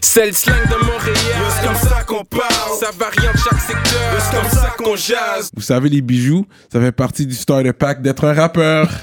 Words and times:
C'est 0.00 0.26
le 0.26 0.32
slang 0.32 0.62
de 0.68 0.84
Montréal. 0.84 1.16
C'est 1.50 1.66
comme 1.66 1.76
ça 1.76 2.02
qu'on 2.06 2.24
parle? 2.24 2.78
Ça 2.80 2.90
varie 2.98 3.28
en 3.28 3.36
chaque 3.38 3.60
secteur. 3.60 4.18
C'est 4.18 4.36
comme 4.36 4.50
ça 4.50 4.74
qu'on 4.76 4.96
jase? 4.96 5.50
Vous 5.54 5.62
savez, 5.62 5.88
les 5.88 6.00
bijoux, 6.00 6.46
ça 6.72 6.80
fait 6.80 6.92
partie 6.92 7.26
du 7.26 7.34
starter 7.34 7.72
pack 7.72 8.02
d'être 8.02 8.24
un 8.24 8.34
rappeur. 8.34 8.88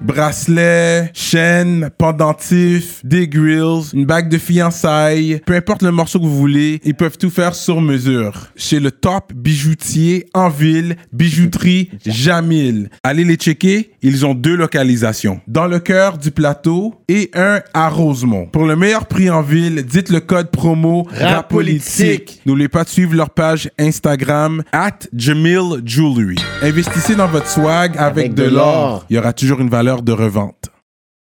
Bracelet, 0.00 1.10
chaîne, 1.12 1.90
pendentif, 1.98 3.04
des 3.04 3.28
grills, 3.28 3.82
une 3.92 4.06
bague 4.06 4.30
de 4.30 4.38
fiançailles, 4.38 5.42
peu 5.44 5.54
importe 5.54 5.82
le 5.82 5.90
morceau 5.90 6.18
que 6.18 6.24
vous 6.24 6.38
voulez, 6.38 6.80
ils 6.84 6.94
peuvent 6.94 7.18
tout 7.18 7.28
faire 7.28 7.54
sur 7.54 7.82
mesure. 7.82 8.46
Chez 8.56 8.80
le 8.80 8.90
top 8.92 9.34
bijoutier 9.34 10.26
en 10.32 10.48
ville, 10.48 10.96
bijouterie 11.12 11.90
Jamil. 12.06 12.88
Allez 13.04 13.24
les 13.24 13.34
checker, 13.34 13.90
ils 14.02 14.24
ont 14.26 14.34
deux 14.34 14.56
localisations. 14.56 15.40
Dans 15.46 15.66
le 15.66 15.78
cœur 15.78 16.18
du 16.18 16.30
plateau 16.30 16.94
et 17.08 17.30
un 17.34 17.60
à 17.74 17.88
Rosemont. 17.88 18.46
Pour 18.46 18.64
le 18.64 18.76
meilleur 18.76 19.06
prix 19.06 19.30
en 19.30 19.42
ville, 19.42 19.84
dites 19.84 20.10
le 20.10 20.20
code 20.20 20.50
promo 20.50 21.06
RAPOLITIQUE. 21.12 22.40
N'oubliez 22.46 22.68
pas 22.68 22.84
de 22.84 22.88
suivre 22.88 23.14
leur 23.14 23.30
page 23.30 23.70
Instagram 23.78 24.62
at 24.72 24.98
Jamil 25.14 25.82
Jewelry. 25.84 26.36
Investissez 26.62 27.14
dans 27.14 27.28
votre 27.28 27.48
swag 27.48 27.96
avec, 27.96 28.26
Avec 28.26 28.34
de 28.34 28.44
l'or. 28.44 29.04
Il 29.10 29.16
y 29.16 29.18
aura 29.18 29.32
toujours 29.32 29.60
une 29.60 29.70
valeur 29.70 30.02
de 30.02 30.12
revente. 30.12 30.70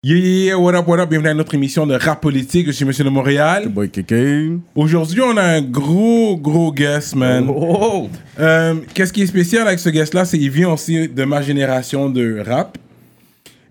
Yeah, 0.09 0.19
yeah, 0.19 0.45
yeah, 0.45 0.56
what 0.56 0.77
up, 0.77 0.87
what 0.87 1.01
up, 1.01 1.10
bienvenue 1.10 1.30
à 1.30 1.34
notre 1.34 1.52
émission 1.56 1.84
de 1.84 1.95
rap 1.96 2.20
politique. 2.20 2.69
Je 2.69 2.70
suis 2.70 2.84
Monsieur 2.84 3.02
de 3.02 3.09
Montréal. 3.09 3.69
Boy 3.69 3.91
Kéké. 3.91 4.52
Aujourd'hui, 4.77 5.20
on 5.20 5.37
a 5.37 5.42
un 5.42 5.60
gros, 5.60 6.37
gros 6.37 6.73
guest, 6.73 7.16
man. 7.16 7.48
Oh! 7.48 8.09
Euh, 8.38 8.77
Qu'est-ce 8.95 9.12
qui 9.12 9.23
est 9.23 9.27
spécial 9.27 9.66
avec 9.66 9.80
ce 9.80 9.88
guest-là, 9.88 10.24
c'est 10.24 10.38
qu'il 10.38 10.52
vient 10.52 10.70
aussi 10.70 11.09
de 11.09 11.24
ma 11.24 11.42
génération 11.42 12.09
de 12.09 12.38
rap. 12.38 12.79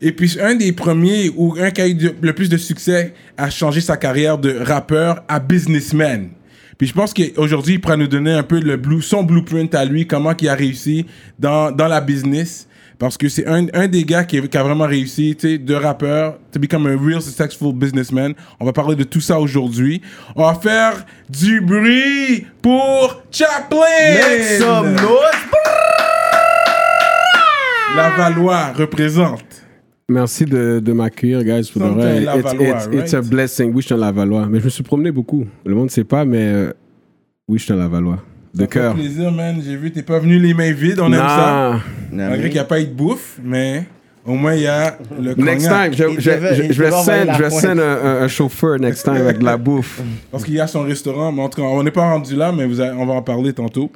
Et 0.01 0.11
puis, 0.11 0.37
un 0.41 0.55
des 0.55 0.73
premiers, 0.73 1.31
ou 1.37 1.55
un 1.57 1.71
qui 1.71 1.79
a 1.79 1.87
eu 1.87 1.97
le 2.21 2.33
plus 2.33 2.49
de 2.49 2.57
succès, 2.57 3.13
a 3.37 3.49
changé 3.49 3.79
sa 3.79 3.95
carrière 3.95 4.37
de 4.37 4.57
rappeur 4.59 5.23
à 5.29 5.39
businessman. 5.39 6.31
Puis 6.77 6.87
je 6.87 6.93
pense 6.93 7.13
qu'aujourd'hui, 7.13 7.75
il 7.75 7.79
pourra 7.79 7.95
nous 7.95 8.07
donner 8.07 8.33
un 8.33 8.43
peu 8.43 8.59
le 8.59 8.75
blue, 8.75 9.01
son 9.01 9.23
blueprint 9.23 9.73
à 9.73 9.85
lui, 9.85 10.05
comment 10.05 10.33
il 10.37 10.49
a 10.49 10.55
réussi 10.55 11.05
dans, 11.39 11.71
dans 11.71 11.87
la 11.87 12.01
business. 12.01 12.67
Parce 12.97 13.17
que 13.17 13.27
c'est 13.27 13.45
un, 13.45 13.67
un 13.73 13.87
des 13.87 14.03
gars 14.03 14.23
qui, 14.23 14.41
qui 14.47 14.57
a 14.57 14.63
vraiment 14.63 14.85
réussi, 14.85 15.35
tu 15.37 15.47
sais, 15.49 15.57
de 15.57 15.73
rappeur, 15.73 16.37
to 16.51 16.59
become 16.59 16.85
a 16.87 16.95
real 16.95 17.21
successful 17.21 17.73
businessman. 17.73 18.33
On 18.59 18.65
va 18.65 18.71
parler 18.73 18.95
de 18.95 19.03
tout 19.03 19.19
ça 19.21 19.39
aujourd'hui. 19.39 20.01
On 20.35 20.43
va 20.45 20.55
faire 20.55 21.05
du 21.29 21.59
bruit 21.61 22.45
pour 22.61 23.21
Chaplin! 23.31 23.77
Make 24.13 24.61
some 24.61 24.91
noise. 24.93 25.35
La 27.95 28.09
Valois 28.17 28.73
représente. 28.73 29.43
Merci 30.07 30.45
de, 30.45 30.79
de 30.79 30.91
m'accueillir, 30.93 31.43
guys. 31.43 31.69
Pour 31.73 31.81
Something 31.81 31.97
vrai. 32.01 32.19
Lavallois, 32.21 32.67
It's, 32.67 32.85
it's, 32.85 32.95
it's 32.95 33.13
a 33.13 33.19
right? 33.21 33.29
blessing. 33.29 33.71
Oui, 33.73 33.81
je 33.81 33.85
suis 33.87 33.95
un 33.95 33.97
Lavallois. 33.97 34.47
Mais 34.49 34.59
je 34.59 34.65
me 34.65 34.69
suis 34.69 34.83
promené 34.83 35.11
beaucoup. 35.11 35.45
Le 35.65 35.73
monde 35.73 35.85
ne 35.85 35.89
sait 35.89 36.03
pas, 36.03 36.25
mais 36.25 36.45
euh, 36.45 36.73
oui, 37.47 37.57
je 37.57 37.63
suis 37.63 37.73
un 37.73 37.77
Lavallois. 37.77 38.19
De 38.55 38.65
cœur. 38.65 38.93
plaisir, 38.95 39.31
man. 39.31 39.61
J'ai 39.65 39.75
vu, 39.75 39.91
t'es 39.91 40.01
pas 40.01 40.19
venu 40.19 40.39
les 40.39 40.53
mains 40.53 40.71
vides, 40.71 40.99
on 40.99 41.11
aime 41.11 41.19
ça. 41.19 41.79
Malgré 42.11 42.43
qu'il 42.49 42.53
n'y 42.53 42.59
a 42.59 42.63
pas 42.65 42.79
eu 42.81 42.85
de 42.85 42.93
bouffe, 42.93 43.37
mais 43.43 43.83
au 44.25 44.33
moins 44.35 44.53
il 44.55 44.61
y 44.61 44.67
a 44.67 44.97
le 45.19 45.35
Next 45.35 45.67
cognac. 45.67 45.91
time, 45.91 45.93
je, 45.93 46.13
Il 46.13 46.19
je, 46.21 46.31
devait- 46.31 46.55
je- 46.55 46.63
il 46.63 46.73
je 46.73 46.83
vais 46.83 46.91
send, 46.91 47.33
je 47.37 47.43
vais 47.43 47.49
send 47.49 47.79
un, 47.79 47.79
un- 47.79 48.21
un 48.23 48.27
chauffeur 48.27 48.79
next 48.79 49.03
time 49.03 49.15
avec 49.15 49.39
de 49.39 49.45
la 49.45 49.57
bouffe. 49.57 50.01
Parce 50.31 50.43
qu'il 50.45 50.53
y 50.55 50.59
a 50.59 50.67
son 50.67 50.83
restaurant, 50.83 51.31
mais 51.31 51.41
en 51.41 51.49
tout 51.49 51.61
cas, 51.61 51.67
on 51.67 51.83
n'est 51.83 51.91
pas 51.91 52.09
rendu 52.09 52.35
là, 52.35 52.51
mais 52.51 52.65
vous 52.65 52.79
allez- 52.79 52.95
on 52.97 53.05
va 53.05 53.13
en 53.13 53.21
parler 53.21 53.51
tantôt. 53.53 53.91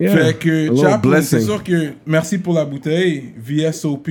Yeah. 0.00 0.14
Fait 0.16 0.34
que, 0.38 0.68
little 0.68 0.76
Chaplin, 0.78 1.22
c'est 1.22 1.40
sûr 1.40 1.62
que 1.64 1.92
merci 2.04 2.36
pour 2.38 2.52
la 2.54 2.64
bouteille, 2.66 3.32
VSOP. 3.38 4.08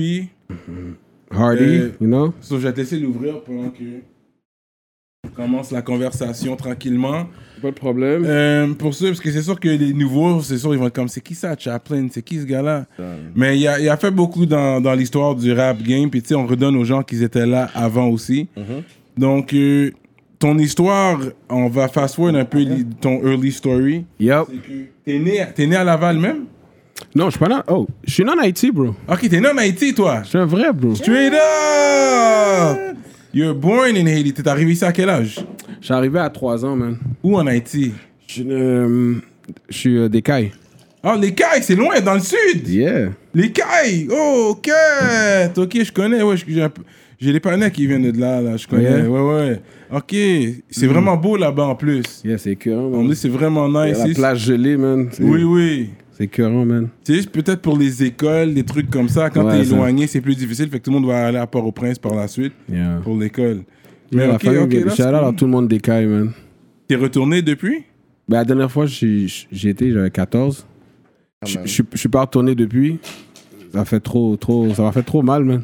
Hardy, 1.30 1.62
Euh, 1.64 1.90
you 2.00 2.06
know? 2.06 2.32
So, 2.40 2.58
je 2.58 2.66
vais 2.66 2.72
te 2.72 2.80
laisser 2.80 2.98
l'ouvrir 2.98 3.40
pendant 3.42 3.68
que 3.70 3.84
commence 5.34 5.70
la 5.70 5.82
conversation 5.82 6.56
tranquillement. 6.56 7.26
Pas 7.62 7.70
de 7.70 7.74
problème. 7.74 8.24
Euh, 8.26 8.74
pour 8.74 8.92
ceux, 8.92 9.08
parce 9.08 9.20
que 9.20 9.30
c'est 9.30 9.42
sûr 9.42 9.58
que 9.58 9.68
les 9.68 9.94
nouveaux, 9.94 10.42
c'est 10.42 10.58
sûr, 10.58 10.74
ils 10.74 10.78
vont 10.78 10.88
être 10.88 10.94
comme 10.94 11.08
c'est 11.08 11.22
qui 11.22 11.34
ça, 11.34 11.56
Chaplin? 11.58 12.06
C'est 12.10 12.22
qui 12.22 12.38
ce 12.38 12.44
gars-là? 12.44 12.84
Mais 13.34 13.58
il 13.58 13.66
a, 13.66 13.80
il 13.80 13.88
a 13.88 13.96
fait 13.96 14.10
beaucoup 14.10 14.44
dans, 14.44 14.80
dans 14.80 14.92
l'histoire 14.92 15.34
du 15.34 15.52
rap 15.52 15.82
game, 15.82 16.10
puis 16.10 16.20
tu 16.20 16.28
sais, 16.28 16.34
on 16.34 16.46
redonne 16.46 16.76
aux 16.76 16.84
gens 16.84 17.02
qui 17.02 17.22
étaient 17.22 17.46
là 17.46 17.70
avant 17.74 18.08
aussi. 18.08 18.48
Donc, 19.16 19.54
euh, 19.54 19.90
ton 20.38 20.58
histoire, 20.58 21.18
on 21.48 21.68
va 21.68 21.88
fast-forward 21.88 22.36
un 22.36 22.44
peu 22.44 22.62
ton 23.00 23.26
early 23.26 23.50
story. 23.50 24.04
Yep. 24.20 24.44
T'es 25.06 25.18
né, 25.18 25.46
t'es 25.54 25.66
né 25.66 25.76
à 25.76 25.84
Laval 25.84 26.18
même? 26.18 26.44
Non, 27.14 27.26
je 27.26 27.30
suis 27.30 27.40
pas 27.40 27.48
là. 27.48 27.64
Oh, 27.68 27.86
je 28.04 28.12
suis 28.12 28.24
non 28.24 28.34
en 28.34 28.42
Haïti, 28.42 28.70
bro. 28.70 28.94
Ok, 29.08 29.28
t'es 29.30 29.40
né 29.40 29.48
en 29.48 29.56
Haïti, 29.56 29.94
toi? 29.94 30.20
Je 30.24 30.28
suis 30.28 30.38
un 30.38 30.44
vrai, 30.44 30.72
bro. 30.74 30.94
Straight 30.94 31.32
up 31.32 32.96
You're 33.36 33.52
born 33.52 33.94
in 33.98 34.06
Haiti. 34.06 34.32
T'es 34.32 34.48
arrivé 34.48 34.72
ici 34.72 34.82
à 34.82 34.92
quel 34.92 35.10
âge? 35.10 35.44
Je 35.78 35.84
suis 35.84 35.92
arrivé 35.92 36.18
à 36.18 36.30
3 36.30 36.64
ans, 36.64 36.74
man. 36.74 36.96
Où 37.22 37.36
en 37.36 37.46
Haïti? 37.46 37.92
Je, 38.26 38.42
euh, 38.42 39.16
je 39.68 39.76
suis 39.76 39.98
euh, 39.98 40.08
des 40.08 40.22
Cailles. 40.22 40.52
Ah, 41.02 41.18
les 41.20 41.34
Cailles, 41.34 41.62
c'est 41.62 41.74
loin, 41.74 42.00
dans 42.00 42.14
le 42.14 42.20
sud 42.20 42.66
Yeah. 42.66 43.10
Les 43.34 43.52
Cailles 43.52 44.08
Oh, 44.10 44.54
ok 44.56 44.70
Ok, 45.58 45.82
je 45.84 45.92
connais, 45.92 46.22
ouais, 46.22 46.34
j'ai 46.48 46.62
un 46.62 46.70
peu- 46.70 46.80
J'ai 47.20 47.30
les 47.30 47.40
panneaux 47.40 47.68
qui 47.68 47.86
viennent 47.86 48.10
de 48.10 48.18
là, 48.18 48.40
là, 48.40 48.56
je 48.56 48.66
connais. 48.66 49.02
Ouais, 49.06 49.20
ouais. 49.20 49.60
Ok, 49.94 50.16
c'est 50.70 50.86
vraiment 50.86 51.16
beau 51.18 51.36
là-bas 51.36 51.64
en 51.66 51.74
plus. 51.74 52.22
Yeah, 52.24 52.38
c'est 52.38 52.56
On 52.68 52.88
man. 53.02 53.08
dit 53.10 53.16
c'est 53.16 53.28
vraiment 53.28 53.66
Il 53.84 53.88
y 53.90 53.92
nice. 53.92 54.00
a 54.00 54.08
La 54.08 54.14
plage 54.14 54.44
gelée, 54.46 54.78
man. 54.78 55.10
Oui, 55.20 55.44
oui. 55.44 55.90
C'est 56.16 56.24
écœurant, 56.24 56.64
man. 56.64 56.88
C'est 57.02 57.14
juste 57.14 57.30
peut-être 57.30 57.60
pour 57.60 57.76
les 57.76 58.02
écoles, 58.04 58.54
des 58.54 58.62
trucs 58.64 58.88
comme 58.90 59.08
ça. 59.08 59.28
Quand 59.28 59.44
Ouais, 59.44 59.58
t'es 59.58 59.64
ça. 59.66 59.74
éloigné, 59.74 60.06
c'est 60.06 60.20
plus 60.22 60.34
difficile. 60.34 60.68
Fait 60.70 60.78
que 60.78 60.84
tout 60.84 60.90
le 60.90 60.96
monde 60.98 61.06
va 61.06 61.26
aller 61.26 61.36
à 61.38 61.46
Port-au-prince 61.46 61.98
par 61.98 62.14
la 62.14 62.26
suite 62.26 62.54
Yeah. 62.72 63.00
pour 63.04 63.16
l'école. 63.18 63.64
Mais 64.12 64.26
la 64.26 64.34
ok, 64.36 64.42
famille, 64.44 64.60
ok, 64.60 64.72
là, 64.72 64.80
shout 64.90 64.96
c'est 64.96 65.02
out 65.08 65.14
à 65.14 65.20
cool. 65.26 65.36
tout 65.36 65.44
le 65.44 65.50
monde 65.50 65.68
des 65.68 65.78
Cailles, 65.80 66.06
man. 66.06 66.32
T'es 66.88 66.94
retourné 66.96 67.42
depuis? 67.42 67.84
Ben, 68.28 68.38
la 68.38 68.44
dernière 68.44 68.70
fois, 68.72 68.86
j'ai 68.86 69.26
j'ai 69.52 69.68
été, 69.68 69.92
j'avais 69.92 70.10
14. 70.10 70.66
Je 71.44 71.58
même. 71.58 71.66
je- 71.66 71.82
je 71.92 71.98
suis 71.98 72.08
pas 72.08 72.22
retourné 72.22 72.54
depuis. 72.54 72.98
Ça 73.72 73.84
fait 73.84 74.00
trop, 74.00 74.36
trop, 74.36 74.72
ça 74.72 74.82
m'a 74.84 74.92
fait 74.92 75.02
trop 75.02 75.20
mal, 75.22 75.44
man. 75.44 75.62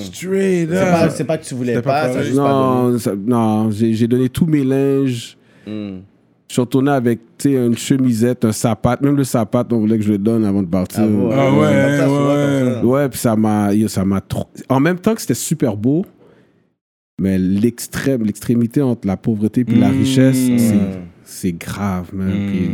Straight 0.00 0.68
C'est 0.70 0.74
pas, 0.74 1.04
up. 1.06 1.12
c'est 1.14 1.24
pas 1.24 1.38
que 1.38 1.44
tu 1.44 1.54
voulais 1.54 1.74
pas 1.74 1.82
pas, 1.82 2.02
ça 2.02 2.04
a 2.04 2.08
pareil. 2.12 2.24
juste 2.26 2.36
pas 2.38 2.48
donné. 2.48 2.92
Non, 2.92 2.98
ça- 2.98 3.14
non, 3.16 3.70
j'ai 3.70 3.92
j'ai 3.94 4.06
donné 4.06 4.28
tous 4.28 4.46
mes 4.46 4.62
linges. 4.64 5.36
Hmm. 5.66 5.98
Je 6.48 6.52
suis 6.54 6.60
retourné 6.60 6.90
avec, 6.90 7.20
une 7.44 7.76
chemisette, 7.76 8.44
un 8.44 8.52
sapat. 8.52 8.98
Même 9.00 9.16
le 9.16 9.24
sapat, 9.24 9.66
on 9.72 9.78
voulait 9.78 9.96
que 9.98 10.04
je 10.04 10.12
le 10.12 10.18
donne 10.18 10.44
avant 10.44 10.62
de 10.62 10.68
partir. 10.68 11.02
Ah 11.02 11.06
bon, 11.06 11.30
Ah 11.32 11.50
ouais, 11.52 12.82
ouais. 12.82 12.82
Ouais, 12.82 13.08
puis 13.08 13.18
ça 13.18 13.34
m'a, 13.34 13.72
yo, 13.74 13.88
ça 13.88 14.04
m'a 14.04 14.20
trop. 14.20 14.46
En 14.68 14.78
même 14.80 14.98
temps 14.98 15.14
que 15.14 15.20
c'était 15.20 15.34
super 15.34 15.76
beau, 15.76 16.04
mais 17.20 17.38
l'extrême, 17.38 18.22
l'extrémité 18.24 18.82
entre 18.82 19.06
la 19.06 19.16
pauvreté 19.16 19.64
et 19.66 19.74
la 19.74 19.88
Mm. 19.90 19.98
richesse, 19.98 20.36
c'est, 20.58 20.78
c'est 21.24 21.52
grave, 21.52 22.10
man. 22.12 22.30
Puis 22.30 22.70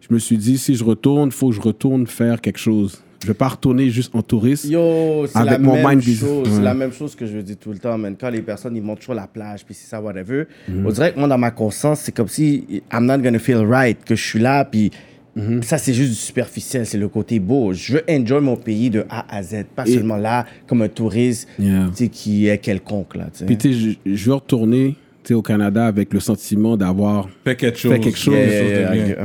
je 0.00 0.12
me 0.14 0.18
suis 0.18 0.36
dit, 0.36 0.58
si 0.58 0.74
je 0.74 0.84
retourne, 0.84 1.30
faut 1.32 1.48
que 1.48 1.54
je 1.54 1.60
retourne 1.60 2.06
faire 2.06 2.40
quelque 2.40 2.58
chose. 2.58 3.02
Je 3.22 3.28
vais 3.28 3.34
pas 3.34 3.48
retourner 3.48 3.88
juste 3.90 4.14
en 4.14 4.22
touriste. 4.22 4.64
Yo, 4.66 5.26
c'est 5.26 5.38
Avec 5.38 5.52
la 5.52 5.58
mon 5.58 5.74
même 5.74 5.88
mind 5.88 6.00
chose. 6.02 6.06
business. 6.10 6.42
C'est 6.44 6.56
Ouais. 6.58 6.62
la 6.64 6.74
même 6.74 6.92
chose 6.92 7.14
que 7.14 7.26
je 7.26 7.38
dis 7.38 7.56
tout 7.56 7.72
le 7.72 7.78
temps, 7.78 7.96
man. 7.98 8.14
Quand 8.18 8.30
les 8.30 8.42
personnes, 8.42 8.76
ils 8.76 8.82
montent 8.82 9.02
sur 9.02 9.14
la 9.14 9.26
plage, 9.26 9.64
puis 9.64 9.74
c'est 9.74 9.88
ça, 9.88 10.00
whatever. 10.00 10.44
Mhm. 10.68 10.86
On 10.86 10.90
dirait 10.90 11.12
que 11.12 11.18
moi, 11.18 11.28
dans 11.28 11.38
ma 11.38 11.50
conscience, 11.50 12.00
c'est 12.00 12.12
comme 12.12 12.28
si 12.28 12.64
I'm 12.92 13.06
not 13.06 13.18
gonna 13.18 13.38
feel 13.38 13.58
right, 13.66 13.98
que 14.04 14.14
je 14.14 14.22
suis 14.22 14.38
là, 14.38 14.64
puis 14.64 14.90
Mhm. 15.34 15.62
ça, 15.62 15.76
c'est 15.78 15.92
juste 15.92 16.10
du 16.10 16.16
superficiel. 16.16 16.86
C'est 16.86 16.98
le 16.98 17.08
côté 17.08 17.38
beau. 17.40 17.72
Je 17.72 17.94
veux 17.94 18.02
enjoy 18.08 18.40
mon 18.40 18.56
pays 18.56 18.90
de 18.90 19.04
A 19.10 19.26
à 19.34 19.42
Z, 19.42 19.64
pas 19.74 19.84
Et- 19.86 19.92
seulement 19.94 20.16
là, 20.16 20.46
comme 20.66 20.82
un 20.82 20.88
touriste, 20.88 21.48
Yeah. 21.58 21.88
tu 21.90 22.04
sais, 22.04 22.08
qui 22.08 22.46
est 22.48 22.58
quelconque, 22.58 23.16
là. 23.16 23.26
Puis 23.46 23.56
tu 23.58 23.72
sais, 23.72 23.96
je, 24.06 24.12
je 24.14 24.26
veux 24.26 24.34
retourner 24.34 24.96
au 25.30 25.42
Canada 25.42 25.86
avec 25.86 26.14
le 26.14 26.20
sentiment 26.20 26.76
d'avoir. 26.76 27.28
Fais 27.44 27.56
quelque 27.56 27.78
chose. 27.78 27.92
Fais 27.92 27.98
quelque 28.00 28.18
chose. 28.18 28.34
Yeah, 28.34 28.94
yeah. 28.94 29.16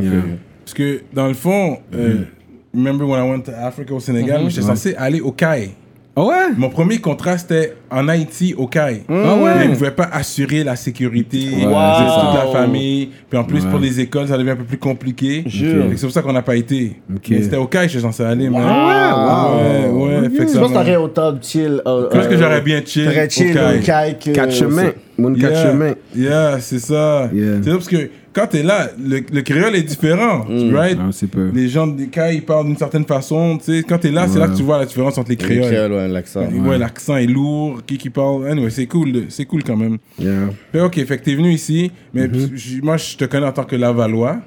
Parce 0.65 0.73
que 0.73 1.01
dans 1.13 1.27
le 1.27 1.33
fond, 1.35 1.77
euh, 1.93 2.23
remember 2.73 3.05
when 3.05 3.19
I 3.19 3.29
went 3.29 3.43
to 3.45 3.51
Africa 3.51 3.93
au 3.93 3.99
Sénégal, 3.99 4.41
j'étais 4.49 4.61
censé 4.65 4.95
aller 4.95 5.21
au 5.21 5.31
CAI. 5.31 5.71
Ah 6.13 6.25
ouais? 6.25 6.35
Mon 6.57 6.69
premier 6.69 6.97
contrat, 6.97 7.37
c'était 7.37 7.73
en 7.89 8.09
Haïti, 8.09 8.53
au 8.57 8.67
CAI. 8.67 9.03
Ah 9.07 9.13
ouais? 9.37 9.51
Mais 9.59 9.63
ils 9.65 9.69
ne 9.71 9.75
pouvaient 9.75 9.91
pas 9.91 10.09
assurer 10.11 10.61
la 10.61 10.75
sécurité 10.75 11.37
de 11.37 11.61
toute 11.61 12.35
la 12.35 12.51
famille. 12.51 13.11
Puis 13.29 13.39
en 13.39 13.45
plus, 13.45 13.63
Ouais. 13.63 13.69
pour 13.71 13.79
les 13.79 13.97
écoles, 14.01 14.27
ça 14.27 14.37
devient 14.37 14.49
un 14.49 14.55
peu 14.57 14.65
plus 14.65 14.77
compliqué. 14.77 15.45
C'est 15.49 16.01
pour 16.01 16.11
ça 16.11 16.21
qu'on 16.21 16.33
n'a 16.33 16.41
pas 16.41 16.57
été. 16.57 16.97
Ok. 17.15 17.27
Mais 17.29 17.43
c'était 17.43 17.55
au 17.55 17.65
CAI, 17.65 17.83
je 17.85 17.91
suis 17.93 18.01
censé 18.01 18.23
aller. 18.23 18.49
Ah 18.53 19.55
Ouais, 19.55 19.87
wow. 19.89 20.05
ouais. 20.07 20.29
Fait 20.31 20.45
que 20.47 20.51
Je 20.51 20.57
pense 20.59 20.67
que 20.67 20.73
t'aurais 20.73 20.97
autant 20.97 21.31
de 21.31 21.41
chill. 21.41 21.81
euh, 21.87 22.09
Je 22.11 22.17
pense 22.17 22.27
que 22.27 22.33
euh, 22.33 22.37
j'aurais 22.39 22.61
bien 22.61 22.81
chill 22.85 23.07
au 23.07 23.29
chill 23.29 23.57
au 23.57 23.81
CAI. 23.81 24.17
Quatre 24.33 24.51
chemins. 24.53 24.91
Mon 25.17 25.33
quatre 25.33 25.51
Yeah. 25.53 25.71
chemins. 25.71 25.93
Yeah, 26.13 26.57
c'est 26.59 26.79
ça. 26.79 27.29
Yeah. 27.33 27.53
C'est 27.63 27.69
ça 27.69 27.75
parce 27.75 27.87
que 27.87 28.09
quand 28.33 28.47
t'es 28.47 28.63
là, 28.63 28.89
le, 28.97 29.19
le 29.31 29.41
créole 29.41 29.75
est 29.75 29.83
différent, 29.83 30.45
Mm. 30.47 30.73
right? 30.75 30.97
Non, 30.97 31.11
c'est 31.11 31.27
peu. 31.27 31.49
Les 31.53 31.67
gens 31.67 31.87
des 31.87 32.07
CAI, 32.07 32.35
ils 32.35 32.41
parlent 32.45 32.65
d'une 32.65 32.77
certaine 32.77 33.05
façon. 33.05 33.57
Tu 33.57 33.65
sais, 33.65 33.83
quand 33.83 33.97
t'es 33.97 34.11
là, 34.11 34.27
c'est 34.27 34.39
là 34.39 34.47
que 34.47 34.55
tu 34.55 34.63
vois 34.63 34.77
la 34.79 34.85
différence 34.85 35.17
entre 35.17 35.29
les 35.29 35.35
Le 35.35 35.41
créoles. 35.43 35.65
créole, 35.71 35.91
ouais, 35.91 36.07
l'accent. 36.07 36.45
Ouais, 36.49 36.77
l'accent 36.77 37.17
est 37.17 37.25
lourd, 37.27 37.81
qui 37.85 37.97
qui 37.97 38.09
parle. 38.09 38.47
Anyway, 38.47 38.69
c'est 38.69 38.87
cool, 38.87 39.25
c'est 39.29 39.45
cool 39.45 39.63
quand 39.63 39.75
même. 39.77 39.97
Yeah. 40.19 40.49
Fait, 40.71 40.81
ok, 40.81 41.05
fait 41.05 41.17
que 41.17 41.23
t'es 41.23 41.35
venu 41.35 41.51
ici, 41.51 41.91
mais 42.13 42.27
Mm-hmm. 42.27 42.83
moi 42.83 42.97
je 42.97 43.15
te 43.17 43.25
connais 43.25 43.45
en 43.47 43.51
tant 43.51 43.63
que 43.65 43.75
Lavallois. 43.75 44.37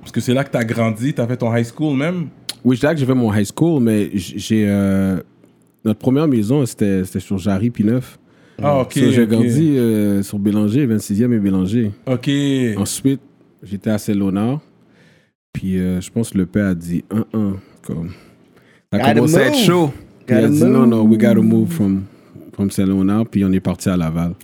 Parce 0.00 0.12
que 0.12 0.20
c'est 0.20 0.34
là 0.34 0.44
que 0.44 0.50
t'as 0.50 0.64
grandi, 0.64 1.12
t'as 1.12 1.26
fait 1.26 1.36
ton 1.36 1.54
high 1.54 1.66
school 1.66 1.96
même. 1.96 2.26
Oui, 2.64 2.76
je 2.76 2.80
dirais 2.80 2.94
que 2.94 3.00
j'ai 3.00 3.06
fait 3.06 3.14
mon 3.14 3.32
high 3.34 3.46
school, 3.46 3.82
mais 3.82 4.10
j'ai. 4.14 4.64
euh, 4.68 5.16
notre 5.84 5.98
première 5.98 6.28
maison, 6.28 6.64
c'était 6.66 7.04
c'était 7.04 7.20
sur 7.20 7.38
Jarry 7.38 7.70
Pineuf. 7.70 8.18
Ah, 8.62 8.80
ok. 8.80 8.92
So, 8.92 9.10
j'ai 9.10 9.26
grandi 9.26 9.78
euh, 9.78 10.22
sur 10.22 10.38
Bélanger, 10.38 10.86
26e 10.86 11.32
et 11.32 11.38
Bélanger. 11.38 11.90
Ok. 12.06 12.30
Ensuite, 12.76 13.20
j'étais 13.62 13.90
à 13.90 13.98
Saint-Léonard. 13.98 14.60
Puis 15.52 15.78
euh, 15.78 16.00
je 16.00 16.10
pense 16.10 16.30
que 16.30 16.38
le 16.38 16.46
père 16.46 16.66
a 16.66 16.74
dit 16.74 17.04
1-1. 17.10 17.54
Comme. 17.82 18.10
Ça 18.92 19.04
a 19.04 19.14
commencé 19.14 19.36
à 19.36 19.46
être 19.46 19.56
chaud. 19.56 19.90
Il 20.28 20.34
a 20.34 20.48
dit 20.48 20.62
non, 20.62 20.80
move. 20.80 20.88
non, 20.88 21.02
we 21.02 21.18
gotta 21.18 21.40
move 21.40 21.70
from, 21.70 22.04
from 22.52 22.70
Saint-Léonard. 22.70 23.26
Puis 23.26 23.44
on 23.44 23.52
est 23.52 23.60
parti 23.60 23.88
à 23.88 23.96
Laval. 23.96 24.34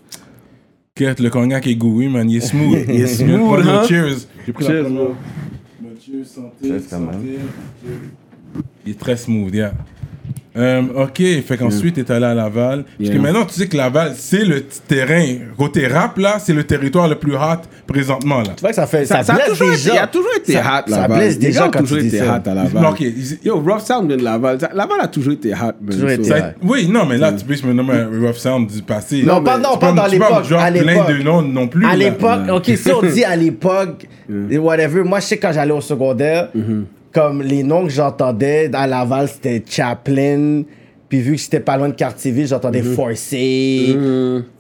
Kurt, 0.95 1.21
le 1.21 1.29
cognac 1.29 1.67
est 1.67 1.77
goûté, 1.77 2.09
man. 2.09 2.29
Il 2.29 2.39
est 2.39 2.41
smooth. 2.41 2.85
Il 2.89 3.03
est 3.03 3.07
smooth, 3.07 3.61
hein? 3.67 3.83
Cheers. 3.87 4.27
J'ai 4.47 4.53
pris 4.53 4.65
Cheers, 4.65 4.83
la 4.85 4.91
Cheers, 6.01 6.25
santé. 6.25 6.69
Cheers, 6.69 6.81
quand 6.89 7.13
santé. 7.13 7.39
Il 8.87 8.93
est 8.93 8.99
très 8.99 9.17
smooth, 9.17 9.55
yeah. 9.55 9.75
Euh, 10.57 10.83
ok, 11.05 11.23
fait 11.47 11.57
qu'ensuite, 11.59 11.95
t'es 11.97 12.11
allé 12.13 12.25
à 12.27 12.35
Laval. 12.35 12.85
Parce 12.99 13.11
que 13.11 13.19
maintenant, 13.19 13.45
tu 13.45 13.55
sais 13.55 13.67
que 13.69 13.77
Laval, 13.77 14.13
c'est 14.17 14.45
le 14.45 14.63
terrain. 14.63 15.25
Côté 15.59 15.87
rap, 15.87 16.17
là, 16.19 16.37
c'est 16.39 16.53
le 16.55 16.65
territoire 16.65 17.09
le 17.09 17.17
plus 17.17 17.35
hot 17.35 17.63
présentement, 17.87 18.39
là. 18.39 18.51
Tu 18.57 18.61
vois 18.63 18.71
que 18.71 18.77
ça 18.77 18.87
fait. 18.87 19.05
Ça, 19.05 19.23
Ça, 19.23 19.35
a 19.35 19.37
blesse 19.37 19.49
toujours 19.49 19.73
été, 19.73 19.91
il 19.93 19.99
a 19.99 20.07
toujours 20.07 20.31
été 20.37 20.53
Ça- 20.55 20.61
hot, 20.61 20.91
Ça 20.91 21.01
Laval. 21.03 21.19
blesse 21.19 21.39
gars 21.39 21.51
gens 21.51 21.67
ont 21.67 21.71
quand 21.71 21.79
toujours 21.81 21.99
tu 21.99 22.07
été 22.07 22.19
ça. 22.19 22.25
hot 22.45 22.49
à 22.51 22.55
Laval. 22.55 22.87
Ok, 22.87 23.01
ils- 23.01 23.39
Yo, 23.45 23.57
Rough 23.61 23.81
Sound 23.81 24.09
vient 24.09 24.17
de 24.17 24.25
Laval. 24.25 24.61
Ça- 24.61 24.71
Laval 24.75 25.01
a 25.03 25.09
toujours 25.09 25.33
été 25.35 25.53
hot, 25.53 25.57
man. 25.57 25.75
Toujours 25.91 26.11
été 26.11 26.25
ça 26.25 26.37
hot. 26.37 26.41
a 26.43 26.53
oui, 26.63 26.89
non, 26.89 27.05
mais 27.07 27.19
là, 27.19 27.33
tu 27.33 27.45
peux 27.45 27.67
me 27.69 27.73
nommer 27.75 28.03
Rough 28.27 28.37
Sound 28.37 28.69
du 28.71 28.83
passé. 28.83 29.23
Non, 29.25 29.43
pas, 29.43 29.59
non, 29.59 29.77
pas 29.77 29.93
dans 29.93 30.07
l'époque. 30.07 30.51
À 30.59 30.71
plein 30.73 31.05
de 31.05 31.23
noms 31.23 31.43
non 31.43 31.69
plus. 31.69 31.87
À 31.87 31.97
l'époque, 31.97 32.41
ok, 32.53 32.65
si 32.77 32.91
on 32.93 33.03
dit 33.03 33.25
à 33.25 33.37
l'époque, 33.37 34.07
et 34.51 34.59
whatever, 34.59 35.03
moi 35.05 35.21
je 35.21 35.27
sais 35.27 35.37
quand 35.37 35.53
j'allais 35.53 35.73
au 35.73 35.81
secondaire, 35.81 36.49
comme 37.17 37.41
les 37.41 37.63
noms 37.63 37.85
que 37.85 37.91
j'entendais 37.91 38.69
à 38.75 38.87
Laval, 38.87 39.27
c'était 39.29 39.63
Chaplin, 39.67 40.65
puis 41.09 41.21
vu 41.23 41.33
que 41.37 41.41
j'étais 41.41 41.61
pas 41.61 41.79
loin 41.79 41.89
de 41.89 41.95
Cartierville, 41.95 42.47
j'entendais 42.47 42.83
Forcé, 42.83 43.97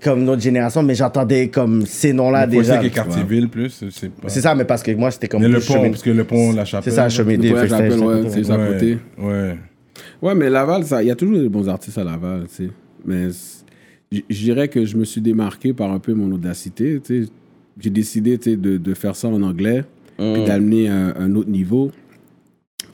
comme 0.02 0.24
notre 0.24 0.40
génération, 0.40 0.82
mais 0.82 0.94
j'entendais 0.94 1.48
comme 1.48 1.84
ces 1.84 2.14
noms-là 2.14 2.46
déjà. 2.46 2.78
que 2.78 2.86
Cartierville 2.88 3.50
plus, 3.50 3.84
c'est 3.90 4.10
pas. 4.10 4.28
C'est 4.30 4.40
ça, 4.40 4.54
mais 4.54 4.64
parce 4.64 4.82
que 4.82 4.90
moi 4.92 5.10
c'était 5.10 5.28
comme 5.28 5.42
Mais 5.42 5.48
le 5.48 5.58
pont, 5.60 5.74
chemin- 5.74 5.90
parce 5.90 6.02
que 6.02 6.08
le 6.10 6.24
pont, 6.24 6.52
la 6.52 6.64
chapelle. 6.64 6.90
C'est 6.90 6.96
ça, 6.96 7.08
chemin 7.10 7.32
Le 7.36 7.42
c'était- 7.42 7.52
ouais, 7.52 7.60
c'était- 7.68 8.44
c'est 8.44 8.50
à 8.50 8.58
Ouais, 8.58 8.68
côté. 8.72 8.98
Ouais. 9.18 9.56
Ouais, 10.22 10.34
mais 10.34 10.48
Laval, 10.48 10.82
il 11.02 11.08
y 11.08 11.10
a 11.10 11.14
toujours 11.14 11.38
des 11.38 11.48
bons 11.50 11.68
artistes 11.68 11.98
à 11.98 12.04
Laval, 12.04 12.44
tu 12.48 12.64
sais. 12.64 12.70
Mais 13.04 13.28
je 14.10 14.42
dirais 14.44 14.68
que 14.68 14.86
je 14.86 14.96
me 14.96 15.04
suis 15.04 15.20
démarqué 15.20 15.74
par 15.74 15.92
un 15.92 15.98
peu 15.98 16.14
mon 16.14 16.32
audacité, 16.32 17.00
tu 17.04 17.24
sais. 17.24 17.30
J'ai 17.78 17.90
décidé, 17.90 18.38
tu 18.38 18.52
sais, 18.52 18.56
de, 18.56 18.78
de 18.78 18.94
faire 18.94 19.14
ça 19.14 19.28
en 19.28 19.42
anglais, 19.42 19.84
puis 20.16 20.44
d'amener 20.46 20.88
un, 20.88 21.12
un 21.18 21.34
autre 21.34 21.50
niveau. 21.50 21.90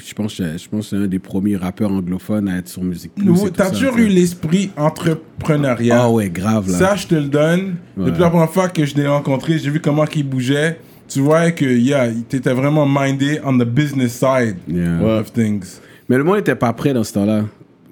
Je 0.05 0.15
pense, 0.15 0.37
que 0.37 0.43
je 0.59 0.69
pense 0.69 0.91
que 0.91 0.97
c'est 0.97 1.03
un 1.03 1.06
des 1.06 1.19
premiers 1.19 1.56
rappeurs 1.56 1.91
anglophones 1.93 2.49
à 2.49 2.59
être 2.59 2.69
sur 2.69 2.83
Musique 2.83 3.15
Plus. 3.15 3.50
T'as 3.55 3.71
toujours 3.71 3.97
eu 3.99 4.09
l'esprit 4.09 4.71
entrepreneurial. 4.77 5.99
Ah 6.03 6.11
ouais, 6.11 6.29
grave, 6.31 6.71
là. 6.71 6.79
Ça, 6.79 6.97
je 6.97 7.06
te 7.06 7.15
le 7.15 7.29
donne. 7.29 7.77
Ouais. 7.97 8.06
Depuis 8.06 8.21
la 8.21 8.31
première 8.31 8.50
fois 8.50 8.69
que 8.69 8.85
je 8.85 8.94
l'ai 8.97 9.06
rencontré, 9.06 9.59
j'ai 9.59 9.71
vu 9.71 9.81
comment 9.81 10.05
il 10.15 10.29
bougeait. 10.29 10.79
Tu 11.09 11.21
vois 11.21 11.50
que 11.50 11.65
yeah, 11.65 12.11
t'étais 12.29 12.53
vraiment 12.55 12.87
mindé 12.87 13.39
on 13.44 13.56
the 13.59 13.65
business 13.65 14.12
side 14.12 14.56
Yeah. 14.69 15.03
of 15.21 15.33
things. 15.33 15.79
Mais 16.09 16.17
le 16.17 16.25
monde 16.25 16.37
n'était 16.37 16.55
pas 16.55 16.73
prêt 16.73 16.93
dans 16.94 17.05
ce 17.05 17.12
temps-là. 17.15 17.44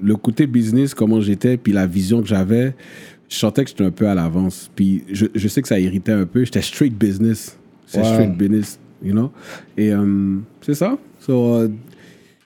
Le 0.02 0.16
côté 0.16 0.46
business, 0.46 0.94
comment 0.94 1.20
j'étais, 1.20 1.56
puis 1.58 1.72
la 1.72 1.86
vision 1.86 2.22
que 2.22 2.28
j'avais, 2.28 2.74
je 3.28 3.36
sentais 3.36 3.64
que 3.64 3.70
j'étais 3.70 3.84
un 3.84 3.90
peu 3.90 4.08
à 4.08 4.14
l'avance. 4.14 4.70
Puis 4.74 5.04
je, 5.12 5.26
je 5.34 5.48
sais 5.48 5.60
que 5.60 5.68
ça 5.68 5.78
irritait 5.78 6.12
un 6.12 6.24
peu. 6.24 6.44
J'étais 6.44 6.62
straight 6.62 6.96
business. 6.96 7.56
C'est 7.86 7.98
Ouais. 8.00 8.06
straight 8.06 8.36
business, 8.36 8.78
you 9.04 9.12
know? 9.12 9.30
Et 9.76 9.92
euh, 9.92 10.36
c'est 10.62 10.74
ça. 10.74 10.96
So, 11.18 11.54
euh, 11.56 11.68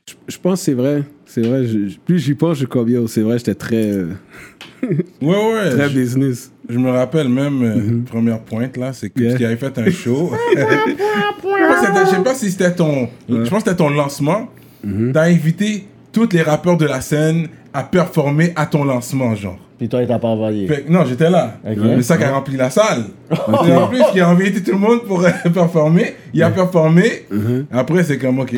je, 0.09 0.15
je 0.29 0.39
pense 0.39 0.61
que 0.61 0.65
c'est 0.67 0.75
vrai. 0.75 1.03
C'est 1.27 1.41
vrai. 1.43 1.65
je- 1.65 1.89
je- 1.89 1.99
plus 1.99 2.19
j'y 2.19 2.35
pense, 2.35 2.55
je 2.55 2.59
suis 2.59 2.67
comme 2.67 2.89
yo. 2.89 3.07
C'est 3.07 3.23
vrai, 3.23 3.39
j'étais 3.39 3.55
très, 3.55 3.91
euh, 3.91 4.09
Ouais, 4.83 4.93
ouais. 5.23 5.71
très 5.77 5.89
je, 5.89 5.95
business. 5.95 6.53
je 6.69 6.79
me 6.79 6.91
rappelle 6.91 7.29
même, 7.29 7.63
euh, 7.63 8.03
première 8.11 8.41
pointe 8.41 8.77
là, 8.77 8.93
c'est 8.93 9.09
que 9.11 9.21
Yeah. 9.23 9.37
qu'il 9.37 9.47
avait 9.47 9.57
fait 9.57 9.79
un 9.79 9.91
show. 9.91 10.31
je 10.55 10.61
sais 10.61 10.67
pas 10.67 11.81
si 11.81 11.87
c'était- 11.87 12.05
je 12.05 12.11
sais 12.17 12.23
pas 12.23 12.35
si 12.35 12.51
c'était 12.51 12.75
ton. 12.75 13.09
Je 13.29 13.35
pense 13.37 13.49
que 13.49 13.71
c'était 13.71 13.77
ton 13.77 13.91
lancement. 13.91 14.49
T'as 15.15 15.23
invité 15.25 15.85
tous 16.13 16.29
les 16.33 16.43
rappeurs 16.43 16.77
de 16.77 16.85
la 16.85 17.01
scène 17.01 17.49
à 17.73 17.83
performer 17.83 18.53
à 18.55 18.67
ton 18.67 18.85
lancement, 18.85 19.35
genre. 19.35 19.59
Puis 19.79 19.89
toi, 19.89 20.03
il 20.03 20.07
t'a 20.07 20.19
pas 20.19 20.29
envoyé. 20.29 20.69
Fait 20.69 20.85
non, 20.89 21.05
j'étais 21.07 21.31
là. 21.31 21.57
Ok. 21.67 21.77
Le 21.79 22.03
sac 22.03 22.23
a 22.23 22.31
rempli 22.33 22.57
la 22.57 22.69
salle. 22.71 23.05
Et 23.67 23.73
en 23.73 23.89
plus, 23.89 24.03
il 24.15 24.21
a 24.21 24.29
invité 24.29 24.63
tout 24.63 24.73
le 24.73 24.79
monde 24.79 25.03
pour 25.05 25.25
euh, 25.25 25.31
performer. 25.55 26.15
Il 26.35 26.43
a 26.43 26.51
performé. 26.51 27.25
Après, 27.73 28.05
c'est 28.05 28.19
comme, 28.19 28.39
ok. 28.41 28.55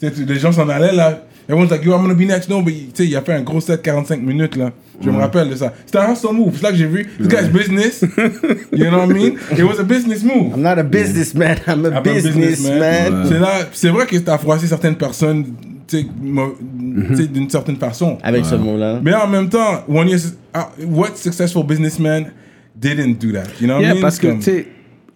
Les 0.00 0.38
gens 0.38 0.52
s'en 0.52 0.68
allaient 0.68 0.94
là. 0.94 1.24
Everyone's 1.48 1.70
like, 1.70 1.82
yo, 1.84 1.94
I'm 1.94 2.02
gonna 2.02 2.14
be 2.14 2.26
next. 2.26 2.48
No, 2.48 2.62
but 2.62 2.72
tu 2.72 2.90
sais, 2.94 3.06
il 3.06 3.16
a 3.16 3.22
fait 3.22 3.32
un 3.32 3.42
gros 3.42 3.60
set 3.60 3.82
45 3.82 4.22
minutes 4.22 4.56
là. 4.56 4.70
Je 5.00 5.10
me 5.10 5.18
rappelle 5.18 5.48
de 5.48 5.56
ça. 5.56 5.72
C'était 5.84 5.98
un 5.98 6.12
hustle 6.12 6.32
move. 6.32 6.52
C'est 6.54 6.62
là 6.62 6.70
que 6.70 6.76
j'ai 6.76 6.86
vu. 6.86 7.08
This 7.18 7.26
guy's 7.26 7.48
business. 7.48 8.02
you 8.72 8.84
know 8.86 8.98
what 8.98 9.10
I 9.10 9.12
mean? 9.12 9.38
It 9.50 9.64
was 9.64 9.80
a 9.80 9.82
business 9.82 10.22
move. 10.22 10.52
I'm 10.54 10.62
not 10.62 10.78
a 10.78 10.84
businessman, 10.84 11.56
I'm 11.66 11.84
a 11.86 12.00
businessman. 12.00 13.26
C'est 13.28 13.38
là, 13.38 13.68
c'est 13.72 13.88
vrai 13.88 14.06
que 14.06 14.16
t'as 14.18 14.38
froissé 14.38 14.68
certaines 14.68 14.96
personnes, 14.96 15.46
tu 15.88 16.02
sais, 16.02 16.06
sais, 17.16 17.26
d'une 17.26 17.50
certaine 17.50 17.76
façon. 17.76 18.18
Avec 18.22 18.44
ce 18.44 18.54
mot-là. 18.54 19.00
Mais 19.02 19.14
en 19.14 19.26
même 19.26 19.48
temps, 19.48 19.82
when 19.88 20.08
you're, 20.08 20.20
uh, 20.54 20.84
what 20.86 21.16
successful 21.16 21.64
businessman 21.64 22.26
didn't 22.76 23.14
do 23.18 23.32
that? 23.32 23.48
You 23.60 23.66
know 23.66 23.78
what 23.78 23.84
I 23.84 23.94
mean? 23.94 24.00
parce 24.02 24.18
que, 24.18 24.28
Comme- 24.28 24.38
tu 24.38 24.44
sais, 24.44 24.66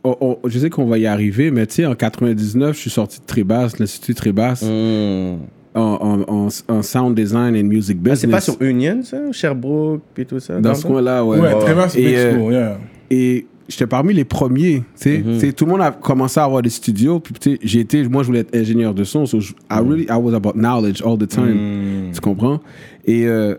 on- 0.05 0.17
on- 0.21 0.39
je 0.49 0.59
sais 0.59 0.71
qu'on 0.71 0.87
va 0.87 0.99
y 0.99 1.07
arriver, 1.07 1.51
mais 1.51 1.67
tu 1.67 1.75
sais, 1.77 1.87
en 1.87 1.95
99, 1.95 2.75
je 2.77 2.81
suis 2.81 2.91
sorti 2.91 3.21
de 3.21 3.25
Trébasse, 3.27 3.79
l'Institut 3.79 4.15
Trébasse, 4.15 4.63
Hmm. 4.63 5.37
en, 5.75 5.81
en, 5.81 6.21
en, 6.47 6.49
en 6.69 6.83
sound 6.83 7.17
design 7.17 7.57
and 7.57 7.65
music 7.65 7.97
Ah, 8.01 8.11
business. 8.11 8.21
c'est 8.21 8.29
pas 8.29 8.41
sur 8.41 8.61
Union, 8.63 9.01
ça? 9.03 9.19
Sherbrooke, 9.33 10.03
puis 10.15 10.25
tout 10.27 10.39
ça? 10.41 10.61
Dans 10.61 10.75
ce 10.75 10.87
coin-là, 10.87 11.25
ouais. 11.25 11.41
ouais, 11.41 11.59
très 11.59 11.75
bien, 11.75 11.89
c'est 11.89 12.01
Et, 12.01 12.07
big 12.07 12.15
euh, 12.17 12.33
school, 12.39 12.53
yeah. 12.53 12.79
Et 13.11 13.47
j'étais 13.69 13.87
parmi 13.87 14.13
les 14.15 14.25
premiers. 14.25 14.79
Tu 14.81 14.85
sais, 14.97 15.23
Tu 15.25 15.41
sais, 15.41 15.53
tout 15.53 15.65
le 15.65 15.73
monde 15.73 15.81
a 15.81 15.91
commencé 15.91 16.39
à 16.39 16.45
avoir 16.45 16.63
des 16.63 16.71
studios. 16.71 17.19
Puis 17.21 17.35
tu 17.35 17.53
sais, 17.53 17.59
j'ai 17.63 17.81
été, 17.81 18.07
moi, 18.09 18.23
je 18.23 18.29
voulais 18.29 18.41
être 18.41 18.55
ingénieur 18.57 18.95
de 18.95 19.05
son. 19.05 19.27
So, 19.27 19.39
I 19.39 19.79
really, 19.81 20.05
I 20.05 20.15
was 20.21 20.35
about 20.35 20.53
knowledge 20.55 21.03
all 21.05 21.19
the 21.19 21.27
time. 21.29 22.11
Tu 22.13 22.21
comprends? 22.21 22.61
Et 23.05 23.27
euh, 23.27 23.57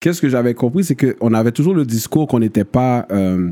qu'est-ce 0.00 0.20
que 0.20 0.28
j'avais 0.28 0.54
compris, 0.54 0.84
c'est 0.84 0.96
qu'on 0.96 1.32
avait 1.34 1.52
toujours 1.52 1.74
le 1.74 1.84
discours 1.84 2.26
qu'on 2.26 2.40
n'était 2.40 2.64
pas 2.64 3.06
euh, 3.12 3.50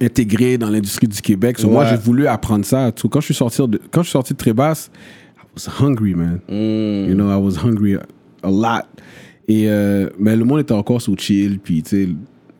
intégré 0.00 0.58
dans 0.58 0.70
l'industrie 0.70 1.06
du 1.08 1.20
Québec. 1.20 1.58
So, 1.58 1.68
Moi, 1.68 1.86
j'ai 1.86 1.96
voulu 1.96 2.26
apprendre 2.26 2.64
ça. 2.64 2.90
Sais, 2.96 3.08
Quand 3.08 3.20
je 3.20 3.26
suis 3.26 3.34
sorti 3.34 3.62
de, 3.68 3.80
quand 3.90 4.02
je 4.02 4.08
suis 4.08 4.12
sorti 4.12 4.32
de 4.32 4.38
Trébasse, 4.38 4.90
I 5.38 5.40
was 5.56 5.68
hungry, 5.80 6.14
man. 6.14 6.40
Hmm. 6.48 7.08
You 7.08 7.14
know, 7.14 7.30
I 7.30 7.36
was 7.40 7.56
hungry 7.56 7.94
a, 7.96 8.02
a 8.42 8.50
lot. 8.50 8.84
Et, 9.46 9.68
euh, 9.68 10.08
mais 10.18 10.36
le 10.36 10.44
monde 10.44 10.60
était 10.60 10.72
encore 10.72 11.00
sous 11.02 11.14
chill, 11.18 11.58
puis 11.62 11.82
tu 11.82 11.90
sais, 11.90 12.02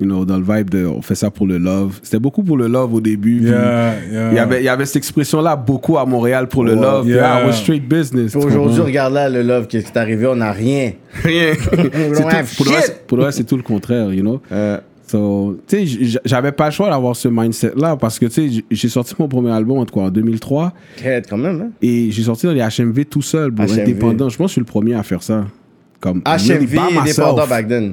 you 0.01 0.07
know, 0.07 0.25
dans 0.27 0.37
le 0.37 0.45
vibe 0.45 0.69
de 0.71 0.85
on 0.87 1.01
fait 1.01 1.15
ça 1.15 1.31
pour 1.31 1.47
le 1.47 1.57
love. 1.59 1.99
C'était 2.03 2.19
beaucoup 2.19 2.43
pour 2.43 2.57
le 2.59 2.69
love 2.69 2.93
au 2.95 3.01
début. 3.01 3.41
Yeah, 3.43 3.95
yeah. 4.13 4.31
Il 4.31 4.37
y 4.37 4.39
avait, 4.39 4.61
il 4.61 4.65
y 4.65 4.69
avait 4.69 4.85
cette 4.85 4.97
expression-là 4.97 5.57
beaucoup 5.57 5.97
à 5.97 6.05
Montréal 6.05 6.47
pour 6.47 6.63
le 6.63 6.75
love. 6.75 7.09
yeah. 7.09 7.17
Yeah, 7.17 7.43
I 7.43 7.47
was 7.47 7.55
straight 7.55 7.89
business. 7.89 8.37
Aujourd'hui, 8.37 8.81
regarde 8.81 9.15
là, 9.15 9.29
le 9.31 9.43
love, 9.43 9.67
qu'est-ce 9.67 9.87
qui 9.87 9.93
est 9.93 9.99
arrivé? 9.99 10.27
On 10.27 10.37
n'a 10.37 10.53
rien. 10.53 10.93
Rien. 11.23 11.55
Le 11.73 12.25
reste, 12.27 13.07
pour 13.07 13.17
le 13.17 13.25
reste, 13.25 13.39
c'est 13.39 13.45
tout 13.45 13.57
le 13.57 13.63
contraire, 13.63 14.13
you 14.13 14.21
know? 14.21 14.41
Euh, 14.53 14.79
So, 15.07 15.59
tu 15.67 15.77
sais, 15.79 15.87
j- 15.87 16.19
j'avais 16.25 16.51
pas 16.53 16.67
le 16.67 16.71
choix 16.73 16.89
d'avoir 16.89 17.15
ce 17.15 17.29
mindset-là 17.29 17.97
parce 17.97 18.19
que, 18.19 18.27
tu 18.27 18.51
sais, 18.51 18.65
j'ai 18.71 18.89
sorti 18.89 19.15
mon 19.19 19.29
premier 19.29 19.51
album 19.51 19.79
en, 19.79 19.85
quoi, 19.87 20.05
en 20.05 20.11
2003 20.11 20.73
Crête, 20.97 21.27
quand 21.29 21.37
même, 21.37 21.61
hein? 21.61 21.71
et 21.83 22.11
j'ai 22.11 22.23
sorti 22.23 22.47
dans 22.47 22.53
les 22.53 22.63
HMV 22.63 23.05
tout 23.05 23.21
seul, 23.23 23.51
bro, 23.51 23.67
HMV. 23.67 23.81
indépendant. 23.81 24.29
Je 24.31 24.37
pense 24.39 24.47
que 24.47 24.49
je 24.49 24.53
suis 24.53 24.61
le 24.61 24.65
premier 24.67 24.95
à 24.95 25.03
faire 25.03 25.23
ça. 25.23 25.45
Comme, 26.01 26.23
HMV, 26.25 26.79
indépendant 26.99 27.47
back 27.47 27.69
then. 27.69 27.93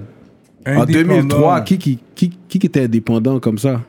En 0.65 0.81
Indépendant. 0.81 1.07
2003, 1.15 1.61
qui, 1.61 1.77
qui, 1.77 1.99
qui, 2.15 2.29
qui 2.47 2.57
était 2.67 2.83
indépendant 2.83 3.39
comme 3.39 3.57
ça? 3.57 3.81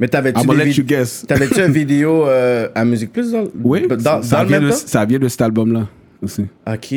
Mais 0.00 0.06
t'avais-tu 0.08 0.40
I'm 0.40 0.46
gonna 0.46 0.64
des 0.64 0.70
let 0.70 0.76
you 0.76 0.82
vid- 0.84 0.86
guess. 0.88 1.24
T'avais-tu 1.26 1.60
une 1.60 1.72
vidéo 1.72 2.24
euh, 2.26 2.68
à 2.74 2.84
Musique 2.84 3.12
Plus 3.12 3.32
dans, 3.32 3.44
Oui, 3.64 3.86
dans, 3.88 3.98
ça, 3.98 4.16
dans 4.16 4.22
ça 4.22 4.42
le 4.42 4.48
vient 4.48 4.60
même 4.60 4.68
de, 4.68 4.72
temps? 4.72 4.80
ça 4.86 5.04
vient 5.04 5.18
de 5.18 5.28
cet 5.28 5.42
album-là 5.42 5.88
aussi. 6.22 6.42
Ok. 6.66 6.94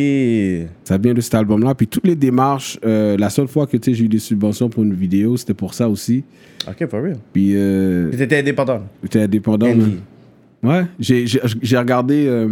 Ça 0.83 0.97
vient 0.97 1.13
de 1.13 1.21
cet 1.21 1.35
album-là. 1.35 1.75
Puis 1.75 1.87
toutes 1.87 2.07
les 2.07 2.15
démarches, 2.15 2.79
euh, 2.85 3.17
la 3.17 3.29
seule 3.29 3.47
fois 3.47 3.67
que 3.67 3.77
j'ai 3.81 4.03
eu 4.03 4.07
des 4.07 4.19
subventions 4.19 4.69
pour 4.69 4.83
une 4.83 4.93
vidéo, 4.93 5.37
c'était 5.37 5.53
pour 5.53 5.73
ça 5.73 5.87
aussi. 5.89 6.23
Ok, 6.67 6.87
for 6.89 7.01
real. 7.01 7.17
Puis 7.33 7.51
euh, 7.55 8.09
Puis 8.09 8.17
T'étais 8.17 8.39
indépendant. 8.39 8.83
j'étais 9.03 9.21
indépendant. 9.21 9.67
Ouais, 10.63 10.85
j'ai- 10.99 11.25
regardé 11.77 12.25
euh, 12.27 12.49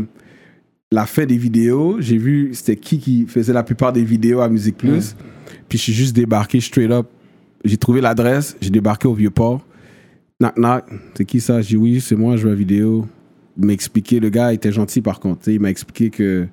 la 0.91 1.05
fin 1.05 1.25
des 1.25 1.37
vidéos. 1.37 1.97
J'ai 1.99 2.17
vu 2.17 2.49
c'était 2.53 2.75
qui 2.75 2.97
qui 2.99 3.25
faisait 3.27 3.53
la 3.53 3.63
plupart 3.63 3.93
des 3.93 4.03
vidéos 4.03 4.41
à 4.41 4.49
Musique 4.49 4.77
Plus. 4.77 5.15
Puis 5.67 5.77
je 5.77 5.83
suis 5.83 5.93
juste 5.93 6.15
débarqué 6.15 6.59
straight 6.59 6.89
up. 6.91 7.07
J'ai 7.63 7.77
trouvé 7.77 8.01
l'adresse, 8.01 8.55
j'ai 8.61 8.69
débarqué 8.71 9.07
au 9.07 9.13
Vieux-Port. 9.13 9.63
Knock 10.39 10.55
knock, 10.55 10.83
c'est 11.15 11.25
qui 11.25 11.39
ça? 11.41 11.61
J'ai 11.61 11.69
dit 11.69 11.77
oui, 11.77 11.99
c'est 12.01 12.15
moi, 12.15 12.37
je 12.37 12.43
veux 12.43 12.49
la 12.49 12.55
vidéo. 12.55 13.05
Expliqué, 13.67 14.19
le 14.21 14.29
gars 14.29 14.53
était 14.53 14.71
gentil 14.71 15.01
par 15.01 15.19
contre. 15.19 15.49
Il 15.49 15.59
m'a 15.59 15.69
expliqué 15.69 16.09
que. 16.09 16.47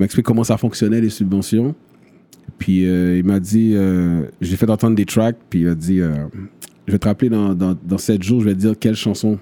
Il 0.00 0.04
m'a 0.04 0.06
expliqué 0.06 0.26
comment 0.26 0.44
ça 0.44 0.56
fonctionnait 0.56 1.00
les 1.00 1.10
subventions. 1.10 1.74
Puis 2.58 2.86
euh, 2.88 3.18
il 3.18 3.24
m'a 3.24 3.40
dit, 3.40 3.72
euh, 3.74 4.22
j'ai 4.40 4.56
fait 4.56 4.70
entendre 4.70 4.94
des 4.94 5.04
tracks, 5.04 5.36
puis 5.50 5.62
il 5.62 5.68
a 5.68 5.74
dit, 5.74 6.00
euh, 6.00 6.12
je 6.86 6.92
vais 6.92 6.98
te 6.98 7.08
rappeler 7.08 7.28
dans, 7.28 7.52
dans, 7.54 7.76
dans 7.82 7.98
7 7.98 8.22
jours, 8.22 8.40
je 8.40 8.44
vais 8.46 8.54
te 8.54 8.60
dire 8.60 8.74
quelle 8.78 8.94
chanson 8.94 9.38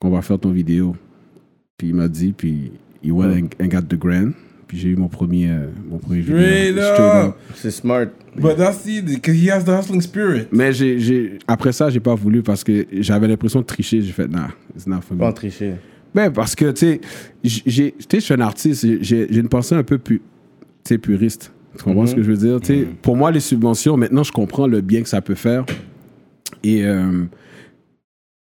qu'on 0.00 0.10
va 0.10 0.22
faire 0.22 0.38
ton 0.38 0.50
vidéo. 0.52 0.94
Puis 1.76 1.88
il 1.88 1.94
m'a 1.94 2.06
dit, 2.06 2.32
puis 2.32 2.70
il 3.02 3.10
went 3.10 3.32
and, 3.32 3.64
and 3.64 3.66
got 3.66 3.82
the 3.82 3.98
grand. 3.98 4.30
puis 4.68 4.78
j'ai 4.78 4.90
eu 4.90 4.96
mon 4.96 5.08
premier, 5.08 5.50
euh, 5.50 5.66
mon 5.90 5.98
premier 5.98 6.22
Straight 6.22 6.68
vidéo. 6.68 6.84
up. 6.84 7.34
C'est 7.56 7.70
smart. 7.72 8.06
But 8.36 8.56
that's 8.56 8.86
it, 8.86 9.04
because 9.04 9.34
he 9.34 9.50
has 9.50 9.64
the 9.64 9.70
hustling 9.76 10.00
spirit. 10.02 10.46
Mais 10.52 10.72
j'ai, 10.72 10.98
j'ai, 11.00 11.38
après 11.48 11.72
ça, 11.72 11.90
j'ai 11.90 12.00
pas 12.00 12.14
voulu 12.14 12.42
parce 12.42 12.62
que 12.64 12.86
j'avais 12.92 13.26
l'impression 13.26 13.60
de 13.60 13.66
tricher. 13.66 14.00
J'ai 14.02 14.12
fait, 14.12 14.28
nah, 14.28 14.50
it's 14.76 14.86
not 14.86 15.00
for 15.02 15.16
me. 15.16 15.20
Pas 15.20 15.32
tricher. 15.32 15.74
Ben, 16.14 16.30
parce 16.30 16.54
que, 16.54 16.70
tu 16.70 17.00
sais, 17.44 17.92
je 18.12 18.20
suis 18.20 18.34
un 18.34 18.40
artiste, 18.40 18.86
j'ai 19.00 19.34
une 19.34 19.48
pensée 19.48 19.74
un 19.74 19.82
peu 19.82 19.98
sais, 20.84 20.98
puriste. 20.98 21.52
Tu 21.76 21.84
comprends 21.84 22.06
ce 22.06 22.14
que 22.14 22.22
je 22.22 22.30
veux 22.30 22.36
dire? 22.36 22.60
Tu 22.60 22.66
sais, 22.66 22.86
Pour 23.00 23.16
moi, 23.16 23.30
les 23.30 23.40
subventions, 23.40 23.96
maintenant, 23.96 24.22
je 24.22 24.32
comprends 24.32 24.66
le 24.66 24.80
bien 24.82 25.02
que 25.02 25.08
ça 25.08 25.22
peut 25.22 25.34
faire. 25.34 25.64
Et, 26.62 26.84
euh, 26.84 27.24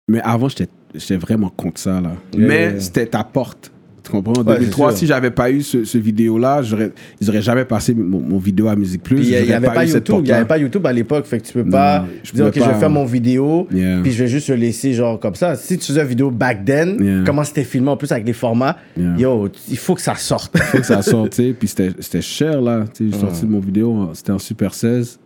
mais 0.08 0.22
avant, 0.22 0.48
j'étais 0.48 0.70
j'étais 0.96 1.18
vraiment 1.18 1.50
contre 1.50 1.80
ça, 1.80 2.02
là. 2.02 2.14
Yeah, 2.34 2.48
mais 2.48 2.80
c'était 2.80 3.06
ta 3.06 3.24
porte. 3.24 3.72
Tu 4.04 4.12
comprends? 4.12 4.34
En 4.34 4.44
Ouais, 4.46 4.56
2003, 4.60 4.90
c'est 4.92 4.96
sûr. 4.96 5.00
si 5.00 5.08
j'avais 5.08 5.32
pas 5.32 5.52
eu 5.52 5.62
ce, 5.62 5.84
ce 5.84 5.98
vidéo-là, 5.98 6.62
j'aurais- 6.62 6.92
ils 7.20 7.30
auraient 7.30 7.42
jamais 7.42 7.66
passé 7.66 7.94
mon, 7.94 8.20
mon 8.20 8.38
vidéo 8.38 8.68
à 8.68 8.76
Musique 8.76 9.04
Plus. 9.04 9.18
Il 9.28 9.30
n'y 9.46 9.52
avait 9.54 9.68
pas, 9.68 9.86
YouTube. 9.86 10.18
Il 10.20 10.24
n'y 10.24 10.32
avait 10.32 10.46
pas 10.46 10.58
YouTube 10.58 10.86
à 10.86 10.94
l'époque. 10.94 11.26
Fait 11.26 11.40
que 11.40 11.46
tu 11.48 11.54
peux 11.54 11.66
pas 11.70 12.06
je 12.24 12.32
dire, 12.32 12.46
OK, 12.46 12.54
je 12.56 12.60
vais 12.60 12.66
faire 12.66 12.84
hein. 12.86 12.90
mon 12.90 13.06
vidéo. 13.06 13.68
Yeah. 13.74 14.00
Puis 14.02 14.12
je 14.12 14.24
vais 14.24 14.30
juste 14.30 14.50
le 14.50 14.56
laisser 14.56 14.94
genre 14.94 15.20
comme 15.20 15.36
ça. 15.36 15.56
Si 15.56 15.78
tu 15.78 15.86
faisais 15.88 16.02
une 16.02 16.08
vidéo 16.08 16.32
back 16.32 16.64
then, 16.66 16.98
Yeah. 17.00 17.24
comment 17.26 17.44
c'était 17.44 17.64
filmé 17.64 17.90
en 17.90 17.98
plus 17.98 18.12
avec 18.12 18.26
les 18.26 18.34
formats, 18.34 18.78
Yeah. 18.98 19.16
yo, 19.18 19.48
il 19.70 19.78
faut 19.78 19.96
que 19.96 20.02
ça 20.02 20.16
sorte. 20.16 20.58
faut 20.58 20.78
que 20.78 20.86
ça 20.86 21.02
sorte, 21.02 21.32
tu 21.32 21.44
sais. 21.48 21.54
Puis 21.58 21.68
c'était 21.68 21.92
c'était 22.00 22.22
cher, 22.22 22.62
là. 22.62 22.86
Tu 22.94 23.06
sais, 23.06 23.12
j'ai 23.14 23.20
sorti 23.20 23.46
mon 23.46 23.60
vidéo, 23.60 24.10
c'était 24.14 24.32
en 24.32 24.40
Super 24.40 24.74
16 24.74 25.20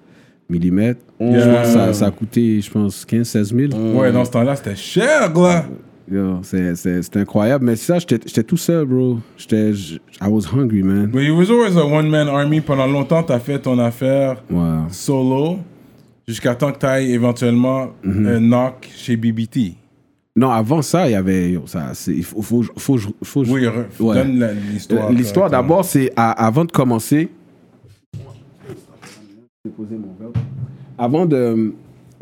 mm. 0.50 0.94
Je 1.20 1.50
pense 1.50 1.68
que 1.68 1.74
ça, 1.74 1.94
ça 1.94 2.06
a 2.08 2.12
coûté, 2.12 2.60
je 2.62 2.70
pense, 2.70 3.06
15-16 3.06 3.56
000. 3.72 3.98
Ouais, 3.98 4.12
dans 4.12 4.26
ce 4.26 4.32
temps-là, 4.32 4.56
c'était 4.56 4.76
cher, 4.76 5.32
là. 5.34 5.66
Yo, 6.12 6.40
c'est- 6.44 7.16
incroyable. 7.18 7.66
Mais 7.66 7.76
ça, 7.78 7.98
j'étais 8.00 8.20
j'étais 8.26 8.44
tout 8.44 8.58
seul, 8.58 8.86
bro. 8.86 9.20
J'étais... 9.38 9.72
I 9.72 10.28
was 10.28 10.44
hungry, 10.54 10.84
man. 10.84 11.08
But 11.08 11.22
you 11.24 11.36
was 11.38 11.50
always 11.50 11.78
a 11.78 11.86
one-man 11.86 12.28
army. 12.28 12.60
Pendant 12.62 12.88
longtemps, 12.88 13.24
t'as 13.24 13.40
fait 13.40 13.60
ton 13.60 13.80
affaire 13.80 14.44
Wow. 14.52 14.88
solo 14.90 15.60
jusqu'à 16.28 16.56
temps 16.56 16.72
que 16.72 16.78
t'ailles 16.80 17.14
éventuellement 17.14 17.88
Mhm. 18.04 18.28
un 18.28 18.40
knock 18.42 18.90
chez 18.96 19.16
BBT. 19.16 19.76
Non, 20.36 20.50
avant 20.50 20.82
ça, 20.82 21.08
il 21.08 21.12
y 21.12 21.16
avait... 21.16 21.52
yo, 21.52 21.64
ça, 21.68 21.92
c'est- 21.94 22.12
il 22.14 22.24
faut, 22.24 22.42
faut, 22.42 22.64
faut, 22.76 22.98
faut, 22.98 23.14
faut- 23.24 23.46
Oui, 23.46 23.62
re- 23.62 23.86
Ouais. 24.02 24.16
donne 24.16 24.40
la- 24.40 24.54
l'histoire. 24.54 25.10
Euh, 25.10 25.14
L'histoire, 25.14 25.50
d'abord, 25.50 25.86
c'est 25.86 26.12
à- 26.16 26.32
avant 26.32 26.66
de 26.66 26.72
commencer. 26.72 27.30
Avant 30.98 31.26
de, 31.26 31.74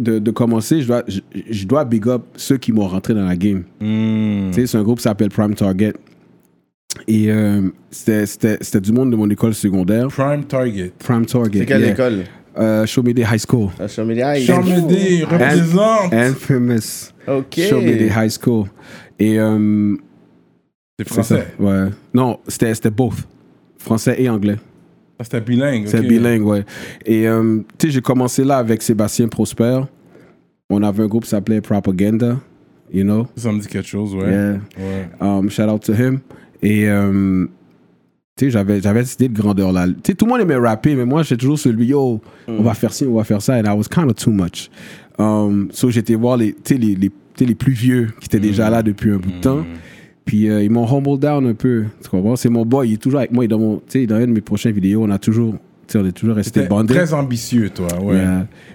de, 0.02 0.20
de 0.20 0.32
commencer, 0.32 0.82
je 0.82 0.88
dois, 0.88 1.04
je, 1.08 1.20
je 1.50 1.66
dois 1.66 1.86
big 1.86 2.08
up 2.08 2.24
ceux 2.36 2.58
qui 2.58 2.72
m'ont 2.74 2.88
rentré 2.88 3.14
dans 3.14 3.26
la 3.26 3.36
game. 3.36 3.64
Tu 3.80 4.54
sais, 4.54 4.68
c'est 4.68 4.78
un 4.78 4.84
groupe 4.84 4.98
qui 4.98 5.04
s'appelle 5.04 5.30
Prime 5.30 5.56
Target. 5.56 5.94
Et 7.08 7.32
euh, 7.32 7.62
c'était- 7.90 8.26
c'était 8.26 8.58
c'était 8.62 8.82
du 8.82 8.92
monde 8.92 9.12
de 9.12 9.16
mon 9.16 9.30
école 9.30 9.54
secondaire. 9.54 10.08
Prime 10.10 10.44
Target. 10.44 10.92
Prime 11.00 11.26
Target. 11.26 11.60
C'est 11.60 11.66
quelle 11.66 11.82
yeah. 11.82 11.92
école? 11.92 12.24
Euh, 12.58 12.86
Show 12.86 13.02
Me 13.02 13.14
Day 13.14 13.22
High 13.24 13.40
School. 13.40 13.70
Ah, 13.80 13.88
Show 13.88 14.04
me 14.04 14.14
the 14.14 14.18
eye. 14.20 14.44
Charmédé 14.44 15.24
représente. 15.24 16.14
Infamous. 16.14 17.12
OK. 17.28 17.60
Show 17.70 17.80
Me 17.80 17.96
Day 17.98 18.12
High 18.14 18.30
School. 18.30 18.66
Et 19.18 19.40
euh, 19.40 19.96
C'est 21.00 21.08
c'est 21.08 21.14
ça. 21.16 21.24
français. 21.24 21.48
Ouais. 21.60 21.86
Non, 22.14 22.40
c'était 22.50 22.74
c'était 22.74 22.92
both. 22.92 23.14
Français 23.78 24.16
et 24.22 24.28
anglais. 24.30 24.58
Ah, 25.22 25.24
C'était 25.24 25.42
bilingue. 25.42 25.84
C'est 25.86 26.00
ok. 26.00 26.08
bilingue, 26.08 26.46
ouais. 26.46 26.66
Et 27.06 27.28
euh, 27.28 27.60
tu 27.78 27.88
sais, 27.88 27.94
j'ai 27.94 28.02
commencé 28.02 28.44
là 28.44 28.58
avec 28.58 28.82
Sébastien 28.82 29.28
Prosper. 29.28 29.82
On 30.70 30.82
avait 30.82 31.04
un 31.04 31.08
groupe 31.08 31.26
qui 31.26 31.30
s'appelait 31.30 31.62
Propaganda, 31.62 32.38
you 32.92 33.04
know? 33.04 33.28
Ça 33.36 33.52
me 33.52 33.60
dit 33.60 33.68
quelque 33.68 33.88
chose, 33.88 34.16
ouais. 34.16 34.32
Yeah. 34.32 34.52
Ouais. 34.78 35.10
Um, 35.20 35.50
shout 35.50 35.64
out 35.64 35.84
to 35.84 35.94
him. 35.94 36.22
Et 36.64 36.90
euh, 36.90 37.46
tu 38.36 38.46
sais, 38.46 38.52
j'avais, 38.52 38.82
j'avais 38.82 39.04
cette 39.06 39.20
idée 39.20 39.30
de 39.30 39.40
grandeur 39.40 39.72
là. 39.72 39.86
Tu 39.88 39.94
sais, 40.08 40.14
tout 40.16 40.26
le 40.26 40.32
monde 40.32 40.42
aimait 40.42 40.56
rapper, 40.56 40.96
mais 40.96 41.06
moi, 41.06 41.22
j'étais 41.22 41.38
toujours 41.42 41.60
celui, 41.60 41.88
yo, 41.88 42.20
on 42.48 42.64
va 42.64 42.74
faire 42.74 42.94
ci, 42.94 43.06
on 43.06 43.16
va 43.16 43.24
faire 43.24 43.42
ça. 43.42 43.56
And 43.56 43.66
I 43.66 43.78
was 43.78 43.84
kind 43.94 44.10
of 44.10 44.16
too 44.16 44.32
much. 44.32 44.70
Um, 45.20 45.68
so, 45.72 45.92
j'étais 45.92 46.16
voir 46.16 46.38
les, 46.38 46.56
les, 46.70 46.78
les, 46.96 47.12
les 47.46 47.56
plus 47.56 47.74
vieux 47.74 48.08
qui 48.20 48.26
étaient 48.26 48.40
déjà 48.40 48.70
là 48.70 48.82
depuis 48.82 49.12
un 49.12 49.18
bout 49.18 49.32
de 49.32 49.42
temps. 49.42 49.66
Puis 50.26 50.50
euh, 50.50 50.64
ils 50.64 50.70
m'ont 50.70 50.88
humble 50.88 51.20
down 51.20 51.46
un 51.48 51.54
peu. 51.54 51.86
Tu 52.02 52.10
comprends? 52.10 52.36
C'est 52.36 52.50
mon 52.50 52.66
boy, 52.66 52.90
il 52.90 52.94
est 52.94 52.98
toujours 52.98 53.20
avec 53.20 53.32
moi. 53.32 53.44
Il 53.44 53.46
est 53.46 53.50
Dans, 53.50 53.60
mon, 53.60 53.78
tu 53.78 54.02
sais, 54.02 54.06
dans 54.06 54.20
une 54.20 54.28
de 54.28 54.32
mes 54.34 54.42
prochaines 54.42 54.74
vidéos, 54.74 55.04
on 55.04 55.10
a 55.10 55.18
toujours, 55.18 55.54
tu 55.54 55.60
sais, 55.94 55.98
on 56.00 56.06
est 56.06 56.12
toujours 56.12 56.36
resté 56.36 56.64
bandés. 56.68 56.94
très 56.94 57.14
ambitieux, 57.14 57.70
toi, 57.70 57.88
ouais. 58.02 58.24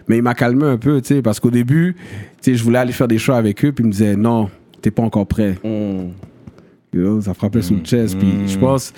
Mais 0.09 0.19
il 0.19 0.23
m'a 0.23 0.35
calmé 0.35 0.65
un 0.65 0.79
peu, 0.79 1.01
tu 1.01 1.15
sais, 1.15 1.23
parce 1.23 1.41
qu'au 1.41 1.51
début, 1.51 1.95
tu 2.43 2.53
sais, 2.53 2.55
je 2.55 2.65
voulais 2.65 2.79
aller 2.79 2.93
faire 2.93 3.09
des 3.09 3.19
shows 3.19 3.35
avec 3.35 3.65
eux, 3.65 3.73
puis 3.73 3.85
il 3.85 3.87
me 3.87 3.93
disait, 3.93 4.17
non, 4.17 4.51
t'es 4.83 4.91
pas 4.91 5.03
encore 5.03 5.27
prêt. 5.27 5.57
Hmm. 5.65 6.11
You 6.93 7.03
know, 7.03 7.21
ça 7.21 7.35
frappait 7.35 7.63
sous 7.63 7.75
le 7.75 7.81
chest. 7.85 8.17
Puis 8.19 8.49
je 8.49 8.59
pense, 8.59 8.93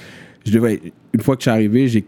je 0.45 0.53
devais, 0.53 0.81
une 1.13 1.21
fois 1.21 1.37
que 1.37 1.41
je 1.43 1.45
suis 1.45 1.51
arrivé, 1.51 1.89
j'ai, 1.89 2.05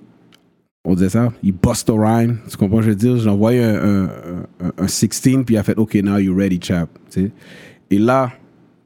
on 0.84 0.94
disait 0.94 1.08
ça, 1.08 1.32
il 1.42 1.52
bust 1.52 1.90
a 1.90 1.92
rhyme. 1.94 2.38
Tu 2.48 2.56
comprends 2.56 2.82
je 2.82 2.90
veux 2.90 2.96
dire? 2.96 3.16
J'ai 3.16 3.28
envoyé 3.28 3.62
un, 3.62 3.74
un, 3.74 4.04
un, 4.04 4.72
un 4.78 4.86
16, 4.86 5.10
puis 5.44 5.54
il 5.54 5.58
a 5.58 5.62
fait, 5.62 5.76
OK, 5.76 5.94
now 5.96 6.18
you're 6.18 6.36
ready, 6.36 6.58
chap. 6.62 6.88
Et 7.90 7.98
là, 7.98 8.32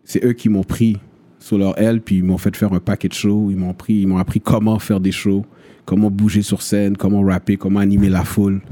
c'est 0.05 0.25
eux 0.25 0.33
qui 0.33 0.49
m'ont 0.49 0.65
pris 0.65 0.99
sur 1.45 1.59
leur 1.59 1.79
aile, 1.79 2.01
puis 2.01 2.17
ils 2.17 2.25
m'ont 2.25 2.39
fait 2.39 2.57
faire 2.57 2.73
un 2.73 2.81
paquet 2.81 3.09
de 3.09 3.13
shows. 3.13 3.49
Ils 3.51 3.57
m'ont 3.59 3.75
pris, 3.75 3.97
ils 3.97 4.09
m'ont 4.09 4.17
appris 4.17 4.41
comment 4.41 4.79
faire 4.79 4.99
des 4.99 5.13
shows, 5.13 5.45
comment 5.85 6.11
bouger 6.11 6.41
sur 6.41 6.63
scène, 6.63 6.97
comment 6.97 7.21
rapper, 7.21 7.59
comment 7.59 7.81
animer 7.81 8.09
la 8.09 8.25
foule. 8.25 8.63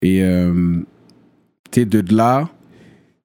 Et, 0.00 0.22
euh, 0.22 0.76
tu 1.72 1.84
de 1.84 2.14
là, 2.14 2.48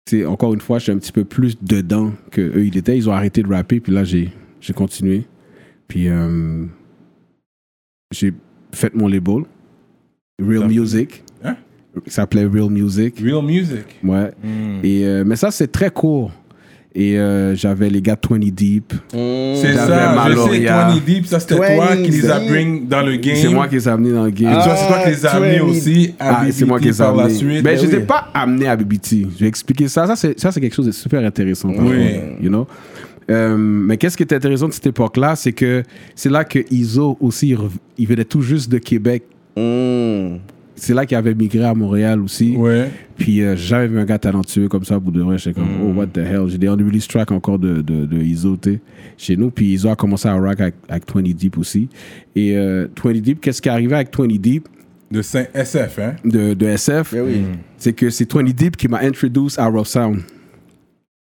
sais, 0.07 0.25
encore 0.25 0.55
une 0.55 0.61
fois, 0.61 0.79
je 0.79 0.85
suis 0.85 0.91
un 0.91 0.97
petit 0.97 1.11
peu 1.11 1.25
plus 1.25 1.61
dedans 1.61 2.11
que 2.31 2.41
eux 2.41 2.65
ils 2.65 2.75
étaient. 2.75 2.97
Ils 2.97 3.07
ont 3.07 3.13
arrêté 3.13 3.43
de 3.43 3.49
rapper, 3.49 3.79
puis 3.79 3.93
là, 3.93 4.03
j'ai, 4.03 4.31
j'ai 4.59 4.73
continué. 4.73 5.25
Puis, 5.87 6.07
euh, 6.07 6.65
j'ai 8.11 8.33
fait 8.73 8.95
mon 8.95 9.07
label, 9.07 9.43
Real 10.41 10.67
Music. 10.67 11.23
Hein? 11.43 11.55
Ça 12.07 12.23
s'appelait 12.23 12.45
Real 12.45 12.71
Music. 12.71 13.19
Real 13.19 13.43
music? 13.43 13.85
Ouais. 14.03 14.31
Hmm. 14.43 14.79
Et, 14.83 15.05
euh, 15.05 15.23
mais 15.23 15.35
ça, 15.35 15.51
c'est 15.51 15.71
très 15.71 15.91
court. 15.91 16.31
Et 16.95 17.19
euh, 17.19 17.55
j'avais 17.55 17.87
les 17.89 18.01
gars 18.01 18.15
de 18.15 18.27
20 18.27 18.39
Deep. 18.51 18.93
C'est 19.11 19.17
J'avais 19.61 19.75
ça, 19.75 19.85
je 19.85 19.89
sais, 19.89 20.15
Maloria. 20.15 20.87
20 20.89 21.05
Deep, 21.05 21.25
ça 21.27 21.39
c'était 21.39 21.55
toi 21.75 21.95
qui 21.97 22.09
les 22.11 22.29
a 22.29 22.39
20 22.39 22.47
bring 22.47 22.87
dans 22.87 23.01
le 23.03 23.15
game. 23.17 23.35
C'est 23.35 23.47
moi 23.49 23.67
qui 23.67 23.75
les 23.75 23.87
ai 23.87 23.91
amenés 23.91 24.11
dans 24.11 24.23
le 24.25 24.31
game. 24.31 24.51
Et 24.51 24.55
toi, 24.55 24.75
c'est 24.75 24.87
toi 24.87 24.97
qui 25.03 25.09
les 25.11 25.25
Ah, 25.25 25.35
amenés 25.35 25.59
20. 25.59 25.65
aussi 25.65 26.15
à 26.19 26.39
Ah, 26.41 26.45
c'est 26.51 26.65
moi 26.65 26.79
qui 26.79 26.85
BBT 26.85 26.91
les 26.91 27.01
ai 27.01 27.05
par 27.05 27.15
la 27.15 27.23
amenés. 27.23 27.35
suite. 27.37 27.63
Ben, 27.63 27.77
je 27.77 27.85
Ben 27.85 27.91
les 27.91 27.95
ai 27.97 27.99
pas 27.99 28.27
amenés 28.33 28.67
à 28.67 28.75
BBT. 28.75 29.27
Je 29.37 29.39
vais 29.43 29.47
expliquer 29.47 29.87
ça. 29.87 30.07
Ça, 30.07 30.15
c'est, 30.15 30.39
ça, 30.39 30.51
c'est 30.51 30.59
quelque 30.61 30.75
chose 30.75 30.87
de 30.87 30.91
super 30.91 31.23
intéressant. 31.23 31.71
par 31.71 31.85
Oui. 31.85 31.91
contre, 32.15 32.41
You 32.43 32.49
know? 32.49 32.67
Euh, 33.29 33.55
mais 33.55 33.97
qu'est-ce 33.97 34.17
qui 34.17 34.23
est 34.23 34.33
intéressant 34.33 34.67
de 34.67 34.73
cette 34.73 34.87
époque-là, 34.87 35.35
c'est 35.35 35.53
que 35.53 35.83
c'est 36.15 36.29
là 36.31 36.43
que 36.43 36.57
Iso 36.71 37.15
aussi, 37.21 37.55
il 37.99 38.07
venait 38.07 38.25
tout 38.25 38.41
juste 38.41 38.71
de 38.71 38.79
Québec. 38.79 39.23
Hmm. 39.55 40.37
C'est 40.79 40.93
là 40.93 41.05
qu'il 41.05 41.17
avait 41.17 41.33
migré 41.35 41.63
à 41.65 41.73
Montréal 41.73 42.21
aussi. 42.21 42.55
Ouais. 42.55 42.89
Puis 43.17 43.41
euh, 43.41 43.55
j'ai 43.55 43.67
jamais 43.67 43.87
vu 43.87 43.99
un 43.99 44.05
gars 44.05 44.17
talentueux 44.17 44.67
comme 44.67 44.83
ça 44.83 44.99
pour 44.99 45.11
de 45.11 45.21
vrai. 45.21 45.37
J'étais 45.37 45.59
comme, 45.59 45.69
oh, 45.83 45.93
what 45.93 46.07
the 46.07 46.19
hell? 46.19 46.47
J'ai 46.47 46.57
des 46.57 46.67
unreleased 46.67 47.09
tracks 47.09 47.31
encore 47.31 47.59
de, 47.59 47.81
de, 47.81 48.05
de 48.05 48.17
Iso, 48.17 48.57
chez 49.17 49.35
nous. 49.35 49.51
Puis 49.51 49.67
Iso 49.73 49.89
a 49.89 49.95
commencé 49.95 50.27
à 50.27 50.33
rock 50.35 50.59
avec, 50.59 50.75
avec 50.87 51.03
20 51.13 51.21
Deep 51.33 51.57
aussi. 51.57 51.89
Et 52.35 52.55
euh, 52.57 52.87
20 53.03 53.13
Deep, 53.21 53.41
qu'est-ce 53.41 53.61
qui 53.61 53.69
est 53.69 53.71
arrivé 53.71 53.95
avec 53.95 54.15
20 54.17 54.27
Deep? 54.39 54.67
De 55.11 55.21
Saint 55.21 55.45
SF, 55.53 55.99
hein? 55.99 56.15
de, 56.23 56.53
de 56.53 56.65
SF? 56.67 57.13
Ben 57.13 57.23
oui. 57.25 57.41
C'est 57.77 57.93
que 57.93 58.09
c'est 58.09 58.31
20 58.31 58.43
Deep 58.53 58.77
qui 58.77 58.87
m'a 58.87 58.99
introduced 58.99 59.59
à 59.59 59.65
Rough 59.65 59.87
Sound. 59.87 60.21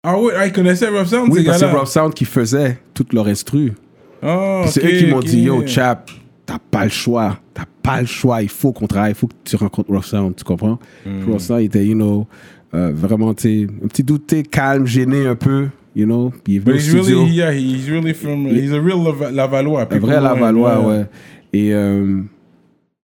Ah 0.05 0.17
oui, 0.19 0.31
ah, 0.35 0.45
ils 0.45 0.51
connaissaient 0.51 0.89
Rough 0.89 1.07
Sound, 1.07 1.31
Oui, 1.31 1.39
ces 1.39 1.45
parce 1.45 1.61
que 1.61 1.67
c'est. 1.67 1.71
Rough 1.71 1.87
Sound 1.87 2.13
qui 2.13 2.25
faisait 2.25 2.77
toute 2.93 3.13
leur 3.13 3.27
instru. 3.27 3.73
Oh, 4.21 4.61
Puis 4.63 4.71
c'est 4.71 4.83
ok, 4.83 4.89
eux 4.91 4.97
qui 4.97 5.05
m'ont 5.07 5.19
dit, 5.19 5.41
yo, 5.43 5.65
chap, 5.67 6.09
t'as 6.45 6.59
pas 6.59 6.85
le 6.85 6.89
choix. 6.89 7.39
T'as 7.53 7.65
pas 7.83 7.99
le 8.01 8.07
choix. 8.07 8.41
Il 8.41 8.49
faut 8.49 8.71
qu'on 8.71 8.87
travaille. 8.87 9.11
Il 9.11 9.15
faut 9.15 9.27
que 9.27 9.33
tu 9.43 9.55
rencontres 9.55 9.91
Rough 9.91 10.05
Sound. 10.05 10.35
Tu 10.35 10.43
comprends? 10.43 10.79
Puis 11.03 11.11
Rough 11.31 11.39
Sound 11.39 11.61
il 11.61 11.65
était, 11.65 11.85
you 11.85 11.93
know, 11.95 12.25
euh, 12.73 12.91
vraiment, 12.95 13.33
tu 13.33 13.69
un 13.83 13.87
petit 13.87 14.03
sais, 14.27 14.43
calme, 14.43 14.87
gêné 14.87 15.27
un 15.27 15.35
peu, 15.35 15.67
you 15.95 16.05
know? 16.05 16.31
Puis 16.43 16.53
il 16.53 16.55
est 16.55 16.59
venu 16.59 16.73
But 16.73 16.73
au 16.73 16.77
he's 16.77 16.87
studio. 17.03 17.19
really, 17.23 17.35
yeah, 17.35 17.53
he's 17.53 17.87
really 17.89 18.13
from, 18.13 18.47
he's 18.47 18.71
a 18.71 18.79
real 18.81 19.03
Lava- 19.03 19.31
Lavallois. 19.31 19.87
Un 19.91 19.99
vrai 19.99 20.19
Lavallois, 20.19 20.87
ouais. 20.87 21.05
Et 21.53 21.71
euh, 21.73 22.21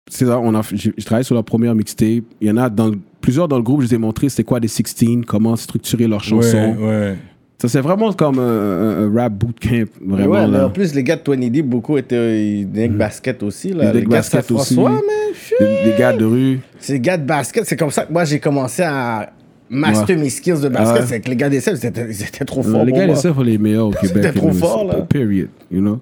c'est 0.09 0.25
ça, 0.25 0.39
on 0.39 0.55
a, 0.55 0.61
j'ai 0.73 0.93
travaillé 1.03 1.25
sur 1.25 1.35
leur 1.35 1.43
première 1.43 1.75
mixtape. 1.75 2.23
Il 2.39 2.47
y 2.47 2.51
en 2.51 2.55
a 2.57 2.69
dans 2.69 2.91
plusieurs 3.19 3.49
dans 3.49 3.57
le 3.57 3.63
groupe, 3.63 3.81
je 3.81 3.87
les 3.87 3.95
ai 3.95 3.97
montré 3.97 4.29
c'était 4.29 4.45
quoi 4.45 4.61
des 4.61 4.69
16, 4.69 5.23
comment 5.27 5.55
structurer 5.57 6.07
leurs 6.07 6.23
chansons. 6.23 6.75
Ouais, 6.79 6.87
ouais. 6.87 7.15
Ça, 7.59 7.67
c'est 7.67 7.81
vraiment 7.81 8.13
comme 8.13 8.37
un, 8.37 9.11
rap 9.15 9.33
bootcamp, 9.33 9.85
vraiment. 9.99 10.31
ouais, 10.31 10.47
mais 10.47 10.57
là. 10.59 10.67
en 10.67 10.69
plus, 10.69 10.93
les 10.93 11.03
gars 11.03 11.15
de 11.15 11.23
20 11.25 11.49
Deep, 11.49 11.65
beaucoup 11.65 11.97
étaient 11.97 12.63
des 12.65 12.87
basket 12.87 13.41
aussi. 13.41 13.73
Là. 13.73 13.91
Des 13.91 14.01
Les 14.01 14.05
decks 14.05 14.09
gars 14.09 14.41
de 14.41 14.75
man. 14.75 14.99
chut. 15.33 15.55
Des, 15.59 15.91
des 15.91 15.97
gars 15.97 16.13
de 16.13 16.25
rue. 16.25 16.59
Les 16.87 16.99
gars 16.99 17.17
de 17.17 17.25
basket. 17.25 17.65
C'est 17.65 17.75
comme 17.75 17.89
ça 17.89 18.05
que 18.05 18.13
moi, 18.13 18.25
j'ai 18.25 18.39
commencé 18.39 18.83
à 18.83 19.31
master 19.69 20.15
Ouais. 20.15 20.23
mes 20.23 20.29
skills 20.29 20.61
de 20.61 20.69
basket. 20.69 21.01
Ouais. 21.01 21.07
c'est 21.07 21.19
que 21.21 21.29
les 21.29 21.35
gars 21.35 21.49
des 21.49 21.67
ils 21.67 21.85
étaient, 21.85 22.07
ils 22.07 22.21
étaient 22.23 22.45
trop 22.45 22.61
forts. 22.61 22.85
les 22.85 22.91
gars, 22.91 23.07
les 23.07 23.15
sont 23.15 23.41
les 23.41 23.57
meilleurs 23.57 23.87
au 23.87 23.91
Québec. 23.91 24.11
C'était 24.23 24.33
trop 24.33 24.51
fort, 24.51 24.85
là. 24.85 25.01
Period, 25.09 25.49
you 25.71 25.81
know? 25.81 25.99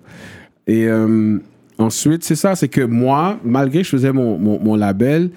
Et 0.68 0.88
euh, 0.88 1.38
ensuite, 1.78 2.24
c'est 2.26 2.36
ça, 2.36 2.56
c'est 2.56 2.68
que 2.68 2.82
moi, 2.82 3.40
malgré 3.46 3.80
que 3.80 3.86
je 3.86 3.92
faisais 3.92 4.12
mon, 4.12 4.38
mon, 4.38 4.60
mon 4.60 4.76
label, 4.76 5.30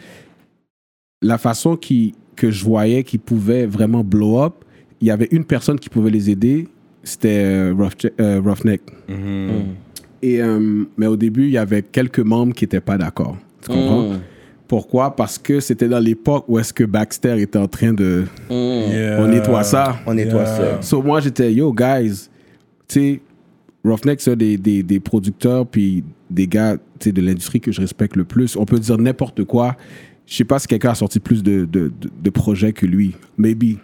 la 1.23 1.39
façon 1.39 1.77
qui, 1.77 2.15
que 2.35 2.51
je 2.51 2.65
voyais 2.65 3.05
qu'ils 3.05 3.21
pouvaient 3.21 3.67
vraiment 3.67 4.03
blow 4.03 4.43
up, 4.43 4.55
il 5.01 5.09
y 5.09 5.11
avait 5.11 5.29
une 5.31 5.45
personne 5.45 5.79
qui 5.79 5.89
pouvait 5.89 6.11
les 6.11 6.31
aider, 6.31 6.67
c'était 7.03 7.43
euh, 7.45 7.75
Rough- 7.75 8.11
euh, 8.21 8.41
Roughneck. 8.45 8.83
Mhm. 9.09 9.51
Et, 10.21 10.43
euh, 10.43 10.85
mais 10.97 11.07
au 11.07 11.17
début, 11.17 11.45
il 11.45 11.51
y 11.53 11.59
avait 11.59 11.83
quelques 11.83 12.19
membres 12.19 12.53
qui 12.53 12.65
n'étaient 12.65 12.81
pas 12.81 12.99
d'accord. 12.99 13.37
Tu 13.63 13.69
comprends? 13.71 14.11
Mm. 14.15 14.21
Pourquoi? 14.67 15.15
Parce 15.15 15.39
que 15.39 15.61
c'était 15.61 15.89
dans 15.89 16.01
l'époque 16.01 16.45
où 16.49 16.59
est-ce 16.59 16.73
que 16.75 16.83
Baxter 16.85 17.41
était 17.41 17.59
en 17.59 17.69
train 17.69 17.93
de... 17.93 18.25
Yeah. 18.51 19.19
On 19.23 19.29
nettoie 19.29 19.63
ça. 19.63 19.97
On 20.07 20.15
nettoie 20.15 20.43
Yeah. 20.43 20.57
ça. 20.57 20.83
So, 20.83 21.03
moi, 21.03 21.21
j'étais, 21.21 21.53
yo, 21.55 21.73
guys, 21.73 22.29
tu 22.89 23.01
sais, 23.01 23.21
Roughneck, 23.85 24.21
c'est 24.21 24.33
un 24.33 24.37
des, 24.37 24.57
des, 24.59 24.83
des 24.83 24.99
producteurs 25.01 25.65
puis 25.67 26.03
des 26.29 26.47
gars 26.49 26.77
tu 26.99 27.05
sais, 27.05 27.13
de 27.13 27.23
l'industrie 27.23 27.61
que 27.61 27.71
je 27.71 27.81
respecte 27.81 28.17
le 28.17 28.25
plus. 28.25 28.57
On 28.57 28.65
peut 28.65 28.79
dire 28.81 28.99
n'importe 28.99 29.45
quoi. 29.45 29.77
Je 30.27 30.35
sais 30.35 30.45
pas 30.45 30.59
si 30.59 30.67
quelqu'un 30.67 30.91
a 30.91 30.95
sorti 30.97 31.21
plus 31.21 31.43
de, 31.45 31.61
de, 31.65 31.93
de, 32.01 32.11
de 32.23 32.31
projets 32.31 32.73
que 32.73 32.85
lui. 32.87 33.15
Maybe. 33.39 33.79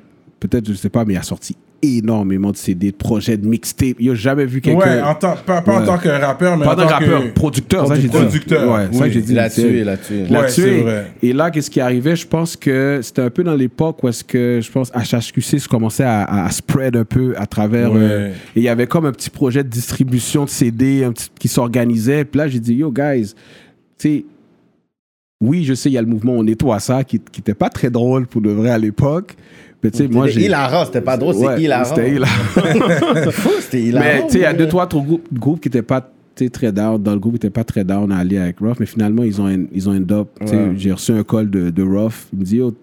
Peut-être, 0.48 0.68
je 0.68 0.74
sais 0.74 0.90
pas, 0.90 1.06
mais 1.06 1.14
il 1.14 1.16
a 1.16 1.22
sorti 1.22 1.56
énormément 1.80 2.50
de 2.50 2.56
CD, 2.56 2.90
de 2.90 2.96
projets, 2.96 3.36
de 3.38 3.46
mixtapes. 3.46 3.96
Il 3.98 4.10
a 4.10 4.14
jamais 4.14 4.44
vu 4.44 4.60
quelqu'un. 4.60 4.78
Ouais, 4.78 5.00
en 5.02 5.14
tant- 5.14 5.36
pas, 5.36 5.62
pas 5.62 5.76
en 5.76 5.80
Ouais. 5.80 5.86
tant 5.86 5.96
que 5.98 6.08
rappeur, 6.08 6.56
mais 6.58 6.64
pas 6.66 6.72
en 6.74 6.76
tant 6.76 6.86
rappeur, 6.86 7.22
que... 7.24 7.28
producteur, 7.30 7.86
ça 7.86 7.94
j'ai 7.94 8.02
dit. 8.02 8.08
Producteur, 8.08 8.74
Ouais, 8.74 8.88
ça 8.92 9.04
oui. 9.04 9.10
j'ai 9.12 9.20
dit. 9.22 9.32
Il 9.32 9.36
l'a 9.36 9.48
tué, 9.50 9.78
il 9.80 9.84
l'a 9.84 9.96
tué. 9.96 10.24
il 10.26 10.32
l'a 10.32 10.40
Ouais, 10.42 10.46
tué. 10.48 10.62
c'est 10.62 10.80
vrai. 10.82 11.12
Et 11.22 11.32
là, 11.32 11.50
qu'est-ce 11.50 11.70
qui 11.70 11.80
arrivait? 11.80 12.14
Je 12.16 12.26
pense 12.26 12.56
que 12.56 13.00
c'était 13.02 13.22
un 13.22 13.30
peu 13.30 13.42
dans 13.42 13.54
l'époque 13.54 14.02
où 14.02 14.08
est-ce 14.08 14.22
que, 14.24 14.60
je 14.62 14.70
pense, 14.70 14.90
HHQC 14.92 15.58
se 15.60 15.68
commençait 15.68 16.04
à, 16.04 16.24
à 16.44 16.50
spread 16.50 16.94
un 16.96 17.04
peu 17.04 17.34
à 17.38 17.46
travers... 17.46 17.90
Ouais. 17.92 17.98
euh, 18.00 18.28
et 18.28 18.60
il 18.60 18.62
y 18.62 18.68
avait 18.68 18.86
comme 18.86 19.06
un 19.06 19.12
petit 19.12 19.30
projet 19.30 19.62
de 19.64 19.68
distribution 19.68 20.44
de 20.44 20.50
CD 20.50 21.04
un 21.04 21.12
petit, 21.12 21.30
qui 21.38 21.48
s'organisait. 21.48 22.24
Puis 22.26 22.38
là, 22.38 22.48
j'ai 22.48 22.60
dit, 22.60 22.74
yo, 22.74 22.90
guys, 22.92 23.32
tu 23.98 24.08
sais, 24.08 24.24
oui, 25.42 25.64
je 25.64 25.74
sais, 25.74 25.90
il 25.90 25.92
y 25.92 25.98
a 25.98 26.02
le 26.02 26.08
mouvement 26.08 26.32
On 26.32 26.44
nettoie 26.44 26.80
ça, 26.80 27.04
qui 27.04 27.16
n'était 27.36 27.54
pas 27.54 27.68
très 27.68 27.90
drôle 27.90 28.26
pour 28.26 28.40
de 28.40 28.50
vrai 28.50 28.70
à 28.70 28.78
l'époque. 28.78 29.34
Mais 29.85 29.91
tu 29.91 29.99
sais, 29.99 30.09
moi, 30.09 30.26
C'était 30.26 30.41
j'ai... 30.41 30.47
hilarant, 30.47 30.87
c'était 30.87 31.03
pas 31.03 31.19
drôle, 31.19 31.35
Ouais, 31.37 31.57
c'est 31.57 31.62
hilarant. 31.62 31.85
C'était 31.85 32.11
hilarant. 32.11 33.31
Fou, 33.33 33.50
C'était 33.61 33.83
hilarant. 33.83 34.07
Mais 34.07 34.23
tu 34.23 34.29
sais, 34.33 34.38
il 34.38 34.41
y 34.41 34.45
a 34.47 34.50
ouais. 34.53 34.57
deux, 34.57 34.67
trois 34.67 34.85
autres 34.85 34.99
groupes, 35.00 35.26
groupes 35.31 35.61
qui 35.61 35.69
n'étaient 35.69 35.83
pas 35.83 36.11
très 36.50 36.73
down. 36.73 37.03
Dans 37.03 37.12
le 37.12 37.19
groupe, 37.19 37.35
ils 37.35 37.37
n'étaient 37.37 37.50
pas 37.50 37.64
très 37.64 37.85
down 37.85 38.11
à 38.11 38.17
aller 38.17 38.38
avec 38.38 38.61
Ruff. 38.61 38.81
Mais 38.81 38.87
finalement, 38.87 39.25
ils 39.25 39.43
ont, 39.43 39.47
un- 39.47 39.67
ils 39.73 39.87
ont 39.87 39.93
sais, 40.47 40.57
Ouais. 40.57 40.73
J'ai 40.76 40.93
reçu 40.93 41.12
un 41.12 41.23
call 41.23 41.50
de, 41.50 41.69
de 41.69 41.83
Ruff. 41.83 42.29
Il 42.33 42.38
me 42.38 42.45
dit, 42.45 42.57
yo, 42.57 42.75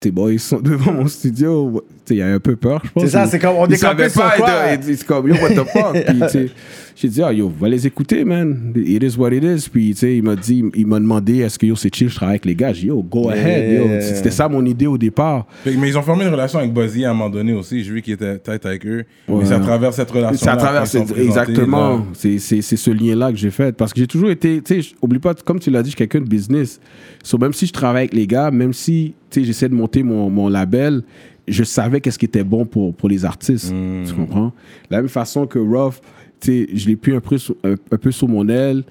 tes 0.00 0.10
boys 0.10 0.38
sont 0.38 0.60
devant 0.62 0.92
mon 0.94 1.06
studio. 1.06 1.84
Il 2.08 2.16
y 2.16 2.22
a 2.22 2.28
un 2.28 2.40
peu 2.40 2.56
peur, 2.56 2.80
je 2.82 2.90
pense. 2.92 3.02
C'est 3.04 3.10
ça, 3.10 3.26
c'est 3.26 3.38
comme, 3.38 3.56
on 3.56 3.68
savait 3.70 4.08
sur 4.08 4.22
pas. 4.22 4.76
C'est 4.80 5.04
comme, 5.06 5.28
yo, 5.28 5.34
what 5.34 5.50
the 5.50 5.66
fuck? 5.68 5.92
Puis, 6.30 6.50
j'ai 6.94 7.08
dit, 7.08 7.22
ah, 7.22 7.32
yo, 7.32 7.50
va 7.60 7.68
les 7.68 7.86
écouter, 7.86 8.24
man. 8.24 8.72
It 8.76 9.02
is 9.02 9.16
what 9.16 9.30
it 9.32 9.42
is. 9.44 9.68
Puis, 9.70 9.90
tu 9.90 9.96
sais, 10.00 10.16
il 10.16 10.22
m'a 10.22 10.36
dit, 10.36 10.64
il 10.74 10.86
m'a 10.86 10.98
demandé, 11.00 11.38
est-ce 11.38 11.58
que 11.58 11.66
yo, 11.66 11.74
c'est 11.76 11.94
chill, 11.94 12.08
je 12.08 12.14
travaille 12.16 12.34
avec 12.34 12.44
les 12.44 12.54
gars? 12.54 12.72
J'ai 12.72 12.82
dit, 12.82 12.86
yo, 12.88 13.02
go 13.02 13.28
ahead. 13.30 13.80
yo. 13.80 14.00
C'était 14.00 14.30
ça 14.30 14.48
mon 14.48 14.64
idée 14.64 14.86
au 14.86 14.98
départ. 14.98 15.46
Mais 15.64 15.88
ils 15.88 15.96
ont 15.98 16.02
formé 16.02 16.24
une 16.24 16.30
relation 16.30 16.58
avec 16.58 16.72
Buzzy 16.72 17.04
à 17.04 17.10
un 17.10 17.14
moment 17.14 17.30
donné 17.30 17.52
aussi. 17.52 17.82
J'ai 17.82 17.92
vu 17.92 18.02
qu'il 18.02 18.14
était 18.14 18.38
tête 18.38 18.64
avec 18.66 18.86
eux. 18.86 19.04
Ouais. 19.28 19.38
Mais 19.40 19.44
c'est 19.46 19.54
à 19.54 19.60
travers 19.60 19.92
cette 19.92 20.10
relation. 20.10 20.38
C'est 20.38 20.48
à 20.50 20.56
travers, 20.56 20.86
c'est- 20.86 21.06
exactement, 21.18 22.06
c'est 22.14 22.38
c'est- 22.38 22.62
c'est 22.62 22.76
ce 22.76 22.90
lien-là 22.90 23.30
que 23.32 23.38
j'ai 23.38 23.50
fait. 23.50 23.76
Parce 23.76 23.92
que 23.92 24.00
j'ai 24.00 24.06
toujours 24.06 24.30
été, 24.30 24.60
tu 24.62 24.82
sais, 24.82 24.94
oublie 25.00 25.18
pas, 25.18 25.34
comme 25.34 25.58
tu 25.58 25.70
l'as 25.70 25.82
dit, 25.82 25.90
je 25.90 25.96
suis 25.96 26.06
quelqu'un 26.08 26.20
de 26.20 26.28
business. 26.28 26.80
So, 27.22 27.38
même 27.38 27.52
si 27.52 27.66
je 27.66 27.72
travaille 27.72 28.02
avec 28.02 28.14
les 28.14 28.26
gars, 28.26 28.50
même 28.50 28.72
si, 28.72 29.14
tu 29.30 29.40
sais, 29.40 29.46
j'essaie 29.46 29.68
de 29.68 29.74
monter 29.74 30.02
mon, 30.02 30.28
mon 30.30 30.48
label, 30.48 31.02
je 31.48 31.64
savais 31.64 32.00
qu'est-ce 32.00 32.18
qui 32.18 32.26
était 32.26 32.44
bon 32.44 32.64
pour, 32.64 32.94
pour 32.94 33.08
les 33.08 33.24
artistes. 33.24 33.72
Tu 34.06 34.12
comprends? 34.14 34.46
De 34.46 34.52
la 34.90 34.98
même 35.00 35.08
façon 35.08 35.46
que 35.46 35.58
Ruff, 35.58 36.00
je 36.44 36.86
l'ai 36.88 36.96
pris 36.96 37.12
un 37.14 37.20
peu, 37.20 37.38
sous- 37.38 37.56
un, 37.64 37.74
un 37.90 37.96
peu 37.98 38.10
sous 38.10 38.26
mon 38.26 38.48
aile. 38.48 38.84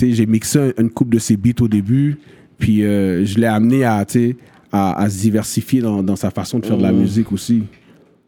J'ai 0.00 0.26
mixé 0.26 0.58
un- 0.58 0.82
une 0.82 0.90
coupe 0.90 1.12
de 1.12 1.18
ses 1.18 1.36
beats 1.36 1.60
au 1.62 1.68
début. 1.68 2.16
Puis 2.58 2.82
euh, 2.84 3.24
je 3.24 3.38
l'ai 3.38 3.46
amené 3.46 3.84
à, 3.84 4.04
à, 4.72 5.02
à 5.02 5.10
se 5.10 5.20
diversifier 5.20 5.80
dans, 5.80 6.02
dans 6.02 6.16
sa 6.16 6.30
façon 6.30 6.58
de 6.58 6.66
faire 6.66 6.76
de 6.78 6.82
la 6.82 6.92
musique 6.92 7.30
aussi. 7.32 7.62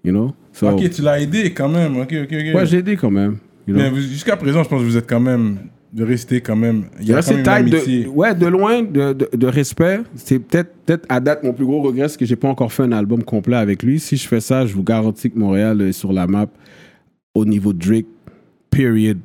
You 0.05 0.13
know? 0.13 0.33
So, 0.53 0.69
Ok, 0.69 0.89
tu 0.91 1.03
l'as 1.03 1.21
aidé 1.21 1.53
quand 1.53 1.69
même. 1.69 1.97
Ok, 1.97 2.15
ok, 2.23 2.29
ok. 2.33 2.55
Ouais, 2.55 2.67
j'ai 2.67 2.79
aidé 2.79 2.97
quand 2.97 3.11
même. 3.11 3.37
you 3.67 3.75
know? 3.75 3.83
Mais 3.93 4.01
jusqu'à 4.01 4.37
présent, 4.37 4.63
je 4.63 4.69
pense 4.69 4.81
que 4.81 4.87
vous 4.87 4.97
êtes 4.97 5.09
quand 5.09 5.21
même. 5.21 5.59
De 5.93 6.05
rester 6.05 6.43
quand 6.43 6.57
même. 6.57 6.85
Il 7.01 7.07
y 7.09 7.13
a 7.15 7.23
quand 7.23 7.29
même 7.31 7.39
une 7.39 7.43
taille 7.45 7.63
amitié. 7.63 8.05
de, 8.05 8.09
ouais, 8.09 8.35
de 8.35 8.47
loin, 8.47 8.83
de, 8.83 9.13
de, 9.15 9.29
de 9.35 9.47
respect. 9.47 10.01
C'est 10.17 10.39
peut-être 10.41 10.75
peut 10.85 11.01
à 11.09 11.21
date 11.21 11.43
mon 11.43 11.55
plus 11.55 11.65
gros 11.65 11.81
regret, 11.81 12.09
c'est 12.09 12.19
que 12.19 12.27
j'ai 12.27 12.37
pas 12.37 12.49
encore 12.49 12.71
fait 12.71 12.83
un 12.83 12.93
album 12.93 13.23
complet 13.23 13.57
avec 13.57 13.83
lui. 13.83 13.99
Si 13.99 14.17
je 14.19 14.29
fais 14.29 14.41
ça, 14.41 14.67
je 14.67 14.75
vous 14.75 14.83
garantis 14.83 15.31
que 15.31 15.39
Montréal 15.39 15.81
est 15.81 15.93
sur 15.93 16.13
la 16.13 16.27
map 16.27 16.49
au 17.35 17.47
niveau 17.47 17.73
de 17.73 17.79
Drake. 17.79 18.07
Period. 18.77 19.19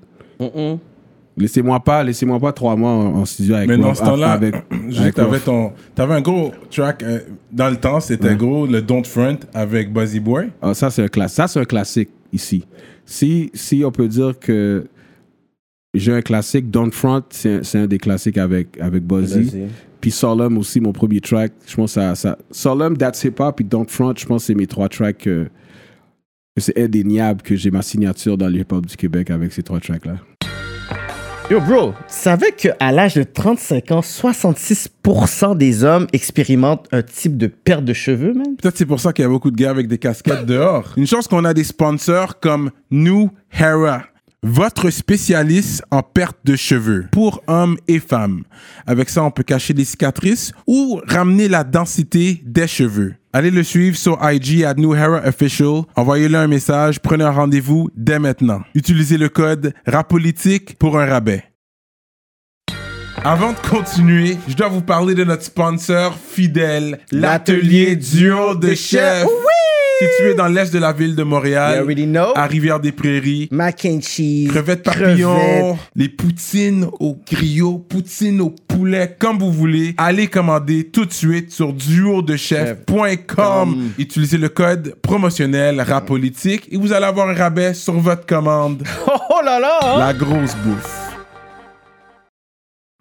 Laissez-moi 1.38 1.80
pas, 1.80 2.04
laissez-moi 2.04 2.40
pas 2.40 2.52
trois 2.52 2.76
mois 2.76 2.92
en, 2.92 3.16
en 3.22 3.26
studio 3.26 3.56
avec 3.56 3.70
Mais 3.70 3.78
dans 3.78 3.94
ce 3.96 4.02
temps-là, 4.04 4.34
avec- 4.34 4.56
avec 4.98 5.16
t'avais 5.16 5.30
Rof. 5.38 5.46
ton. 5.46 5.72
T'avais 5.96 6.14
un 6.16 6.22
gros 6.22 6.52
track. 6.70 7.04
euh, 7.04 7.20
dans 7.52 7.70
le 7.70 7.78
temps, 7.78 8.00
c'était 8.02 8.36
gros, 8.36 8.68
le 8.68 8.82
Don't 8.82 9.06
Front 9.06 9.38
avec 9.54 9.92
Buzzy 9.94 10.20
Boy. 10.20 10.50
Ah, 10.62 10.74
ça, 10.74 10.90
c'est 10.90 11.04
un, 11.04 11.08
class- 11.08 11.34
ça, 11.34 11.48
c'est 11.48 11.60
un 11.60 11.66
classique 11.66 12.10
ici. 12.34 12.66
Si, 13.06 13.50
si 13.54 13.84
on 13.86 13.92
peut 13.92 14.08
dire 14.10 14.38
que 14.40 14.86
j'ai 15.94 16.14
un 16.14 16.22
classique, 16.22 16.70
Don't 16.70 16.92
Front, 16.92 17.24
c'est 17.30 17.54
un, 17.60 17.64
c'est 17.64 17.80
un 17.80 17.88
des 17.88 17.98
classiques 17.98 18.38
avec, 18.38 18.78
avec 18.80 19.04
Buzzy. 19.04 19.52
Puis 20.02 20.12
Solemn 20.12 20.58
aussi, 20.58 20.82
mon 20.82 20.92
premier 20.92 21.22
track. 21.22 21.54
Je 21.66 21.76
pense 21.76 21.96
à 21.98 22.14
ça. 22.16 22.38
Solemn, 22.52 22.98
That's 22.98 23.24
Hip 23.24 23.36
Hop, 23.40 23.56
puis 23.56 23.66
Don't 23.66 23.88
Front, 23.88 24.14
je 24.18 24.26
pense 24.26 24.44
que 24.44 24.48
c'est 24.48 24.56
mes 24.56 24.68
trois 24.68 24.90
tracks 24.90 25.28
euh, 25.28 25.46
c'est 26.58 26.78
indéniable 26.78 27.42
que 27.42 27.56
j'ai 27.56 27.72
ma 27.72 27.82
signature 27.82 28.38
dans 28.38 28.48
le 28.48 28.60
hip 28.60 28.66
hop 28.72 28.86
du 28.86 28.98
Québec 28.98 29.32
avec 29.32 29.54
ces 29.54 29.64
trois 29.64 29.80
tracks-là. 29.80 30.16
Yo, 31.50 31.60
bro, 31.60 31.92
tu 31.92 31.98
savais 32.08 32.52
qu'à 32.52 32.92
l'âge 32.92 33.16
de 33.16 33.24
35 33.24 33.92
ans, 33.92 34.00
66% 34.00 35.58
des 35.58 35.84
hommes 35.84 36.08
expérimentent 36.14 36.88
un 36.94 37.02
type 37.02 37.38
de 37.38 37.48
perte 37.48 37.84
de 37.84 37.94
cheveux, 37.94 38.34
man? 38.34 38.56
Peut-être 38.56 38.78
c'est 38.78 38.86
pour 38.86 39.00
ça 39.02 39.12
qu'il 39.12 39.24
y 39.24 39.26
a 39.26 39.30
beaucoup 39.30 39.52
de 39.52 39.58
gars 39.58 39.70
avec 39.70 39.88
des 39.88 39.98
casquettes 39.98 40.46
dehors. 40.46 40.94
Une 40.96 41.08
chance 41.08 41.28
qu'on 41.28 41.44
a 41.44 41.54
des 41.54 41.66
sponsors 41.66 42.40
comme 42.40 42.72
New 42.90 43.30
Hera. 43.52 44.04
Votre 44.44 44.90
spécialiste 44.90 45.84
en 45.92 46.02
perte 46.02 46.38
de 46.46 46.56
cheveux 46.56 47.06
pour 47.12 47.44
hommes 47.48 47.78
et 47.88 48.00
femmes. 48.00 48.44
Avec 48.88 49.10
ça, 49.10 49.24
on 49.24 49.32
peut 49.32 49.44
cacher 49.44 49.74
les 49.74 49.86
cicatrices 49.86 50.52
ou 50.68 51.02
ramener 51.06 51.48
la 51.48 51.64
densité 51.64 52.42
des 52.46 52.68
cheveux. 52.68 53.16
Allez 53.34 53.50
le 53.50 53.64
suivre 53.64 53.96
sur 53.96 54.20
IG 54.22 54.66
à 54.66 54.74
New 54.74 54.94
Hera 54.94 55.26
Official. 55.26 55.84
Envoyez-le 55.96 56.38
un 56.38 56.48
message, 56.48 57.00
prenez 57.00 57.24
un 57.24 57.32
rendez-vous 57.32 57.90
dès 57.96 58.20
maintenant. 58.20 58.60
Utilisez 58.76 59.18
le 59.18 59.30
code 59.30 59.74
RAPOLITIQUE 59.88 60.76
pour 60.78 61.00
un 61.00 61.06
rabais. 61.06 61.46
Avant 63.24 63.54
de 63.54 63.70
continuer, 63.70 64.38
je 64.50 64.56
dois 64.56 64.68
vous 64.68 64.82
parler 64.82 65.16
de 65.16 65.24
notre 65.24 65.44
sponsor 65.44 66.18
fidèle, 66.18 67.00
l'atelier 67.14 67.96
duo 67.96 68.56
de 68.56 68.74
chef. 68.74 69.26
Situé 70.02 70.34
dans 70.36 70.48
l'est 70.48 70.74
de 70.74 70.80
la 70.80 70.94
ville 70.94 71.16
de 71.16 71.24
Montréal, 71.24 71.80
already 71.80 72.06
know. 72.08 72.32
à 72.36 72.46
Rivière-des-Prairies. 72.48 73.50
Mac 73.52 73.86
and 73.86 74.00
cheese. 74.02 74.48
Crevettes 74.50 74.84
papillons, 74.84 75.36
crevettes. 75.38 75.76
les 75.96 76.10
poutines 76.10 76.88
au 77.00 77.18
griot, 77.30 77.78
poutines 77.78 78.42
au 78.42 78.50
poulet, 78.68 79.16
comme 79.20 79.38
vous 79.38 79.52
voulez. 79.52 79.94
Allez 79.98 80.28
commander 80.28 80.86
tout 80.90 81.06
de 81.06 81.14
suite 81.14 81.52
sur 81.52 81.74
duodechef.com. 81.74 83.92
Utilisez 83.98 84.38
le 84.38 84.50
code 84.50 84.96
promotionnel 85.02 85.80
RAPOLITIQUE 85.82 86.74
et 86.74 86.78
vous 86.78 86.92
allez 86.94 87.06
avoir 87.06 87.30
un 87.30 87.34
rabais 87.34 87.74
sur 87.74 87.94
votre 87.94 88.26
commande. 88.26 88.84
Oh, 89.08 89.12
oh 89.30 89.42
là 89.46 89.60
là! 89.60 89.80
hein? 89.84 90.00
La 90.00 90.14
grosse 90.14 90.56
bouffe. 90.66 90.98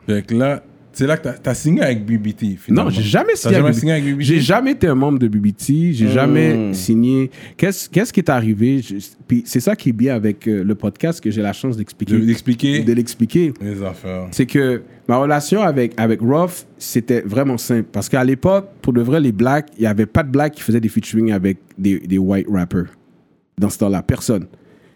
Fait 0.07 0.23
que 0.27 0.35
là, 0.35 0.63
c'est 1.01 1.07
là 1.07 1.17
que 1.17 1.29
t'as 1.29 1.51
as 1.51 1.55
signé 1.55 1.81
avec 1.83 2.05
BBT. 2.05 2.57
Finalement. 2.59 2.91
Non, 2.91 2.95
j'ai 2.95 3.03
jamais 3.03 3.35
signé, 3.37 3.55
jamais 3.55 3.69
avec 3.69 3.79
signé 3.81 3.93
avec 3.93 4.05
BBT. 4.05 4.21
J'ai 4.23 4.41
jamais 4.41 4.73
été 4.73 4.87
un 4.87 4.95
membre 4.95 5.19
de 5.19 5.29
BBT. 5.29 5.93
J'ai 5.93 6.09
jamais 6.09 6.75
signé. 6.75 7.31
Qu'est-ce 7.57 7.89
qui 8.13 8.21
est 8.21 8.29
arrivé? 8.29 8.83
Je- 8.83 8.97
Puis 9.27 9.43
c'est 9.47 9.61
ça 9.61 9.75
qui 9.75 9.89
est 9.89 9.93
bien 9.93 10.15
avec 10.15 10.47
euh, 10.47 10.63
le 10.63 10.75
podcast 10.75 11.21
que 11.23 11.31
j'ai 11.31 11.41
la 11.43 11.53
chance 11.55 11.77
d'expliquer. 11.77 12.13
De 12.19 12.19
l'expliquer. 12.25 12.81
De 12.81 12.93
l'expliquer. 12.93 13.53
Les 13.63 13.83
affaires. 13.83 14.29
c'est 14.31 14.45
que 14.47 14.83
ma 15.09 15.17
relation 15.17 15.63
avec, 15.63 15.95
avec 15.97 16.21
Ruff, 16.21 16.67
c'était 16.79 17.23
vraiment 17.23 17.57
simple. 17.59 17.89
Parce 17.91 18.09
qu'à 18.09 18.23
l'époque, 18.23 18.69
pour 18.83 18.93
de 18.93 19.01
vrai, 19.01 19.21
les 19.21 19.33
blacks, 19.33 19.69
il 19.79 19.81
n'y 19.81 19.87
avait 19.87 20.07
pas 20.07 20.23
de 20.23 20.31
blacks 20.31 20.55
qui 20.55 20.63
faisaient 20.63 20.81
des 20.81 20.89
featuring 20.91 21.33
avec 21.33 21.57
des, 21.79 21.99
des 22.01 22.19
white 22.19 22.47
rappers. 22.51 22.87
Dans 23.59 23.71
ce 23.71 23.79
temps-là, 23.79 24.03
personne. 24.03 24.47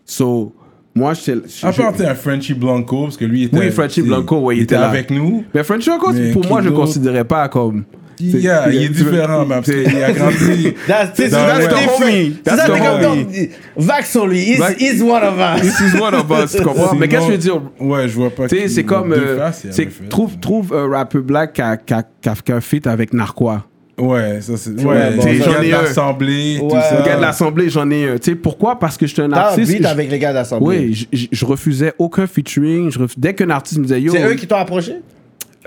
So, 0.05 0.55
moi, 0.95 1.13
j'étais. 1.15 1.39
À 1.63 1.71
je- 1.73 1.83
part 1.83 1.93
t'es 1.93 2.07
un 2.07 2.15
Frenchie 2.15 2.55
Blanco, 2.55 3.05
parce 3.05 3.17
que 3.17 3.25
lui 3.25 3.43
il 3.43 3.45
était. 3.47 3.59
Oui, 3.59 3.71
Frenchie 3.71 4.03
Blanco, 4.03 4.39
ouais, 4.41 4.57
il 4.59 4.63
était 4.63 4.77
là. 4.77 4.89
avec 4.89 5.11
nous. 5.11 5.45
Mais 5.55 5.65
French 5.65 5.89
Uncle, 5.89 6.07
Mais 6.15 6.31
pour 6.33 6.47
moi, 6.47 6.61
je 6.63 6.69
ne 6.69 6.73
Kido- 6.73 6.77
considérais 6.81 7.25
pas 7.25 7.49
comme. 7.49 7.85
Yeah, 8.21 8.71
il 8.71 8.81
est 8.85 8.89
différent, 8.91 9.45
parce 9.45 9.69
qu'il 9.69 10.03
a 10.05 10.13
grandi. 10.13 10.73
That's, 10.87 11.11
c'est 11.15 11.31
Dans 11.31 11.39
ça, 11.39 11.59
le 11.59 11.65
c'est 11.65 11.69
West. 11.69 11.83
different. 11.83 12.03
homie. 12.05 12.37
C'est 12.45 12.51
ça, 12.51 12.57
That's 12.57 12.67
c'est 12.67 12.73
the 12.73 12.85
comme 12.85 13.05
homie. 13.05 13.25
donc, 13.25 13.49
Vax 13.77 14.11
sur 14.13 14.27
lui. 14.29 14.39
He's, 14.53 14.61
he's 14.79 15.03
one 15.03 15.23
of 15.25 15.35
us. 15.37 15.81
Is 15.81 16.01
one 16.01 16.15
of 16.15 16.27
us, 16.31 16.53
tu 16.57 16.63
comprends? 16.63 16.95
Mais 16.95 17.09
qu'est-ce 17.09 17.23
que 17.23 17.27
je 17.27 17.33
veux 17.33 17.39
dire? 17.39 17.61
Ouais, 17.81 18.07
je 18.09 18.15
vois 18.15 18.31
pas. 18.31 18.47
Tu 18.47 18.57
sais, 18.57 18.69
c'est 18.69 18.85
comme. 18.85 19.13
euh, 19.13 19.51
il 19.77 20.09
trouve, 20.09 20.39
trouve 20.39 20.73
un 20.73 20.89
rappeur 20.89 21.23
black 21.23 21.55
qui 21.55 21.63
a- 21.63 21.77
qui 21.77 21.93
a 21.93 22.57
un 22.57 22.61
feat 22.61 22.87
avec 22.87 23.13
Narquois. 23.13 23.65
Ouais, 23.97 24.41
ça 24.41 24.57
c'est. 24.57 24.71
Ouais, 24.71 25.15
bon, 25.17 25.23
j'en 25.23 25.61
de 25.61 25.65
ai 25.65 25.73
un. 25.73 25.83
l'Assemblée, 25.83 26.57
tout 26.59 26.65
Ouais. 26.67 26.81
ça. 26.81 26.99
Le 26.99 27.07
gars 27.07 27.17
de 27.17 27.21
l'Assemblée, 27.23 27.69
j'en 27.71 27.89
ai 27.91 28.09
un. 28.09 28.19
Tu 28.19 28.31
sais, 28.33 28.35
pourquoi? 28.37 28.79
Parce 28.79 28.97
que 28.97 29.07
je 29.07 29.13
suis 29.13 29.23
un 29.23 29.31
artiste. 29.33 29.77
je- 29.81 29.87
avec 29.87 30.11
les 30.11 30.19
gars 30.19 30.33
d'Assemblée. 30.33 30.67
Oui, 30.89 30.95
je, 31.13 31.17
je- 31.17 31.27
je 31.31 31.45
refusais 31.45 31.93
aucun 31.99 32.27
featuring. 32.27 32.91
Je 32.91 32.99
ref- 32.99 33.15
Dès 33.17 33.35
qu'un 33.35 33.51
artiste 33.51 33.79
me 33.79 33.85
disait 33.85 34.01
Yo, 34.01 34.13
C'est 34.13 34.25
eux 34.27 34.35
qui 34.35 34.47
t'ont 34.49 34.57
approché? 34.57 34.97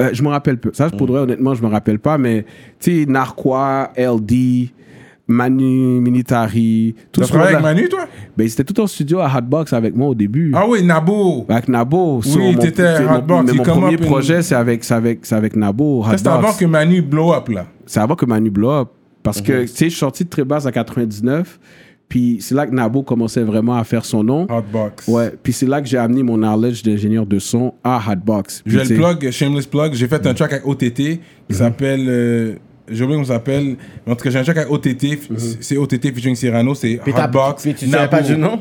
euh, 0.01 0.09
je 0.11 0.21
me 0.23 0.27
rappelle 0.27 0.57
peu. 0.57 0.71
Ça, 0.73 0.89
je 0.91 0.95
pourrais 0.97 1.21
honnêtement, 1.21 1.55
je 1.55 1.61
me 1.63 1.67
rappelle 1.69 1.99
pas. 1.99 2.17
Mais 2.17 2.43
tu 2.81 3.01
sais, 3.01 3.05
Narquois, 3.09 3.91
LD, 3.95 4.69
Manu 5.27 5.99
Militari, 5.99 6.95
tout 7.11 7.21
Tu 7.21 7.27
ce 7.27 7.31
travailles 7.33 7.53
avec. 7.55 7.63
Manu, 7.63 7.89
toi? 7.89 8.07
Ben, 8.37 8.43
ils 8.45 8.51
étaient 8.51 8.63
tout 8.63 8.79
en 8.79 8.87
studio 8.87 9.19
à 9.19 9.29
Hotbox 9.35 9.73
avec 9.73 9.95
moi 9.95 10.07
au 10.07 10.15
début. 10.15 10.51
Ah 10.55 10.65
oui, 10.67 10.83
Nabo. 10.83 11.45
Avec 11.49 11.67
Nabo. 11.67 12.21
Mon- 12.25 12.53
t'étais 12.55 12.83
à 12.83 12.97
c'est 12.97 13.05
Hotbox, 13.05 13.53
mon 13.53 13.63
premier 13.63 13.97
projet, 13.97 14.41
c'est 14.41 14.55
avec, 14.55 14.83
c'est 14.83 14.93
avec, 14.93 15.19
c'est 15.25 15.35
avec 15.35 15.55
Nabo. 15.55 16.03
Ça, 16.05 16.17
c'était 16.17 16.29
Hotbox. 16.29 16.47
avant 16.47 16.57
que 16.57 16.65
Manu 16.65 17.01
blow 17.01 17.33
up, 17.33 17.49
là. 17.49 17.65
C'est 17.85 17.99
avant 17.99 18.15
que 18.15 18.25
Manu 18.25 18.49
blow 18.49 18.71
up. 18.71 18.89
Parce 19.23 19.41
que, 19.41 19.63
tu 19.63 19.67
sais, 19.67 19.85
je 19.85 19.89
suis 19.89 19.99
sorti 19.99 20.23
de 20.23 20.29
très 20.29 20.45
basse 20.45 20.65
à 20.65 20.71
99. 20.71 21.59
Puis 22.07 22.37
c'est 22.39 22.55
là 22.55 22.65
que 22.65 22.73
Nabo 22.73 23.03
commençait 23.03 23.43
vraiment 23.43 23.75
à 23.75 23.83
faire 23.83 24.05
son 24.05 24.23
nom. 24.23 24.47
Hotbox. 24.49 25.09
Ouais. 25.09 25.33
Puis 25.43 25.51
c'est 25.51 25.65
là 25.65 25.81
que 25.81 25.87
j'ai 25.89 25.97
amené 25.97 26.23
mon 26.23 26.37
knowledge 26.37 26.81
d'ingénieur 26.81 27.25
de 27.25 27.37
son 27.37 27.73
à 27.83 27.99
Hotbox. 28.09 28.61
Puis, 28.65 28.75
Je 28.77 28.79
tu 28.85 28.93
le 28.93 28.99
plug, 28.99 29.29
shameless 29.29 29.65
plug. 29.65 29.93
J'ai 29.93 30.07
fait 30.07 30.25
un 30.25 30.33
track 30.33 30.53
avec 30.53 30.65
OTT 30.65 31.19
qui 31.49 31.55
s'appelle. 31.55 32.57
J'ai 32.89 33.03
oublié 33.03 33.17
comment 33.17 33.27
ça 33.27 33.33
s'appelle. 33.35 33.75
Mais 34.05 34.13
En 34.13 34.15
tout 34.15 34.23
cas, 34.23 34.29
j'ai 34.29 34.39
un 34.39 34.43
track 34.43 34.57
avec 34.57 34.71
OTT. 34.71 35.19
C'est 35.61 35.77
OTT 35.77 36.13
featuring 36.13 36.35
Cyrano. 36.35 36.73
C'est 36.75 36.99
Hotbox. 37.05 37.63
puis 37.63 37.73
tu 37.75 37.85
ne 37.87 37.91
savais 37.91 38.09
pas 38.09 38.21
du 38.21 38.37
nom. 38.37 38.59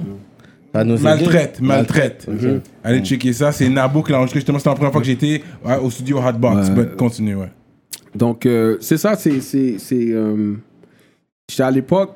Maltraite, 0.75 1.61
maltraite. 1.61 2.27
Allez 2.85 3.01
checker 3.03 3.33
ça. 3.33 3.53
C'est 3.53 3.69
Nabo 3.69 4.03
qui 4.03 4.13
l'a 4.13 4.19
enregistré. 4.19 4.41
Justement, 4.41 4.59
c'était 4.59 4.71
la 4.71 4.75
première 4.77 4.93
fois 4.93 5.01
que 5.01 5.07
j'étais 5.07 5.43
ouais, 5.65 5.77
au 5.79 5.91
studio 5.91 6.19
Hotbox. 6.19 6.69
Ouais. 6.69 6.75
But 6.75 6.97
continue, 6.97 7.35
ouais. 7.37 7.51
Donc, 8.15 8.47
euh, 8.47 8.77
c'est 8.81 8.97
ça, 8.99 9.15
c'est. 9.17 9.41
c'est, 9.41 9.77
c'est, 9.79 10.09
euh, 10.11 10.55
j'étais 11.51 11.63
à 11.63 11.71
l'époque, 11.71 12.13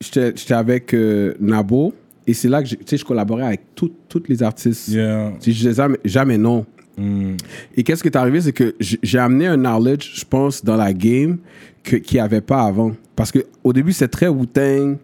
j'étais, 0.00 0.32
j'étais 0.36 0.54
avec 0.54 0.92
euh, 0.94 1.34
Nabo, 1.40 1.94
et 2.26 2.34
c'est 2.34 2.48
là 2.48 2.62
que 2.62 2.68
j'ai- 2.68 2.76
tu 2.76 2.84
sais, 2.86 2.96
je 2.98 3.04
collaborais 3.04 3.44
avec 3.46 3.60
toutes 3.74 4.28
les 4.28 4.42
artistes. 4.42 4.88
Yeah. 4.88 5.32
Je 5.40 5.50
disais 5.50 5.72
jamais, 5.74 5.98
jamais 6.04 6.38
non. 6.38 6.66
Mm. 6.96 7.32
Et 7.76 7.82
qu'est-ce 7.82 8.02
qui 8.02 8.08
est 8.08 8.16
arrivé, 8.16 8.40
c'est 8.40 8.52
que 8.52 8.74
j'ai 8.80 9.18
amené 9.18 9.46
un 9.46 9.56
knowledge, 9.56 10.12
je 10.14 10.24
pense, 10.24 10.64
dans 10.64 10.76
la 10.76 10.92
game 10.92 11.38
qu'il 11.84 12.02
n'y 12.14 12.20
avait 12.20 12.40
pas 12.40 12.62
avant. 12.62 12.92
Parce 13.14 13.32
qu'au 13.32 13.72
début, 13.72 13.92
c'était 13.92 14.08
très 14.08 14.28
Wu-Tang. 14.28 14.96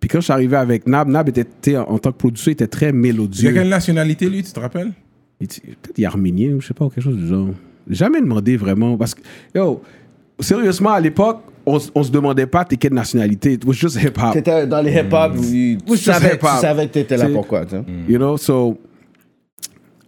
Puis 0.00 0.08
quand 0.08 0.18
je 0.20 0.24
suis 0.24 0.32
arrivé 0.32 0.56
avec 0.56 0.86
Nab, 0.86 1.08
Nab 1.08 1.28
était, 1.28 1.76
en, 1.76 1.98
tant 1.98 2.12
que 2.12 2.16
producteur, 2.18 2.48
il 2.48 2.52
était 2.52 2.66
très 2.66 2.86
Il 2.86 2.88
a 2.90 2.92
mélodieux. 2.92 3.52
quelle 3.52 3.68
nationalité, 3.68 4.28
lui, 4.28 4.42
tu 4.42 4.52
te 4.52 4.60
rappelles? 4.60 4.92
Il 5.40 5.44
était- 5.44 5.60
Peut-être 5.60 5.98
il 5.98 6.04
est 6.04 6.06
arménien 6.06 6.52
ou 6.54 6.60
je 6.60 6.68
sais 6.68 6.74
pas, 6.74 6.84
ou 6.84 6.88
quelque 6.90 7.04
chose 7.04 7.16
du 7.16 7.26
genre. 7.26 7.48
Jamais 7.88 8.20
demandé 8.20 8.56
vraiment. 8.56 8.96
Parce 8.96 9.14
que, 9.14 9.20
yo, 9.54 9.80
sérieusement, 10.40 10.90
à 10.90 11.00
l'époque, 11.00 11.40
on, 11.64 11.78
on 11.94 12.02
se 12.02 12.10
demandait 12.10 12.46
pas 12.46 12.64
t'es 12.64 12.76
quelle 12.76 12.94
nationalité. 12.94 13.54
It 13.54 13.64
was 13.64 13.72
just 13.74 13.96
hip-hop. 14.00 14.32
T'étais 14.32 14.66
dans 14.66 14.80
les 14.82 14.92
hip-hop, 14.92 15.32
oui, 15.38 15.78
tu, 15.86 15.96
savais, 15.96 16.38
tu 16.38 16.46
savais 16.60 16.86
que 16.88 16.92
t'étais 16.92 17.16
là 17.16 17.26
C'est- 17.26 17.32
pourquoi. 17.32 17.64
tu 17.64 17.70
sais. 17.76 17.82
You 18.08 18.18
know, 18.18 18.36
so. 18.36 18.78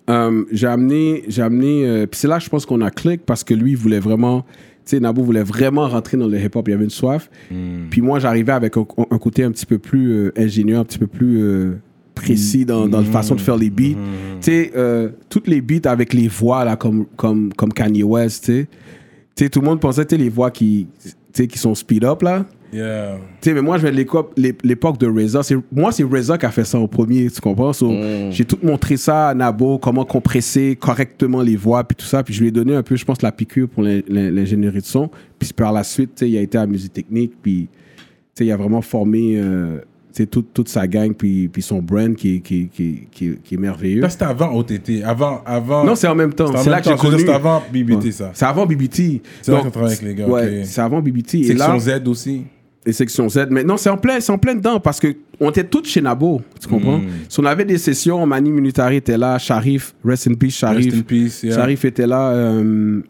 Euh, 0.08 0.44
j'ai 0.52 0.66
amené. 0.66 1.24
J'ai 1.28 1.42
amené 1.42 1.86
euh, 1.86 2.06
puis 2.06 2.18
c'est 2.18 2.28
là, 2.28 2.38
je 2.38 2.48
pense 2.48 2.66
qu'on 2.66 2.80
a 2.80 2.90
click 2.90 3.24
parce 3.24 3.44
que 3.44 3.54
lui, 3.54 3.72
il 3.72 3.76
voulait 3.76 4.00
vraiment. 4.00 4.42
Tu 4.84 4.96
sais, 4.96 5.00
Nabo 5.00 5.22
voulait 5.22 5.42
vraiment 5.42 5.86
rentrer 5.86 6.16
dans 6.16 6.28
le 6.28 6.38
hip-hop. 6.38 6.66
Il 6.66 6.70
y 6.70 6.74
avait 6.74 6.84
une 6.84 6.90
soif. 6.90 7.30
Puis 7.90 8.00
moi, 8.00 8.18
j'arrivais 8.18 8.52
avec 8.52 8.76
un, 8.76 8.86
un 9.10 9.18
côté 9.18 9.44
un 9.44 9.50
petit 9.50 9.66
peu 9.66 9.78
plus 9.78 10.12
euh, 10.12 10.32
ingénieur, 10.36 10.80
un 10.80 10.84
petit 10.84 10.98
peu 10.98 11.06
plus 11.06 11.42
euh, 11.42 11.72
précis 12.14 12.64
dans, 12.64 12.88
dans 12.88 13.00
la 13.00 13.04
façon 13.04 13.34
de 13.34 13.40
faire 13.40 13.56
les 13.56 13.70
beats. 13.70 13.98
Tu 14.40 14.52
sais, 14.52 14.72
toutes 15.28 15.46
les 15.46 15.60
beats 15.60 15.90
avec 15.90 16.14
les 16.14 16.28
voix, 16.28 16.64
là, 16.64 16.76
comme, 16.76 17.04
comme, 17.16 17.52
comme 17.52 17.72
Kanye 17.72 18.02
West, 18.02 18.46
tu 18.46 18.66
sais. 19.34 19.48
Tout 19.50 19.60
le 19.60 19.66
monde 19.66 19.80
pensait, 19.80 20.06
tu 20.06 20.16
les 20.16 20.30
voix 20.30 20.50
qui, 20.50 20.86
qui 21.32 21.58
sont 21.58 21.74
speed 21.74 22.04
up, 22.04 22.22
là. 22.22 22.46
Yeah. 22.72 23.16
Tu 23.40 23.48
sais, 23.48 23.54
mais 23.54 23.62
moi, 23.62 23.78
je 23.78 23.86
vais 23.86 23.90
de 23.92 24.56
l'époque 24.62 24.98
de 24.98 25.06
Reza. 25.06 25.42
C'est- 25.42 25.56
Moi, 25.72 25.90
c'est 25.92 26.02
Reza 26.04 26.36
qui 26.36 26.44
a 26.46 26.50
fait 26.50 26.64
ça 26.64 26.78
au 26.78 26.86
premier, 26.86 27.30
tu 27.30 27.40
comprends? 27.40 27.72
So, 27.72 27.90
J'ai 28.30 28.44
tout 28.44 28.58
montré 28.62 28.96
ça 28.96 29.28
à 29.28 29.34
Nabo, 29.34 29.78
comment 29.78 30.04
compresser 30.04 30.76
correctement 30.76 31.40
les 31.42 31.56
voix, 31.56 31.82
puis 31.84 31.96
tout 31.96 32.04
ça. 32.06 32.22
Puis 32.22 32.34
je 32.34 32.40
lui 32.40 32.48
ai 32.48 32.52
donné 32.52 32.74
un 32.74 32.82
peu, 32.82 32.96
je 32.96 33.04
pense, 33.04 33.22
la 33.22 33.32
piqûre 33.32 33.68
pour 33.68 33.82
l'in- 33.82 34.00
l'in- 34.08 34.30
l'ingénierie 34.30 34.80
de 34.80 34.84
son. 34.86 35.08
Puis 35.38 35.52
par 35.54 35.72
la 35.72 35.82
suite, 35.84 36.20
il 36.26 36.36
a 36.36 36.40
été 36.40 36.58
à 36.58 36.66
musique 36.66 36.92
technique, 36.92 37.32
puis 37.42 37.68
tu 37.72 38.04
sais, 38.34 38.46
il 38.46 38.52
a 38.52 38.56
vraiment 38.56 38.82
formé 38.82 39.34
euh, 39.36 39.78
tu 40.12 40.22
sais, 40.24 40.26
toute, 40.26 40.52
toute 40.52 40.68
sa 40.68 40.86
gang, 40.86 41.12
puis, 41.14 41.48
puis 41.48 41.62
son 41.62 41.80
brand 41.80 42.14
qui, 42.14 42.36
est- 42.36 42.40
qui, 42.40 42.68
qui, 42.68 42.82
est- 42.84 43.08
qui, 43.10 43.26
est- 43.28 43.42
qui 43.42 43.54
est 43.54 43.58
merveilleux. 43.58 44.02
Ça, 44.02 44.08
c'était 44.10 44.24
avant 44.24 44.52
OTT. 44.54 45.02
Avant. 45.04 45.42
avant 45.46 45.84
Non, 45.84 45.94
c'est 45.94 46.08
en 46.08 46.14
même 46.14 46.32
temps. 46.34 46.46
C'est 46.56 46.68
là 46.70 46.80
que 46.80 46.84
j'ai 46.90 46.96
c'est 46.96 47.00
connu. 47.00 47.20
C'était 47.20 47.32
avant 47.32 47.62
BBT, 47.72 48.04
Ouais. 48.06 48.10
ça. 48.10 48.30
C'est 48.34 48.44
avant 48.46 48.66
BBT. 48.66 49.22
C'est 49.42 49.52
là 49.52 49.60
qu'on 49.60 49.70
travaille 49.70 49.92
avec 49.92 50.02
les 50.02 50.14
gars, 50.14 50.26
Ouais, 50.26 50.60
ok. 50.60 50.66
c'est 50.66 50.80
avant 50.80 51.00
BBT. 51.00 51.34
Et 51.40 51.44
Section 51.44 51.72
là, 51.74 51.78
Z 51.78 52.08
aussi. 52.08 52.42
Et 52.88 52.92
section 52.92 53.28
Z. 53.28 53.46
Mais 53.50 53.62
non, 53.64 53.76
c'est 53.76 53.90
en 53.90 53.96
plein, 53.96 54.18
c'est 54.20 54.32
en 54.32 54.38
plein 54.38 54.54
dedans 54.54 54.80
parce 54.80 54.98
que 54.98 55.08
on 55.40 55.50
était 55.50 55.64
tous 55.64 55.84
chez 55.84 56.00
Nabo, 56.00 56.40
tu 56.60 56.66
comprends? 56.68 56.98
Mm. 56.98 57.08
Si 57.28 57.38
on 57.40 57.44
avait 57.44 57.64
des 57.64 57.78
sessions, 57.78 58.24
Mani 58.26 58.50
Minutari 58.50 58.96
était 58.96 59.16
là, 59.18 59.38
Sharif, 59.38 59.94
Rest 60.04 60.26
in 60.28 60.34
Peace, 60.34 60.56
Sharif. 60.56 60.86
Rest 60.86 60.96
in 60.96 61.02
peace, 61.02 61.42
yeah. 61.44 61.54
Sharif 61.54 61.84
était 61.84 62.06
là. 62.06 62.30
euh, 62.32 63.00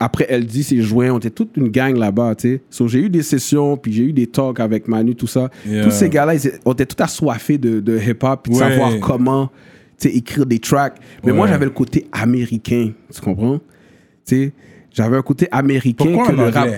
après 0.00 0.26
LD, 0.30 0.62
c'est 0.62 0.80
joint, 0.80 1.10
on 1.10 1.18
était 1.18 1.30
toute 1.30 1.56
une 1.56 1.68
gang 1.68 1.96
là-bas, 1.96 2.34
tu 2.36 2.48
sais. 2.48 2.60
So, 2.70 2.86
j'ai 2.86 3.00
eu 3.00 3.08
des 3.08 3.22
sessions, 3.24 3.76
puis 3.76 3.92
j'ai 3.92 4.04
eu 4.04 4.12
des 4.12 4.28
talks 4.28 4.60
avec 4.60 4.86
Manu, 4.86 5.14
tout 5.16 5.26
ça. 5.26 5.50
Yeah. 5.66 5.82
Tous 5.84 5.90
ces 5.90 6.08
gars-là, 6.08 6.34
on 6.64 6.72
était 6.72 6.86
tout 6.86 7.02
assoiffés 7.02 7.58
de, 7.58 7.80
de 7.80 7.98
hip-hop, 7.98 8.40
puis 8.44 8.52
de 8.52 8.58
Ouais. 8.58 8.68
savoir 8.70 8.92
comment, 9.00 9.50
tu 9.98 10.08
sais, 10.08 10.14
écrire 10.14 10.46
des 10.46 10.58
tracks. 10.60 10.98
Mais 11.24 11.32
moi, 11.32 11.48
j'avais 11.48 11.64
le 11.64 11.72
côté 11.72 12.06
américain, 12.12 12.92
tu 13.12 13.20
comprends? 13.20 13.58
Tu 13.58 14.36
sais, 14.36 14.52
j'avais 14.92 15.16
un 15.16 15.22
côté 15.22 15.48
américain 15.50 16.04
Pourquoi 16.04 16.28
que 16.28 16.36
le 16.36 16.48
rap. 16.48 16.68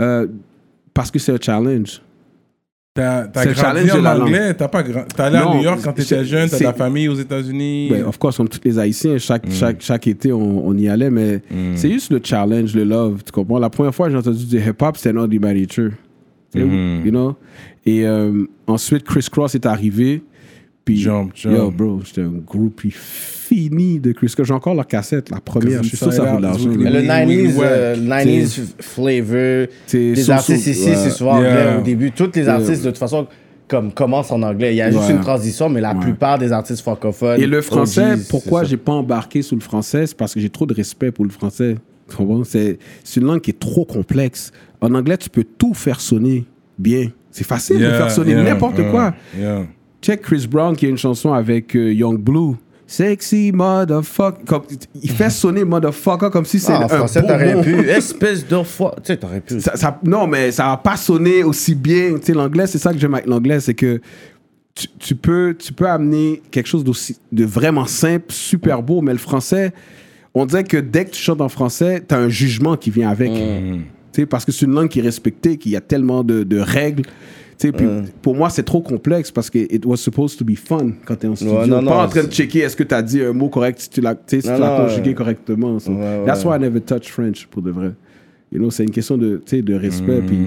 Euh, 0.00 0.26
parce 0.96 1.10
que 1.10 1.18
c'est 1.18 1.32
un 1.32 1.38
challenge. 1.40 2.00
T'as 2.94 3.24
le 3.24 3.28
grandi 3.52 3.54
challenge 3.60 3.92
de 3.92 3.98
en 3.98 4.02
la 4.02 4.18
anglais, 4.18 4.54
t'as 4.54 4.68
pas 4.68 4.78
allé 5.18 5.36
à 5.36 5.54
New 5.54 5.62
York 5.62 5.80
quand 5.84 5.92
t'étais 5.92 6.24
jeune, 6.24 6.48
t'as 6.48 6.58
de 6.58 6.64
la 6.64 6.72
famille 6.72 7.08
aux 7.08 7.14
États-Unis. 7.14 7.88
Ben, 7.90 8.04
of 8.06 8.16
course, 8.18 8.38
comme 8.38 8.48
tous 8.48 8.60
les 8.64 8.78
Haïtiens, 8.78 9.18
chaque, 9.18 9.50
chaque, 9.50 9.82
chaque 9.82 10.06
été, 10.06 10.32
on, 10.32 10.66
on 10.66 10.74
y 10.78 10.88
allait, 10.88 11.10
mais 11.10 11.42
c'est 11.74 11.90
juste 11.90 12.10
le 12.10 12.20
challenge, 12.24 12.74
le 12.74 12.84
love, 12.84 13.22
tu 13.22 13.32
comprends? 13.32 13.58
La 13.58 13.68
première 13.68 13.94
fois 13.94 14.06
que 14.06 14.12
j'ai 14.12 14.18
entendu 14.18 14.46
du 14.46 14.56
hip-hop, 14.58 14.96
c'était 14.96 15.12
Not 15.12 15.28
sais, 15.30 15.90
Mhm. 16.54 17.02
You 17.04 17.10
know? 17.10 17.36
Et 17.84 18.06
euh, 18.06 18.46
ensuite, 18.66 19.04
Chris 19.04 19.26
Cross 19.30 19.54
est 19.54 19.66
arrivé. 19.66 20.22
Puis, 20.86 20.96
Jump, 20.98 21.32
jump. 21.34 21.54
yo, 21.54 21.70
bro, 21.70 22.00
j'étais 22.02 22.22
un 22.22 22.30
groupie 22.46 22.94
fini 23.46 23.98
de 24.00 24.12
Chris 24.12 24.32
Cross. 24.34 24.46
J'ai 24.48 24.54
encore 24.54 24.74
la 24.74 24.84
cassette, 24.84 25.30
la 25.30 25.40
première. 25.40 25.82
Je 25.82 25.88
suis 25.88 25.96
sûr 25.96 26.08
que 26.08 26.14
ça 26.14 26.24
vaut 26.24 26.38
de 26.38 26.42
l'argent. 26.42 26.68
Le 26.68 26.76
Oui, 26.76 26.84
90s, 26.84 27.26
oui, 27.28 27.46
ouais. 27.54 27.64
euh, 27.64 27.96
90s 27.96 28.60
flavor, 28.80 29.66
C'est 29.86 29.98
les 29.98 30.30
artistes 30.30 30.66
ici, 30.66 30.90
c'est 30.94 31.10
souvent 31.10 31.36
anglais 31.36 31.76
au 31.78 31.82
début. 31.82 32.10
Tous 32.12 32.30
les 32.34 32.48
artistes, 32.48 32.82
de 32.84 32.90
toute 32.90 32.98
façon, 32.98 33.26
comme 33.68 33.92
commencent 33.92 34.30
en 34.30 34.42
anglais. 34.42 34.74
Il 34.74 34.76
y 34.76 34.80
a 34.82 34.90
juste 34.90 35.04
Ouais. 35.04 35.12
une 35.12 35.20
transition, 35.20 35.68
mais 35.68 35.80
la 35.80 35.92
Ouais. 35.94 36.00
plupart 36.00 36.38
des 36.38 36.52
artistes 36.52 36.82
francophones. 36.82 37.40
Et 37.40 37.46
le 37.46 37.60
français, 37.62 38.12
OGs, 38.14 38.28
pourquoi 38.28 38.64
j'ai 38.64 38.76
pas 38.76 38.92
embarqué 38.92 39.42
sous 39.42 39.54
le 39.56 39.60
français, 39.60 40.06
c'est 40.06 40.16
parce 40.16 40.34
que 40.34 40.40
j'ai 40.40 40.50
trop 40.50 40.66
de 40.66 40.74
respect 40.74 41.10
pour 41.10 41.24
le 41.24 41.30
français. 41.30 41.76
C'est 42.44 42.78
une 43.16 43.24
langue 43.24 43.40
qui 43.40 43.50
est 43.50 43.58
trop 43.58 43.84
complexe. 43.84 44.52
En 44.80 44.94
anglais, 44.94 45.16
tu 45.16 45.28
peux 45.28 45.42
tout 45.44 45.74
faire 45.74 46.00
sonner 46.00 46.44
bien. 46.78 47.08
C'est 47.32 47.46
facile 47.46 47.78
de 47.80 47.84
faire 47.90 48.10
sonner 48.10 48.32
yeah, 48.32 48.42
n'importe 48.44 48.78
yeah, 48.78 48.90
quoi. 48.90 49.14
yeah. 49.38 49.62
Check 50.00 50.22
Chris 50.22 50.46
Brown 50.48 50.76
qui 50.76 50.86
a 50.86 50.88
une 50.88 50.96
chanson 50.98 51.32
avec 51.32 51.74
euh, 51.74 51.92
Young 51.92 52.18
Blue. 52.18 52.54
Sexy 52.86 53.50
motherfucker. 53.52 54.44
Comme- 54.46 54.62
il 55.02 55.10
fait 55.10 55.30
sonner 55.30 55.64
motherfucker 55.64 56.30
comme 56.30 56.44
si 56.44 56.60
c'est 56.60 56.72
Ah, 56.72 56.80
en 56.80 56.84
un 56.84 56.88
français, 56.88 57.22
t'aurais 57.22 57.60
pu. 57.62 57.74
Espèce 57.88 58.46
de 58.46 58.62
foi. 58.62 58.94
Tu 58.98 59.06
sais, 59.08 59.16
t'aurais 59.16 59.40
pu. 59.40 59.60
Ça- 59.60 59.76
ça- 59.76 59.98
non, 60.04 60.26
mais 60.26 60.52
ça 60.52 60.66
va 60.66 60.76
pas 60.76 60.96
sonner 60.96 61.42
aussi 61.42 61.74
bien. 61.74 62.14
Tu 62.18 62.26
sais, 62.26 62.32
l'anglais, 62.32 62.66
c'est 62.66 62.78
ça 62.78 62.92
que 62.92 62.98
j'aime 62.98 63.14
avec 63.14 63.26
l'anglais, 63.26 63.58
c'est 63.60 63.74
que 63.74 64.00
tu, 64.74 64.86
tu 64.98 65.14
peux, 65.16 65.56
tu 65.58 65.72
peux 65.72 65.88
amener 65.88 66.42
quelque 66.50 66.66
chose 66.68 66.84
d'aussi- 66.84 67.18
de 67.32 67.44
vraiment 67.44 67.86
simple, 67.86 68.26
super 68.32 68.82
beau, 68.82 69.00
mais 69.00 69.12
le 69.12 69.18
français, 69.18 69.72
on 70.34 70.44
dirait 70.46 70.64
que 70.64 70.76
dès 70.76 71.06
que 71.06 71.10
tu 71.10 71.20
chantes 71.22 71.40
en 71.40 71.48
français, 71.48 72.02
tu 72.06 72.14
as 72.14 72.18
un 72.18 72.28
jugement 72.28 72.76
qui 72.76 72.90
vient 72.90 73.08
avec. 73.08 73.30
Mm. 73.32 73.80
Tu 74.12 74.22
sais, 74.22 74.26
parce 74.26 74.44
que 74.44 74.52
c'est 74.52 74.64
une 74.66 74.74
langue 74.74 74.88
qui 74.88 75.00
est 75.00 75.02
respectée, 75.02 75.56
qu'il 75.56 75.72
y 75.72 75.76
a 75.76 75.80
tellement 75.80 76.22
de, 76.24 76.42
de 76.44 76.58
règles. 76.60 77.02
Puis 77.58 77.72
Mm. 77.72 78.04
Pour 78.22 78.34
moi, 78.36 78.50
c'est 78.50 78.62
trop 78.64 78.80
complexe 78.82 79.30
parce 79.30 79.48
que 79.50 79.58
it 79.58 79.84
was 79.86 79.96
supposed 79.96 80.38
to 80.38 80.44
be 80.44 80.54
fun 80.56 80.92
quand 81.06 81.16
tu 81.16 81.26
es 81.26 81.28
en 81.28 81.36
studio. 81.36 81.54
Ouais, 81.60 81.66
non, 81.66 81.80
non, 81.82 81.90
pas 81.90 82.04
en 82.04 82.08
train 82.08 82.24
de 82.24 82.30
checker 82.32 82.60
est-ce 82.60 82.76
que 82.76 82.82
tu 82.82 82.94
as 82.94 83.02
dit 83.02 83.22
un 83.22 83.32
mot 83.32 83.48
correct, 83.48 83.80
si 83.80 83.90
tu 83.90 84.00
l'as 84.00 84.16
si 84.26 84.40
conjugué 84.42 85.14
correctement. 85.14 85.78
So, 85.78 85.92
Ouais, 85.92 86.22
That's 86.26 86.44
ouais. 86.44 86.50
why 86.50 86.56
I 86.56 86.60
never 86.60 86.80
touch 86.80 87.10
French, 87.10 87.46
pour 87.46 87.62
de 87.62 87.70
vrai. 87.70 87.92
You 88.56 88.62
know, 88.62 88.70
c'est 88.70 88.84
une 88.84 88.90
question 88.90 89.18
de, 89.18 89.42
respect. 89.74 90.22
puis 90.26 90.38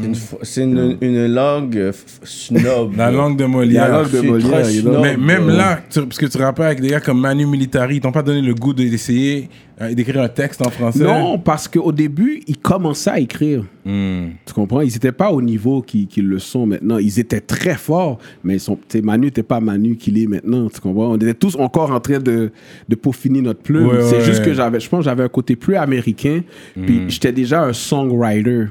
C'est 0.00 0.06
une 0.08 0.14
fo- 0.14 0.38
C'est 0.40 0.62
une, 0.62 0.96
une 1.02 1.26
langue 1.26 1.76
euh, 1.76 1.92
snob. 2.24 2.96
La 2.96 3.10
langue 3.10 3.36
de 3.36 3.44
Molière. 3.44 3.88
La 3.90 3.98
langue 3.98 4.10
de 4.10 4.16
Je 4.16 4.18
suis 4.20 4.30
Molière, 4.30 4.62
très 4.62 4.72
you 4.74 4.80
know. 4.82 4.92
snob, 4.92 5.02
Mais 5.02 5.16
même 5.18 5.48
là, 5.48 5.80
tu- 5.90 6.00
parce 6.00 6.16
que 6.18 6.26
tu 6.26 6.38
rappelles 6.38 6.64
avec 6.64 6.80
des 6.80 6.88
gars 6.88 7.00
comme 7.00 7.20
Manu 7.20 7.44
Militari, 7.44 7.96
ils 7.96 8.00
t'ont 8.00 8.10
pas 8.10 8.22
donné 8.22 8.40
le 8.40 8.54
goût 8.54 8.72
de- 8.72 8.84
d'essayer 8.84 9.50
euh, 9.82 9.92
d'écrire 9.94 10.22
un 10.22 10.28
texte 10.28 10.64
en 10.64 10.70
français? 10.70 11.02
Non, 11.04 11.38
parce 11.38 11.66
qu'au 11.68 11.92
début, 11.92 12.42
ils 12.46 12.58
commençaient 12.58 13.10
à 13.10 13.18
écrire. 13.20 13.64
Hmm. 13.84 14.28
Tu 14.46 14.52
comprends? 14.54 14.80
Ils 14.80 14.92
n'étaient 14.92 15.10
pas 15.12 15.32
au 15.32 15.42
niveau 15.42 15.82
qu'ils 15.82 16.06
le 16.28 16.38
sont 16.38 16.66
maintenant. 16.66 16.98
Ils 16.98 17.18
étaient 17.18 17.40
très 17.40 17.74
forts, 17.74 18.18
mais 18.44 18.54
ils 18.56 18.60
sont, 18.60 18.78
Manu 19.02 19.26
n'était 19.26 19.42
pas 19.42 19.60
Manu 19.60 19.96
qu'il 19.96 20.22
est 20.22 20.26
maintenant. 20.26 20.68
Tu 20.70 20.80
comprends? 20.80 21.10
On 21.10 21.16
était 21.16 21.34
tous 21.34 21.56
encore 21.56 21.90
en 21.90 21.98
train 22.00 22.18
de, 22.20 22.50
de 22.88 22.94
peaufiner 22.94 23.40
notre 23.40 23.60
plume. 23.60 23.88
Ouais, 23.88 24.02
C'est 24.02 24.18
ouais, 24.18 24.24
juste 24.24 24.44
que 24.44 24.54
j'avais, 24.54 24.78
je 24.78 24.88
pense 24.88 25.00
que 25.00 25.04
j'avais 25.06 25.24
un 25.24 25.28
côté 25.28 25.56
plus 25.56 25.74
américain. 25.76 26.42
Puis 26.80 27.02
j'étais 27.08 27.32
déjà 27.42 27.62
un 27.62 27.72
songwriter 27.72 28.66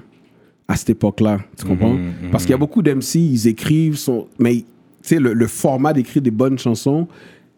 à 0.67 0.75
cette 0.75 0.91
époque-là. 0.91 1.39
Tu 1.57 1.65
comprends? 1.65 1.97
Parce 2.31 2.43
qu'il 2.43 2.51
y 2.51 2.55
a 2.55 2.57
beaucoup 2.57 2.81
d'MC, 2.81 3.15
ils 3.15 3.47
écrivent, 3.47 3.97
sont, 3.97 4.27
mais 4.39 4.55
tu 4.57 4.65
sais, 5.01 5.19
le, 5.19 5.33
le 5.33 5.47
format 5.47 5.93
d'écrire 5.93 6.21
des 6.21 6.31
bonnes 6.31 6.57
chansons, 6.59 7.07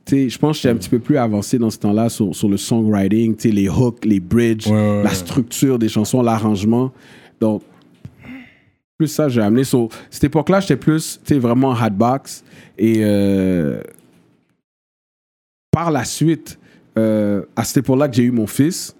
je 0.09 0.37
pense 0.37 0.57
que 0.57 0.61
j'étais 0.63 0.73
un 0.73 0.77
petit 0.77 0.89
peu 0.89 0.99
plus 0.99 1.17
avancé 1.17 1.57
dans 1.57 1.69
ce 1.69 1.77
temps-là 1.79 2.09
sur, 2.09 2.35
sur 2.35 2.49
le 2.49 2.57
songwriting, 2.57 3.35
les 3.45 3.69
hooks, 3.69 4.03
les 4.05 4.19
bridges, 4.19 4.67
Ouais, 4.67 4.73
ouais, 4.73 5.03
la 5.03 5.09
ouais. 5.09 5.15
structure 5.15 5.79
des 5.79 5.89
chansons, 5.89 6.21
l'arrangement. 6.21 6.91
Donc, 7.39 7.61
plus 8.97 9.07
ça 9.07 9.29
j'ai 9.29 9.41
amené. 9.41 9.63
So, 9.63 9.89
cette 10.09 10.23
époque-là, 10.25 10.59
j'étais 10.59 10.75
plus, 10.77 11.19
vraiment 11.31 11.71
hardbox. 11.71 12.43
Et 12.77 12.97
euh, 12.99 13.81
par 15.71 15.91
la 15.91 16.03
suite, 16.05 16.59
euh, 16.97 17.43
à 17.55 17.63
cette 17.63 17.77
époque-là 17.77 18.07
que 18.07 18.15
j'ai 18.15 18.23
eu 18.23 18.31
mon 18.31 18.47
fils, 18.47 18.95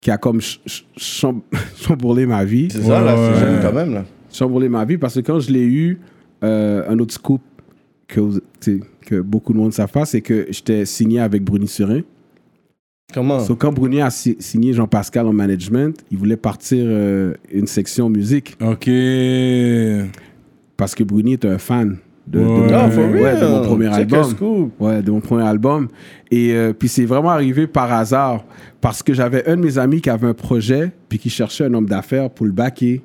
qui 0.00 0.10
a 0.10 0.16
comme 0.18 0.40
ch- 0.40 0.60
ch- 0.66 0.86
cham- 0.96 1.42
chamboulé 1.76 2.26
ma 2.26 2.44
vie. 2.44 2.68
C'est 2.70 2.82
ça, 2.82 3.00
là, 3.02 3.14
c'est 3.16 3.40
jeune 3.40 3.56
ouais. 3.56 3.60
quand 3.62 3.72
même, 3.72 3.92
là. 3.94 4.04
chamboulé 4.32 4.68
ma 4.68 4.84
vie 4.84 4.96
parce 4.98 5.14
que 5.14 5.20
quand 5.20 5.40
je 5.40 5.50
l'ai 5.52 5.64
eu, 5.64 6.00
euh, 6.42 6.88
un 6.88 6.98
autre 6.98 7.12
scoop 7.14 7.42
que, 8.08 8.20
que 9.06 9.20
beaucoup 9.20 9.52
de 9.52 9.58
monde 9.58 9.68
ne 9.68 9.72
savent 9.72 9.92
pas, 9.92 10.04
c'est 10.06 10.20
que 10.22 10.46
j'étais 10.50 10.84
signé 10.86 11.20
avec 11.20 11.44
Bruni 11.44 11.68
Surin. 11.68 12.00
Comment? 13.12 13.40
So, 13.40 13.56
quand 13.56 13.72
Bruni 13.72 14.00
a 14.00 14.08
si- 14.10 14.36
signé 14.38 14.72
Jean-Pascal 14.72 15.26
en 15.26 15.32
management, 15.32 15.96
il 16.10 16.16
voulait 16.18 16.36
partir 16.36 16.84
euh, 16.86 17.34
une 17.52 17.66
section 17.66 18.08
musique 18.08 18.56
Ok. 18.62 18.88
parce 20.76 20.94
que 20.94 21.02
Bruni 21.04 21.34
est 21.34 21.44
un 21.44 21.58
fan 21.58 21.98
de, 22.26 22.38
de 22.38 22.44
mon, 22.44 22.90
for 22.90 23.04
ouais, 23.10 23.32
real 23.32 23.40
de 23.40 23.46
mon 23.46 23.62
premier 23.62 23.90
Check 23.90 24.12
album. 24.12 24.70
Ouais, 24.78 25.02
de 25.02 25.10
mon 25.10 25.20
premier 25.20 25.44
album. 25.44 25.88
Et 26.30 26.52
euh, 26.52 26.72
puis 26.72 26.88
c'est 26.88 27.04
vraiment 27.04 27.30
arrivé 27.30 27.66
par 27.66 27.92
hasard 27.92 28.44
parce 28.80 29.02
que 29.02 29.12
j'avais 29.12 29.48
un 29.48 29.56
de 29.56 29.62
mes 29.62 29.78
amis 29.78 30.00
qui 30.00 30.10
avait 30.10 30.28
un 30.28 30.34
projet 30.34 30.92
puis 31.08 31.18
qui 31.18 31.30
cherchait 31.30 31.64
un 31.64 31.74
homme 31.74 31.86
d'affaires 31.86 32.30
pour 32.30 32.46
le 32.46 32.52
backer. 32.52 33.00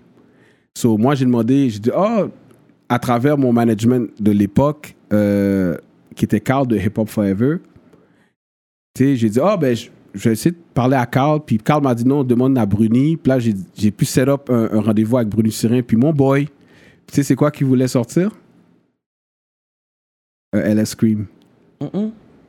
So 0.78 0.97
moi 0.97 1.15
j'ai 1.15 1.25
demandé, 1.25 1.69
j'ai 1.69 1.80
dit 1.80 1.91
oh 1.95 2.30
à 2.88 2.99
travers 2.99 3.38
mon 3.38 3.51
management 3.51 4.10
de 4.19 4.32
l'époque 4.32 4.95
euh, 5.12 5.75
qui 6.15 6.25
était 6.25 6.39
Carl 6.39 6.67
de 6.67 6.78
Hip 6.78 6.93
Hop 6.97 7.10
Forever. 7.10 7.58
Tu 8.93 9.04
sais, 9.04 9.15
j'ai 9.15 9.30
dit 9.30 9.39
oh 9.41 9.58
ben 9.60 9.75
je, 9.75 9.89
vais 10.13 10.34
essayer 10.34 10.51
de 10.51 10.58
parler 10.73 10.97
à 10.97 11.06
Carl 11.06 11.39
puis 11.43 11.58
Carl 11.58 11.82
m'a 11.82 11.95
dit 11.95 12.06
non, 12.06 12.23
demande 12.23 12.58
à 12.60 12.65
Bruni. 12.65 13.17
Puis 13.17 13.30
là 13.30 13.39
j'ai 13.39 13.91
pu 13.91 14.06
set 14.06 14.28
up 14.28 14.49
un, 14.51 14.69
un 14.71 14.82
rendez-vous 14.82 15.17
avec 15.17 15.30
Bruni 15.30 15.51
Surin 15.51 15.82
puis 15.82 15.97
mon 15.97 16.13
boy. 16.13 16.47
Tu 17.08 17.15
sais 17.15 17.23
c'est 17.23 17.36
quoi 17.36 17.49
qu'il 17.49 17.65
voulait 17.65 17.88
sortir? 17.88 18.30
Un 20.56 20.76
LS 20.76 20.89
Scream. 20.89 21.26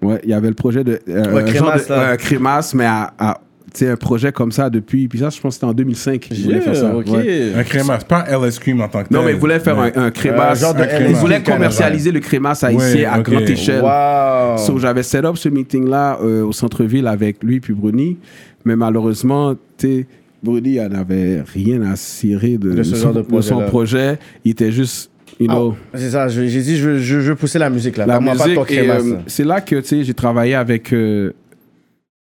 Ouais, 0.02 0.20
il 0.24 0.30
y 0.30 0.32
avait 0.34 0.48
le 0.48 0.54
projet 0.54 0.84
de. 0.84 1.00
euh, 1.08 1.32
Ouais, 1.32 1.42
un 1.42 1.44
Crémasse, 1.44 1.88
genre 1.88 1.96
de- 1.98 2.02
là. 2.02 2.10
un 2.10 2.16
Crémasse, 2.16 2.74
mais 2.74 2.84
à, 2.84 3.12
à- 3.18 3.40
tu 3.72 3.84
sais, 3.84 3.90
un 3.90 3.96
projet 3.96 4.30
comme 4.30 4.52
ça 4.52 4.70
depuis. 4.70 5.08
Puis 5.08 5.18
ça, 5.18 5.28
je 5.30 5.40
pense 5.40 5.50
que 5.50 5.54
c'était 5.54 5.66
en 5.66 5.72
2005 5.72 6.20
qu'il 6.20 6.44
voulait 6.44 6.60
faire 6.60 6.76
ça. 6.76 6.92
Yeah, 7.06 7.16
ouais. 7.16 7.52
Un 7.56 7.62
crémasse, 7.64 8.04
pas 8.04 8.24
LS 8.28 8.58
Cream 8.58 8.80
en 8.80 8.88
tant 8.88 9.02
que 9.02 9.08
tel. 9.08 9.16
Non, 9.16 9.24
mais 9.24 9.32
il 9.32 9.38
voulait 9.38 9.58
faire 9.58 9.76
Ouais. 9.78 9.92
un, 9.96 10.04
un 10.04 10.10
crémasse. 10.10 10.62
Un 10.62 10.66
genre 10.66 10.74
de 10.74 10.82
Un 10.82 10.86
crémasse. 10.86 11.10
il 11.10 11.16
voulait 11.16 11.36
LSD 11.36 11.52
commercialiser 11.52 12.12
le 12.12 12.20
crémasse 12.20 12.62
haïtien 12.62 12.86
Ouais, 12.86 13.04
à 13.04 13.18
grande 13.20 13.48
échelle. 13.50 13.82
Wow. 13.82 14.58
So, 14.58 14.78
j'avais 14.78 15.02
set 15.02 15.24
up 15.24 15.36
ce 15.36 15.48
meeting-là 15.48 16.18
euh, 16.22 16.44
au 16.44 16.52
centre-ville 16.52 17.06
avec 17.06 17.42
lui 17.42 17.60
puis 17.60 17.74
Bruni. 17.74 18.18
Mais 18.64 18.76
malheureusement, 18.76 19.54
tu 19.54 19.86
sais, 19.86 20.06
Bruni, 20.42 20.76
n'avait 20.76 21.42
rien 21.42 21.82
à 21.82 21.96
cirer 21.96 22.58
de, 22.58 22.72
De 22.72 22.82
ce 22.82 22.94
son, 22.96 23.12
genre 23.12 23.14
de 23.14 23.22
de 23.22 23.40
son 23.40 23.56
projet-là. 23.60 23.66
projet. 23.66 24.18
Il 24.44 24.50
était 24.52 24.70
juste, 24.72 25.10
you 25.40 25.46
know. 25.48 25.76
Ah, 25.92 25.98
c'est 25.98 26.10
ça, 26.10 26.28
je- 26.28 26.46
j'ai 26.46 26.62
dit, 26.62 26.76
je, 26.76 26.88
veux- 26.90 26.98
je, 26.98 27.20
je 27.20 27.30
veux 27.30 27.36
pousser 27.36 27.58
la 27.58 27.70
musique, 27.70 27.96
là. 27.96 28.06
la 28.06 28.20
musique. 28.46 28.56
euh, 28.78 29.00
c'est 29.26 29.44
là 29.44 29.60
que 29.60 29.76
tu 29.76 29.86
sais, 29.86 30.04
j'ai 30.04 30.14
travaillé 30.14 30.54
avec. 30.54 30.92
Euh, 30.92 31.32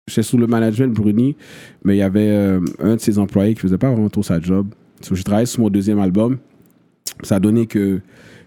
J'étais 0.09 0.23
sous 0.23 0.39
le 0.39 0.47
management 0.47 0.95
Bruni, 0.95 1.37
mais 1.85 1.97
il 1.97 1.99
y 1.99 2.03
avait 2.03 2.31
euh, 2.31 2.61
un 2.79 2.97
de 2.97 3.01
ses 3.01 3.19
employés 3.19 3.53
qui 3.55 3.61
faisait 3.61 3.77
pas 3.77 3.91
vraiment 3.91 4.09
trop 4.09 4.23
sa 4.23 4.41
job. 4.41 4.69
So, 5.03 5.15
j'ai 5.15 5.23
travaillé 5.23 5.45
sur 5.45 5.61
mon 5.61 5.69
deuxième 5.69 5.99
album. 5.99 6.39
Ça 7.23 7.37
a 7.37 7.41
donné 7.41 7.67
que 7.67 7.97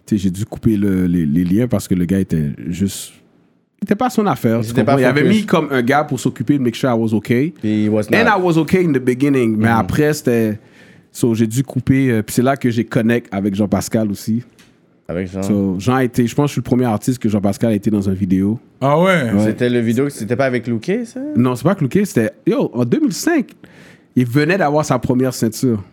tu 0.07 0.17
sais, 0.17 0.17
j'ai 0.17 0.31
dû 0.31 0.43
couper 0.43 0.75
le- 0.75 1.05
les, 1.05 1.23
les 1.23 1.43
liens 1.43 1.67
parce 1.67 1.87
que 1.87 1.93
le 1.93 2.05
gars 2.05 2.17
était 2.19 2.49
juste. 2.67 3.13
Il 3.79 3.85
était 3.85 3.93
pas 3.95 4.09
son 4.09 4.25
affaire. 4.25 4.61
tu 4.61 4.73
pas 4.83 4.99
Il 4.99 5.05
avait 5.05 5.23
mis 5.23 5.45
comme 5.45 5.67
un 5.69 5.83
gars 5.83 6.03
pour 6.03 6.19
s'occuper 6.19 6.57
de 6.57 6.63
make 6.63 6.73
sure 6.75 6.89
I 6.89 6.93
was 6.97 7.13
okay. 7.13 7.53
It 7.63 7.89
was 7.91 8.09
not. 8.09 8.17
And 8.17 8.25
I 8.39 8.41
was 8.41 8.57
okay 8.57 8.83
in 8.83 8.93
the 8.93 8.99
beginning. 9.03 9.55
Mais 9.57 9.67
après, 9.69 10.13
c'était. 10.13 10.57
So, 11.11 11.33
j'ai 11.35 11.47
dû 11.47 11.63
couper. 11.63 12.09
euh, 12.11 12.21
Puis 12.23 12.35
c'est 12.35 12.41
là 12.41 12.55
que 12.55 12.69
j'ai 12.69 12.85
connect 12.85 13.27
avec 13.33 13.53
Jean-Pascal 13.55 14.09
aussi. 14.11 14.43
Avec 15.07 15.29
Jean. 15.29 15.43
So, 15.43 15.75
Jean 15.77 15.95
a 15.95 16.03
été, 16.05 16.25
je 16.25 16.33
pense 16.33 16.45
que 16.45 16.47
je 16.49 16.51
suis 16.53 16.59
le 16.59 16.63
premier 16.63 16.85
artiste 16.85 17.19
que 17.19 17.27
Jean-Pascal 17.27 17.71
a 17.71 17.75
été 17.75 17.89
dans 17.91 18.01
une 18.01 18.13
vidéo. 18.13 18.59
Ah 18.79 18.99
ouais? 19.01 19.29
C'était 19.39 19.69
le 19.69 19.79
vidéo, 19.79 20.07
c'était 20.09 20.37
pas 20.37 20.45
avec 20.45 20.67
Luke, 20.67 20.89
ça? 21.05 21.19
Non, 21.35 21.55
c'est 21.55 21.63
pas 21.63 21.75
Clouquet, 21.75 22.05
c'était. 22.05 22.31
Yo, 22.47 22.71
en 22.73 22.85
2005, 22.85 23.51
il 24.15 24.25
venait 24.25 24.57
d'avoir 24.57 24.85
sa 24.85 24.97
première 24.99 25.33
ceinture. 25.33 25.83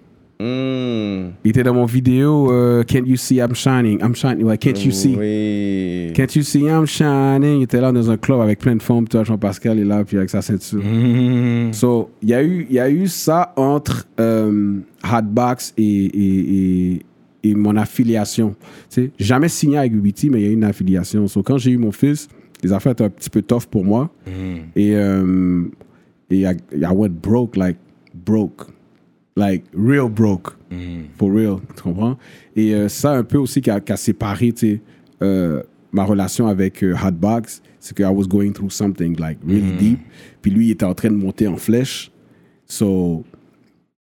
Hmm. 0.40 1.31
Il 1.44 1.51
était 1.51 1.64
dans 1.64 1.74
mon 1.74 1.85
vidéo 1.85 2.53
euh, 2.53 2.85
Can't 2.85 3.03
You 3.07 3.16
See 3.16 3.37
I'm 3.38 3.55
Shining? 3.55 3.98
I'm 4.01 4.14
Shining. 4.14 4.44
Ouais, 4.44 4.57
Can't 4.57 4.79
You 4.85 4.92
See? 4.92 5.16
Oui. 5.18 6.12
Can't 6.14 6.33
You 6.37 6.42
See 6.42 6.61
I'm 6.61 6.87
Shining? 6.87 7.59
Il 7.59 7.62
était 7.64 7.81
là 7.81 7.90
dans 7.90 8.09
un 8.11 8.16
club 8.16 8.40
avec 8.40 8.61
plein 8.61 8.77
de 8.77 8.83
femmes. 8.83 9.09
Toi, 9.09 9.24
Jean-Pascal 9.24 9.79
est 9.81 9.85
là, 9.85 10.05
puis 10.05 10.16
avec 10.16 10.31
sa 10.31 10.40
ceinture. 10.40 10.83
Mhm. 10.83 11.72
So, 11.72 12.11
il 12.22 12.29
y, 12.29 12.35
a 12.35 12.42
eu- 12.44 12.66
y 12.70 12.79
a 12.79 12.88
eu 12.88 13.09
ça 13.09 13.53
entre 13.57 14.07
euh, 14.20 14.77
Hotbox 15.12 15.74
et, 15.77 15.83
et, 15.85 16.92
et, 16.94 17.03
et 17.42 17.55
mon 17.57 17.77
affiliation. 17.77 18.55
Tu 18.90 19.03
sais, 19.07 19.11
j'ai 19.18 19.24
jamais 19.24 19.48
signé 19.48 19.79
avec 19.79 19.92
UBT, 19.92 20.31
mais 20.31 20.40
il 20.40 20.44
y 20.44 20.46
a 20.46 20.51
eu 20.51 20.55
une 20.55 20.64
affiliation. 20.64 21.27
So, 21.27 21.42
quand 21.42 21.59
j'ai 21.59 21.72
eu 21.72 21.79
mon 21.79 21.90
fils, 21.92 22.29
les 22.62 22.72
affaires 22.72 22.92
étaient 22.92 23.05
un 23.05 23.11
petit 23.11 23.31
peu 23.31 23.42
tough 23.42 23.66
pour 23.68 23.85
moi. 23.85 24.09
Et, 24.77 24.94
euh, 24.94 25.64
et 26.31 26.42
I, 26.42 26.57
I 26.72 26.87
went 26.94 27.09
broke, 27.20 27.57
like, 27.57 27.77
broke. 28.14 28.66
Like, 29.38 29.64
real 29.72 30.09
broke. 30.09 30.57
For 31.16 31.33
real. 31.33 31.61
Tu 31.77 31.83
comprends? 31.83 32.18
Et 32.57 32.74
euh, 32.74 32.88
ça, 32.88 33.12
un 33.12 33.22
peu 33.22 33.38
aussi, 33.38 33.61
qui 33.61 33.70
a, 33.70 33.96
séparé, 33.96 34.53
tu 34.53 34.83
euh, 35.22 35.62
ma 35.92 36.03
relation 36.03 36.48
avec 36.48 36.83
euh, 36.83 36.94
Hotbox, 37.01 37.62
c'est 37.79 37.96
que 37.96 38.03
I 38.03 38.07
was 38.07 38.27
going 38.27 38.51
through 38.51 38.70
something, 38.70 39.16
like, 39.18 39.38
really 39.46 39.72
deep. 39.79 40.01
Puis 40.42 40.51
lui, 40.51 40.66
il 40.66 40.70
était 40.72 40.85
en 40.85 40.94
train 40.94 41.11
de 41.11 41.14
monter 41.14 41.46
en 41.46 41.57
flèche. 41.57 42.11
So, 42.66 43.24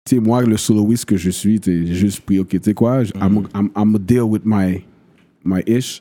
tu 0.05 0.15
sais, 0.15 0.21
moi, 0.21 0.43
le 0.43 0.55
soloiste 0.55 1.05
que 1.05 1.17
je 1.17 1.31
suis, 1.31 1.59
j'ai 1.65 1.87
juste 1.87 2.21
pris, 2.21 2.37
OK, 2.39 2.49
tu 2.49 2.59
sais 2.61 2.75
quoi, 2.75 3.01
I'm, 3.15 3.47
I'm, 3.55 3.69
I'm 3.75 3.95
a 3.95 3.99
deal 3.99 4.23
with 4.23 4.43
my, 4.45 4.85
my 5.43 5.61
ish. 5.65 5.99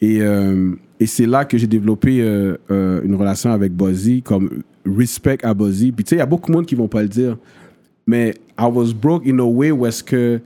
Et, 0.00 0.20
euh, 0.20 0.72
et 0.98 1.06
c'est 1.06 1.26
là 1.26 1.44
que 1.44 1.56
j'ai 1.56 1.68
développé 1.68 2.20
euh, 2.20 2.56
une 3.04 3.14
relation 3.14 3.52
avec 3.52 3.72
Buzzy, 3.72 4.22
comme 4.22 4.64
respect 4.84 5.38
à 5.44 5.54
Buzzy. 5.54 5.92
Puis 5.92 6.04
tu 6.04 6.10
sais, 6.10 6.16
il 6.16 6.18
y 6.18 6.22
a 6.22 6.26
beaucoup 6.26 6.50
de 6.50 6.56
monde 6.56 6.66
qui 6.66 6.74
vont 6.74 6.88
pas 6.88 7.02
le 7.02 7.08
dire. 7.08 7.38
Mais 8.06 8.34
I 8.58 8.64
was 8.66 8.92
broke 8.92 9.26
in 9.26 9.38
a 9.38 9.44
way 9.44 9.70
où 9.70 9.86
est-ce 9.86 10.02
que 10.02 10.40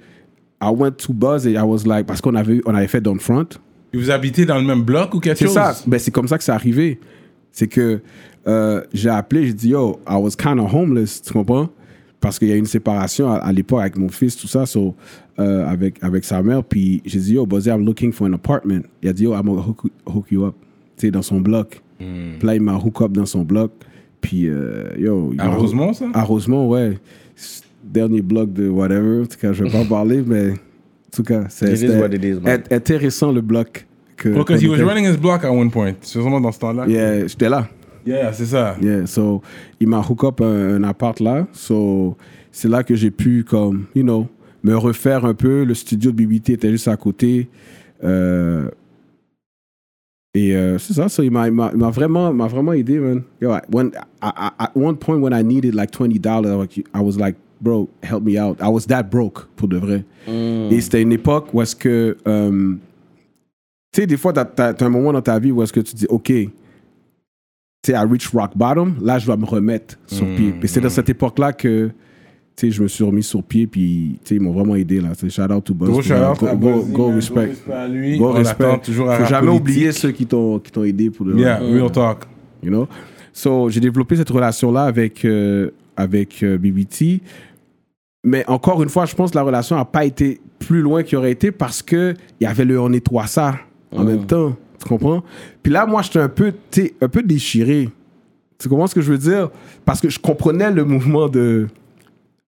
I 0.63 0.69
went 0.71 0.93
to 1.07 1.13
Buzz 1.13 1.47
et 1.47 1.53
I 1.53 1.63
was 1.63 1.85
like, 1.87 2.07
parce 2.07 2.21
qu'on 2.21 2.35
avait, 2.35 2.61
on 2.67 2.75
avait 2.75 2.89
fait 2.89 3.01
Down 3.01 3.19
Front. 3.21 3.47
Et 3.93 3.99
Vous 3.99 4.11
habitez 4.11 4.45
dans 4.47 4.57
le 4.59 4.65
même 4.65 4.83
bloc 4.83 5.15
ou 5.15 5.21
quelque 5.21 5.39
C'est 5.39 5.45
chose? 5.47 5.55
ça. 5.55 5.75
Ben, 5.87 5.99
c'est 5.99 6.11
comme 6.11 6.29
ça 6.29 6.39
que 6.39 6.45
c'est 6.45 6.53
arrivé. 6.53 6.99
C'est 7.53 7.69
que 7.69 8.01
euh, 8.47 8.83
j'ai 8.93 9.09
appelé, 9.11 9.47
j'ai 9.47 9.53
dit, 9.55 9.69
yo, 9.71 9.99
I 10.09 10.15
was 10.17 10.31
kind 10.37 10.61
of 10.61 10.73
homeless, 10.73 11.23
tu 11.23 11.33
comprends? 11.33 11.69
Parce 12.21 12.39
qu'il 12.39 12.49
y 12.49 12.53
a 12.53 12.57
eu 12.57 12.59
une 12.59 12.67
séparation 12.67 13.31
à, 13.31 13.37
à 13.37 13.53
l'époque 13.53 13.81
avec 13.81 13.97
mon 13.97 14.09
fils, 14.09 14.37
tout 14.37 14.47
ça, 14.49 14.67
so, 14.67 14.95
euh, 15.39 15.67
avec, 15.67 16.03
avec 16.03 16.25
sa 16.25 16.43
mère. 16.43 16.63
Puis 16.65 17.03
j'ai 17.05 17.19
dit, 17.21 17.35
yo, 17.35 17.47
Buzzy, 17.47 17.69
I'm 17.71 17.85
looking 17.85 18.13
for 18.13 18.27
an 18.27 18.33
apartment. 18.33 18.83
Il 19.03 19.09
a 19.09 19.13
dit, 19.13 19.25
yo, 19.25 19.33
I'm 19.35 19.43
gonna 19.47 19.63
hook, 19.67 19.83
hook 20.07 20.27
you 20.31 20.45
up, 20.45 20.55
tu 20.97 21.07
sais, 21.07 21.11
dans 21.11 21.23
son 21.23 21.41
bloc. 21.41 21.81
Hmm. 22.01 22.39
Puis 22.39 22.47
là, 22.47 22.55
il 22.55 22.63
m'a 22.63 22.75
hook 22.77 23.01
up 23.03 23.13
dans 23.13 23.27
son 23.27 23.43
bloc. 23.43 23.73
Puis, 24.21 24.49
euh, 24.49 24.89
yo. 24.99 25.33
À 25.39 25.49
Rosemont, 25.49 25.93
ça? 25.93 26.07
À 26.15 26.23
Rosemont, 26.23 26.69
ouais. 26.69 26.99
Dernier 27.85 28.23
bloc 28.23 28.53
de 28.53 28.69
whatever. 28.69 29.23
En 29.23 29.27
tout 29.27 29.39
cas, 29.41 29.53
je 29.53 29.65
vais 29.65 29.71
pas 29.71 29.79
en 29.79 29.85
parler, 29.87 30.23
mais 30.27 30.51
en 30.51 30.55
tout 31.13 31.23
cas, 31.23 31.45
c'est 31.49 31.67
intéressant 32.73 33.33
le 33.33 33.41
bloc. 33.41 33.87
Que, 34.17 34.31
Oh, 34.31 34.39
because 34.39 34.63
he 34.63 34.67
was 34.69 34.77
était- 34.77 34.83
running 34.85 35.05
his 35.07 35.17
block 35.19 35.45
at 35.45 35.51
one 35.53 35.71
point. 35.71 35.93
C'est 36.01 36.19
vraiment 36.19 36.41
dans 36.41 36.51
ce 36.53 36.59
temps-là. 36.59 36.87
Yeah, 36.89 37.27
j'étais 37.27 37.49
là. 37.51 37.69
Yeah, 38.07 38.33
c'est 38.33 38.47
ça. 38.47 38.77
Yeah, 38.81 39.07
so, 39.07 39.43
il 39.79 39.89
m'a 39.89 40.01
hook 40.01 40.25
up 40.25 40.41
un, 40.41 40.77
un 40.77 40.85
appart 40.85 41.21
là. 41.21 41.47
So, 41.53 42.17
c'est 42.51 42.69
là 42.69 42.83
que 42.83 42.95
j'ai 42.95 43.11
pu, 43.11 43.45
comme, 43.45 43.85
you 43.95 44.03
know, 44.03 44.27
me 44.63 44.75
refaire 44.75 45.25
un 45.27 45.35
peu. 45.35 45.65
Le 45.65 45.75
studio 45.75 46.13
de 46.13 46.17
BBT 46.17 46.51
était 46.55 46.71
juste 46.71 46.89
à 46.89 46.97
côté. 46.97 47.49
Euh, 48.03 48.69
et 50.37 50.55
euh, 50.55 50.77
c'est 50.79 50.93
ça, 50.93 51.09
so, 51.09 51.23
il 51.23 51.31
m'a 51.31 51.49
vraiment, 51.91 52.33
m'a 52.33 52.47
vraiment 52.47 52.73
aidé, 52.73 52.99
man. 52.99 53.23
Yo, 53.41 53.53
I- 53.53 53.61
when, 53.73 53.91
I- 54.23 54.27
I- 54.37 54.51
at 54.59 54.71
one 54.77 54.97
point, 54.97 55.19
when 55.19 55.33
I 55.33 55.43
needed 55.43 55.75
like 55.75 55.91
$20, 55.91 56.21
I 56.95 57.01
was 57.01 57.17
like, 57.19 57.37
bro, 57.61 57.89
help 58.03 58.23
me 58.23 58.39
out. 58.39 58.59
I 58.61 58.69
was 58.69 58.87
that 58.89 59.05
broke, 59.05 59.47
pour 59.57 59.69
de 59.69 59.79
vrai. 59.79 60.05
Et 60.71 60.81
c'était 60.81 61.01
une 61.03 61.13
époque 61.13 61.49
où 61.55 61.63
est-ce 61.63 61.75
que, 61.75 62.17
euh, 62.29 62.75
tu 63.93 64.01
sais, 64.03 64.07
des 64.07 64.17
fois, 64.19 64.33
t'as 64.33 64.45
as, 64.73 64.83
un 64.85 64.89
moment 64.91 65.13
dans 65.13 65.23
ta 65.23 65.39
vie 65.39 65.51
où 65.53 65.63
est-ce 65.63 65.73
que 65.73 65.81
tu 65.81 65.95
dis, 65.95 66.07
OK, 66.11 66.25
tu 66.27 66.51
sais, 67.87 67.93
I 67.93 68.05
reach 68.05 68.29
rock 68.29 68.51
bottom, 68.57 68.97
là, 69.01 69.19
je 69.19 69.27
dois 69.27 69.37
me 69.37 69.47
remettre 69.47 69.97
sur 70.07 70.27
pied. 70.37 70.53
Et 70.63 70.67
c'est 70.67 70.81
dans 70.81 70.91
cette 70.91 71.09
époque-là 71.09 71.53
que, 71.53 71.91
tu 72.57 72.67
sais, 72.69 72.71
je 72.71 72.83
me 72.83 72.89
suis 72.89 73.05
remis 73.05 73.23
sur 73.23 73.43
pied, 73.43 73.67
puis, 73.67 74.19
tu 74.25 74.29
sais, 74.31 74.35
ils 74.37 74.41
m'ont 74.41 74.53
vraiment 74.53 74.77
aidé, 74.77 75.01
là. 75.01 75.11
Shout 75.29 75.43
out 75.53 75.63
to 75.65 75.75
Buzz. 75.75 75.91
Gros 75.91 76.01
shout 76.03 76.15
out 76.15 76.39
Go, 76.41 76.57
go, 76.57 76.85
go 76.91 77.07
respect. 77.11 77.53
à 77.73 77.87
lui. 77.87 78.17
Go 78.19 78.29
On 78.29 78.33
respect. 78.33 78.79
toujours 78.83 79.11
à 79.11 79.17
Faut 79.17 79.23
la 79.25 79.29
jamais 79.29 79.47
politique. 79.49 79.61
oublier 79.63 79.93
ceux 79.93 80.11
qui 80.13 80.25
t'ont 80.27 80.59
qui 80.59 80.73
t'ont 80.73 80.85
aidé 80.85 81.11
pour 81.11 81.27
le 81.27 81.39
Yeah, 81.39 81.59
real 81.59 81.91
talk. 81.91 82.25
you 82.63 82.71
know? 82.71 82.89
So, 83.33 83.69
j'ai 83.69 83.81
développé 83.81 84.17
cette 84.17 84.31
relation-là 84.31 84.85
avec, 84.85 85.23
euh, 85.27 85.71
avec 85.97 86.43
euh, 86.43 86.57
BBT. 86.57 87.21
Mais 88.25 88.43
encore 88.49 88.83
une 88.83 88.89
fois, 88.89 89.05
je 89.05 89.15
pense 89.15 89.31
que 89.33 89.37
la 89.37 89.43
relation 89.43 89.77
n'a 89.77 89.85
pas 89.85 90.05
été 90.07 90.41
plus 90.59 90.81
loin 90.81 91.03
qu'il 91.03 91.19
aurait 91.19 91.33
été 91.33 91.53
parce 91.53 91.83
qu'il 91.83 92.17
y 92.41 92.47
avait 92.47 92.65
le 92.65 92.81
On 92.81 92.89
nettoie 92.89 93.27
ça 93.27 93.57
en 93.95 94.03
même 94.05 94.25
temps. 94.27 94.57
Tu 94.81 94.89
comprends? 94.89 95.23
Puis 95.63 95.71
là, 95.73 95.85
moi, 95.87 96.01
j'étais 96.03 96.19
un 96.21 96.29
peu, 96.31 96.53
un 97.03 97.09
peu 97.09 97.23
déchiré. 97.23 97.89
Tu 98.59 98.69
comprends 98.71 98.87
ce 98.87 98.95
que 98.95 99.01
je 99.03 99.13
veux 99.13 99.19
dire? 99.19 99.51
Parce 99.85 100.01
que 100.01 100.09
je 100.09 100.19
comprenais 100.19 100.71
le 100.71 100.85
mouvement 100.85 101.29
de, 101.29 101.67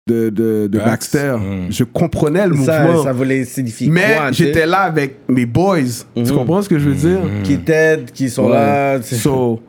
de, 0.07 0.29
de, 0.29 0.69
de 0.71 0.79
Bax. 0.79 0.91
Baxter. 1.15 1.37
Mm. 1.39 1.71
Je 1.73 1.85
comprenais 1.85 2.47
le 2.47 2.57
Ça, 2.57 2.85
mouvement. 2.85 3.03
ça 3.05 3.13
voulait 3.13 3.45
signifier 3.45 3.89
mais 3.89 4.17
quoi, 4.17 4.33
j'étais 4.33 4.67
là 4.67 4.81
avec 4.81 5.17
mes 5.29 5.47
boys. 5.47 5.79
Tu 6.15 6.21
Mhm. 6.23 6.31
comprends 6.33 6.61
ce 6.63 6.69
que 6.69 6.79
je 6.79 6.91
veux 6.91 6.95
dire? 6.95 7.21
Qui 7.43 7.59
t'aident, 7.59 8.11
qui 8.13 8.29
sont 8.29 8.45
Ouais. 8.47 8.53
là. 8.53 9.03
So, 9.03 9.63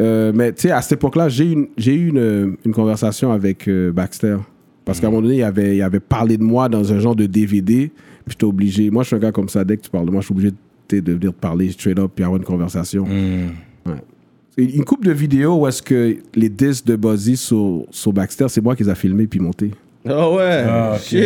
euh, 0.00 0.30
mais 0.34 0.52
tu 0.52 0.62
sais, 0.62 0.70
à 0.70 0.80
cette 0.82 0.92
époque-là, 0.92 1.28
j'ai 1.28 1.44
eu 1.46 1.52
une, 1.52 1.66
j'ai 1.76 1.94
eu 1.94 2.08
une, 2.10 2.56
une 2.64 2.72
conversation 2.72 3.32
avec 3.32 3.66
euh, 3.68 3.90
Baxter. 3.92 4.36
Parce 4.84 5.00
qu'à 5.00 5.08
un 5.08 5.10
moment 5.10 5.22
donné, 5.22 5.36
il 5.38 5.42
avait, 5.42 5.76
il 5.76 5.82
avait 5.82 6.00
parlé 6.00 6.36
de 6.36 6.42
moi 6.44 6.68
dans 6.68 6.92
un 6.92 6.98
genre 7.00 7.16
de 7.16 7.26
DVD. 7.26 7.90
Puis 8.24 8.32
j'étais 8.34 8.44
obligé. 8.44 8.88
Moi, 8.90 9.02
je 9.02 9.08
suis 9.08 9.16
un 9.16 9.20
gars 9.20 9.32
comme 9.32 9.48
ça. 9.48 9.64
Dès 9.64 9.76
que 9.76 9.82
tu 9.82 9.90
parles 9.90 10.06
de 10.06 10.10
moi, 10.12 10.20
je 10.20 10.26
suis 10.26 10.32
obligé 10.34 10.50
de, 10.90 11.12
venir 11.12 11.32
te 11.32 11.40
parler 11.40 11.70
straight 11.72 11.98
up 11.98 12.12
puis 12.14 12.24
avoir 12.24 12.38
une 12.38 12.44
conversation. 12.46 13.04
Mm. 13.04 13.50
Une 14.56 14.84
couple 14.84 15.06
de 15.06 15.12
vidéos 15.12 15.60
où 15.60 15.66
est-ce 15.66 15.82
que 15.82 16.16
les 16.34 16.48
disques 16.48 16.86
de 16.86 16.96
Buzzy 16.96 17.36
sur, 17.36 17.86
sur 17.90 18.12
Baxter, 18.12 18.46
c'est 18.48 18.60
moi 18.60 18.76
qui 18.76 18.82
les 18.82 18.90
a 18.90 18.94
filmés 18.94 19.26
puis 19.26 19.40
montés. 19.40 19.70
Oh 20.04 20.36
ouais? 20.36 20.64
Ah, 20.66 20.92
ok, 20.94 21.00
Shit. 21.00 21.24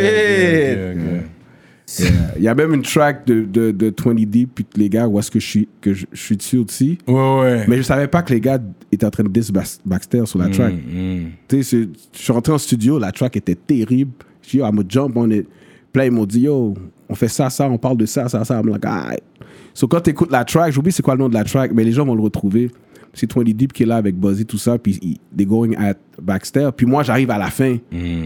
Il 2.37 2.43
y 2.43 2.49
a 2.49 2.55
même 2.55 2.75
une 2.75 2.83
track 2.83 3.27
de, 3.27 3.45
de, 3.45 3.71
de 3.71 3.95
20 4.05 4.15
Deep 4.27 4.51
puis 4.57 4.67
les 4.77 4.89
gars 4.89 5.07
où 5.07 5.19
est-ce 5.19 5.31
que 5.31 5.39
je 5.39 5.47
suis, 5.47 5.69
que 5.81 5.95
je, 5.95 6.07
je 6.13 6.21
suis 6.21 6.37
dessus 6.37 6.59
aussi. 6.59 6.99
Ouais, 7.07 7.41
ouais. 7.41 7.65
Mais 7.69 7.77
je 7.77 7.83
savais 7.83 8.09
pas 8.09 8.23
que 8.23 8.33
les 8.33 8.41
gars 8.41 8.59
étaient 8.91 9.07
en 9.07 9.11
train 9.11 9.23
de 9.23 9.29
diss 9.29 9.53
Baxter 9.85 10.27
sur 10.27 10.39
la 10.39 10.49
track. 10.49 10.75
Mm, 10.75 10.99
mm. 10.99 11.27
Tu 11.49 11.63
sais, 11.63 11.89
je 12.13 12.19
suis 12.19 12.33
rentré 12.33 12.53
en 12.53 12.59
studio, 12.59 12.99
la 12.99 13.13
track 13.13 13.37
était 13.37 13.55
terrible. 13.55 14.11
Je 14.43 14.51
dis, 14.51 14.57
yo, 14.59 14.67
I'm 14.67 14.79
a 14.81 14.83
jump 14.89 15.17
on 15.17 15.31
it. 15.31 15.47
Puis 15.93 16.01
là, 16.01 16.07
ils 16.07 16.13
m'ont 16.13 16.27
dit, 16.27 16.41
yo, 16.41 16.75
on 17.09 17.15
fait 17.15 17.29
ça, 17.29 17.51
ça, 17.51 17.69
on 17.71 17.79
parle 17.79 17.99
de 17.99 18.07
ça, 18.07 18.29
ça, 18.29 18.45
ça. 18.45 18.61
I'm 18.61 18.69
like, 18.69 18.85
alright. 18.85 19.23
So, 19.73 19.87
quand 19.87 20.01
tu 20.01 20.11
écoutes 20.11 20.33
la 20.33 20.45
track, 20.45 20.73
j'oublie 20.73 20.91
c'est 20.91 21.03
quoi 21.03 21.15
le 21.15 21.21
nom 21.21 21.29
de 21.29 21.35
la 21.35 21.45
track, 21.45 21.71
mais 21.73 21.85
les 21.85 21.93
gens 21.93 22.05
vont 22.05 22.15
le 22.15 22.23
retrouver. 22.23 22.71
C'est 23.19 23.33
20 23.33 23.45
Deep 23.55 23.73
qui 23.73 23.83
est 23.83 23.87
là 23.87 23.97
avec 23.97 24.15
Buzzy, 24.15 24.45
tout 24.45 24.59
ça, 24.59 24.79
puis 24.79 24.99
ils- 25.01 25.19
they 25.37 25.47
going 25.47 25.73
at 25.79 25.95
Baxter. 26.21 26.69
Puis 26.77 26.85
moi, 26.87 27.03
j'arrive 27.03 27.31
à 27.31 27.39
la 27.39 27.51
fin. 27.51 27.79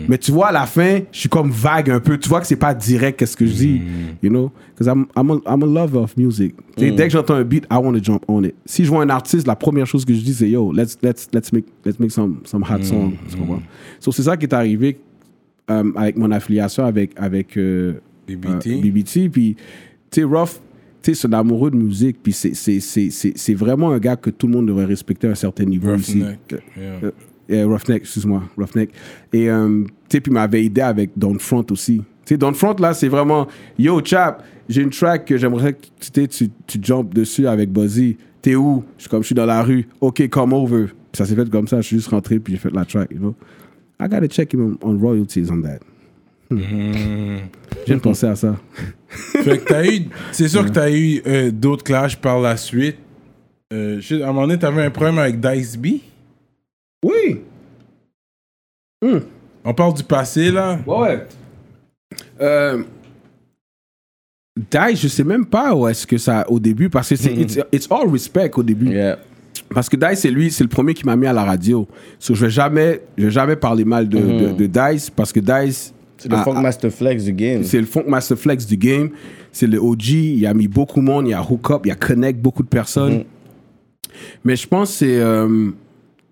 Mais 0.09 0.19
tu 0.19 0.33
vois, 0.33 0.49
à 0.49 0.53
la 0.53 0.67
fin, 0.67 1.01
je 1.13 1.19
suis 1.21 1.29
comme 1.29 1.51
vague 1.51 1.91
un 1.91 2.01
peu. 2.01 2.19
Tu 2.19 2.29
vois 2.29 2.41
que 2.41 2.47
c'est 2.47 2.57
pas 2.57 2.75
direct, 2.75 3.19
qu'est-ce 3.19 3.37
que 3.37 3.47
je 3.47 3.53
dis. 3.55 3.81
You 4.23 4.31
know? 4.31 4.51
Because 4.75 4.87
I'm, 4.93 5.07
I'm, 5.17 5.31
a, 5.31 5.35
I'm 5.55 5.63
a 5.63 5.67
lover 5.67 5.99
of 5.99 6.17
music. 6.17 6.55
Sais, 6.77 6.91
Dès 6.91 7.05
que 7.07 7.13
j'entends 7.13 7.35
un 7.35 7.45
beat, 7.45 7.65
I 7.71 7.77
want 7.77 7.93
to 7.95 8.03
jump 8.03 8.25
on 8.29 8.43
it. 8.43 8.55
Si 8.67 8.85
je 8.85 8.91
vois 8.91 9.03
un 9.03 9.11
artiste, 9.11 9.47
la 9.47 9.57
première 9.57 9.87
chose 9.87 10.05
que 10.05 10.13
je 10.13 10.21
dis, 10.21 10.35
c'est 10.35 10.51
yo, 10.51 10.73
let's, 10.73 10.99
let's, 11.03 11.29
let's 11.33 11.53
make, 11.53 11.67
let's 11.85 11.99
make 12.01 12.11
some, 12.11 12.39
some 12.45 12.63
hot 12.63 12.83
songs. 12.83 13.13
Tu 13.31 13.37
comprends? 13.37 13.63
So, 14.01 14.11
c'est 14.13 14.23
ça 14.25 14.37
qui 14.37 14.47
est 14.47 14.53
arrivé 14.55 14.99
euh, 15.71 15.93
avec 15.95 16.17
mon 16.17 16.31
affiliation 16.33 16.85
avec, 16.85 17.13
avec 17.17 17.57
euh, 17.57 18.01
BBT. 18.27 18.67
euh, 18.67 18.81
BBT. 18.81 19.29
Puis, 19.31 19.55
tu 20.11 20.21
sais, 20.21 20.25
Ruff, 20.25 20.61
tu 21.03 21.15
sais, 21.15 21.21
c'est 21.21 21.29
un 21.29 21.39
amoureux 21.39 21.71
de 21.71 21.77
musique. 21.77 22.19
Puis, 22.23 22.33
c'est- 22.33 23.55
vraiment 23.55 23.91
un 23.91 23.99
gars 23.99 24.17
que 24.17 24.31
tout 24.31 24.47
le 24.47 24.53
monde 24.55 24.67
devrait 24.67 24.85
respecter 24.85 25.29
à 25.29 25.31
un 25.31 25.35
certain 25.35 25.65
niveau 25.65 25.95
ici. 25.95 26.21
Roughneck. 26.23 26.39
Yeah. 26.77 26.99
Euh, 27.05 27.11
euh, 27.51 27.67
Roughneck, 27.67 28.03
excuse-moi, 28.03 28.43
Roughneck. 28.57 28.91
Et, 29.33 29.51
euh, 29.51 29.83
tu 30.09 30.17
sais, 30.17 30.21
puis 30.21 30.31
il 30.31 30.35
m'avait 30.35 30.65
aidé 30.65 30.81
avec 30.81 31.11
Down 31.17 31.39
Front 31.39 31.65
aussi. 31.71 31.99
Tu 31.99 32.35
sais, 32.35 32.37
Down 32.37 32.55
Front, 32.55 32.77
là, 32.79 32.95
c'est 32.95 33.09
vraiment, 33.09 33.47
yo, 33.79 34.01
chap, 34.05 34.45
j'ai 34.69 34.83
une 34.83 34.91
track 34.91 35.25
que 35.25 35.37
j'aimerais 35.37 35.73
que 35.73 35.87
tu, 36.13 36.29
tu, 36.29 36.49
tu 36.67 36.79
jump 36.81 37.13
dessus 37.13 37.47
avec 37.47 37.71
Buzzy. 37.73 38.17
T'es 38.43 38.55
où? 38.55 38.85
Je 38.97 39.03
suis 39.03 39.11
comme, 39.11 39.23
je 39.23 39.27
suis 39.27 39.35
dans 39.35 39.47
la 39.47 39.63
rue. 39.63 39.87
OK, 40.01 40.29
come 40.29 40.53
over. 40.53 40.87
Puis 40.87 41.19
ça 41.19 41.27
s'est 41.27 41.35
fait 41.35 41.49
comme 41.51 41.67
ça, 41.67 41.81
je 41.81 41.87
suis 41.89 41.97
juste 41.97 42.09
rentré, 42.09 42.39
puis 42.39 42.53
j'ai 42.55 42.59
fait 42.59 42.73
la 42.73 42.85
track, 42.85 43.11
you 43.11 43.19
know. 43.19 43.35
I 44.01 44.05
gotta 44.09 44.29
check 44.29 44.55
him 44.55 44.77
on 44.83 44.97
royalties 44.99 45.51
on 45.51 45.61
that. 45.63 45.81
Mm. 46.51 47.37
Viens 47.87 47.97
de 47.97 48.01
penser 48.01 48.27
à 48.27 48.37
ça. 48.37 48.57
Fait 49.09 49.59
que 49.59 49.65
t'as 49.65 49.85
eu, 49.87 50.03
c'est 50.33 50.49
sûr 50.49 50.65
que 50.65 50.71
t'as 50.71 50.91
eu 50.91 51.23
euh, 51.27 51.51
d'autres 51.51 51.85
clashs 51.85 52.17
par 52.17 52.41
la 52.41 52.57
suite. 52.57 52.97
Euh, 53.73 53.99
je- 54.01 54.17
à 54.17 54.25
un 54.25 54.33
moment 54.33 54.43
donné, 54.47 54.59
t'avais 54.59 54.85
un 54.85 54.91
problème 54.91 55.19
avec 55.19 55.41
Dice 55.41 55.77
B. 55.77 55.87
Oui! 57.05 57.41
On 59.65 59.73
parle 59.75 59.95
du 59.95 60.03
passé, 60.05 60.51
là. 60.51 60.79
Ouais, 60.87 60.99
ouais. 61.01 61.27
Euh, 62.41 62.83
Dice, 64.57 65.01
je 65.01 65.09
sais 65.09 65.25
même 65.25 65.47
pas 65.47 65.75
où 65.75 65.89
est-ce 65.89 66.07
que 66.07 66.19
ça 66.19 66.45
au 66.51 66.59
début 66.59 66.91
parce 66.91 67.09
que 67.09 67.17
c'est 67.17 67.33
it's, 67.33 67.59
it's 67.73 67.89
all 67.91 68.09
respect 68.11 68.51
au 68.57 68.63
début. 68.63 68.91
Yeah. 68.91 69.19
Parce 69.73 69.89
que 69.89 69.97
Dice, 69.97 70.21
c'est 70.21 70.31
lui, 70.31 70.51
c'est 70.51 70.65
le 70.65 70.69
premier 70.69 70.93
qui 70.95 71.07
m'a 71.07 71.17
mis 71.17 71.27
à 71.27 71.33
la 71.33 71.45
radio. 71.45 71.87
So, 72.19 72.35
je 72.35 72.45
vais 72.47 72.51
jamais, 72.51 73.01
je 73.17 73.25
vais 73.27 73.31
jamais 73.31 73.57
parler 73.57 73.85
mal 73.85 74.09
de, 74.09 74.19
de, 74.19 74.53
de 74.53 74.67
Dice 74.67 75.09
parce 75.11 75.33
que 75.33 75.41
Dice, 75.41 75.95
C'est 76.23 76.29
le 76.31 76.37
a- 76.37 76.45
funk 76.45 76.57
a- 76.57 76.61
master 76.61 76.91
flex 76.93 77.25
du 77.25 77.33
game. 77.33 77.65
c'est 77.65 77.81
le 77.81 77.87
funk 77.87 78.05
master 78.07 78.39
flex 78.39 78.67
du 78.67 78.77
game. 78.77 79.11
C'est 79.53 79.67
le 79.67 79.79
OG. 79.79 80.09
Il 80.11 80.47
a 80.47 80.55
mis 80.55 80.69
beaucoup 80.69 81.01
de 81.01 81.05
monde. 81.07 81.27
Il 81.27 81.35
a 81.35 81.43
hook 81.43 81.71
up. 81.71 81.83
Il 81.87 81.91
a 81.91 81.95
connect 81.97 82.41
beaucoup 82.41 82.63
de 82.63 82.69
personnes. 82.69 83.25
Mais 84.45 84.57
je 84.57 84.67
pense 84.67 84.91
que 84.91 84.97
c'est. 84.99 85.21
euh, 85.21 85.71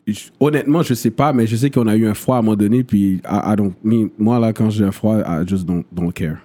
je- 0.07 0.29
honnêtement, 0.41 0.83
je 0.83 0.95
sais 0.95 1.11
pas, 1.11 1.33
mais 1.33 1.47
je 1.47 1.57
sais 1.57 1.71
qu'on 1.71 1.87
a 1.87 1.97
eu 1.97 2.07
un 2.07 2.15
froid 2.15 2.37
à 2.37 2.39
un 2.41 2.43
moment 2.43 2.57
donné. 2.57 2.85
Puis, 2.85 3.21
I, 3.29 3.53
I 3.53 3.57
don't, 3.57 3.73
me- 3.83 4.11
moi, 4.19 4.39
là, 4.39 4.53
quand 4.53 4.71
j'ai 4.71 4.85
un 4.85 4.93
froid, 4.93 5.19
I 5.21 5.47
just 5.47 5.65
don't, 5.67 5.85
don't 5.93 6.13
care. 6.13 6.37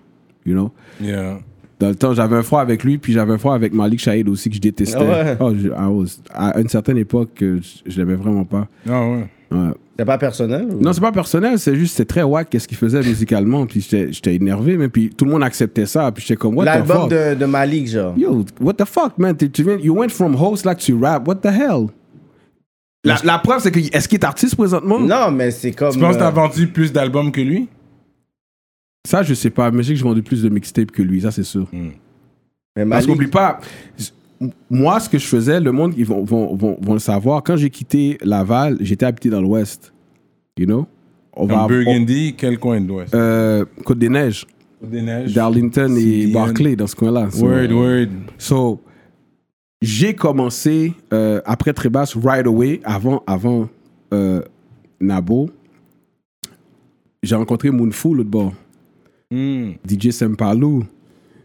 You 0.45 0.53
know? 0.53 0.71
Yeah. 1.01 1.39
Dans 1.79 1.89
le 1.89 1.95
temps, 1.95 2.13
j'avais 2.13 2.35
un 2.37 2.43
froid 2.43 2.61
avec 2.61 2.83
lui, 2.83 2.97
puis 2.97 3.11
j'avais 3.13 3.33
un 3.33 3.37
froid 3.37 3.55
avec 3.55 3.73
Malik 3.73 3.99
Shahid 3.99 4.29
aussi 4.29 4.49
que 4.49 4.55
je 4.55 4.61
détestais. 4.61 4.97
Ah 4.99 5.03
ouais? 5.03 5.37
Oh, 5.39 5.53
je- 5.55 5.67
I 5.69 5.87
was- 5.89 6.21
à 6.33 6.59
une 6.59 6.69
certaine 6.69 6.97
époque, 6.97 7.31
je, 7.39 7.57
je 7.85 7.97
l'aimais 7.99 8.15
vraiment 8.15 8.45
pas. 8.45 8.67
Ah 8.89 9.01
ouais. 9.09 9.27
Ouais. 9.51 9.71
C'est 9.97 10.05
pas 10.05 10.17
personnel? 10.17 10.65
ou- 10.71 10.79
Non, 10.81 10.91
c'est 10.91 11.01
pas 11.01 11.11
personnel, 11.11 11.59
c'est 11.59 11.75
juste, 11.75 11.95
c'est 11.95 12.05
très 12.05 12.23
wack 12.23 12.49
qu'est-ce 12.49 12.67
qu'il 12.67 12.77
faisait 12.77 13.01
musicalement, 13.01 13.65
puis 13.67 13.79
j'étais 13.81 14.11
j'étais 14.11 14.35
énervé, 14.35 14.75
mais 14.75 14.89
puis 14.89 15.09
tout 15.11 15.25
le 15.25 15.31
monde 15.31 15.43
acceptait 15.43 15.85
ça, 15.85 16.11
puis 16.11 16.23
j'étais 16.25 16.35
comme, 16.35 16.55
what 16.57 16.63
the 16.63 16.67
L'album 16.67 16.97
fuck? 17.01 17.09
de, 17.11 17.35
de 17.35 17.45
Malik, 17.45 17.87
genre. 17.87 18.17
Yo, 18.17 18.43
what 18.59 18.73
the 18.73 18.85
fuck, 18.85 19.17
man? 19.19 19.37
Tu- 19.37 19.51
tu 19.51 19.61
viens- 19.63 19.77
you 19.77 19.95
went 19.95 20.09
from 20.09 20.35
host 20.35 20.65
like 20.65 20.79
to 20.79 20.97
rap, 20.99 21.27
what 21.27 21.35
the 21.35 21.45
hell? 21.53 21.87
La, 23.05 23.17
la 23.23 23.37
preuve, 23.37 23.61
c'est 23.61 23.69
que, 23.71 23.79
est-ce 23.79 24.07
qu'il 24.07 24.17
est 24.17 24.23
artiste 24.25 24.55
présentement? 24.55 24.99
Non, 24.99 25.29
mais 25.29 25.51
c'est 25.51 25.71
comme. 25.73 25.91
Tu 25.91 25.99
penses 25.99 26.15
que 26.15 26.19
t'as 26.21 26.29
euh, 26.29 26.31
vendu 26.31 26.67
plus 26.67 26.91
d'albums 26.93 27.31
que 27.31 27.41
lui? 27.41 27.67
Ça, 29.07 29.21
je 29.21 29.33
sais 29.33 29.49
pas, 29.49 29.69
mais 29.71 29.83
je 29.83 29.89
sais 29.89 29.93
que 29.93 29.99
j'ai 29.99 30.03
vendu 30.05 30.23
plus 30.23 30.41
de 30.41 30.49
mixtapes 30.49 30.89
que 30.91 31.01
lui, 31.03 31.21
ça 31.21 31.29
c'est 31.31 31.43
sûr. 31.43 31.67
mais 31.73 31.91
Parce 32.75 32.87
Malik, 32.87 33.07
qu'oublie 33.09 33.27
pas, 33.27 33.59
moi, 34.69 34.99
ce 34.99 35.07
que 35.09 35.17
je 35.17 35.25
faisais, 35.25 35.59
le 35.59 35.71
monde, 35.71 35.93
ils 35.97 36.05
vont, 36.05 36.23
vont, 36.23 36.55
vont, 36.55 36.77
vont 36.81 36.93
le 36.93 36.99
savoir. 36.99 37.43
Quand 37.43 37.55
j'ai 37.55 37.69
quitté 37.69 38.17
Laval, 38.23 38.77
j'étais 38.81 39.05
habité 39.05 39.29
dans 39.29 39.41
l'Ouest. 39.41 39.93
You 40.57 40.65
know? 40.65 40.85
On 41.35 41.45
va 41.45 41.65
Burgundy, 41.67 42.35
quel 42.37 42.59
coin 42.59 42.79
de 42.81 42.87
l'Ouest? 42.87 43.15
euh, 43.15 43.65
Côte-des-Neiges, 43.85 44.45
Des 44.83 45.01
Neiges. 45.01 45.33
Darlington 45.33 45.95
et. 45.97 46.27
Barclay, 46.27 46.75
dans 46.75 46.87
ce 46.87 46.95
coin-là. 46.95 47.31
So- 47.31 47.45
Word, 47.45 47.71
word. 47.71 48.07
So, 48.37 48.81
j'ai 49.81 50.13
commencé 50.13 50.93
euh, 51.13 51.41
après 51.45 51.73
Trébas, 51.73 52.13
right 52.21 52.45
away, 52.45 52.81
avant, 52.83 53.23
avant 53.25 53.67
euh, 54.13 54.41
Nabo. 54.99 55.49
J'ai 57.21 57.35
rencontré 57.35 57.69
Moonfoo 57.71 58.13
l'autre 58.13 58.29
bord. 58.29 58.53
Hmm. 59.31 59.71
DJ 59.89 60.09
Sempalou. 60.11 60.83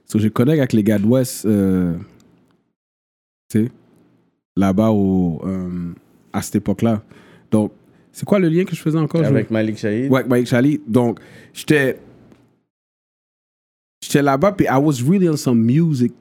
So, 0.04 0.18
je 0.18 0.28
connecte 0.28 0.58
avec 0.58 0.72
les 0.72 0.82
gars 0.82 0.98
de 0.98 1.04
l'Ouest, 1.04 1.46
euh, 1.46 1.94
tu 3.48 3.64
sais, 3.64 3.70
là-bas 4.56 4.90
au, 4.90 5.40
euh, 5.46 5.92
à 6.32 6.42
cette 6.42 6.56
époque-là. 6.56 7.02
Donc, 7.50 7.72
c'est 8.12 8.24
quoi 8.26 8.38
le 8.38 8.48
lien 8.48 8.64
que 8.64 8.74
je 8.74 8.80
faisais 8.80 8.98
encore? 8.98 9.22
je- 9.22 9.28
avec 9.28 9.50
Malik 9.50 9.78
Shahid. 9.78 10.10
Ouais, 10.10 10.18
avec 10.20 10.30
Mike 10.30 10.46
Charlie. 10.46 10.80
Donc, 10.86 11.20
j'étais. 11.52 11.98
J'étais 14.02 14.22
là-bas, 14.22 14.52
puis 14.52 14.66
I 14.66 14.76
was 14.80 15.02
really 15.08 15.28
on 15.28 15.36
some 15.36 15.58
music, 15.60 16.12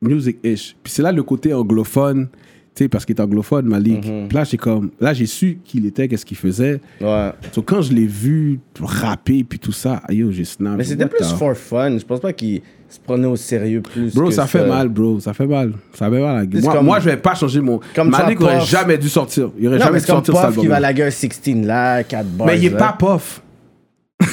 music-ish. 0.00 0.74
Puis 0.82 0.92
c'est 0.92 1.02
là 1.02 1.12
le 1.12 1.22
côté 1.22 1.52
anglophone, 1.52 2.28
tu 2.74 2.84
sais, 2.84 2.88
parce 2.88 3.04
qu'il 3.04 3.14
est 3.16 3.20
anglophone, 3.20 3.66
Malik. 3.66 4.00
Puis 4.00 4.28
là, 4.36 4.44
j'ai 4.44 4.56
comme. 4.56 4.90
Là, 4.98 5.12
j'ai 5.12 5.26
su 5.26 5.58
qui 5.62 5.76
il 5.78 5.86
était, 5.86 6.08
qu'est-ce 6.08 6.24
qu'il 6.24 6.38
faisait. 6.38 6.80
Ouais. 7.00 7.30
So, 7.52 7.60
quand 7.62 7.82
je 7.82 7.92
l'ai 7.92 8.06
vu 8.06 8.60
rapper, 8.80 9.44
puis 9.44 9.58
tout 9.58 9.72
ça, 9.72 10.02
yo, 10.08 10.30
j'ai 10.32 10.44
snap. 10.44 10.78
Mais 10.78 10.84
c'était 10.84 11.06
plus 11.06 11.30
for 11.34 11.54
fun. 11.54 11.98
Je 11.98 12.04
pense 12.04 12.20
pas 12.20 12.32
qu'il 12.32 12.62
se 12.88 12.98
prenait 13.00 13.26
au 13.26 13.36
sérieux 13.36 13.82
plus. 13.82 14.14
Bro, 14.14 14.28
que 14.28 14.34
ça 14.34 14.46
fait 14.46 14.66
mal, 14.66 14.88
bro. 14.88 15.20
Ça 15.20 15.34
fait 15.34 15.46
mal. 15.46 15.72
Ça 15.94 16.10
fait 16.10 16.20
mal. 16.20 16.48
C'est 16.52 16.62
Moi, 16.62 16.72
comme- 16.74 16.86
moi, 16.86 17.00
je 17.00 17.04
vais 17.10 17.16
pas 17.18 17.34
changer 17.34 17.60
mon. 17.60 17.80
Comme 17.94 18.08
Malik 18.10 18.38
ça, 18.38 18.44
aurait 18.44 18.58
Puff. 18.60 18.68
jamais 18.70 18.98
dû 18.98 19.08
sortir. 19.08 19.50
Il 19.58 19.66
aurait 19.68 19.76
Non, 19.76 19.84
jamais 19.84 19.92
mais 19.94 19.98
dû 20.00 20.06
c'est 20.06 20.12
comme 20.12 20.24
sortir 20.24 20.34
cet 20.36 20.44
Puff 20.46 20.54
qui 20.54 20.60
album. 20.60 20.70
va 20.70 20.76
à 20.76 20.80
la 20.80 20.92
gueule 20.94 21.12
16 21.12 21.64
là, 21.66 22.02
4 22.02 22.26
bars. 22.28 22.46
Mais 22.46 22.58
il 22.58 22.64
est 22.66 22.70
là. 22.70 22.76
pas 22.78 22.92
puff. 22.98 23.42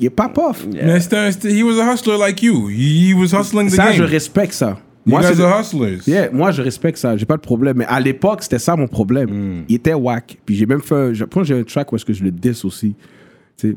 il 0.00 0.06
est 0.06 0.10
pas 0.10 0.28
puff. 0.28 0.66
Mais 0.72 1.00
c'était 1.00 1.16
un, 1.16 1.30
c'était- 1.30 1.52
he 1.56 1.62
was 1.62 1.78
a 1.80 1.92
hustler 1.94 2.18
like 2.18 2.42
you. 2.42 2.68
He 2.68 3.14
was 3.14 3.32
hustling 3.38 3.68
the 3.68 3.74
Ça, 3.74 3.86
game. 3.86 3.94
je 3.94 4.02
respecte 4.04 4.52
ça. 4.54 4.78
You 5.04 5.12
Moi, 5.12 5.20
guys 5.20 5.34
c'est- 5.36 5.42
are 5.42 5.60
hustlers. 5.60 5.98
Yeah, 6.06 6.28
moi, 6.32 6.52
je 6.52 6.62
respecte 6.62 6.96
ça. 6.98 7.16
J'ai 7.16 7.26
pas 7.26 7.36
de 7.36 7.40
problème. 7.42 7.76
Mais 7.78 7.86
à 7.88 7.98
l'époque, 7.98 8.42
c'était 8.42 8.58
ça 8.60 8.76
mon 8.76 8.86
problème. 8.86 9.30
Hmm. 9.30 9.64
Il 9.68 9.74
était 9.76 9.94
whack. 9.94 10.38
Puis 10.46 10.54
j'ai 10.56 10.66
même 10.66 10.80
fait. 10.80 10.94
un- 10.94 11.12
Je 11.12 11.24
pense 11.24 11.42
que 11.42 11.48
j'ai 11.54 11.60
un 11.60 11.64
track 11.64 11.90
où 11.92 11.96
est-ce 11.96 12.04
que 12.04 12.12
je 12.12 12.22
le 12.22 12.30
diss 12.30 12.64
aussi. 12.64 12.94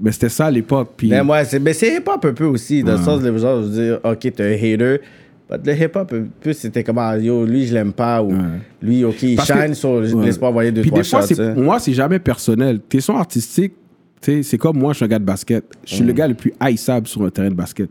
Mais 0.01 0.11
c'était 0.11 0.29
ça 0.29 0.47
à 0.47 0.51
l'époque. 0.51 0.91
Puis. 0.97 1.09
Mais 1.09 1.21
ouais, 1.21 1.45
c'est, 1.45 1.59
mais 1.59 1.73
c'est 1.73 1.95
hip-hop 1.97 2.23
un 2.25 2.33
peu 2.33 2.45
aussi, 2.45 2.83
dans 2.83 2.93
le 2.97 3.03
sens 3.03 3.21
de 3.21 3.37
genre, 3.37 3.61
je 3.61 3.67
veux 3.67 3.73
dire, 3.87 3.99
ok, 4.03 4.19
t'es 4.19 4.41
un 4.43 4.53
hater. 4.53 5.01
Le 5.63 5.73
hip-hop, 5.73 6.11
peu, 6.41 6.53
c'était 6.53 6.83
comme, 6.83 6.97
ah, 6.97 7.15
yo, 7.17 7.45
lui, 7.45 7.67
je 7.67 7.73
l'aime 7.75 7.93
pas, 7.93 8.23
ou 8.23 8.33
lui, 8.81 9.03
ok, 9.05 9.21
il 9.21 9.35
Parce 9.35 9.51
que- 9.51 9.61
shine, 9.61 9.73
sur 9.75 9.91
Ouais. 9.91 10.43
envoyer 10.43 10.71
deux, 10.71 10.81
Puis 10.81 10.89
trois 10.89 11.03
des 11.03 11.07
fois, 11.07 11.21
shots. 11.21 11.27
c'est- 11.35 11.39
hein. 11.39 11.53
moi, 11.55 11.77
c'est 11.79 11.93
jamais 11.93 12.17
personnel. 12.17 12.79
Question 12.89 13.15
artistique, 13.17 13.73
c'est 14.21 14.57
comme 14.57 14.79
moi, 14.79 14.93
je 14.93 14.97
suis 14.97 15.05
un 15.05 15.07
gars 15.07 15.19
de 15.19 15.23
basket. 15.25 15.63
Je 15.85 15.93
suis 15.95 16.03
Mm. 16.03 16.07
le 16.07 16.13
gars 16.13 16.27
le 16.27 16.33
plus 16.33 16.53
haïssable 16.59 17.05
sur 17.05 17.21
un 17.23 17.29
terrain 17.29 17.49
de 17.49 17.53
basket. 17.55 17.89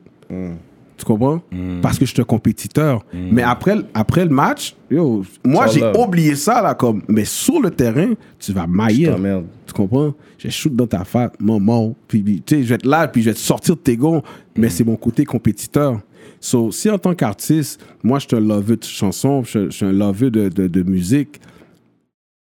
Tu 0.96 1.04
comprends? 1.04 1.42
Mm. 1.50 1.80
Parce 1.80 1.98
que 1.98 2.06
je 2.06 2.12
suis 2.12 2.20
un 2.20 2.24
compétiteur. 2.24 3.04
Mais 3.12 3.42
après, 3.42 3.76
après 3.94 4.24
le 4.24 4.30
match, 4.30 4.76
yo, 4.90 5.24
moi, 5.44 5.66
j'ai 5.66 5.82
oublié 5.96 6.36
ça, 6.36 6.62
là, 6.62 6.74
comme. 6.74 7.02
Mais 7.08 7.24
sur 7.24 7.60
le 7.60 7.70
terrain, 7.70 8.12
tu 8.38 8.52
vas 8.52 8.66
t'emmerde. 8.66 9.46
Tu 9.66 9.72
comprends? 9.72 10.14
Je 10.38 10.48
shoot 10.50 10.74
dans 10.74 10.86
ta 10.86 11.04
face, 11.04 11.32
maman. 11.40 11.94
Puis, 12.06 12.42
tu 12.44 12.56
sais, 12.56 12.62
je 12.62 12.68
vais 12.68 12.74
être 12.76 12.86
là, 12.86 13.08
puis 13.08 13.22
je 13.22 13.30
vais 13.30 13.34
te 13.34 13.40
sortir 13.40 13.76
de 13.76 13.80
tes 13.80 13.96
gonds. 13.96 14.22
Mais 14.56 14.68
c'est 14.68 14.84
mon 14.84 14.96
côté 14.96 15.24
compétiteur. 15.24 16.00
So, 16.40 16.70
si 16.70 16.90
en 16.90 16.98
tant 16.98 17.14
qu'artiste, 17.14 17.82
moi, 18.02 18.18
je 18.18 18.26
suis 18.28 18.36
un 18.36 18.40
de 18.40 18.78
chansons, 18.82 19.42
je, 19.44 19.70
je 19.70 19.70
suis 19.70 19.86
un 19.86 19.92
loveux 19.92 20.30
de, 20.30 20.48
de, 20.48 20.66
de 20.66 20.82
musique, 20.82 21.40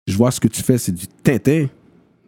je 0.06 0.16
vois 0.16 0.30
ce 0.30 0.40
que 0.40 0.48
tu 0.48 0.62
fais, 0.62 0.78
c'est 0.78 0.92
du 0.92 1.06
tintin. 1.06 1.66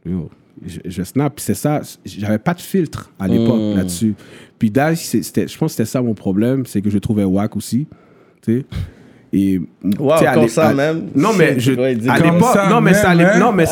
Yo, 0.04 0.28
je, 0.64 0.80
je 0.84 1.02
snap, 1.02 1.38
c'est 1.40 1.54
ça. 1.54 1.80
J'avais 2.04 2.38
pas 2.38 2.54
de 2.54 2.60
filtre 2.60 3.10
à 3.18 3.28
l'époque 3.28 3.60
Mm. 3.60 3.76
là-dessus. 3.76 4.14
Puis 4.58 4.70
Dash, 4.70 4.98
c'était- 4.98 5.48
je 5.48 5.58
pense 5.58 5.72
que 5.72 5.76
c'était 5.78 5.90
ça 5.90 6.02
mon 6.02 6.14
problème, 6.14 6.64
c'est 6.66 6.80
que 6.80 6.90
je 6.90 6.98
trouvais 6.98 7.24
whack 7.24 7.56
aussi. 7.56 7.86
Tu 8.42 8.60
sais? 8.60 8.66
Et, 9.34 9.58
Wow, 9.98 10.12
tu 10.12 10.18
sais, 10.18 10.26
à 10.26 10.34
comme 10.34 10.48
ça 10.48 10.68
à- 10.68 10.74
même. 10.74 11.04
Non, 11.14 11.30
mais 11.36 11.58
je, 11.58 11.72
à 11.72 11.88
l'époque, 12.20 12.56
non, 12.68 12.80
mais 12.82 12.90
non, 12.90 12.96
c'était 12.96 13.06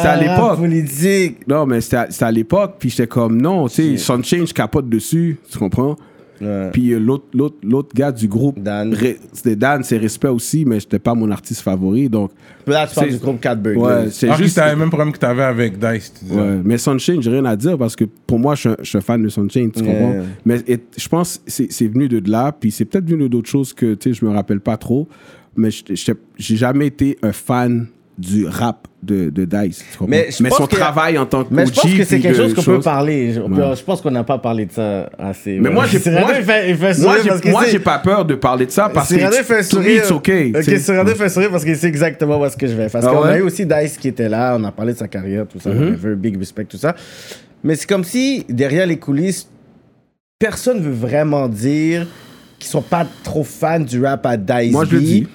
à 0.06 0.12
Ah, 0.12 0.16
l'époque. 0.16 0.58
politique. 0.58 1.46
Non, 1.46 1.66
mais 1.66 1.80
c'était 1.82 1.96
à, 1.98 2.06
c'était 2.10 2.24
à 2.24 2.32
l'époque, 2.32 2.76
puis 2.78 2.88
j'étais 2.88 3.06
comme, 3.06 3.40
non, 3.40 3.68
tu 3.68 3.74
sais, 3.74 3.96
Sunshine, 3.98 4.46
je 4.46 4.54
capote 4.54 4.88
dessus, 4.88 5.36
tu 5.50 5.58
comprends? 5.58 5.96
Ouais. 6.40 6.70
Puis 6.72 6.92
euh, 6.92 6.98
l'autre, 6.98 7.24
l'autre, 7.34 7.56
l'autre 7.62 7.90
gars 7.94 8.12
du 8.12 8.26
groupe, 8.26 8.58
Dan. 8.62 8.94
c'était 9.32 9.56
Dan, 9.56 9.82
c'est 9.82 9.98
respect 9.98 10.28
aussi, 10.28 10.64
mais 10.64 10.80
j'étais 10.80 10.98
pas 10.98 11.14
mon 11.14 11.30
artiste 11.30 11.60
favori, 11.60 12.08
donc, 12.08 12.30
Là, 12.66 12.86
tu 12.86 12.94
parles 12.94 13.08
c'est- 13.08 13.14
du 13.16 13.20
groupe 13.22 13.40
Cat 13.40 13.54
Burglar. 13.56 14.04
ouais, 14.04 14.10
c'est 14.10 14.28
Ah, 14.28 14.34
juste. 14.36 14.54
juste... 14.56 14.70
le 14.70 14.76
même 14.76 14.88
problème 14.88 15.12
que 15.12 15.18
t'avais 15.18 15.42
avec 15.42 15.78
Dice. 15.78 16.12
tu. 16.18 16.32
Ouais, 16.34 16.58
mais 16.64 16.78
Sunshine, 16.78 17.20
j'ai 17.22 17.30
rien 17.30 17.44
à 17.44 17.56
dire 17.56 17.76
parce 17.76 17.94
que 17.96 18.04
pour 18.26 18.38
moi, 18.38 18.54
je 18.54 18.60
suis 18.60 18.68
un, 18.70 18.76
je 18.80 18.88
suis 18.88 19.00
fan 19.00 19.22
de 19.22 19.28
Sunshine, 19.28 19.70
tu 19.70 19.82
Yeah. 19.82 19.92
comprends? 19.94 20.22
Mais 20.44 20.60
et- 20.66 20.78
je 20.96 21.08
pense 21.08 21.38
que 21.38 21.42
c'est 21.50 21.70
c'est 21.70 21.88
venu 21.88 22.08
de 22.08 22.30
là, 22.30 22.52
puis 22.52 22.70
c'est 22.70 22.84
peut-être 22.84 23.08
venu 23.08 23.28
d'autres 23.28 23.48
choses 23.50 23.72
que, 23.72 23.94
tu 23.94 24.14
je 24.14 24.24
me 24.24 24.30
rappelle 24.30 24.60
pas 24.60 24.76
trop, 24.76 25.08
mais 25.56 25.68
j'ai 25.70 26.56
jamais 26.56 26.86
été 26.86 27.18
un 27.22 27.32
fan 27.32 27.86
du 28.20 28.46
rap 28.46 28.86
de, 29.02 29.30
de 29.30 29.46
Dice? 29.46 29.82
Mais 30.06 30.28
pense 30.48 30.58
son 30.58 30.66
travail 30.66 31.16
en 31.16 31.24
tant 31.24 31.42
que 31.44 31.54
Mais 31.54 31.64
je 31.64 31.72
pense 31.72 31.94
que 31.94 32.04
c'est 32.04 32.20
quelque 32.20 32.36
chose 32.36 32.52
qu'on 32.54 32.62
peut 32.62 32.80
parler. 32.80 33.32
Je, 33.32 33.40
Ouais. 33.40 33.76
je 33.76 33.82
pense 33.82 34.02
qu'on 34.02 34.10
n'a 34.10 34.24
pas 34.24 34.36
parlé 34.38 34.66
de 34.66 34.72
ça 34.72 35.08
assez. 35.18 35.58
Mais 35.58 35.68
ouais. 35.70 35.74
moi, 35.74 35.86
j'ai 35.86 35.98
moi, 36.10 36.32
il 36.38 36.44
fait, 36.44 36.70
il 36.70 36.76
fait 36.76 36.82
moi, 36.84 36.94
sourire 36.94 37.20
j'ai- 37.22 37.28
parce 37.30 37.40
que 37.40 37.48
moi, 37.48 37.62
c'est- 37.64 37.70
j'ai 37.72 37.78
pas 37.78 37.98
peur 37.98 38.24
de 38.26 38.34
parler 38.34 38.66
de 38.66 38.70
ça 38.70 38.90
parce 38.92 39.08
Cyrano 39.08 39.34
que 39.36 39.42
fait 39.42 39.56
me, 39.58 39.62
sourire. 39.62 40.02
it's 40.02 40.10
okay. 40.10 40.52
Ok. 40.54 40.62
Cyrano 40.78 41.14
fait 41.14 41.28
sourire 41.30 41.50
parce 41.50 41.64
qu'il 41.64 41.76
sait 41.76 41.86
exactement 41.88 42.38
où 42.38 42.44
est-ce 42.44 42.56
que 42.58 42.66
je 42.66 42.74
vais. 42.74 42.88
Parce 42.90 43.06
Ah 43.06 43.10
qu'on 43.10 43.22
a 43.22 43.32
ouais? 43.32 43.38
eu 43.38 43.42
aussi 43.42 43.64
Dice 43.64 43.96
qui 43.96 44.08
était 44.08 44.28
là, 44.28 44.56
on 44.60 44.64
a 44.64 44.70
parlé 44.72 44.92
de 44.92 44.98
sa 44.98 45.08
carrière, 45.08 45.46
tout 45.46 45.58
ça, 45.58 45.70
Mhm. 45.70 45.78
whatever, 45.94 46.14
big 46.16 46.38
respect, 46.38 46.64
tout 46.66 46.76
ça. 46.76 46.94
Mais 47.64 47.74
c'est 47.76 47.88
comme 47.88 48.04
si, 48.04 48.44
derrière 48.50 48.86
les 48.86 48.98
coulisses, 48.98 49.48
personne 50.38 50.80
veut 50.82 50.92
vraiment 50.92 51.48
dire 51.48 52.06
qu'ils 52.58 52.70
sont 52.70 52.82
pas 52.82 53.06
trop 53.22 53.44
fans 53.44 53.80
du 53.80 54.04
rap 54.04 54.26
à 54.26 54.36
Dice 54.36 54.72
Moi, 54.72 54.84
je 54.84 54.94
le 54.96 55.00
dis. 55.00 55.26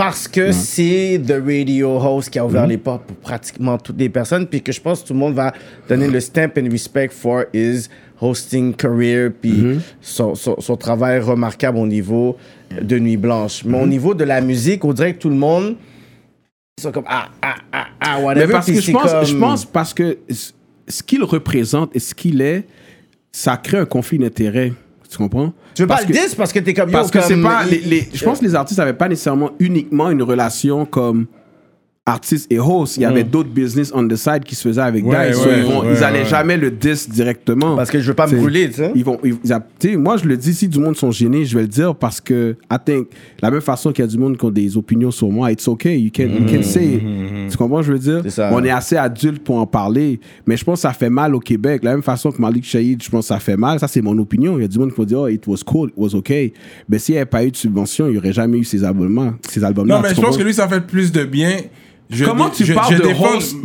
Parce 0.00 0.26
que 0.26 0.50
c'est 0.50 1.20
The 1.26 1.42
Radio 1.44 1.98
Host 1.98 2.30
qui 2.30 2.38
a 2.38 2.46
ouvert 2.46 2.66
les 2.66 2.78
portes 2.78 3.02
pour 3.04 3.16
pratiquement 3.18 3.76
toutes 3.76 3.98
les 3.98 4.08
personnes, 4.08 4.46
puis 4.46 4.62
que 4.62 4.72
je 4.72 4.80
pense 4.80 5.02
que 5.02 5.08
tout 5.08 5.12
le 5.12 5.18
monde 5.18 5.34
va 5.34 5.52
donner 5.90 6.08
le 6.08 6.18
stamp 6.20 6.52
and 6.58 6.70
respect 6.70 7.08
for 7.10 7.44
his 7.52 7.88
hosting 8.18 8.74
career, 8.74 9.30
puis 9.30 9.52
Mhm. 9.52 9.80
son, 10.00 10.34
son, 10.34 10.58
son 10.58 10.76
travail 10.78 11.18
remarquable 11.20 11.76
au 11.76 11.86
niveau 11.86 12.38
de 12.80 12.98
Nuit 12.98 13.18
Blanche. 13.18 13.62
Mais 13.66 13.76
au 13.78 13.82
Mhm. 13.84 13.90
niveau 13.90 14.14
de 14.14 14.24
la 14.24 14.40
musique, 14.40 14.82
on 14.86 14.94
dirait 14.94 15.12
que 15.14 15.18
tout 15.20 15.28
le 15.28 15.36
monde 15.36 15.76
ils 16.78 16.82
sont 16.82 16.92
comme 16.92 17.04
ah 17.06 17.28
ah 17.42 17.56
ah 17.70 17.86
ah 18.00 18.20
whatever. 18.20 18.46
Mais 18.46 18.52
parce 18.52 18.66
puis 18.66 18.76
que 18.76 18.80
je 18.80 18.92
pense, 18.92 19.12
comme- 19.12 19.24
je 19.26 19.36
pense 19.36 19.64
parce 19.66 19.92
que 19.92 20.16
ce 20.88 21.02
qu'il 21.02 21.22
représente 21.24 21.94
et 21.94 21.98
ce 21.98 22.14
qu'il 22.14 22.40
est, 22.40 22.64
ça 23.32 23.58
crée 23.58 23.76
un 23.78 23.84
conflit 23.84 24.16
d'intérêts. 24.18 24.72
Tu 25.10 25.18
comprends? 25.18 25.52
Tu 25.74 25.82
veux 25.82 25.88
parce 25.88 26.00
pas 26.02 26.06
que, 26.08 26.12
le 26.12 26.18
dire 26.18 26.36
parce 26.36 26.52
que 26.52 26.58
t'es 26.58 26.74
comme 26.74 26.88
yo, 26.90 26.92
Parce 26.92 27.10
que 27.10 27.20
c'est 27.20 27.40
pas. 27.40 27.62
il- 27.66 27.70
Les, 27.70 27.78
les- 28.00 28.08
je 28.12 28.24
pense 28.24 28.38
que 28.40 28.44
les 28.44 28.54
artistes 28.54 28.78
n'avaient 28.78 28.92
pas 28.92 29.08
nécessairement 29.08 29.50
uniquement 29.58 30.10
une 30.10 30.22
relation 30.22 30.84
comme 30.84 31.26
artiste 32.06 32.50
et 32.50 32.58
host. 32.58 32.96
Il 32.96 33.02
y 33.02 33.04
avait 33.04 33.22
d'autres 33.22 33.50
business 33.50 33.92
on 33.94 34.06
the 34.08 34.16
side 34.16 34.42
qui 34.44 34.56
se 34.56 34.66
faisaient 34.66 34.80
avec 34.80 35.04
Ouais, 35.06 35.28
Dice. 35.30 35.36
So, 35.38 35.48
ouais, 35.48 35.58
ils, 35.58 35.64
vont, 35.64 35.80
ouais, 35.82 35.92
ils 35.96 36.02
allaient 36.02 36.20
ouais. 36.22 36.28
jamais 36.28 36.56
le 36.56 36.70
diss 36.72 37.08
directement. 37.08 37.76
Parce 37.76 37.90
que 37.90 38.00
je 38.00 38.08
veux 38.08 38.14
pas 38.14 38.26
me 38.26 38.36
brûler, 38.36 38.68
tu 38.68 38.76
sais. 38.76 38.90
Ils 38.96 39.04
vont, 39.04 39.20
ils- 39.22 39.36
ils 39.84 39.98
moi, 39.98 40.16
je 40.16 40.24
le 40.24 40.36
dis, 40.36 40.52
si 40.54 40.66
du 40.66 40.80
monde 40.80 40.96
sont 40.96 41.12
gênés, 41.12 41.44
je 41.44 41.54
vais 41.54 41.62
le 41.62 41.68
dire 41.68 41.94
parce 41.94 42.20
que, 42.20 42.56
I 42.72 42.76
think, 42.84 43.08
la 43.40 43.50
même 43.52 43.60
façon 43.60 43.92
qu'il 43.92 44.02
y 44.04 44.08
a 44.08 44.10
du 44.10 44.18
monde 44.18 44.36
qui 44.36 44.44
ont 44.44 44.50
des 44.50 44.76
opinions 44.76 45.12
sur 45.12 45.28
moi, 45.30 45.52
it's 45.52 45.68
okay, 45.68 45.96
you 46.00 46.10
can, 46.12 46.24
you 46.24 46.46
can 46.50 46.62
say 46.64 46.84
it. 46.94 47.02
Tu 47.50 47.56
comprends, 47.56 47.82
je 47.82 47.92
veux 47.92 47.98
dire? 47.98 48.22
Ça. 48.30 48.50
On 48.52 48.62
est 48.64 48.70
assez 48.70 48.96
adulte 48.96 49.42
pour 49.42 49.56
en 49.56 49.66
parler, 49.66 50.20
mais 50.46 50.56
je 50.56 50.64
pense 50.64 50.78
que 50.78 50.82
ça 50.82 50.92
fait 50.92 51.10
mal 51.10 51.34
au 51.34 51.40
Québec. 51.40 51.82
La 51.84 51.92
même 51.92 52.02
façon 52.02 52.30
que 52.30 52.40
Malik 52.40 52.64
Shahid, 52.64 53.02
je 53.02 53.10
pense 53.10 53.26
que 53.26 53.28
ça 53.28 53.38
fait 53.38 53.56
mal. 53.56 53.78
Ça, 53.78 53.88
c'est 53.88 54.02
mon 54.02 54.16
opinion. 54.18 54.58
Il 54.58 54.62
y 54.62 54.64
a 54.64 54.68
du 54.68 54.78
monde 54.78 54.92
qui 54.92 55.00
va 55.00 55.04
dire, 55.04 55.20
oh, 55.20 55.28
it 55.28 55.46
was 55.46 55.58
cool, 55.66 55.88
it 55.88 55.94
was 55.96 56.14
okay. 56.14 56.52
Mais 56.88 56.98
s'il 56.98 57.14
n'y 57.14 57.18
avait 57.18 57.26
pas 57.26 57.44
eu 57.44 57.50
de 57.50 57.56
subvention, 57.56 58.06
il 58.06 58.12
n'y 58.12 58.18
aurait 58.18 58.32
jamais 58.32 58.58
eu 58.58 58.64
ces 58.64 58.84
albums-là. 58.84 59.34
Ces 59.48 59.64
albums 59.64 59.86
Non, 59.86 60.00
mais 60.00 60.14
je 60.14 60.20
pense 60.20 60.36
que 60.36 60.42
lui, 60.42 60.54
ça 60.54 60.68
fait 60.68 60.80
plus 60.80 61.12
de 61.12 61.24
bien. 61.24 61.56
Je 62.12 62.24
Comment 62.24 62.50
tu 62.50 62.64
je, 62.64 62.72
parles 62.72 62.96
je 62.96 63.02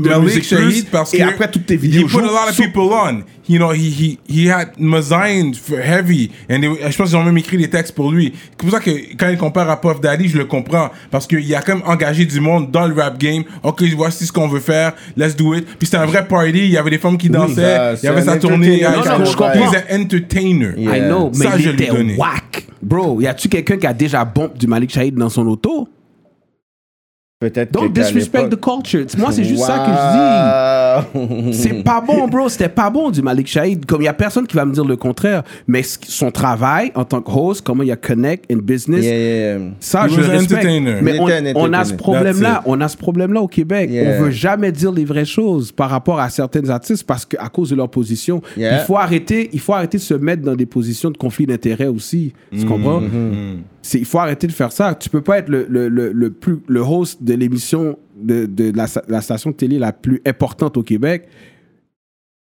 de 0.04 0.10
Malik 0.10 0.44
Shahid 0.44 0.86
parce 0.92 1.14
et 1.16 1.18
que 1.18 1.24
après 1.24 1.50
toutes 1.50 1.66
tes 1.66 1.78
vidéos 1.78 2.08
He 2.08 2.12
put 2.12 2.20
a 2.20 2.28
lot 2.28 2.50
of 2.50 2.56
people 2.56 2.84
on. 2.94 3.24
You 3.48 3.58
know, 3.58 3.72
he, 3.74 3.90
he, 3.90 4.20
he 4.28 4.48
had 4.50 4.70
Mazain 4.80 5.54
for 5.54 5.80
heavy. 5.80 6.32
And 6.50 6.62
they- 6.62 6.92
je 6.92 6.98
pense 6.98 7.10
qu'ils 7.10 7.16
ont 7.16 7.24
même 7.24 7.38
écrit 7.38 7.58
des 7.58 7.70
textes 7.70 7.94
pour 7.96 8.12
lui. 8.12 8.34
C'est 8.52 8.58
pour 8.58 8.70
ça 8.72 8.80
que 8.80 8.92
quand 9.18 9.30
il 9.30 9.38
compare 9.38 9.70
à 9.70 9.82
Puff 9.82 10.00
Daddy, 10.00 10.30
je 10.30 10.38
le 10.38 10.46
comprends. 10.46 10.90
Parce 11.10 11.26
qu'il 11.26 11.54
a 11.56 11.62
quand 11.62 11.76
même 11.76 11.84
engagé 11.88 12.26
du 12.26 12.40
monde 12.40 12.70
dans 12.72 12.86
le 12.88 12.94
rap 12.94 13.18
game. 13.18 13.44
Ok, 13.64 13.84
voici 13.96 14.28
ce 14.28 14.32
qu'on 14.32 14.48
veut 14.48 14.60
faire. 14.60 14.94
Let's 15.18 15.36
do 15.36 15.56
it. 15.56 15.66
Puis 15.66 15.86
c'était 15.88 15.98
un 15.98 16.06
vrai 16.06 16.28
party. 16.28 16.52
Il 16.54 16.72
y 16.72 16.78
avait 16.78 16.92
des 16.92 16.98
femmes 17.00 17.18
qui 17.18 17.30
dansaient. 17.30 17.56
ça, 17.56 17.94
il 18.02 18.06
y 18.06 18.08
avait 18.08 18.22
un 18.22 18.26
sa 18.26 18.38
tournée. 18.38 18.86
entertainer 18.86 19.10
Non, 19.12 19.20
non, 19.20 19.26
je 19.26 19.36
comprends. 19.38 19.72
He's 19.72 19.78
an 19.78 20.02
entertainer. 20.02 20.74
Yeah. 20.78 20.98
I 20.98 21.02
know, 21.02 21.32
mais 21.36 21.46
Ça, 21.46 21.52
il 21.58 21.64
je 21.64 21.70
était 21.72 21.90
whack. 22.18 22.68
Bro, 22.82 23.22
y 23.22 23.28
a-tu 23.28 23.50
quelqu'un 23.50 23.78
qui 23.78 23.88
a 23.88 23.94
déjà 23.94 24.24
bump 24.24 24.58
du 24.58 24.68
Malik 24.68 24.92
Shahid 24.92 25.16
dans 25.16 25.30
son 25.30 25.48
auto? 25.48 25.88
Peut-être 27.50 27.72
Don't 27.72 27.90
que 27.90 27.94
qu'à 27.94 28.04
disrespect 28.04 28.50
the 28.50 28.60
culture. 28.60 29.06
Moi, 29.18 29.32
c'est 29.32 29.44
juste 29.44 29.64
ça 29.64 29.80
que 29.86 29.92
je 29.92 31.52
dis. 31.52 31.58
C'est 31.58 31.84
pas 31.84 32.02
bon, 32.02 32.28
bro. 32.28 32.50
C'était 32.50 32.70
pas 32.70 32.90
bon 32.90 33.12
du 33.12 33.22
Malik 33.22 33.48
Shahid. 33.48 33.86
Comme 33.86 34.02
il 34.02 34.06
y 34.06 34.08
a 34.08 34.14
personne 34.14 34.48
qui 34.48 34.56
va 34.56 34.66
me 34.66 34.74
dire 34.74 34.86
le 34.86 34.96
contraire. 34.96 35.44
Mais 35.68 35.82
son 35.84 36.32
travail 36.32 36.92
en 36.96 37.04
tant 37.06 37.22
que 37.22 37.32
host, 37.32 37.62
comment 37.66 37.84
il 37.84 37.92
a 37.92 37.96
connect 37.96 38.52
in 38.52 38.58
business, 38.58 39.04
Yeah, 39.06 39.18
yeah, 39.18 39.58
yeah. 39.58 39.68
ça, 39.80 40.06
He 40.08 40.10
je 40.12 40.22
le 40.22 40.28
respecte. 40.28 40.52
entertainer. 40.54 40.96
Mais 41.02 41.20
on, 41.20 41.28
a 41.28 41.30
ce 41.30 41.94
entertainer. 41.94 41.98
problème-là. 41.98 42.64
On 42.66 42.82
a 42.82 42.88
ce 42.88 42.98
problème-là 42.98 43.42
au 43.42 43.48
Québec. 43.48 43.90
Yeah. 43.92 44.16
On 44.20 44.24
veut 44.24 44.32
jamais 44.32 44.72
dire 44.72 44.92
les 44.92 45.06
vraies 45.06 45.26
choses 45.26 45.72
par 45.72 45.90
rapport 45.90 46.20
à 46.20 46.30
certains 46.30 46.68
artistes 46.70 47.04
parce 47.06 47.26
que 47.26 47.38
à 47.40 47.50
cause 47.50 47.70
de 47.70 47.76
leur 47.76 47.90
position. 47.90 48.42
Yeah. 48.58 48.80
Il 48.82 48.86
faut 48.86 48.98
arrêter. 48.98 49.50
Il 49.54 49.60
faut 49.60 49.74
arrêter 49.74 49.98
de 49.98 50.04
se 50.04 50.14
mettre 50.14 50.42
dans 50.44 50.56
des 50.56 50.66
positions 50.66 51.12
de 51.12 51.18
conflit 51.18 51.46
d'intérêts 51.46 51.88
aussi. 51.88 52.34
Tu 52.52 52.58
Mm-hmm. 52.60 52.68
comprends? 52.68 53.02
C'est- 53.86 54.00
il 54.00 54.06
faut 54.06 54.18
arrêter 54.18 54.48
de 54.48 54.52
faire 54.52 54.72
ça. 54.72 54.96
Tu 54.96 55.10
peux 55.12 55.22
pas 55.22 55.38
être 55.38 55.48
le, 55.48 56.80
host 56.80 57.22
de 57.22 57.36
l'émission 57.36 58.00
de, 58.20 58.48
de 58.48 58.76
la, 58.76 58.88
la 59.08 59.22
station 59.22 59.52
de 59.52 59.56
télé 59.56 59.78
la 59.78 59.94
plus 59.94 60.24
importante 60.26 60.76
au 60.76 60.82
Québec. 60.82 61.28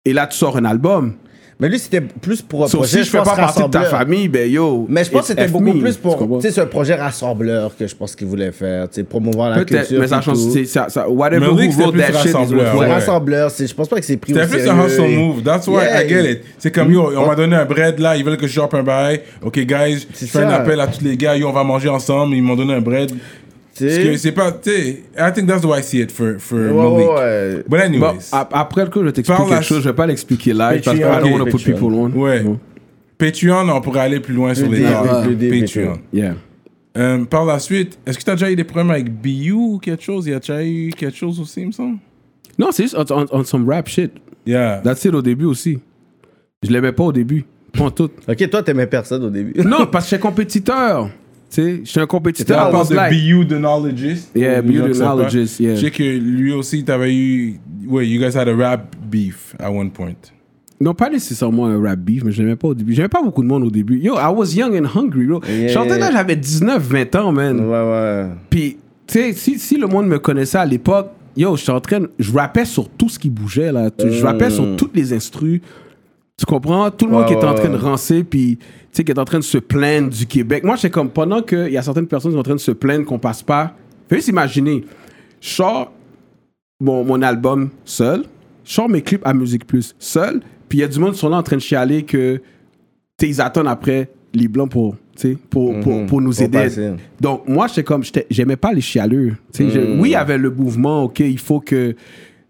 Et 0.07 0.14
là, 0.14 0.26
tu 0.26 0.38
sors 0.38 0.57
un 0.57 0.64
album. 0.64 1.16
Mais 1.61 1.68
lui, 1.68 1.78
c'était 1.78 2.00
plus 2.00 2.42
pour 2.42 2.64
un 2.64 2.68
So, 2.68 2.78
projet. 2.78 2.98
si 2.98 3.05
je 3.05 3.11
fais 3.11 3.18
pense, 3.18 3.28
pas 3.28 3.36
partie 3.36 3.62
de 3.62 3.68
ta 3.68 3.78
rassembleur. 3.82 4.00
famille, 4.00 4.28
ben 4.28 4.50
yo. 4.50 4.86
Mais 4.88 5.05
je 5.05 5.11
pense 5.11 5.20
que 5.22 5.26
c'était 5.28 5.46
F 5.46 5.52
beaucoup 5.52 5.64
me, 5.72 5.80
plus 5.80 5.94
tu 5.94 6.00
pour. 6.00 6.16
comprends? 6.16 6.38
Tu 6.38 6.48
sais, 6.48 6.52
c'est 6.52 6.61
un 6.62 6.66
projet 6.66 6.94
rassembleur 6.94 7.76
que 7.76 7.86
je 7.86 7.94
pense 7.94 8.16
qu'il 8.16 8.26
voulait 8.26 8.50
faire. 8.50 8.88
Tu 8.88 8.96
sais, 8.96 9.05
promouvoir 9.05 9.50
la 9.50 9.57
Peut-être, 9.64 9.86
culture. 9.86 10.00
mais 10.00 10.09
ça 10.09 10.20
change. 10.20 10.36
tout. 10.38 10.50
c'est- 10.52 10.64
Ça, 10.64 10.86
ça, 10.88 11.09
whatever 11.09 11.40
Malik, 11.52 11.70
who 11.70 11.70
c'était 11.72 11.82
wrote 11.84 11.92
plus 11.94 12.00
that 12.02 12.07
shit 12.18 12.30
is 12.30 12.32
rassembleur, 12.34 12.74
Ouais, 12.74 12.80
ouais. 12.80 12.92
rassembleur, 12.92 13.50
c'est- 13.52 13.66
je 13.68 13.74
pense 13.74 13.88
pas 13.88 13.96
que 14.00 14.05
c'est 14.05 14.16
pris 14.16 14.32
au 14.32 14.36
C'était 14.36 14.48
plus 14.48 14.64
sérieux. 14.64 14.80
un 14.80 14.86
hustle 14.86 15.09
move. 15.16 15.42
That's 15.44 15.66
why 15.68 15.74
Yeah. 15.84 16.02
I 16.05 16.09
get 16.09 16.30
it. 16.32 16.40
C'est 16.59 16.72
comme, 16.72 16.90
yo, 16.92 17.11
on 17.16 17.26
m'a 17.26 17.36
donné 17.36 17.55
un 17.55 17.64
bread 17.64 18.00
là, 18.00 18.16
ils 18.16 18.24
veulent 18.24 18.36
que 18.36 18.48
je 18.48 18.52
chope 18.52 18.74
un 18.74 18.82
bail. 18.82 19.20
Ok, 19.40 19.59
guys, 19.61 20.07
je 20.20 20.26
fais 20.26 20.38
un 20.40 20.50
ça. 20.50 20.57
appel 20.57 20.80
à 20.80 20.88
tous 20.88 21.05
les 21.05 21.16
gars, 21.16 21.36
yo, 21.36 21.48
on 21.48 21.52
va 21.52 21.62
manger 21.62 21.88
ensemble. 21.88 22.34
Ils 22.34 22.42
m'ont 22.42 22.57
donné 22.57 22.74
un 22.74 22.80
bread. 22.80 23.12
Parce 23.79 23.97
que 23.97 24.12
sais. 24.12 24.16
c'est 24.18 24.33
pas, 24.33 24.53
tu 24.53 24.70
sais, 24.70 25.03
I 25.18 25.33
think 25.35 25.49
that's 25.49 25.62
the 25.62 25.66
way 25.66 25.81
I 25.81 25.83
see 25.83 26.01
it 26.01 26.12
for, 26.12 26.35
for 26.39 26.59
Ouais, 26.59 26.72
Malik. 26.72 27.09
ouais. 27.11 27.64
But 27.68 27.81
anyways. 27.81 28.01
Bon, 28.01 28.18
ap- 28.33 28.53
après 28.55 28.85
le 28.85 28.91
coup, 28.91 29.03
je 29.05 29.11
t'explique 29.11 29.37
Parle 29.37 29.53
à- 29.53 29.57
quelque 29.57 29.66
chose. 29.66 29.83
Je 29.83 29.89
vais 29.89 29.95
pas 29.95 30.07
l'expliquer 30.07 30.53
live 30.53 30.81
parce 30.85 30.97
que 30.97 31.03
I 31.03 31.05
Patreon, 31.05 31.20
don't 31.31 31.33
want 31.33 31.39
to 31.51 31.57
put 31.59 31.64
Patreon. 31.64 31.75
people 31.75 31.95
on. 31.95 32.11
Ouais. 32.20 32.41
Bon. 32.43 32.61
Patreon, 33.18 33.68
on 33.68 33.81
pourrait 33.81 34.01
aller 34.01 34.20
plus 34.20 34.35
loin 34.35 34.55
sur 34.55 34.68
les 34.70 34.81
deep, 35.37 35.61
Patreon. 35.61 35.99
Yeah. 36.12 36.35
Euh, 36.97 37.25
par 37.25 37.45
la 37.45 37.59
suite, 37.59 37.99
est-ce 38.07 38.18
que 38.18 38.22
tu 38.25 38.31
as 38.31 38.35
déjà 38.35 38.51
eu 38.51 38.57
des 38.57 38.62
problèmes 38.64 38.91
avec 38.91 39.11
BU 39.12 39.51
ou 39.53 39.79
quelque 39.79 40.03
chose? 40.05 40.27
Il 40.27 40.31
y 40.31 40.35
a 40.35 40.39
déjà 40.39 40.64
eu 40.64 40.91
quelque 40.97 41.16
chose 41.16 41.41
aussi, 41.41 41.62
il 41.62 41.66
me 41.68 41.72
semble? 41.72 41.99
Non, 42.59 42.68
c'est 42.70 42.85
juste 42.85 42.97
on, 42.97 43.05
on, 43.22 43.27
on 43.33 43.45
some 43.45 43.68
rap 43.68 43.89
shit. 43.89 44.12
Yeah. 44.47 44.81
That's 44.85 45.05
it 45.05 45.12
au 45.14 45.22
début 45.22 45.47
aussi. 45.47 45.81
Je 46.62 46.70
l'aimais 46.70 46.93
pas 46.93 47.03
au 47.05 47.12
début. 47.12 47.45
Pas 47.77 47.85
en 47.85 47.91
tout. 47.91 48.11
Ok, 48.29 48.49
toi, 48.51 48.62
t'aimais 48.62 48.87
personne 48.87 49.25
au 49.25 49.31
début. 49.31 49.61
non, 49.64 49.87
parce 49.87 50.05
que 50.05 50.11
j'étais 50.11 50.22
compétiteur. 50.22 51.11
Sais, 51.55 51.82
j'étais 51.84 52.00
un 52.00 52.07
compétiteur. 52.07 52.68
Parle 52.68 52.74
was 52.74 52.88
de 52.88 52.96
BU 52.96 53.46
the 53.46 53.61
Knowledgeist? 53.61 54.30
Yeah, 54.34 54.61
BU 54.61 54.92
the. 54.92 54.98
Knowledgeist, 54.98 55.61
yeah. 55.61 55.76
Je 55.76 55.82
sais 55.82 55.90
que 55.92 56.02
lui 56.02 56.52
aussi, 56.52 56.82
t'avais 56.82 57.14
eu. 57.14 57.61
Ouais, 57.86 58.09
you 58.09 58.20
guys 58.20 58.36
had 58.36 58.48
a 58.48 58.57
rap 58.57 58.96
beef 59.09 59.55
at 59.61 59.70
one 59.70 59.92
point. 59.92 60.16
Non, 60.80 60.94
pas 60.94 61.09
nécessairement 61.09 61.66
un 61.66 61.80
rap 61.80 62.00
beef, 62.00 62.24
mais 62.24 62.32
je 62.32 62.42
l'aimais 62.42 62.57
pas 62.57 62.66
au 62.66 62.74
début. 62.74 62.92
J'aimais 62.92 63.09
pas 63.09 63.22
beaucoup 63.22 63.42
de 63.44 63.46
monde 63.46 63.62
au 63.62 63.70
début. 63.70 64.00
Yo, 64.00 64.16
I 64.16 64.32
was 64.34 64.57
young 64.57 64.74
and 64.74 64.88
hungry, 64.98 65.26
bro. 65.26 65.40
Yeah, 65.46 65.68
je 65.68 65.72
chantais 65.74 65.96
là, 65.96 66.11
j'avais 66.11 66.34
19, 66.34 66.82
20 66.82 67.14
ans, 67.14 67.30
man. 67.30 67.61
Ouais, 67.61 67.70
ouais. 67.70 68.26
Puis, 68.50 68.78
tu 69.07 69.12
sais, 69.20 69.32
si, 69.32 69.61
si 69.61 69.76
le 69.76 69.86
monde 69.86 70.09
me 70.09 70.18
connaissait 70.18 70.59
à 70.59 70.66
l'époque, 70.66 71.12
yo, 71.36 71.57
j'étais 71.57 71.70
en 71.70 71.80
train. 71.80 72.00
Je 72.18 72.32
rappais 72.32 72.64
sur 72.64 72.88
tout 72.88 73.09
ce 73.09 73.16
qui 73.16 73.30
bougeait, 73.30 73.70
là. 73.70 73.90
Je 73.96 74.24
rappais 74.24 74.50
sur 74.50 74.74
toutes 74.74 74.96
les 74.96 75.12
instrus. 75.12 75.61
Tu 76.37 76.47
comprends? 76.47 76.91
Tout 76.91 77.07
le 77.07 77.12
monde 77.12 77.22
Ouais, 77.22 77.28
qui 77.28 77.32
est 77.35 77.45
en 77.45 77.55
train 77.55 77.68
de 77.68 77.76
rancer, 77.76 78.24
puis 78.24 78.57
tu 78.59 78.66
sais, 78.91 79.05
qui 79.05 79.12
est 79.12 79.18
en 79.18 79.24
train 79.24 79.39
de 79.39 79.45
se 79.45 79.59
plaindre 79.59 80.11
du 80.11 80.26
Québec. 80.26 80.64
Moi, 80.64 80.76
c'est 80.76 80.91
comme 80.91 81.11
pendant 81.11 81.43
qu'il 81.43 81.68
y 81.70 81.76
a 81.76 81.82
certaines 81.82 82.07
personnes 82.09 82.32
qui 82.32 82.35
sont 82.35 82.41
en 82.41 82.45
train 82.45 82.55
de 82.55 82.61
se 82.61 82.72
plaindre 82.72 83.05
qu'on 83.05 83.18
passe 83.18 83.43
pas. 83.43 83.74
Fais 84.09 84.16
juste 84.16 84.28
imaginer. 84.28 84.85
Je 85.41 85.49
sors 85.49 85.93
mon, 86.80 87.05
mon 87.05 87.22
album 87.22 87.70
seul, 87.85 88.24
je 88.64 88.72
sors 88.72 88.89
mes 88.89 89.03
clips 89.03 89.24
à 89.24 89.32
Musique 89.32 89.66
Plus 89.66 89.95
seul, 89.99 90.41
puis 90.68 90.78
il 90.78 90.80
y 90.80 90.85
a 90.85 90.89
du 90.89 90.99
monde 90.99 91.12
qui 91.12 91.18
sont 91.20 91.28
là 91.28 91.37
en 91.37 91.43
train 91.43 91.57
de 91.57 91.62
chialer 91.62 92.03
que 92.03 92.41
ils 93.22 93.41
attendent 93.41 93.68
après 93.68 94.11
les 94.35 94.49
blancs 94.49 94.70
pour, 94.70 94.97
pour, 95.49 95.80
pour, 95.80 96.07
pour 96.07 96.20
nous 96.20 96.32
Mhm. 96.32 96.51
Pour 96.51 96.61
aider. 96.61 96.93
Donc, 97.20 97.47
moi, 97.47 97.68
j'étais 97.68 97.85
comme, 97.85 98.03
j'aimais 98.28 98.57
pas 98.57 98.72
les 98.72 98.80
chialeux. 98.80 99.35
Mhm. 99.59 100.01
oui, 100.01 100.09
il 100.11 100.12
y 100.12 100.16
avait 100.16 100.37
le 100.37 100.51
mouvement, 100.51 101.05
OK, 101.05 101.20
il 101.20 101.39
faut 101.39 101.61
que 101.61 101.95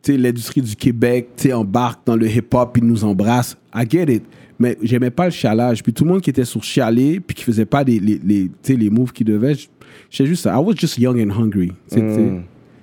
l'industrie 0.08 0.62
du 0.62 0.76
Québec 0.76 1.28
tu 1.36 1.44
sais, 1.48 1.52
embarque 1.52 2.06
dans 2.06 2.16
le 2.16 2.28
hip-hop 2.28 2.76
et 2.76 2.80
nous 2.80 3.04
embrasse. 3.04 3.56
I 3.74 3.84
get 3.88 4.12
it. 4.12 4.22
Mais 4.58 4.78
j'aimais 4.82 5.10
pas 5.10 5.24
le 5.24 5.30
chialage. 5.30 5.82
Puis 5.82 5.92
tout 5.92 6.04
le 6.04 6.10
monde 6.10 6.20
qui 6.20 6.30
était 6.30 6.44
sur 6.44 6.62
chialer, 6.62 7.18
puis 7.20 7.34
qui 7.34 7.42
faisait 7.44 7.64
pas 7.64 7.82
les, 7.82 7.98
les, 7.98 8.20
les, 8.24 8.76
les 8.76 8.90
moves 8.90 9.12
qu'ils 9.12 9.26
devaient, 9.26 9.54
je- 9.54 9.66
j'étais 10.10 10.26
juste, 10.28 10.44
I 10.46 10.56
was 10.56 10.74
just 10.76 10.96
young 10.98 11.18
and 11.20 11.30
hungry. 11.36 11.68
tu 11.90 11.96
sais, 11.96 12.00
tu 12.00 12.14
sais. 12.14 12.20
Mm. 12.20 12.42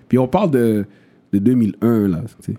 Puis 0.09 0.17
on 0.17 0.27
parle 0.27 0.51
de, 0.51 0.85
de 1.31 1.39
2001, 1.39 2.07
là. 2.09 2.21
tu 2.43 2.51
sais. 2.51 2.57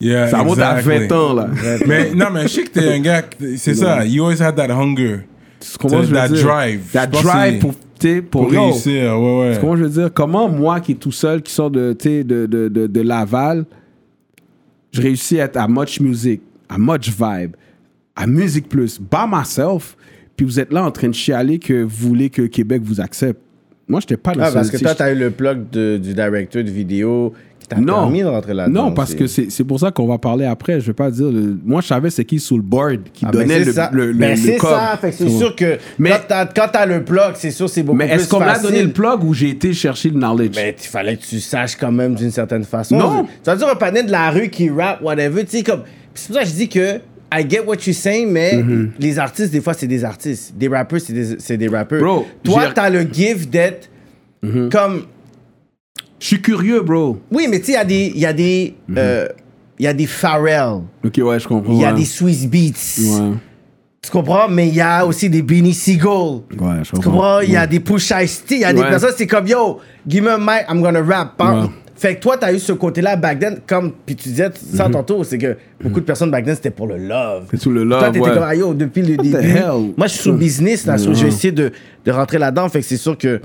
Yeah, 0.00 0.28
Ça 0.28 0.40
remonte 0.40 0.58
à 0.58 0.78
exactly. 0.80 1.06
20 1.08 1.14
ans, 1.16 1.34
là. 1.34 1.48
Mais 1.86 2.12
non, 2.14 2.26
mais 2.32 2.42
je 2.42 2.48
sais 2.48 2.64
que 2.64 2.70
t'es 2.70 2.92
un 2.92 2.98
gars, 2.98 3.22
c'est 3.56 3.74
ça, 3.74 4.04
you 4.04 4.24
always 4.24 4.42
had 4.42 4.56
that 4.56 4.68
hunger. 4.72 5.20
Tu 5.60 5.78
comprends 5.78 6.02
ce 6.02 6.08
que 6.10 6.14
je 6.14 6.14
veux 6.14 6.16
That 6.16 6.28
drive. 6.42 6.80
That 6.92 7.06
drive 7.08 7.58
pour, 7.60 7.74
tu 8.02 8.22
pour, 8.22 8.50
réussir, 8.50 9.20
ouais, 9.20 9.40
ouais. 9.40 9.58
Comment 9.60 9.76
je 9.76 9.84
veux 9.84 9.90
dire, 10.02 10.12
comment 10.12 10.48
moi 10.48 10.80
qui 10.80 10.92
est 10.92 10.96
tout 10.96 11.12
seul, 11.12 11.42
qui 11.42 11.52
sort 11.52 11.70
de, 11.70 11.92
tu 11.92 12.24
de, 12.24 12.46
de, 12.46 12.68
de, 12.68 12.86
de 12.86 13.00
Laval, 13.00 13.64
je 14.92 15.00
réussis 15.00 15.40
à 15.40 15.44
être 15.44 15.56
à 15.56 15.66
Much 15.68 16.00
Music, 16.00 16.40
à 16.68 16.76
Much 16.78 17.08
Vibe, 17.10 17.56
à 18.14 18.26
Music 18.26 18.68
Plus, 18.68 19.00
by 19.00 19.24
myself, 19.30 19.96
puis 20.36 20.44
vous 20.46 20.60
êtes 20.60 20.72
là 20.72 20.84
en 20.84 20.90
train 20.90 21.08
de 21.08 21.14
chialer 21.14 21.58
que 21.58 21.82
vous 21.82 22.08
voulez 22.08 22.30
que 22.30 22.42
Québec 22.42 22.82
vous 22.84 23.00
accepte. 23.00 23.40
Moi, 23.88 24.00
je 24.00 24.04
n'étais 24.04 24.16
pas 24.16 24.32
dans 24.34 24.42
Ah, 24.44 24.48
ce- 24.48 24.54
parce 24.54 24.70
que 24.70 24.76
toi, 24.78 24.92
je- 24.92 24.96
t'as 24.96 25.12
eu 25.12 25.18
le 25.18 25.30
plug 25.30 25.68
de- 25.70 25.96
du 25.98 26.14
directeur 26.14 26.62
de 26.64 26.70
vidéo 26.70 27.32
Non. 27.80 27.94
permis 28.02 28.22
de 28.22 28.26
rentrer 28.26 28.54
là-dedans. 28.54 28.84
Non, 28.86 28.92
parce 28.92 29.14
que 29.14 29.26
c'est 29.26 29.50
c'est 29.50 29.64
pour 29.64 29.80
ça 29.80 29.90
qu'on 29.90 30.06
va 30.06 30.18
parler 30.18 30.44
après. 30.44 30.80
Je 30.80 30.86
vais 30.86 30.92
pas 30.92 31.10
dire. 31.10 31.26
le- 31.30 31.56
Moi, 31.64 31.80
je 31.80 31.86
savais 31.86 32.10
c'est 32.10 32.24
qui 32.24 32.38
sous 32.38 32.56
le 32.56 32.62
board 32.62 32.98
qui 33.12 33.24
Ah, 33.26 33.30
ben, 33.30 33.38
donnait 33.40 33.58
c'est 33.60 33.64
le, 33.66 33.72
ça. 33.72 33.90
le, 33.92 34.06
le, 34.06 34.12
Ben, 34.18 34.30
le 34.30 34.36
c'est 34.36 34.58
ça. 34.58 34.98
Fait 35.00 35.10
que 35.10 35.16
c'est 35.16 35.28
sûr 35.30 35.54
que 35.56 35.78
Mais- 35.98 36.10
quand 36.10 36.20
t'as, 36.28 36.46
quand 36.46 36.68
t'as 36.72 36.86
le 36.86 37.04
plug, 37.04 37.32
c'est 37.34 37.50
sûr 37.50 37.68
c'est 37.68 37.82
beaucoup 37.82 37.96
Mais 37.98 38.08
plus 38.08 38.14
est-ce 38.20 38.28
qu'on 38.28 38.40
m'a 38.40 38.54
facile. 38.54 38.70
donné 38.70 38.82
le 38.82 38.90
plug 38.92 39.24
ou 39.24 39.32
j'ai 39.34 39.50
été 39.50 39.72
chercher 39.72 40.10
le 40.10 40.18
knowledge? 40.18 40.52
Mais 40.56 40.76
il 40.78 40.86
fallait 40.86 41.16
que 41.16 41.22
tu 41.22 41.40
saches 41.40 41.76
quand 41.76 41.92
même 41.92 42.14
d'une 42.14 42.30
certaine 42.30 42.64
façon. 42.64 42.96
Non. 42.98 43.24
Tu 43.24 43.28
vas 43.46 43.56
dire 43.56 43.68
un 43.68 43.74
panel 43.76 44.06
de 44.06 44.12
la 44.12 44.30
rue 44.30 44.48
qui 44.48 44.68
rap, 44.70 45.00
whatever, 45.02 45.44
tu 45.44 45.58
sais, 45.58 45.62
comme. 45.62 45.82
C'est 46.14 46.26
pour 46.28 46.36
ça 46.36 46.42
que 46.42 46.48
je 46.48 46.54
dis 46.54 46.68
que 46.68 46.96
I 47.34 47.46
get 47.48 47.60
what 47.66 47.76
you're 47.86 47.94
saying, 47.96 48.30
mais 48.30 48.52
Mm-hmm. 48.56 48.88
les 49.00 49.18
artistes, 49.18 49.50
des 49.52 49.62
fois, 49.62 49.72
c'est 49.72 49.86
des 49.86 50.04
artistes. 50.04 50.52
Des 50.56 50.68
rappeurs, 50.68 51.00
c'est 51.00 51.14
des, 51.14 51.36
c'est 51.38 51.56
des 51.56 51.68
rappeurs. 51.68 52.00
Bro, 52.02 52.26
Toi, 52.44 52.60
j'ai- 52.64 52.68
Mm-hmm. 52.68 52.72
t'as 52.74 52.90
le 52.90 53.00
gift 53.10 53.48
d'être 53.50 53.88
comme. 54.70 55.02
Je 56.22 56.26
suis 56.28 56.40
curieux, 56.40 56.82
bro. 56.82 57.18
Oui, 57.32 57.48
mais 57.50 57.58
tu 57.58 57.72
sais, 57.72 57.72
il 57.72 57.74
y 57.74 57.78
a 57.78 57.84
des. 57.84 58.12
Il 58.14 58.20
y 58.20 58.26
a 58.26 58.32
des. 58.32 58.74
Mm-hmm. 58.88 58.94
euh, 58.96 59.28
il 59.78 59.84
y 59.86 59.88
a 59.88 59.92
des 59.92 60.06
Pharrell, 60.06 60.82
Ok, 61.04 61.18
ouais, 61.18 61.40
je 61.40 61.48
comprends. 61.48 61.72
il 61.72 61.80
y 61.80 61.84
a 61.84 61.88
ouais. 61.92 61.98
des 61.98 62.04
Swiss 62.04 62.46
Beats. 62.46 63.00
Ouais, 63.00 63.32
Tu 64.00 64.10
comprends? 64.12 64.46
Mais 64.48 64.68
il 64.68 64.74
y 64.76 64.80
a 64.80 65.04
aussi 65.04 65.28
des 65.28 65.42
Benny 65.42 65.72
Siegel. 65.74 66.06
ouais, 66.06 66.84
je 66.84 66.90
Tu 66.92 67.00
comprends? 67.00 67.40
Il 67.40 67.50
y 67.50 67.56
a 67.56 67.66
des 67.66 67.80
push 67.80 68.12
ice 68.22 68.44
il 68.50 68.58
y 68.60 68.64
a 68.64 68.72
des 68.72 68.80
personnes, 68.82 69.14
c'est 69.16 69.26
comme 69.26 69.48
yo, 69.48 69.80
give 70.06 70.22
me 70.22 70.30
a 70.30 70.38
mic, 70.38 70.66
I'm 70.70 70.80
gonna 70.80 71.02
rap. 71.02 71.42
Ouais. 71.42 71.68
Fait 71.96 72.14
que 72.16 72.20
toi, 72.20 72.36
t'as 72.38 72.52
eu 72.52 72.58
ce 72.60 72.72
côté-là 72.72 73.16
back 73.16 73.38
then, 73.40 73.58
comme, 73.66 73.92
puis 74.06 74.14
tu 74.14 74.28
disais 74.28 74.50
ça 74.54 74.86
Mhm. 74.86 74.92
tantôt, 74.92 75.24
c'est 75.24 75.38
que 75.38 75.56
beaucoup 75.82 76.00
de 76.00 76.04
personnes 76.04 76.30
back 76.30 76.44
then, 76.44 76.54
c'était 76.54 76.70
pour 76.70 76.86
le 76.86 76.96
love. 76.98 77.44
C'est 77.50 77.58
tout 77.60 77.70
le 77.70 77.84
Toi, 77.88 78.00
love, 78.00 78.12
t'étais 78.12 78.24
ouais. 78.26 78.34
comme, 78.34 78.42
ah, 78.46 78.54
yo, 78.54 78.74
depuis 78.74 79.02
le 79.02 79.16
the 79.16 79.20
début. 79.22 79.36
hell? 79.36 79.92
Moi, 79.96 80.06
je 80.06 80.12
suis 80.12 80.22
sur 80.22 80.34
business, 80.34 80.86
là, 80.86 80.98
so 80.98 81.12
je 81.14 81.22
vais 81.22 81.28
essayer 81.28 81.52
de, 81.52 81.72
de 82.04 82.12
rentrer 82.12 82.38
là-dedans. 82.38 82.68
Fait 82.68 82.80
que 82.80 82.86
c'est 82.86 82.96
sûr 82.96 83.16
que 83.18 83.40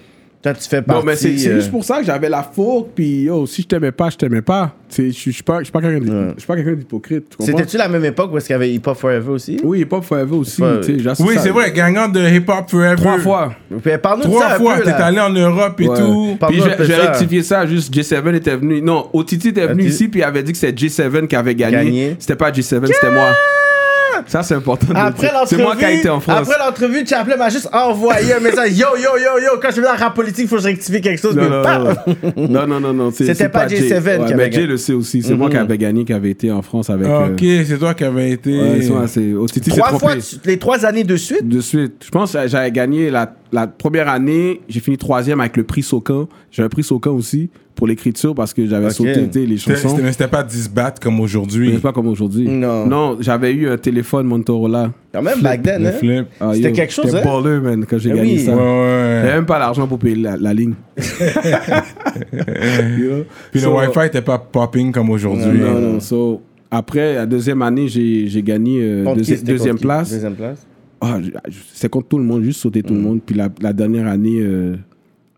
toi, 0.54 0.62
tu 0.62 0.70
fais 0.70 0.82
partie. 0.82 1.00
Non, 1.00 1.06
mais 1.06 1.16
c'est 1.16 1.38
c'est 1.38 1.50
euh, 1.50 1.56
juste 1.56 1.72
pour 1.72 1.84
ça 1.84 2.00
que 2.00 2.06
j'avais 2.06 2.30
la 2.30 2.43
faute, 2.43 2.89
puis 2.95 3.24
yo, 3.24 3.45
si 3.45 3.62
je 3.64 3.68
t'aimais 3.68 3.91
pas, 3.91 4.10
je 4.10 4.18
t'aimais 4.18 4.41
pas. 4.41 4.74
Tu 4.89 4.95
sais, 4.95 5.08
Je 5.08 5.12
suis 5.12 5.32
je 5.32 5.36
suis 5.36 5.43
pas, 5.43 5.60
je 5.60 5.64
suis 5.66 5.72
pas 5.72 5.82
quelqu'un 5.82 6.00
d'hy- 6.00 6.12
je 6.36 6.39
suis 6.39 6.48
pas 6.48 6.56
quelqu'un 6.56 6.74
d'hypocrite. 6.74 7.30
tu 7.30 7.38
comprends? 7.38 7.58
C'était-tu 7.58 7.78
la 7.78 7.89
même 7.89 8.06
époque 8.06 8.32
où 8.34 8.38
est-ce 8.38 8.45
qu'il 8.48 8.54
y 8.54 8.56
avait 8.56 8.72
Hip 8.72 8.82
Hop 8.86 8.98
Forever 8.98 9.30
aussi? 9.32 9.60
Oui, 9.64 9.82
Hip 9.82 9.88
Hop 9.91 10.04
Forever 10.04 10.36
aussi. 10.38 10.62
Ouais. 10.62 10.80
tu 10.82 10.98
sais, 10.98 11.00
j'ai- 11.00 11.24
Oui, 11.24 11.36
c'est 11.39 11.50
vrai, 11.50 11.72
gagnant 11.74 12.08
de 12.08 12.22
Hip 12.22 12.45
Hop 12.48 12.70
Forever. 12.70 12.95
Trois 12.95 13.20
fois. 13.20 13.54
Puis, 13.84 13.91
Parle-nous 14.02 14.24
de 14.26 14.30
Trois 14.30 14.41
ça 14.48 14.56
un 14.56 14.58
fois, 14.58 14.76
peu, 14.78 14.84
t'es 14.84 14.89
là. 14.91 15.06
allé 15.06 15.20
en 15.20 15.30
Europe 15.30 15.80
et 15.82 15.89
Ouais. 15.89 15.98
tout. 16.00 16.38
Parle- 16.39 16.54
Puis 16.54 16.62
un 16.64 16.78
de 16.78 16.84
ça. 16.86 17.02
rectifié 17.12 17.43
ça, 17.43 17.66
juste 17.66 17.93
J7 17.93 18.36
était 18.36 18.56
venu. 18.56 18.82
Non, 18.82 19.08
OTT 19.14 19.50
était 19.50 19.68
venu 19.68 19.82
OTT. 19.84 19.89
ici, 19.89 20.08
puis 20.08 20.22
il 20.22 20.24
avait 20.24 20.43
dit 20.43 20.54
que 20.54 20.58
c'était 20.58 20.74
J7 20.88 21.28
qui 21.28 21.36
avait 21.36 21.56
gagné. 21.56 21.78
Gagné. 21.78 22.16
C'était 22.20 22.36
pas 22.38 22.50
J7, 22.52 22.86
c'était 22.88 23.12
moi. 23.12 23.32
Ça, 24.28 24.43
c'est 24.43 24.55
important. 24.55 24.88
de 24.93 24.97
Après 24.97 25.28
l'entrevue, 25.32 25.47
C'est 25.47 25.57
moi 25.63 25.75
qui 25.75 25.86
ai 25.86 25.99
été 25.99 26.09
en 26.09 26.19
France. 26.19 26.39
après 26.49 26.57
l'entrevue, 26.63 27.05
Chaplin 27.07 27.38
m'a 27.38 27.49
juste 27.49 27.69
envoyé 27.73 28.34
un 28.34 28.39
message. 28.39 28.78
Yo, 28.78 28.88
yo, 28.97 29.17
yo, 29.17 29.39
yo, 29.41 29.59
quand 29.61 29.69
je 29.71 29.78
vais 29.78 29.82
dans 29.84 29.93
la 29.93 29.97
rap 29.97 30.13
politique, 30.15 30.43
il 30.43 30.47
faut 30.47 30.57
que 30.57 30.61
je 30.63 30.67
rectifie 30.67 31.01
quelque 31.01 31.21
chose. 31.21 31.36
Non, 31.36 31.43
mais 32.36 32.67
non, 32.67 32.80
non, 32.80 32.93
non, 32.93 33.11
C'était 33.11 33.49
pas 33.49 33.67
J7 33.67 33.69
Jay. 33.69 33.78
qui 33.78 33.88
Ouais, 33.91 33.93
avait 33.95 34.17
Mais 34.19 34.49
gagné. 34.49 34.51
Jay 34.51 34.65
le 34.67 34.78
sait 34.78 34.93
aussi. 34.93 35.23
C'est 35.23 35.34
moi 35.36 35.49
qui 35.49 35.57
avait 35.57 35.78
gagné, 35.78 36.03
qui 36.05 36.13
avait 36.13 36.32
été 36.32 36.51
en 36.51 36.61
France 36.61 36.89
avec. 36.89 37.07
Ah, 37.09 37.23
euh, 37.23 37.32
Ok, 37.34 37.39
c'est 37.67 37.78
toi 37.78 37.93
qui 37.93 38.03
avais 38.03 38.32
été. 38.32 38.59
ouais, 38.59 38.82
c'est 38.82 38.89
moi, 38.89 39.07
c'est 39.07 39.34
OTT 39.34 39.63
s'est 39.65 39.71
Trois 39.71 39.97
fois, 39.99 40.11
les 40.45 40.57
trois 40.59 40.86
années 40.86 41.03
de 41.03 41.15
suite? 41.15 41.47
De 41.47 41.61
suite. 41.61 42.03
Je 42.05 42.09
pense 42.09 42.34
que 42.34 42.47
j'avais 42.47 42.71
gagné 42.71 43.09
la, 43.09 43.34
la 43.51 43.67
première 43.67 44.09
année. 44.09 44.61
J'ai 44.67 44.80
fini 44.80 44.97
troisième 44.97 45.39
avec 45.39 45.57
le 45.57 45.63
prix 45.63 45.84
Socan. 45.84 46.28
J'ai 46.51 46.63
un 46.63 46.69
prix 46.69 46.84
Socan 46.84 47.11
aussi 47.11 47.49
pour 47.78 47.88
l'écriture 47.88 48.36
parce 48.36 48.53
que 48.53 48.65
j'avais 48.67 48.89
sauté 48.89 49.28
les 49.45 49.57
C'était- 49.57 49.75
chansons. 49.75 49.89
c'était- 49.89 50.01
Mais 50.01 50.11
c'était 50.11 50.28
pas 50.28 50.43
10 50.43 50.69
battes 50.69 50.99
comme 50.99 51.19
aujourd'hui. 51.21 51.71
c'est 51.75 51.82
pas 51.82 51.93
comme 51.93 52.07
aujourd'hui. 52.07 52.49
Non. 52.49 52.86
Non, 52.88 53.17
j'avais 53.21 53.53
eu 53.53 53.69
un 53.69 53.78
téléphone 53.78 54.25
Motorola. 54.28 54.91
Quand 55.13 55.21
même, 55.21 55.39
back 55.41 55.61
then, 55.63 55.86
hein? 55.86 55.91
flip. 55.93 56.25
Ah, 56.41 56.51
C'était 56.53 56.71
quelque 56.73 56.91
chose, 56.91 57.05
J'étais 57.05 57.19
hein? 57.19 57.41
baller, 57.41 57.59
man, 57.61 57.86
quand 57.89 57.97
j'ai 57.99 58.09
Eh 58.09 58.15
gagné 58.15 58.34
oui. 58.34 58.39
ça. 58.39 58.51
Ouais, 58.51 58.57
J'avais 58.57 59.28
ouais. 59.30 59.36
même 59.36 59.45
pas 59.45 59.59
l'argent 59.59 59.88
pour 59.88 59.99
payer 59.99 60.15
la, 60.15 60.36
la 60.38 60.53
ligne. 60.53 60.73
Puis 63.51 63.59
So, 63.61 63.69
le 63.71 63.88
Wi-Fi 63.88 64.07
était 64.07 64.21
pas 64.21 64.38
popping 64.39 64.91
comme 64.91 65.09
aujourd'hui. 65.09 65.59
Non, 65.59 65.80
non. 65.80 65.99
So, 65.99 66.41
après, 66.71 67.15
la 67.15 67.25
deuxième 67.25 67.61
année, 67.61 67.88
j'ai 67.88 68.41
gagné 68.43 68.80
euh, 68.82 69.05
deuxi- 69.15 69.38
c'était 69.38 69.51
deuxième 69.53 69.78
place. 69.80 70.11
Deuxième 70.11 70.36
place? 70.36 70.65
Je- 71.03 71.32
c'est 71.73 71.89
contre 71.89 72.07
tout 72.07 72.17
le 72.17 72.23
monde, 72.23 72.43
juste 72.43 72.59
sauter 72.59 72.82
tout 72.84 72.93
le 72.93 72.99
monde. 72.99 73.19
Puis 73.25 73.36
la, 73.36 73.49
la 73.61 73.71
dernière 73.73 74.07
année, 74.07 74.39
euh, 74.41 74.75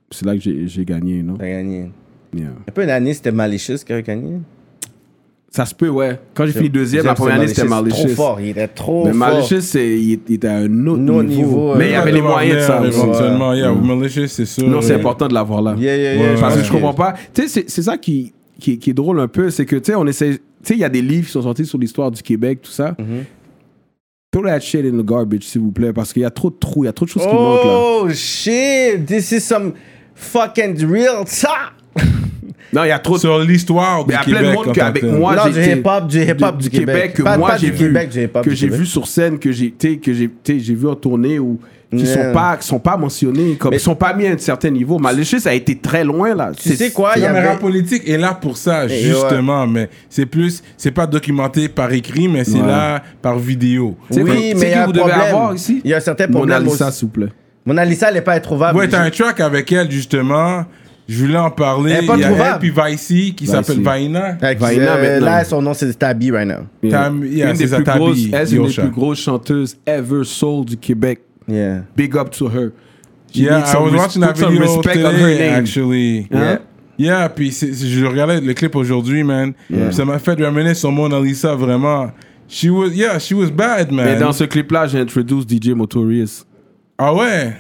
c'est 0.10 0.26
là 0.26 0.34
que 0.36 0.42
j'ai 0.42 0.68
j'ai 0.68 0.86
gagné, 0.86 1.22
non? 1.22 1.36
T'as 1.38 1.50
gagné. 1.50 1.92
Yeah. 2.36 2.48
Un 2.68 2.72
peu 2.72 2.84
une 2.84 2.90
année, 2.90 3.14
c'était 3.14 3.32
Malicious 3.32 3.78
qui 3.86 3.94
a 3.94 4.02
gagné. 4.02 4.38
Ça 5.52 5.66
se 5.66 5.74
peut, 5.74 5.90
ouais. 5.90 6.20
Quand 6.36 6.46
j'ai 6.46 6.52
fini 6.52 6.70
deuxième, 6.70 7.04
la 7.06 7.16
première 7.16 7.36
année, 7.38 7.48
c'était 7.48 7.68
Malicious. 7.68 8.06
Trop 8.06 8.16
fort, 8.16 8.40
il 8.42 8.50
était 8.50 8.68
trop 8.68 9.06
Mais 9.06 9.12
fort. 9.14 9.18
Malicious, 9.20 9.62
c'est- 9.62 9.98
il, 10.00 10.20
il 10.28 10.36
était 10.36 10.48
à 10.48 10.58
un 10.58 10.86
autre 10.88 11.02
niveau. 11.02 11.24
niveaux, 11.24 11.76
Mais 11.76 11.86
euh, 11.86 11.88
il 11.88 11.92
y 11.92 11.96
avait 11.96 12.12
les 12.12 12.22
moyens 12.22 12.58
de 12.58 12.62
ça. 12.62 12.86
Éventuellement, 12.86 13.54
yeah, 13.54 13.72
Ouais. 13.74 13.96
Malicious, 13.96 14.28
c'est 14.28 14.46
sûr. 14.46 14.68
Non, 14.68 14.80
c'est 14.82 14.94
important 14.94 15.28
de 15.28 15.34
l'avoir 15.34 15.64
là. 15.64 15.76
Yeah, 15.80 15.98
yeah, 15.98 16.14
yeah, 16.16 16.34
Ouais, 16.36 16.40
Parce 16.40 16.56
que 16.58 16.64
je 16.64 16.72
comprends 16.72 16.94
pas. 16.94 17.16
Tu 17.34 17.48
sais, 17.48 17.66
c'est- 17.68 17.82
ça 17.82 17.98
qui, 17.98 18.32
qui, 18.60 18.78
qui 18.78 18.92
est 18.92 18.94
drôle 18.94 19.20
un 19.20 19.28
peu, 19.28 19.50
c'est 19.50 19.66
que, 19.66 19.76
tu 19.78 19.92
sais, 19.92 19.96
on 19.96 20.06
essaie. 20.06 20.34
Tu 20.34 20.40
sais, 20.62 20.74
il 20.76 20.80
y 20.82 20.84
a 20.84 20.90
des 20.90 21.02
livres 21.02 21.26
qui 21.26 21.32
sont 21.32 21.42
sortis 21.42 21.66
sur 21.66 21.80
l'histoire 21.80 22.12
du 22.12 22.22
Québec, 22.22 22.60
tout 22.62 22.72
ça. 22.72 22.96
Mhm. 23.00 23.24
Throw 24.32 24.44
that 24.44 24.60
shit 24.60 24.86
in 24.86 24.92
the 25.02 25.04
garbage, 25.04 25.42
s'il 25.46 25.62
vous 25.62 25.72
plaît, 25.72 25.92
parce 25.94 26.14
qu'il 26.14 26.22
y 26.22 26.26
a 26.26 26.30
trop 26.30 26.52
de 26.52 26.58
trous, 26.60 26.84
il 26.84 26.86
y 26.86 26.90
a 26.90 26.94
trop 26.94 27.06
de 27.06 27.10
choses 27.10 27.24
qui 27.24 27.34
manquent 27.34 27.66
là. 27.66 27.80
Oh 28.04 28.10
shit, 28.14 29.04
this 29.08 29.32
is 29.32 29.40
some 29.40 29.72
fucking 30.14 30.76
real 30.86 31.26
talk. 31.26 31.74
Non, 32.72 32.84
il 32.84 32.90
y 32.90 32.92
a 32.92 33.00
trop 33.00 33.16
de. 33.16 33.20
Sur 33.20 33.40
l'histoire 33.40 34.06
du 34.06 34.12
Il 34.12 34.14
y 34.14 34.16
a 34.16 34.20
Québec. 34.24 34.40
plein 34.42 34.50
de 34.52 34.56
monde 34.56 34.76
qu'avec 34.76 35.04
moi, 35.04 35.36
Non, 35.36 35.42
j'ai 35.48 35.54
du 35.54 35.60
été- 35.60 35.80
hip-hop, 35.80 36.08
du 36.08 36.22
hip-hop 36.22 36.58
du 36.58 36.70
Québec. 36.70 37.14
que 37.16 37.24
Pas- 37.24 37.38
moi 37.38 37.58
j'ai 37.58 37.72
du 37.72 37.74
vu, 37.74 37.90
du 37.90 37.94
que 38.30 38.50
du 38.50 38.56
j'ai 38.56 38.68
vu 38.70 38.86
sur 38.86 39.08
scène, 39.08 39.40
que 39.40 39.52
j'ai, 39.52 39.74
sais, 39.80 39.98
que 39.98 40.14
j'ai, 40.14 40.30
sais, 40.44 40.60
j'ai 40.60 40.76
vu 40.76 40.88
en 40.88 40.94
tournée 40.94 41.40
ou 41.40 41.60
qui 41.90 42.04
Yeah. 42.04 42.14
sont 42.28 42.32
pas, 42.34 42.58
qui 42.58 42.68
sont 42.68 42.78
pas 42.80 42.96
mentionnés, 42.96 43.56
comme 43.56 43.72
Mais- 43.72 43.78
ils 43.78 43.80
sont 43.80 43.96
pas 43.96 44.14
mis 44.14 44.28
à 44.28 44.32
un 44.34 44.38
certain 44.38 44.70
niveau. 44.70 45.00
Malicious 45.00 45.48
a 45.48 45.54
été 45.56 45.76
très 45.80 46.04
loin 46.04 46.36
là. 46.36 46.52
Tu 46.56 46.76
sais 46.76 46.92
quoi, 46.92 47.14
il 47.16 47.24
y 47.24 47.26
Non, 47.26 47.32
mais 47.34 47.40
avait... 47.40 47.48
rap 47.50 47.60
politique 47.60 48.08
est 48.08 48.20
là 48.20 48.36
pour 48.40 48.56
ça, 48.56 48.86
Et 48.86 48.90
justement. 48.90 49.66
Mais 49.66 49.90
c'est 50.08 50.28
plus, 50.28 50.62
c'est 50.78 50.92
pas 50.92 51.08
documenté 51.08 51.70
par 51.70 51.92
écrit, 51.92 52.28
mais 52.28 52.44
c'est 52.44 52.62
Ouais. 52.62 52.68
là 52.68 53.02
par 53.20 53.40
vidéo. 53.40 53.98
C'est 54.12 54.22
Oui, 54.22 54.26
quoi- 54.30 54.34
mais 54.36 54.54
c'est 54.56 54.68
il 54.68 54.70
y 54.70 54.74
qui 54.74 54.78
a 54.78 54.84
vous 54.84 54.90
un 54.92 54.94
devez 54.94 55.00
problème. 55.10 55.22
avoir 55.22 55.56
ici? 55.56 55.82
Il 55.84 55.90
y 55.90 55.94
a 55.96 55.98
un 55.98 56.02
certain 56.02 56.28
Mona 56.28 56.38
problème 56.38 56.64
Lisa, 56.66 56.88
aussi. 56.90 56.98
s'il 57.00 57.08
vous 57.08 57.12
plaît. 57.14 57.30
Mona 57.66 57.84
Lisa, 57.84 58.10
elle 58.12 58.18
est 58.18 58.22
pas 58.22 58.34
introuvable. 58.36 58.78
Ouais, 58.78 58.88
t'as 58.88 59.02
un 59.02 59.10
track 59.10 59.40
avec 59.40 59.72
elle, 59.72 59.90
justement. 59.90 60.66
Je 61.12 61.26
voulais 61.26 61.38
en 61.40 61.50
parler. 61.50 61.92
Elle 61.94 62.04
est 62.04 62.08
pas 62.08 62.16
Il 62.18 62.20
y 62.20 62.24
a 62.24 62.28
elle 62.28 62.34
trouvable. 62.36 62.60
puis 62.60 62.70
Vicey 62.72 63.32
qui 63.36 63.48
s'appelle 63.48 63.82
Vaina. 63.82 64.38
Avec, 64.40 64.60
Vaina, 64.60 64.94
euh, 64.96 65.14
maintenant. 65.14 65.26
là, 65.26 65.44
son 65.44 65.62
nom, 65.62 65.74
c'est 65.74 65.92
Tabby 65.98 66.30
right 66.32 66.48
now. 66.48 66.90
Tam- 66.92 67.26
yeah, 67.26 67.50
une 67.50 67.56
c'est 67.56 67.66
des 67.66 67.76
plus 67.78 67.84
Tabi, 67.84 68.00
grosses, 68.00 68.18
elle, 68.32 68.48
c'est 68.48 68.56
une 68.56 68.62
des 68.62 68.68
Yosha. 68.68 68.82
plus 68.84 68.92
grosses 68.92 69.20
chanteuses 69.20 69.76
ever 69.88 70.24
soul 70.24 70.66
du 70.66 70.78
Québec. 70.78 71.22
Yeah. 71.48 71.82
Big 71.98 72.16
up 72.16 72.30
to 72.30 72.46
her. 72.48 72.72
She 73.34 73.40
Yeah, 73.42 73.58
needs 73.58 73.70
I 73.70 73.72
some 73.72 73.84
was 73.86 73.92
res- 73.92 73.98
watching 74.02 74.22
that 74.22 74.34
put 74.34 74.40
some 74.40 74.52
video 74.54 74.66
respect 74.76 74.98
on 75.04 75.12
her 75.12 75.20
today, 75.34 75.40
name. 75.50 75.56
actually. 75.60 76.28
Hein? 76.32 76.60
Yeah, 77.00 77.30
puis 77.30 77.52
c'est- 77.52 77.74
c'est- 77.74 77.88
je 77.88 78.06
regardais 78.06 78.40
le 78.42 78.54
clip 78.54 78.76
aujourd'hui, 78.76 79.24
man. 79.24 79.54
Ça 79.92 80.06
m'a 80.06 80.20
fait 80.20 80.40
ramener 80.40 80.74
sur 80.76 80.92
Mona 80.92 81.20
Lisa, 81.20 81.56
vraiment. 81.56 82.12
She 82.48 82.66
was, 82.70 82.90
yeah, 82.94 83.18
she 83.20 83.32
was 83.34 83.50
bad, 83.52 83.92
man. 83.92 84.06
Mais 84.06 84.16
dans 84.20 84.32
ce 84.32 84.44
clip-là, 84.44 84.86
j'ai 84.88 85.00
introduit 85.00 85.44
DJ 85.48 85.70
Motorius. 85.74 86.46
Ah 86.98 87.14
ouais? 87.14 87.54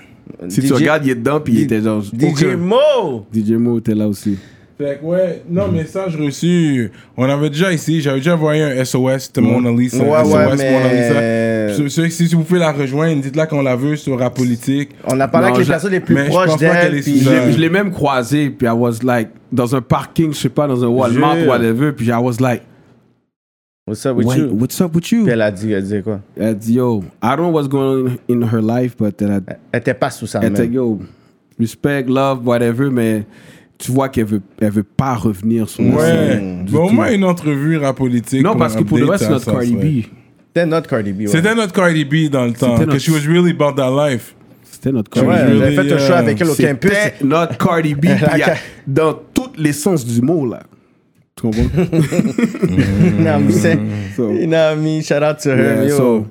Si 0.47 0.61
DJ 0.61 0.67
tu 0.67 0.73
regardes, 0.73 1.05
il 1.05 1.11
est 1.11 1.15
dedans, 1.15 1.39
puis 1.39 1.53
il 1.53 1.61
était 1.63 1.81
genre. 1.81 2.01
DJ 2.03 2.23
aucun- 2.31 2.57
Mo! 2.57 3.25
DJ 3.33 3.51
Mo 3.53 3.79
était 3.79 3.95
là 3.95 4.07
aussi. 4.07 4.37
Fait 4.77 4.97
que 5.01 5.05
ouais, 5.05 5.43
non, 5.49 5.67
message 5.67 6.15
reçu. 6.15 6.89
On 7.17 7.25
avait 7.29 7.49
déjà 7.49 7.73
ici, 7.73 7.99
j'avais 7.99 8.19
déjà 8.19 8.35
envoyé 8.35 8.63
un 8.63 8.85
SOS 8.85 9.29
de 9.33 9.41
Mona 9.41 9.71
Lisa. 9.71 9.97
Ouais, 10.01 10.23
SOS 10.23 10.33
ouais, 10.33 10.45
Mona 10.45 10.55
mais- 10.55 11.75
Lisa. 11.75 11.89
Si- 11.89 12.11
Si, 12.11 12.27
si 12.29 12.35
vous 12.35 12.43
pouvez 12.43 12.59
la 12.61 12.71
rejoindre, 12.71 13.21
dites-la 13.21 13.45
qu'on 13.45 13.61
la 13.61 13.75
veut 13.75 13.97
sur 13.97 14.17
Rap 14.17 14.35
Politique. 14.35 14.91
On 15.05 15.19
a 15.19 15.27
parlé 15.27 15.47
Non, 15.47 15.53
avec 15.55 15.59
les 15.59 15.65
je- 15.65 15.69
personnes 15.69 15.91
les 15.91 15.99
plus 15.99 16.15
mais 16.15 16.25
je 16.27 16.29
proches 16.31 16.57
d'elle. 16.57 17.01
puis- 17.01 17.19
Je 17.19 17.29
l'ai- 17.29 17.51
je 17.67 17.69
même 17.71 17.91
croisé, 17.91 18.49
puis 18.51 18.67
I 18.67 18.71
was 18.71 18.99
like, 19.03 19.29
dans 19.51 19.75
un 19.75 19.81
parking, 19.81 20.31
je 20.33 20.37
sais 20.37 20.49
pas, 20.49 20.65
dans 20.67 20.81
un 20.83 20.87
Walmart, 20.87 21.35
Jure. 21.37 21.47
whatever, 21.49 21.91
puis 21.91 22.07
I 22.07 22.11
was 22.13 22.35
like, 22.39 22.61
What's 23.89 24.05
up 24.05 24.15
with 24.17 24.27
Wait, 24.27 24.37
you? 24.37 24.49
what's 24.53 24.79
up 24.81 24.93
with 24.95 25.11
you? 25.11 25.23
Puis 25.23 25.31
elle 25.33 25.41
a 25.41 25.49
dit, 25.51 25.71
elle 25.71 25.81
disait 25.81 26.01
quoi? 26.03 26.19
Elle 26.37 26.55
dit, 26.55 26.73
yo, 26.73 27.03
I 27.23 27.29
don't 27.35 27.37
know 27.37 27.49
what's 27.51 27.67
going 27.67 28.05
on 28.05 28.33
in 28.33 28.43
her 28.43 28.61
life, 28.61 28.95
but 28.97 29.19
elle 29.21 29.31
a 29.31 29.39
Elle 29.71 29.79
était 29.79 29.93
pas 29.95 30.11
sous 30.11 30.27
sa 30.27 30.39
Elle 30.41 30.51
était 30.51 30.67
yo, 30.67 30.99
respect, 31.59 32.03
love, 32.03 32.45
whatever, 32.47 32.89
mais 32.91 33.25
tu 33.79 33.91
vois 33.91 34.09
qu'elle 34.09 34.25
veut, 34.25 34.41
elle 34.61 34.69
veut 34.71 34.83
pas 34.83 35.15
revenir 35.15 35.67
sur 35.67 35.81
la 35.83 35.89
Ouais. 35.95 36.03
scène 36.05 36.67
Mais 36.71 36.77
au 36.77 36.89
moins 36.89 37.11
une 37.11 37.23
entrevue 37.23 37.77
Rap 37.77 37.97
Politique. 37.97 38.43
Non, 38.43 38.55
parce 38.55 38.75
que 38.75 38.83
pour 38.83 38.97
le 38.99 39.05
reste, 39.05 39.23
c'est 39.23 39.25
ça, 39.27 39.31
notre 39.33 39.45
ça 39.45 39.51
Cardi 39.53 39.73
B. 39.75 40.05
C'était 40.49 40.65
notre 40.67 40.87
Cardi 40.89 41.11
B. 41.13 41.19
ouais. 41.21 41.27
C'était 41.27 41.55
notre 41.55 41.73
Cardi 41.73 42.05
B 42.05 42.29
dans 42.31 42.45
le 42.45 42.53
temps. 42.53 42.73
C'était 42.77 42.85
Que 42.85 42.91
notre- 42.91 43.01
she 43.01 43.09
was 43.09 43.27
really 43.27 43.51
about 43.51 43.73
that 43.73 43.89
life. 43.89 44.35
C'était 44.63 44.91
notre 44.91 45.19
Ouais, 45.19 45.25
Cardi 45.35 45.51
B. 45.53 45.57
j'avais 45.59 45.71
fait 45.75 45.79
un 45.79 45.83
really, 45.95 46.07
show 46.07 46.13
avec 46.13 46.41
elle 46.41 46.49
au 46.49 46.55
campus. 46.55 46.91
C'était 46.91 47.25
notre 47.25 47.57
Cardi 47.57 47.95
B, 47.95 48.05
a- 48.05 48.53
dans 48.87 49.13
tous 49.33 49.49
les 49.57 49.73
sens 49.73 50.05
du 50.05 50.21
mot, 50.21 50.45
là. 50.45 50.59
Tu 51.39 51.47
comprends? 51.47 51.63
So- 54.15 54.31
You 54.31 54.47
know 54.47 54.75
me, 54.75 55.01
shout 55.01 55.23
out 55.23 55.39
to 55.43 55.49
her. 55.51 55.83
Yeah, 55.83 55.89
yo. 55.89 55.97
so, 55.97 56.25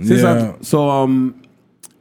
c'est 0.00 0.14
Yeah. 0.14 0.20
ça. 0.40 0.56
So, 0.62 0.90
um, 0.90 1.32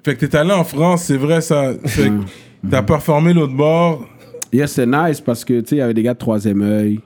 Fait 0.03 0.15
que 0.15 0.25
t'es 0.25 0.37
allé 0.37 0.51
en 0.51 0.63
France, 0.63 1.03
c'est 1.03 1.17
vrai 1.17 1.41
ça. 1.41 1.73
Fait 1.85 2.09
que 2.09 2.69
t'as 2.69 2.81
performé 2.83 3.33
l'autre 3.33 3.53
bord. 3.55 4.05
yeah, 4.53 4.67
c'est 4.67 4.85
nice 4.85 5.19
parce 5.19 5.43
que, 5.43 5.59
tu 5.59 5.67
sais, 5.69 5.75
il 5.75 5.79
y 5.79 5.81
avait 5.81 5.93
des 5.93 6.03
gars 6.03 6.13
de 6.13 6.19
Troisième 6.19 6.61
œil. 6.61 6.99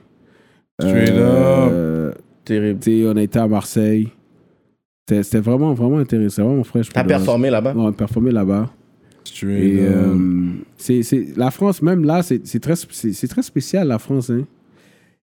Straight 0.80 1.10
Euh, 1.10 2.12
Terrible. 2.44 2.78
Tu 2.80 3.02
sais, 3.02 3.08
on 3.08 3.16
été 3.16 3.38
à 3.38 3.48
Marseille. 3.48 4.08
C'était 5.08 5.40
vraiment, 5.40 5.74
vraiment 5.74 5.98
intéressant, 5.98 6.44
vraiment 6.44 6.64
fraîche. 6.64 6.88
T'as 6.90 7.04
performé 7.04 7.50
là-bas? 7.50 7.72
Ouais, 7.74 7.82
On 7.82 7.88
a 7.88 7.92
performé 7.92 8.30
là-bas. 8.30 8.70
Straight 9.24 9.62
Et 9.62 9.80
up. 9.86 9.94
euh, 9.96 10.50
c'est, 10.76 11.02
c'est, 11.02 11.26
la 11.36 11.50
France, 11.50 11.82
même 11.82 12.04
là, 12.04 12.22
c'est, 12.22 12.46
c'est 12.46 12.60
très, 12.60 12.74
c'est, 12.76 13.12
c'est 13.12 13.28
très 13.28 13.42
spécial, 13.42 13.88
la 13.88 13.98
France. 13.98 14.30
hein. 14.30 14.44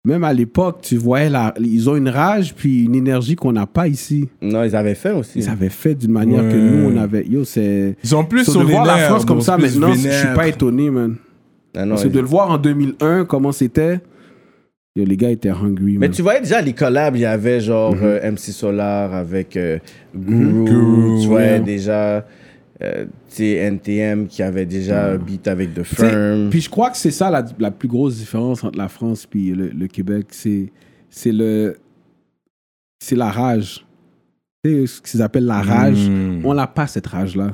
Même 0.05 0.23
à 0.23 0.31
l'époque, 0.31 0.79
tu 0.81 0.95
voyais, 0.95 1.29
la, 1.29 1.53
ils 1.59 1.89
ont 1.89 1.95
une 1.97 2.07
rage 2.07 2.55
puis 2.55 2.85
une 2.85 2.95
énergie 2.95 3.35
qu'on 3.35 3.51
n'a 3.51 3.65
pas 3.67 3.87
ici. 3.89 4.29
Non, 4.41 4.63
ils 4.63 4.73
avaient 4.75 4.95
fait 4.95 5.11
aussi. 5.11 5.39
Ils 5.39 5.49
avaient 5.49 5.67
fait 5.69 5.93
d'une 5.93 6.11
manière 6.13 6.41
que 6.41 6.55
nous, 6.55 6.89
on 6.89 6.97
avait. 6.97 7.25
Yo, 7.27 7.43
c'est. 7.43 7.97
Ils 8.01 8.09
sont 8.09 8.23
plus 8.23 8.45
So, 8.45 8.53
sur 8.53 8.61
de 8.61 8.67
les 8.67 8.71
voir 8.73 8.85
la 8.85 8.97
France 8.99 9.25
comme 9.25 9.41
ça 9.41 9.57
maintenant, 9.57 9.91
je 9.91 9.99
suis 9.99 10.07
vénère. 10.09 10.33
pas 10.35 10.47
étonné, 10.47 10.89
man. 10.89 11.15
Ah 11.75 11.83
non, 11.83 11.89
Parce 11.91 12.03
que 12.03 12.07
ils- 12.07 12.13
de 12.13 12.19
le 12.21 12.25
voir 12.25 12.49
en 12.49 12.57
2001, 12.57 13.25
comment 13.25 13.51
c'était, 13.51 13.99
yo, 14.95 15.03
les 15.03 15.17
gars 15.17 15.31
étaient 15.31 15.49
hungry, 15.49 15.97
Mais 15.97 16.07
man. 16.07 16.11
tu 16.11 16.21
voyais 16.21 16.39
déjà 16.39 16.61
les 16.61 16.73
collabs, 16.73 17.15
il 17.17 17.21
y 17.21 17.25
avait 17.25 17.59
genre 17.59 17.93
Mhm. 17.93 18.01
euh, 18.03 18.31
MC 18.31 18.51
Solar 18.53 19.13
avec 19.13 19.57
euh, 19.57 19.79
Guru, 20.15 20.63
Guru, 20.63 21.21
tu 21.21 21.27
voyais 21.27 21.51
ouais. 21.53 21.59
déjà 21.59 22.25
euh, 22.81 23.05
tu 23.29 23.35
sais, 23.35 23.51
NTM 23.55 24.27
qui 24.27 24.41
avait 24.41 24.65
déjà 24.65 25.11
un 25.11 25.17
beat 25.17 25.47
avec 25.47 25.73
The 25.73 25.83
Firm. 25.83 26.49
Puis 26.49 26.61
je 26.61 26.69
crois 26.69 26.89
que 26.89 26.97
c'est 26.97 27.11
ça 27.11 27.29
la, 27.29 27.45
la 27.59 27.71
plus 27.71 27.87
grosse 27.89 28.15
différence 28.17 28.63
entre 28.63 28.77
la 28.77 28.87
France 28.87 29.27
et 29.35 29.37
le, 29.53 29.67
le 29.69 29.87
Québec. 29.87 30.27
C'est, 30.31 30.71
c'est 31.09 31.31
le. 31.31 31.75
C'est 33.03 33.15
la 33.15 33.31
rage. 33.31 33.85
Tu 34.63 34.87
sais, 34.87 34.87
ce 34.87 35.01
qu'ils 35.01 35.21
appellent 35.21 35.45
la 35.45 35.61
rage. 35.61 36.09
Mm. 36.09 36.41
On 36.45 36.53
n'a 36.53 36.67
pas 36.67 36.87
cette 36.87 37.07
rage-là. 37.07 37.51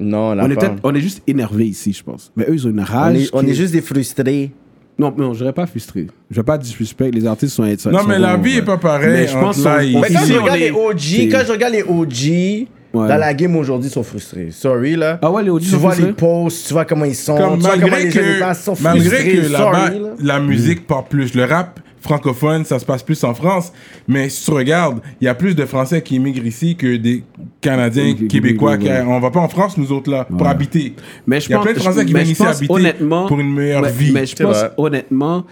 Non, 0.00 0.34
là 0.34 0.44
On 0.46 0.50
est, 0.50 0.54
pas. 0.54 0.68
peut-être- 0.68 0.80
on 0.84 0.94
est 0.94 1.00
juste 1.00 1.22
énervé 1.26 1.66
ici, 1.66 1.92
je 1.92 2.02
pense. 2.04 2.32
Mais 2.36 2.44
eux, 2.48 2.54
ils 2.54 2.66
ont 2.66 2.70
une 2.70 2.80
On 2.80 2.84
rage. 2.84 3.16
est, 3.16 3.30
on 3.32 3.42
est 3.44 3.54
juste 3.54 3.72
des 3.72 3.80
frustrés. 3.82 4.52
Non, 4.98 5.12
non, 5.16 5.32
je 5.32 5.38
dirais 5.38 5.52
pas 5.52 5.66
frustré. 5.66 6.08
Je 6.30 6.36
vais 6.36 6.42
pas 6.44 6.58
disrespect. 6.58 7.10
Les 7.12 7.24
artistes 7.26 7.54
sont. 7.54 7.64
sont 7.78 7.90
Non, 7.90 8.02
mais 8.04 8.18
la 8.18 8.36
vie 8.36 8.54
ouais. 8.54 8.56
est 8.58 8.64
pas 8.64 8.78
pareille. 8.78 9.12
Mais 9.12 9.26
je 9.28 9.32
pense 9.34 9.62
là 9.64 9.78
on- 9.80 10.00
Mais 10.00 10.08
quand 10.12 10.24
je 10.26 10.34
on 10.34 10.42
regarde 10.42 10.58
est- 10.58 10.60
les 10.60 10.70
OG, 10.72 10.98
c'est- 10.98 11.28
quand 11.28 11.42
je 11.46 11.52
regarde 11.52 11.72
les 11.74 11.82
OG 11.82 12.66
Ouais. 13.02 13.08
dans 13.08 13.16
la 13.16 13.34
game 13.34 13.56
aujourd'hui, 13.56 13.88
ils 13.88 13.92
sont 13.92 14.02
frustrés. 14.02 14.48
Sorry 14.50 14.96
là. 14.96 15.18
Ah 15.22 15.30
ouais, 15.30 15.42
les 15.42 15.50
tu 15.60 15.66
sont 15.66 15.78
vois 15.78 15.90
frustrés? 15.92 16.08
les 16.10 16.12
posts, 16.16 16.66
tu 16.68 16.72
vois 16.72 16.84
comment 16.84 17.04
ils 17.04 17.14
sont, 17.14 17.36
Comme 17.36 17.58
tu 17.58 17.64
vois 17.66 17.78
comment 17.78 17.96
les 17.96 18.10
jeunes 18.10 18.40
que, 18.40 18.54
sont 18.54 18.74
malgré 18.80 19.08
frustrés. 19.08 19.32
que 19.32 19.52
là-bas, 19.52 19.86
sorry, 19.88 20.00
là. 20.00 20.08
la 20.20 20.40
musique 20.40 20.86
part 20.86 21.04
plus. 21.04 21.34
Le 21.34 21.44
rap 21.44 21.80
francophone, 22.00 22.64
ça 22.64 22.78
se 22.78 22.84
passe 22.84 23.02
plus 23.02 23.22
en 23.24 23.34
France. 23.34 23.72
Mais 24.06 24.28
si 24.28 24.44
tu 24.44 24.50
regardes, 24.52 25.00
il 25.20 25.24
y 25.24 25.28
a 25.28 25.34
plus 25.34 25.54
de 25.54 25.64
Français 25.66 26.00
qui 26.00 26.14
immigrent 26.16 26.46
ici 26.46 26.76
que 26.76 26.96
des 26.96 27.24
Canadiens, 27.60 28.14
Oui, 28.18 28.28
Québécois. 28.28 28.72
oui, 28.78 28.84
qui- 28.84 28.88
oui. 28.90 28.96
on 29.06 29.18
va 29.20 29.30
pas 29.30 29.40
en 29.40 29.48
France, 29.48 29.76
nous 29.76 29.90
autres, 29.92 30.10
là, 30.10 30.24
pour 30.24 30.42
Ouais. 30.42 30.48
habiter. 30.48 30.94
Mais 31.26 31.40
je 31.40 31.48
Il 31.48 31.50
y 31.50 31.54
a 31.54 31.56
pense- 31.58 31.64
plein 31.66 31.74
de 31.74 31.80
Français 31.80 32.06
qui 32.06 32.12
viennent 32.14 32.28
ici 32.28 32.42
habiter 32.42 32.72
honnêtement- 32.72 33.26
pour 33.26 33.38
une 33.40 33.52
meilleure 33.52 33.82
mais, 33.82 33.90
vie. 33.90 34.12
mais 34.12 34.26
je 34.26 34.36
pense 34.36 34.56
vrai. 34.56 34.70
honnêtement, 34.76 35.44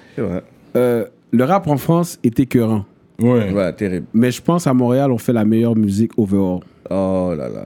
euh, 0.76 1.04
le 1.32 1.44
rap 1.44 1.66
en 1.66 1.76
France 1.76 2.18
est 2.24 2.38
écœurant. 2.40 2.84
Ouais. 3.20 3.50
Ouais, 3.52 3.72
terrible. 3.72 4.06
Mais 4.12 4.30
je 4.30 4.42
pense 4.42 4.66
à 4.66 4.74
Montréal, 4.74 5.10
on 5.12 5.18
fait 5.18 5.32
la 5.32 5.44
meilleure 5.44 5.76
musique 5.76 6.12
overall. 6.18 6.60
Oh 6.90 7.32
là 7.36 7.48
là. 7.48 7.64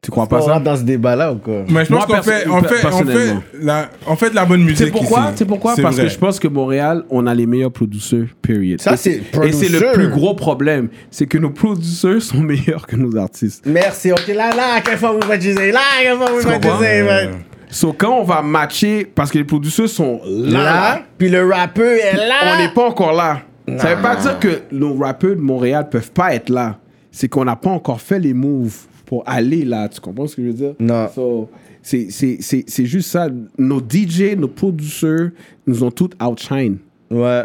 Tu 0.00 0.12
crois 0.12 0.24
On 0.24 0.26
pas 0.28 0.40
ça 0.40 0.60
dans 0.60 0.76
ce 0.76 0.82
débat-là 0.82 1.32
ou 1.32 1.38
quoi? 1.38 1.64
Mais 1.68 1.84
je 1.84 1.92
pense 1.92 2.06
Moi, 2.08 2.18
qu'on 2.18 2.22
fait, 2.22 2.46
on 2.48 2.60
fait, 2.62 2.66
on 2.66 2.68
fait, 2.68 2.80
personnellement. 2.82 3.42
la, 3.60 3.88
on 4.06 4.14
fait 4.14 4.30
de 4.30 4.34
la 4.36 4.44
bonne 4.44 4.62
musique 4.62 4.78
C'est 4.78 4.90
pourquoi? 4.92 5.32
C'est 5.34 5.44
pourquoi? 5.44 5.74
Parce 5.82 5.96
vrai. 5.96 6.04
que 6.04 6.10
je 6.12 6.18
pense 6.18 6.38
que 6.38 6.46
Montréal, 6.46 7.02
on 7.10 7.26
a 7.26 7.34
les 7.34 7.46
meilleurs 7.46 7.72
producers, 7.72 8.26
period. 8.40 8.80
Ça, 8.80 8.92
Et 8.92 8.96
c'est 8.96 9.22
Et 9.44 9.52
c'est 9.52 9.68
le 9.68 9.92
plus 9.94 10.08
gros 10.08 10.34
problème, 10.34 10.88
c'est 11.10 11.26
que 11.26 11.36
nos 11.36 11.50
producers 11.50 12.22
sont 12.22 12.38
meilleurs 12.40 12.86
que 12.86 12.94
nos 12.94 13.16
artistes. 13.16 13.64
Merci, 13.66 14.12
ok, 14.12 14.28
là, 14.28 14.50
là, 14.54 14.80
quelle 14.84 14.98
fois 14.98 15.12
vous 15.12 15.28
baptisez, 15.28 15.72
là, 15.72 15.80
quelle 16.00 16.16
fois 16.16 16.30
vous 16.30 16.46
baptisez, 16.48 17.02
man? 17.02 17.28
So, 17.68 17.92
quand 17.92 18.16
on 18.20 18.24
va 18.24 18.40
matcher, 18.40 19.04
parce 19.04 19.30
que 19.32 19.36
les 19.38 19.44
producers 19.44 19.88
sont 19.88 20.20
là, 20.26 20.62
Là, 20.62 21.02
puis 21.18 21.28
le 21.28 21.44
rappeur 21.44 21.84
est 21.90 22.16
là. 22.16 22.54
on 22.54 22.58
n'est 22.62 22.72
pas 22.72 22.86
encore 22.86 23.12
là. 23.12 23.42
Ça 23.78 23.94
veut 23.94 24.02
pas 24.02 24.16
dire 24.16 24.38
que 24.38 24.62
nos 24.72 24.94
rappeurs 24.96 25.36
de 25.36 25.40
Montréal 25.40 25.88
peuvent 25.90 26.12
pas 26.12 26.34
être 26.34 26.48
là. 26.48 26.78
C'est 27.10 27.28
qu'on 27.28 27.44
n'a 27.44 27.56
pas 27.56 27.70
encore 27.70 28.00
fait 28.00 28.18
les 28.18 28.32
moves 28.34 28.76
pour 29.06 29.22
aller 29.26 29.64
là. 29.64 29.88
Tu 29.88 30.00
comprends 30.00 30.26
ce 30.26 30.36
que 30.36 30.42
je 30.42 30.46
veux 30.48 30.52
dire? 30.54 30.74
Non. 30.78 31.08
So, 31.14 31.48
c'est- 31.82 32.08
c'est 32.10 32.38
c'est- 32.40 32.64
c'est 32.68 32.86
juste 32.86 33.10
ça. 33.10 33.28
Nos 33.58 33.80
DJ, 33.80 34.34
nos 34.36 34.48
producers 34.48 35.30
nous 35.66 35.82
ont 35.82 35.90
tous 35.90 36.10
outshine. 36.22 36.78
Ouais, 37.10 37.42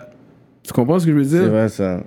Tu 0.65 0.71
comprends 0.71 0.97
ce 0.99 1.05
que 1.05 1.11
je 1.11 1.17
veux 1.17 1.23
c'est 1.25 1.39
dire? 1.41 1.49
vrai 1.49 1.67
ça. 1.69 2.01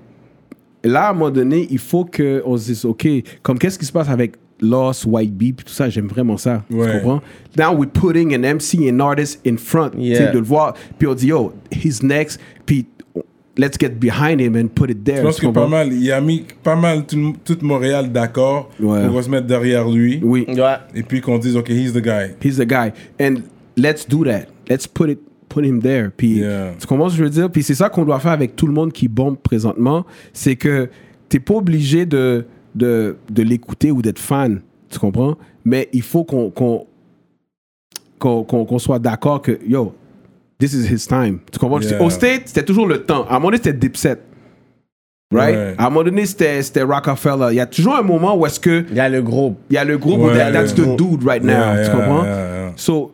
Là, 0.85 1.09
à 1.09 1.11
un 1.11 1.13
moment 1.13 1.31
donné, 1.31 1.67
il 1.71 1.79
faut 1.79 2.05
qu'on 2.05 2.57
se 2.57 2.67
dise, 2.67 2.85
OK, 2.85 3.07
comme 3.43 3.59
qu'est-ce 3.59 3.79
qui 3.79 3.85
se 3.85 3.93
passe 3.93 4.09
avec 4.09 4.35
Lost, 4.61 5.05
White 5.07 5.35
Bee, 5.37 5.53
tout 5.53 5.69
ça, 5.73 5.89
j'aime 5.91 6.07
vraiment 6.07 6.37
ça. 6.39 6.63
Ouais. 6.71 6.87
Tu 6.87 6.93
comprends? 7.03 7.21
Now 7.59 7.75
we're 7.77 7.91
putting 7.91 8.35
an 8.35 8.43
MC, 8.45 8.89
an 8.91 9.01
artist 9.01 9.41
in 9.47 9.57
front. 9.59 9.91
Yeah. 9.99 10.31
De 10.33 10.39
le 10.39 10.45
voir, 10.45 10.75
puis 10.99 11.07
on 11.09 11.15
dit, 11.15 11.27
yo, 11.27 11.53
he's 11.71 12.03
next, 12.03 12.41
puis 12.65 12.87
let's 13.59 13.77
get 13.81 13.91
behind 13.99 14.41
him 14.41 14.55
and 14.57 14.69
put 14.69 14.91
it 14.91 15.03
there. 15.05 15.19
Je 15.19 15.23
pense 15.23 15.41
que 15.41 15.47
pas 15.47 15.67
mal, 15.67 15.93
il 15.93 16.11
a 16.13 16.21
mis 16.21 16.45
pas 16.63 16.77
mal 16.77 17.07
tout, 17.07 17.35
tout 17.45 17.59
Montréal 17.63 18.13
d'accord 18.13 18.71
Ouais. 18.81 19.07
pour 19.09 19.23
se 19.23 19.31
mettre 19.31 19.47
derrière 19.47 19.89
lui. 19.89 20.21
Oui, 20.23 20.45
Ouais. 20.49 20.77
Et 20.95 21.03
puis 21.03 21.21
qu'on 21.21 21.39
dise, 21.39 21.57
OK, 21.57 21.69
he's 21.71 21.93
the 21.93 22.03
guy. 22.03 22.35
he's 22.43 22.57
the 22.59 22.67
guy. 22.67 22.91
And 23.21 23.37
let's 23.77 24.07
do 24.09 24.25
that. 24.25 24.47
Let's 24.69 24.87
put 24.87 25.09
it 25.11 25.19
put 25.49 25.65
him 25.65 25.81
there. 25.81 26.11
Puis, 26.15 26.39
Yeah. 26.41 26.73
tu 26.79 26.87
comprends 26.87 27.09
ce 27.09 27.15
que 27.15 27.19
je 27.19 27.25
veux 27.25 27.31
dire? 27.31 27.51
Puis 27.51 27.63
c'est 27.63 27.75
ça 27.75 27.89
qu'on 27.89 28.05
doit 28.05 28.19
faire 28.21 28.33
avec 28.33 28.57
tout 28.57 28.67
le 28.67 28.73
monde 28.75 28.93
qui 28.93 29.09
bombe 29.09 29.39
présentement. 29.39 30.05
C'est 30.33 30.57
que 30.57 30.89
t'es 31.29 31.41
pas 31.41 31.55
obligé 31.55 32.05
de, 32.05 32.45
de, 32.75 33.17
de 33.31 33.43
l'écouter 33.43 33.91
ou 33.91 34.03
d'être 34.03 34.19
fan. 34.19 34.61
Tu 34.91 34.99
comprends? 34.99 35.37
Mais 35.65 35.89
il 35.93 36.03
faut 36.03 36.25
qu'on 36.25 36.51
qu'on 36.51 36.87
qu'on 38.19 38.45
qu'on- 38.45 38.65
qu'on 38.65 38.79
soit 38.79 38.99
d'accord 38.99 39.41
que, 39.43 39.59
yo, 39.67 39.95
this 40.59 40.73
is 40.73 40.87
his 40.91 41.07
time. 41.07 41.39
Tu 41.53 41.59
comprends? 41.59 41.81
Yeah. 41.81 42.03
Au 42.03 42.11
State, 42.11 42.43
c'était 42.47 42.65
toujours 42.65 42.87
le 42.87 43.03
temps. 43.05 43.25
À 43.29 43.33
un 43.33 43.35
moment 43.35 43.49
donné, 43.49 43.59
c'était 43.59 43.73
Dipset. 43.73 44.19
Right? 45.33 45.55
Ouais. 45.57 45.75
À 45.77 45.87
un 45.87 45.91
moment 45.91 46.05
donné, 46.05 46.25
c'était 46.25 46.63
c'était 46.63 46.83
Rockefeller. 46.83 47.49
Il 47.51 47.57
y 47.57 47.61
a 47.61 47.67
toujours 47.67 47.97
un 47.97 48.03
moment 48.03 48.37
où 48.37 48.47
est-ce 48.47 48.61
que 48.61 48.85
Il 48.91 48.97
y 48.97 49.01
a 49.01 49.09
le 49.09 49.23
groupe. 49.23 49.59
il 49.71 49.75
y 49.75 49.77
a 49.77 49.85
le 49.85 49.99
groupe 49.99 50.21
Ouais, 50.21 50.31
où 50.33 50.35
that- 50.37 50.53
that's 50.53 50.77
le 50.79 50.85
the 50.85 50.97
dude 50.97 51.25
right 51.25 51.43
now. 51.43 51.51
Yeah, 51.53 51.77
tu 51.79 51.81
yeah, 51.89 51.97
comprends? 51.97 52.25
yeah, 52.25 52.65
yeah. 52.67 52.73
So, 52.77 53.13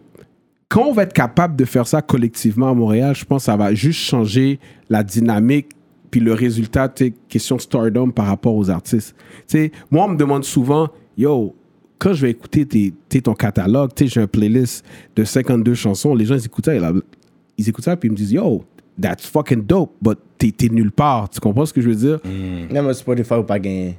quand 0.69 0.85
on 0.87 0.93
va 0.93 1.05
être 1.05 1.13
capable 1.15 1.57
de 1.57 1.65
faire 1.65 1.87
ça 1.87 2.03
collectivement 2.03 2.69
à 2.71 2.75
Montréal, 2.75 3.15
je 3.17 3.25
pense 3.25 3.43
que 3.43 3.47
ça 3.47 3.57
va 3.57 3.73
juste 3.75 4.01
changer 4.01 4.59
la 4.91 5.03
dynamique 5.03 5.69
puis 6.11 6.21
le 6.21 6.35
résultat, 6.35 6.91
tu 6.91 7.07
sais, 7.07 7.13
question 7.31 7.59
stardom 7.59 8.11
par 8.11 8.27
rapport 8.27 8.55
aux 8.55 8.69
artistes. 8.69 9.15
Tu 9.49 9.57
sais, 9.59 9.73
moi, 9.91 10.05
on 10.05 10.09
me 10.09 10.17
demande 10.19 10.45
souvent, 10.45 10.91
yo, 11.17 11.55
quand 11.99 12.13
je 12.13 12.21
vais 12.27 12.31
écouter 12.33 12.67
tes, 12.67 12.93
tes- 13.09 13.23
ton 13.23 13.33
catalogue, 13.33 13.91
tu 13.97 14.05
sais, 14.07 14.11
j'ai 14.15 14.21
un 14.21 14.27
playlist 14.27 14.85
de 15.17 15.25
52 15.25 15.73
chansons, 15.75 16.15
les 16.15 16.27
gens, 16.27 16.35
ils 16.35 16.45
écoutent 16.45 16.67
ça, 16.67 16.73
ils, 17.59 17.69
écoutent 17.69 17.85
ça, 17.85 17.97
puis 17.97 18.09
ils 18.09 18.13
me 18.13 18.17
disent, 18.17 18.33
yo, 18.33 18.65
that's 19.01 19.27
fucking 19.27 19.63
dope, 19.63 19.93
but 20.01 20.19
t'es 20.39 20.51
t'es 20.51 20.69
nulle 20.69 20.93
part. 20.93 21.29
Tu 21.31 21.41
comprends 21.41 21.67
ce 21.67 21.73
que 21.73 21.81
je 21.81 21.89
veux 21.89 21.95
dire? 21.95 22.19
Non, 22.73 22.83
mais 22.83 22.95
Spotify 22.95 23.35
ou 23.35 23.43
pas 23.45 23.59
gagné. 23.59 23.97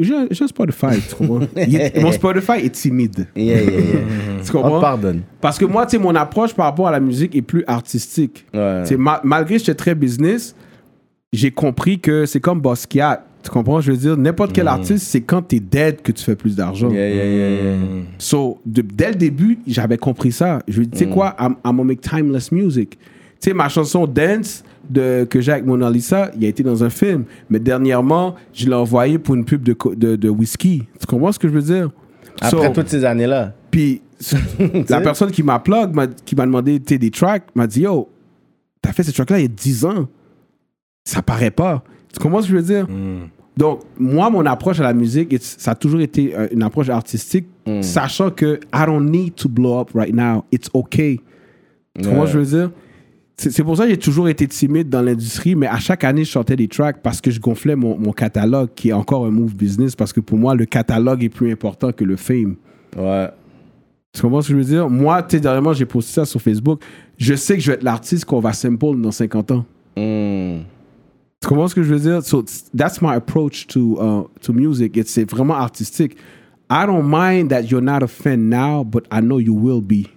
J'ai 0.00 0.14
un 0.14 0.46
Spotify, 0.48 1.00
tu 1.08 1.14
comprends? 1.14 1.46
Est- 1.56 2.00
mon 2.02 2.10
Spotify 2.10 2.64
est 2.64 2.70
timide. 2.74 3.28
Yeah, 3.36 3.62
yeah, 3.62 3.70
yeah. 3.70 3.80
Tu 4.44 4.50
On 4.56 4.62
comprends? 4.62 4.76
te 4.78 4.80
pardonne. 4.80 5.22
Parce 5.40 5.58
que 5.58 5.64
moi, 5.64 5.86
tu 5.86 5.92
sais, 5.96 5.98
mon 6.02 6.14
approche 6.16 6.54
par 6.54 6.66
rapport 6.66 6.88
à 6.88 6.90
la 6.90 6.98
musique 7.00 7.34
est 7.36 7.42
plus 7.42 7.62
artistique. 7.68 8.46
Ouais. 8.52 8.82
Ma- 8.96 9.20
malgré 9.22 9.54
que 9.54 9.60
j'étais 9.60 9.74
très 9.74 9.94
business, 9.94 10.56
j'ai 11.32 11.50
compris 11.52 12.00
que 12.00 12.26
c'est 12.26 12.40
comme 12.40 12.60
Basquiat. 12.60 13.24
Tu 13.46 13.52
comprends? 13.52 13.80
Je 13.80 13.92
veux 13.92 13.96
dire, 13.96 14.16
n'importe 14.16 14.52
quel 14.52 14.66
artiste, 14.66 15.06
c'est 15.06 15.20
quand 15.20 15.40
t'es 15.40 15.60
dead 15.60 16.02
que 16.02 16.10
tu 16.10 16.24
fais 16.24 16.34
plus 16.34 16.56
d'argent. 16.56 16.90
Yeah, 16.90 17.08
yeah, 17.08 17.24
yeah, 17.24 17.50
yeah. 17.62 17.76
So, 18.18 18.58
de- 18.66 18.82
dès 18.82 19.10
le 19.10 19.14
début, 19.14 19.60
j'avais 19.68 19.98
compris 19.98 20.32
ça. 20.32 20.58
Je 20.66 20.80
lui 20.80 20.88
dis, 20.88 20.98
tu 20.98 21.04
sais 21.04 21.10
quoi, 21.10 21.36
I'm, 21.38 21.54
I'm 21.64 21.76
gonna 21.76 21.84
make 21.84 22.00
timeless 22.00 22.50
music. 22.50 22.98
Tu 22.98 23.50
sais, 23.50 23.54
ma 23.54 23.68
chanson 23.68 24.04
Dance 24.08 24.64
de, 24.90 25.24
que 25.30 25.40
j'ai 25.40 25.52
avec 25.52 25.64
Mona 25.64 25.88
Lisa, 25.88 26.32
il 26.36 26.44
a 26.44 26.48
été 26.48 26.64
dans 26.64 26.82
un 26.82 26.90
film. 26.90 27.22
Mais 27.48 27.60
dernièrement, 27.60 28.34
je 28.52 28.66
l'ai 28.66 28.74
envoyé 28.74 29.20
pour 29.20 29.36
une 29.36 29.44
pub 29.44 29.62
de, 29.62 29.76
de, 29.94 30.16
de 30.16 30.28
whisky. 30.28 30.82
Tu 30.98 31.06
comprends 31.06 31.30
ce 31.30 31.38
que 31.38 31.46
je 31.46 31.52
veux 31.52 31.62
dire? 31.62 31.90
Après 32.40 32.66
So, 32.66 32.72
toutes 32.74 32.88
ces 32.88 33.04
années-là. 33.04 33.52
Puis 33.70 34.02
la 34.88 35.00
personne 35.00 35.30
qui 35.30 35.44
m'a 35.44 35.60
plug, 35.60 35.94
qui 36.24 36.34
m'a 36.34 36.46
demandé 36.46 36.80
des 36.80 37.10
tracks, 37.10 37.44
m'a 37.54 37.68
dit 37.68 37.82
Yo, 37.82 38.08
t'as 38.82 38.90
fait 38.92 39.04
ces 39.04 39.12
tracks-là 39.12 39.38
il 39.38 39.42
y 39.42 39.44
a 39.44 39.48
10 39.48 39.84
ans. 39.84 40.08
Ça 41.04 41.22
paraît 41.22 41.52
pas. 41.52 41.84
Tu 42.12 42.18
comprends 42.18 42.40
ce 42.42 42.46
que 42.48 42.52
je 42.54 42.56
veux 42.56 42.62
dire? 42.64 42.88
Donc, 43.56 43.80
moi, 43.98 44.28
mon 44.28 44.44
approche 44.44 44.80
à 44.80 44.82
la 44.82 44.92
musique, 44.92 45.34
ça 45.40 45.70
a 45.70 45.74
toujours 45.74 46.00
été 46.00 46.36
euh, 46.36 46.46
une 46.52 46.62
approche 46.62 46.90
artistique, 46.90 47.46
sachant 47.80 48.30
que 48.30 48.60
I 48.74 48.84
don't 48.86 49.10
need 49.10 49.34
to 49.36 49.48
blow 49.48 49.80
up 49.80 49.90
right 49.94 50.14
now. 50.14 50.44
It's 50.52 50.68
okay. 50.74 51.20
Tu 51.98 52.08
comprends 52.08 52.26
ce 52.26 52.32
que 52.32 52.44
je 52.44 52.44
veux 52.44 52.58
dire? 52.58 52.70
C'est 53.38 53.64
pour 53.64 53.76
ça 53.76 53.84
que 53.84 53.90
j'ai 53.90 53.98
toujours 53.98 54.30
été 54.30 54.46
timide 54.46 54.88
dans 54.88 55.02
l'industrie, 55.02 55.54
mais 55.54 55.66
à 55.66 55.78
chaque 55.78 56.04
année, 56.04 56.24
je 56.24 56.30
sortais 56.30 56.56
des 56.56 56.68
tracks 56.68 57.02
parce 57.02 57.20
que 57.20 57.30
je 57.30 57.38
gonflais 57.38 57.76
mon, 57.76 57.98
mon 57.98 58.12
catalogue, 58.12 58.70
qui 58.74 58.90
est 58.90 58.94
encore 58.94 59.26
un 59.26 59.30
move 59.30 59.54
business, 59.54 59.94
parce 59.94 60.12
que 60.12 60.20
pour 60.20 60.38
moi, 60.38 60.54
le 60.54 60.64
catalogue 60.64 61.22
est 61.22 61.28
plus 61.28 61.52
important 61.52 61.92
que 61.92 62.04
le 62.04 62.16
fame. 62.16 62.56
Ouais. 62.96 63.28
Tu 64.12 64.22
comprends 64.22 64.40
ce 64.40 64.48
que 64.48 64.54
je 64.54 64.58
veux 64.58 64.64
dire? 64.64 64.88
Moi, 64.88 65.22
tu 65.22 65.36
sais, 65.36 65.40
dernièrement, 65.40 65.74
j'ai 65.74 65.84
posté 65.84 66.14
ça 66.14 66.24
sur 66.24 66.40
Facebook. 66.40 66.80
Je 67.18 67.34
sais 67.34 67.56
que 67.56 67.60
je 67.60 67.70
vais 67.70 67.74
être 67.74 67.82
l'artiste 67.82 68.24
qu'on 68.24 68.40
va 68.40 68.54
sample 68.54 69.00
dans 69.00 69.10
50 69.10 69.50
ans. 69.50 69.64
Hmm. 69.96 70.60
Tu 71.42 71.48
comprends 71.48 71.68
ce 71.68 71.74
que 71.74 71.82
je 71.82 71.92
veux 71.94 72.00
dire? 72.00 72.22
So, 72.22 72.44
that's 72.74 73.00
my 73.02 73.14
approach 73.14 73.66
to, 73.68 73.98
uh, 74.00 74.24
to 74.42 74.52
music. 74.52 74.96
It's- 74.96 75.08
C'est 75.08 75.30
vraiment 75.30 75.54
artistique. 75.54 76.16
I 76.70 76.84
don't 76.86 77.04
mind 77.06 77.50
that 77.50 77.62
you're 77.70 77.82
not 77.84 78.02
a 78.02 78.08
fan 78.08 78.48
now, 78.48 78.82
but 78.84 79.04
I 79.12 79.20
know 79.20 79.38
you 79.38 79.54
will 79.54 79.80
be 79.82 80.08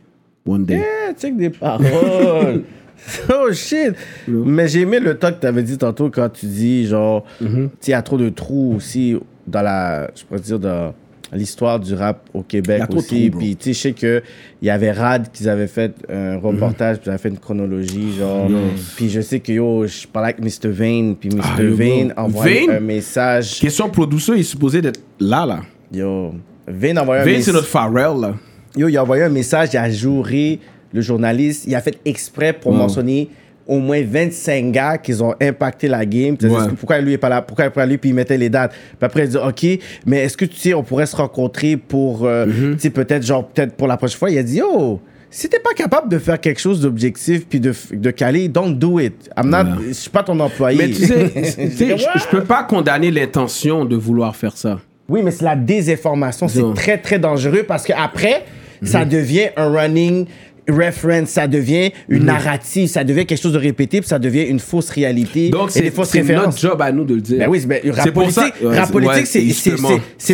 one 0.46 0.66
day. 0.66 0.80
Yeah, 0.80 1.14
check 1.14 1.36
des 1.38 1.50
paroles. 1.52 2.64
oh 3.34 3.52
shit. 3.54 3.94
Mais 4.28 4.68
j'ai 4.68 4.82
aimé 4.82 5.00
le 5.00 5.18
temps 5.18 5.32
que 5.32 5.40
tu 5.42 5.46
avais 5.46 5.62
dit 5.62 5.78
tantôt 5.78 6.10
quand 6.10 6.30
tu 6.30 6.48
dis, 6.48 6.88
genre, 6.88 7.24
Mm-hmm. 7.42 7.54
tu 7.70 7.70
sais, 7.82 7.88
il 7.88 7.92
y 7.92 7.94
a 7.94 8.02
trop 8.02 8.18
de 8.18 8.30
trous 8.30 8.74
aussi 8.78 9.16
dans 9.46 9.62
la, 9.62 10.10
je 10.16 10.24
pourrais 10.24 10.40
dire, 10.40 10.58
dans 10.60 10.94
l'histoire 11.34 11.80
du 11.80 11.94
rap 11.94 12.22
au 12.34 12.42
Québec 12.42 12.84
Il 12.90 12.98
aussi. 12.98 13.30
Puis, 13.30 13.56
tu 13.56 13.66
sais, 13.66 13.74
je 13.74 13.80
sais 13.80 13.94
qu'il 13.94 14.22
y 14.64 14.70
avait 14.70 14.92
Rad 14.92 15.28
qui 15.32 15.48
avaient 15.48 15.68
fait 15.68 15.94
un 16.10 16.38
reportage, 16.38 16.98
puis 16.98 17.08
ils 17.08 17.10
avaient 17.10 17.18
fait 17.20 17.30
une 17.30 17.38
chronologie, 17.40 18.14
genre. 18.18 18.50
Puis 18.96 19.10
je 19.10 19.22
sais 19.22 19.40
que, 19.40 19.52
yo, 19.52 19.86
je 19.88 20.08
parlais 20.08 20.34
avec 20.36 20.40
Mr. 20.40 20.70
Vane, 20.70 21.16
puis 21.16 21.30
Mr. 21.30 21.42
Ah. 21.44 21.56
Vane 21.60 22.14
envoyait 22.18 22.66
Vane? 22.68 22.76
un 22.78 22.80
message. 22.80 23.60
Question 23.60 23.90
producer, 23.90 24.34
il 24.36 24.40
est 24.40 24.44
supposé 24.44 24.82
d'être 24.82 25.02
là, 25.20 25.46
là. 25.46 25.62
Yo, 25.94 26.34
Vane 26.68 27.00
envoyait 27.00 27.22
un 27.22 27.26
Vince, 27.26 27.34
c'est 27.34 27.38
message. 27.52 27.54
notre 27.56 27.68
Pharrell, 27.68 28.20
là. 28.22 28.36
Yo, 28.76 28.88
il 28.88 28.98
a 28.98 29.04
envoyé 29.04 29.24
un 29.24 29.30
message, 29.30 29.70
il 29.74 29.78
a 29.78 29.90
jouré 29.90 30.60
le 30.94 31.02
journaliste. 31.02 31.66
Il 31.68 31.76
a 31.76 31.82
fait 31.82 32.00
exprès 32.06 32.54
pour 32.54 32.72
Wow. 32.72 32.78
mentionner 32.80 33.30
au 33.70 33.80
moins 33.80 34.02
25 34.04 34.72
gars 34.72 34.98
qui 34.98 35.14
ont 35.22 35.34
impacté 35.42 35.88
la 35.88 36.06
game. 36.06 36.36
Pourquoi 36.78 37.00
lui 37.00 37.14
est 37.14 37.18
pas 37.18 37.30
là? 37.30 37.42
Pourquoi 37.42 37.66
il 37.66 37.68
est 37.68 37.72
pas 37.72 37.86
là? 37.86 37.98
Puis 37.98 38.10
il 38.10 38.14
mettait 38.14 38.38
les 38.38 38.50
dates. 38.50 38.72
Puis 38.72 38.98
après, 39.06 39.24
il 39.26 39.30
dit, 39.30 39.38
OK, 39.38 39.66
mais 40.06 40.18
est-ce 40.26 40.36
que 40.36 40.46
tu 40.46 40.58
sais, 40.58 40.74
on 40.74 40.84
pourrait 40.84 41.06
se 41.06 41.16
rencontrer 41.16 41.78
pour, 41.78 42.26
euh, 42.26 42.48
Mm-hmm. 42.48 42.74
tu 42.76 42.80
sais, 42.80 42.90
peut-être, 42.90 43.24
genre, 43.26 43.48
peut-être 43.48 43.76
pour 43.76 43.88
la 43.88 43.96
prochaine 43.98 44.18
fois? 44.18 44.30
Il 44.32 44.38
a 44.40 44.44
dit, 44.44 44.58
yo, 44.58 45.00
si 45.30 45.48
t'es 45.48 45.60
pas 45.60 45.74
capable 45.76 46.10
de 46.10 46.18
faire 46.18 46.40
quelque 46.42 46.60
chose 46.60 46.82
d'objectif 46.82 47.46
puis 47.48 47.60
de, 47.60 47.74
de 47.94 48.10
caler, 48.12 48.48
don't 48.48 48.74
do 48.74 49.00
it. 49.00 49.30
I'm 49.38 49.50
not, 49.50 49.82
je 49.88 49.94
suis 49.94 50.10
pas 50.10 50.24
ton 50.24 50.40
employé. 50.40 50.78
Mais 50.80 50.88
tu 50.90 51.06
sais, 51.06 51.98
je, 51.98 52.28
peux 52.32 52.44
pas 52.44 52.64
condamner 52.64 53.12
l'intention 53.12 53.86
de 53.86 53.96
vouloir 53.96 54.36
faire 54.36 54.58
ça. 54.58 54.80
Oui, 55.08 55.22
mais 55.24 55.30
c'est 55.32 55.46
la 55.46 55.56
désinformation. 55.56 56.48
C'est 56.48 56.64
très, 56.76 56.98
très 56.98 57.20
dangereux 57.20 57.64
parce 57.68 57.84
qu'après, 57.86 58.44
ça 58.84 59.04
Mhm. 59.04 59.10
devient 59.10 59.48
un 59.58 59.70
running 59.72 60.26
reference, 60.72 61.30
ça 61.30 61.48
devient 61.48 61.92
une 62.08 62.26
narrative, 62.26 62.88
ça 62.88 63.04
devient 63.04 63.26
quelque 63.26 63.42
chose 63.42 63.54
de 63.54 63.58
répété, 63.60 64.00
puis 64.00 64.08
ça 64.10 64.20
devient 64.20 64.44
une 64.44 64.60
fausse 64.60 64.90
réalité 64.90 65.50
Donc, 65.50 65.72
c'est 65.72 65.92
notre 65.92 66.58
job 66.58 66.82
à 66.82 66.92
nous 66.92 67.04
de 67.04 67.16
le 67.16 67.22
dire. 67.22 67.40
Ben 67.40 67.50
oui, 67.50 67.64
mais 67.68 67.82
rap 67.90 68.06
C'est 68.06 68.12
pour 68.12 68.24
politique, 68.24 68.44
ouais, 68.44 68.60
c'est- 69.26 69.40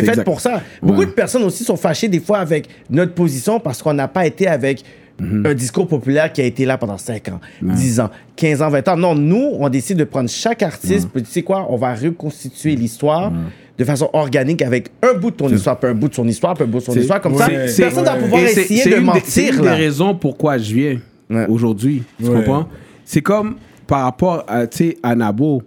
ouais, 0.00 0.14
fait 0.14 0.24
pour 0.24 0.40
ça. 0.40 0.62
Beaucoup 0.82 1.00
Ouais. 1.00 1.06
de 1.06 1.10
personnes 1.10 1.44
aussi 1.44 1.64
sont 1.64 1.76
fâchées 1.76 2.08
des 2.08 2.20
fois 2.20 2.38
avec 2.38 2.68
notre 2.90 3.12
position 3.12 3.60
parce 3.60 3.82
qu'on 3.82 3.94
n'a 3.94 4.08
pas 4.08 4.26
été 4.26 4.46
avec 4.46 4.82
Mhm. 5.18 5.46
un 5.46 5.54
discours 5.54 5.88
populaire 5.88 6.30
qui 6.30 6.42
a 6.42 6.44
été 6.44 6.66
là 6.66 6.76
pendant 6.76 6.98
5 6.98 7.28
ans, 7.30 7.40
10 7.62 8.00
ans, 8.00 8.10
15 8.36 8.60
ans, 8.60 8.68
20 8.68 8.86
ans. 8.88 8.96
Non, 8.98 9.14
nous, 9.14 9.50
on 9.58 9.68
décide 9.70 9.96
de 9.96 10.04
prendre 10.04 10.28
chaque 10.28 10.62
artiste, 10.62 11.08
puis 11.12 11.22
tu 11.22 11.30
sais 11.30 11.42
quoi, 11.42 11.66
on 11.70 11.76
va 11.76 11.94
reconstituer 11.94 12.76
l'histoire 12.76 13.32
de 13.78 13.84
façon 13.84 14.08
organique 14.12 14.62
avec 14.62 14.88
un 15.02 15.14
bout 15.18 15.30
de 15.30 15.36
ton 15.36 15.48
histoire, 15.48 15.78
puis 15.78 15.90
un 15.90 15.94
bout 15.94 16.08
de 16.08 16.14
son 16.14 16.26
histoire, 16.26 16.54
puis 16.54 16.64
un 16.64 16.66
bout 16.66 16.78
de 16.78 16.84
son 16.84 16.94
histoire. 16.94 17.20
Comme 17.20 17.34
ouais, 17.34 17.38
ça, 17.38 17.68
c'est- 17.68 17.82
personne 17.82 18.04
ne 18.04 18.08
va 18.08 18.16
pouvoir 18.16 18.42
essayer 18.42 18.84
de 18.84 18.96
une 18.98 19.12
des- 19.12 19.20
C'est 19.24 19.42
mentir. 19.50 19.54
une 19.56 19.62
des 19.62 19.68
raisons 19.70 20.14
pourquoi 20.14 20.58
je 20.58 20.74
viens 20.74 20.98
Ouais. 21.28 21.46
aujourd'hui. 21.48 22.02
Tu 22.18 22.28
Ouais. 22.28 22.36
comprends? 22.36 22.68
C'est 23.04 23.20
comme 23.22 23.56
par 23.86 24.02
rapport 24.04 24.44
à, 24.48 24.66
tu 24.66 24.78
sais, 24.78 24.96
à 25.02 25.14
Nabo. 25.14 25.62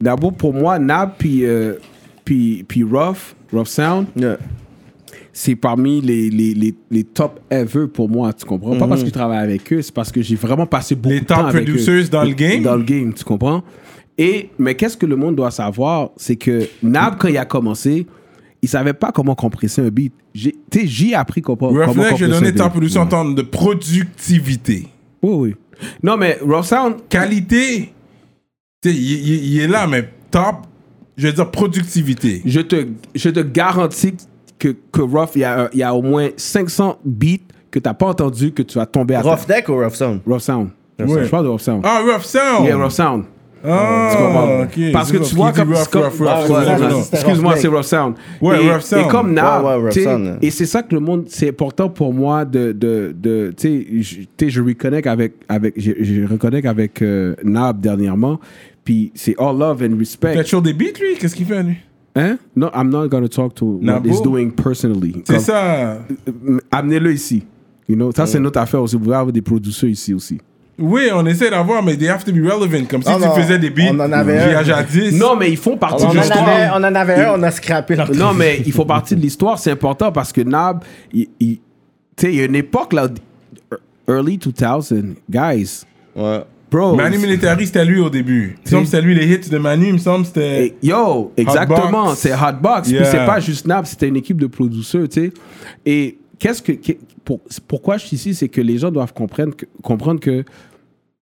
Nabo, 0.00 0.30
pour 0.30 0.54
moi, 0.54 0.78
Nab 0.78 1.12
puis, 1.18 1.44
euh, 1.44 1.74
puis, 2.24 2.64
puis 2.66 2.82
Rough, 2.84 3.34
Rough 3.52 3.66
Sound, 3.66 4.06
Yeah. 4.16 4.38
c'est 5.32 5.56
parmi 5.56 6.00
les, 6.00 6.30
les, 6.30 6.54
les, 6.54 6.74
les 6.90 7.04
top 7.04 7.40
ever 7.50 7.86
pour 7.92 8.08
moi, 8.08 8.32
tu 8.32 8.44
comprends? 8.46 8.76
Pas 8.76 8.86
parce 8.86 9.00
que 9.02 9.08
je 9.08 9.12
travaille 9.12 9.38
avec 9.44 9.72
eux, 9.72 9.82
c'est 9.82 9.92
parce 9.94 10.10
que 10.12 10.22
j'ai 10.22 10.36
vraiment 10.36 10.66
passé 10.66 10.94
beaucoup 10.94 11.12
Les 11.14 11.20
de 11.20 11.24
temps 11.26 11.36
top 11.36 11.46
avec 11.46 11.62
eux. 11.68 11.72
producers 11.72 12.08
dans 12.10 12.22
le 12.24 12.32
game? 12.32 12.62
Dans 12.62 12.76
le 12.76 12.82
game, 12.82 13.12
tu 13.12 13.24
comprends? 13.24 13.62
Et, 14.22 14.50
mais 14.58 14.74
qu'est-ce 14.74 14.96
que 14.98 15.06
le 15.06 15.16
monde 15.16 15.34
doit 15.36 15.50
savoir, 15.50 16.10
c'est 16.16 16.36
que 16.36 16.68
Nab, 16.82 17.16
quand 17.18 17.28
il 17.28 17.38
a 17.38 17.46
commencé, 17.46 18.06
il 18.60 18.68
savait 18.68 18.92
pas 18.92 19.12
comment 19.12 19.34
compresser 19.34 19.80
un 19.80 19.88
beat. 19.88 20.12
J'ai- 20.34 20.54
j'ai 20.84 21.14
appris 21.14 21.40
comment, 21.40 21.56
comment 21.56 21.70
Roughneck, 21.86 21.94
compresser 22.10 22.16
j'ai 22.18 22.24
un 22.26 22.28
donné 22.28 22.52
beat. 22.52 22.58
top 22.58 22.70
producer 22.72 22.98
en 22.98 23.06
termes 23.06 23.34
de 23.34 23.42
productivité. 23.42 24.88
Oui, 25.22 25.34
oui. 25.34 25.54
Non, 26.02 26.16
mais 26.18 26.38
Rough 26.42 26.64
Sound, 26.64 26.96
Qualité, 27.08 27.92
il, 28.84 28.90
il- 28.90 29.54
il 29.54 29.60
est 29.60 29.68
là, 29.68 29.86
mais 29.86 30.06
top, 30.30 30.56
je 31.16 31.26
veux 31.28 31.32
dire 31.32 31.50
productivité. 31.50 32.42
je 32.44 32.60
te, 32.60 32.86
je 33.14 33.30
te 33.30 33.40
garantis 33.40 34.14
que, 34.58 34.76
que 34.92 35.00
Rough, 35.00 35.30
il 35.36 35.40
y, 35.40 35.44
a, 35.44 35.70
il 35.72 35.78
y 35.78 35.82
a 35.82 35.94
au 35.94 36.02
moins 36.02 36.28
500 36.36 36.98
beats 37.04 37.38
que 37.70 37.78
tu 37.78 37.88
n'as 37.88 37.94
pas 37.94 38.06
entendu 38.08 38.52
que 38.52 38.62
tu 38.62 38.76
vas 38.76 38.84
tomber 38.84 39.14
à 39.14 39.22
Rough 39.22 39.46
Deck 39.48 39.68
ou 39.70 39.76
Rough 39.76 39.94
Sound? 39.94 40.20
Rough 40.26 40.40
Sound. 40.40 40.68
Ouais. 40.98 41.24
Je 41.24 41.30
parle 41.30 41.44
de 41.44 41.48
Rough 41.48 41.60
Sound. 41.60 41.80
Ah, 41.84 42.02
Rough 42.04 42.24
Sound! 42.24 42.66
Yeah, 42.66 42.76
Rough 42.76 42.90
Sound. 42.92 43.24
Ah, 43.64 44.62
ok. 44.64 44.92
Parce 44.92 45.12
que 45.12 45.18
tu 45.18 45.34
vois, 45.34 45.52
comme. 45.52 45.74
Excuse-moi, 47.12 47.56
c'est. 47.56 47.68
Rough 47.68 47.82
Sound. 47.82 48.14
Ouais, 48.40 48.64
et, 48.64 48.70
Rough 48.72 48.80
Sound. 48.82 49.04
Et 49.04 49.08
comme 49.08 49.30
Ouais, 49.34 49.76
ouais, 49.82 49.90
Sound. 49.92 50.38
et 50.42 50.50
c'est 50.50 50.66
ça 50.66 50.82
que 50.82 50.94
le 50.94 51.00
monde, 51.00 51.24
c'est 51.28 51.48
important 51.48 51.88
pour 51.88 52.12
moi 52.12 52.44
de, 52.44 52.72
de, 52.72 53.14
de 53.18 53.52
tu 53.56 53.62
sais, 53.68 53.86
je, 54.02 54.14
tu 54.20 54.26
sais, 54.40 54.50
je 54.50 54.62
reconnecte 54.62 55.06
avec, 55.06 55.34
avec, 55.48 55.74
je, 55.76 55.92
je 56.00 56.24
reconnecte 56.26 56.66
avec 56.66 57.02
euh, 57.02 57.34
Nab 57.44 57.80
dernièrement, 57.80 58.40
puis 58.84 59.12
c'est 59.14 59.34
all 59.38 59.58
love 59.58 59.82
and 59.82 59.90
Il 59.92 59.98
respect. 59.98 60.34
fait 60.34 60.44
toujours 60.44 60.62
des 60.62 60.72
beats, 60.72 60.98
lui? 61.00 61.16
Qu'est-ce 61.18 61.34
qu'il 61.36 61.46
fait, 61.46 61.62
lui? 61.62 61.76
Hein? 62.16 62.38
No, 62.56 62.68
I'm 62.74 62.90
not 62.90 63.08
going 63.08 63.22
to 63.22 63.28
talk 63.28 63.54
to 63.56 63.64
what 63.64 63.82
Nabo? 63.84 64.08
he's 64.08 64.20
doing 64.22 64.50
personally. 64.50 65.22
C'est 65.24 65.38
ça. 65.38 65.62
euh, 65.64 66.58
amenez-le 66.70 67.12
ici. 67.12 67.44
You 67.88 67.96
know, 67.96 68.10
ça, 68.12 68.26
c'est 68.26 68.40
notre 68.40 68.58
affaire 68.60 68.82
aussi. 68.82 68.96
Vous 68.96 69.02
pouvez 69.02 69.16
avoir 69.16 69.32
des 69.32 69.42
producteurs 69.42 69.88
ici 69.90 70.12
aussi. 70.14 70.38
Oui, 70.80 71.02
on 71.14 71.24
essaie 71.26 71.50
d'avoir, 71.50 71.82
mais 71.82 71.96
they 71.96 72.08
have 72.08 72.24
to 72.24 72.32
be 72.32 72.38
relevant. 72.44 72.86
Comme 72.88 73.02
si 73.02 73.12
tu 73.14 73.20
non, 73.20 73.34
faisais 73.34 73.58
des 73.58 73.70
beats 73.70 73.90
on 73.92 74.00
en 74.00 74.10
avait 74.12 74.38
un. 74.38 74.62
jadis. 74.64 75.12
Non, 75.18 75.36
mais 75.36 75.50
ils 75.50 75.56
font 75.56 75.76
partie 75.76 76.04
On 76.04 76.08
en, 76.08 76.12
de 76.14 76.18
l'histoire. 76.18 76.48
avait, 76.48 76.68
on 76.72 76.76
en 76.84 76.94
avait 76.94 77.14
un, 77.24 77.34
on 77.38 77.42
a 77.42 77.50
scrappé 77.50 77.96
l'entrevue. 77.96 78.18
Non, 78.18 78.32
mais 78.32 78.62
ils 78.64 78.72
font 78.72 78.86
partie 78.86 79.14
de 79.14 79.20
l'histoire. 79.20 79.58
C'est 79.58 79.70
important 79.70 80.10
parce 80.10 80.32
que 80.32 80.40
Nab, 80.40 80.82
il, 81.12 81.28
il- 81.38 81.56
tu 82.16 82.26
sais, 82.26 82.32
il 82.32 82.38
y 82.38 82.42
a 82.42 82.44
une 82.46 82.56
époque, 82.56 82.92
là, 82.92 83.08
early 84.08 84.38
2000, 84.38 85.14
guys. 85.28 85.82
Ouais. 86.16 86.40
Bro. 86.70 86.94
Manu 86.94 87.18
Militari, 87.18 87.66
c'était 87.66 87.84
lui 87.84 87.98
au 87.98 88.10
début. 88.10 88.56
Il 88.70 88.78
me 88.78 88.84
c'était 88.84 89.00
lui 89.02 89.14
les 89.14 89.26
hits 89.26 89.50
de 89.50 89.58
Manu. 89.58 89.88
Il 89.88 89.92
me 89.94 89.98
semble 89.98 90.20
que 90.22 90.28
c'était. 90.28 90.76
Yo, 90.82 91.32
exactement, 91.36 92.14
c'est 92.14 92.32
Hotbox. 92.32 92.88
Yeah. 92.90 93.02
Puis 93.02 93.10
c'est 93.10 93.26
pas 93.26 93.40
juste 93.40 93.66
Nab, 93.66 93.86
c'était 93.86 94.06
une 94.08 94.16
équipe 94.16 94.40
de 94.40 94.46
producteurs, 94.46 95.08
tu 95.08 95.20
sais. 95.20 95.32
Et 95.84 96.18
qu'est-ce 96.38 96.62
que, 96.62 96.72
que- 96.72 96.92
pour- 97.24 97.40
pourquoi 97.66 97.96
je 97.98 98.06
suis 98.06 98.16
ici, 98.16 98.34
c'est 98.34 98.48
que 98.48 98.60
les 98.60 98.78
gens 98.78 98.90
doivent 98.92 99.12
comprendre 99.12 99.56
que, 99.56 99.66
comprendre 99.82 100.20
que 100.20 100.44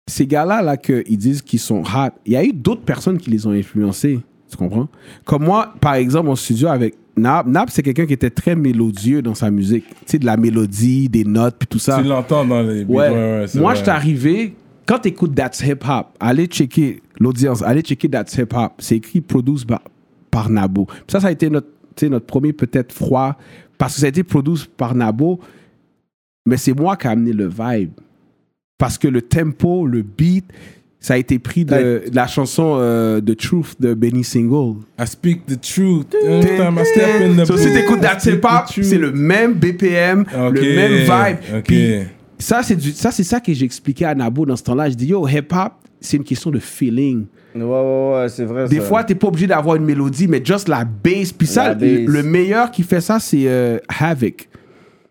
ces 0.08 0.26
gars-là, 0.26 0.62
là, 0.62 0.78
qu'ils 0.78 1.18
disent 1.18 1.42
qu'ils 1.42 1.60
sont 1.60 1.82
hot, 1.82 2.12
il 2.26 2.34
y 2.34 2.38
a 2.38 2.44
eu 2.44 2.54
d'autres 2.54 2.82
personnes 2.82 3.18
qui 3.18 3.30
les 3.30 3.46
ont 3.46 3.52
influencés, 3.52 4.20
tu 4.50 4.58
comprends? 4.58 4.88
Comme 5.26 5.44
moi, 5.44 5.74
par 5.82 5.96
exemple, 5.96 6.30
en 6.30 6.36
studio 6.36 6.70
avec 6.70 6.96
Nab, 7.18 7.48
Nab, 7.48 7.70
c'est 7.70 7.84
quelqu'un 7.84 8.06
qui 8.06 8.14
était 8.14 8.30
très 8.30 8.56
mélodieux 8.56 9.22
dans 9.22 9.36
sa 9.36 9.52
musique. 9.52 9.86
Tu 9.90 9.96
sais, 10.06 10.20
de 10.20 10.26
la 10.26 10.38
mélodie, 10.38 11.10
des 11.10 11.26
notes, 11.26 11.56
puis 11.58 11.68
tout 11.68 11.80
ça. 11.80 12.00
Tu 12.02 12.08
l'entends 12.08 12.46
dans 12.46 12.62
les. 12.62 12.84
Ouais. 12.84 13.10
Ouais, 13.10 13.10
ouais, 13.10 13.46
Moi, 13.56 13.74
je 13.74 13.82
suis 13.82 13.90
arrivé, 13.90 14.56
quand 14.86 15.00
tu 15.00 15.10
écoutes 15.10 15.36
That's 15.36 15.62
Hip 15.62 15.80
Hop, 15.88 16.08
allez 16.20 16.46
checker 16.46 17.02
l'audience, 17.20 17.62
allez 17.64 17.82
checker 17.82 18.08
That's 18.08 18.36
Hip 18.38 18.54
Hop. 18.54 18.74
C'est 18.78 18.98
écrit 18.98 19.20
Produce 19.20 19.66
par, 19.66 19.82
par 20.32 20.50
Nabo. 20.50 20.86
Puis 20.86 21.04
ça, 21.08 21.20
ça 21.20 21.28
a 21.28 21.32
été 21.32 21.50
notre, 21.50 21.68
notre 22.04 22.26
premier 22.26 22.54
peut-être 22.54 22.94
froid, 22.94 23.36
parce 23.78 23.96
que 23.96 24.02
ça 24.02 24.06
a 24.06 24.10
été 24.10 24.24
Produce 24.24 24.66
par 24.66 24.96
Nabo, 24.96 25.40
mais 26.46 26.58
c'est 26.58 26.74
moi 26.74 26.96
qui 26.96 27.08
ai 27.08 27.10
amené 27.10 27.34
le 27.34 27.48
vibe. 27.48 27.92
Parce 28.78 28.98
que 28.98 29.08
le 29.08 29.22
tempo, 29.22 29.88
le 29.88 30.04
beat, 30.04 30.46
ça 31.00 31.16
a 31.16 31.18
été 31.18 31.40
pris 31.40 31.66
de, 31.66 31.74
de 32.10 32.16
la 32.16 32.28
chanson 32.28 32.78
euh, 32.80 33.20
The 33.22 33.36
Truth 33.36 33.76
de 33.80 33.94
Benny 33.94 34.24
Single. 34.24 34.76
I 35.00 35.08
speak 35.08 35.46
the 35.46 35.60
truth. 35.60 36.14
Every 36.24 36.58
time 36.58 36.78
I 36.80 36.86
step 36.86 37.22
in 37.22 37.44
the 37.44 37.46
So, 37.46 37.58
si 37.58 37.72
t'écoutes 37.72 38.02
That's 38.02 38.26
Hip 38.26 38.42
Hop, 38.44 38.66
c'est 38.70 38.98
le 38.98 39.12
même 39.12 39.54
BPM, 39.54 40.22
Ok, 40.22 40.54
le 40.56 40.76
même 40.76 40.94
vibe. 41.04 41.64
Puis 41.64 41.94
ça, 42.38 42.62
c'est 42.64 42.76
du- 42.76 42.92
ça, 42.92 43.10
c'est 43.12 43.24
ça 43.24 43.40
que 43.40 43.52
j'ai 43.54 43.66
expliqué 43.66 44.06
à 44.06 44.14
Nabo 44.14 44.46
dans 44.46 44.56
ce 44.56 44.64
temps-là. 44.64 44.90
Je 44.90 44.96
dis, 44.96 45.08
yo, 45.08 45.28
hip-hop, 45.28 45.74
c'est 46.00 46.18
une 46.18 46.24
question 46.24 46.52
de 46.52 46.60
feeling. 46.60 47.26
Ouais, 47.56 47.64
ouais, 47.64 48.12
ouais, 48.14 48.30
c'est 48.30 48.46
vrai. 48.46 48.68
Des 48.68 48.76
ça. 48.80 48.82
fois, 48.84 49.04
t'es 49.04 49.16
pas 49.16 49.28
obligé 49.28 49.48
d'avoir 49.48 49.76
une 49.78 49.86
mélodie, 49.86 50.28
mais 50.28 50.40
juste 50.44 50.68
la 50.68 50.86
bass. 50.86 51.32
Puis 51.32 51.48
ça, 51.48 51.70
La 51.70 51.74
bass. 51.74 51.90
le 52.06 52.22
meilleur 52.22 52.70
qui 52.70 52.84
fait 52.84 53.02
ça, 53.02 53.18
c'est 53.20 53.48
euh, 53.48 53.80
Havoc 54.00 54.48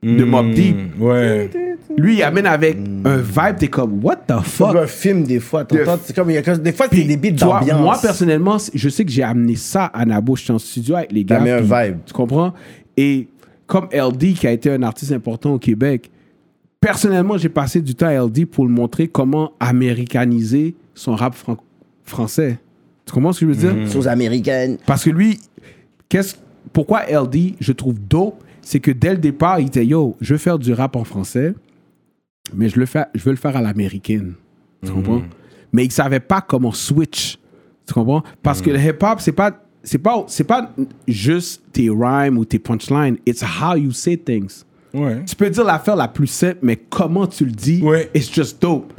de 0.02 0.24
Hmm. 0.24 0.28
Mob 0.28 0.50
Deep. 0.52 0.76
Ouais. 1.00 1.50
Lui, 1.96 2.16
il 2.16 2.22
amène 2.22 2.46
avec 2.46 2.76
un 3.04 3.16
vibe, 3.16 3.56
t'es 3.58 3.68
comme, 3.68 4.04
what 4.04 4.16
the 4.28 4.40
fuck? 4.42 4.76
un 4.76 4.86
film, 4.86 5.24
des 5.24 5.40
fois. 5.40 5.64
t'entends, 5.64 5.98
C'est 6.04 6.14
comme, 6.14 6.30
il 6.30 6.34
y 6.34 6.36
a 6.38 6.56
des 6.58 6.72
fois, 6.72 6.86
c'est 6.92 7.02
des 7.04 7.16
beats 7.16 7.30
d'ambiance. 7.32 7.80
moi, 7.80 7.98
personnellement, 8.00 8.56
je 8.74 8.88
sais 8.88 9.04
que 9.04 9.10
j'ai 9.10 9.22
amené 9.22 9.56
ça 9.56 9.86
à 9.86 10.04
Nabo. 10.04 10.36
J'étais 10.36 10.52
en 10.52 10.58
studio 10.58 10.96
avec 10.96 11.12
les 11.12 11.24
gars. 11.24 11.40
un 11.40 11.60
vibe. 11.60 11.98
Tu 12.04 12.12
comprends? 12.12 12.52
Et 12.96 13.28
comme 13.66 13.88
LD, 13.92 14.34
qui 14.34 14.46
a 14.46 14.52
été 14.52 14.70
un 14.70 14.82
artiste 14.82 15.12
important 15.12 15.54
au 15.54 15.58
Québec, 15.58 16.10
personnellement, 16.80 17.38
j'ai 17.38 17.48
passé 17.48 17.80
du 17.80 17.94
temps 17.94 18.06
à 18.06 18.14
LD 18.14 18.46
pour 18.46 18.64
le 18.66 18.70
montrer 18.72 19.08
comment 19.08 19.52
américaniser 19.60 20.74
son 20.94 21.14
rap 21.14 21.34
fran- 21.34 21.56
français. 22.04 22.58
Tu 23.06 23.12
comprends 23.12 23.32
ce 23.32 23.44
que 23.44 23.52
je 23.52 23.58
veux 23.58 23.72
dire? 23.72 23.90
Choses 23.92 24.08
américaines. 24.08 24.78
Parce 24.86 25.04
que 25.04 25.10
lui, 25.10 25.38
qu'est-ce, 26.08 26.34
pourquoi 26.72 27.04
LD, 27.06 27.54
je 27.60 27.72
trouve 27.72 27.96
dope, 27.98 28.42
c'est 28.66 28.80
que 28.80 28.90
dès 28.90 29.12
le 29.12 29.18
départ, 29.18 29.60
il 29.60 29.68
était 29.68 29.86
yo, 29.86 30.16
je 30.20 30.34
veux 30.34 30.38
faire 30.38 30.58
du 30.58 30.72
rap 30.72 30.96
en 30.96 31.04
français, 31.04 31.54
mais 32.52 32.68
je, 32.68 32.80
le 32.80 32.84
fais, 32.86 33.04
je 33.14 33.22
veux 33.22 33.30
le 33.30 33.36
faire 33.36 33.56
à 33.56 33.62
l'américaine. 33.62 34.34
Tu 34.84 34.90
comprends? 34.90 35.22
Mais 35.72 35.84
il 35.84 35.92
savait 35.92 36.18
pas 36.18 36.40
comment 36.40 36.72
switch. 36.72 37.38
Tu 37.86 37.94
comprends? 37.94 38.24
Parce 38.42 38.60
que 38.60 38.70
le 38.70 38.78
hip-hop, 38.80 39.20
c'est 39.20 39.30
pas, 39.30 39.52
c'est 39.84 39.98
pas, 39.98 40.24
c'est 40.26 40.42
pas 40.42 40.72
juste 41.06 41.62
tes 41.72 41.88
rhymes 41.90 42.36
ou 42.38 42.44
tes 42.44 42.58
punchlines, 42.58 43.18
it's 43.24 43.44
how 43.44 43.76
you 43.76 43.92
say 43.92 44.16
things. 44.16 44.64
Ouais. 44.92 45.24
Tu 45.24 45.36
peux 45.36 45.48
dire 45.48 45.62
l'affaire 45.64 45.94
la 45.94 46.08
plus 46.08 46.26
simple, 46.26 46.58
mais 46.62 46.74
comment 46.74 47.28
tu 47.28 47.44
le 47.44 47.52
dis, 47.52 47.80
Ouais. 47.84 48.10
it's 48.14 48.32
just 48.34 48.60
dope. 48.60 48.92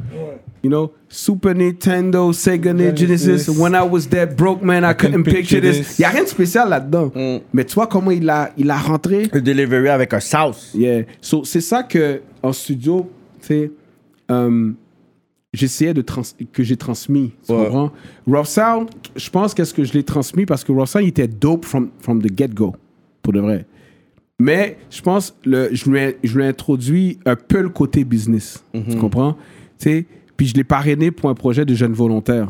You 0.62 0.70
know, 0.70 0.92
Super 1.08 1.54
Nintendo, 1.54 2.32
Sega 2.32 2.72
Genesis, 2.76 2.98
Genesis. 3.24 3.48
when 3.58 3.74
I 3.74 3.82
was 3.82 4.08
that 4.08 4.34
broke 4.36 4.60
man, 4.62 4.84
I, 4.84 4.92
couldn't 4.92 5.22
picture 5.24 5.60
this. 5.60 5.98
Il 5.98 6.02
n'y 6.02 6.06
a 6.06 6.10
rien 6.10 6.24
de 6.24 6.28
spécial 6.28 6.68
là-dedans. 6.68 7.12
Mais 7.52 7.64
tu 7.64 7.74
vois 7.74 7.86
comment 7.86 8.10
il 8.10 8.28
a, 8.28 8.50
il 8.56 8.68
a 8.70 8.76
rentré? 8.76 9.28
Le 9.32 9.40
delivery 9.40 9.88
avec 9.88 10.12
un 10.14 10.20
sauce. 10.20 10.72
Yeah. 10.74 11.04
So, 11.20 11.44
c'est 11.44 11.60
ça 11.60 11.84
que 11.84 12.22
en 12.42 12.52
studio, 12.52 13.08
tu 13.40 13.46
sais, 13.46 13.70
euh, 14.32 14.72
j'essayais 15.52 15.94
de 15.94 16.02
trans 16.02 16.22
que 16.52 16.62
j'ai 16.64 16.76
transmis. 16.76 17.32
Tu 17.46 17.52
Ouais. 17.52 17.64
comprends? 17.64 17.92
Rough 18.26 18.46
Sound, 18.46 18.88
je 19.14 19.30
pense 19.30 19.54
qu'est-ce 19.54 19.72
que 19.72 19.84
je 19.84 19.92
l'ai 19.92 20.02
transmis 20.02 20.44
parce 20.44 20.64
que 20.64 20.72
Rough 20.72 20.86
Sound 20.88 21.04
il 21.04 21.08
était 21.10 21.28
dope 21.28 21.64
from, 21.64 21.90
from 22.00 22.20
the 22.20 22.36
get-go, 22.36 22.74
pour 23.22 23.32
de 23.32 23.40
vrai. 23.40 23.64
Mais 24.40 24.76
je 24.90 25.00
pense 25.02 25.36
le 25.44 25.68
je 25.72 25.88
lui 25.90 25.98
ai, 25.98 26.16
je 26.24 26.36
lui 26.36 26.44
ai 26.44 26.48
introduit 26.48 27.18
un 27.26 27.36
peu 27.36 27.60
le 27.60 27.68
côté 27.70 28.02
business. 28.04 28.62
Tu 28.74 28.80
Mhm. 28.80 28.96
comprends? 29.00 29.32
Tu 29.78 29.90
sais, 29.90 30.06
puis 30.38 30.46
je 30.46 30.54
l'ai 30.54 30.64
parrainé 30.64 31.10
pour 31.10 31.28
un 31.28 31.34
projet 31.34 31.66
de 31.66 31.74
jeunes 31.74 31.92
volontaires. 31.92 32.48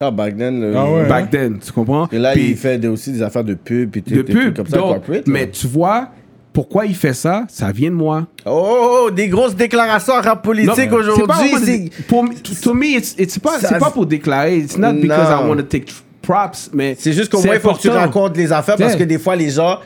Ah, 0.00 0.10
back 0.10 0.36
then. 0.36 0.60
le- 0.60 0.76
Ah 0.76 0.90
ouais. 0.90 1.06
Back 1.08 1.30
then, 1.30 1.58
tu 1.64 1.70
comprends? 1.70 2.08
Et 2.10 2.18
là, 2.18 2.32
Puis- 2.32 2.50
il 2.50 2.56
fait 2.56 2.76
des- 2.78 2.88
aussi 2.88 3.12
des 3.12 3.22
affaires 3.22 3.44
de 3.44 3.54
pub. 3.54 3.90
Puis 3.90 4.00
de 4.02 4.22
trucs 4.22 4.26
pub. 4.26 4.56
comme 4.56 4.66
ça, 4.66 4.78
donc, 4.78 4.88
corporate, 4.88 5.28
mais 5.28 5.48
tu 5.48 5.68
vois, 5.68 6.08
pourquoi 6.52 6.86
il 6.86 6.96
fait 6.96 7.14
ça? 7.14 7.44
Ça 7.48 7.70
vient 7.70 7.90
de 7.90 7.94
moi. 7.94 8.26
Oh, 8.44 8.50
oh, 8.50 8.98
oh, 9.06 9.10
des 9.12 9.28
grosses 9.28 9.54
déclarations 9.54 10.14
en 10.14 10.20
rap 10.20 10.42
politique 10.42 10.92
aujourd'hui. 10.92 11.90
pour 12.08 12.24
to 12.62 12.74
me 12.74 12.86
it's, 12.96 13.14
it's 13.16 13.38
pas 13.38 13.58
Ça- 13.60 13.68
c'est 13.68 13.78
pas 13.78 13.90
pour 13.90 14.06
déclarer 14.06 14.58
it's 14.58 14.76
not 14.76 14.94
because 14.94 15.28
I 15.28 15.42
Non. 15.44 15.50
want 15.50 15.56
to 15.58 15.62
take 15.62 15.92
props 16.20 16.70
mais 16.72 16.96
C'est 16.98 17.12
juste 17.12 17.30
qu'au 17.30 17.42
moins, 17.42 17.54
il 17.54 17.60
faut 17.60 17.72
que 17.74 17.80
tu 17.80 17.88
important. 17.88 18.06
racontes 18.06 18.36
les 18.36 18.50
affaires 18.52 18.76
parce 18.76 18.96
que 18.96 19.04
des 19.04 19.18
fois, 19.18 19.36
les 19.36 19.50
gens, 19.50 19.78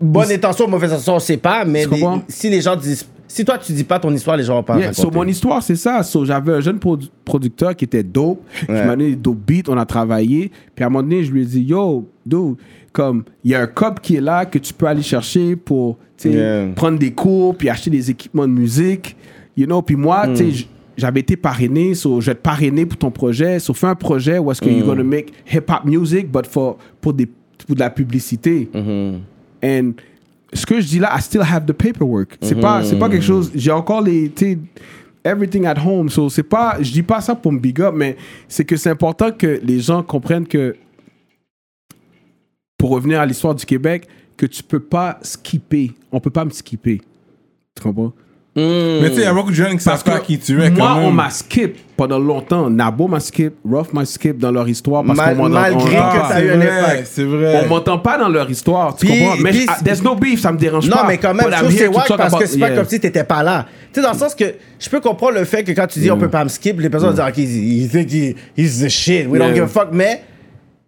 bonne 0.00 0.30
intention, 0.32 0.66
mauvaise 0.68 0.92
intention, 0.92 1.14
on 1.14 1.20
sait 1.20 1.36
pas, 1.36 1.64
mais 1.64 1.84
si 2.28 2.50
les 2.50 2.60
gens 2.60 2.74
disent, 2.74 3.06
si 3.34 3.44
toi 3.44 3.56
tu 3.58 3.72
dis 3.72 3.84
pas 3.84 3.98
ton 3.98 4.12
histoire, 4.12 4.36
les 4.36 4.44
gens 4.44 4.56
vont 4.56 4.62
pas 4.62 4.78
Yeah, 4.78 4.92
so 4.92 5.10
mon 5.10 5.26
histoire, 5.26 5.62
c'est 5.62 5.76
ça. 5.76 6.02
So, 6.02 6.24
j'avais 6.24 6.52
un 6.52 6.60
jeune 6.60 6.76
produ- 6.78 7.08
producteur 7.24 7.74
qui 7.74 7.84
était 7.86 8.02
dope. 8.02 8.40
Ouais. 8.68 8.76
Je 8.76 8.82
m'a 8.84 8.90
donné 8.96 9.10
des 9.10 9.16
dope 9.16 9.38
beats, 9.46 9.68
on 9.68 9.76
a 9.78 9.86
travaillé. 9.86 10.50
Puis 10.74 10.84
à 10.84 10.88
un 10.88 10.90
moment 10.90 11.02
donné, 11.02 11.24
je 11.24 11.32
lui 11.32 11.42
ai 11.42 11.44
dit, 11.46 11.62
yo, 11.62 12.06
dude, 12.26 12.56
comme, 12.92 13.24
il 13.42 13.52
y 13.52 13.54
a 13.54 13.60
un 13.62 13.66
cop 13.66 14.00
qui 14.00 14.16
est 14.16 14.20
là 14.20 14.44
que 14.44 14.58
tu 14.58 14.74
peux 14.74 14.86
aller 14.86 15.02
chercher 15.02 15.56
pour 15.56 15.96
Yeah. 16.24 16.68
prendre 16.76 16.98
des 16.98 17.10
cours, 17.12 17.56
puis 17.56 17.68
acheter 17.68 17.90
des 17.90 18.10
équipements 18.10 18.46
de 18.46 18.52
musique. 18.52 19.16
You 19.56 19.66
know, 19.66 19.82
puis 19.82 19.96
moi, 19.96 20.28
tu 20.28 20.36
sais, 20.36 20.50
j- 20.52 20.68
j'avais 20.96 21.20
été 21.20 21.36
parrainé, 21.36 21.94
so 21.94 22.20
je 22.20 22.26
vais 22.26 22.34
te 22.36 22.42
parrainer 22.42 22.86
pour 22.86 22.98
ton 22.98 23.10
projet. 23.10 23.58
So 23.58 23.72
fais 23.74 23.88
un 23.88 23.94
projet 23.96 24.38
où 24.38 24.50
est-ce 24.52 24.60
que 24.60 24.68
you're 24.68 24.86
gonna 24.86 25.02
make 25.02 25.32
hip-hop 25.52 25.84
music, 25.84 26.30
but 26.30 26.46
for, 26.46 26.76
pour, 27.00 27.12
des, 27.14 27.26
pour 27.26 27.74
de 27.74 27.80
la 27.80 27.90
publicité. 27.90 28.68
And 29.64 29.92
ce 30.52 30.66
que 30.66 30.80
je 30.80 30.86
dis 30.86 30.98
là, 30.98 31.16
I 31.16 31.22
still 31.22 31.42
have 31.42 31.64
the 31.64 31.72
paperwork. 31.72 32.36
C'est 32.42 32.60
pas, 32.60 32.84
c'est 32.84 32.98
pas 32.98 33.08
quelque 33.08 33.24
chose. 33.24 33.50
J'ai 33.54 33.70
encore 33.70 34.02
les, 34.02 34.30
everything 35.24 35.66
at 35.66 35.78
home. 35.78 36.08
So 36.08 36.28
c'est 36.28 36.42
pas, 36.42 36.76
je 36.80 36.92
dis 36.92 37.02
pas 37.02 37.20
ça 37.20 37.34
pour 37.34 37.52
me 37.52 37.58
big 37.58 37.80
up, 37.80 37.94
mais 37.94 38.16
c'est 38.48 38.64
que 38.64 38.76
c'est 38.76 38.90
important 38.90 39.32
que 39.32 39.60
les 39.62 39.80
gens 39.80 40.02
comprennent 40.02 40.46
que, 40.46 40.76
pour 42.76 42.90
revenir 42.90 43.20
à 43.20 43.26
l'histoire 43.26 43.54
du 43.54 43.64
Québec, 43.64 44.08
que 44.36 44.46
tu 44.46 44.62
peux 44.62 44.80
pas 44.80 45.18
skipper. 45.22 45.92
On 46.10 46.20
peut 46.20 46.30
pas 46.30 46.44
me 46.44 46.50
skipper. 46.50 47.00
Tu 47.74 47.82
comprends? 47.82 48.12
Mais 48.54 49.08
tu 49.08 49.14
sais, 49.14 49.20
il 49.22 49.24
y 49.24 49.26
a 49.26 49.32
beaucoup 49.32 49.50
de 49.50 49.54
jeunes 49.54 49.78
qui 49.78 49.82
savent 49.82 50.04
pas 50.04 50.20
qui 50.20 50.38
tu 50.38 50.62
es. 50.62 50.70
moi, 50.70 50.86
quand 50.88 50.96
même. 50.96 51.04
on 51.06 51.10
m'a 51.10 51.30
skip 51.30 51.74
pendant 51.96 52.18
longtemps. 52.18 52.68
Nabo 52.68 53.08
m'a 53.08 53.18
skip, 53.18 53.54
Ruff 53.64 53.94
m'a 53.94 54.04
skip 54.04 54.36
dans 54.36 54.50
leur 54.50 54.68
histoire 54.68 55.02
parce 55.04 55.16
Mal- 55.16 55.36
qu'on 55.36 55.44
m'en- 55.44 55.48
malgré 55.48 55.80
on- 55.98 56.10
que 56.10 56.18
ça 56.18 56.34
a 56.34 56.42
eu 56.42 56.46
c'est 56.48 56.52
un 56.52 56.56
vrai, 56.58 56.68
impact. 56.80 57.08
c'est 57.10 57.24
vrai. 57.24 57.62
on 57.64 57.68
m'entend 57.68 57.98
pas 57.98 58.18
dans 58.18 58.28
leur 58.28 58.50
histoire, 58.50 58.94
tu 58.94 59.06
Puis- 59.06 59.18
comprends? 59.20 59.36
Mais 59.40 59.50
puis- 59.52 59.60
je- 59.60 59.66
ah, 59.68 59.78
there's 59.82 60.02
no 60.02 60.14
beef, 60.16 60.40
ça 60.42 60.52
me 60.52 60.58
dérange 60.58 60.86
Non, 60.86 60.96
pas. 60.96 61.06
mais 61.08 61.16
quand 61.16 61.32
même, 61.32 61.46
But 61.46 61.54
je 61.54 61.58
trouve 61.60 61.72
c'est 61.78 61.86
wack 61.88 62.08
parce 62.16 62.34
que 62.34 62.46
c'est 62.46 62.58
pas 62.58 62.66
yeah. 62.68 62.76
comme 62.76 62.86
si 62.88 63.00
t'étais 63.00 63.24
pas 63.24 63.42
là. 63.42 63.66
Tu 63.90 64.00
sais, 64.00 64.06
dans 64.06 64.12
le 64.12 64.18
sens 64.18 64.34
que 64.34 64.44
je 64.78 64.88
peux 64.90 65.00
comprendre 65.00 65.38
le 65.38 65.44
fait 65.44 65.64
que 65.64 65.72
quand 65.72 65.86
tu 65.86 66.00
dis 66.00 66.10
on 66.10 66.18
peut 66.18 66.28
pas 66.28 66.44
me 66.44 66.50
skip, 66.50 66.78
les 66.78 66.90
personnes 66.90 67.10
vont 67.10 67.14
dire, 67.14 67.26
OK, 67.26 67.38
he 67.38 67.88
think 67.90 68.12
he- 68.12 68.34
he's 68.56 68.80
the 68.80 68.88
shit, 68.90 69.26
we 69.28 69.38
don't 69.40 69.54
give 69.54 69.64
a 69.64 69.66
fuck. 69.66 69.88
Mais 69.92 70.24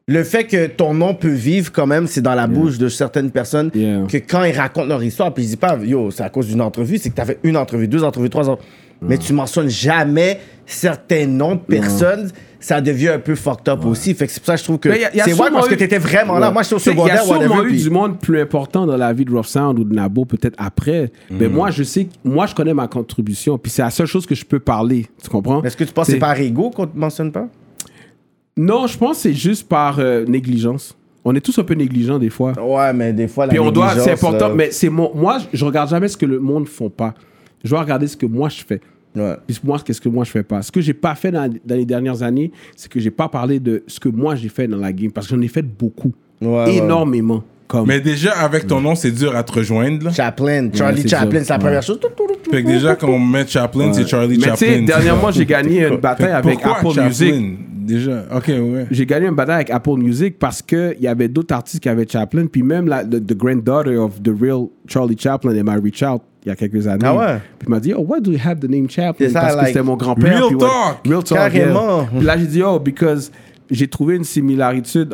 le 0.07 0.23
fait 0.23 0.45
que 0.45 0.67
ton 0.67 0.93
nom 0.93 1.15
peut 1.15 1.29
vivre 1.33 1.73
quand 1.73 1.87
même, 1.87 2.07
c'est 2.07 2.21
dans 2.21 2.35
la 2.35 2.47
bouche 2.47 2.77
de 2.79 2.89
certaines 2.89 3.31
personnes 3.31 3.71
Yeah. 3.75 4.03
que 4.09 4.19
quand 4.19 4.45
ils 4.45 4.57
racontent 4.57 4.87
leur 4.87 5.03
histoire, 5.03 5.33
puis 5.33 5.45
ils 5.45 5.47
disent 5.47 5.57
pas, 5.57 5.79
yo, 5.83 6.11
c'est 6.11 6.23
à 6.23 6.29
cause 6.29 6.47
d'une 6.49 6.61
entrevue, 6.61 6.99
c'est 6.99 7.09
que 7.11 7.15
t'as 7.15 7.25
fait 7.25 7.39
une 7.43 7.57
entrevue, 7.57 7.89
deux 7.89 8.05
entrevues, 8.05 8.29
trois 8.31 8.49
entrevues. 8.49 8.69
Mais 9.03 9.19
tu 9.19 9.33
mentionnes 9.33 9.69
jamais 9.69 10.39
certains 10.67 11.27
noms 11.27 11.57
de 11.57 11.61
personnes, 11.61 12.31
ça 12.61 12.81
devient 12.81 13.09
un 13.09 13.19
peu 13.19 13.35
fucked 13.35 13.69
up 13.69 13.85
aussi. 13.85 14.15
Fait 14.15 14.27
que 14.27 14.33
c'est 14.33 14.41
pour 14.41 14.47
ça 14.47 14.55
que 14.55 14.59
je 14.61 14.65
trouve 14.65 14.79
que 14.79 14.89
Mais 14.89 15.01
y 15.01 15.05
a- 15.05 15.15
y 15.17 15.21
a 15.21 15.25
c'est 15.25 15.35
sûrement 15.35 15.51
parce 15.53 15.69
que 15.69 15.75
eu- 15.75 15.77
t'étais 15.77 15.99
vraiment 15.99 16.39
là. 16.39 16.51
Moi, 16.51 16.63
je 16.63 16.67
suis 16.69 16.75
au 16.77 16.79
Tu 16.79 16.85
sais, 16.85 16.91
secondaire, 16.93 17.15
Il 17.15 17.19
y 17.19 17.21
a 17.21 17.25
sûrement 17.25 17.55
whatever. 17.57 17.65
eu 17.65 17.75
puis- 17.75 17.83
du 17.83 17.91
monde 17.91 18.19
plus 18.19 18.41
important 18.41 18.87
dans 18.87 18.97
la 18.97 19.13
vie 19.13 19.27
de 19.27 19.31
Rough 19.31 19.45
Sound 19.47 19.79
ou 19.79 19.85
de 19.85 19.95
Nabo, 19.95 20.25
peut-être 20.25 20.55
après. 20.59 21.11
Mais 21.31 21.49
moi, 21.49 21.71
je 21.71 21.83
sais, 21.83 22.05
que- 22.05 22.11
moi, 22.25 22.47
je 22.47 22.55
connais 22.55 22.73
ma 22.73 22.89
contribution. 22.89 23.59
Puis 23.59 23.71
c'est 23.73 23.83
la 23.83 23.91
seule 23.91 24.07
chose 24.07 24.25
que 24.27 24.35
je 24.35 24.45
peux 24.47 24.61
parler. 24.61 25.07
Tu 25.23 25.29
comprends? 25.29 25.63
Est-ce 25.63 25.77
que 25.77 25.85
tu 25.85 25.93
penses 25.93 26.07
que 26.07 26.13
C'est- 26.13 26.17
c'est 26.17 26.21
par 26.21 26.39
ego 26.39 26.71
qu'on 26.71 26.87
te 26.87 26.97
mentionne 26.97 27.33
pas? 27.33 27.49
Non, 28.57 28.87
je 28.87 28.97
pense 28.97 29.17
que 29.17 29.23
c'est 29.25 29.33
juste 29.35 29.69
par 29.69 29.99
euh, 29.99 30.25
négligence. 30.27 30.97
On 31.25 31.35
est 31.35 31.41
tous 31.41 31.59
un 31.59 31.65
peu 31.65 31.75
négligents 31.75 32.19
des 32.19 32.31
fois. 32.31 32.53
Ouais, 32.61 32.93
mais 32.93 33.13
des 33.13 33.27
fois, 33.29 33.47
la 33.47 33.51
Puis 33.51 33.59
on 33.59 33.71
doit, 33.71 33.95
c'est 33.99 34.13
important. 34.13 34.49
là- 34.49 34.55
Mais 34.55 34.71
c'est 34.71 34.91
mon, 34.91 35.11
moi, 35.15 35.39
je- 35.53 35.65
regarde 35.65 35.89
jamais 35.91 36.09
ce 36.09 36.17
que 36.17 36.27
le 36.27 36.39
monde 36.39 36.69
font 36.69 36.91
pas. 36.91 37.15
Je 37.65 37.71
dois 37.71 37.81
regarder 37.81 38.07
ce 38.07 38.17
que 38.17 38.27
moi 38.27 38.49
je 38.51 38.63
fais. 38.67 38.81
Ouais. 39.17 39.35
Puis 39.47 39.59
moi, 39.65 39.79
qu'est-ce 39.85 40.01
que 40.01 40.09
moi 40.09 40.25
je 40.25 40.31
fais 40.31 40.43
pas. 40.43 40.61
Ce 40.63 40.71
que 40.71 40.81
j'ai 40.81 40.93
pas 40.93 41.15
fait 41.15 41.31
dans, 41.31 41.49
dans 41.65 41.75
les 41.77 41.87
dernières 41.87 42.23
années, 42.23 42.53
c'est 42.77 42.91
que 42.93 43.01
j'ai 43.01 43.11
pas 43.11 43.29
parlé 43.29 43.59
de 43.59 43.83
ce 43.87 43.99
que 43.99 44.09
moi 44.09 44.35
j'ai 44.35 44.49
fait 44.51 44.69
dans 44.69 44.77
la 44.77 44.93
game 44.93 45.11
parce 45.11 45.27
que 45.27 45.35
j'en 45.35 45.41
ai 45.41 45.49
fait 45.49 45.63
beaucoup, 45.63 46.13
Ouais, 46.43 46.49
ouais. 46.49 46.75
énormément. 46.77 47.43
Comme 47.67 47.87
Mais 47.87 48.01
déjà, 48.01 48.33
avec 48.33 48.67
ton 48.67 48.81
nom, 48.83 48.95
c'est 48.95 49.11
dur 49.11 49.35
à 49.35 49.43
te 49.43 49.53
rejoindre. 49.53 50.05
Là. 50.05 50.13
Chaplin, 50.13 50.69
Charlie 50.75 51.09
Chaplin, 51.09 51.41
c'est 51.43 51.49
la 51.55 51.59
première 51.59 51.83
chose. 51.83 51.99
Fait 52.51 52.63
que 52.63 52.67
déjà, 52.69 52.95
quand 52.95 53.09
on 53.09 53.19
met 53.19 53.47
Chaplin, 53.47 53.91
c'est 53.95 54.07
Charlie 54.07 54.37
Mais 54.37 54.51
tu 54.51 54.57
sais, 54.59 54.67
Chaplin. 54.67 54.83
dernièrement, 54.85 55.31
j'ai 55.31 55.47
gagné 55.47 55.87
une 55.89 55.97
bataille 56.01 56.33
avec 56.33 56.59
Apple 56.63 56.89
Chaplin? 56.91 57.07
Music. 57.07 57.35
Déjà, 57.85 58.25
ok, 58.35 58.49
ouais. 58.49 58.87
J'ai 58.91 59.07
gagné 59.07 59.27
une 59.27 59.35
bataille 59.35 59.57
avec 59.57 59.71
Apple 59.71 59.97
Music 59.99 60.39
parce 60.39 60.63
qu'il 60.63 60.97
y 61.01 61.07
avait 61.07 61.29
d'autres 61.29 61.55
artistes 61.55 61.83
qui 61.83 61.89
avaient 61.89 62.07
Chaplin, 62.09 62.47
puis 62.47 62.63
même 62.63 62.89
la, 62.89 63.05
the, 63.05 63.25
the 63.25 63.37
granddaughter 63.37 63.97
of 63.97 64.23
the 64.23 64.31
real 64.41 64.67
Charlie 64.87 65.17
Chaplin, 65.19 65.53
elle 65.55 65.65
m'a 65.65 65.75
reach 65.75 66.03
out 66.03 66.23
il 66.45 66.49
y 66.49 66.53
a 66.53 66.57
quelques 66.57 66.87
années. 66.87 67.05
Ah 67.05 67.17
ouais? 67.17 67.39
Puis 67.59 67.67
il 67.69 67.71
m'a 67.71 67.81
dit, 67.81 67.95
oh, 67.95 68.05
why 68.07 68.21
do 68.21 68.31
you 68.33 68.39
have 68.45 68.59
the 68.61 68.69
name 68.69 68.89
Chaplin? 68.89 69.27
C'est 69.29 69.33
ça, 69.33 69.41
Parce 69.41 69.57
que 69.57 69.67
c'était 69.67 69.83
mon 69.83 69.97
grand-père. 69.97 70.33
real 70.41 70.47
puis 70.49 70.55
ouais, 70.57 70.61
talk. 70.61 70.99
Real 71.07 71.25
talk, 71.25 71.39
Carrément. 71.39 71.99
yeah. 72.01 72.09
Puis 72.17 72.27
là, 72.27 72.37
j'ai 72.39 72.47
dit, 72.47 72.63
oh, 72.63 72.79
because 72.79 73.31
j'ai 73.71 73.89
trouvé 73.89 74.17
une 74.17 74.25
similarité, 74.25 75.05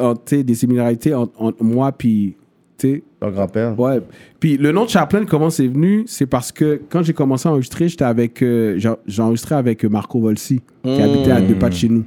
des 0.42 0.54
similarités 0.54 1.14
entre, 1.14 1.32
entre 1.40 1.62
moi 1.62 1.92
puis, 1.92 2.36
tu 2.78 2.94
sais, 2.94 3.02
Ton 3.20 3.30
grand-père. 3.30 3.78
Ouais. 3.78 4.00
Puis 4.38 4.56
le 4.56 4.72
nom 4.72 4.84
de 4.84 4.88
Chaplin, 4.90 5.24
comment 5.26 5.50
c'est 5.50 5.66
venu? 5.66 6.04
C'est 6.06 6.26
parce 6.26 6.50
que 6.52 6.80
quand 6.88 7.02
j'ai 7.02 7.12
commencé 7.12 7.48
à 7.48 7.52
enregistrer, 7.52 7.88
j'étais 7.88 8.04
avec. 8.04 8.42
euh, 8.42 8.74
j'ai 8.78 8.90
j'ai 9.06 9.22
enregistré 9.22 9.54
avec 9.54 9.84
Marco 9.84 10.18
Volsi, 10.20 10.60
qui 10.82 11.02
habitait 11.02 11.32
à 11.32 11.40
deux 11.40 11.54
pas 11.56 11.68
de 11.68 11.74
chez 11.74 11.88
nous. 11.88 12.04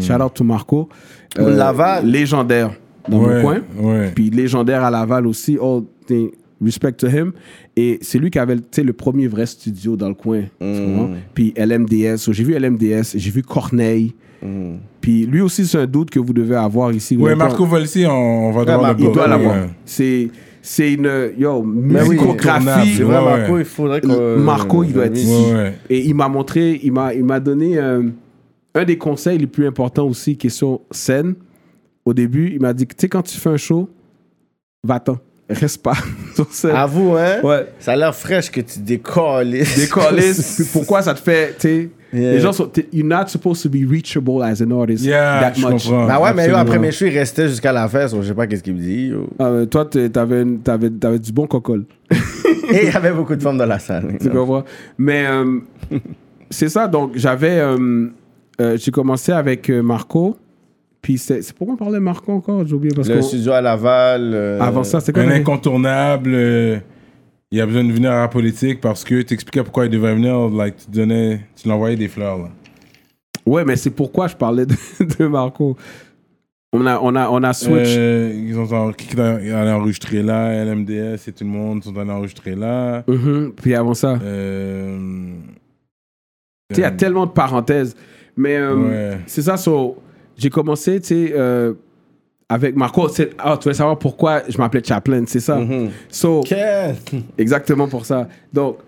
Shout 0.00 0.14
out 0.22 0.32
to 0.34 0.42
Marco. 0.44 0.88
Au 1.38 1.48
Laval? 1.48 2.06
Légendaire 2.06 2.70
dans 3.08 3.18
Ouais, 3.22 3.34
mon 3.36 3.42
coin. 3.42 3.60
ouais. 3.78 4.12
Puis 4.14 4.30
légendaire 4.30 4.82
à 4.82 4.90
Laval 4.90 5.26
aussi. 5.26 5.58
Oh, 5.60 5.84
respect 6.64 6.92
to 6.92 7.08
him. 7.08 7.32
Et 7.76 7.98
c'est 8.00 8.18
lui 8.18 8.30
qui 8.30 8.38
avait 8.38 8.56
le 8.56 8.92
premier 8.92 9.26
vrai 9.28 9.44
studio 9.46 9.96
dans 9.96 10.08
le 10.08 10.14
coin. 10.14 10.44
comprends? 10.58 11.10
Puis 11.34 11.52
LMDS. 11.56 12.16
So, 12.18 12.32
j'ai 12.32 12.44
vu 12.44 12.54
LMDS, 12.58 13.16
j'ai 13.16 13.30
vu 13.30 13.42
Corneille. 13.42 14.14
Puis 15.00 15.26
lui 15.26 15.40
aussi, 15.40 15.66
c'est 15.66 15.78
un 15.78 15.86
doute 15.86 16.10
que 16.10 16.18
vous 16.18 16.32
devez 16.32 16.56
avoir 16.56 16.92
ici. 16.92 17.16
Ouais, 17.16 17.32
pas- 17.32 17.44
Marco 17.48 17.64
Volsi, 17.66 18.04
on, 18.06 18.50
va 18.52 18.60
devoir 18.64 18.82
Marco, 18.82 19.02
le 19.02 19.08
il 19.08 19.12
doit 19.12 19.22
ouais. 19.24 19.28
l'avoir. 19.28 19.56
C'est 19.84 20.28
c'est 20.66 20.94
une 20.94 21.32
yo, 21.36 21.58
oui, 21.62 21.66
musicographie. 22.08 22.94
C'est 22.96 23.04
Ouais, 23.04 23.10
vrai, 23.14 23.18
ouais. 23.18 23.38
Marco, 23.40 23.58
il 23.58 23.64
faudrait 23.66 24.00
qu'on. 24.00 24.38
Marco, 24.38 24.82
il 24.82 24.92
doit 24.94 25.04
être 25.06 25.12
Oui. 25.14 25.20
ici. 25.20 25.44
Et 25.90 26.00
il 26.00 26.14
m'a 26.14 26.28
montré, 26.28 26.80
il 26.82 26.90
m'a, 26.90 27.12
il 27.12 27.22
m'a 27.22 27.38
donné 27.38 27.76
euh, 27.78 28.02
un 28.74 28.84
des 28.84 28.96
conseils 28.96 29.36
les 29.36 29.46
plus 29.46 29.66
importants 29.66 30.06
aussi, 30.08 30.38
question 30.38 30.80
scène. 30.90 31.34
Au 32.06 32.14
début, 32.14 32.50
il 32.54 32.60
m'a 32.60 32.72
dit, 32.72 32.86
tu 32.86 32.94
sais, 32.98 33.08
quand 33.10 33.22
tu 33.22 33.36
fais 33.38 33.50
un 33.50 33.56
show, 33.58 33.88
va-t'en, 34.82 35.18
reste 35.50 35.82
pas 35.82 35.96
sur 36.34 36.50
scène. 36.50 36.76
À 36.76 36.86
vous, 36.86 37.14
hein? 37.14 37.40
Ouais. 37.42 37.66
Ça 37.78 37.92
a 37.92 37.96
l'air 37.96 38.14
fraîche 38.14 38.50
que 38.50 38.60
tu 38.62 38.78
décolles. 38.80 39.50
Décoller, 39.76 40.32
puis 40.32 40.64
pourquoi 40.72 41.02
ça 41.02 41.12
te 41.14 41.20
fait, 41.20 41.56
tu 41.58 41.68
sais, 41.68 41.90
Yeah. 42.14 42.32
les 42.32 42.40
gens 42.40 42.52
sont, 42.52 42.70
you're 42.92 43.04
not 43.06 43.26
supposed 43.28 43.62
to 43.64 43.68
be 43.68 43.84
reachable 43.90 44.42
as 44.42 44.62
an 44.62 44.70
artist 44.70 45.04
Yeah, 45.04 45.40
that 45.52 45.60
much. 45.60 45.84
comprends. 45.84 46.06
Bah 46.06 46.20
ouais, 46.20 46.32
mais 46.34 46.48
yo, 46.48 46.54
après 46.56 46.78
mes 46.78 46.92
shows, 46.92 47.06
il 47.06 47.18
restait 47.18 47.48
jusqu'à 47.48 47.72
la 47.72 47.88
fin, 47.88 48.06
so 48.06 48.22
je 48.22 48.28
sais 48.28 48.34
pas 48.34 48.46
qu'est-ce 48.46 48.62
qu'il 48.62 48.74
me 48.74 48.80
dit. 48.80 49.06
yo. 49.08 49.28
Ah, 49.38 49.46
euh, 49.46 49.66
toi, 49.66 49.84
t'avais, 49.84 50.44
t'avais, 50.62 50.90
t'avais 50.90 51.18
du 51.18 51.32
bon 51.32 51.46
cocol. 51.46 51.84
Et 52.70 52.86
il 52.86 52.92
y 52.92 52.96
avait 52.96 53.12
beaucoup 53.12 53.34
de 53.36 53.42
femmes 53.42 53.58
dans 53.58 53.66
la 53.66 53.78
salle. 53.78 54.16
Tu 54.20 54.30
comprends? 54.30 54.64
Mais 54.96 55.26
euh, 55.26 55.58
c'est 56.50 56.68
ça, 56.68 56.86
donc 56.88 57.12
j'avais. 57.16 57.58
euh, 57.58 58.06
euh, 58.60 58.76
j'ai 58.78 58.90
commencé 58.92 59.32
avec 59.32 59.68
Marco. 59.68 60.36
Puis 61.02 61.18
c'est, 61.18 61.42
c'est 61.42 61.52
pourquoi 61.54 61.74
on 61.74 61.76
parlait 61.76 61.98
de 61.98 62.02
Marco 62.04 62.32
encore? 62.32 62.64
J'ai 62.66 62.74
oublié 62.74 62.94
parce 62.94 63.08
Le 63.08 63.20
studio 63.20 63.52
à 63.52 63.60
Laval. 63.60 64.30
euh, 64.32 64.60
Avant 64.60 64.84
ça, 64.84 65.00
c'est 65.00 65.12
quoi? 65.12 65.22
Un 65.22 65.26
le- 65.26 65.32
incontournable. 65.34 66.30
Euh, 67.54 67.56
il 67.56 67.60
a 67.60 67.66
besoin 67.66 67.84
de 67.84 67.92
venir 67.92 68.10
à 68.12 68.20
la 68.22 68.28
politique 68.28 68.80
parce 68.80 69.04
que 69.04 69.22
tu 69.22 69.34
expliquais 69.34 69.62
pourquoi 69.62 69.84
il 69.86 69.90
devait 69.90 70.14
venir. 70.14 70.48
Like, 70.50 70.76
tu 70.76 70.90
donnais, 70.90 71.40
tu 71.56 71.68
l'envoyais 71.68 71.96
des 71.96 72.08
fleurs. 72.08 72.38
Là. 72.38 72.48
Ouais, 73.46 73.64
mais 73.64 73.76
c'est 73.76 73.90
pourquoi 73.90 74.26
je 74.28 74.36
parlais 74.36 74.66
de, 74.66 74.74
de 75.18 75.26
Marco. 75.26 75.76
On 76.72 76.84
a, 76.86 76.98
on 77.00 77.14
a, 77.14 77.28
on 77.30 77.42
a 77.44 77.52
switch. 77.52 77.94
Euh, 77.96 78.32
ils 78.34 78.58
ont 78.58 78.70
en- 78.72 78.92
qui 78.92 79.14
est 79.16 79.20
allé 79.20 79.70
enregistrer 79.70 80.22
là, 80.22 80.64
LMDS 80.64 81.28
et 81.28 81.32
tout 81.32 81.44
le 81.44 81.50
monde 81.50 81.84
sont 81.84 81.96
allés 81.96 82.10
enregistrer 82.10 82.56
là. 82.56 83.04
Mhm. 83.06 83.52
Puis 83.54 83.74
avant 83.76 83.94
ça. 83.94 84.18
Euh, 84.22 85.36
il 86.70 86.78
y 86.78 86.84
a 86.84 86.90
tellement 86.90 87.26
de 87.26 87.30
parenthèses. 87.30 87.94
Mais 88.36 88.56
euh, 88.56 88.74
Ouais. 88.74 89.18
c'est 89.26 89.42
ça, 89.42 89.56
so, 89.56 89.96
j'ai 90.36 90.50
commencé, 90.50 91.00
tu 91.00 91.06
sais, 91.06 91.32
euh, 91.36 91.74
avec 92.48 92.76
Marco. 92.76 93.08
c'est- 93.08 93.30
Ah, 93.38 93.56
tu 93.60 93.68
veux 93.68 93.74
savoir 93.74 93.98
pourquoi 93.98 94.42
je 94.48 94.58
m'appelais 94.58 94.82
Chaplin, 94.84 95.24
c'est 95.26 95.40
ça? 95.40 95.56
Mhm. 95.56 95.90
So? 96.08 96.42
Exactement 97.38 97.88
pour 97.88 98.04
ça. 98.06 98.28
Donc, 98.52 98.78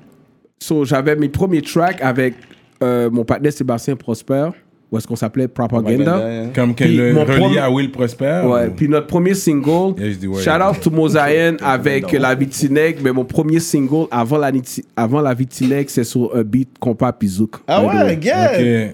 so, 0.59 0.85
j'avais 0.85 1.17
mes 1.17 1.29
premiers 1.29 1.63
tracks 1.63 2.01
avec 2.01 2.35
euh, 2.83 3.09
mon 3.11 3.25
partenaire 3.25 3.55
Sébastien 3.55 3.97
Prosper, 3.97 4.51
où 4.93 4.99
est-ce 4.99 5.07
qu'on 5.07 5.17
s'appelait 5.17 5.49
Propaganda. 5.49 6.19
Comme 6.55 6.75
qu'elle 6.75 6.95
le 6.95 7.13
relié 7.23 7.39
premier- 7.41 7.59
à 7.59 7.71
Will 7.71 7.91
Prosper. 7.91 8.43
Ouais, 8.45 8.67
ou- 8.67 8.71
puis 8.73 8.87
notre 8.89 9.07
premier 9.07 9.33
single, 9.33 9.95
Yeah, 9.99 10.13
shout 10.43 10.63
out 10.63 10.81
to 10.83 10.91
Mosaïen 10.91 11.57
avec 11.65 12.13
La 12.13 12.35
Vitineg, 12.35 12.99
mais 13.03 13.13
mon 13.13 13.25
premier 13.25 13.61
single 13.61 14.07
avant 14.11 14.37
La, 14.37 14.53
avant 14.95 15.23
la 15.23 15.33
Vitineg, 15.33 15.89
c'est 15.89 16.05
sur 16.05 16.37
un 16.37 16.43
beat 16.43 16.69
compas 16.79 17.13
Pizouk. 17.15 17.57
Ah 17.67 17.83
ouais. 17.87 18.19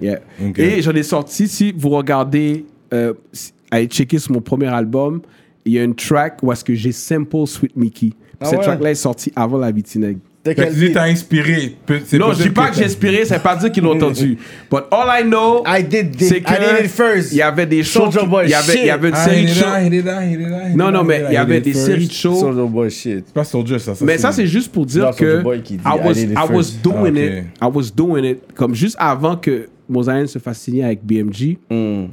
Yeah. 0.00 0.20
Et 0.56 0.80
j'en 0.82 0.92
ai 0.92 1.02
sorti, 1.02 1.48
si 1.48 1.74
vous 1.76 1.88
regardez, 1.90 2.64
euh, 2.94 3.14
si- 3.32 3.52
allez 3.72 3.86
checker 3.86 4.18
sur 4.18 4.32
mon 4.32 4.40
premier 4.40 4.68
album, 4.68 5.20
il 5.64 5.72
y 5.72 5.78
a 5.78 5.82
une 5.84 5.94
track 5.94 6.38
où 6.42 6.52
est-ce 6.52 6.64
que 6.64 6.74
j'ai 6.74 6.92
sample 6.92 7.46
Sweet 7.46 7.76
Mickey. 7.76 8.10
Ah 8.40 8.46
Cette 8.46 8.58
ouais? 8.60 8.64
track-là 8.64 8.90
est 8.90 8.94
sortie 8.94 9.32
avant 9.34 9.58
La 9.58 9.70
Vitineg. 9.72 10.18
Que 10.44 10.50
tu 10.50 10.74
dis 10.74 10.92
t'as 10.92 11.04
inspiré. 11.04 11.76
Non, 12.14 12.32
je 12.32 12.42
dis 12.42 12.50
pas 12.50 12.70
que 12.70 12.74
j'ai 12.76 12.84
inspiré, 12.86 13.24
ça 13.24 13.36
veut 13.36 13.42
pas 13.44 13.54
dire 13.54 13.70
qu'ils 13.70 13.84
l'ont 13.84 13.94
entendu. 13.94 14.36
But 14.68 14.80
all 14.90 15.06
I 15.08 15.22
know, 15.22 15.62
I 15.64 15.84
did, 15.84 16.16
c'est 16.18 16.40
did, 16.40 16.48
I 16.48 16.54
did 16.58 16.84
it 16.86 16.90
first. 16.90 17.30
il 17.30 17.38
y 17.38 17.42
avait 17.42 17.64
des 17.64 17.84
shows, 17.84 18.10
il 18.10 18.50
y 18.50 18.54
avait, 18.54 18.74
il 18.80 18.86
y 18.86 18.90
avait 18.90 19.08
une 19.10 19.14
Ah, 19.16 19.24
série 19.24 19.44
de 19.44 19.50
shows. 19.52 20.74
Non, 20.74 20.90
non, 20.90 21.04
mais 21.04 21.22
il 21.28 21.34
y 21.34 21.36
avait 21.36 21.60
des 21.60 21.72
séries 21.74 22.08
de 22.08 22.12
shows. 22.12 22.34
Soulja 22.40 22.64
Boy 22.64 22.90
shit. 22.90 23.22
C'est 23.26 23.32
pas 23.34 23.44
Soulja, 23.44 23.78
ça. 23.78 23.94
ça 23.94 24.04
Mais 24.04 24.18
ça, 24.18 24.32
c'est 24.32 24.48
juste 24.48 24.72
pour 24.72 24.84
dire 24.84 25.10
que 25.16 25.42
I 25.44 25.78
was, 26.04 26.14
I 26.18 26.34
was 26.50 26.72
doing 26.82 26.96
Ah, 26.96 27.02
ok. 27.02 27.16
it. 27.16 27.44
I 27.62 27.66
was 27.72 27.90
doing 27.94 28.24
it. 28.24 28.40
Comme 28.56 28.74
juste 28.74 28.96
avant 28.98 29.36
que 29.36 29.68
Mosaïen 29.88 30.26
se 30.26 30.40
fasse 30.40 30.58
signer 30.58 30.82
avec 30.84 31.04
BMG, 31.04 31.58
Mm. 31.70 32.06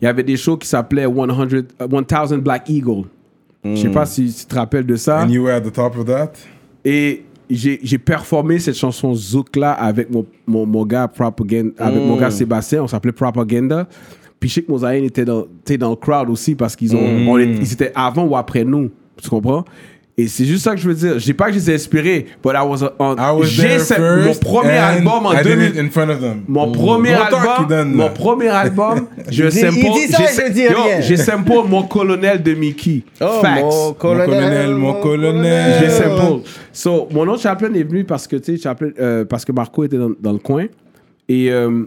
Il 0.00 0.04
y 0.04 0.08
avait 0.08 0.22
des 0.22 0.36
shows 0.36 0.56
qui 0.56 0.66
s'appelaient 0.68 1.04
100, 1.06 1.28
euh, 1.80 2.26
1000 2.30 2.40
Black 2.40 2.68
Eagle. 2.70 3.04
Je 3.64 3.76
sais 3.76 3.88
pas 3.90 4.06
si, 4.06 4.32
tu 4.32 4.46
te 4.46 4.54
rappelles 4.54 4.86
de 4.86 4.96
ça. 4.96 5.22
And 5.24 5.28
you 5.28 5.42
were 5.44 5.52
at 5.54 5.60
the 5.60 5.72
top 5.72 5.96
of 5.98 6.06
that? 6.06 6.32
Et 6.84 7.24
j'ai 7.50 7.78
j'ai 7.82 7.98
performé 7.98 8.58
cette 8.58 8.76
chanson 8.76 9.12
Zouk-là 9.14 9.72
avec 9.72 10.10
mon, 10.10 10.24
mon, 10.46 10.64
mon 10.64 10.86
gars 10.86 11.08
Propaganda, 11.08 11.72
avec 11.78 12.00
mon 12.02 12.16
gars 12.16 12.30
Sébastien, 12.30 12.82
on 12.84 12.86
s'appelait 12.86 13.12
Propaganda. 13.12 13.86
Puis 14.38 14.48
je 14.48 14.54
sais 14.54 14.62
que 14.62 14.72
Mosaïen 14.72 15.04
était 15.04 15.26
dans, 15.26 15.44
était 15.60 15.76
dans 15.76 15.90
le 15.90 15.96
crowd 15.96 16.30
aussi 16.30 16.54
parce 16.54 16.74
qu'ils 16.74 16.96
ont, 16.96 17.00
on 17.28 17.38
est- 17.38 17.44
ils 17.60 17.72
étaient 17.74 17.92
avant 17.94 18.24
ou 18.24 18.34
après 18.36 18.64
nous. 18.64 18.90
Tu 19.22 19.28
comprends? 19.28 19.66
Et 20.20 20.28
c'est 20.28 20.44
juste 20.44 20.64
ça 20.64 20.74
que 20.74 20.80
je 20.80 20.88
veux 20.88 20.94
dire. 20.94 21.18
Je 21.18 21.24
dis 21.24 21.32
pas 21.32 21.46
que 21.46 21.52
je 21.52 21.58
les 21.58 21.70
ai 21.70 21.74
inspirés, 21.74 22.26
but 22.42 22.52
I 22.54 22.62
was 22.66 22.82
on, 22.98 23.14
I 23.16 23.30
was 23.34 23.44
j'ai 23.46 23.62
there 23.62 23.80
ce- 23.80 23.94
first. 23.94 24.26
mon 24.26 24.34
premier 24.50 24.76
album 24.76 25.26
en 25.26 25.32
I 25.32 25.36
did 25.36 25.44
2000. 25.52 25.68
it 25.68 25.78
in 25.78 25.88
front 25.90 26.10
of 26.10 26.20
them. 26.20 26.42
Mon 26.48 26.72
premier 26.72 27.12
album, 27.14 27.86
mon 27.94 28.10
premier 28.10 28.48
album, 28.48 29.06
je 29.30 29.48
sample, 29.48 29.76
j'ai- 31.00 31.16
sample 31.16 31.52
mon 31.68 31.82
colonel 31.84 32.42
de 32.42 32.54
Mickey. 32.54 33.02
Oh, 33.20 33.26
Facts. 33.40 33.62
mon 33.62 33.92
colonel, 33.94 34.74
mon 34.74 34.94
colonel. 35.00 35.76
J'ai 35.80 35.90
simple. 35.90 36.42
So, 36.72 37.08
mon 37.12 37.26
autre 37.28 37.42
Chaplin 37.42 37.72
est 37.74 37.82
venu 37.82 38.04
parce 38.04 38.26
que, 38.26 38.36
tu 38.36 38.56
sais, 38.56 38.62
Chaplin, 38.62 38.90
euh, 39.00 39.24
parce 39.24 39.44
que 39.44 39.52
Marco 39.52 39.84
était 39.84 39.98
dans, 39.98 40.10
dans 40.20 40.32
le 40.32 40.38
coin. 40.38 40.66
Et, 41.28 41.50
euh, 41.50 41.84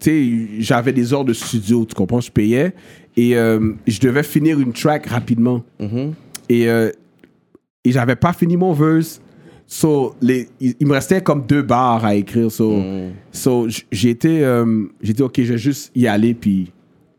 tu 0.00 0.10
sais, 0.10 0.62
j'avais 0.62 0.92
des 0.92 1.12
heures 1.14 1.24
de 1.24 1.32
studio, 1.32 1.84
tu 1.88 1.94
comprends, 1.94 2.20
je 2.20 2.30
payais. 2.30 2.72
Et 3.16 3.36
euh, 3.36 3.72
je 3.86 4.00
devais 4.00 4.22
finir 4.22 4.58
une 4.60 4.72
track 4.72 5.06
rapidement. 5.06 5.62
Et, 6.48 6.68
euh, 6.68 6.88
et 6.88 6.92
j'avais 7.90 8.16
pas 8.16 8.32
fini 8.32 8.56
mon 8.56 8.72
verse. 8.72 9.20
So, 9.66 10.14
les, 10.20 10.48
il, 10.60 10.74
il 10.78 10.86
me 10.86 10.92
restait 10.92 11.20
comme 11.22 11.46
deux 11.46 11.62
barres 11.62 12.04
à 12.04 12.14
écrire. 12.14 12.50
So, 12.50 12.76
so 13.32 13.68
j- 13.68 13.84
j'ai 13.90 14.10
été, 14.10 14.44
euh, 14.44 14.84
j'ai 15.00 15.12
dit, 15.14 15.22
OK, 15.22 15.34
je 15.38 15.52
vais 15.52 15.58
juste 15.58 15.90
y 15.94 16.06
aller, 16.06 16.34
puis 16.34 16.70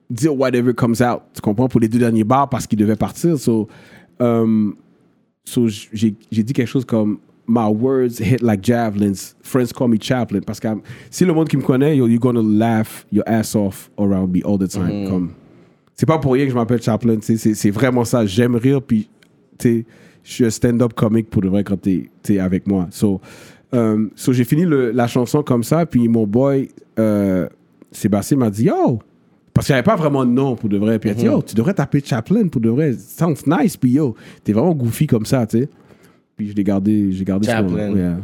dire 0.10 0.38
whatever 0.38 0.74
comes 0.74 0.96
out. 1.02 1.22
Tu 1.34 1.42
comprends, 1.42 1.68
pour 1.68 1.80
les 1.80 1.88
deux 1.88 1.98
derniers 2.00 2.24
bars, 2.24 2.48
parce 2.48 2.68
qu'il 2.68 2.78
devait 2.78 2.96
partir. 2.96 3.38
So, 3.40 3.68
euh, 4.22 4.72
So, 5.46 5.68
j'ai 5.68 6.16
dit 6.32 6.54
quelque 6.54 6.68
chose 6.68 6.86
comme 6.86 7.18
My 7.46 7.68
words 7.70 8.22
hit 8.22 8.42
like 8.42 8.64
javelins. 8.64 9.36
Friends 9.42 9.74
call 9.78 9.90
me 9.90 9.98
Chaplin. 10.00 10.40
Parce 10.40 10.62
que 10.62 10.68
um, 10.70 10.82
si 11.10 11.26
le 11.26 11.34
monde 11.34 11.50
qui 11.50 11.58
me 11.58 11.62
connaît, 11.62 11.98
yo, 11.98 12.08
you're 12.08 12.18
gonna 12.20 12.42
laugh 12.42 13.06
your 13.12 13.24
ass 13.28 13.54
off 13.54 13.92
around 13.98 14.32
me 14.34 14.42
all 14.46 14.58
the 14.58 14.70
time. 14.70 15.10
Comme, 15.10 15.32
c'est 15.96 16.06
pas 16.06 16.18
pour 16.20 16.32
rien 16.34 16.46
que 16.46 16.52
je 16.52 16.56
m'appelle 16.56 16.82
Chaplin. 16.82 17.18
C'est 17.20 17.36
c'est 17.36 17.70
vraiment 17.72 18.06
ça. 18.06 18.26
J'aime 18.26 18.56
rire, 18.56 18.82
puis 18.82 19.10
tu 19.60 19.80
sais, 19.80 19.86
je 20.24 20.32
suis 20.32 20.46
un 20.46 20.50
stand-up 20.50 20.94
comique 20.94 21.30
pour 21.30 21.42
de 21.42 21.50
vrai 21.50 21.64
quand 21.64 21.78
t'es 21.82 22.10
es 22.30 22.40
avec 22.40 22.68
moi. 22.68 22.88
So, 22.92 23.20
euh, 23.74 24.08
so 24.16 24.32
j'ai 24.34 24.44
fini 24.44 24.64
le- 24.66 24.92
la 24.92 25.08
chanson 25.08 25.44
comme 25.44 25.64
ça, 25.64 25.86
puis 25.86 26.08
mon 26.08 26.26
boy 26.28 26.70
euh, 27.00 27.48
Sébastien 27.92 28.38
m'a 28.38 28.50
dit 28.50 28.66
Yo, 28.66 29.00
parce 29.54 29.68
qu'il 29.68 29.74
n'y 29.74 29.80
avait 29.80 29.86
pas 29.86 29.96
vraiment 29.96 30.26
de 30.26 30.32
nom 30.32 30.56
pour 30.56 30.70
de 30.70 30.78
vrai. 30.78 30.98
Puis 31.00 31.10
il 31.10 31.14
a 31.14 31.16
dit, 31.16 31.26
yo, 31.26 31.42
tu 31.44 31.54
devrais 31.56 31.74
t'appeler 31.76 32.02
Chaplin 32.04 32.48
pour 32.48 32.60
de 32.62 32.70
vrai. 32.70 32.94
Sounds 32.94 33.46
nice. 33.46 33.78
Puis 33.78 33.92
yo, 33.92 34.16
t'es 34.44 34.52
vraiment 34.54 34.74
goofy 34.74 35.06
comme 35.08 35.26
ça, 35.28 35.46
tu 35.46 35.60
sais. 35.60 35.70
Puis 36.36 36.50
je 36.50 36.56
l'ai 36.56 36.64
gardé, 36.64 37.12
j'ai 37.12 37.24
gardé 37.24 37.46
ce 37.46 37.52
Chaplin. 37.52 37.90
nom. 37.90 37.96
Yeah. 37.96 38.18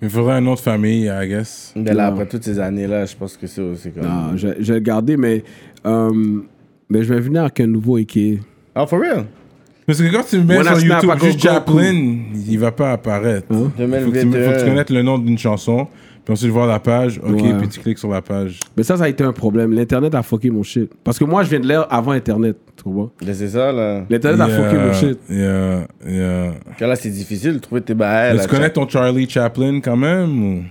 Il 0.00 0.08
faudrait 0.08 0.34
un 0.34 0.40
nom 0.40 0.54
de 0.54 0.58
famille, 0.60 1.06
I 1.12 1.28
guess. 1.28 1.74
Mais 1.76 1.92
là, 1.92 2.06
Non. 2.08 2.12
après 2.14 2.26
toutes 2.28 2.44
ces 2.44 2.58
années-là, 2.58 3.04
je 3.04 3.16
pense 3.16 3.36
que 3.36 3.46
c'est 3.46 3.60
aussi 3.60 3.90
comme. 3.90 4.04
Non, 4.04 4.36
je, 4.36 4.48
je 4.60 4.72
vais 4.72 4.78
le 4.78 4.84
garder, 4.84 5.16
mais, 5.18 5.42
euh, 5.84 6.40
mais 6.88 7.02
je 7.02 7.12
vais 7.12 7.20
venir 7.20 7.42
avec 7.42 7.60
un 7.60 7.66
nouveau 7.66 7.98
équipe. 7.98 8.40
Oh, 8.76 8.86
for 8.86 9.00
real? 9.00 9.26
Parce 9.88 10.00
que 10.02 10.12
quand 10.12 10.22
tu 10.28 10.38
mets 10.42 10.62
sur 10.62 10.76
snap 10.78 11.02
YouTube 11.02 11.18
juste. 11.24 11.40
Chaplin, 11.42 12.16
il 12.46 12.58
va 12.58 12.70
pas 12.72 12.92
apparaître. 12.92 13.46
Hein? 13.50 13.72
Il 13.78 13.86
faut 13.86 13.90
que, 13.90 13.94
tu, 13.94 14.02
faut 14.04 14.10
que 14.10 14.18
tu 14.20 14.26
2021. 14.26 14.64
connaisses 14.66 14.90
le 14.90 15.02
nom 15.02 15.18
d'une 15.18 15.38
chanson, 15.38 15.86
puis 16.24 16.32
ensuite 16.34 16.50
voir 16.50 16.66
la 16.66 16.78
page, 16.78 17.18
ok, 17.26 17.40
Ouais. 17.42 17.54
puis 17.58 17.68
tu 17.68 17.80
cliques 17.80 17.98
sur 17.98 18.10
la 18.10 18.20
page. 18.20 18.60
Mais 18.76 18.82
ça, 18.82 18.98
ça 18.98 19.04
a 19.04 19.08
été 19.08 19.24
un 19.24 19.32
problème. 19.32 19.72
L'Internet 19.72 20.14
a 20.14 20.22
fucké 20.22 20.50
mon 20.50 20.62
shit. 20.62 20.90
Parce 21.02 21.18
que 21.18 21.24
moi, 21.24 21.42
je 21.42 21.48
viens 21.48 21.60
de 21.60 21.66
l'ère 21.66 21.86
avant 21.90 22.12
Internet, 22.12 22.56
tu 22.76 22.84
comprends? 22.84 23.10
Mais 23.26 23.32
C'est 23.32 23.48
ça, 23.48 23.72
là. 23.72 24.04
L'Internet 24.10 24.40
a 24.42 24.48
fucké 24.48 24.76
mon 24.76 24.92
shit. 24.92 25.18
yeah, 25.30 25.86
yeah. 26.06 26.52
Quand 26.78 26.86
là, 26.86 26.94
c'est 26.94 27.08
difficile 27.08 27.54
de 27.54 27.58
trouver 27.58 27.80
tes 27.80 27.94
bails. 27.94 28.38
Tu 28.42 28.46
connais 28.48 28.70
ton 28.70 28.86
Charlie 28.86 29.28
Chaplin 29.28 29.80
quand 29.80 29.96
même 29.96 30.42
ou? 30.42 30.62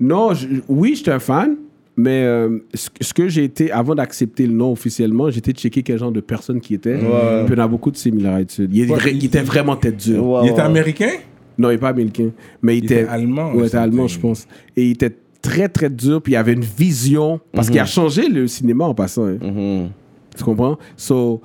Non, 0.00 0.34
je- 0.34 0.48
oui, 0.68 0.94
j'étais 0.96 1.12
un 1.12 1.18
fan, 1.20 1.54
mais 1.96 2.22
euh, 2.24 2.58
ce, 2.74 2.88
ce 3.00 3.14
que 3.14 3.28
j'ai 3.28 3.44
été, 3.44 3.70
avant 3.70 3.94
d'accepter 3.94 4.46
le 4.46 4.52
nom 4.52 4.72
officiellement, 4.72 5.30
j'ai 5.30 5.38
été 5.38 5.52
checker 5.52 5.82
quel 5.82 5.98
genre 5.98 6.12
de 6.12 6.20
personne 6.20 6.60
qui 6.60 6.74
était. 6.74 6.94
Ouais. 6.96 7.44
Puis 7.46 7.54
on 7.56 7.58
a 7.60 7.68
beaucoup 7.68 7.90
de 7.90 7.96
similarités. 7.96 8.66
Il, 8.70 8.90
Ouais, 8.90 8.98
il- 9.06 9.16
il 9.16 9.24
était 9.24 9.42
vraiment 9.42 9.76
tête 9.76 9.96
dure. 9.96 10.26
Ouais, 10.26 10.40
il 10.44 10.48
était 10.50 10.56
ouais. 10.60 10.66
américain? 10.66 11.10
Non, 11.58 11.70
il 11.70 11.74
n'est 11.74 11.78
pas 11.78 11.88
américain. 11.88 12.30
Mais 12.60 12.76
il, 12.76 12.84
Il 12.84 12.92
était 12.92 13.06
allemand, 13.06 13.52
Ouais, 13.52 13.62
il 13.62 13.66
était 13.66 13.76
allemand, 13.78 14.06
je 14.08 14.18
pense. 14.20 14.46
Et 14.76 14.84
il 14.86 14.90
était 14.90 15.16
très, 15.40 15.68
très 15.70 15.88
dur. 15.88 16.20
Puis 16.20 16.34
il 16.34 16.36
avait 16.36 16.52
une 16.52 16.60
vision. 16.60 17.40
Parce 17.52 17.70
qu'il 17.70 17.78
a 17.80 17.86
changé 17.86 18.28
le 18.28 18.46
cinéma 18.46 18.84
en 18.84 18.94
passant. 18.94 19.24
hein. 19.26 19.38
Mhm. 19.40 19.88
Tu 20.36 20.44
comprends? 20.44 20.76
So, 20.98 21.40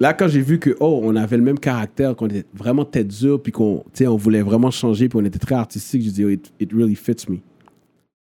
là, 0.00 0.14
quand 0.14 0.26
j'ai 0.26 0.40
vu 0.40 0.58
que, 0.58 0.74
oh, 0.80 1.00
on 1.02 1.14
avait 1.16 1.36
le 1.36 1.42
même 1.42 1.58
caractère, 1.58 2.16
qu'on 2.16 2.28
était 2.28 2.46
vraiment 2.54 2.86
tête 2.86 3.08
dure, 3.08 3.42
puis 3.42 3.52
qu'on 3.52 3.82
tu 3.92 4.04
sais, 4.04 4.06
on 4.06 4.16
voulait 4.16 4.40
vraiment 4.40 4.70
changer, 4.70 5.10
puis 5.10 5.18
on 5.20 5.24
était 5.26 5.38
très 5.38 5.54
artistique, 5.54 6.00
j'ai 6.02 6.10
dit, 6.12 6.24
oh, 6.24 6.30
it, 6.30 6.50
it 6.58 6.72
really 6.72 6.94
fits 6.94 7.26
me. 7.28 7.36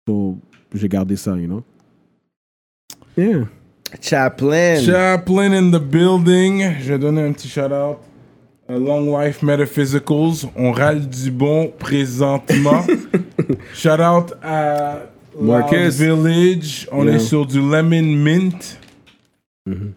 So, 0.05 0.37
j'ai 0.73 0.87
gardé 0.89 1.15
ça, 1.15 1.35
you 1.37 1.47
know? 1.47 1.63
Yeah. 3.17 3.45
Chaplin. 4.01 4.79
Chaplin 4.83 5.51
in 5.53 5.71
the 5.71 5.81
building. 5.81 6.75
Je 6.81 6.93
vais 6.93 6.99
donner 6.99 7.21
un 7.23 7.33
petit 7.33 7.49
shout-out 7.49 7.97
Long 8.69 9.19
Life 9.19 9.43
Metaphysicals. 9.43 10.47
On 10.55 10.71
râle 10.71 11.07
du 11.09 11.29
bon 11.29 11.73
présentement. 11.77 12.85
Shout 13.73 13.89
out 14.01 14.33
à 14.41 14.99
Marcus. 15.39 15.99
Loud 15.99 16.19
Village. 16.25 16.87
On 16.91 17.03
Yeah. 17.05 17.15
est 17.15 17.19
sur 17.19 17.45
du 17.45 17.59
Lemon 17.59 18.01
Mint. 18.01 18.79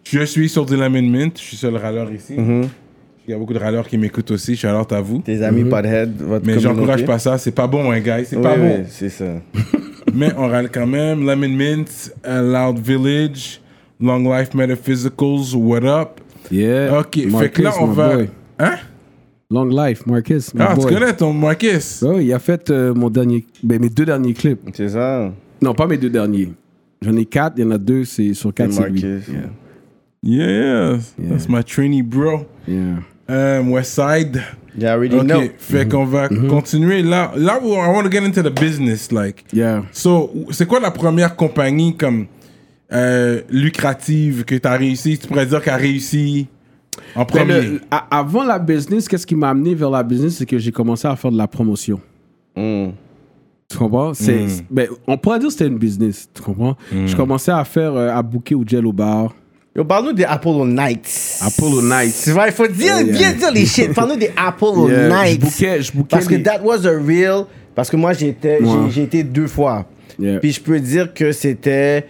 Je 0.03 0.23
suis 0.25 0.49
sur 0.49 0.65
du 0.65 0.75
Lemon 0.75 1.01
Mint. 1.03 1.37
Je 1.39 1.43
suis 1.43 1.57
seul 1.57 1.77
râleur 1.77 2.11
ici. 2.11 2.35
Il 3.27 3.31
y 3.31 3.33
a 3.33 3.37
beaucoup 3.39 3.53
de 3.53 3.59
râleurs 3.59 3.87
qui 3.87 3.97
m'écoutent 3.97 4.29
aussi. 4.31 4.55
Shout 4.55 4.67
out 4.67 4.91
à 4.91 5.01
vous. 5.01 5.19
Tes 5.19 5.41
amis 5.43 5.63
Podhead, 5.63 6.15
votre 6.21 6.45
Mais 6.45 6.59
j'encourage 6.59 7.05
pas 7.05 7.17
ça. 7.17 7.37
C'est 7.39 7.51
pas 7.51 7.65
bon, 7.67 7.91
hein, 7.91 7.99
guys. 7.99 8.25
C'est 8.25 8.35
Oui, 8.37 8.43
pas 8.43 8.53
oui, 8.55 8.67
bon. 8.67 8.85
c'est 8.87 9.09
ça. 9.09 9.25
Mais 10.13 10.31
on 10.37 10.47
râle 10.47 10.69
quand 10.71 10.85
même. 10.85 11.25
Lemon 11.25 11.49
Mint, 11.49 12.13
A 12.23 12.41
Loud 12.41 12.77
Village, 12.79 13.59
Long 13.99 14.19
Life 14.31 14.53
Metaphysicals, 14.53 15.55
What 15.55 15.83
Up? 15.83 16.09
Yeah. 16.51 16.99
Ok, 16.99 17.15
fait 17.15 17.25
Marcus, 17.25 17.49
que 17.51 17.61
là, 17.63 17.71
on 17.81 17.87
my 17.87 17.95
va. 17.95 18.15
boy. 18.15 18.29
Hein? 18.59 18.75
Long 19.49 19.65
Life, 19.65 20.05
Marcus. 20.05 20.51
Ah, 20.59 20.73
tu 20.75 20.81
boy. 20.81 20.93
connais 20.93 21.13
ton 21.13 21.33
Marcus? 21.33 22.03
Ouais, 22.03 22.25
il 22.25 22.31
a 22.33 22.37
fait 22.39 22.69
euh, 22.69 22.93
mon 22.93 23.09
dernier, 23.09 23.43
ben, 23.63 23.81
mes 23.81 23.89
deux 23.89 24.05
derniers 24.05 24.33
clips. 24.33 24.59
C'est 24.73 24.89
ça. 24.89 25.31
Non, 25.61 25.73
pas 25.73 25.87
mes 25.87 25.97
deux 25.97 26.09
derniers. 26.11 26.53
J'en 27.01 27.15
ai 27.17 27.25
quatre, 27.25 27.55
il 27.57 27.63
y 27.63 27.67
en 27.67 27.71
a 27.71 27.77
deux, 27.79 28.03
c'est 28.05 28.33
sur 28.35 28.53
quatre, 28.53 28.71
c'est 28.71 28.87
lui. 28.89 29.01
Marcus. 29.03 29.27
Yeah, 30.23 30.97
yeah. 31.17 31.29
That's 31.29 31.47
my 31.49 31.63
trainee 31.63 32.01
bro. 32.03 32.45
Yeah. 32.67 32.99
Um, 33.27 33.71
Westside. 33.71 34.41
You 34.77 34.87
already 34.87 35.15
Ok, 35.15 35.23
know. 35.25 35.41
fait 35.57 35.87
qu'on 35.89 36.05
va 36.05 36.27
continuer 36.29 37.01
là. 37.01 37.31
Là, 37.37 37.59
I 37.63 37.65
want 37.65 38.03
to 38.03 38.11
get 38.11 38.23
into 38.25 38.41
the 38.43 38.53
business, 38.53 39.11
like. 39.11 39.45
Yeah. 39.53 39.83
So, 39.91 40.31
c'est 40.51 40.67
quoi 40.67 40.79
la 40.81 40.91
première 40.91 41.35
compagnie 41.35 41.95
comme 41.95 42.25
euh, 42.91 43.41
lucrative 43.49 44.43
que 44.43 44.55
tu 44.55 44.67
as 44.67 44.73
réussi? 44.77 45.17
Tu 45.17 45.27
pourrais 45.27 45.45
dire 45.45 45.61
qu'elle 45.61 45.73
a 45.73 45.77
réussi 45.77 46.47
en 47.15 47.21
Ben, 47.21 47.25
premier. 47.25 47.61
le- 47.61 47.81
a- 47.89 48.05
avant 48.19 48.43
la 48.43 48.59
business, 48.59 49.07
qu'est-ce 49.07 49.25
qui 49.25 49.35
m'a 49.35 49.49
amené 49.49 49.73
vers 49.75 49.89
la 49.89 50.03
business, 50.03 50.35
c'est 50.37 50.45
que 50.45 50.57
j'ai 50.57 50.71
commencé 50.73 51.07
à 51.07 51.15
faire 51.15 51.31
de 51.31 51.37
la 51.37 51.47
promotion. 51.47 51.99
Mm. 52.55 52.89
Tu 53.69 53.77
comprends? 53.77 54.13
C'est, 54.13 54.45
ben, 54.69 54.87
on 55.07 55.17
pourrait 55.17 55.39
dire 55.39 55.47
que 55.47 55.53
c'était 55.53 55.67
une 55.67 55.77
business. 55.79 56.29
Tu 56.33 56.41
comprends? 56.41 56.75
Je 56.91 57.15
commençais 57.15 57.51
à 57.51 57.63
faire, 57.63 57.93
euh, 57.95 58.09
à 58.09 58.21
booker 58.21 58.55
au 58.55 58.63
Jello 58.67 58.91
Bar. 58.93 59.33
Yo, 59.75 59.83
parle-nous 59.83 60.13
des 60.13 60.23
Apollo 60.23 60.65
Nights. 60.65 61.39
Apollo 61.41 61.81
Nights. 61.81 62.21
Tu 62.23 62.31
vois, 62.31 62.47
il 62.47 62.53
faut 62.53 62.67
dire, 62.67 62.95
Yeah, 62.97 63.01
yeah. 63.01 63.11
bien 63.17 63.33
dire 63.33 63.51
les 63.51 63.65
shit. 63.65 63.93
Parle-nous 63.93 64.15
des 64.15 64.31
Apollo 64.37 64.89
Yeah, 64.89 65.09
Nights. 65.09 65.41
Je 65.41 65.45
bookais, 65.45 65.81
je 65.81 65.91
bookais 65.91 66.07
Parce 66.09 66.27
que 66.27 66.35
les- 66.35 66.43
that 66.43 66.61
was 66.63 66.85
a 66.87 66.91
real. 66.97 67.45
Parce 67.75 67.89
que 67.89 67.97
moi, 67.97 68.13
j'étais, 68.13 68.61
Ouais. 68.61 68.89
j'ai, 68.89 69.03
été 69.03 69.23
deux 69.23 69.47
fois. 69.47 69.85
Puis 70.41 70.53
je 70.53 70.61
peux 70.61 70.79
dire 70.79 71.13
que 71.13 71.33
c'était. 71.33 72.05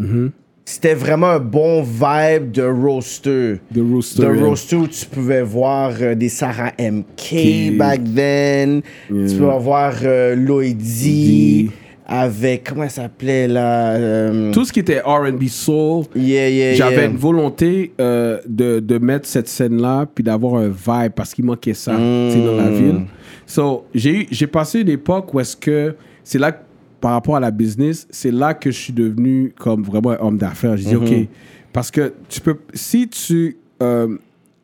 Mhm. 0.00 0.32
C'était 0.64 0.94
vraiment 0.94 1.28
un 1.28 1.38
bon 1.38 1.82
vibe 1.82 2.50
de 2.50 2.62
roaster. 2.62 3.54
The 3.74 3.78
Rooster. 3.78 4.22
De 4.22 4.26
roaster 4.44 4.76
où 4.76 4.86
tu 4.88 5.06
pouvais 5.06 5.40
voir 5.42 5.92
euh, 6.00 6.14
des 6.14 6.28
Sarah 6.28 6.72
MK 6.78 7.06
Qui- 7.16 7.70
back 7.70 8.00
then. 8.14 8.82
Tu 9.08 9.36
peux 9.38 9.44
voir 9.58 9.94
euh, 10.02 10.34
Lloydie. 10.34 11.70
Avec. 12.08 12.64
Comment 12.64 12.84
elle 12.84 12.90
s'appelait 12.90 13.46
là 13.46 13.92
euh, 13.92 14.50
Tout 14.52 14.64
ce 14.64 14.72
qui 14.72 14.80
était 14.80 15.00
R&B 15.00 15.44
soul, 15.46 16.04
Yeah, 16.16 16.48
yeah, 16.48 16.74
J'avais 16.74 16.96
yeah. 16.96 17.04
une 17.06 17.16
volonté 17.16 17.92
euh, 18.00 18.38
de, 18.48 18.80
de 18.80 18.98
mettre 18.98 19.28
cette 19.28 19.46
scène-là, 19.48 20.06
puis 20.12 20.24
d'avoir 20.24 20.54
un 20.56 20.68
vibe, 20.68 21.12
parce 21.14 21.34
qu'il 21.34 21.44
manquait 21.44 21.74
ça 21.74 21.92
dans 21.92 22.56
la 22.56 22.70
ville. 22.70 23.02
So, 23.46 23.84
j'ai 23.94 24.26
j'ai 24.30 24.46
passé 24.46 24.80
une 24.80 24.88
époque 24.88 25.32
où 25.34 25.40
est-ce 25.40 25.56
que, 25.56 25.94
c'est 26.24 26.38
là, 26.38 26.52
par 27.00 27.12
rapport 27.12 27.36
à 27.36 27.40
la 27.40 27.50
business, 27.50 28.06
c'est 28.10 28.32
là 28.32 28.54
que 28.54 28.70
je 28.70 28.76
suis 28.78 28.92
devenu 28.92 29.52
comme 29.58 29.82
vraiment 29.84 30.10
un 30.10 30.18
homme 30.20 30.38
d'affaires. 30.38 30.76
Je 30.76 30.84
dis, 30.88 30.96
OK, 30.96 31.12
parce 31.72 31.90
que 31.90 32.12
tu 32.28 32.40
peux, 32.40 32.56
si 32.74 33.06
tu 33.08 33.56
euh, 33.82 34.16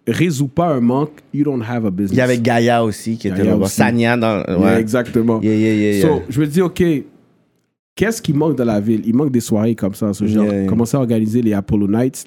résous 0.06 0.48
pas 0.48 0.66
un 0.66 0.80
manque, 0.80 1.12
you 1.32 1.44
don't 1.44 1.62
have 1.62 1.86
a 1.86 1.90
business. 1.90 2.12
Il 2.12 2.18
y 2.18 2.20
avait 2.20 2.38
Gaïa 2.38 2.82
aussi 2.84 3.16
qui 3.16 3.28
était 3.28 3.44
là-bas. 3.44 3.68
Sanya 3.68 4.16
dans. 4.16 4.42
Yeah, 4.46 4.58
Ouais. 4.58 4.80
exactement. 4.80 5.40
Yeah, 5.42 5.54
yeah, 5.54 5.72
yeah, 5.74 5.92
yeah. 5.92 6.02
So, 6.08 6.22
je 6.28 6.40
me 6.40 6.46
dis, 6.46 6.60
OK, 6.60 6.82
qu'est-ce 7.94 8.20
qui 8.22 8.32
manque 8.32 8.56
dans 8.56 8.64
la 8.64 8.80
ville? 8.80 9.02
Il 9.04 9.14
manque 9.14 9.30
des 9.32 9.40
soirées 9.40 9.74
comme 9.74 9.94
ça. 9.94 10.12
So, 10.12 10.26
j'ai 10.26 10.34
Yeah, 10.40 10.66
commencé 10.66 10.96
à 10.96 11.00
organiser 11.00 11.42
les 11.42 11.52
Apollo 11.52 11.88
Nights. 11.88 12.24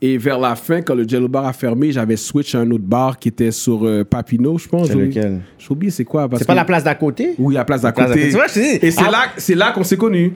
Et 0.00 0.16
vers 0.16 0.38
la 0.38 0.56
fin, 0.56 0.80
quand 0.80 0.94
le 0.94 1.06
Jello 1.06 1.28
Bar 1.28 1.44
a 1.44 1.52
fermé, 1.52 1.92
j'avais 1.92 2.16
switch 2.16 2.54
à 2.54 2.60
un 2.60 2.70
autre 2.70 2.84
bar 2.84 3.18
qui 3.18 3.28
était 3.28 3.50
sur 3.50 3.84
euh, 3.84 4.02
Papineau, 4.02 4.56
je 4.56 4.66
pense. 4.66 4.86
C'est 4.88 4.94
lequel? 4.94 5.40
J'ai 5.58 5.66
oublié 5.70 5.90
c'est 5.90 6.04
quoi. 6.04 6.26
C'est 6.38 6.46
pas 6.46 6.54
que- 6.54 6.56
la 6.58 6.64
place 6.64 6.84
d'à 6.84 6.94
côté? 6.94 7.34
Oui, 7.38 7.54
la 7.54 7.64
place 7.66 7.82
d'à 7.82 7.92
côté. 7.92 8.28
Et 8.28 8.90
c'est 8.90 9.02
ah- 9.06 9.10
là, 9.10 9.18
c'est 9.36 9.54
là 9.54 9.72
qu'on 9.72 9.84
s'est 9.84 9.98
connus. 9.98 10.32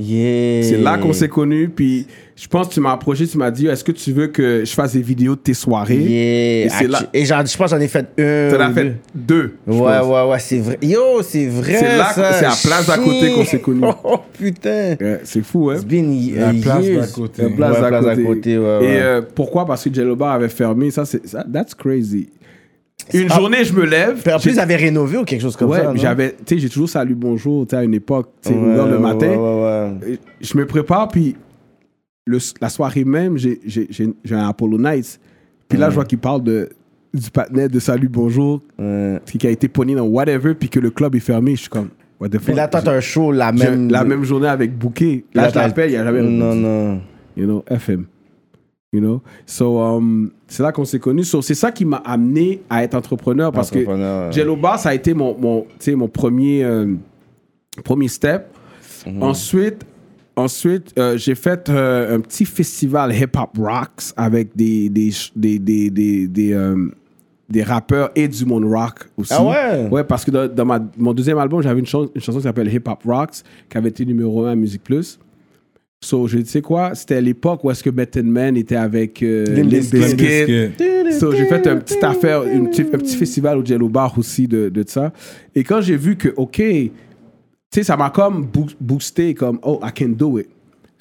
Yeah. 0.00 0.62
C'est 0.62 0.78
là 0.78 0.96
qu'on 0.98 1.12
s'est 1.12 1.28
connus. 1.28 1.68
Puis 1.68 2.06
je 2.36 2.48
pense 2.48 2.68
que 2.68 2.74
tu 2.74 2.80
m'as 2.80 2.92
approché, 2.92 3.26
tu 3.26 3.36
m'as 3.36 3.50
dit, 3.50 3.66
est-ce 3.66 3.84
que 3.84 3.92
tu 3.92 4.12
veux 4.12 4.28
que 4.28 4.64
je 4.64 4.72
fasse 4.72 4.94
des 4.94 5.02
vidéos 5.02 5.34
de 5.34 5.40
tes 5.40 5.52
soirées? 5.54 5.96
Yeah. 5.96 6.66
Et 6.66 6.68
c'est 6.70 6.88
là- 6.88 7.02
Et 7.12 7.24
je 7.26 7.34
pense 7.34 7.70
que 7.70 7.76
j'en 7.76 7.80
ai 7.82 7.88
fait 7.88 8.06
un. 8.18 8.48
Tu 8.50 8.56
en 8.56 8.60
as 8.60 8.72
fait 8.72 8.96
deux. 9.14 9.54
Ouais, 9.66 9.76
pense. 9.78 10.06
ouais, 10.06 10.30
ouais, 10.30 10.38
c'est 10.38 10.58
vrai. 10.58 10.78
Yo, 10.82 11.22
c'est 11.22 11.46
vrai. 11.46 11.74
C'est 11.78 11.96
là 11.98 12.12
c'est 12.14 12.44
à 12.46 12.52
place 12.68 12.86
d'à 12.86 12.96
côté 12.96 13.32
qu'on 13.34 13.44
s'est 13.44 13.60
connus. 13.60 13.80
Oh, 14.04 14.18
putain. 14.38 14.96
Ouais, 15.00 15.20
c'est 15.24 15.44
fou, 15.44 15.70
hein? 15.70 15.74
It's 15.76 15.84
been 15.84 16.60
place 16.62 16.86
d'à 16.86 17.06
côté. 17.08 17.42
La 17.42 17.48
place 17.50 17.74
Ouais, 17.74 17.80
d'à 17.82 17.88
place 17.88 18.04
d'à 18.04 18.10
côté. 18.16 18.24
côté, 18.24 18.58
ouais, 18.58 18.78
ouais. 18.78 18.84
Et 18.86 19.00
euh, 19.02 19.22
pourquoi? 19.34 19.66
Parce 19.66 19.84
que 19.84 19.92
Jello 19.94 20.16
Bar 20.16 20.32
avait 20.32 20.48
fermé. 20.48 20.90
Ça, 20.90 21.04
c'est 21.04 21.26
ça, 21.26 21.44
that's 21.52 21.74
crazy. 21.74 22.28
Une 23.14 23.28
Ah. 23.30 23.36
journée, 23.36 23.64
je 23.64 23.72
me 23.72 23.84
lève. 23.84 24.20
Puis 24.22 24.32
en 24.32 24.38
plus, 24.38 24.58
avaient 24.58 24.76
rénové 24.76 25.18
ou 25.18 25.24
quelque 25.24 25.40
chose 25.42 25.56
comme 25.56 25.70
ouais, 25.70 25.78
ça. 25.78 25.84
non? 25.92 25.96
j'avais, 25.96 26.32
tu 26.44 26.54
sais, 26.54 26.58
j'ai 26.58 26.68
toujours 26.68 26.88
salut 26.88 27.14
bonjour, 27.14 27.66
tu 27.66 27.70
sais, 27.70 27.76
à 27.76 27.84
une 27.84 27.94
époque, 27.94 28.30
tu 28.42 28.50
sais, 28.50 28.54
Ouais, 28.54 28.60
1 28.74 28.76
heure 28.76 28.86
le 28.86 28.96
ouais, 28.96 29.02
matin. 29.02 29.28
ouais, 29.28 29.36
ouais, 29.36 30.08
ouais. 30.10 30.18
Je 30.40 30.56
me 30.58 30.66
prépare, 30.66 31.08
puis 31.08 31.36
le, 32.26 32.38
la 32.60 32.68
soirée 32.68 33.04
même, 33.04 33.36
j'ai, 33.36 33.58
un 34.30 34.48
Apollo 34.48 34.78
Nights. 34.78 35.18
Puis 35.68 35.78
là, 35.78 35.88
je 35.90 35.94
vois 35.94 36.04
qu'il 36.04 36.18
parle 36.18 36.42
de, 36.42 36.68
du 37.14 37.30
patinet 37.30 37.68
de 37.68 37.78
salut 37.80 38.08
bonjour, 38.08 38.60
Ouais. 38.78 39.20
qui 39.38 39.46
a 39.46 39.50
été 39.50 39.68
pogné 39.68 39.94
dans 39.94 40.06
whatever, 40.06 40.54
puis 40.54 40.68
que 40.68 40.80
le 40.80 40.90
club 40.90 41.14
est 41.14 41.20
fermé. 41.20 41.52
Je 41.56 41.62
suis 41.62 41.68
comme, 41.70 41.88
what 42.20 42.28
the 42.28 42.32
Puis 42.38 42.46
fuck? 42.46 42.56
là, 42.56 42.68
toi, 42.68 42.82
t'as 42.82 42.92
un 42.96 43.00
show 43.00 43.32
la 43.32 43.50
même. 43.52 43.90
la 43.90 44.04
même 44.04 44.24
journée 44.24 44.48
avec 44.48 44.76
Bouquet. 44.76 45.24
Là, 45.34 45.48
je 45.48 45.54
t'as- 45.54 45.66
l'appelle, 45.66 45.90
il 45.90 45.92
n'y 45.94 45.98
a 45.98 46.04
jamais 46.04 46.22
Non, 46.22 46.54
non. 46.54 47.00
you 47.36 47.44
know, 47.46 47.64
FM. 47.68 48.04
You 48.92 49.00
know? 49.00 49.22
So, 49.46 49.78
um, 49.80 50.30
c'est 50.50 50.64
là 50.64 50.72
qu'on 50.72 50.84
s'est 50.84 50.98
connus. 50.98 51.24
So, 51.24 51.42
c'est 51.42 51.54
ça 51.54 51.70
qui 51.70 51.84
m'a 51.84 51.98
amené 51.98 52.60
à 52.68 52.82
être 52.82 52.94
entrepreneur 52.96 53.52
parce 53.52 53.70
Entrepreneur, 53.70 54.30
que. 54.30 54.34
Jello 54.34 54.56
Bar, 54.56 54.78
ça 54.80 54.88
a 54.90 54.94
été 54.94 55.14
mon, 55.14 55.36
mon, 55.38 56.08
premier, 56.08 56.64
euh, 56.64 56.92
premier 57.84 58.08
step. 58.08 58.48
Mhm. 59.06 59.22
Ensuite, 59.22 59.86
ensuite 60.34 60.92
euh, 60.98 61.16
j'ai 61.16 61.36
fait 61.36 61.68
euh, 61.68 62.16
un 62.16 62.20
petit 62.20 62.44
festival 62.44 63.14
Hip 63.14 63.36
Hop 63.38 63.56
Rocks 63.58 64.12
avec 64.16 64.54
des, 64.56 64.88
des, 64.88 65.12
des, 65.36 65.58
des, 65.88 66.28
des, 67.48 67.62
rappeurs 67.62 68.10
et 68.16 68.26
du 68.26 68.44
monde 68.44 68.64
rock 68.64 69.08
aussi. 69.16 69.32
Ah 69.34 69.44
ouais? 69.44 69.88
Ouais, 69.88 70.04
parce 70.04 70.24
que 70.24 70.32
dans, 70.32 70.52
dans 70.52 70.64
ma- 70.64 70.84
mon 70.98 71.14
deuxième 71.14 71.38
album, 71.38 71.62
j'avais 71.62 71.80
une 71.80 71.86
chanson 71.86 72.08
qui 72.12 72.42
s'appelle 72.42 72.72
Hip 72.74 72.82
Hop 72.88 73.02
Rocks, 73.04 73.42
qui 73.70 73.78
avait 73.78 73.88
été 73.90 74.04
numéro 74.04 74.44
1 74.46 74.52
à 74.52 74.54
Musique 74.56 74.82
Plus. 74.82 75.18
So, 76.02 76.26
je 76.26 76.42
sais 76.44 76.62
quoi, 76.62 76.94
c'était 76.94 77.20
l'époque 77.20 77.62
où 77.62 77.70
est-ce 77.70 77.82
que 77.84 77.90
Method 77.90 78.24
Man 78.24 78.56
était 78.56 78.76
avec 78.76 79.22
euh, 79.22 79.44
Limp 79.54 79.68
Bizkit. 79.68 80.72
So, 81.18 81.30
j'ai 81.32 81.44
fait 81.44 81.66
un 81.66 81.76
petit 81.76 82.02
affaire, 82.02 82.42
une 82.44 82.68
un 82.68 82.98
petit 82.98 83.16
festival 83.16 83.58
au 83.58 83.64
Jello 83.64 83.88
Bar 83.90 84.16
aussi 84.18 84.48
de, 84.48 84.70
de 84.70 84.82
ça. 84.86 85.12
Et 85.54 85.62
quand 85.62 85.82
j'ai 85.82 85.96
vu 85.96 86.16
que, 86.16 86.30
OK, 86.36 86.56
tu 86.56 86.90
sais, 87.70 87.82
ça 87.82 87.98
m'a 87.98 88.08
comme 88.08 88.46
boo- 88.46 88.66
boosté, 88.80 89.34
comme, 89.34 89.58
oh, 89.62 89.78
I 89.82 89.90
can 89.94 90.08
do 90.16 90.38
it. 90.38 90.48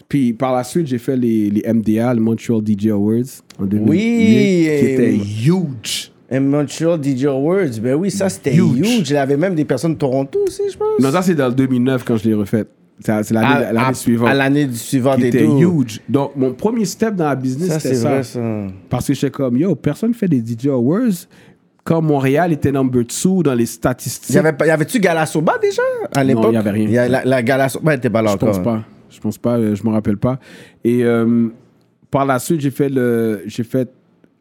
Puis 0.10 0.34
par 0.34 0.54
la 0.54 0.66
suite, 0.66 0.88
j'ai 0.88 0.98
fait 0.98 1.16
les, 1.16 1.50
les 1.50 1.74
MDA, 1.74 2.14
les 2.14 2.20
Montreal 2.20 2.60
DJ 2.66 2.88
Awards, 2.88 3.24
en 3.58 3.66
2008, 3.66 3.90
Oui, 3.90 3.98
qui 3.98 4.86
était 4.86 5.16
huge. 5.16 6.12
Et 6.30 6.40
Montreal 6.42 7.00
DJ 7.02 7.26
Awards, 7.26 7.80
ben 7.82 7.96
oui, 7.96 8.12
ça 8.12 8.28
c'était 8.28 8.54
Huge. 8.54 8.80
huge. 8.80 9.10
Il 9.12 9.14
y 9.14 9.16
avait 9.18 9.38
même 9.38 9.56
des 9.56 9.66
personnes 9.66 9.94
de 9.94 9.98
Toronto 10.00 10.40
aussi, 10.46 10.64
je 10.72 10.78
pense. 10.78 11.00
Non, 11.00 11.10
ça, 11.12 11.22
c'est 11.22 11.36
dans 11.36 11.48
le 11.48 11.54
2009 11.56 12.04
quand 12.04 12.18
je 12.18 12.28
l'ai 12.28 12.34
refait. 12.36 12.66
C'est 13.02 13.32
l'année 13.32 13.78
à, 13.80 13.94
suivante. 13.94 14.28
À 14.30 14.34
l'année 14.34 14.70
suivante 14.74 15.20
qui 15.20 15.28
était 15.28 15.46
tout. 15.46 15.82
huge. 15.82 16.02
Donc, 16.10 16.36
mon 16.36 16.54
premier 16.54 16.86
step 16.86 17.16
dans 17.16 17.26
la 17.26 17.36
business, 17.36 17.78
c'était 17.80 17.96
ça. 17.96 18.10
vrai, 18.10 18.24
ça. 18.24 18.40
Parce 18.90 19.08
que 19.08 19.14
j'étais 19.14 19.32
comme, 19.32 19.58
yo, 19.58 19.74
personne 19.76 20.14
fait 20.14 20.28
des 20.28 20.40
DJ 20.40 20.68
Awards. 20.68 21.28
Quand 21.86 22.02
Montréal 22.02 22.52
était 22.52 22.72
number 22.72 23.04
two 23.08 23.42
dans 23.42 23.56
les 23.56 23.66
statistiques. 23.66 24.36
Y 24.36 24.38
avait 24.38 24.70
avait-tu 24.70 25.00
Galasoba 25.00 25.58
déjà 25.60 25.82
à 26.14 26.24
l'époque? 26.24 26.54
y 26.54 26.58
avait 26.58 26.70
rien. 26.72 26.90
Y 26.90 26.98
a 26.98 27.08
la, 27.10 27.26
la 27.26 27.42
Galasoba 27.42 27.96
était 27.96 28.10
pas 28.10 28.22
là 28.22 28.32
Je 28.32 28.36
encore. 28.36 28.50
pense 28.52 28.64
pas. 28.64 28.84
Je 29.10 29.20
pense 29.20 29.38
pas, 29.40 29.58
euh, 29.58 29.74
je 29.76 29.84
me 29.84 29.90
rappelle 29.90 30.18
pas. 30.18 30.38
Et 30.84 31.04
euh, 31.04 31.48
par 32.12 32.26
la 32.26 32.38
suite, 32.38 32.60
j'ai 32.62 32.70
fait, 32.70 32.90
le, 32.90 33.42
fait 33.48 33.90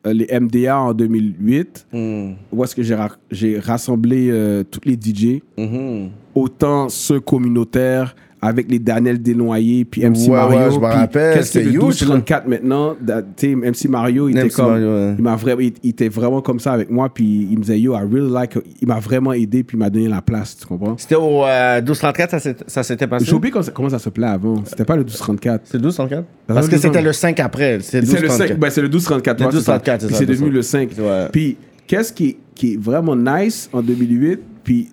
euh, 0.06 0.12
les 0.12 0.26
MDA 0.38 0.78
en 0.78 0.92
2008, 0.92 1.86
Hmm. 1.92 2.32
où 2.52 2.64
est-ce 2.64 2.74
que 2.74 2.82
j'ai, 2.82 2.94
ra- 2.94 3.16
j'ai 3.30 3.58
rassemblé 3.58 4.28
euh, 4.30 4.62
tous 4.70 4.80
les 4.84 4.94
DJ, 5.00 5.40
Mhm. 5.56 6.10
autant 6.34 6.88
ceux 6.90 7.20
communautaires 7.20 8.14
avec 8.48 8.70
les 8.70 8.78
Daniel 8.78 9.20
Desnoyers, 9.22 9.84
puis 9.84 10.02
MC 10.04 10.28
Ouais, 10.28 10.30
ouais, 10.30 10.36
Mario. 10.56 10.70
je 10.72 10.78
me 10.80 10.84
rappelle, 10.86 11.34
Qu'est-ce 11.38 11.52
que 11.58 11.58
le 11.64 11.70
huge, 11.70 11.74
1234 12.02 12.48
maintenant? 12.48 12.96
tu 13.36 13.56
MC 13.56 13.88
Mario, 13.88 14.28
il 14.28 14.38
était 14.38 14.48
comme. 14.50 14.66
Mario, 14.70 14.86
ouais. 14.88 15.14
Il 15.18 15.22
m'a 15.24 15.36
vraiment, 15.36 15.60
il, 15.60 15.72
il 15.82 15.90
était 15.90 16.08
vraiment 16.08 16.40
comme 16.40 16.60
ça 16.60 16.72
avec 16.72 16.90
moi, 16.90 17.08
puis 17.12 17.48
il 17.50 17.56
me 17.58 17.62
disait, 17.62 17.78
yo, 17.80 17.94
I 17.94 18.00
really 18.10 18.30
like. 18.32 18.58
Il 18.82 18.88
m'a 18.88 18.98
vraiment 19.00 19.32
aidé, 19.32 19.62
puis 19.62 19.76
il 19.76 19.80
m'a 19.80 19.90
donné 19.90 20.08
la 20.08 20.22
place, 20.22 20.56
tu 20.58 20.66
comprends? 20.66 20.96
C'était 20.98 21.14
au 21.14 21.44
euh, 21.44 21.76
1234, 21.76 22.30
ça 22.30 22.38
s'est- 22.40 22.56
ça 22.66 22.82
s'était 22.82 23.06
passé. 23.06 23.24
J'ai 23.24 23.34
oublié 23.34 23.52
comment 23.52 23.88
ça, 23.88 23.98
ça 23.98 24.04
s'appelait 24.04 24.26
avant. 24.26 24.62
C'était 24.64 24.84
pas 24.84 24.94
le 24.96 25.02
1234. 25.04 25.62
C'est 25.64 25.78
1234 25.78 26.20
Ça 26.48 26.54
Parce 26.54 26.66
va, 26.66 26.70
que 26.72 26.76
1234. 26.76 26.92
c'était 26.94 27.02
le 27.06 27.12
5 27.12 27.40
après. 27.40 27.78
C'est 27.82 28.00
le 28.00 28.06
5, 28.06 28.12
1234. 28.22 28.58
ben, 28.60 28.70
c'est 28.70 28.80
le 28.82 28.88
1234. 28.88 29.40
Le 29.40 29.46
ouais, 29.46 29.52
c'est 29.52 29.60
ça. 29.64 29.72
1234, 29.74 30.00
c'est 30.00 30.14
ça, 30.14 30.24
devenu 30.24 30.48
ça. 30.48 30.54
le 30.54 30.62
5. 30.62 30.90
Ouais. 30.98 31.28
Puis 31.32 31.56
qu'est-ce 31.86 32.12
qui, 32.12 32.36
qui 32.54 32.74
est 32.74 32.80
vraiment 32.80 33.16
nice 33.16 33.68
en 33.72 33.82
2008, 33.82 34.40
puis 34.64 34.88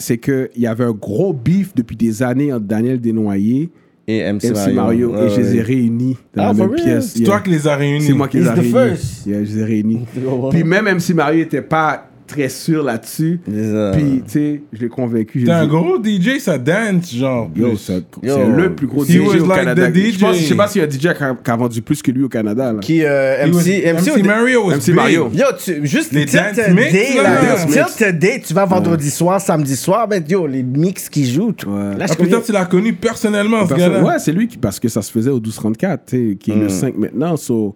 c'est 0.00 0.18
qu'il 0.18 0.48
y 0.56 0.66
avait 0.66 0.84
un 0.84 0.90
gros 0.92 1.32
beef 1.32 1.74
depuis 1.76 1.94
des 1.96 2.22
années 2.24 2.52
entre 2.52 2.64
Daniel 2.66 3.00
Desnoyers 3.00 3.70
Et 4.08 4.32
MC, 4.32 4.44
et 4.46 4.50
MC 4.50 4.74
Mario, 4.74 5.14
et 5.16 5.30
je 5.30 5.40
les 5.40 5.56
ai 5.56 5.62
réunis 5.62 6.16
dans 6.34 6.42
Ah, 6.42 6.46
la 6.48 6.54
même 6.54 6.74
pièce. 6.74 7.12
C'est 7.14 7.22
toi 7.22 7.38
qui 7.40 7.50
les 7.50 7.68
as 7.68 7.76
réunis. 7.76 8.04
C'est 8.06 8.12
moi 8.12 8.26
qui 8.26 8.38
les 8.38 8.46
ai 8.46 8.50
réunis. 8.50 9.22
Yeah, 9.26 9.44
je 9.44 9.52
les 9.54 9.58
ai 9.60 9.64
réunis. 9.64 10.00
Puis 10.50 10.64
même 10.64 10.86
MC 10.86 11.14
Mario 11.14 11.38
n'était 11.44 11.62
pas 11.62 12.09
très 12.30 12.48
sûr 12.48 12.82
là-dessus. 12.82 13.40
Puis, 13.44 14.22
tu 14.24 14.30
sais, 14.30 14.62
je 14.72 14.80
l'ai 14.80 14.88
convaincu. 14.88 15.44
T'es 15.44 15.50
un 15.50 15.64
dit, 15.64 15.68
gros 15.68 15.98
DJ, 16.02 16.38
ça 16.38 16.56
dance, 16.58 17.14
genre. 17.14 17.50
Yo, 17.54 17.76
c'est 17.76 18.02
le 18.22 18.74
plus 18.74 18.86
gros 18.86 19.04
He 19.04 19.08
DJ 19.12 19.18
was 19.20 19.34
au 19.36 19.46
like 19.46 19.54
Canada. 19.58 19.90
the 19.90 19.94
Je 20.12 20.18
pense- 20.18 20.36
je 20.38 20.44
sais 20.44 20.54
pas 20.54 20.68
s'il 20.68 20.80
y 20.80 20.84
a 20.84 20.86
un 20.86 20.90
DJ 20.90 20.98
qui 20.98 21.08
a, 21.08 21.34
qui 21.34 21.50
a 21.50 21.56
vendu 21.56 21.82
plus 21.82 22.02
que 22.02 22.10
lui 22.10 22.24
au 22.24 22.28
Canada. 22.28 22.72
Là. 22.72 22.78
Qui, 22.80 23.02
euh, 23.04 23.44
MC, 23.46 23.54
was- 23.54 24.00
MC, 24.00 24.16
MC 24.16 24.22
Mario 24.26 24.66
was 24.66 24.74
MC 24.76 24.86
big. 24.86 24.94
Mario. 24.94 25.30
Yo, 25.34 25.44
tu, 25.62 25.86
juste 25.86 26.12
Les 26.12 26.24
dance 26.24 26.56
mix, 26.74 26.92
Day, 26.92 27.08
là. 27.22 27.86
Tilt 27.96 28.18
Day, 28.18 28.42
tu 28.46 28.54
vas 28.54 28.64
vendredi 28.64 29.10
soir, 29.10 29.40
samedi 29.40 29.76
soir, 29.76 30.06
ben 30.08 30.22
yo, 30.28 30.46
les 30.46 30.62
mix 30.62 31.08
qui 31.08 31.26
jouent. 31.30 31.52
tu- 31.52 31.66
Ouais. 31.66 31.96
Là, 31.96 32.06
Ah, 32.08 32.14
peut-être 32.16 32.44
tu 32.44 32.52
l'as 32.52 32.64
connu 32.64 32.92
personnellement, 32.92 33.66
ce 33.68 33.74
gars-là. 33.74 34.02
Ouais, 34.02 34.18
c'est 34.18 34.32
lui 34.32 34.46
qui, 34.48 34.56
parce 34.58 34.78
que 34.80 34.88
ça 34.88 35.02
se 35.02 35.10
faisait 35.10 35.30
au 35.30 35.40
1234, 35.40 36.06
tu 36.06 36.30
sais, 36.30 36.36
qui 36.36 36.50
est 36.52 36.56
le 36.56 36.68
5 36.68 36.96
maintenant. 36.96 37.36
So, 37.36 37.74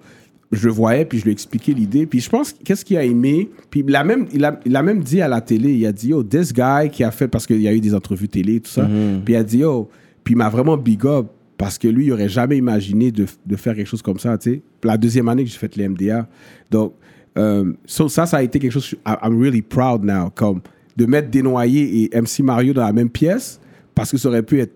je 0.55 0.67
le 0.67 0.73
voyais, 0.73 1.05
puis 1.05 1.19
je 1.19 1.25
lui 1.25 1.31
ai 1.31 1.33
expliqué 1.33 1.75
l'idée. 1.75 2.07
Puis 2.07 2.21
je 2.21 2.31
pense, 2.31 2.53
qu'est-ce 2.53 2.85
qu'il 2.85 2.97
a 2.97 3.05
aimé? 3.05 3.51
Puis 3.71 3.85
il 3.87 3.97
a, 3.97 4.05
même, 4.05 4.27
il, 4.33 4.45
a, 4.45 4.59
il 4.65 4.75
a 4.77 4.83
même 4.83 5.03
dit 5.03 5.21
à 5.21 5.29
la 5.29 5.41
télé, 5.41 5.75
il 5.75 5.87
a 5.87 5.93
dit, 5.93 6.09
yo, 6.09 6.23
this 6.23 6.53
guy 6.53 6.91
qui 6.91 7.05
a 7.05 7.11
fait, 7.11 7.29
parce 7.29 7.47
qu'il 7.47 7.61
y 7.61 7.69
a 7.69 7.75
eu 7.75 7.81
des 7.81 7.95
entrevues 7.95 8.29
télé, 8.29 8.61
tout 8.61 8.71
ça. 8.71 8.89
Puis 9.25 9.35
il 9.35 9.37
a 9.37 9.43
dit, 9.43 9.59
yo, 9.59 9.89
puis 10.23 10.35
il 10.35 10.37
m'a 10.37 10.49
vraiment 10.49 10.77
big 10.77 11.05
up, 11.07 11.27
parce 11.57 11.79
que 11.79 11.89
lui, 11.89 12.07
il 12.07 12.13
aurait 12.13 12.29
jamais 12.29 12.57
imaginé 12.57 13.11
de, 13.11 13.27
de 13.47 13.57
faire 13.57 13.75
quelque 13.75 13.87
chose 13.87 14.03
comme 14.03 14.19
ça, 14.19 14.37
tu 14.39 14.51
sais. 14.51 14.63
La 14.83 14.97
deuxième 14.97 15.29
année 15.29 15.45
que 15.45 15.51
j'ai 15.51 15.59
fait 15.59 15.77
les 15.77 15.89
MDA. 15.89 16.29
Donc, 16.71 16.95
euh, 17.39 17.73
so, 17.85 18.09
ça, 18.09 18.27
ça 18.27 18.39
a 18.39 18.43
été 18.43 18.59
quelque 18.59 18.73
chose, 18.73 18.95
I'm 19.07 19.41
really 19.41 19.63
proud 19.63 20.05
now, 20.05 20.31
comme 20.35 20.61
de 20.97 21.07
mettre 21.07 21.31
Desnoyers 21.31 22.05
et 22.05 22.21
MC 22.21 22.41
Mario 22.41 22.73
dans 22.73 22.85
la 22.85 22.93
même 22.93 23.11
pièce, 23.11 23.61
parce 23.95 24.11
que 24.11 24.19
ça 24.19 24.29
aurait 24.29 24.43
pu 24.43 24.61
être 24.61 24.75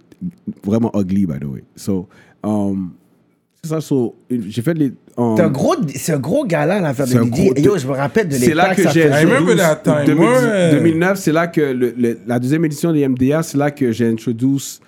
vraiment 0.64 0.90
ugly, 0.94 1.26
by 1.26 1.38
the 1.38 1.44
way. 1.44 1.64
So, 1.76 2.08
um, 2.42 2.92
c'est 3.62 3.70
ça, 3.70 3.80
so, 3.80 4.14
j'ai 4.30 4.62
fait 4.62 4.74
les. 4.74 4.92
um, 5.16 5.34
C'est 5.36 5.42
un 5.42 5.48
gros, 5.50 5.74
c'est 5.94 6.12
un 6.12 6.18
gros 6.18 6.44
gala 6.46 6.80
l'affaire 6.80 7.06
de 7.06 7.10
C'est 7.12 7.20
Didi. 7.24 7.44
gros- 7.62 7.74
yo, 7.74 7.78
je 7.78 7.86
me 7.86 7.92
rappelle 7.92 8.28
de 8.28 8.34
c'est 8.34 8.54
là 8.54 8.64
l'époque 8.70 8.76
que 8.76 8.82
ça 8.84 8.90
j'ai. 8.90 9.02
faisait. 9.08 9.22
I 9.22 9.24
remember 9.26 9.56
that 9.56 9.76
time. 9.84 10.04
2010 10.06 10.14
Moi, 10.20 10.30
euh, 10.38 10.72
2009, 10.72 11.18
c'est 11.18 11.32
là 11.32 11.46
que 11.48 11.60
le- 11.60 11.94
le- 11.98 12.18
la 12.26 12.38
deuxième 12.38 12.64
édition 12.64 12.92
des 12.92 13.00
MDA, 13.08 13.42
c'est 13.42 13.58
là 13.58 13.70
que 13.70 13.90
j'ai 13.92 14.06
introduit 14.08 14.78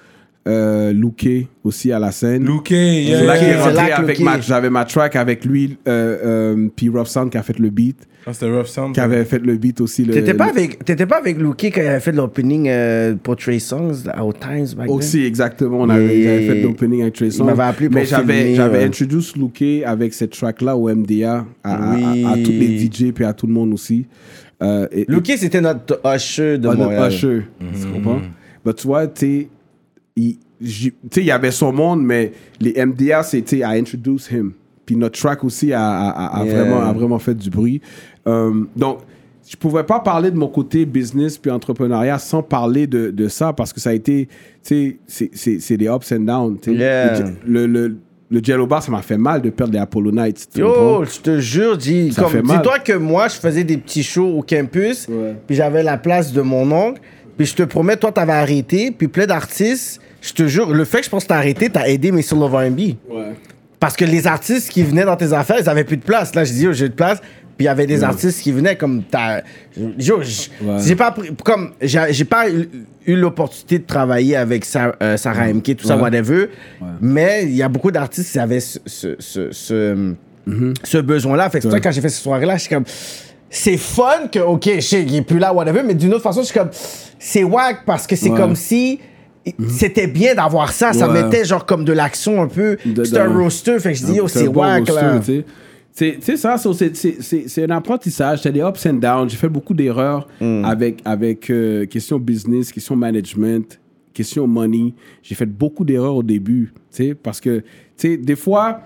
euh, 0.49 0.93
Luke 0.93 1.29
aussi 1.65 1.93
à 1.93 1.99
la 1.99 2.13
scène. 2.13 2.45
Luke, 2.47 2.71
yeah, 2.71 3.19
C'est 3.19 3.27
là 3.27 3.39
qu'il 3.39 3.49
est 3.49 3.57
rentré 3.61 3.75
là 3.75 3.89
que 3.97 4.03
avec 4.03 4.19
Luke- 4.19 4.25
ma, 4.25 4.41
j'avais 4.41 4.71
ma 4.71 4.85
track 4.85 5.17
avec 5.17 5.45
lui, 5.45 5.77
euh, 5.87 6.55
euh, 6.57 6.69
puis 6.75 6.89
Rough 6.89 7.07
Sound 7.07 7.31
qui 7.31 7.37
a 7.39 7.43
fait 7.43 7.59
le 7.59 7.69
beat, 7.69 8.09
Ah, 8.27 8.33
c'était 8.33 8.51
Rough 8.51 8.67
Sound. 8.67 8.95
qui 8.95 9.01
avait 9.01 9.25
fait 9.27 9.39
le 9.39 9.57
beat 9.57 9.81
aussi. 9.83 10.05
le- 10.05 10.15
T'étais 10.15 10.33
pas, 10.35 10.47
le- 10.47 10.51
avec, 10.53 10.83
t'étais 10.85 11.05
pas 11.07 11.19
avec 11.19 11.39
Luki 11.39 11.71
quand 11.71 11.83
il 11.83 11.87
avait 11.89 12.01
fait 12.01 12.13
l'opening 12.13 12.69
euh, 12.69 13.15
pour 13.23 13.37
Trey 13.37 13.59
Songs 13.59 14.05
là, 14.07 14.25
au 14.25 14.33
Times 14.33 14.67
back 14.77 14.87
then? 14.87 14.97
Aussi, 14.97 15.25
exactement. 15.25 15.81
On 15.81 15.89
avait, 15.91 16.23
j'avais 16.23 16.47
fait 16.47 16.63
l'opening 16.63 17.03
avec 17.03 17.15
Trey 17.15 17.27
il 17.27 17.33
Songz. 17.33 17.47
m'avait 17.47 17.63
appelé 17.63 17.89
pour 17.89 17.97
Mais 17.97 18.07
j'avais, 18.07 18.33
filmer, 18.41 18.55
j'avais 18.55 18.79
ouais. 18.79 18.85
introduit 18.85 19.33
Luke 19.37 19.85
avec 19.87 20.15
cette 20.15 20.31
track-là 20.33 20.75
au 20.77 20.89
MDA, 20.89 21.45
à, 21.63 21.75
à- 21.93 21.95
Oui. 21.95 22.25
à, 22.25 22.31
à 22.31 22.37
tous 22.39 22.51
les 22.51 22.79
DJ 22.79 23.13
puis 23.13 23.25
à 23.27 23.35
tout 23.35 23.47
le 23.47 23.53
monde 23.53 23.75
aussi. 23.75 24.07
Euh, 24.63 24.87
et- 24.93 25.07
c'était 25.37 25.61
notre 25.61 26.01
usher 26.05 26.59
de 26.59 26.67
Ah, 26.69 26.71
notre 26.75 26.83
Montréal. 26.83 27.13
usher, 27.13 27.43
tu 27.79 27.87
comprends? 27.93 28.21
Mais 28.65 28.73
tu 28.75 28.87
vois, 28.87 29.07
tu 29.07 29.21
sais, 29.21 29.49
il 30.17 30.39
y 31.17 31.31
avait 31.31 31.51
son 31.51 31.73
monde, 31.73 32.03
mais 32.03 32.33
les 32.61 32.75
MDA, 32.85 33.23
c'était 33.23 33.63
à 33.63 33.71
introduce 33.71 34.31
him. 34.31 34.53
Puis 34.87 34.97
notre 34.97 35.19
track 35.21 35.45
aussi 35.45 35.73
a, 35.73 35.81
a- 35.83 36.09
a- 36.11 36.41
a 36.41 36.45
Yeah. 36.45 36.55
vraiment, 36.65 36.81
a 36.83 36.93
vraiment 36.93 37.19
fait 37.19 37.35
du 37.35 37.49
bruit. 37.49 37.81
Euh, 38.27 38.65
donc, 38.77 38.99
je 39.49 39.57
pouvais 39.57 39.85
pas 39.85 40.01
parler 40.01 40.31
de 40.31 40.37
mon 40.37 40.49
côté 40.49 40.85
business 40.85 41.39
puis 41.39 41.51
entrepreneuriat 41.51 42.19
sans 42.19 42.43
parler 42.43 42.87
de, 42.87 43.11
de 43.11 43.29
ça 43.29 43.53
parce 43.53 43.73
que 43.73 43.81
ça 43.81 43.91
a 43.91 43.93
été, 43.95 44.29
tu 44.65 44.99
sais, 45.07 45.31
c'est- 45.35 45.77
des 45.77 45.89
ups 45.89 46.13
and 46.13 46.21
downs. 46.21 46.59
Yeah. 46.67 47.21
Le, 47.47 47.67
le, 47.67 47.97
le 48.33 48.41
Jello 48.43 48.67
Bar, 48.67 48.83
ça 48.83 48.93
m'a 48.93 49.03
fait 49.03 49.19
mal 49.19 49.43
de 49.43 49.51
perdre 49.51 49.73
les 49.73 49.79
Apollo 49.81 50.13
Nights. 50.13 50.49
Yo, 50.57 51.05
je 51.05 51.19
te 51.21 51.41
jure, 51.41 51.77
dis, 51.77 52.11
dis-toi 52.11 52.79
que 52.79 52.93
moi, 52.97 53.27
je 53.29 53.35
faisais 53.35 53.65
des 53.65 53.77
petits 53.77 54.05
shows 54.05 54.39
au 54.39 54.43
campus, 54.43 55.09
Ouais. 55.09 55.35
puis 55.47 55.57
j'avais 55.57 55.83
la 55.83 55.99
place 55.99 56.33
de 56.33 56.41
mon 56.41 56.71
oncle, 56.71 57.01
puis 57.41 57.47
je 57.47 57.55
te 57.55 57.63
promets, 57.63 57.97
toi, 57.97 58.13
t'avais 58.13 58.35
arrêté, 58.35 58.91
puis 58.91 59.09
plein 59.09 59.25
d'artistes, 59.25 59.99
je 60.21 60.35
te 60.35 60.47
jure, 60.47 60.69
le 60.75 60.85
fait 60.85 60.99
que 60.99 61.05
je 61.07 61.09
pense 61.09 61.23
que 61.23 61.29
t'as 61.29 61.37
arrêté, 61.39 61.71
t'as 61.71 61.89
aidé 61.89 62.13
mes 62.13 62.21
solo 62.21 62.47
R&B. 62.49 62.79
Ouais. 63.09 63.33
Parce 63.79 63.97
que 63.97 64.05
les 64.05 64.27
artistes 64.27 64.69
qui 64.69 64.83
venaient 64.83 65.07
dans 65.07 65.17
tes 65.17 65.33
affaires, 65.33 65.57
ils 65.59 65.67
avaient 65.67 65.85
plus 65.85 65.97
de 65.97 66.03
place. 66.03 66.35
Là, 66.35 66.45
je 66.45 66.53
dis, 66.53 66.65
yo, 66.65 66.75
j'ai 66.75 66.91
de 66.91 66.95
place. 66.95 67.19
Puis 67.57 67.65
il 67.65 67.65
y 67.65 67.69
avait 67.69 67.87
des 67.87 68.05
artistes 68.05 68.43
qui 68.43 68.53
venaient 68.53 68.77
comme 68.77 69.03
t'as. 69.11 69.41
Ouais. 69.79 70.21
j'ai 70.81 70.97
pas 70.97 71.13
pris- 71.13 71.31
comme 71.43 71.71
j'ai 71.81 72.25
pas 72.27 72.51
eu, 72.51 72.69
l'opportunité 73.17 73.79
de 73.79 73.87
travailler 73.87 74.37
avec 74.37 74.67
Sa- 74.67 74.95
euh, 75.03 75.17
Sarah 75.17 75.49
MK, 75.49 75.77
tout 75.77 75.87
ça, 75.87 75.97
Ouais. 75.97 76.03
whatever. 76.03 76.51
Mais 77.01 77.45
il 77.45 77.55
y 77.57 77.63
a 77.63 77.71
beaucoup 77.71 77.91
d'artistes 77.91 78.33
qui 78.33 78.39
avaient 78.39 78.61
ce, 78.61 78.79
ce, 78.85 79.17
ce, 79.19 79.49
ce, 79.51 80.15
ce 80.85 80.99
besoin-là. 80.99 81.49
Fait 81.49 81.61
que 81.61 81.71
c'est 81.71 81.81
quand 81.81 81.91
j'ai 81.91 82.03
fait 82.03 82.11
cette 82.11 82.23
soirée-là, 82.23 82.57
je 82.57 82.61
suis 82.61 82.69
comme. 82.75 82.85
C'est 83.53 83.77
fun 83.77 84.29
que, 84.33 84.39
ok, 84.39 84.71
je 84.77 84.81
sais, 84.81 85.03
il 85.03 85.17
est 85.17 85.23
plus 85.23 85.39
là, 85.41 85.53
whatever, 85.53 85.83
mais 85.85 85.95
d'une 85.95 86.15
autre 86.15 86.23
façon, 86.23 86.41
je 86.43 86.47
suis 86.47 86.59
comme. 86.59 86.71
C'est 87.19 87.43
wack 87.43 87.85
parce 87.85 88.07
que 88.07 88.15
c'est 88.17 88.31
Ouais. 88.31 88.37
comme 88.39 88.55
si. 88.55 89.01
C'était 89.69 90.07
bien 90.07 90.35
d'avoir 90.35 90.71
ça, 90.71 90.93
ça 90.93 91.09
Ouais. 91.11 91.23
mettait 91.23 91.45
genre 91.45 91.65
comme 91.67 91.85
de 91.85 91.93
l'action 91.93 92.41
un 92.43 92.47
peu. 92.47 92.77
C'était 93.05 93.19
un 93.19 93.33
roster, 93.37 93.79
fait 93.81 93.93
que 93.93 93.99
je 93.99 94.05
dis, 94.05 94.13
yo, 94.15 94.29
c'est 94.29 94.47
un 94.47 94.51
bon 94.51 94.61
wack 94.61 94.89
là. 94.89 95.19
tu 95.19 95.25
sais. 95.25 95.45
C'est 95.93 96.13
tu 96.21 96.23
sais, 96.23 96.37
ça, 96.37 96.57
c'est- 96.57 96.95
c'est 96.95 97.21
c'est- 97.21 97.49
c'est 97.49 97.65
un 97.65 97.71
apprentissage, 97.77 98.43
c'est 98.43 98.53
des 98.53 98.61
ups 98.61 98.87
and 98.87 98.95
downs. 98.95 99.29
J'ai 99.29 99.37
fait 99.37 99.49
beaucoup 99.49 99.75
d'erreurs 99.75 100.29
Mm. 100.41 100.65
avec, 100.65 101.01
avec 101.05 101.51
euh, 101.51 101.85
question 101.87 102.19
business, 102.19 102.71
question 102.71 102.95
management, 102.95 103.81
question 104.15 104.47
money. 104.47 104.95
J'ai 105.23 105.35
fait 105.35 105.47
beaucoup 105.47 105.85
d'erreurs 105.85 106.15
au 106.15 106.23
début, 106.23 106.73
tu 106.95 107.09
sais, 107.09 107.15
parce 107.15 107.41
que, 107.41 107.59
tu 107.59 107.65
sais, 107.97 108.17
des 108.19 108.37
fois, 108.37 108.83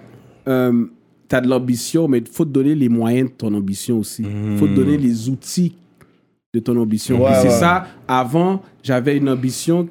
euh, 0.49 0.87
tu 1.29 1.35
as 1.37 1.41
de 1.41 1.49
l'ambition, 1.49 2.09
mais 2.09 2.19
il 2.19 2.27
faut 2.27 2.45
te 2.45 2.51
donner 2.51 2.75
les 2.75 2.89
moyens 2.89 3.29
de 3.31 3.35
ton 3.35 3.53
ambition 3.55 3.99
aussi. 3.99 4.23
Il 4.23 4.59
faut 4.59 4.67
te 4.69 4.75
donner 4.75 4.97
les 4.99 5.29
outils 5.29 5.75
de 6.53 6.61
ton 6.61 6.77
ambition. 6.77 7.23
Ouais, 7.23 7.31
c'est 7.41 7.49
ouais. 7.49 7.51
ça, 7.51 7.87
avant, 8.07 8.63
j'avais 8.83 9.17
une 9.17 9.29
ambition 9.29 9.89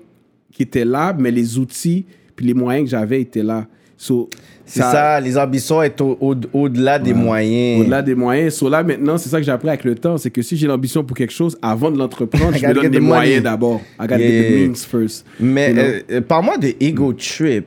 qui 0.52 0.64
était 0.64 0.86
là, 0.86 1.14
mais 1.18 1.32
les 1.32 1.58
outils 1.58 2.06
puis 2.36 2.46
les 2.46 2.54
moyens 2.54 2.86
que 2.86 2.92
j'avais 2.92 3.22
étaient 3.22 3.44
là. 3.44 3.68
So, 3.98 4.30
C'est 4.66 4.82
ça, 4.82 5.20
les 5.22 5.38
ambitions 5.38 5.82
est 5.82 6.00
au- 6.02 6.18
au- 6.20 6.36
au-delà 6.54 6.98
des 7.00 7.14
moyens. 7.14 7.82
Au-delà 7.82 8.02
des 8.02 8.16
moyens. 8.16 8.54
So 8.56 8.68
là, 8.70 8.82
maintenant, 8.84 9.18
c'est 9.18 9.30
ça 9.30 9.38
que 9.40 9.44
j'ai 9.46 9.52
appris 9.52 9.70
avec 9.70 9.84
le 9.84 9.96
temps. 9.96 10.18
C'est 10.18 10.30
que 10.32 10.42
si 10.42 10.58
j'ai 10.58 10.68
l'ambition 10.68 11.04
pour 11.04 11.16
quelque 11.16 11.32
chose, 11.34 11.58
avant 11.62 11.90
de 11.92 11.98
l'entreprendre, 11.98 12.54
je 12.58 12.66
me 12.66 12.74
donne 12.74 12.90
des 12.90 13.00
moyens 13.00 13.44
d'abord. 13.44 13.82
I 14.00 14.02
gotta 14.08 14.20
Yeah, 14.20 14.50
the 14.50 14.68
means 14.68 14.76
first. 14.86 15.26
Mais 15.40 15.70
You 15.70 15.74
know? 15.76 15.84
euh, 15.84 16.00
euh, 16.12 16.22
parle-moi 16.22 16.58
de 16.58 16.74
Ego 16.80 17.14
Trip. 17.14 17.66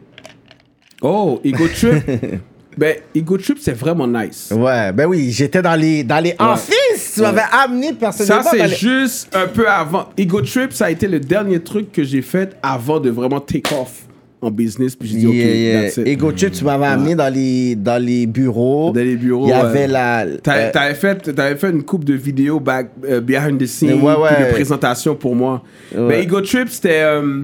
Oh, 1.03 1.41
Ego 1.45 1.67
Trip? 1.69 2.03
ben, 2.77 2.97
Ego 3.15 3.39
Trip, 3.39 3.59
c'est 3.61 3.73
vraiment 3.77 4.07
nice. 4.07 4.53
Ouais, 4.55 4.93
ben 4.93 5.07
oui, 5.07 5.31
j'étais 5.31 5.63
dans 5.63 5.75
les, 5.75 6.05
dans 6.05 6.23
les 6.23 6.35
offices. 6.39 7.13
Tu 7.15 7.21
m'avais 7.23 7.41
amené 7.51 7.93
personnellement. 7.95 8.43
Ça, 8.43 8.51
c'est 8.51 8.67
les- 8.69 8.75
juste 8.75 9.35
un 9.35 9.47
peu 9.47 9.67
avant. 9.69 10.11
Ego 10.19 10.41
Trip, 10.43 10.73
ça 10.73 10.87
a 10.87 10.91
été 10.91 11.09
le 11.09 11.19
dernier 11.21 11.61
truc 11.61 11.91
que 11.93 12.05
j'ai 12.05 12.23
fait 12.23 12.57
avant 12.63 13.01
de 13.01 13.09
vraiment 13.11 13.41
take 13.41 13.75
off 13.75 14.03
en 14.43 14.51
business. 14.51 14.95
Puis 14.95 15.09
j'ai 15.09 15.19
dit, 15.19 15.27
OK, 15.27 15.35
Yeah, 15.35 15.47
yeah. 15.55 15.83
that's 15.85 15.97
it. 15.97 16.07
Ego 16.07 16.33
Trip, 16.33 16.53
tu 16.53 16.65
m'avais 16.65 16.85
amené 16.87 17.15
dans 17.15 17.33
les, 17.33 17.75
dans 17.77 18.03
les 18.03 18.27
bureaux. 18.27 18.93
Dans 18.95 19.01
les 19.01 19.17
bureaux, 19.17 19.47
Il 19.47 19.51
y 19.51 19.53
avait 19.55 19.81
ouais. 19.81 19.87
la. 19.87 20.25
Euh, 20.27 20.37
T'avais 20.43 20.95
fait, 20.95 21.35
t'avais 21.35 21.57
fait 21.57 21.71
une 21.71 21.83
coupe 21.83 22.05
de 22.05 22.13
vidéos 22.13 22.61
back, 22.61 22.91
euh, 23.09 23.23
behind 23.23 23.59
the 23.59 23.67
scenes, 23.67 24.03
Ouais, 24.03 24.15
ouais. 24.17 24.49
de 24.49 24.53
présentations 24.53 25.15
pour 25.15 25.35
moi. 25.35 25.63
Ouais. 25.95 26.03
Mais 26.09 26.23
Ego 26.25 26.43
Trip, 26.43 26.69
c'était. 26.69 27.01
euh, 27.03 27.43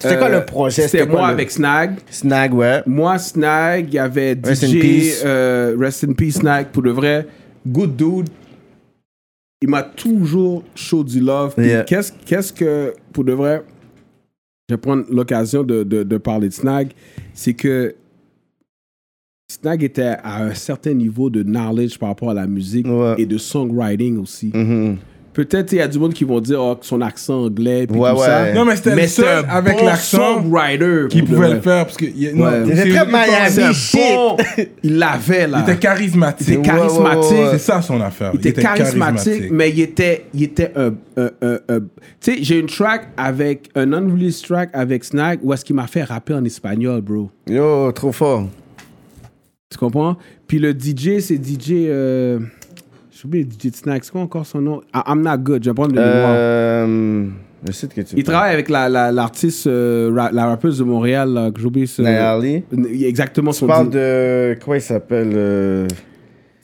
C'était 0.00 0.16
quoi 0.18 0.28
euh, 0.28 0.40
le 0.40 0.46
projet? 0.46 0.88
C'était 0.88 1.06
moi 1.06 1.26
le- 1.28 1.32
avec 1.34 1.50
Snag. 1.50 1.98
Snag, 2.10 2.54
ouais. 2.54 2.82
Moi, 2.86 3.18
Snag, 3.18 3.86
il 3.88 3.94
y 3.94 3.98
avait 3.98 4.36
Rest 4.42 4.64
in 4.64 4.68
DJ, 4.68 4.80
peace. 4.80 5.22
euh, 5.24 5.76
Rest 5.78 6.04
in 6.04 6.12
Peace 6.14 6.32
Snag, 6.38 6.68
pour 6.72 6.82
le 6.82 6.90
vrai. 6.92 7.26
Good 7.66 7.96
dude. 7.96 8.28
Il 9.62 9.68
m'a 9.68 9.82
toujours 9.82 10.64
show 10.74 11.04
du 11.04 11.20
love. 11.20 11.54
Yeah. 11.58 11.82
Qu'est-ce 11.84 12.12
qu'est-ce 12.24 12.50
que, 12.52 12.94
pour 13.12 13.24
de 13.24 13.32
vrai, 13.32 13.62
je 14.70 14.74
vais 14.74 14.80
prendre 14.80 15.04
l'occasion 15.10 15.62
de, 15.64 15.82
de, 15.82 16.02
de 16.02 16.16
parler 16.16 16.48
de 16.48 16.54
Snag, 16.54 16.92
c'est 17.34 17.52
que 17.52 17.94
Snag 19.52 19.82
était 19.82 20.14
à 20.22 20.44
un 20.44 20.54
certain 20.54 20.94
niveau 20.94 21.28
de 21.28 21.42
knowledge 21.42 21.98
par 21.98 22.08
rapport 22.10 22.30
à 22.30 22.34
la 22.34 22.46
musique 22.46 22.86
Ouais. 22.86 23.16
et 23.18 23.26
de 23.26 23.36
songwriting 23.36 24.16
aussi. 24.18 24.50
Mhm. 24.54 24.96
Peut-être 25.32 25.72
il 25.72 25.78
y 25.78 25.80
a 25.80 25.88
du 25.88 25.98
monde 25.98 26.12
qui 26.12 26.24
vont 26.24 26.40
dire 26.40 26.60
oh, 26.60 26.76
son 26.80 27.00
accent 27.00 27.44
anglais 27.44 27.86
puis 27.86 27.98
Ouais, 27.98 28.10
tout 28.10 28.18
ouais. 28.20 28.26
ça. 28.26 28.52
Non, 28.52 28.64
mais 28.64 28.76
c'était 28.76 28.94
le 28.94 29.00
c'est 29.02 29.06
seul 29.22 29.44
un 29.44 29.48
avec 29.48 29.78
bon 29.78 29.84
l'accent 29.86 30.34
songwriter 30.42 31.06
qui 31.08 31.22
pouvait 31.22 31.50
le 31.54 31.60
faire 31.60 31.84
parce 31.86 31.96
que 31.96 32.04
il 32.06 32.18
y 32.22 32.28
a- 32.28 32.32
non, 32.32 32.44
Ouais. 32.46 32.62
c'est- 32.66 32.76
C'était 32.76 32.90
très 32.98 33.06
Miami. 33.06 33.74
Shit. 33.74 34.00
bon. 34.00 34.36
Il 34.82 34.98
l'avait 34.98 35.46
là. 35.46 35.58
Il 35.66 35.70
était 35.70 35.78
charismatique. 35.80 36.48
Il 36.48 36.54
était 36.54 36.62
charismatique. 36.62 37.22
Ouais, 37.30 37.36
ouais, 37.38 37.44
ouais. 37.44 37.48
C'est 37.52 37.58
ça 37.58 37.80
son 37.82 38.00
affaire. 38.00 38.32
Il 38.34 38.46
était 38.46 38.60
charismatique, 38.62 39.44
mais 39.50 39.70
il 39.70 39.80
était, 39.80 40.24
il 40.34 40.42
était 40.42 40.72
un, 40.76 40.94
un, 41.16 41.30
un- 41.42 41.58
un- 41.68 41.80
Tu 41.80 41.86
sais, 42.20 42.36
j'ai 42.42 42.58
une 42.58 42.66
track 42.66 43.08
avec, 43.16 43.68
un 43.74 43.92
unreleased 43.92 44.44
track 44.46 44.70
avec 44.72 45.04
Snag 45.04 45.38
où 45.42 45.52
est-ce 45.52 45.64
qu'il 45.64 45.76
m'a 45.76 45.86
fait 45.86 46.02
rapper 46.02 46.34
en 46.34 46.44
espagnol, 46.44 47.00
bro. 47.02 47.30
Yo, 47.48 47.92
trop 47.92 48.12
fort. 48.12 48.48
Tu 49.70 49.78
comprends? 49.78 50.16
Puis 50.48 50.58
le 50.58 50.72
DJ, 50.72 51.20
c'est 51.20 51.36
DJ. 51.36 51.86
Euh, 51.86 52.40
J'ai 53.20 53.26
oublié 53.26 53.44
DJ 53.44 53.70
de 53.70 53.76
Snag. 53.76 54.02
C'est 54.02 54.12
quoi 54.12 54.20
encore 54.22 54.46
son 54.46 54.60
nom? 54.60 54.80
Ah, 54.92 55.04
I'm 55.08 55.20
not 55.22 55.36
good. 55.38 55.62
Je 55.62 55.70
vais 55.70 55.74
prendre 55.74 55.94
le 55.94 56.00
mémoire. 56.00 56.30
Euh, 56.34 57.26
je 57.66 57.72
sais 57.72 57.86
de 57.86 57.92
que 57.92 58.00
tu 58.00 58.14
Il 58.16 58.24
travaille 58.24 58.54
avec 58.54 58.68
la, 58.70 58.88
la, 58.88 59.12
l'artiste, 59.12 59.66
euh, 59.66 60.10
ra- 60.14 60.30
la 60.32 60.46
rappeuse 60.46 60.78
de 60.78 60.84
Montréal, 60.84 61.30
là, 61.30 61.50
que 61.50 61.60
j'ai 61.60 61.66
oublié. 61.66 61.86
ce- 61.86 62.00
Nayali. 62.02 62.62
Exactement 63.04 63.50
Tu 63.52 63.58
son 63.58 63.66
parles 63.66 63.84
nom. 63.86 63.90
de. 63.90 64.56
Comment 64.64 64.74
il 64.76 64.80
s'appelle 64.80 65.32
euh, 65.34 65.86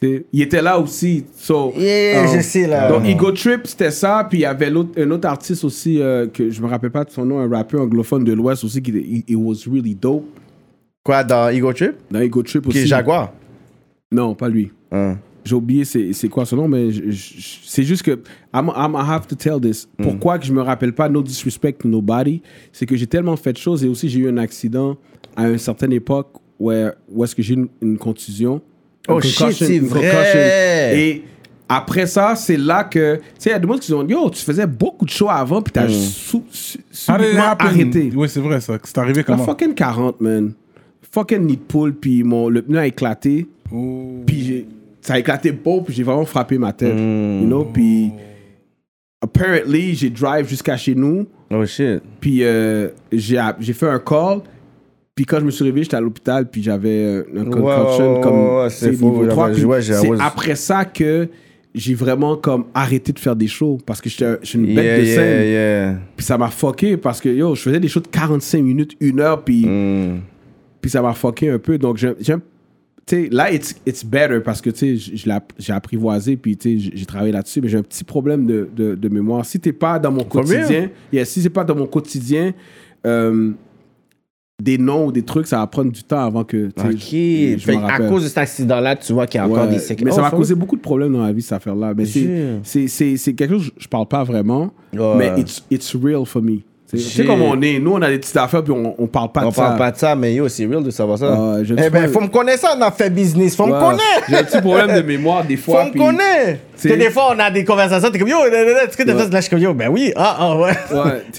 Il 0.03 0.41
était 0.43 0.63
là 0.63 0.79
aussi. 0.79 1.25
So, 1.37 1.73
Yeah, 1.77 2.25
euh, 2.25 2.37
je 2.37 2.41
sais 2.41 2.67
là. 2.67 2.89
Donc, 2.91 3.05
Ego 3.07 3.33
Trip, 3.33 3.67
c'était 3.67 3.91
ça. 3.91 4.27
Puis 4.29 4.39
il 4.39 4.43
y 4.43 4.47
avait 4.47 4.69
un 4.71 5.11
autre 5.11 5.29
artiste 5.29 5.63
aussi, 5.65 6.01
euh, 6.01 6.27
que 6.29 6.51
je 6.51 6.63
me 6.63 6.69
rappelle 6.69 6.91
pas 6.91 7.05
de 7.05 7.11
son 7.11 7.25
nom, 7.27 7.39
un 7.41 7.49
rappeur 7.51 7.83
anglophone 7.83 8.25
de 8.25 8.33
l'Ouest 8.33 8.65
aussi, 8.65 8.81
qui 8.81 8.93
il, 8.93 9.25
il 9.29 9.37
was 9.37 9.65
really 9.71 9.95
dope. 9.95 10.25
Quoi, 11.05 11.23
dans 11.23 11.51
Ego 11.51 11.73
Trip? 11.75 11.97
Dans 12.11 12.21
Ego 12.21 12.43
Trip 12.43 12.63
Qui 12.63 12.69
aussi. 12.71 12.79
est 12.79 12.87
Jaguar? 12.87 13.33
Non, 14.11 14.35
pas 14.35 14.49
lui. 14.49 14.73
Hein. 14.91 15.19
J'ai 15.47 15.55
oublié 15.55 15.85
c'est, 15.85 16.13
c'est 16.13 16.29
quoi 16.29 16.45
son 16.45 16.57
nom, 16.57 16.69
mais 16.69 16.89
c'est 17.65 17.85
juste 17.85 18.03
que 18.03 18.21
I'm, 18.53 18.71
I'm 18.77 18.95
I 18.95 19.05
have 19.09 19.27
to 19.29 19.37
tell 19.37 19.61
this. 19.61 19.89
Mm. 19.99 20.03
Pourquoi 20.03 20.39
que 20.39 20.45
je 20.47 20.53
me 20.53 20.61
rappelle 20.61 20.93
pas 20.93 21.09
No 21.09 21.23
Disrespect 21.23 21.75
to 21.81 21.89
Nobody, 21.89 22.43
c'est 22.73 22.85
que 22.85 22.97
j'ai 22.97 23.07
tellement 23.07 23.37
fait 23.37 23.53
de 23.53 23.59
choses 23.59 23.85
et 23.85 23.89
aussi 23.89 24.09
j'ai 24.09 24.21
eu 24.21 24.29
un 24.29 24.39
accident 24.39 24.97
à 25.37 25.49
une 25.49 25.59
certaine 25.59 25.93
époque 25.93 26.31
où, 26.59 26.73
où 27.13 27.25
est-ce 27.25 27.35
que 27.37 27.43
j'ai 27.43 27.55
eu 27.55 27.59
une, 27.59 27.69
une 27.81 27.97
contusion. 27.99 28.61
Oh 29.09 29.17
Une 29.17 29.23
shit, 29.23 29.53
c'est 29.53 29.77
une 29.77 29.87
vrai. 29.87 30.01
concussion. 30.11 30.41
Et 30.99 31.23
après 31.69 32.07
ça, 32.07 32.35
c'est 32.35 32.57
là 32.57 32.85
que, 32.85 33.17
tu 33.17 33.23
sais, 33.39 33.51
il 33.51 33.53
y 33.53 33.57
a 33.57 33.59
des 33.61 33.69
gens 33.69 33.75
qui 33.75 33.93
disent, 33.93 34.11
yo, 34.11 34.31
tu 34.31 34.43
faisais 34.45 34.67
beaucoup 34.67 35.05
de 35.05 35.11
shows 35.11 35.29
avant, 35.31 35.63
puis 35.63 35.71
Mm. 35.71 36.41
t'as 37.07 37.51
happen? 37.51 37.67
arrêté. 37.67 38.13
Oui, 38.15 38.29
c'est 38.29 38.41
vrai 38.41 38.61
ça. 38.61 38.79
C'est 38.83 38.99
arrivé 38.99 39.19
La 39.19 39.23
comment? 39.25 39.45
fucking 39.45 39.75
40, 39.75 40.21
man. 40.21 40.53
Fucking 41.13 41.41
nid 41.47 41.59
pull, 41.69 41.95
puis 41.95 42.23
mon, 42.25 42.49
le 42.49 42.63
pneu 42.63 42.79
a 42.79 42.87
éclaté. 42.87 43.47
Oh. 43.73 44.23
Puis 44.27 44.43
j'ai- 44.45 44.67
ça 45.07 45.15
a 45.15 45.19
éclaté 45.19 45.53
beau, 45.53 45.81
puis 45.83 45.95
j'ai 45.95 46.03
vraiment 46.03 46.25
frappé 46.25 46.59
ma 46.59 46.73
tête. 46.73 46.95
Mm. 46.95 47.41
You 47.43 47.47
know, 47.47 47.65
puis 47.65 48.11
apparently, 49.23 49.95
j'ai 49.95 50.11
drive 50.11 50.49
jusqu'à 50.49 50.77
chez 50.77 50.95
nous, 50.95 51.27
Oh 51.51 51.65
shit. 51.65 52.03
puis 52.21 52.41
euh, 52.43 52.89
j'ai 53.13 53.73
fait 53.73 53.89
un 53.89 53.99
call. 53.99 54.41
Puis 55.15 55.25
quand 55.25 55.41
je 55.41 55.47
me 55.47 55.51
suis 55.51 55.65
réveillé, 55.65 55.85
j'étais 55.85 55.97
à 55.97 56.01
l'hôpital, 56.01 56.47
puis 56.51 56.63
j'avais 56.63 56.91
euh, 57.05 57.23
un 57.39 57.45
concussion 57.45 58.21
comme 58.21 58.57
ouais, 58.59 58.71
c'est 58.71 58.91
niveau 58.91 59.23
ouais, 59.23 59.29
3. 59.29 59.47
ouais, 59.49 59.55
Puis 59.55 59.65
ouais, 59.65 59.81
j'ai- 59.81 59.95
c'est 59.95 60.11
après 60.21 60.55
ça 60.57 60.85
que 60.85 61.29
j'ai 61.75 61.95
vraiment 61.95 62.37
comme 62.37 62.67
arrêté 62.75 63.13
de 63.13 63.19
faire 63.19 63.35
des 63.37 63.47
shows 63.49 63.79
parce 63.87 64.01
que 64.03 64.11
j'étais 64.11 64.37
j'étais 64.43 64.59
une 64.59 64.75
bête 64.75 64.85
Yeah, 64.85 64.99
de 65.01 65.05
scène. 65.07 65.49
yeah. 65.49 65.99
Puis 66.17 66.27
ça 66.27 66.37
m'a 66.37 66.49
fucké 66.49 66.97
parce 66.99 67.21
que 67.23 67.31
yo, 67.31 67.55
je 67.55 67.63
faisais 67.63 67.81
des 67.81 67.89
shows 67.89 68.01
de 68.01 68.09
45 68.09 68.63
minutes, 68.63 68.93
une 69.01 69.21
heure, 69.21 69.43
puis 69.43 69.65
Mm. 69.65 70.21
puis 70.83 70.91
ça 70.91 71.01
m'a 71.01 71.15
fucké 71.15 71.49
un 71.51 71.59
peu. 71.59 71.79
Donc, 71.79 71.97
j'ai, 71.97 72.13
là, 73.31 73.53
it's, 73.53 73.75
it's 73.87 74.05
better 74.05 74.41
parce 74.41 74.61
que, 74.61 74.71
j'ai 74.75 75.73
apprivoisé, 75.73 76.37
puis, 76.37 76.57
j'ai- 76.61 77.07
travaillé 77.07 77.33
là-dessus, 77.33 77.61
mais 77.61 77.69
j'ai 77.69 77.79
un 77.79 77.83
petit 77.83 78.03
problème 78.05 78.47
de, 78.47 78.69
de, 78.75 78.95
de 78.97 79.09
mémoire. 79.09 79.45
Si 79.45 79.61
t'es 79.61 79.73
pas 79.73 79.99
dans 79.99 80.11
mon 80.11 80.25
quotidien, 80.25 80.91
yeah, 81.13 81.25
si 81.25 81.41
c'est 81.41 81.51
pas 81.51 81.63
dans 81.65 81.77
mon 81.77 81.87
quotidien, 81.87 82.53
euh, 83.07 83.53
des 84.61 84.79
noms 84.79 85.07
ou 85.07 85.13
des 85.13 85.23
trucs, 85.23 85.47
ça 85.47 85.59
va 85.59 85.67
prendre 85.67 85.93
du 85.93 86.03
temps 86.03 86.25
avant 86.25 86.43
que, 86.43 86.69
Ok. 86.79 86.97
je, 87.13 87.57
je 87.59 87.71
à 87.73 88.09
cause 88.09 88.25
de 88.25 88.29
cet 88.29 88.39
accident-là, 88.39 88.97
tu 88.97 89.13
vois 89.13 89.27
qu'il 89.27 89.39
y 89.39 89.41
a 89.41 89.47
encore 89.47 89.69
des 89.69 89.79
séquelles. 89.79 90.07
mais 90.07 90.11
ça 90.11 90.17
Oh, 90.19 90.23
m'a 90.23 90.31
faut- 90.31 90.39
causé 90.39 90.55
beaucoup 90.55 90.77
de 90.77 90.81
problèmes 90.81 91.13
dans 91.13 91.23
la 91.25 91.33
vie, 91.33 91.43
cette 91.43 91.53
affaire-là. 91.53 91.93
Mais 91.97 92.07
c'est, 92.07 93.35
quelque 93.35 93.51
chose 93.51 93.71
je 93.77 93.87
parle 93.87 94.09
pas 94.09 94.25
vraiment, 94.25 94.73
Ouais. 94.95 95.15
mais 95.17 95.41
it's, 95.41 95.63
it's 95.71 95.95
real 95.95 96.25
for 96.27 96.43
me. 96.43 96.61
Tu 96.89 96.99
sais, 96.99 97.25
comment 97.25 97.47
on 97.51 97.61
est. 97.63 97.81
Nous, 97.81 97.91
on 97.93 98.01
a 98.01 98.09
des 98.09 98.19
petites 98.19 98.37
affaires, 98.37 98.63
puis 98.63 98.73
on, 98.73 98.95
on 98.97 99.07
parle 99.09 99.33
pas 99.33 99.45
On 99.45 99.49
de 99.51 99.55
ça. 99.55 99.63
parle 99.63 99.79
pas 99.79 99.91
de 99.91 99.97
ça, 99.97 100.15
mais 100.15 100.35
yo, 100.35 100.47
c'est 100.49 100.67
real 100.67 100.85
de 100.85 100.91
savoir 100.91 101.19
ça. 101.19 101.35
Ah, 101.37 101.57
je 101.65 101.75
eh 101.75 101.77
ben, 101.77 101.91
pas- 101.91 102.09
faut 102.09 102.21
me 102.21 102.29
connaître 102.29 102.61
ça, 102.61 102.75
on 102.79 102.81
a 102.81 102.93
fait 102.93 103.11
business. 103.11 103.57
Faut 103.57 103.67
me 103.67 103.73
connaître. 103.73 104.25
J'ai 104.29 104.37
un 104.37 104.45
petit 104.45 104.61
problème 104.61 104.95
de 104.97 105.03
mémoire 105.03 105.45
des 105.45 105.57
Faut 105.57 105.73
fois. 105.73 105.87
me 105.87 105.91
puis- 105.91 105.99
connaître. 106.01 106.61
Que 106.81 106.95
des 106.95 107.11
fois, 107.11 107.35
on 107.35 107.39
a 107.41 107.51
des 107.51 107.65
conversations, 107.65 108.09
t'es 108.11 108.19
comme 108.21 108.29
yo, 108.29 108.37
est-ce 108.47 108.97
que 108.97 109.03
t'as 109.03 109.15
fait 109.17 109.31
là, 109.33 109.37
je 109.37 109.41
suis 109.41 109.51
comme 109.51 109.59
yo, 109.59 109.75
ben 109.75 109.89
oui, 109.91 110.13
ah, 110.15 110.37
ah, 110.39 110.57
ouais. 110.59 110.73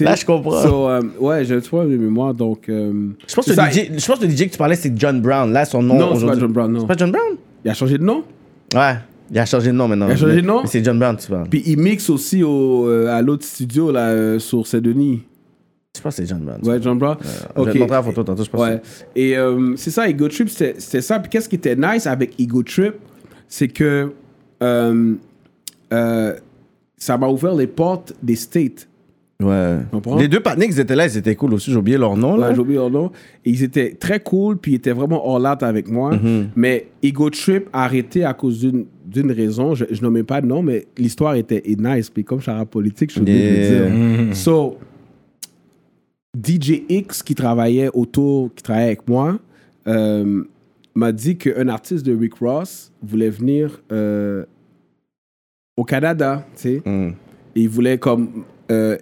Là, 0.04 0.14
je 0.16 0.24
comprends. 0.26 0.62
So, 0.62 0.88
euh, 0.88 1.00
ouais, 1.18 1.44
j'ai 1.46 1.54
un 1.54 1.60
petit 1.60 1.68
problème 1.68 1.92
de 1.92 1.96
mémoire, 1.96 2.34
donc. 2.34 2.68
euh, 2.68 3.08
Je 3.26 3.34
pense, 3.34 3.46
que 3.46 3.54
ça- 3.54 3.66
le 3.66 3.72
DJ, 3.72 3.90
je 3.96 4.06
pense 4.06 4.18
que 4.18 4.24
le 4.26 4.30
DJ 4.30 4.46
que 4.46 4.52
tu 4.52 4.58
parlais, 4.58 4.76
c'est 4.76 4.92
John 4.96 5.20
Brown. 5.22 5.50
Là, 5.52 5.64
son 5.64 5.82
nom. 5.82 5.94
Non, 5.94 6.14
c'est 6.14 6.26
pas 6.26 6.38
John 6.38 6.52
Brown, 6.52 6.70
non. 6.72 6.80
C'est 6.80 6.86
pas 6.86 6.96
John 6.96 7.10
Brown? 7.10 7.36
Il 7.64 7.70
a 7.70 7.74
changé 7.74 7.96
de 7.96 8.04
nom? 8.04 8.22
Ouais. 8.74 8.94
Il 9.30 9.38
a 9.38 9.44
changé 9.44 9.66
de 9.68 9.72
nom 9.72 9.86
maintenant. 9.88 10.06
Il 10.08 10.12
a 10.12 10.16
changé 10.16 10.40
de 10.42 10.46
nom? 10.46 10.62
C'est 10.64 10.82
John 10.84 10.98
Brown, 10.98 11.16
tu 11.16 11.28
parles. 11.30 11.46
Puis 11.50 11.62
il 11.66 11.78
mixe 11.78 12.08
aussi 12.08 12.42
au, 12.42 12.86
euh, 12.88 13.08
à 13.14 13.20
l'autre 13.22 13.44
studio, 13.44 13.92
là, 13.92 14.08
euh, 14.08 14.38
sur 14.38 14.66
Saint-Denis. 14.66 15.22
Je 15.98 16.02
pense 16.02 16.16
que 16.16 16.22
c'est 16.22 16.28
John 16.28 16.40
Brown. 16.40 16.60
Ouais, 16.62 16.80
John 16.80 16.98
Brown. 16.98 17.16
Je 17.20 17.62
vais 17.62 17.72
te 17.72 17.78
montrer 17.78 17.96
la 17.96 18.02
photo 18.02 18.22
tantôt, 18.22 18.44
je 18.44 18.50
pense. 18.50 18.60
Ouais. 18.60 18.80
Et 19.16 19.36
euh, 19.36 19.74
c'est 19.76 19.90
ça, 19.90 20.08
Ego 20.08 20.28
Trip, 20.28 20.48
c'était 20.48 21.00
ça. 21.00 21.18
Puis 21.18 21.28
qu'est-ce 21.28 21.48
qui 21.48 21.56
était 21.56 21.76
nice 21.76 22.06
avec 22.06 22.38
Ego 22.40 22.62
Trip, 22.62 22.94
c'est 23.48 23.68
que 23.68 24.12
euh, 24.62 25.14
euh, 25.92 26.34
ça 26.96 27.18
m'a 27.18 27.28
ouvert 27.28 27.54
les 27.54 27.66
portes 27.66 28.14
des 28.22 28.36
States. 28.36 28.88
Ouais. 29.40 29.78
Les 30.18 30.26
deux 30.26 30.40
qui 30.40 30.80
étaient 30.80 30.96
là, 30.96 31.06
ils 31.06 31.16
étaient 31.16 31.36
cool 31.36 31.54
aussi. 31.54 31.70
J'ai 31.70 31.76
oublié 31.76 31.96
leur 31.96 32.16
nom, 32.16 32.36
là. 32.36 32.48
Ouais, 32.48 32.54
j'ai 32.54 32.60
oublié 32.60 32.78
leur 32.78 32.90
nom. 32.90 33.10
Et 33.44 33.50
ils 33.50 33.62
étaient 33.62 33.92
très 33.92 34.20
cool, 34.20 34.56
puis 34.56 34.72
ils 34.72 34.76
étaient 34.76 34.92
vraiment 34.92 35.36
all 35.36 35.46
out 35.46 35.62
avec 35.62 35.88
moi. 35.88 36.12
Mais 36.56 36.88
Ego 37.02 37.30
Trip 37.30 37.68
a 37.72 37.84
arrêté 37.84 38.24
à 38.24 38.34
cause 38.34 38.60
d'une 38.60 38.86
d'une 39.08 39.32
raison. 39.32 39.74
Je, 39.74 39.86
je 39.90 40.02
nommais 40.02 40.22
pas 40.22 40.42
de 40.42 40.46
nom, 40.46 40.62
mais 40.62 40.86
l'histoire 40.98 41.34
était 41.34 41.62
nice. 41.78 42.10
Puis 42.10 42.24
comme 42.24 42.40
je 42.40 42.50
suis 42.50 42.52
en 42.52 42.66
politique, 42.66 43.10
je 43.10 43.14
suis 43.14 43.20
obligé 43.22 43.50
de 43.50 43.84
le 43.84 44.26
dire. 44.26 44.36
So, 44.36 44.76
DJ 46.42 46.84
X 46.88 47.22
qui 47.22 47.34
travaillait 47.34 47.90
autour, 47.92 48.54
qui 48.54 48.62
travaillait 48.62 48.88
avec 48.88 49.08
moi, 49.08 49.38
euh, 49.86 50.44
m'a 50.94 51.12
dit 51.12 51.36
qu'un 51.36 51.68
artiste 51.68 52.04
de 52.04 52.14
Rick 52.14 52.34
Ross 52.34 52.92
voulait 53.02 53.30
venir 53.30 53.80
euh, 53.92 54.44
au 55.76 55.84
Canada, 55.84 56.46
tu 56.56 56.62
sais. 56.62 56.82
Mm. 56.84 57.14
Et 57.56 57.60
il 57.62 57.68
voulait 57.68 57.98
comme, 57.98 58.44
euh, 58.70 58.98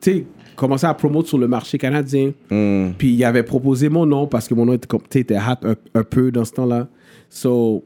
sais, 0.00 0.24
commencer 0.56 0.86
à 0.86 0.94
promouvoir 0.94 1.26
sur 1.26 1.38
le 1.38 1.48
marché 1.48 1.78
canadien. 1.78 2.32
Mm. 2.50 2.90
Puis 2.98 3.12
il 3.12 3.24
avait 3.24 3.42
proposé 3.42 3.88
mon 3.88 4.06
nom 4.06 4.26
parce 4.26 4.48
que 4.48 4.54
mon 4.54 4.66
nom 4.66 4.72
était, 4.72 4.86
comme- 4.86 5.02
était 5.14 5.36
hot 5.36 5.66
un, 5.66 5.74
un 5.94 6.04
peu 6.04 6.30
dans 6.30 6.44
ce 6.44 6.52
temps-là. 6.52 6.88
So, 7.30 7.84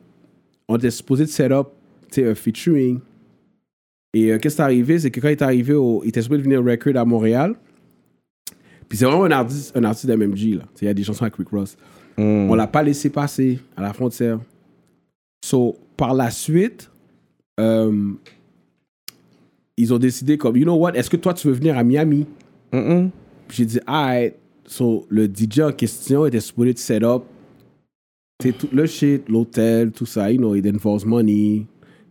on 0.68 0.76
était 0.76 0.90
supposé 0.90 1.24
de 1.24 1.28
set 1.28 1.52
up 1.52 1.68
tu 2.10 2.22
sais, 2.22 2.28
un 2.28 2.34
featuring. 2.34 3.00
Et 4.14 4.30
euh, 4.32 4.38
qu'est-ce 4.38 4.56
qui 4.56 4.60
est 4.60 4.64
arrivé? 4.64 4.98
C'est 4.98 5.10
que 5.10 5.20
quand 5.20 5.28
il 5.28 5.32
est 5.32 5.42
arrivé, 5.42 5.74
au, 5.74 6.02
il 6.04 6.08
était 6.08 6.22
supposé 6.22 6.38
de 6.38 6.44
venir 6.44 6.60
au 6.60 6.64
record 6.64 6.96
à 6.96 7.04
Montréal. 7.04 7.54
Puis 8.92 8.98
c'est 8.98 9.06
vraiment 9.06 9.24
un 9.24 9.30
artiste, 9.30 9.74
un 9.74 9.84
artiste 9.84 10.06
d'MMG. 10.06 10.58
là. 10.58 10.64
Il 10.82 10.84
y 10.84 10.88
a 10.88 10.92
des 10.92 11.02
chansons 11.02 11.22
avec 11.22 11.36
Rick 11.36 11.48
Ross. 11.48 11.78
Mm. 12.18 12.50
On 12.50 12.54
l'a 12.54 12.66
pas 12.66 12.82
laissé 12.82 13.08
passer 13.08 13.58
à 13.74 13.80
la 13.80 13.94
frontière. 13.94 14.38
So, 15.42 15.78
par 15.96 16.12
la 16.12 16.30
suite, 16.30 16.90
euh, 17.58 18.10
ils 19.78 19.94
ont 19.94 19.98
décidé 19.98 20.36
comme, 20.36 20.58
you 20.58 20.64
know 20.64 20.74
what, 20.74 20.92
est-ce 20.92 21.08
que 21.08 21.16
toi 21.16 21.32
tu 21.32 21.48
veux 21.48 21.54
venir 21.54 21.78
à 21.78 21.82
Miami? 21.82 22.26
J'ai 23.48 23.64
dit, 23.64 23.80
alright. 23.86 24.34
So, 24.66 25.06
le 25.08 25.24
DJ 25.24 25.60
en 25.60 25.72
question 25.72 26.26
était 26.26 26.40
supposé 26.40 26.74
de 26.74 26.78
set 26.78 27.02
up 27.02 27.22
tout 28.50 28.68
le 28.74 28.84
shit, 28.84 29.26
l'hôtel, 29.26 29.90
tout 29.90 30.04
ça, 30.04 30.30
you 30.30 30.36
know, 30.36 30.54
it 30.54 30.66
involves 30.66 31.06
money, 31.06 31.64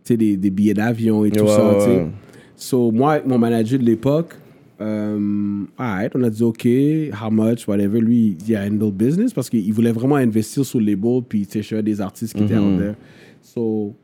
tu 0.04 0.14
sais, 0.14 0.16
des, 0.16 0.36
des 0.36 0.50
billets 0.50 0.74
d'avion 0.74 1.24
et 1.24 1.30
tout 1.30 1.44
Ouais, 1.44 1.48
ça, 1.48 1.78
ouais. 1.78 2.08
So, 2.56 2.90
moi, 2.90 3.12
avec 3.12 3.26
mon 3.26 3.38
manager 3.38 3.78
de 3.78 3.84
l'époque, 3.84 4.34
euh, 4.82 5.64
alright, 5.78 6.12
on 6.14 6.22
a 6.24 6.30
dit, 6.30 6.42
OK, 6.42 6.66
how 7.12 7.30
much, 7.30 7.66
whatever. 7.68 8.00
Lui, 8.00 8.36
il 8.46 8.56
a 8.56 8.64
handle 8.64 8.90
business 8.92 9.32
parce 9.32 9.48
qu'il 9.48 9.72
voulait 9.72 9.92
vraiment 9.92 10.16
investir 10.16 10.64
sur 10.64 10.80
les 10.80 10.92
label, 10.96 11.22
puis, 11.28 11.46
un 11.76 11.82
des 11.82 12.00
artistes 12.00 12.34
qui 12.36 12.42
étaient 12.42 12.58
Mhm. 12.58 12.74
out 12.74 12.78
there. 12.78 12.94
So, 13.42 13.94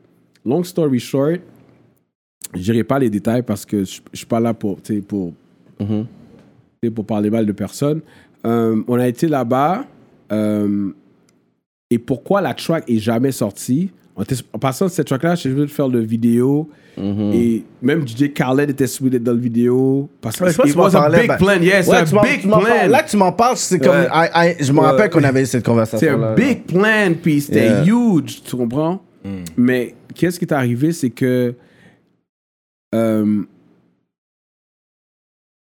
long 0.45 0.63
story 0.63 0.99
short, 0.99 1.39
je 2.55 2.71
pas 2.83 2.97
les 2.99 3.09
détails 3.09 3.43
parce 3.43 3.65
que 3.65 3.83
je 3.83 4.01
suis 4.13 4.25
pas 4.27 4.39
là 4.39 4.53
pour, 4.53 4.79
pour, 5.07 5.33
tu 5.77 5.85
sais, 6.83 6.89
pour 6.91 7.05
parler 7.05 7.29
mal 7.29 7.45
de 7.45 7.51
personne. 7.51 8.01
Euh, 8.45 8.81
on 8.87 8.95
a 8.99 9.07
été 9.07 9.27
là-bas. 9.27 9.85
euh, 10.31 10.91
et 11.91 11.97
pourquoi 11.97 12.39
la 12.39 12.53
track 12.53 12.83
est 12.87 12.99
jamais 12.99 13.31
sortie? 13.31 13.89
En, 14.53 14.59
passant 14.59 14.85
de 14.85 14.91
cette 14.91 15.07
track-là, 15.07 15.35
j'ai 15.35 15.49
voulu 15.51 15.67
faire 15.69 15.87
le 15.87 15.99
vidéo. 16.01 16.69
Mhm. 16.97 17.31
Et 17.33 17.63
même 17.81 18.05
DJ 18.05 18.33
Khaled 18.33 18.69
était 18.69 18.85
souhaité 18.87 19.17
dans 19.19 19.31
le 19.31 19.39
vidéo. 19.39 20.09
Parce 20.19 20.35
que 20.37 20.43
Ouais, 20.43 20.49
a 20.51 20.89
parlais, 20.91 21.19
big 21.21 21.27
ben- 21.29 21.37
plan. 21.37 21.61
Yes, 21.61 21.87
Ouais, 21.87 22.05
c'est 22.05 22.17
un 22.17 22.21
big 22.21 22.41
plan. 22.41 22.59
Là, 22.89 23.03
tu 23.03 23.15
m'en 23.15 23.31
parles, 23.31 23.55
c'est 23.55 23.79
comme. 23.79 23.95
Ouais. 23.95 24.07
I- 24.11 24.29
I- 24.59 24.63
je 24.63 24.73
me 24.73 24.79
Ouais. 24.79 24.85
rappelle 24.87 25.09
qu'on 25.09 25.23
avait 25.23 25.43
eu 25.43 25.45
cette 25.45 25.65
conversation. 25.65 25.99
C'est 26.05 26.09
un 26.13 26.35
big 26.35 26.65
plan, 26.65 27.13
puis 27.21 27.39
c'était 27.39 27.65
Yeah. 27.67 27.85
huge, 27.85 28.43
tu 28.43 28.55
comprends? 28.57 29.01
Mais 29.55 29.95
qu'est-ce 30.15 30.37
qui 30.37 30.45
est 30.45 30.53
arrivé, 30.53 30.91
c'est 30.91 31.11
que 31.11 31.53
euh, 32.95 33.43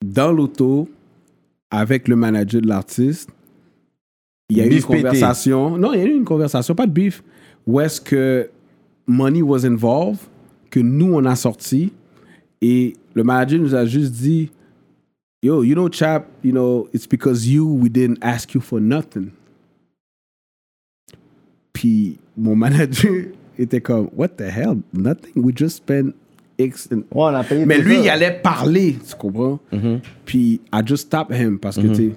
dans 0.05 0.33
l'auto, 0.33 0.89
avec 1.71 2.09
le 2.09 2.17
manager 2.17 2.61
de 2.61 2.69
l'artiste, 2.69 3.29
il 4.49 4.59
y 4.59 4.61
a 4.61 4.65
eu 4.65 4.69
une 4.71 4.75
pété. 4.77 4.87
conversation. 4.87 5.77
Non, 5.77 5.93
il 5.93 6.01
y 6.01 6.03
a 6.03 6.07
eu 6.07 6.15
une 6.15 6.25
conversation, 6.25 6.75
pas 6.75 6.87
de 6.87 6.93
beef, 6.93 7.23
où 7.71 7.79
est-ce 7.81 8.01
que 8.01 8.51
money 9.07 9.43
was 9.43 9.65
involved, 9.65 10.21
que 10.71 10.81
nous, 10.81 11.15
on 11.15 11.25
a 11.25 11.37
sorti, 11.37 11.93
et 12.61 12.95
le 13.15 13.23
manager 13.25 13.59
nous 13.61 13.75
a 13.75 13.85
juste 13.87 14.13
dit, 14.13 14.51
Yo, 15.43 15.63
you 15.63 15.75
know, 15.75 15.89
chap, 15.91 16.27
you 16.45 16.53
know, 16.53 16.87
it's 16.93 17.07
because 17.09 17.47
you, 17.49 17.65
we 17.65 17.89
didn't 17.89 18.19
ask 18.23 18.53
you 18.55 18.61
for 18.61 18.79
nothing. 18.81 19.31
Puis 21.73 22.19
mon 22.37 22.57
manager 22.57 23.33
était 23.59 23.81
comme, 23.81 24.09
What 24.17 24.37
the 24.37 24.51
hell? 24.51 24.77
Nothing. 24.93 25.43
We 25.43 25.53
just 25.57 25.77
spent 25.77 26.15
X. 26.59 26.89
and- 26.93 27.05
Ouais, 27.11 27.25
on 27.31 27.35
a 27.35 27.43
payé 27.45 27.65
Mais 27.65 27.79
lui, 27.79 27.97
ça. 27.97 28.03
il 28.03 28.09
allait 28.11 28.41
parler, 28.43 28.97
tu 29.09 29.15
comprends? 29.17 29.61
Mm-hmm. 29.73 30.01
Puis 30.27 30.61
I 30.73 30.83
just 30.85 31.05
stopped 31.07 31.35
him 31.35 31.59
parce 31.59 31.77
que 31.77 31.87
tu 31.95 32.13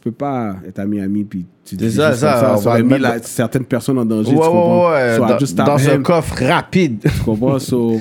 peux 0.00 0.12
pas 0.12 0.56
être 0.66 0.78
à 0.78 0.86
Miami 0.86 1.24
puis 1.24 1.46
tu 1.64 1.76
dis 1.76 1.90
ça, 1.92 2.12
ça, 2.14 2.40
ça, 2.40 2.56
ça 2.56 2.68
aurait 2.70 2.82
mis 2.82 2.98
la- 2.98 3.22
certaines 3.22 3.64
personnes 3.64 3.98
en 3.98 4.04
danger, 4.04 4.30
Ouais, 4.30 4.34
tu 4.36 4.40
ouais, 4.40 4.46
comprends? 4.46 4.90
ouais, 4.92 5.16
So 5.16 5.24
I 5.24 5.54
dans, 5.54 5.88
un 5.90 6.02
coffre 6.02 6.44
rapide. 6.44 7.00
Tu 7.02 7.20
comprends? 7.24 7.58
So, 7.58 8.00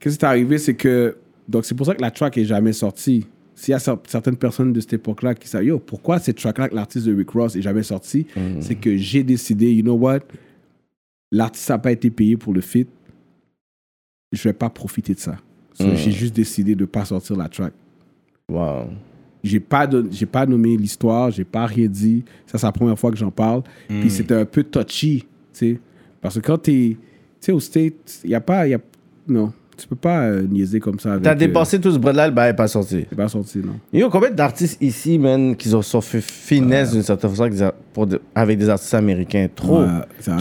qu'est-ce 0.00 0.18
qui 0.18 0.24
est 0.24 0.28
arrivé, 0.28 0.58
c'est 0.58 0.74
que. 0.74 1.16
Donc, 1.48 1.64
c'est 1.64 1.74
pour 1.74 1.86
ça 1.86 1.94
que 1.94 2.02
la 2.02 2.10
track 2.10 2.36
est 2.38 2.44
jamais 2.44 2.72
sortie. 2.72 3.26
S'il 3.54 3.72
y 3.72 3.74
a 3.74 3.78
cer- 3.78 3.98
certaines 4.08 4.36
personnes 4.36 4.72
de 4.72 4.80
cette 4.80 4.94
époque-là 4.94 5.34
qui 5.34 5.48
savent, 5.48 5.64
yo, 5.64 5.78
pourquoi 5.78 6.18
cette 6.18 6.36
track-là, 6.38 6.68
que 6.68 6.74
l'artiste 6.74 7.06
de 7.06 7.14
Rick 7.16 7.30
Ross 7.30 7.54
est 7.56 7.62
jamais 7.62 7.82
sorti, 7.84 8.26
Mm. 8.36 8.60
c'est 8.60 8.74
que 8.74 8.96
j'ai 8.96 9.22
décidé, 9.22 9.72
you 9.72 9.82
know 9.82 9.94
what? 9.94 10.20
L'artiste 11.32 11.70
n'a 11.70 11.78
pas 11.78 11.92
été 11.92 12.10
payé 12.10 12.36
pour 12.36 12.52
le 12.52 12.60
feat. 12.60 12.88
Je 14.32 14.42
vais 14.48 14.52
pas 14.52 14.68
profiter 14.68 15.14
de 15.14 15.20
ça. 15.20 15.36
So, 15.74 15.84
Mm. 15.86 15.96
J'ai 15.96 16.10
juste 16.10 16.34
décidé 16.34 16.74
de 16.74 16.84
pas 16.84 17.04
sortir 17.04 17.36
la 17.36 17.48
track. 17.48 17.72
Wow. 18.50 18.88
J'ai 19.44 19.60
pas, 19.60 19.88
j'ai 20.10 20.26
pas 20.26 20.44
nommé 20.46 20.76
l'histoire, 20.76 21.30
j'ai 21.30 21.44
pas 21.44 21.66
rien 21.66 21.86
dit. 21.86 22.24
Ça, 22.46 22.58
c'est 22.58 22.66
la 22.66 22.72
première 22.72 22.98
fois 22.98 23.10
que 23.10 23.16
j'en 23.16 23.30
parle. 23.30 23.62
Puis 23.88 24.10
c'était 24.10 24.34
un 24.34 24.44
peu 24.44 24.62
touchy, 24.64 25.20
tu 25.20 25.26
sais. 25.52 25.80
Parce 26.20 26.34
que 26.34 26.40
quand 26.40 26.58
t'es, 26.58 26.96
tu 26.96 26.98
sais, 27.40 27.52
au 27.52 27.60
State, 27.60 28.20
il 28.24 28.30
y 28.30 28.34
a 28.34 28.40
pas, 28.40 28.66
y 28.66 28.74
a, 28.74 28.78
non, 29.28 29.52
tu 29.76 29.86
peux 29.86 29.94
pas 29.94 30.22
euh, 30.22 30.42
niaiser 30.50 30.80
comme 30.80 30.98
ça 30.98 31.12
avec. 31.12 31.22
T'as 31.22 31.32
euh, 31.32 31.34
dépensé 31.36 31.78
tout 31.80 31.92
ce 31.92 31.98
bras-là, 31.98 32.26
le 32.28 32.34
bail 32.34 32.50
est 32.50 32.54
pas 32.54 32.66
sorti. 32.66 33.04
c'est 33.08 33.14
pas 33.14 33.28
sorti, 33.28 33.58
non. 33.58 33.74
Il 33.92 34.00
y 34.00 34.02
a 34.02 34.08
combien 34.08 34.30
d'artistes 34.30 34.78
ici, 34.82 35.18
man, 35.18 35.54
qui 35.54 35.72
ont 35.74 35.82
sont 35.82 36.00
fait 36.00 36.22
finesse 36.22 36.92
d'une 36.92 37.02
certaine 37.02 37.30
façon 37.30 37.42
avec 37.42 37.54
des, 37.56 37.68
pour 37.92 38.06
de- 38.06 38.20
avec 38.34 38.58
des 38.58 38.68
artistes 38.68 38.94
américains? 38.94 39.46
Trop. 39.54 39.82
Ouais, 39.82 39.88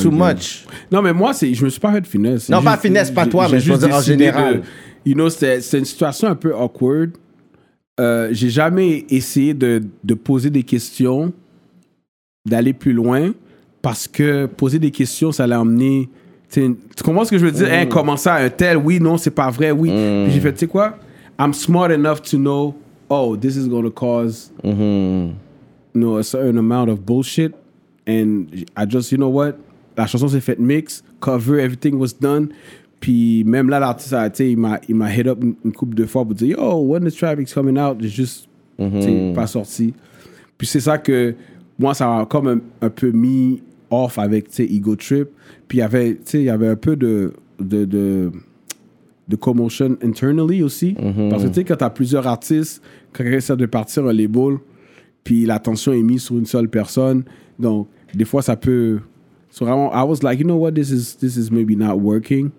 Too 0.01 0.09
much. 0.09 0.65
Non, 0.91 1.01
mais 1.01 1.13
moi, 1.13 1.33
c'est, 1.33 1.53
je 1.53 1.65
me 1.65 1.69
suis 1.69 1.81
pas 1.81 1.91
fait 1.91 2.01
de 2.01 2.07
finesse. 2.07 2.49
Non, 2.49 2.63
pas 2.63 2.77
finesse, 2.77 3.11
pas 3.11 3.27
toi, 3.27 3.47
mais 3.51 3.59
je 3.59 3.65
veux 3.71 3.75
juste 3.75 3.85
dire 3.87 3.95
en 3.95 4.01
général. 4.01 4.55
de- 4.61 4.65
you 5.05 5.13
know, 5.13 5.29
c'était 5.29 5.59
une 5.77 5.85
situation 5.85 6.29
un 6.29 6.35
peu 6.35 6.55
awkward. 6.55 7.11
Euh, 7.99 8.29
j'ai 8.31 8.49
jamais 8.49 9.05
essayé 9.09 9.53
de, 9.53 9.81
de 10.03 10.13
poser 10.13 10.49
des 10.49 10.63
questions, 10.63 11.31
d'aller 12.45 12.73
plus 12.73 12.93
loin, 12.93 13.31
parce 13.81 14.07
que 14.07 14.45
poser 14.47 14.79
des 14.79 14.91
questions, 14.91 15.31
ça 15.31 15.45
allait 15.45 15.55
emmener. 15.55 16.09
tu 16.51 16.75
comprends 17.03 17.23
ce 17.25 17.31
que 17.31 17.37
je 17.37 17.45
veux 17.45 17.51
dire? 17.51 17.67
Mm. 17.67 17.71
Hein, 17.71 17.85
comment 17.85 18.17
ça, 18.17 18.35
un 18.35 18.49
tel? 18.49 18.77
Oui, 18.77 18.99
non, 18.99 19.17
c'est 19.17 19.31
pas 19.31 19.49
vrai, 19.49 19.71
oui. 19.71 19.89
Puis 19.89 20.33
j'ai 20.33 20.39
fait, 20.41 20.53
tu 20.53 20.59
sais 20.59 20.67
quoi? 20.67 20.97
I'm 21.39 21.53
smart 21.53 21.91
enough 21.91 22.21
to 22.31 22.37
know, 22.37 22.75
oh, 23.09 23.35
this 23.37 23.55
is 23.55 23.67
going 23.67 23.83
to 23.83 23.91
cause 23.91 24.51
Mhm. 24.63 25.33
you 25.93 26.01
know, 26.01 26.17
a 26.17 26.23
certain 26.23 26.57
amount 26.57 26.89
of 26.89 26.99
bullshit. 27.05 27.53
And 28.07 28.45
I 28.77 28.85
just, 28.87 29.11
you 29.11 29.17
know 29.17 29.29
what? 29.29 29.55
La 29.97 30.05
chanson 30.07 30.27
s'est 30.27 30.41
faite 30.41 30.59
mix, 30.59 31.01
cover, 31.21 31.59
everything 31.59 31.97
was 31.97 32.13
done. 32.13 32.49
Puis 33.05 33.43
même 33.43 33.69
là, 33.69 33.79
l'artiste, 33.79 34.15
tu 34.33 34.49
il 34.49 34.57
m'a, 34.57 34.79
il 34.89 34.95
m'a 34.95 35.15
hit 35.15 35.27
up 35.27 35.37
une, 35.39 35.53
une 35.63 35.71
couple 35.71 35.93
de 35.93 36.07
fois 36.07 36.25
pour 36.25 36.33
dire, 36.33 36.57
yo, 36.57 36.79
when 36.87 37.07
the 37.07 37.15
traffic's 37.15 37.53
coming 37.53 37.77
out, 37.77 37.97
j'ai 37.99 38.07
juste, 38.07 38.49
tu 38.79 38.99
sais, 38.99 39.31
pas 39.35 39.45
sorti. 39.45 39.93
Puis 40.57 40.65
c'est 40.65 40.79
ça 40.79 40.97
que 40.97 41.35
moi, 41.77 41.93
ça 41.93 42.07
m'a 42.07 42.25
comme 42.25 42.47
un, 42.47 42.59
un 42.81 42.89
peu 42.89 43.11
mis 43.11 43.61
off 43.91 44.17
avec, 44.17 44.47
tu 44.49 44.55
sais, 44.55 44.65
Ego 44.65 44.95
Trip. 44.95 45.27
Puis 45.67 45.77
il 45.77 45.81
y 45.81 45.83
avait, 45.83 46.15
tu 46.15 46.21
sais, 46.23 46.39
il 46.39 46.45
y 46.45 46.49
avait 46.49 46.67
un 46.67 46.75
peu 46.75 46.95
de, 46.95 47.33
de, 47.59 47.85
de, 47.85 48.31
de 49.27 49.35
commotion 49.35 49.95
internally 50.03 50.63
aussi. 50.63 50.95
Parce 51.29 51.43
que 51.43 51.49
tu 51.49 51.53
sais, 51.53 51.63
quand 51.63 51.75
t'as 51.75 51.91
plusieurs 51.91 52.25
artistes, 52.25 52.81
quand 53.13 53.21
quelqu'un 53.23 53.37
essaie 53.37 53.55
de 53.55 53.67
partir 53.67 54.07
un 54.07 54.13
label, 54.13 54.57
puis 55.23 55.45
l'attention 55.45 55.93
est 55.93 56.01
mise 56.01 56.23
sur 56.23 56.39
une 56.39 56.47
seule 56.47 56.69
personne, 56.69 57.23
donc 57.59 57.87
des 58.15 58.25
fois 58.25 58.41
ça 58.41 58.55
peut. 58.55 58.97
So 59.51 59.67
I 59.67 60.01
was 60.01 60.23
like, 60.23 60.39
you 60.39 60.43
know 60.45 60.57
what, 60.57 60.71
this 60.71 60.89
is, 60.89 61.15
this 61.19 61.37
is 61.37 61.51
maybe 61.51 61.75
not 61.75 61.97
working. 61.99 62.49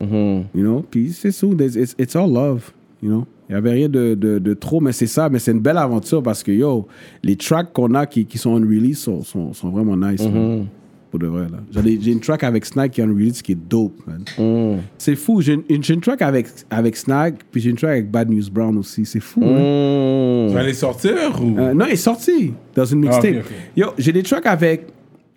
You 0.00 0.44
know, 0.54 0.84
puis 0.90 1.10
c'est 1.12 1.30
ça, 1.30 1.46
there's- 1.46 1.76
it's, 1.76 1.94
it's 1.98 2.14
all 2.16 2.30
love, 2.32 2.70
you 3.02 3.08
know? 3.08 3.26
Il 3.48 3.52
n'y 3.52 3.58
avait 3.58 3.70
rien 3.72 3.88
de, 3.88 4.14
de, 4.14 4.38
de 4.40 4.54
trop, 4.54 4.80
mais 4.80 4.90
c'est 4.92 5.06
ça, 5.06 5.28
mais 5.28 5.38
c'est 5.38 5.52
une 5.52 5.60
belle 5.60 5.78
aventure 5.78 6.20
parce 6.22 6.42
que, 6.42 6.50
yo, 6.50 6.86
les 7.22 7.36
tracks 7.36 7.72
qu'on 7.72 7.94
a 7.94 8.04
qui, 8.04 8.26
qui 8.26 8.38
sont 8.38 8.50
on 8.50 8.54
release 8.60 8.98
sont, 8.98 9.22
sont, 9.22 9.52
sont 9.52 9.70
vraiment 9.70 9.96
nice, 9.96 10.22
man. 10.22 10.66
Pour 11.12 11.20
de 11.20 11.28
vrai, 11.28 11.42
là. 11.42 11.82
J'ai 11.84 12.10
une 12.10 12.18
track 12.18 12.42
avec 12.42 12.64
Snag 12.66 12.90
qui 12.90 13.00
est 13.00 13.04
on 13.04 13.08
release 13.14 13.40
qui 13.42 13.52
est 13.52 13.68
dope, 13.70 13.94
man. 14.04 14.80
C'est 14.98 15.14
fou. 15.14 15.40
J'ai 15.40 15.52
une, 15.54 15.82
j'ai 15.82 15.94
une 15.94 16.00
track 16.00 16.20
avec, 16.22 16.48
avec 16.68 16.96
Snag, 16.96 17.36
puis 17.52 17.60
j'ai 17.60 17.70
une 17.70 17.76
track 17.76 17.90
avec 17.92 18.10
Bad 18.10 18.28
News 18.28 18.50
Brown 18.52 18.76
aussi. 18.78 19.06
C'est 19.06 19.20
fou, 19.20 19.40
hein. 19.44 20.46
Mm. 20.46 20.48
Tu 20.48 20.54
vas 20.54 20.62
les 20.64 20.74
sortir 20.74 21.40
ou? 21.40 21.56
Euh, 21.56 21.72
non, 21.72 21.86
il 21.86 21.92
est 21.92 21.96
sorti 21.96 22.52
dans 22.74 22.84
une 22.84 22.98
mixtape. 22.98 23.36
Ah, 23.36 23.38
ok. 23.38 23.52
Yo, 23.76 23.86
j'ai 23.96 24.10
des 24.12 24.24
tracks 24.24 24.46
avec, 24.46 24.88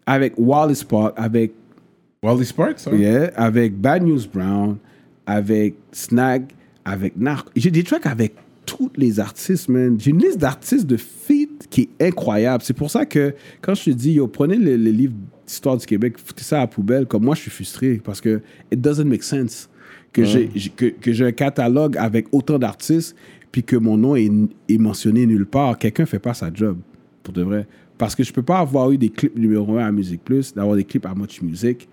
avec 0.07 0.33
Wallace 0.35 0.83
Park, 0.83 1.13
avec, 1.15 1.51
Wally 2.21 2.45
Sparks 2.45 2.87
hein? 2.87 2.95
yeah, 2.95 3.31
avec 3.35 3.75
Bad 3.79 4.03
News 4.03 4.21
Brown, 4.31 4.77
avec 5.25 5.75
Snag, 5.91 6.45
avec 6.83 7.15
Narc. 7.17 7.47
J'ai 7.55 7.71
des 7.71 7.83
tracks 7.83 8.05
avec 8.05 8.33
tous 8.65 8.91
les 8.97 9.19
artistes, 9.19 9.69
man. 9.69 9.97
J'ai 9.99 10.11
une 10.11 10.19
liste 10.21 10.37
d'artistes 10.37 10.85
de 10.85 10.97
feat 10.97 11.67
qui 11.69 11.89
est 11.99 12.07
incroyable. 12.07 12.63
C'est 12.63 12.73
pour 12.75 12.91
ça 12.91 13.05
que 13.05 13.33
quand 13.61 13.73
je 13.73 13.85
te 13.85 13.89
dis, 13.91 14.13
yo, 14.13 14.27
prenez 14.27 14.57
le, 14.57 14.75
le 14.75 14.91
livre 14.91 15.13
d'histoire 15.47 15.77
du 15.77 15.85
Québec, 15.85 16.15
foutez 16.17 16.43
ça 16.43 16.57
à 16.57 16.61
la 16.61 16.67
poubelle, 16.67 17.05
comme 17.05 17.23
moi, 17.23 17.35
je 17.35 17.41
suis 17.41 17.51
frustré 17.51 18.01
parce 18.03 18.19
que 18.21 18.41
it 18.71 18.81
doesn't 18.81 19.05
make 19.05 19.23
sense. 19.23 19.69
Que 20.11 20.23
j'ai 20.23 20.49
j'ai- 20.55 20.69
que, 20.71 20.85
que 20.87 21.23
un 21.23 21.31
catalogue 21.31 21.95
avec 21.97 22.27
autant 22.31 22.57
d'artistes, 22.59 23.15
puis 23.51 23.63
que 23.63 23.75
mon 23.75 23.95
nom 23.97 24.15
est, 24.15 24.29
est 24.67 24.77
mentionné 24.77 25.25
nulle 25.25 25.45
part. 25.45 25.77
Quelqu'un 25.77 26.05
fait 26.05 26.19
pas 26.19 26.33
sa 26.33 26.51
job, 26.53 26.77
pour 27.23 27.33
de 27.33 27.43
vrai. 27.43 27.65
Parce 27.99 28.15
que 28.15 28.23
je 28.23 28.33
peux 28.33 28.41
pas 28.41 28.57
avoir 28.59 28.89
eu 28.91 28.97
des 28.97 29.09
clips 29.09 29.37
numéro 29.37 29.77
1 29.77 29.85
à 29.85 29.91
Musique 29.91 30.23
Plus, 30.23 30.53
d'avoir 30.55 30.75
des 30.75 30.83
clips 30.85 31.05
à 31.05 31.13
Much 31.13 31.41
Music, 31.43 31.87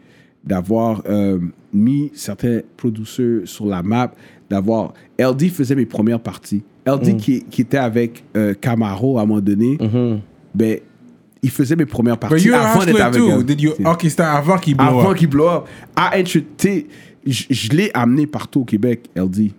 d'avoir 0.45 1.03
euh, 1.09 1.39
mis 1.75 2.11
certains 2.15 2.61
producteurs 2.79 3.43
sur 3.45 3.67
la 3.67 3.83
map, 3.83 4.13
d'avoir... 4.49 4.95
LD 5.19 5.51
faisait 5.51 5.75
mes 5.75 5.85
premières 5.87 6.21
parties. 6.21 6.63
LD 6.87 7.17
qui, 7.17 7.43
qui 7.51 7.61
était 7.63 7.77
avec 7.79 8.23
euh, 8.37 8.55
Camaro 8.55 9.19
à 9.19 9.23
un 9.23 9.27
moment 9.27 9.41
donné, 9.41 9.77
ben, 10.55 10.79
il 11.43 11.51
faisait 11.51 11.75
mes 11.77 11.87
premières 11.87 12.17
But 12.17 12.29
parties 12.29 12.51
avant 12.51 12.85
d'être 12.85 13.01
avec 13.01 13.21
too. 13.21 13.43
Did 13.43 13.61
you... 13.61 13.73
Ok, 13.85 14.03
c'était 14.05 14.23
avant 14.23 14.57
qu'il 14.59 14.77
blow 14.77 14.87
Avant 14.87 15.11
up? 15.11 15.17
qu'il 15.17 15.29
blow 15.29 15.49
up. 15.49 15.65
À 15.97 16.13
t'sais, 16.23 16.87
Je 17.27 17.45
je 17.51 17.69
l'ai 17.71 17.91
amené 17.93 18.27
partout 18.29 18.61
au 18.61 18.65
Québec, 18.65 19.11
LD. 19.17 19.51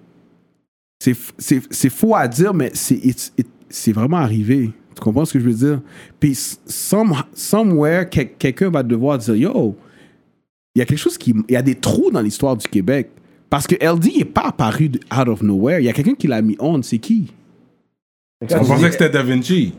C'est 0.99 1.11
f- 1.11 1.31
C'est 1.37 1.61
c'est 1.69 1.89
faux 1.89 2.15
à 2.15 2.27
dire, 2.27 2.53
mais 2.53 2.71
c'est 2.73 2.95
it's- 2.95 3.31
it- 3.37 3.47
c'est 3.69 3.91
vraiment 3.91 4.17
arrivé. 4.17 4.71
Tu 4.97 5.03
comprends 5.03 5.25
ce 5.25 5.33
que 5.33 5.39
je 5.39 5.45
veux 5.45 5.53
dire? 5.53 5.81
Puis, 6.19 6.33
some, 6.65 7.13
somewhere, 7.33 8.09
quel- 8.09 8.33
quelqu'un 8.33 8.69
va 8.71 8.81
devoir 8.81 9.17
dire 9.19 9.35
Yo, 9.35 9.75
il 10.75 10.79
y 10.79 10.81
a 10.81 10.85
quelque 10.85 10.97
chose 10.97 11.17
qui. 11.17 11.33
Il 11.47 11.53
y 11.53 11.55
a 11.55 11.61
des 11.61 11.75
trous 11.75 12.09
dans 12.11 12.21
l'histoire 12.21 12.57
du 12.57 12.67
Québec. 12.67 13.09
Parce 13.49 13.65
que 13.67 13.75
LD 13.75 14.17
n'est 14.17 14.25
pas 14.25 14.47
apparu 14.47 14.89
de- 14.89 14.99
out 15.15 15.27
of 15.27 15.41
nowhere. 15.43 15.79
Il 15.79 15.85
y 15.85 15.89
a 15.89 15.93
quelqu'un 15.93 16.15
qui 16.15 16.27
l'a 16.27 16.41
mis 16.41 16.55
on. 16.59 16.81
C'est 16.81 16.97
qui? 16.97 17.31
On 18.41 18.45
pensait 18.47 18.85
que 18.87 18.91
c'était 18.91 19.09
Da 19.09 19.23
Vinci? 19.23 19.73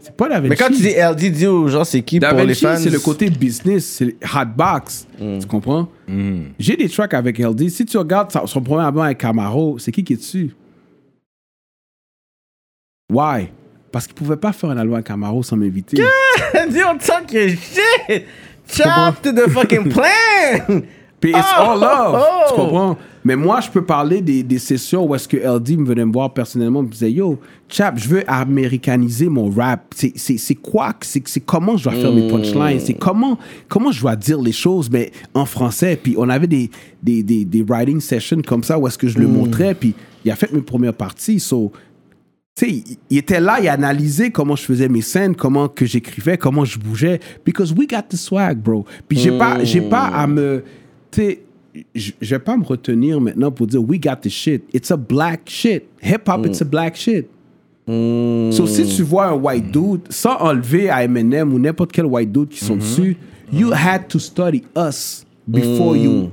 C'est 0.00 0.16
pas 0.16 0.28
Da 0.28 0.40
Vinci. 0.40 0.48
Mais 0.50 0.56
quand 0.56 0.66
tu 0.68 0.82
dis 0.82 0.88
LD, 0.96 1.30
dis 1.32 1.46
aux 1.46 1.68
gens 1.68 1.84
c'est 1.84 2.02
qui 2.02 2.18
Da 2.18 2.30
pour 2.34 2.44
les 2.44 2.54
fans? 2.54 2.76
c'est 2.76 2.90
le 2.90 2.98
côté 2.98 3.30
business, 3.30 3.86
c'est 3.86 4.16
hotbox. 4.34 5.06
Tu 5.18 5.46
comprends? 5.46 5.88
J'ai 6.58 6.76
des 6.76 6.88
tracks 6.88 7.14
avec 7.14 7.38
LD. 7.38 7.68
Si 7.68 7.84
tu 7.84 7.96
regardes 7.98 8.32
son 8.46 8.60
premier 8.62 8.82
album 8.84 9.02
avec 9.04 9.18
Camaro, 9.18 9.78
c'est 9.78 9.92
qui 9.92 10.02
qui 10.02 10.14
est 10.14 10.16
dessus? 10.16 10.50
Why? 13.10 13.48
Parce 13.92 14.06
qu'il 14.06 14.14
pouvait 14.14 14.36
pas 14.36 14.52
faire 14.52 14.70
un 14.70 14.76
album 14.78 14.94
avec 14.94 15.06
Camaro 15.06 15.42
sans 15.42 15.56
m'inviter. 15.56 15.98
Dis 16.70 16.78
on 16.82 16.96
talk 16.98 17.30
your 17.32 17.50
shit. 17.50 18.24
Chop 18.68 19.20
to 19.22 19.32
the 19.32 19.48
fucking 19.50 19.90
plan. 19.92 20.80
Puis 21.20 21.30
it's 21.30 21.46
Oh! 21.58 21.62
all 21.72 21.78
love. 21.80 22.20
Oh! 22.24 22.44
Tu 22.48 22.54
comprends? 22.54 22.98
Mais 23.24 23.36
moi, 23.36 23.60
je 23.60 23.70
peux 23.70 23.84
parler 23.84 24.20
des, 24.20 24.42
des 24.42 24.58
sessions 24.58 25.06
où 25.06 25.14
est-ce 25.14 25.28
que 25.28 25.36
LD 25.36 25.78
me 25.78 25.86
venait 25.86 26.04
me 26.04 26.12
voir 26.12 26.34
personnellement 26.34 26.80
et 26.80 26.86
me 26.86 26.88
disait 26.88 27.12
Yo, 27.12 27.38
Chap, 27.68 27.96
je 27.96 28.08
veux 28.08 28.24
américaniser 28.26 29.28
mon 29.28 29.48
rap. 29.50 29.94
C'est- 29.94 30.54
quoi? 30.56 30.92
C'est 31.02 31.40
comment 31.40 31.76
je 31.76 31.84
dois 31.84 31.92
faire 31.92 32.12
mes 32.12 32.26
punchlines? 32.28 32.80
C'est 32.80 32.94
comment, 32.94 33.38
comment 33.68 33.92
je 33.92 34.00
dois 34.00 34.16
dire 34.16 34.40
les 34.40 34.50
choses, 34.52 34.90
mais 34.90 35.12
en 35.34 35.44
français. 35.44 35.96
Puis 36.02 36.14
on 36.18 36.28
avait 36.28 36.48
des, 36.48 36.70
des, 37.02 37.22
des, 37.22 37.44
des 37.44 37.62
writing 37.62 38.00
sessions 38.00 38.42
comme 38.44 38.64
ça 38.64 38.76
où 38.78 38.88
est-ce 38.88 38.98
que 38.98 39.06
je 39.06 39.18
le 39.18 39.28
montrais. 39.28 39.74
Puis 39.74 39.94
il 40.24 40.30
a 40.32 40.34
fait 40.36 40.50
mes 40.52 40.60
premières 40.62 40.94
parties. 40.94 41.38
So, 41.38 41.70
tu 42.54 42.66
sais, 42.66 42.70
il- 42.72 42.96
il 43.10 43.18
était 43.18 43.40
là, 43.40 43.58
il 43.60 43.68
analysait 43.68 44.30
comment 44.30 44.56
je 44.56 44.62
faisais 44.64 44.88
mes 44.88 45.00
scènes, 45.00 45.34
comment 45.34 45.68
que 45.68 45.86
j'écrivais, 45.86 46.36
comment 46.36 46.64
je 46.64 46.78
bougeais. 46.78 47.18
Because 47.44 47.72
we 47.72 47.86
got 47.88 48.02
the 48.08 48.16
swag, 48.16 48.58
bro. 48.58 48.84
Puis 49.08 49.18
j'ai 49.18 49.36
pas, 49.38 49.64
j'ai 49.64 49.80
pas 49.80 50.04
à 50.06 50.26
me, 50.26 50.62
tu 51.10 51.20
sais, 51.22 51.42
je 51.94 52.12
vais 52.20 52.38
pas 52.38 52.56
me 52.56 52.64
retenir 52.64 53.18
maintenant 53.20 53.50
pour 53.50 53.66
dire 53.66 53.82
we 53.82 53.98
got 53.98 54.16
the 54.22 54.28
shit. 54.28 54.64
It's 54.74 54.90
a 54.90 54.96
black 54.96 55.42
shit. 55.48 55.84
Hip 56.02 56.28
hop, 56.28 56.44
it's 56.46 56.60
a 56.60 56.64
black 56.66 56.94
shit. 56.96 57.26
So 58.52 58.66
si 58.66 58.84
tu 58.96 59.02
vois 59.02 59.26
un 59.28 59.32
white 59.34 59.70
dude, 59.72 60.02
sans 60.10 60.36
enlever 60.38 60.88
à 60.90 61.02
Eminem 61.04 61.52
ou 61.52 61.58
n'importe 61.58 61.90
quel 61.92 62.06
white 62.06 62.30
dude 62.30 62.50
qui 62.50 62.64
sont 62.64 62.76
dessus, 62.76 63.16
you 63.52 63.72
had 63.72 64.06
to 64.08 64.18
study 64.18 64.62
us 64.76 65.24
before 65.48 65.96
you. 65.96 66.30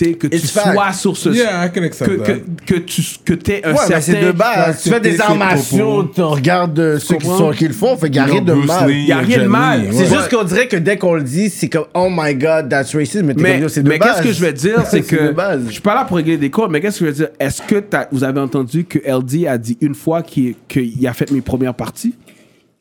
Que 0.00 0.26
tu 0.26 0.38
fact. 0.38 0.72
sois 0.74 0.92
sur 0.92 1.16
ce. 1.16 1.28
Yeah, 1.30 1.66
I 1.66 1.70
can 1.70 1.82
accept 1.82 2.10
que, 2.10 2.16
that. 2.22 2.32
que, 2.66 2.74
que 2.74 2.78
tu 2.80 3.02
que 3.24 3.32
un 3.32 3.36
Ouais, 3.36 3.60
mais 3.62 3.76
certain. 3.86 4.00
c'est 4.00 4.20
de 4.24 4.32
base. 4.32 4.82
Tu 4.82 4.88
fais 4.90 5.00
des 5.00 5.14
propos. 5.14 6.04
tu 6.14 6.22
regardes 6.22 6.78
euh, 6.78 6.98
ceux 6.98 7.16
qui 7.16 7.26
sont 7.26 7.50
qu'ils 7.50 7.68
le 7.68 7.74
font, 7.74 7.96
fait 7.96 8.10
qu'il 8.10 8.22
n'y 8.22 8.28
a 8.28 8.32
rien 8.32 8.40
de 8.42 8.52
Bruce 8.52 8.66
mal. 8.66 8.90
Lee, 8.90 9.04
Y 9.06 9.12
a 9.12 9.18
rien 9.18 9.38
de 9.42 9.48
mal. 9.48 9.88
C'est 9.92 10.06
juste 10.06 10.28
qu'on 10.30 10.44
dirait 10.44 10.68
que 10.68 10.76
dès 10.76 10.96
qu'on 10.96 11.14
le 11.14 11.22
dit, 11.22 11.50
c'est 11.50 11.68
comme 11.68 11.86
oh 11.94 12.08
my 12.10 12.34
god, 12.34 12.68
that's 12.68 12.94
racist, 12.94 13.22
mais 13.22 13.34
Mais, 13.36 13.62
c'est 13.68 13.82
de 13.82 13.88
mais 13.88 13.98
qu'est-ce 13.98 14.22
que 14.22 14.32
je 14.32 14.40
vais 14.40 14.52
dire, 14.52 14.84
c'est 14.90 15.02
que 15.02 15.28
de 15.28 15.32
base. 15.32 15.62
je 15.66 15.72
suis 15.72 15.80
pas 15.80 15.94
là 15.94 16.04
pour 16.04 16.16
régler 16.16 16.36
des 16.38 16.50
comptes, 16.50 16.70
mais 16.70 16.80
qu'est-ce 16.80 17.00
que 17.00 17.06
je 17.06 17.10
veux 17.10 17.16
dire? 17.16 17.28
Est-ce 17.38 17.62
que 17.62 17.82
vous 18.12 18.24
avez 18.24 18.40
entendu 18.40 18.84
que 18.84 18.98
LD 18.98 19.46
a 19.46 19.58
dit 19.58 19.76
une 19.80 19.94
fois 19.94 20.22
qu'il 20.22 20.54
qu'il 20.68 21.06
a 21.06 21.12
fait 21.12 21.30
mes 21.30 21.40
premières 21.40 21.74
parties? 21.74 22.14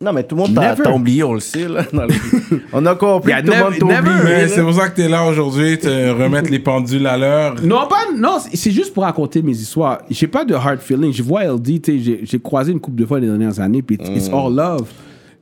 Non, 0.01 0.13
mais 0.13 0.23
tout 0.23 0.33
le 0.37 0.43
monde 0.43 0.55
t'a 0.55 0.69
Never. 0.71 0.83
t'a 0.83 0.91
oublié, 0.93 1.23
on 1.25 1.33
le 1.33 1.41
sait. 1.41 1.67
Là, 1.67 1.83
dans 1.91 2.07
on 2.71 2.85
a 2.85 2.95
compris 2.95 3.31
Y 3.31 3.33
a 3.33 3.41
que 3.41 3.47
tout 3.47 3.51
le 3.53 3.59
monde 3.59 3.77
t'a 3.79 4.01
never, 4.01 4.09
oublié. 4.21 4.35
Mais 4.37 4.47
c'est 4.47 4.61
pour 4.61 4.73
ça 4.73 4.87
que 4.87 4.95
t'es 4.95 5.09
là 5.09 5.25
aujourd'hui, 5.25 5.77
te 5.77 5.87
remettre 6.23 6.49
les 6.49 6.59
pendules 6.59 7.05
à 7.05 7.17
l'heure. 7.17 7.55
Non, 7.61 7.85
pas, 7.89 8.05
non, 8.15 8.37
c'est- 8.39 8.55
c'est 8.55 8.71
juste 8.71 8.93
pour 8.93 9.03
raconter 9.03 9.41
mes 9.41 9.51
histoires. 9.51 9.97
J'ai 10.09 10.27
pas 10.27 10.45
de 10.45 10.53
hard 10.53 10.79
feeling. 10.79 11.11
Je 11.11 11.21
vois 11.21 11.43
LD, 11.43 11.81
tu 11.81 11.91
sais, 11.91 11.99
j'ai- 11.99 12.19
j'ai 12.23 12.39
croisé 12.39 12.71
une 12.71 12.79
couple 12.79 12.95
de 13.01 13.05
fois 13.05 13.19
les 13.19 13.27
dernières 13.27 13.59
années, 13.59 13.81
puis 13.81 13.97
it's, 13.99 14.07
it's 14.07 14.29
all 14.29 14.53
love. 14.55 14.87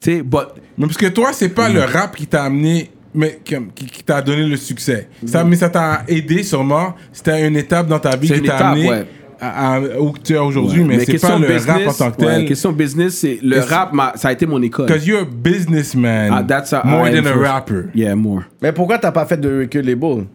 Tu 0.01 0.11
sais, 0.15 0.21
but 0.23 0.47
Mais 0.75 0.88
parce 0.88 0.97
que 0.97 1.05
toi, 1.07 1.29
c'est 1.34 1.49
pas 1.49 1.69
Mm. 1.69 1.73
le 1.73 1.81
rap 1.81 2.15
qui 2.15 2.25
t'a 2.25 2.45
amené, 2.45 2.89
mais 3.13 3.39
comme- 3.47 3.71
qui, 3.75 3.85
qui 3.85 4.03
t'a 4.03 4.23
donné 4.23 4.43
le 4.47 4.57
succès. 4.57 5.07
Ça, 5.27 5.43
mais 5.43 5.55
ça 5.55 5.69
t'a 5.69 6.01
aidé 6.07 6.41
sûrement. 6.41 6.95
C'était 7.13 7.47
une 7.47 7.57
étape 7.57 7.88
dans 7.88 7.99
ta 7.99 8.15
vie 8.15 8.27
C'est 8.27 8.34
qui 8.34 8.39
une 8.39 8.45
t'a 8.47 8.55
étape, 8.55 8.67
amené 8.71 8.89
ouais. 8.89 9.05
À, 9.39 9.76
à- 9.76 9.99
où 9.99 10.14
tu 10.23 10.34
es 10.34 10.38
aujourd'hui. 10.38 10.84
mais 10.84 10.99
c'est 10.99 11.11
question 11.14 11.30
pas 11.30 11.39
le 11.39 11.47
business, 11.47 11.65
rap 11.68 11.88
en 11.88 11.93
tant 11.93 12.11
que 12.11 12.18
tel. 12.18 12.27
ouais, 12.41 12.45
question 12.45 12.72
business, 12.72 13.18
c'est 13.19 13.39
le 13.41 13.59
rap, 13.59 13.93
m'a- 13.93 14.14
ça 14.15 14.30
a 14.30 14.31
été 14.34 14.45
mon 14.45 14.61
école. 14.61 14.85
Because 14.88 15.05
you're 15.07 15.22
a 15.22 15.26
businessman 15.26 16.30
Ah, 16.34 16.43
that's 16.43 16.73
a- 16.73 16.84
more 16.85 17.07
I 17.07 17.14
than 17.14 17.26
a 17.26 17.34
rapper. 17.35 17.85
Yeah, 17.95 18.15
more. 18.15 18.43
Mais 18.61 18.72
pourquoi 18.72 18.97
t'as 18.97 19.11
pas 19.11 19.26
fait 19.26 19.38
de 19.38 19.61
recul 19.61 19.85
label? 19.85 20.26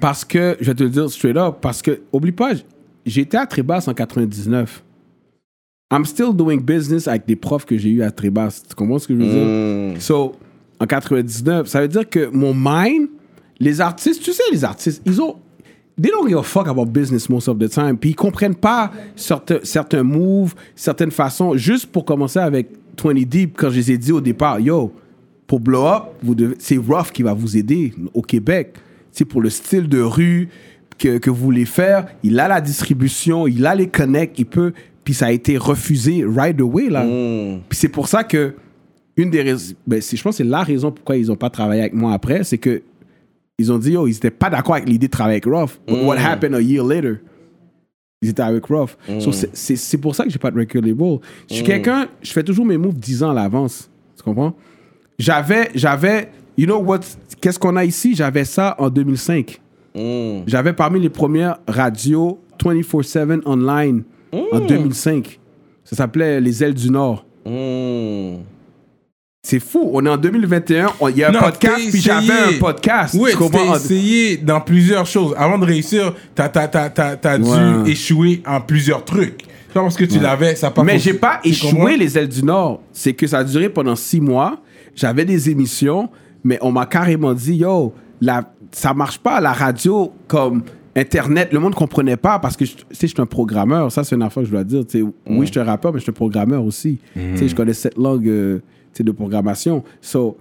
Parce 0.00 0.24
que, 0.24 0.56
je 0.60 0.66
vais 0.66 0.74
te 0.74 0.82
le 0.82 0.90
dire 0.90 1.08
straight 1.10 1.36
up, 1.36 1.56
parce 1.60 1.80
que, 1.80 2.00
oublie 2.12 2.32
pas, 2.32 2.52
j'étais 3.06 3.36
à 3.36 3.46
Trébas 3.46 3.84
en 3.86 3.94
99. 3.94 4.82
I'm 5.92 6.04
still 6.04 6.32
doing 6.34 6.58
business 6.60 7.06
avec 7.06 7.24
des 7.26 7.36
profs 7.36 7.64
que 7.64 7.78
j'ai 7.78 7.90
eu 7.90 8.02
à 8.02 8.10
Trébas. 8.10 8.62
Tu 8.68 8.74
comprends 8.74 8.98
ce 8.98 9.06
que 9.06 9.14
je 9.14 9.20
veux 9.20 9.90
dire? 9.92 10.02
So, 10.02 10.32
en 10.80 10.86
99, 10.86 11.68
ça 11.68 11.80
veut 11.80 11.88
dire 11.88 12.08
que 12.08 12.28
mon 12.32 12.52
mind, 12.54 13.08
les 13.60 13.80
artistes, 13.80 14.22
tu 14.22 14.32
sais, 14.32 14.42
les 14.50 14.64
artistes, 14.64 15.00
ils 15.06 15.20
ont. 15.22 15.36
They 16.00 16.10
don't 16.10 16.26
give 16.28 16.38
a 16.38 16.42
fuck 16.42 16.66
about 16.66 16.86
business 16.86 17.28
most 17.28 17.48
of 17.48 17.58
the 17.58 17.68
time. 17.68 17.96
Puis 17.96 18.10
ils 18.10 18.14
comprennent 18.16 18.56
pas 18.56 18.90
certains, 19.14 19.58
certains 19.62 20.02
moves, 20.02 20.54
certaines 20.74 21.12
façons. 21.12 21.56
Juste 21.56 21.86
pour 21.86 22.04
commencer 22.04 22.40
avec 22.40 22.68
20 23.02 23.14
Deep, 23.24 23.56
quand 23.56 23.70
je 23.70 23.76
les 23.76 23.92
ai 23.92 23.98
dit 23.98 24.10
au 24.12 24.20
départ, 24.20 24.58
yo, 24.58 24.92
pour 25.46 25.60
blow 25.60 25.86
up, 25.86 26.02
vous 26.22 26.34
devez- 26.34 26.56
c'est 26.58 26.76
Ruff 26.78 27.12
qui 27.12 27.22
va 27.22 27.32
vous 27.32 27.56
aider 27.56 27.92
au 28.12 28.22
Québec. 28.22 28.74
C'est 29.12 29.24
pour 29.24 29.40
le 29.40 29.50
style 29.50 29.88
de 29.88 30.00
rue 30.00 30.48
que, 30.98 31.18
que 31.18 31.30
vous 31.30 31.36
voulez 31.44 31.64
faire. 31.64 32.06
Il 32.24 32.40
a 32.40 32.48
la 32.48 32.60
distribution, 32.60 33.46
il 33.46 33.64
a 33.66 33.74
les 33.76 33.86
connects, 33.88 34.38
il 34.38 34.46
peut. 34.46 34.72
Puis 35.04 35.14
ça 35.14 35.26
a 35.26 35.30
été 35.32 35.58
refusé 35.58 36.24
right 36.26 36.58
away, 36.60 36.88
là. 36.88 37.04
Puis 37.68 37.78
c'est 37.78 37.88
pour 37.88 38.08
ça 38.08 38.24
que 38.24 38.54
une 39.16 39.30
des 39.30 39.42
raisons, 39.42 39.74
ben, 39.86 40.02
je 40.02 40.20
pense 40.22 40.32
que 40.32 40.36
c'est 40.38 40.44
la 40.50 40.64
raison 40.64 40.90
pourquoi 40.90 41.16
ils 41.16 41.26
n'ont 41.28 41.36
pas 41.36 41.50
travaillé 41.50 41.82
avec 41.82 41.94
moi 41.94 42.12
après, 42.14 42.42
c'est 42.42 42.58
que 42.58 42.82
ils 43.58 43.72
ont 43.72 43.78
dit, 43.78 43.92
yo, 43.92 44.06
ils 44.06 44.12
n'étaient 44.12 44.30
pas 44.30 44.50
d'accord 44.50 44.74
avec 44.76 44.88
l'idée 44.88 45.06
de 45.06 45.10
travailler 45.12 45.40
avec 45.42 45.46
Ruff. 45.46 45.80
But 45.86 45.96
what 46.04 46.16
happened 46.18 46.54
a 46.54 46.60
year 46.60 46.84
later? 46.84 47.20
Ils 48.22 48.30
étaient 48.30 48.42
avec 48.42 48.64
Ruff. 48.66 48.96
So, 49.20 49.30
c'est- 49.32 49.98
pour 49.98 50.14
ça 50.14 50.24
que 50.24 50.30
j'ai 50.30 50.38
pas 50.38 50.50
de 50.50 50.58
record 50.58 50.82
label. 50.82 51.18
Je 51.50 51.54
suis 51.56 51.64
quelqu'un, 51.64 52.08
je 52.22 52.32
fais 52.32 52.42
toujours 52.42 52.64
mes 52.64 52.78
moves 52.78 52.98
10 52.98 53.22
ans 53.22 53.30
à 53.30 53.34
l'avance. 53.34 53.90
Tu 54.16 54.22
comprends? 54.22 54.54
J'avais, 55.18 55.70
j'avais, 55.74 56.30
you 56.56 56.66
know 56.66 56.78
what, 56.78 57.00
qu'est-ce 57.40 57.58
qu'on 57.58 57.76
a 57.76 57.84
ici? 57.84 58.14
J'avais 58.14 58.44
ça 58.44 58.74
en 58.78 58.88
2005. 58.90 59.60
J'avais 60.46 60.72
parmi 60.72 60.98
les 61.00 61.10
premières 61.10 61.58
radios 61.68 62.40
24-7 62.58 63.42
online 63.46 64.02
en 64.32 64.58
2005. 64.60 65.38
Ça 65.84 65.94
s'appelait 65.94 66.40
Les 66.40 66.64
Ailes 66.64 66.74
du 66.74 66.90
Nord. 66.90 67.24
C'est 69.46 69.60
fou. 69.60 69.90
On 69.92 70.04
est 70.06 70.08
en 70.08 70.16
2021. 70.16 70.86
on- 71.00 71.08
Il 71.08 71.18
y 71.18 71.22
a 71.22 71.28
un 71.28 71.32
Non, 71.32 71.40
podcast, 71.40 71.90
puis 71.92 72.00
j'avais 72.00 72.32
un 72.32 72.58
podcast. 72.58 73.14
Oui, 73.16 73.30
t'as 73.52 73.76
essayé 73.76 74.36
dans 74.38 74.60
plusieurs 74.62 75.04
choses. 75.06 75.34
Avant 75.36 75.58
de 75.58 75.66
réussir, 75.66 76.14
t'as 76.34 76.50
as, 76.54 77.38
dû 77.38 77.90
échouer 77.90 78.42
en 78.46 78.62
plusieurs 78.62 79.04
trucs. 79.04 79.42
Pas 79.74 79.82
parce 79.82 79.96
que 79.96 80.04
tu 80.06 80.18
l'avais, 80.18 80.54
ça 80.56 80.70
pas 80.70 80.82
Mais 80.82 80.98
j'ai 80.98 81.12
pas 81.14 81.40
échoué 81.44 81.96
les 81.98 82.16
ailes 82.16 82.28
du 82.28 82.42
Nord. 82.42 82.80
C'est 82.92 83.12
que 83.12 83.26
ça 83.26 83.38
a 83.40 83.44
duré 83.44 83.68
pendant 83.68 83.96
six 83.96 84.20
mois. 84.20 84.60
J'avais 84.96 85.26
des 85.26 85.50
émissions, 85.50 86.08
mais 86.42 86.58
on 86.62 86.72
m'a 86.72 86.86
carrément 86.86 87.34
dit, 87.34 87.56
yo, 87.56 87.92
la, 88.22 88.50
ça 88.70 88.94
marche 88.94 89.18
pas 89.18 89.40
la 89.42 89.52
radio 89.52 90.10
comme 90.26 90.62
Internet. 90.96 91.50
Le 91.52 91.58
monde 91.58 91.74
comprenait 91.74 92.16
pas 92.16 92.38
parce 92.38 92.56
que 92.56 92.64
tu 92.64 92.76
sais, 92.92 93.08
je 93.08 93.12
suis 93.12 93.20
un 93.20 93.26
programmeur. 93.26 93.92
Ça, 93.92 94.04
c'est 94.04 94.14
une 94.14 94.22
affaire 94.22 94.42
que 94.44 94.46
je 94.48 94.52
dois 94.54 94.64
dire. 94.64 94.84
Oui, 95.28 95.44
je 95.46 95.50
suis 95.50 95.60
un 95.60 95.64
rappeur, 95.64 95.92
mais 95.92 95.98
je 95.98 96.04
suis 96.04 96.10
un 96.10 96.14
programmeur 96.14 96.64
aussi. 96.64 96.98
Tu 97.14 97.36
sais, 97.36 97.48
Je 97.48 97.54
connais 97.54 97.74
cette 97.74 97.98
langue 97.98 98.28
euh, 98.28 98.60
de 99.02 99.12
programmation. 99.12 99.82
So, 100.00 100.36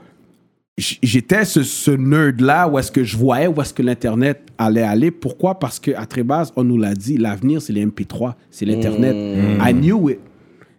j'étais 0.78 1.46
ce, 1.46 1.64
ce 1.64 1.92
nerd-là 1.92 2.68
où 2.68 2.80
est-ce 2.80 2.92
que 2.92 3.04
je 3.04 3.16
voyais 3.16 3.48
où 3.48 3.62
est-ce 3.62 3.74
que 3.74 3.84
l'Internet 3.84 4.42
allait 4.58 4.82
aller. 4.82 5.12
Pourquoi? 5.12 5.60
Parce 5.60 5.80
qu'à 5.80 6.06
très 6.06 6.24
base, 6.24 6.52
on 6.56 6.64
nous 6.64 6.78
l'a 6.78 6.94
dit, 6.94 7.18
l'avenir, 7.18 7.62
c'est 7.62 7.74
les 7.74 7.86
MP3, 7.86 8.34
c'est 8.50 8.66
l'Internet. 8.66 9.16
I 9.62 9.74
knew 9.74 10.10
it. 10.10 10.20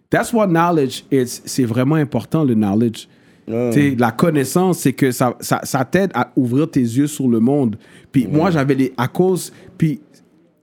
That's 0.09 0.31
what 0.33 0.47
knowledge 0.47 1.03
is. 1.11 1.41
C'est 1.45 1.65
vraiment 1.65 1.95
important, 1.95 2.43
le 2.43 2.53
knowledge. 2.53 3.07
Sais, 3.47 3.95
La 3.97 4.11
connaissance, 4.11 4.79
c'est 4.79 4.93
que 4.93 5.11
ça, 5.11 5.35
ça, 5.39 5.59
ça 5.63 5.85
t'aide 5.85 6.11
à 6.13 6.31
ouvrir 6.35 6.69
tes 6.69 6.79
yeux 6.79 7.07
sur 7.07 7.27
le 7.27 7.39
monde. 7.39 7.77
Puis 8.11 8.27
moi, 8.27 8.49
j'avais 8.49 8.75
les... 8.75 8.93
À 8.97 9.07
cause... 9.07 9.51
Puis, 9.77 9.99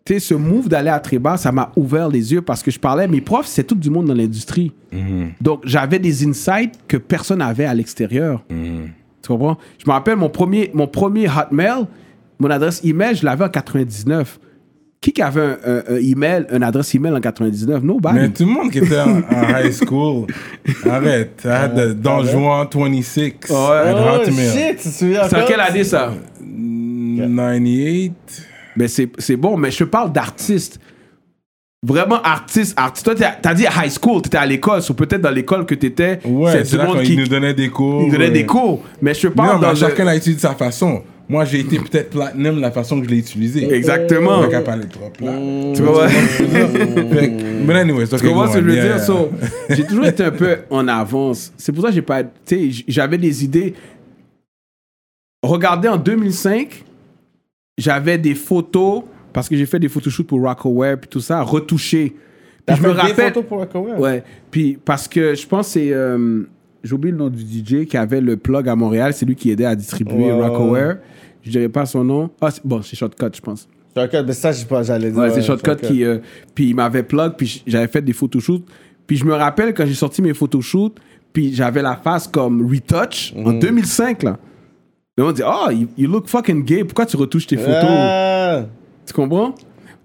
tu 0.05 0.15
sais, 0.15 0.21
ce 0.21 0.35
move 0.35 0.69
d'aller 0.69 0.89
à 0.91 0.99
Tréba, 0.99 1.37
ça 1.37 1.53
m'a 1.53 1.71
ouvert 1.77 2.09
les 2.09 2.33
yeux 2.33 2.43
parce 2.43 2.63
que 2.63 2.71
je 2.73 2.79
parlais... 2.81 3.07
Mes 3.07 3.21
profs, 3.21 3.47
c'est 3.47 3.63
tout 3.65 3.75
du 3.77 3.89
monde 3.91 4.07
dans 4.07 4.15
l'industrie. 4.15 4.73
Donc, 5.41 5.61
j'avais 5.65 5.99
des 5.99 6.27
insights 6.27 6.75
que 6.89 6.97
personne 6.97 7.39
n'avait 7.39 7.65
à 7.67 7.75
l'extérieur. 7.75 8.43
Tu 8.49 9.29
comprends? 9.29 9.57
Je 9.79 9.85
me 9.87 9.93
rappelle, 9.93 10.17
mon 10.17 10.29
premier, 10.29 10.71
mon 10.75 10.89
premier 10.89 11.29
Hotmail, 11.29 11.87
mon 12.41 12.51
adresse 12.51 12.81
email, 12.85 13.15
je 13.15 13.25
l'avais 13.25 13.45
en 13.45 13.49
99. 13.49 14.41
Qui 15.01 15.13
qui 15.13 15.21
avait 15.23 15.41
un, 15.41 15.59
un- 15.67 15.83
un 15.91 15.97
email, 15.97 16.47
une 16.53 16.63
adresse 16.63 16.95
email 16.95 17.13
en 17.13 17.21
99? 17.21 17.83
Nobody. 17.83 18.19
Mais 18.19 18.29
tout 18.31 18.45
le 18.45 18.51
monde 18.51 18.71
qui 18.71 18.79
était 18.79 19.01
en, 19.01 19.19
en 19.19 19.49
high 19.59 19.73
school, 19.73 20.27
arrête. 20.89 21.43
I 21.45 21.49
had 21.49 21.75
the 21.77 22.01
Don 22.01 22.23
Juan 22.25 22.67
26 22.73 23.19
at 23.19 23.33
Oh 23.51 24.21
Hotmail. 24.21 24.49
shit, 24.51 24.77
tu 24.79 24.89
te 24.89 24.95
souviens 24.95 25.29
C'est 25.29 25.43
en 25.43 25.47
quelle 25.47 25.61
année 25.61 25.83
ça? 25.85 26.13
98. 27.19 28.13
Ben 28.77 28.89
c'est 28.89 29.37
bon, 29.37 29.57
mais 29.57 29.71
je 29.71 29.79
te 29.79 29.85
parle 29.85 30.13
d'artiste. 30.13 30.81
Vraiment 31.85 32.23
artiste, 32.23 32.75
artiste. 32.77 33.05
Toi, 33.05 33.15
t'as 33.43 33.55
dit 33.55 33.65
high 33.65 33.91
school, 33.91 34.23
t'étais 34.23 34.39
à 34.39 34.47
l'école, 34.47 34.81
ou 34.89 34.95
peut-être 34.95 35.21
dans 35.21 35.31
l'école 35.33 35.67
que 35.67 35.75
t'étais. 35.75 36.21
Ouais, 36.25 36.65
c'est 36.65 36.77
là 36.77 36.85
monde 36.87 36.99
quand 36.99 37.03
qui 37.03 37.15
il 37.15 37.19
nous 37.19 37.27
donnait 37.27 37.55
des 37.55 37.71
cours. 37.71 38.05
il 38.07 38.13
donnait 38.13 38.29
euh, 38.29 38.31
des 38.31 38.47
cours. 38.47 38.85
Mais 39.01 39.15
je 39.15 39.23
te 39.23 39.27
Non, 39.27 39.33
parle 39.35 39.61
mais 39.61 39.67
dans 39.67 39.75
chacun 39.75 40.05
le... 40.05 40.11
l'a 40.11 40.17
utilisé 40.17 40.37
de 40.37 40.41
sa 40.41 40.55
façon. 40.55 41.03
Moi, 41.29 41.45
j'ai 41.45 41.61
été 41.61 41.79
peut-être 41.79 42.11
platinum 42.11 42.61
la 42.61 42.71
façon 42.71 43.01
que 43.01 43.07
je 43.07 43.11
l'ai 43.11 43.19
utilisé. 43.19 43.73
Exactement. 43.73 44.49
Fait 44.49 44.63
parler 44.63 44.87
trop 44.87 45.09
plat. 45.11 45.33
Tu 45.75 45.83
vois? 45.83 46.07
Mais 47.67 47.75
anyway, 47.75 48.07
c'est 48.07 48.19
Tu 48.19 48.29
comprends 48.29 48.49
ce 48.49 48.59
que 48.59 48.61
je 48.61 48.69
veux 48.69 48.81
dire? 48.81 49.01
So, 49.01 49.31
j'ai 49.71 49.85
toujours 49.85 50.07
été 50.07 50.25
un 50.25 50.31
peu 50.31 50.59
en 50.71 50.87
avance. 50.89 51.53
C'est 51.57 51.73
pour 51.73 51.83
ça 51.83 51.89
que 51.89 51.95
j'ai 51.95 52.03
pas. 52.03 52.23
Tu 52.23 52.73
sais, 52.73 52.85
j'avais 52.87 53.19
des 53.19 53.45
idées. 53.45 53.75
Regardez 55.43 55.89
en 55.89 55.97
2005, 55.97 56.85
j'avais 57.83 58.19
des 58.19 58.35
photos, 58.35 59.03
parce 59.33 59.49
que 59.49 59.57
j'ai 59.57 59.67
fait 59.67 59.79
des 59.79 59.89
photoshoots 59.89 60.27
pour 60.27 60.41
Rockaware 60.41 60.99
puis 60.99 61.09
tout 61.09 61.21
ça, 61.21 61.43
retouchées. 61.43 62.15
Puis 62.67 62.77
je 62.77 62.83
me 62.83 62.89
fait 62.89 62.95
des 62.95 63.01
rappelle. 63.01 63.33
photos 63.35 63.45
pour 63.49 63.59
Rockaware? 63.59 63.99
Ouais. 64.01 64.23
Puis 64.51 64.79
parce 64.85 65.09
que 65.09 65.35
je 65.35 65.47
pense 65.47 65.67
que 65.67 65.73
c'est. 65.73 65.93
euh, 65.93 66.43
J'ai 66.85 66.95
oublié 66.95 67.13
le 67.13 67.19
nom 67.19 67.29
du 67.29 67.43
DJ 67.43 67.87
qui 67.87 67.97
avait 67.97 68.21
le 68.21 68.37
plug 68.37 68.69
à 68.69 68.77
Montréal. 68.77 69.13
C'est 69.15 69.27
lui 69.27 69.35
qui 69.35 69.51
aidait 69.51 69.65
à 69.65 69.75
distribuer 69.75 70.33
ouais, 70.33 70.33
Rockaware. 70.33 70.99
Je 71.43 71.51
dirais 71.51 71.69
pas 71.69 71.87
son 71.87 72.05
nom. 72.05 72.31
Ah, 72.41 72.51
bon, 72.65 72.83
c'est 72.83 72.95
Shortcut, 72.97 73.27
je 73.35 73.41
pense. 73.41 73.69
Shortcut, 73.97 74.19
mais 74.27 74.33
ça, 74.33 74.53
je 74.53 74.59
sais 74.59 74.67
pas, 74.67 74.83
j'allais 74.85 75.11
dire. 75.11 75.19
Ouais, 75.21 75.31
c'est 75.31 75.43
Shortcut 75.43 75.77
qui. 75.87 76.05
euh, 76.05 76.19
puis 76.55 76.69
il 76.69 76.75
m'avait 76.75 77.03
plug, 77.03 77.33
puis 77.37 77.63
j'avais 77.67 77.89
fait 77.89 78.01
des 78.03 78.13
photoshoots. 78.13 78.65
Puis 79.07 79.17
je 79.17 79.25
me 79.25 79.35
rappelle 79.35 79.75
quand 79.75 79.85
j'ai 79.85 79.95
sorti 79.95 80.23
mes 80.23 80.33
photoshoots, 80.35 80.95
puis 81.33 81.53
j'avais 81.55 81.83
la 81.83 81.97
face 81.97 82.29
comme 82.29 82.63
retouch 82.71 83.33
Mm. 83.35 83.47
en 83.47 83.53
2005, 83.55 84.23
là. 84.23 84.39
Le 85.17 85.25
monde 85.25 85.35
dit, 85.35 85.43
oh, 85.47 85.71
you, 85.71 85.89
you 85.99 86.09
look 86.11 86.27
fucking 86.27 86.65
gay, 86.65 86.85
pourquoi 86.85 87.05
tu 87.05 87.17
retouches 87.17 87.47
tes 87.47 87.57
photos? 87.59 87.85
Ah, 87.85 88.65
Tu 89.05 89.13
comprends? 89.13 89.55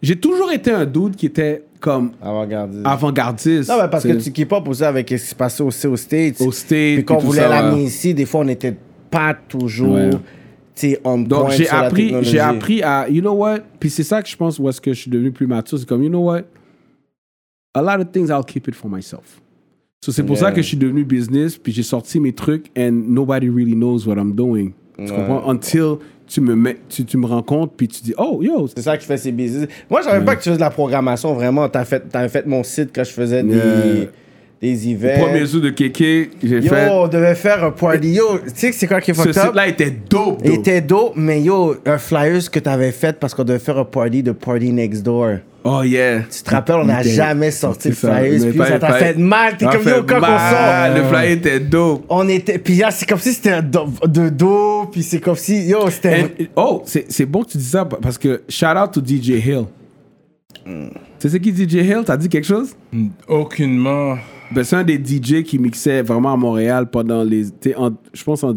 J'ai 0.01 0.17
toujours 0.17 0.51
été 0.51 0.69
un 0.71 0.85
dude 0.85 1.15
qui 1.15 1.27
était 1.27 1.63
comme 1.79 2.11
avant-gardiste. 2.21 2.85
avant-gardiste. 2.85 3.69
Non, 3.69 3.77
mais 3.81 3.89
parce 3.89 4.03
que 4.03 4.13
tu 4.21 4.31
keep 4.31 4.51
up 4.51 4.67
aussi 4.67 4.83
avec 4.83 5.09
ce 5.09 5.13
qui 5.15 5.19
se 5.19 5.35
passait 5.35 5.63
aussi 5.63 5.87
aux 5.87 5.95
States. 5.95 6.41
Au 6.41 6.51
States, 6.51 6.95
Puis 6.97 7.05
quand 7.05 7.15
on 7.15 7.19
voulait 7.19 7.47
l'amener 7.47 7.85
ici, 7.85 8.13
des 8.13 8.25
fois, 8.25 8.41
on 8.41 8.45
n'était 8.45 8.75
pas 9.09 9.33
toujours. 9.33 9.93
Ouais. 9.95 10.09
On 11.03 11.17
Donc 11.17 11.49
j'ai 11.51 11.67
appris, 11.69 12.13
j'ai 12.21 12.39
appris 12.39 12.83
à, 12.83 13.09
you 13.09 13.21
know 13.21 13.31
what, 13.33 13.59
puis 13.79 13.89
c'est 13.89 14.03
ça 14.03 14.21
que 14.21 14.29
je 14.29 14.35
pense 14.35 14.59
où 14.59 14.69
est-ce 14.69 14.79
que 14.79 14.93
je 14.93 14.99
suis 15.01 15.09
devenu 15.09 15.31
plus 15.31 15.47
mature, 15.47 15.79
c'est 15.79 15.87
comme, 15.87 16.03
you 16.03 16.09
know 16.09 16.23
what, 16.25 16.41
a 17.73 17.81
lot 17.81 17.99
of 18.03 18.11
things 18.11 18.27
I'll 18.29 18.45
keep 18.45 18.67
it 18.67 18.75
for 18.75 18.87
myself. 18.91 19.41
So 20.05 20.11
c'est 20.11 20.21
pour 20.21 20.35
Yeah. 20.35 20.45
ça 20.49 20.51
que 20.51 20.61
je 20.61 20.67
suis 20.67 20.77
devenu 20.77 21.03
business, 21.03 21.57
puis 21.57 21.73
j'ai 21.73 21.81
sorti 21.81 22.19
mes 22.19 22.31
trucs 22.33 22.67
and 22.77 22.91
nobody 23.07 23.49
really 23.49 23.73
knows 23.73 24.05
what 24.05 24.17
I'm 24.17 24.35
doing. 24.35 24.73
Tu 24.97 25.13
comprends? 25.13 25.49
Until 25.49 25.97
tu 26.27 26.41
me 26.41 26.55
mets, 26.55 26.77
tu, 26.89 27.05
tu 27.05 27.17
me 27.17 27.25
rends 27.25 27.41
compte, 27.41 27.73
puis 27.77 27.87
tu 27.87 28.01
dis, 28.03 28.13
oh 28.17 28.39
yo, 28.41 28.67
C'est 28.67 28.81
ça 28.81 28.97
qui 28.97 29.05
fait 29.05 29.17
ses 29.17 29.31
business. 29.31 29.67
Moi, 29.89 30.01
je 30.01 30.07
savais 30.07 30.25
pas 30.25 30.35
que 30.35 30.41
tu 30.41 30.49
faisais 30.49 30.57
de 30.57 30.61
la 30.61 30.69
programmation, 30.69 31.33
vraiment. 31.33 31.69
T'as 31.69 31.85
fait, 31.85 32.01
t'avais 32.09 32.29
fait 32.29 32.45
mon 32.45 32.63
site 32.63 32.89
quand 32.93 33.03
je 33.03 33.11
faisais 33.11 33.43
des, 33.43 34.09
Des 34.59 34.89
events. 34.89 35.19
premier 35.23 35.45
jour 35.45 35.61
de 35.61 35.69
Kéké, 35.69 36.31
j'ai 36.43 36.55
Yo, 36.61 36.69
fait. 36.69 36.89
on 36.89 37.07
devait 37.07 37.35
faire 37.35 37.63
un 37.63 37.69
party. 37.69 38.09
Yo, 38.13 38.39
tu 38.39 38.49
sais 38.55 38.69
que 38.71 38.75
c'est 38.75 38.87
quoi 38.87 38.99
qui 39.01 39.11
est 39.11 39.13
Ce 39.13 39.21
fucked 39.21 39.37
up? 39.37 39.45
site-là 39.45 39.67
était 39.67 39.91
dope. 39.91 40.39
Il 40.43 40.49
dope. 40.49 40.59
était 40.59 40.81
dope, 40.81 41.13
mais 41.15 41.41
yo, 41.41 41.75
un 41.85 41.97
flyers 41.99 42.49
que 42.49 42.57
t'avais 42.59 42.91
fait 42.91 43.19
parce 43.19 43.35
qu'on 43.35 43.43
devait 43.43 43.59
faire 43.59 43.77
un 43.77 43.85
party 43.85 44.23
de 44.23 44.31
Party 44.31 44.71
Next 44.71 45.03
Door. 45.03 45.35
Oh 45.63 45.83
yeah. 45.83 46.21
Tu 46.21 46.41
te 46.41 46.49
rappelles, 46.49 46.77
on 46.77 46.85
n'a 46.85 47.03
Il 47.03 47.11
jamais 47.11 47.51
sorti 47.51 47.89
le 47.89 47.93
flyers, 47.93 48.49
puis 48.49 48.57
ça 48.57 48.79
t'a 48.79 48.93
fait 48.93 49.17
mal. 49.17 49.57
T'es 49.57 49.65
comme 49.65 49.83
yo, 49.87 50.03
quand 50.07 50.17
on 50.17 50.21
sort. 50.21 50.95
Le 50.95 51.03
flyer 51.03 51.31
était 51.33 51.59
dope. 51.59 52.05
On 52.09 52.27
était. 52.27 52.57
Puis 52.57 52.77
là, 52.77 52.89
c'est 52.89 53.05
comme 53.07 53.19
si 53.19 53.33
c'était 53.33 53.61
de 53.61 54.29
dos, 54.29 54.85
puis 54.91 55.03
c'est 55.03 55.19
comme 55.19 55.35
si. 55.35 55.67
Yo, 55.67 55.87
c'était. 55.91 56.31
Oh, 56.55 56.81
c'est 56.83 57.05
c'est 57.11 57.25
bon 57.27 57.43
que 57.43 57.49
tu 57.51 57.57
dis 57.59 57.63
ça 57.65 57.85
parce 57.85 58.17
que 58.17 58.41
shout 58.49 58.65
out 58.65 58.91
to 58.91 59.01
DJ 59.05 59.45
Hill. 59.45 59.65
Hmm. 60.65 60.87
Tu 61.19 61.29
sais 61.29 61.39
qui 61.39 61.51
DJ 61.51 61.75
Hill? 61.75 62.01
T'as 62.05 62.17
dit 62.17 62.27
quelque 62.29 62.47
chose? 62.47 62.75
Aucunement. 63.27 64.17
Ben, 64.53 64.63
c'est 64.63 64.75
un 64.77 64.83
des 64.83 64.95
DJ 64.97 65.43
qui 65.43 65.59
mixait 65.59 66.01
vraiment 66.01 66.33
à 66.33 66.37
Montréal 66.37 66.89
pendant 66.89 67.23
les. 67.23 67.45
Je 67.63 68.23
pense 68.23 68.43
en, 68.43 68.55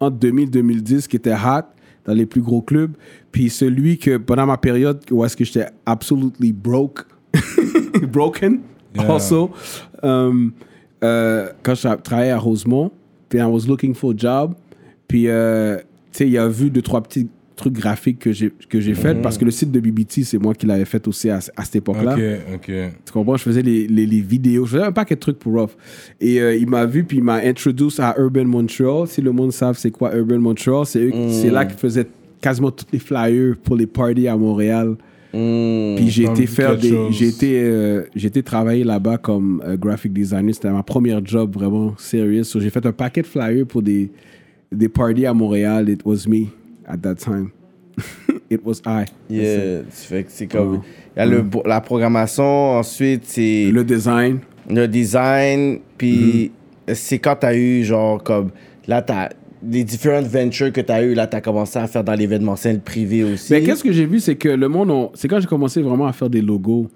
en 0.00 0.10
2000-2010, 0.10 1.08
qui 1.08 1.16
était 1.16 1.32
hot 1.34 1.62
dans 2.04 2.14
les 2.14 2.26
plus 2.26 2.40
gros 2.42 2.62
clubs. 2.62 2.92
Puis 3.32 3.50
celui 3.50 3.98
que 3.98 4.16
pendant 4.18 4.46
ma 4.46 4.56
période 4.56 5.00
où 5.10 5.24
est-ce 5.24 5.36
que 5.36 5.44
j'étais 5.44 5.66
absolutely 5.86 6.52
broke, 6.52 7.06
broken, 8.12 8.60
Yeah. 8.94 9.10
also, 9.10 9.50
um, 10.02 10.52
euh, 11.02 11.48
quand 11.62 11.74
je 11.74 11.88
tra- 11.88 12.02
travaillais 12.02 12.30
à 12.30 12.38
Rosemont, 12.38 12.90
puis 13.30 13.38
I 13.38 13.44
was 13.44 13.60
looking 13.66 13.94
for 13.94 14.10
a 14.12 14.14
job, 14.14 14.52
puis 15.08 15.28
euh, 15.28 15.78
tu 15.78 15.84
sais, 16.12 16.28
il 16.28 16.36
a 16.36 16.46
vu 16.46 16.68
deux, 16.68 16.82
trois 16.82 17.00
petits 17.02 17.26
trucs 17.62 17.72
graphiques 17.74 18.18
que 18.18 18.32
j'ai 18.32 18.52
que 18.68 18.80
j'ai 18.80 18.94
fait 18.94 19.20
parce 19.22 19.38
que 19.38 19.44
le 19.44 19.50
site 19.50 19.70
de 19.70 19.80
BBT, 19.80 20.24
c'est 20.24 20.38
moi 20.38 20.54
qui 20.54 20.66
l'avais 20.66 20.84
fait 20.84 21.06
aussi 21.08 21.30
à, 21.30 21.36
à 21.56 21.64
cette 21.64 21.76
époque-là. 21.76 22.14
Ok, 22.14 22.54
ok. 22.54 22.72
Tu 23.06 23.12
comprends? 23.12 23.36
Je 23.36 23.42
faisais 23.42 23.62
les, 23.62 23.86
les, 23.86 24.06
les 24.06 24.20
vidéos. 24.20 24.66
Je 24.66 24.72
faisais 24.72 24.84
un 24.84 24.92
paquet 24.92 25.14
de 25.14 25.20
trucs 25.20 25.38
pour 25.38 25.54
Ruff. 25.60 25.76
Et 26.20 26.40
euh, 26.40 26.56
il 26.56 26.68
m'a 26.68 26.84
vu, 26.86 27.04
puis 27.04 27.18
il 27.18 27.24
m'a 27.24 27.36
introduit 27.36 27.88
à 27.98 28.14
Urban 28.18 28.44
Montreal. 28.44 29.06
Si 29.06 29.20
le 29.22 29.32
monde 29.32 29.52
savent 29.52 29.78
c'est 29.78 29.90
quoi 29.90 30.14
Urban 30.14 30.38
Montreal, 30.38 30.84
c'est 30.86 31.10
c'est 31.30 31.50
là 31.50 31.64
qu'ils 31.64 31.78
faisaient 31.78 32.06
quasiment 32.40 32.70
tous 32.70 32.86
les 32.92 32.98
flyers 32.98 33.54
pour 33.62 33.76
les 33.76 33.86
parties 33.86 34.28
à 34.28 34.36
Montréal. 34.36 34.96
Puis 35.32 36.10
j'ai 36.10 36.24
été 36.24 36.46
faire 36.46 36.76
des, 36.76 36.94
j'ai 37.10 37.28
été, 37.28 37.62
euh, 37.62 38.02
j'ai 38.14 38.28
été 38.28 38.42
travailler 38.42 38.84
là-bas 38.84 39.16
comme 39.16 39.62
euh, 39.64 39.76
graphic 39.78 40.12
designer. 40.12 40.52
C'était 40.54 40.70
ma 40.70 40.82
première 40.82 41.24
job 41.24 41.54
vraiment 41.54 41.94
sérieux. 41.96 42.42
So, 42.44 42.60
j'ai 42.60 42.68
fait 42.68 42.84
un 42.84 42.92
paquet 42.92 43.22
de 43.22 43.26
flyers 43.26 43.64
pour 43.66 43.80
des, 43.80 44.10
des 44.70 44.88
parties 44.90 45.24
à 45.24 45.32
Montréal. 45.32 45.88
It 45.88 46.02
was 46.04 46.26
me 46.28 46.48
at 46.86 46.98
that 46.98 47.16
time. 47.16 47.50
It 48.50 48.60
was 48.64 48.80
I. 48.86 49.04
Yeah, 49.30 49.82
tu 49.82 50.24
c'est 50.28 50.46
comme. 50.46 50.82
Il 51.16 51.18
y 51.18 51.22
a 51.22 51.26
le, 51.26 51.44
la 51.66 51.80
programmation, 51.80 52.72
ensuite, 52.78 53.24
c'est 53.26 53.70
Le 53.70 53.84
design. 53.84 54.40
le 54.68 54.86
design, 54.86 55.78
puis 55.98 56.52
c'est 56.92 57.18
quand 57.18 57.36
t'as 57.36 57.54
eu, 57.54 57.82
genre, 57.84 58.22
comme. 58.22 58.50
Là, 58.86 59.02
t'as. 59.02 59.30
Les 59.64 59.84
différentes 59.84 60.26
ventures 60.26 60.72
que 60.72 60.80
t'as 60.80 61.04
eu, 61.04 61.14
là, 61.14 61.28
t'as 61.28 61.40
commencé 61.40 61.78
à 61.78 61.86
faire 61.86 62.02
dans 62.02 62.14
l'événementiel 62.14 62.80
privé 62.80 63.22
aussi. 63.22 63.52
Mais 63.52 63.62
qu'est-ce 63.62 63.84
que 63.84 63.92
j'ai 63.92 64.06
vu, 64.06 64.18
c'est 64.18 64.34
que 64.34 64.48
le 64.48 64.68
monde, 64.68 64.90
on- 64.90 65.10
c'est 65.14 65.28
quand 65.28 65.38
j'ai 65.38 65.46
commencé 65.46 65.80
vraiment 65.80 66.06
à 66.08 66.12
faire 66.12 66.28
des 66.28 66.42
logos, 66.42 66.88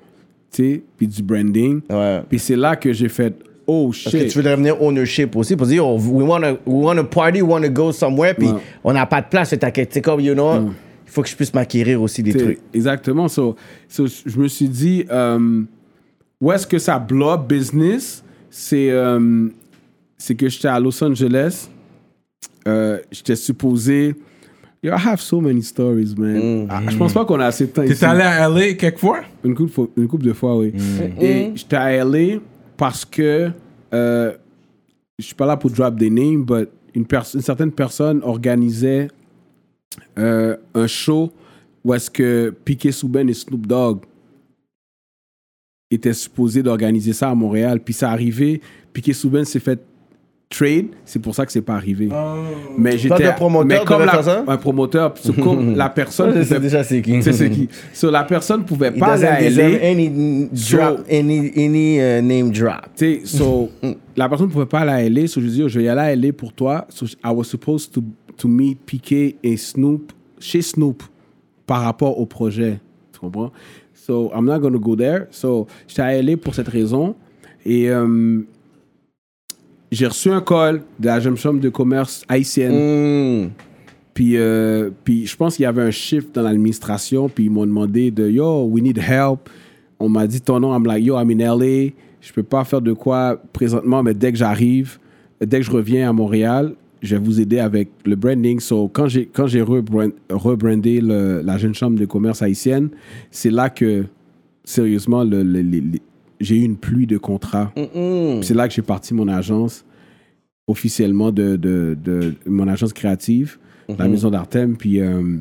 tu 0.50 0.62
sais, 0.74 0.82
puis 0.96 1.06
du 1.06 1.22
branding. 1.22 1.80
Ouais. 1.88 2.22
Puis 2.28 2.40
c'est 2.40 2.56
là 2.56 2.74
que 2.74 2.92
j'ai 2.92 3.08
fait, 3.08 3.34
oh 3.66 3.92
shit. 3.92 4.04
Parce 4.12 4.24
que 4.24 4.28
tu 4.30 4.38
veux 4.38 4.44
devenir 4.44 4.80
ownership 4.82 5.34
aussi 5.36 5.56
pour 5.56 5.66
dire, 5.66 5.86
oh, 5.86 5.98
we 5.98 6.26
wanna, 6.26 6.52
we 6.52 6.84
wanna 6.84 7.04
party, 7.04 7.42
we 7.42 7.50
wanna 7.50 7.68
go 7.68 7.92
somewhere, 7.92 8.34
puis 8.34 8.48
Ouais. 8.48 8.60
on 8.84 8.92
n'a 8.92 9.06
pas 9.06 9.20
de 9.20 9.26
place, 9.28 9.50
c'est 9.50 10.00
comme, 10.02 10.20
you 10.20 10.34
know, 10.34 10.70
il 11.06 11.10
faut 11.10 11.22
que 11.22 11.28
je 11.28 11.36
puisse 11.36 11.52
m'acquérir 11.54 12.00
aussi 12.02 12.22
des 12.22 12.34
trucs. 12.34 12.58
Exactement. 12.74 13.28
So, 13.28 13.56
so, 13.88 14.06
je 14.06 14.38
me 14.38 14.48
suis 14.48 14.68
dit, 14.68 15.04
euh, 15.10 15.62
où 16.40 16.52
est-ce 16.52 16.66
que 16.66 16.78
ça 16.78 16.98
blow 16.98 17.30
up 17.30 17.46
business? 17.48 18.22
C'est 18.50 18.90
c'est 20.18 20.34
que 20.34 20.48
j'étais 20.48 20.68
à 20.68 20.80
Los 20.80 21.02
Angeles. 21.04 21.68
Euh, 22.66 22.98
j'étais 23.12 23.36
supposé. 23.36 24.14
Yo, 24.82 24.92
I 24.92 24.96
have 25.06 25.20
so 25.20 25.40
many 25.40 25.62
stories, 25.62 26.14
man. 26.16 26.66
Ah, 26.70 26.80
je 26.88 26.96
pense 26.96 27.12
pas 27.12 27.24
qu'on 27.24 27.38
a 27.40 27.46
assez 27.46 27.66
de 27.66 27.70
temps 27.72 27.82
T'es 27.84 28.04
allé 28.04 28.22
à 28.22 28.48
LA 28.48 28.74
quelquefois? 28.74 29.20
Une 29.44 29.54
couple, 29.54 29.72
fois- 29.72 29.88
une 29.96 30.06
couple 30.08 30.24
de 30.26 30.32
fois, 30.32 30.56
oui. 30.56 30.72
Et 31.20 31.52
j'étais 31.54 31.76
à 31.76 31.92
LA 32.04 32.38
parce 32.76 33.04
que 33.04 33.50
euh, 33.92 34.32
je 35.18 35.24
suis 35.24 35.34
pas 35.34 35.46
là 35.46 35.56
pour 35.56 35.70
drop 35.70 35.96
des 35.96 36.10
names, 36.10 36.44
but 36.44 36.68
une, 36.94 37.06
certaine 37.40 37.72
personne 37.72 38.20
organisait 38.22 39.08
euh, 40.18 40.56
un 40.74 40.86
show 40.86 41.30
où 41.84 41.94
est-ce 41.94 42.10
que 42.10 42.54
Piqué 42.64 42.90
Souben 42.90 43.28
et 43.28 43.34
Snoop 43.34 43.66
Dogg 43.66 44.00
étaient 45.90 46.14
supposés 46.14 46.62
d'organiser 46.62 47.12
ça 47.12 47.30
à 47.30 47.34
Montréal. 47.34 47.80
Puis 47.80 47.94
ça 47.94 48.10
arrivé, 48.10 48.60
Piqué 48.92 49.12
Souben 49.12 49.44
s'est 49.44 49.60
fait 49.60 49.80
trade, 50.48 50.86
c'est 51.04 51.18
pour 51.18 51.34
ça 51.34 51.44
que 51.44 51.50
c'est 51.52 51.60
pas 51.60 51.74
arrivé. 51.74 52.08
Mais 52.78 52.92
Pas 52.92 52.96
j'étais 52.96 53.32
promoteur 53.32 53.66
mais 53.80 53.84
comme 53.84 54.04
la- 54.04 54.12
faire 54.12 54.24
ça? 54.24 54.44
un 54.46 54.56
promoteur, 54.56 55.14
c'est 55.20 55.34
comme 55.40 55.74
la 55.76 55.88
personne 55.88 56.32
Je 56.36 56.42
sais 56.42 56.46
pouvait- 56.54 56.60
déjà 56.60 56.84
c'est 56.84 57.02
qui? 57.02 57.20
c'est 57.22 57.32
c'est 57.32 57.50
qui? 57.50 57.68
So, 57.92 58.10
la 58.10 58.22
personne 58.24 58.64
pouvait 58.64 58.92
He 58.94 58.98
pas 58.98 59.24
aller 59.26 59.80
any 59.82 60.48
So- 60.54 60.76
drop, 60.76 61.00
any, 61.10 61.52
any 61.56 61.96
uh, 61.98 62.22
name 62.22 62.50
drop. 62.52 62.82
Tu 62.96 63.20
sais, 63.20 63.20
so, 63.24 63.70
la 64.16 64.28
personne 64.28 64.46
ne 64.46 64.52
pouvait 64.52 64.66
pas 64.66 64.80
aller 64.80 64.92
à 64.92 65.08
LA, 65.10 65.26
so 65.26 65.40
je 65.40 65.46
dis, 65.48 65.62
oh, 65.64 65.68
je 65.68 65.80
vais 65.80 65.88
aller 65.88 66.00
à 66.00 66.14
LA 66.16 66.32
pour 66.32 66.52
toi. 66.52 66.86
So, 66.90 67.06
I 67.24 67.30
was 67.34 67.44
supposed 67.44 67.92
to, 67.92 68.02
to 68.36 68.46
meet 68.48 68.78
Piqué 68.86 69.36
et 69.42 69.56
Snoop 69.56 70.12
chez 70.38 70.62
Snoop 70.62 71.02
par 71.66 71.82
rapport 71.82 72.20
au 72.20 72.26
projet. 72.26 72.78
Tu 73.12 73.18
comprends? 73.18 73.50
So, 73.94 74.30
I'm 74.32 74.44
not 74.44 74.60
gonna 74.60 74.78
go 74.78 74.94
there. 74.94 75.26
So, 75.32 75.66
j'étais 75.88 76.02
à 76.02 76.22
LA 76.22 76.36
pour 76.36 76.54
cette 76.54 76.68
raison. 76.68 77.16
Et 77.64 77.90
euh, 77.90 78.42
j'ai 79.90 80.06
reçu 80.06 80.30
un 80.30 80.40
call 80.40 80.82
de 80.98 81.06
la 81.06 81.20
jeune 81.20 81.36
chambre 81.36 81.60
de 81.60 81.68
commerce 81.68 82.24
haïtienne. 82.28 83.44
Mm. 83.46 83.50
Puis, 84.14 84.36
euh, 84.36 84.90
puis 85.04 85.26
je 85.26 85.36
pense 85.36 85.56
qu'il 85.56 85.64
y 85.64 85.66
avait 85.66 85.82
un 85.82 85.90
shift 85.90 86.34
dans 86.34 86.42
l'administration. 86.42 87.28
Puis 87.28 87.44
ils 87.44 87.50
m'ont 87.50 87.66
demandé 87.66 88.10
de 88.10 88.28
Yo, 88.28 88.64
we 88.64 88.82
need 88.82 88.98
help. 88.98 89.48
On 89.98 90.08
m'a 90.08 90.26
dit 90.26 90.40
ton 90.40 90.58
nom. 90.60 90.74
I'm 90.74 90.84
like, 90.86 91.04
Yo, 91.04 91.18
I'm 91.18 91.30
in 91.30 91.38
LA. 91.38 91.90
Je 92.20 92.32
peux 92.34 92.42
pas 92.42 92.64
faire 92.64 92.80
de 92.80 92.92
quoi 92.92 93.40
présentement, 93.52 94.02
mais 94.02 94.14
dès 94.14 94.32
que 94.32 94.38
j'arrive, 94.38 94.98
dès 95.40 95.58
que 95.60 95.66
je 95.66 95.70
reviens 95.70 96.08
à 96.08 96.12
Montréal, 96.12 96.72
je 97.02 97.14
vais 97.14 97.22
vous 97.22 97.40
aider 97.40 97.58
avec 97.60 97.90
le 98.04 98.16
branding. 98.16 98.58
So, 98.58 98.88
quand 98.88 99.06
j'ai, 99.06 99.26
quand 99.26 99.46
j'ai 99.46 99.60
rebrand- 99.62 100.10
rebrandé 100.30 101.00
la 101.00 101.56
jeune 101.58 101.74
chambre 101.74 101.98
de 101.98 102.04
commerce 102.06 102.42
haïtienne, 102.42 102.88
c'est 103.30 103.50
là 103.50 103.68
que, 103.70 104.06
sérieusement, 104.64 105.22
le- 105.22 105.42
le- 105.44 105.62
j'ai 106.40 106.56
eu 106.56 106.62
une 106.64 106.76
pluie 106.76 107.06
de 107.06 107.18
contrats. 107.18 107.72
C'est 108.42 108.54
là 108.54 108.68
que 108.68 108.74
j'ai 108.74 108.82
parti 108.82 109.14
mon 109.14 109.28
agence 109.28 109.84
officiellement 110.68 111.30
de, 111.32 111.56
de, 111.56 111.96
de 112.02 112.34
mon 112.46 112.66
agence 112.68 112.92
créative, 112.92 113.58
la 113.98 114.08
maison 114.08 114.30
d'Artem. 114.30 114.76
Puis 114.76 115.00
euh, 115.00 115.38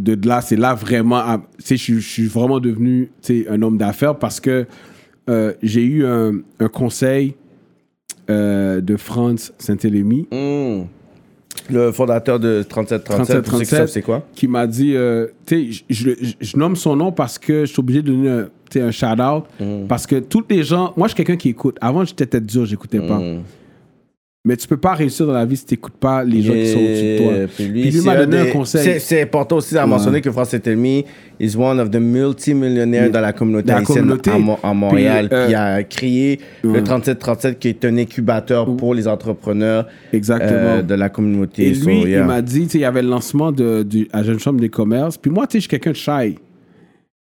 de 0.00 0.28
là, 0.28 0.40
c'est 0.40 0.56
là 0.56 0.74
vraiment, 0.74 1.16
ah, 1.16 1.40
tu 1.58 1.64
sais, 1.64 1.76
je, 1.76 1.82
suis- 1.82 2.00
je 2.00 2.08
suis 2.08 2.26
vraiment 2.26 2.58
devenu 2.60 3.10
un 3.48 3.62
homme 3.62 3.78
d'affaires 3.78 4.18
parce 4.18 4.40
que 4.40 4.66
euh, 5.30 5.52
j'ai 5.62 5.84
eu 5.84 6.04
un, 6.04 6.32
un 6.60 6.68
conseil 6.68 7.34
euh, 8.28 8.80
de 8.80 8.96
Franz 8.96 9.52
Saint-Élémy 9.58 10.26
Mm. 10.32 10.82
Le 11.70 11.90
fondateur 11.90 12.38
de 12.38 12.62
3737, 12.68 13.08
pour 13.08 13.26
ceux 13.26 13.40
qui 13.40 13.48
37, 13.50 13.68
savent 13.78 13.88
c'est 13.88 14.02
quoi? 14.02 14.28
qui 14.34 14.46
m'a 14.46 14.66
dit, 14.66 14.94
euh, 14.94 15.26
tu 15.46 15.72
sais, 15.72 15.84
je, 15.88 16.10
je- 16.20 16.32
je 16.38 16.56
nomme 16.56 16.76
son 16.76 16.94
nom 16.96 17.10
parce 17.12 17.38
que 17.38 17.60
je 17.64 17.72
suis 17.72 17.80
obligé 17.80 18.02
de 18.02 18.12
donner 18.12 18.44
un, 18.76 18.90
sais, 18.90 19.04
un 19.06 19.14
shout-out. 19.14 19.44
Parce 19.88 20.06
que 20.06 20.16
tous 20.16 20.44
les 20.48 20.62
gens, 20.62 20.92
moi, 20.96 21.08
je 21.08 21.14
suis 21.14 21.16
quelqu'un 21.24 21.36
qui 21.36 21.50
écoute. 21.50 21.76
Avant, 21.80 22.04
j'étais 22.04 22.26
tête 22.26 22.46
dure, 22.46 22.64
j'écoutais 22.66 23.00
pas. 23.00 23.18
Mm. 23.18 23.42
Mais 24.48 24.56
tu 24.56 24.68
peux 24.68 24.76
pas 24.76 24.94
réussir 24.94 25.26
dans 25.26 25.32
la 25.32 25.44
vie 25.44 25.56
si 25.56 25.66
tu 25.66 25.74
n'écoutes 25.74 25.96
pas 25.96 26.22
les 26.22 26.40
gens 26.40 26.52
qui 26.52 26.68
sont 26.68 26.78
au-dessus 26.78 27.02
de 27.02 27.18
toi. 27.18 27.32
Yeah, 27.32 27.46
Puis 27.48 27.64
lui, 27.64 27.82
Puis 27.82 27.90
lui 27.90 28.00
m'a 28.02 28.14
donné 28.14 28.38
un 28.38 28.52
conseil. 28.52 29.00
C'est, 29.00 29.20
important 29.22 29.56
aussi 29.56 29.76
à 29.76 29.84
mentionner 29.86 30.20
que 30.20 30.30
France 30.30 30.50
Saint-Elmy 30.50 31.04
is 31.40 31.56
one 31.56 31.80
of 31.80 31.90
the 31.90 31.96
multimillionnaires 31.96 33.10
dans 33.10 33.20
la 33.22 33.32
communauté 33.32 33.72
la 33.72 33.82
communauté. 33.82 34.30
à, 34.30 34.38
Mo- 34.38 34.58
à 34.62 34.72
Montréal. 34.72 35.28
Puis, 35.28 35.36
euh, 35.36 35.46
il 35.48 35.54
a 35.56 35.82
créé 35.82 36.38
le 36.62 36.70
ouais. 36.70 36.82
3737 36.84 37.58
qui 37.58 37.68
est 37.70 37.84
un 37.84 37.96
incubateur 37.98 38.76
pour 38.76 38.94
les 38.94 39.08
entrepreneurs 39.08 39.88
Exactement. 40.12 40.76
euh, 40.76 40.82
de 40.82 40.94
la 40.94 41.08
communauté. 41.08 41.70
Et 41.70 41.74
So, 41.74 41.88
lui, 41.88 42.02
yeah. 42.02 42.20
il 42.20 42.26
m'a 42.26 42.40
dit, 42.40 42.68
il 42.72 42.80
y 42.80 42.84
avait 42.84 43.02
le 43.02 43.08
lancement 43.08 43.50
de, 43.50 43.82
du, 43.82 44.06
à 44.12 44.22
Jeune 44.22 44.38
Chambre 44.38 44.60
des 44.60 44.68
Commerces. 44.68 45.16
Puis 45.16 45.28
moi, 45.32 45.48
tu 45.48 45.54
sais, 45.54 45.58
je 45.58 45.62
suis 45.62 45.70
quelqu'un 45.70 45.90
de 45.90 45.96
shy. 45.96 46.38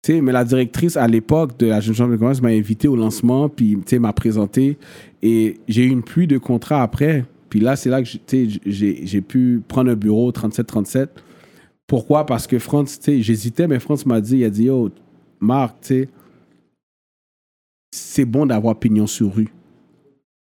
Tu 0.03 0.13
sais, 0.13 0.21
mais 0.21 0.33
la 0.33 0.45
directrice 0.45 0.97
à 0.97 1.07
l'époque 1.09 1.59
de 1.59 1.67
la 1.67 1.81
Jeune 1.81 1.95
Chambre 1.95 2.13
des 2.13 2.19
Commerces 2.19 2.41
m'a 2.41 2.51
invité 2.51 2.87
au 2.87 2.97
lancement, 2.97 3.49
puis 3.49 3.77
m'a 3.99 4.13
présenté. 4.13 4.79
Et 5.23 5.57
j'ai 5.67 5.85
eu 5.85 5.91
une 5.91 6.03
pluie 6.03 6.27
de 6.27 6.39
contrats 6.39 6.83
après. 6.83 7.25
Puis 7.49 7.61
là, 7.61 7.77
c'est 7.77 7.91
là 7.91 8.03
que 8.03 8.09
j'ai- 8.67 9.21
pu 9.23 9.63
prendre 9.67 9.91
un 9.91 9.97
bureau 9.97 10.31
3737. 10.31 11.11
Pourquoi? 11.87 12.27
Parce 12.27 12.47
que 12.47 12.59
France, 12.59 13.01
j'hésitais, 13.07 13.67
mais 13.67 13.79
France 13.79 14.07
m'a 14.07 14.21
dit, 14.21 14.39
il 14.39 14.45
a 14.45 14.51
dit, 14.51 14.65
yo, 14.65 14.91
Marc, 15.41 15.93
c'est 17.93 18.25
bon 18.25 18.47
d'avoir 18.47 18.79
pignon 18.79 19.07
sur 19.07 19.35
rue. 19.35 19.49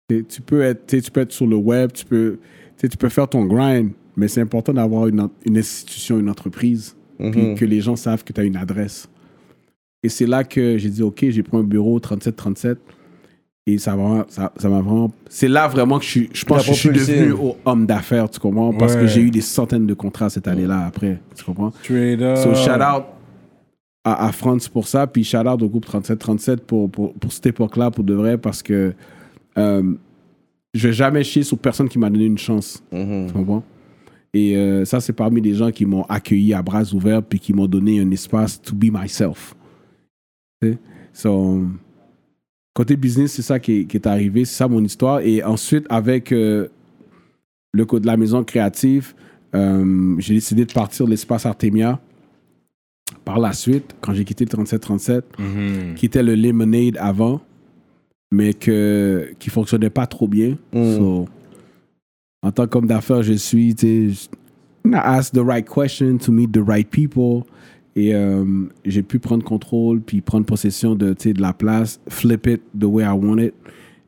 Tu 0.07 0.41
peux, 0.41 0.61
être, 0.61 0.85
tu 0.87 1.11
peux 1.11 1.21
être 1.21 1.31
sur 1.31 1.47
le 1.47 1.55
web, 1.55 1.91
tu 1.93 2.05
peux, 2.05 2.39
tu 2.77 2.97
peux 2.97 3.09
faire 3.09 3.27
ton 3.27 3.45
grind, 3.45 3.91
mais 4.15 4.27
c'est 4.27 4.41
important 4.41 4.73
d'avoir 4.73 5.07
une, 5.07 5.29
institution, 5.55 6.19
une 6.19 6.29
entreprise, 6.29 6.95
puis 7.31 7.55
que 7.55 7.65
les 7.65 7.79
gens 7.81 7.95
savent 7.95 8.23
que 8.23 8.33
tu 8.33 8.41
as 8.41 8.43
une 8.43 8.55
adresse. 8.57 9.07
Et 10.03 10.09
c'est 10.09 10.25
là 10.25 10.43
que 10.43 10.77
j'ai 10.77 10.89
dit, 10.89 11.03
OK, 11.03 11.25
j'ai 11.29 11.43
pris 11.43 11.57
un 11.57 11.63
bureau 11.63 11.99
3737. 11.99 12.79
Et 13.67 13.77
ça 13.77 13.95
m'a 13.95 14.25
ça, 14.29 14.51
ça 14.57 14.67
vraiment. 14.69 15.11
C'est 15.29 15.47
là 15.47 15.67
vraiment 15.67 15.99
que 15.99 16.05
je, 16.05 16.21
je 16.33 16.43
pense 16.45 16.65
que 16.65 16.73
je 16.73 16.79
suis 16.79 16.89
devenu 16.89 17.33
homme 17.65 17.85
d'affaires, 17.85 18.29
tu 18.29 18.39
comprends? 18.39 18.73
Parce 18.73 18.95
que 18.95 19.05
j'ai 19.05 19.21
eu 19.21 19.29
des 19.29 19.41
centaines 19.41 19.85
de 19.85 19.93
contrats 19.93 20.29
cette 20.29 20.47
année-là 20.47 20.85
après, 20.87 21.19
tu 21.35 21.43
comprends? 21.43 21.71
Up. 22.21 22.37
So, 22.37 22.55
shout 22.55 22.81
out 22.81 23.03
à, 24.03 24.27
à 24.27 24.31
France 24.31 24.67
pour 24.67 24.87
ça, 24.87 25.05
puis 25.05 25.23
shout 25.23 25.37
out 25.37 25.61
au 25.61 25.69
groupe 25.69 25.85
3737 25.85 26.65
pour, 26.65 26.89
pour, 26.89 27.13
pour 27.13 27.31
cette 27.31 27.45
époque-là, 27.45 27.91
pour 27.91 28.03
de 28.03 28.13
vrai, 28.13 28.37
parce 28.37 28.63
que 28.63 28.93
euh, 29.57 29.93
je 30.73 30.87
vais 30.87 30.93
jamais 30.93 31.23
chier 31.23 31.43
sur 31.43 31.57
personne 31.57 31.89
qui 31.89 31.99
m'a 31.99 32.09
donné 32.09 32.25
une 32.25 32.37
chance. 32.37 32.81
Tu 32.91 33.33
comprends? 33.33 33.63
Et 34.33 34.55
euh, 34.55 34.85
ça, 34.85 34.99
c'est 34.99 35.13
parmi 35.13 35.41
les 35.41 35.55
gens 35.55 35.71
qui 35.71 35.85
m'ont 35.85 36.03
accueilli 36.03 36.53
à 36.53 36.61
bras 36.61 36.83
ouverts, 36.93 37.23
puis 37.23 37.39
qui 37.39 37.53
m'ont 37.53 37.67
donné 37.67 37.99
un 37.99 38.09
espace 38.11 38.61
to 38.61 38.75
be 38.75 38.85
myself. 38.91 39.55
So, 41.13 41.63
côté 42.73 42.95
business, 42.95 43.33
c'est 43.33 43.41
ça 43.41 43.59
qui 43.59 43.79
est, 43.81 43.85
qui 43.85 43.97
est 43.97 44.07
arrivé, 44.07 44.45
c'est 44.45 44.55
ça 44.55 44.67
mon 44.67 44.83
histoire. 44.83 45.21
Et 45.21 45.43
ensuite, 45.43 45.85
avec 45.89 46.31
euh, 46.31 46.67
le 47.73 47.85
code 47.85 48.01
de 48.03 48.07
la 48.07 48.17
maison 48.17 48.43
créative, 48.43 49.13
euh, 49.55 50.15
j'ai 50.19 50.35
décidé 50.35 50.65
de 50.65 50.73
partir 50.73 51.05
de 51.05 51.11
l'espace 51.11 51.45
Artemia. 51.45 51.99
Par 53.25 53.39
la 53.39 53.53
suite, 53.53 53.95
quand 54.01 54.13
j'ai 54.13 54.23
quitté 54.23 54.45
le 54.45 54.49
3737, 54.49 55.25
Mhm. 55.39 55.95
qui 55.95 56.05
était 56.05 56.21
le 56.23 56.35
Lemonade 56.35 56.97
avant, 56.99 57.41
mais 58.31 58.53
que, 58.53 59.31
qui 59.39 59.49
fonctionnait 59.49 59.89
pas 59.89 60.05
trop 60.07 60.27
bien. 60.27 60.57
So, 60.73 61.27
en 62.43 62.51
tant 62.51 62.67
qu'homme 62.67 62.85
d'affaires, 62.87 63.23
je 63.23 63.33
suis, 63.33 63.73
tu 63.75 64.13
sais, 64.13 64.29
je- 64.85 64.89
I 64.89 64.93
ask 64.95 65.33
the 65.33 65.39
right 65.43 65.67
question 65.67 66.17
to 66.17 66.31
meet 66.31 66.51
the 66.51 66.61
right 66.65 66.87
people. 66.89 67.43
Et 67.95 68.13
euh, 68.13 68.45
j'ai 68.85 69.03
pu 69.03 69.19
prendre 69.19 69.43
contrôle, 69.43 70.01
puis 70.01 70.21
prendre 70.21 70.45
possession 70.45 70.95
de, 70.95 71.13
de 71.13 71.41
la 71.41 71.53
place, 71.53 71.99
flip 72.07 72.47
it 72.47 72.61
the 72.79 72.85
way 72.85 73.03
I 73.03 73.11
want 73.11 73.39
it. 73.39 73.53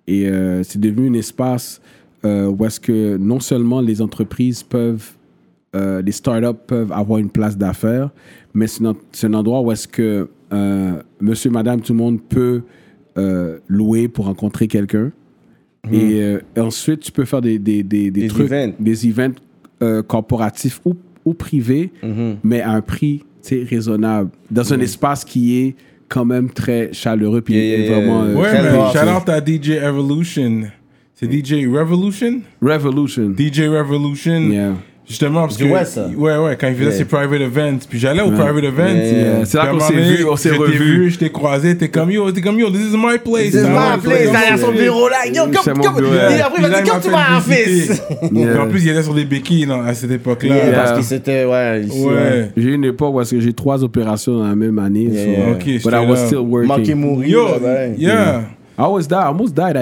Et 0.07 0.27
euh, 0.27 0.63
c'est 0.63 0.79
devenu 0.79 1.09
un 1.09 1.13
espace 1.13 1.81
euh, 2.25 2.47
où 2.47 2.65
est-ce 2.65 2.79
que 2.79 3.17
non 3.17 3.39
seulement 3.39 3.81
les 3.81 4.01
entreprises 4.01 4.63
peuvent, 4.63 5.11
les 5.73 6.11
startups 6.11 6.59
peuvent 6.67 6.91
avoir 6.91 7.19
une 7.19 7.29
place 7.29 7.57
d'affaires, 7.57 8.09
mais 8.53 8.67
c'est 8.67 8.83
un, 8.83 9.33
endroit 9.33 9.61
où 9.61 9.71
est-ce 9.71 9.87
que 9.87 10.27
monsieur, 11.21 11.49
madame, 11.49 11.81
tout 11.81 11.93
le 11.93 11.99
monde 11.99 12.21
peut 12.21 12.63
louer 13.67 14.07
pour 14.09 14.25
rencontrer 14.25 14.67
quelqu'un. 14.67 15.11
Et 15.91 16.21
euh, 16.21 16.39
ensuite, 16.57 16.99
tu 16.99 17.11
peux 17.11 17.25
faire 17.25 17.41
des, 17.41 17.57
des, 17.57 17.83
des, 17.83 18.11
des 18.11 18.27
trucs, 18.27 18.51
events. 18.51 18.73
des 18.79 19.07
events 19.07 20.03
corporatifs 20.07 20.79
ou, 20.85 20.95
ou 21.25 21.33
privés, 21.33 21.91
mais 22.43 22.61
à 22.61 22.71
un 22.71 22.81
prix 22.81 23.23
raisonnable, 23.49 24.31
dans 24.49 24.73
un 24.73 24.79
espace 24.79 25.23
qui 25.25 25.59
est 25.59 25.75
quand 26.09 26.25
même 26.25 26.49
très 26.49 26.91
chaleureux, 26.93 27.41
puis 27.41 27.53
Yeah, 27.53 27.63
yeah, 27.63 27.77
yeah. 27.77 27.95
vraiment 27.95 28.23
euh, 28.23 28.35
Ouais, 28.35 28.51
mais 28.61 28.91
shout 28.91 29.07
out 29.07 29.29
à 29.29 29.39
DJ 29.39 29.69
Evolution. 29.81 30.63
C'est 31.15 31.31
DJ 31.31 31.65
Revolution? 31.67 32.41
Revolution. 32.61 33.33
DJ 33.37 33.61
Revolution? 33.67 34.75
Justement, 35.11 35.41
parce 35.41 35.57
Du 35.57 35.65
que. 35.65 35.69
West, 35.73 35.91
ça. 35.93 36.07
Ouais, 36.15 36.37
ouais, 36.37 36.55
quand 36.59 36.67
il 36.69 36.75
faisait 36.75 36.85
Yeah. 36.89 36.97
ses 36.99 37.05
private 37.05 37.41
events. 37.41 37.79
Puis 37.89 37.99
j'allais 37.99 38.21
au 38.21 38.31
private 38.31 38.63
event. 38.63 38.87
Yeah, 38.87 39.03
yeah. 39.11 39.35
Puis 39.39 39.45
C'est 39.45 39.57
là 39.57 39.67
qu'on 39.67 39.79
s'est 39.81 39.93
vu, 39.93 40.25
on 40.25 40.35
s'est 40.37 40.49
je 40.49 40.53
t'ai 40.53 40.59
revus. 40.61 40.77
vu, 40.77 41.09
je 41.11 41.19
t'ai 41.19 41.29
croisé, 41.29 41.75
t'es 41.77 41.89
comme 41.89 42.09
yo, 42.11 42.31
t'es 42.31 42.39
comme 42.41 42.57
yo, 42.57 42.69
this 42.69 42.79
is 42.93 42.95
my 42.97 43.17
place. 43.19 43.51
C'est 43.51 43.65
Ah, 43.65 43.69
ma 43.69 43.95
ouais, 43.95 44.01
place, 44.01 44.31
derrière 44.31 44.57
son 44.57 44.71
bureau 44.71 45.09
là. 45.09 45.17
Yo, 45.27 45.43
comme, 45.43 45.81
et 45.81 46.41
après, 46.41 46.59
il 46.59 46.63
Puis 46.63 46.63
là, 46.63 46.69
m'a 46.69 46.69
dit, 46.69 46.81
il 46.85 46.89
comme 46.91 47.01
tu 47.01 47.09
vas 47.09 47.37
en 47.37 47.41
fils. 47.41 47.67
visiter. 47.67 47.93
Yeah. 48.31 48.51
Puis 48.53 48.59
En 48.61 48.67
plus, 48.69 48.83
il 48.85 48.89
était 48.89 49.03
sur 49.03 49.13
des 49.13 49.25
béquilles 49.25 49.65
non, 49.65 49.81
à 49.83 49.93
cette 49.93 50.11
époque-là. 50.11 50.55
Yeah, 50.55 50.65
Yeah. 50.67 50.75
Parce 50.81 50.91
que 50.99 51.01
c'était, 51.03 51.43
ouais, 51.45 51.81
ici. 51.81 51.99
Ouais. 52.05 52.13
Ouais. 52.13 52.51
J'ai 52.55 52.69
eu 52.69 52.73
une 52.75 52.85
époque 52.85 53.13
où 53.13 53.19
est-ce 53.21 53.31
que 53.35 53.41
j'ai 53.41 53.53
trois 53.53 53.83
opérations 53.83 54.37
dans 54.39 54.47
la 54.47 54.55
même 54.55 54.79
année. 54.79 55.09
Ok, 55.51 55.65
But 55.83 55.93
I 55.93 56.05
was 56.09 56.27
still 56.27 56.37
working. 56.39 56.67
Manqué 56.69 56.95
mourir. 56.95 57.27
Yo, 57.29 57.45
ben. 57.61 57.95
yeah. 57.97 58.41
I 58.79 58.83
almost 58.83 59.09
died. 59.09 59.19
I 59.19 59.27
almost 59.27 59.53
died. 59.53 59.75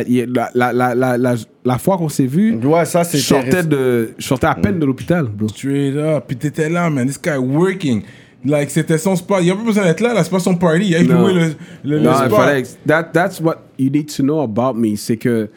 La, 0.55 0.73
la, 0.73 1.35
la, 1.65 1.77
fois 1.77 1.97
qu'on 1.97 2.09
s'est 2.09 2.25
vu, 2.25 2.55
Ouais, 2.55 2.85
ça, 2.85 3.03
je 3.03 3.17
sortais, 3.17 3.63
de, 3.63 4.11
je 4.17 4.25
sortais 4.25 4.47
à 4.47 4.55
peine 4.55 4.79
de 4.79 4.85
l'hôpital, 4.85 5.25
bro. 5.25 5.47
Straight 5.49 5.95
up. 5.95 6.23
Puis 6.27 6.37
t'étais 6.37 6.69
là, 6.69 6.89
man. 6.89 7.07
This 7.07 7.19
guy 7.21 7.37
working. 7.37 8.03
Like, 8.45 8.69
c'était 8.69 8.97
son 8.97 9.15
spot. 9.17 9.39
Il 9.43 9.51
a 9.51 9.55
pas 9.55 9.63
besoin 9.63 9.83
d'être 9.83 9.99
là, 9.99 10.13
là. 10.13 10.23
C'est 10.23 10.29
pas 10.29 10.39
son 10.39 10.55
party. 10.55 10.87
Il 10.87 10.95
a 10.95 11.03
loué 11.03 11.33
le, 11.33 11.39
le, 11.41 11.53
le 11.83 11.99
Non, 11.99 12.11
il 12.11 12.25
spot. 12.27 12.31
fallait. 12.39 12.63
That, 12.87 13.03
that's 13.11 13.41
what 13.41 13.57
you 13.77 13.89
need 13.89 14.07
to 14.15 14.23
know 14.23 14.39
about 14.39 14.73
me. 14.79 14.95
C'est 14.95 15.17
que 15.17 15.49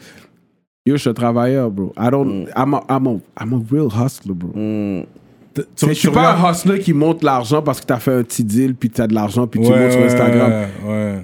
yo, 0.84 0.96
je 0.96 1.00
suis 1.02 1.10
un 1.10 1.14
travailleur, 1.14 1.70
bro. 1.70 1.92
I 1.96 2.10
don't. 2.10 2.48
I'm, 2.56 2.74
a, 2.74 2.84
I'm, 2.90 3.06
a, 3.06 3.20
I'm 3.40 3.52
a 3.54 3.60
real 3.70 3.86
hustler, 3.88 4.34
bro. 4.34 4.50
T- 5.54 5.62
Tu 5.76 5.86
Je 5.86 5.92
suis 5.92 5.94
sur 5.96 6.12
pas 6.12 6.34
un 6.34 6.50
hustler 6.50 6.80
qui 6.80 6.92
monte 6.92 7.22
l'argent 7.22 7.62
parce 7.62 7.80
que 7.80 7.86
t'as 7.86 7.98
fait 7.98 8.14
un 8.14 8.22
petit 8.24 8.42
deal, 8.42 8.74
puis 8.74 8.90
t'as 8.90 9.06
de 9.06 9.14
l'argent, 9.14 9.46
puis 9.46 9.60
tu 9.60 9.68
Ouais, 9.70 9.78
montes 9.78 9.92
sur 9.92 10.00
ouais, 10.00 10.06
Instagram. 10.06 10.52
Ouais. 10.84 11.22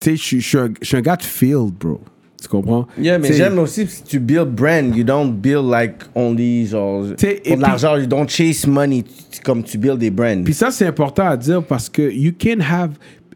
Tu 0.00 0.16
sais, 0.16 0.38
je 0.40 0.40
suis- 0.40 0.58
un- 0.58 0.72
un 0.98 1.00
gars 1.00 1.16
de 1.16 1.22
field, 1.22 1.74
bro. 1.78 2.00
Tu 2.42 2.48
comprends? 2.48 2.88
Yeah, 2.98 3.18
mais 3.18 3.28
j'aime 3.36 3.58
aussi 3.60 3.86
si 3.86 4.02
tu 4.02 4.18
build 4.18 4.48
brand, 4.48 4.96
you 4.96 5.04
don't 5.04 5.32
build 5.32 5.64
like 5.70 5.94
only 6.14 6.66
genre 6.66 7.04
pour 7.04 7.56
de 7.56 7.62
l'argent, 7.62 7.96
you 7.96 8.06
don't 8.06 8.28
chase 8.28 8.66
money 8.66 9.04
comme 9.44 9.62
tu 9.62 9.78
build 9.78 9.98
des 9.98 10.10
brands. 10.10 10.42
Puis 10.42 10.54
ça, 10.54 10.72
c'est 10.72 10.86
important 10.86 11.24
à 11.26 11.36
dire 11.36 11.62
parce 11.62 11.88
que 11.88 12.02
you 12.12 12.32
can 12.36 12.58
have. 12.60 12.90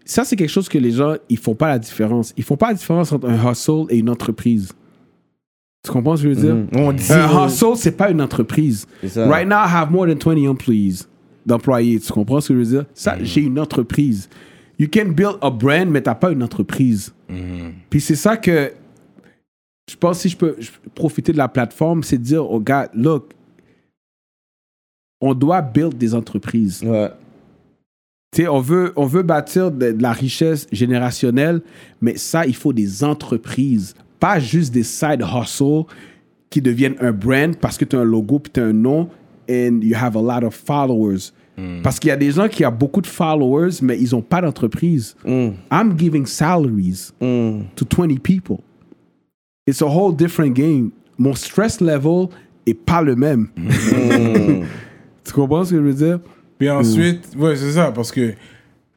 Ça, 0.05 0.25
c'est 0.25 0.35
quelque 0.37 0.51
chose 0.51 0.69
que 0.69 0.79
les 0.79 0.91
gens, 0.91 1.15
ils 1.29 1.39
font 1.39 1.55
pas 1.55 1.69
la 1.69 1.79
différence. 1.79 2.33
Ils 2.37 2.43
font 2.45 2.57
pas 2.57 2.69
la 2.69 2.75
différence 2.75 3.13
entre 3.13 3.29
un 3.29 3.51
hustle 3.53 3.85
et 3.91 3.99
une 3.99 4.11
entreprise. 4.11 4.73
Tu 5.85 5.93
comprends 5.93 6.17
ce 6.17 6.23
que 6.25 6.31
je 6.31 6.35
veux 6.35 6.41
dire? 6.47 6.55
Mhm. 6.55 6.69
On 6.87 6.93
dit- 6.93 7.13
Un 7.13 7.47
hustle, 7.47 7.77
c'est 7.77 7.97
pas 7.97 8.11
une 8.11 8.21
entreprise. 8.21 8.87
Right 9.31 9.47
now, 9.49 9.57
I 9.57 9.69
have 9.73 9.93
more 9.93 10.07
than 10.09 10.17
20 10.19 10.49
employees, 10.49 11.05
d'employés. 11.45 12.01
Tu 12.01 12.13
comprends 12.13 12.41
ce 12.41 12.49
que 12.49 12.55
je 12.55 12.59
veux 12.59 12.77
dire? 12.79 12.85
Ça, 12.95 13.17
j'ai 13.23 13.43
une 13.43 13.59
entreprise. 13.61 14.29
You 14.79 14.89
can 14.93 15.11
build 15.11 15.37
a 15.41 15.49
brand, 15.51 15.89
mais 15.89 16.03
t'as 16.03 16.15
pas 16.17 16.31
une 16.33 16.43
entreprise. 16.43 17.13
Puis 17.91 18.01
c'est 18.01 18.15
ça 18.17 18.37
que 18.37 18.73
je 19.89 19.97
pense 19.97 20.21
si 20.21 20.29
je 20.29 20.37
peux 20.37 20.57
profiter 20.95 21.33
de 21.33 21.39
la 21.39 21.49
plateforme, 21.49 22.03
c'est 22.03 22.19
de 22.19 22.23
dire 22.23 22.51
aux 22.51 22.61
gars, 22.61 22.89
look, 22.95 23.33
on 25.21 25.35
doit 25.35 25.63
build 25.63 25.97
des 25.97 26.15
entreprises. 26.15 26.83
Ouais. 26.83 27.11
On 28.49 28.61
veut, 28.61 28.93
on 28.97 29.07
veut 29.07 29.23
bâtir 29.23 29.71
de, 29.71 29.93
de 29.93 30.03
la 30.03 30.13
richesse 30.13 30.67
générationnelle, 30.71 31.63
mais 32.03 32.17
ça, 32.17 32.47
il 32.47 32.55
faut 32.55 32.73
des 32.73 33.03
entreprises, 33.03 33.95
pas 34.21 34.39
juste 34.39 34.75
des 34.75 34.83
side 34.83 35.23
hustles 35.23 35.85
qui 36.51 36.61
deviennent 36.61 36.97
un 37.01 37.13
brand 37.13 37.57
parce 37.57 37.79
que 37.79 37.85
tu 37.85 37.97
as 37.97 38.01
un 38.01 38.05
logo 38.05 38.39
puis 38.39 38.53
tu 38.53 38.61
as 38.61 38.65
un 38.65 38.73
nom 38.75 39.09
and 39.49 39.81
you 39.83 39.97
have 39.97 40.17
a 40.17 40.21
lot 40.21 40.45
of 40.45 40.55
followers. 40.55 41.33
Parce 41.83 41.99
qu'il 41.99 42.09
y 42.09 42.13
a 42.13 42.17
des 42.17 42.33
gens 42.33 42.49
qui 42.49 42.67
ont 42.67 42.71
beaucoup 42.71 43.01
de 43.01 43.07
followers, 43.07 43.79
mais 43.81 43.99
ils 43.99 44.11
n'ont 44.13 44.21
pas 44.21 44.43
d'entreprise. 44.43 45.17
I'm 45.25 45.97
giving 45.97 46.27
salaries 46.27 47.13
to 47.19 47.85
20 47.87 48.19
people. 48.23 48.59
It's 49.67 49.83
a 49.83 49.87
whole 49.87 50.15
different 50.15 50.53
game. 50.55 50.91
Mon 51.19 51.35
stress 51.35 51.81
level 51.81 52.29
est 52.67 52.75
pas 52.75 53.03
le 53.03 53.17
même. 53.17 53.49
tu 55.25 55.33
comprends 55.33 55.65
ce 55.65 55.71
que 55.71 55.77
je 55.77 55.83
veux 55.83 55.95
dire? 55.95 56.21
Puis 56.59 56.71
ensuite, 56.71 57.25
ouais, 57.37 57.57
c'est 57.57 57.73
ça, 57.73 57.91
parce 57.93 58.13
que 58.13 58.33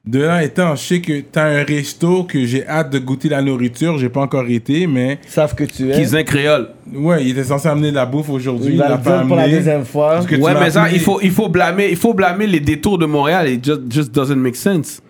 de 0.05 0.19
là 0.19 0.43
étant, 0.43 0.75
je 0.75 0.81
sais 0.81 1.01
que 1.01 1.21
t'as 1.21 1.45
un 1.45 1.63
resto 1.63 2.23
que 2.23 2.45
j'ai 2.45 2.65
hâte 2.67 2.91
de 2.91 2.99
goûter 2.99 3.29
la 3.29 3.41
nourriture, 3.41 3.97
j'ai 3.97 4.09
pas 4.09 4.21
encore 4.21 4.45
été, 4.47 4.87
mais 4.87 5.19
Ils 5.25 5.29
savent 5.29 5.55
que 5.55 5.65
tu 5.65 5.89
es. 5.91 5.95
Kisin 5.99 6.23
créole. 6.23 6.69
ouais, 6.93 7.23
il 7.23 7.31
était 7.31 7.43
censé 7.43 7.67
amener 7.67 7.89
de 7.91 7.95
la 7.95 8.05
bouffe 8.05 8.29
aujourd'hui, 8.29 8.73
Il 8.73 8.77
l'a 8.77 8.97
pas 8.97 9.17
dire 9.19 9.27
pour 9.27 9.35
la 9.35 9.43
amené. 9.43 9.57
deuxième 9.57 9.85
fois. 9.85 10.21
Ouais, 10.21 10.53
mais 10.59 10.69
ça, 10.71 10.89
il 10.91 10.99
faut, 10.99 11.19
il, 11.21 11.31
faut 11.31 11.49
blâmer, 11.49 11.89
il 11.89 11.97
faut 11.97 12.13
blâmer 12.13 12.47
les 12.47 12.59
détours 12.59 12.97
de 12.97 13.05
Montréal. 13.05 13.49
It 13.49 13.63
just, 13.65 13.81
just 13.89 14.11
doesn't 14.13 14.37
make 14.37 14.55
sense. 14.55 15.01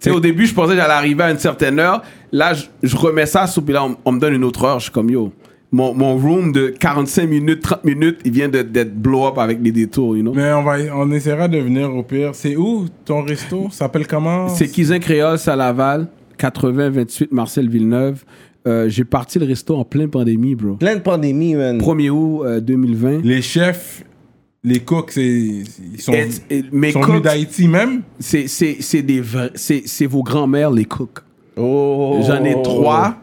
Tu 0.00 0.10
sais, 0.10 0.16
au 0.16 0.20
début, 0.20 0.46
je 0.46 0.54
pensais 0.54 0.70
que 0.72 0.76
j'allais 0.76 0.92
arriver 0.94 1.24
à 1.24 1.30
une 1.30 1.38
certaine 1.38 1.78
heure. 1.80 2.02
Là, 2.30 2.54
je, 2.54 2.64
je 2.82 2.96
remets 2.96 3.26
ça, 3.26 3.46
sous, 3.46 3.62
puis 3.62 3.74
là, 3.74 3.84
on, 3.84 3.96
on 4.04 4.12
me 4.12 4.20
donne 4.20 4.34
une 4.34 4.44
autre 4.44 4.64
heure. 4.64 4.78
Je 4.78 4.84
suis 4.84 4.92
comme, 4.92 5.10
yo, 5.10 5.32
mon, 5.72 5.92
mon 5.92 6.16
room 6.16 6.52
de 6.52 6.68
45 6.68 7.28
minutes, 7.28 7.62
30 7.62 7.84
minutes, 7.84 8.20
il 8.24 8.32
vient 8.32 8.48
de- 8.48 8.62
d'être 8.62 8.94
blow 8.94 9.26
up 9.26 9.38
avec 9.38 9.58
les 9.62 9.72
détours, 9.72 10.16
you 10.16 10.22
know? 10.22 10.32
Mais 10.34 10.52
on, 10.52 10.62
va, 10.62 10.76
on 10.94 11.10
essaiera 11.10 11.48
de 11.48 11.58
venir 11.58 11.92
au 11.94 12.02
pire. 12.04 12.30
C'est 12.34 12.56
où 12.56 12.86
ton 13.04 13.22
resto? 13.22 13.68
S'appelle 13.70 14.06
comment? 14.06 14.48
C'est 14.48 14.68
Kisin 14.68 14.98
Créole, 15.00 15.38
à 15.46 15.56
Laval, 15.56 16.06
80-28 16.38 17.28
Marcel 17.32 17.68
Villeneuve. 17.68 18.24
Euh, 18.66 18.88
J'ai 18.88 19.04
parti 19.04 19.38
le 19.38 19.46
resto 19.46 19.76
en 19.76 19.84
pleine 19.84 20.08
pandémie, 20.10 20.54
bro. 20.54 20.74
Plein 20.74 20.96
de 20.96 21.00
pandémies, 21.00 21.54
man. 21.54 21.78
1er 21.80 22.10
août 22.10 22.42
euh, 22.44 22.60
2020. 22.60 23.20
Les 23.24 23.40
chefs, 23.42 24.04
les 24.64 24.80
cooks, 24.80 25.12
c'est, 25.12 25.22
ils 25.22 26.00
sont, 26.00 26.12
Et- 26.12 26.28
et- 26.50 26.64
mes 26.72 26.88
ils 26.88 26.92
sont 26.92 27.00
venus 27.00 27.14
cooks, 27.16 27.24
d'Haïti 27.24 27.68
même? 27.68 28.02
c'est- 28.18 28.48
c'est 28.48 28.76
c'est 28.80 29.02
des 29.02 29.20
vrais- 29.20 29.52
c'est 29.54 29.82
c'est 29.86 30.06
vos 30.06 30.22
grands-mères, 30.22 30.70
les 30.70 30.84
cooks. 30.84 31.18
Oh. 31.56 32.20
J'en 32.26 32.44
ai 32.44 32.60
trois. 32.62 33.16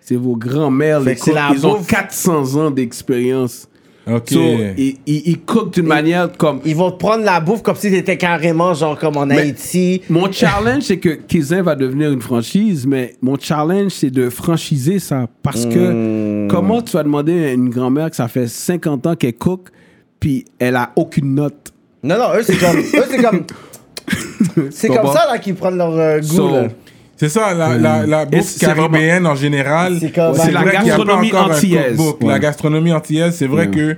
C'est 0.00 0.16
vos 0.16 0.36
grands-mères, 0.36 1.00
les 1.00 1.16
cooks. 1.16 1.34
Ils 1.54 1.66
ont 1.66 1.76
bouffe. 1.76 1.86
400 1.86 2.56
ans 2.56 2.70
d'expérience. 2.70 3.68
Ok. 4.10 4.30
So, 4.30 4.40
ils, 4.78 4.96
ils, 5.06 5.22
ils 5.26 5.38
cookent 5.40 5.74
d'une 5.74 5.86
manière 5.86 6.32
comme. 6.32 6.60
Ils 6.64 6.74
vont 6.74 6.90
te 6.90 6.96
prendre 6.96 7.24
la 7.24 7.40
bouffe 7.40 7.62
comme 7.62 7.76
si 7.76 7.90
t'étais 7.90 8.16
carrément 8.16 8.72
genre 8.72 8.98
comme 8.98 9.18
en 9.18 9.28
Haïti. 9.28 10.00
Mon 10.08 10.32
challenge, 10.32 10.84
c'est 10.84 10.96
que 10.96 11.10
Kizin 11.10 11.60
va 11.60 11.74
devenir 11.74 12.10
une 12.10 12.22
franchise, 12.22 12.86
mais 12.86 13.16
mon 13.20 13.36
challenge, 13.38 13.92
c'est 13.92 14.10
de 14.10 14.30
franchiser 14.30 14.98
ça. 14.98 15.26
Parce 15.42 15.66
que 15.66 16.46
Hmm. 16.46 16.48
comment 16.48 16.80
tu 16.80 16.92
vas 16.92 17.02
demander 17.02 17.44
à 17.48 17.52
une 17.52 17.68
grand-mère 17.68 18.08
que 18.08 18.16
ça 18.16 18.28
fait 18.28 18.46
50 18.46 19.06
ans 19.06 19.14
qu'elle 19.14 19.34
cook, 19.36 19.68
puis 20.20 20.44
elle 20.58 20.76
a 20.76 20.90
aucune 20.96 21.34
note. 21.34 21.72
Non, 22.02 22.16
non, 22.18 22.34
eux, 22.36 22.42
c'est 22.42 22.56
comme. 22.56 22.78
eux, 22.78 23.04
c'est 23.10 23.22
comme. 23.22 23.44
C'est 24.70 24.88
comme 24.88 25.12
ça, 25.12 25.26
là, 25.30 25.38
qu'ils 25.38 25.54
prennent 25.54 25.76
leur 25.76 25.92
euh, 25.96 26.20
goût, 26.20 26.26
So, 26.26 26.50
là. 26.54 26.68
C'est 27.16 27.28
ça, 27.28 27.52
la, 27.52 27.76
la, 27.76 28.06
la 28.06 28.22
Et 28.22 28.26
bouffe 28.26 28.42
c'est 28.46 28.64
caribéenne 28.66 29.26
en 29.26 29.34
général. 29.34 29.96
C'est 30.00 30.10
comme- 30.12 30.34
c'est 30.34 30.42
c'est 30.46 30.50
la 30.52 30.60
vrai 30.62 30.76
qu'il 30.76 30.86
y 30.86 30.90
a 30.90 30.96
pas 30.96 31.04
gastronomie 31.04 31.28
encore 31.32 31.50
un 31.50 31.54
antillaise. 31.56 31.96
cookbook. 31.96 32.20
Ouais. 32.22 32.28
La 32.28 32.38
gastronomie 32.38 32.92
antillaise, 32.92 33.34
c'est 33.36 33.46
vrai 33.46 33.66
Ouais. 33.66 33.70
que. 33.74 33.96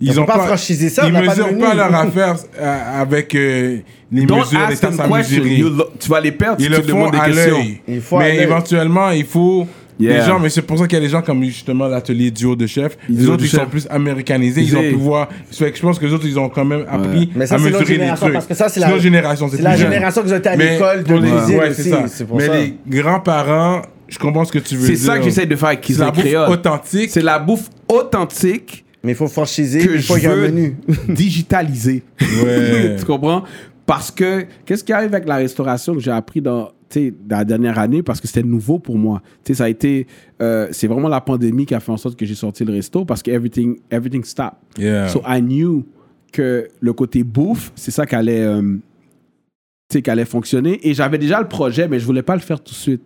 Ils 0.00 0.12
peut 0.14 0.20
ont 0.20 0.24
pas 0.26 0.38
franchiser 0.46 0.88
ça, 0.88 1.02
on 1.04 1.08
Ils 1.08 1.12
n'a 1.12 1.20
pas 1.22 1.24
de 1.26 1.28
mesurent 1.30 1.46
menu. 1.52 1.60
pas 1.60 1.74
leur 1.74 1.94
affaire 1.94 2.36
euh, 2.60 3.00
avec 3.02 3.34
euh, 3.36 3.78
les 4.10 4.24
Don't 4.26 4.40
mesures, 4.40 4.58
les 4.68 4.72
ask 4.72 4.80
them 4.82 4.96
tasses 4.96 5.00
à 5.00 5.16
questions. 5.16 5.16
mesurer. 5.38 5.54
You 5.56 5.68
lo- 5.68 5.88
Tu 6.00 6.08
vas 6.08 6.20
les 6.20 6.32
perdre 6.32 6.58
si 6.60 6.66
Ils 6.66 6.70
tu 6.72 6.76
le 6.76 6.82
te 6.82 6.90
font 6.90 6.98
demandes 6.98 7.12
des 7.12 7.18
à 7.18 7.24
questions. 7.26 7.56
l'œil. 7.58 7.80
Il 7.86 8.00
faut 8.00 8.16
à 8.16 8.18
Mais 8.20 8.28
l'œil. 8.34 8.42
éventuellement, 8.42 9.10
il 9.10 9.24
faut. 9.26 9.66
Yeah. 10.00 10.18
Les 10.20 10.24
gens, 10.26 10.38
mais 10.40 10.48
c'est 10.48 10.62
pour 10.62 10.78
ça 10.78 10.86
qu'il 10.86 10.94
y 10.98 11.00
a 11.00 11.04
des 11.04 11.10
gens 11.10 11.22
comme 11.22 11.44
justement 11.44 11.86
l'atelier 11.86 12.30
duo 12.30 12.56
de 12.56 12.66
chef. 12.66 12.96
Les 13.08 13.28
autres, 13.28 13.44
ils 13.44 13.48
sont 13.48 13.66
plus 13.66 13.86
américanisés. 13.90 14.62
Ils 14.62 14.76
ont 14.76 14.80
C'est- 14.80 14.88
pu 14.90 14.94
voir. 14.96 15.28
Que 15.28 15.76
je 15.76 15.80
pense 15.82 15.98
que 15.98 16.06
les 16.06 16.12
autres, 16.12 16.26
ils 16.26 16.38
ont 16.38 16.48
quand 16.48 16.64
même 16.64 16.84
appris 16.90 17.30
Mais 17.36 17.46
ça, 17.46 17.54
à 17.54 17.58
c'est 17.58 17.64
mesurer 17.64 17.98
les 17.98 18.14
trucs. 18.14 18.32
parce 18.32 18.46
que 18.46 18.54
ça, 18.54 18.68
c'est 18.68 18.80
la- 18.80 18.98
génération. 18.98 19.48
c'est 19.48 19.60
la 19.62 19.76
génération 19.76 20.22
qui 20.22 20.32
ont 20.32 20.36
été 20.36 20.48
à 20.48 20.56
l'école 20.56 21.04
pour 21.04 21.18
les- 21.18 21.30
ouais, 21.30 21.74
c'est 21.74 21.90
ça. 21.90 22.04
c'est 22.08 22.26
Mais 22.32 22.46
ça. 22.46 22.54
les 22.56 22.74
grands-parents, 22.88 23.82
je 24.08 24.18
comprends 24.18 24.44
ce 24.44 24.52
que 24.52 24.58
tu 24.58 24.76
veux 24.76 24.86
C'est 24.86 24.94
dire. 24.94 25.06
ça 25.12 25.18
que 25.18 25.24
j'essaie 25.24 25.46
de 25.46 25.56
faire 25.56 25.68
avec 25.68 25.80
C'est 25.82 25.86
Kizin 25.88 26.04
la 26.06 26.10
bouffe 26.10 26.24
Créole. 26.24 26.50
authentique. 26.50 27.10
C'est 27.10 27.22
la 27.22 27.38
bouffe 27.38 27.68
authentique 27.88 28.84
Mais 29.04 29.12
il 29.12 29.14
faut 29.14 29.28
franchiser, 29.28 29.86
que 29.86 29.94
il 29.94 30.02
faut 30.02 30.14
je 30.16 30.20
qu'il 30.20 30.28
y 30.28 30.32
ait 30.32 30.34
un 30.34 30.38
veux 30.40 30.48
menu. 30.48 30.76
digitaliser. 31.08 32.02
Ouais. 32.20 32.96
tu 32.98 33.04
comprends? 33.04 33.42
Parce 33.86 34.10
que, 34.10 34.46
qu'est-ce 34.64 34.84
qui 34.84 34.92
arrive 34.92 35.12
avec 35.14 35.26
la 35.28 35.36
restauration 35.36 35.94
que 35.94 36.00
j'ai 36.00 36.10
appris 36.12 36.40
dans, 36.40 36.70
dans 37.00 37.38
la 37.38 37.44
dernière 37.44 37.78
année, 37.78 38.02
parce 38.02 38.20
que 38.20 38.26
c'était 38.26 38.42
nouveau 38.42 38.78
pour 38.78 38.98
moi. 38.98 39.22
Tu 39.44 39.52
sais, 39.52 39.58
ça 39.58 39.64
a 39.64 39.68
été, 39.68 40.06
euh, 40.40 40.68
c'est 40.72 40.86
vraiment 40.86 41.08
la 41.08 41.20
pandémie 41.20 41.66
qui 41.66 41.74
a 41.74 41.80
fait 41.80 41.92
en 41.92 41.96
sorte 41.96 42.16
que 42.18 42.26
j'ai 42.26 42.34
sorti 42.34 42.64
le 42.64 42.72
resto 42.72 43.04
parce 43.04 43.22
que 43.22 43.30
everything, 43.30 43.78
everything 43.90 44.24
stopped. 44.24 44.58
Yeah. 44.78 45.08
So 45.08 45.22
I 45.26 45.40
knew 45.40 45.84
que 46.32 46.68
le 46.80 46.92
côté 46.92 47.24
bouffe, 47.24 47.72
c'est 47.74 47.90
ça 47.90 48.06
qui 48.06 48.14
allait, 48.14 48.42
euh, 48.42 48.60
tu 48.62 49.98
sais, 49.98 50.02
qui 50.02 50.10
allait 50.10 50.24
fonctionner. 50.24 50.78
Et 50.88 50.94
j'avais 50.94 51.18
déjà 51.18 51.40
le 51.40 51.48
projet, 51.48 51.88
mais 51.88 51.98
je 51.98 52.06
voulais 52.06 52.22
pas 52.22 52.34
le 52.34 52.40
faire 52.40 52.60
tout 52.60 52.72
de 52.72 52.78
suite. 52.78 53.02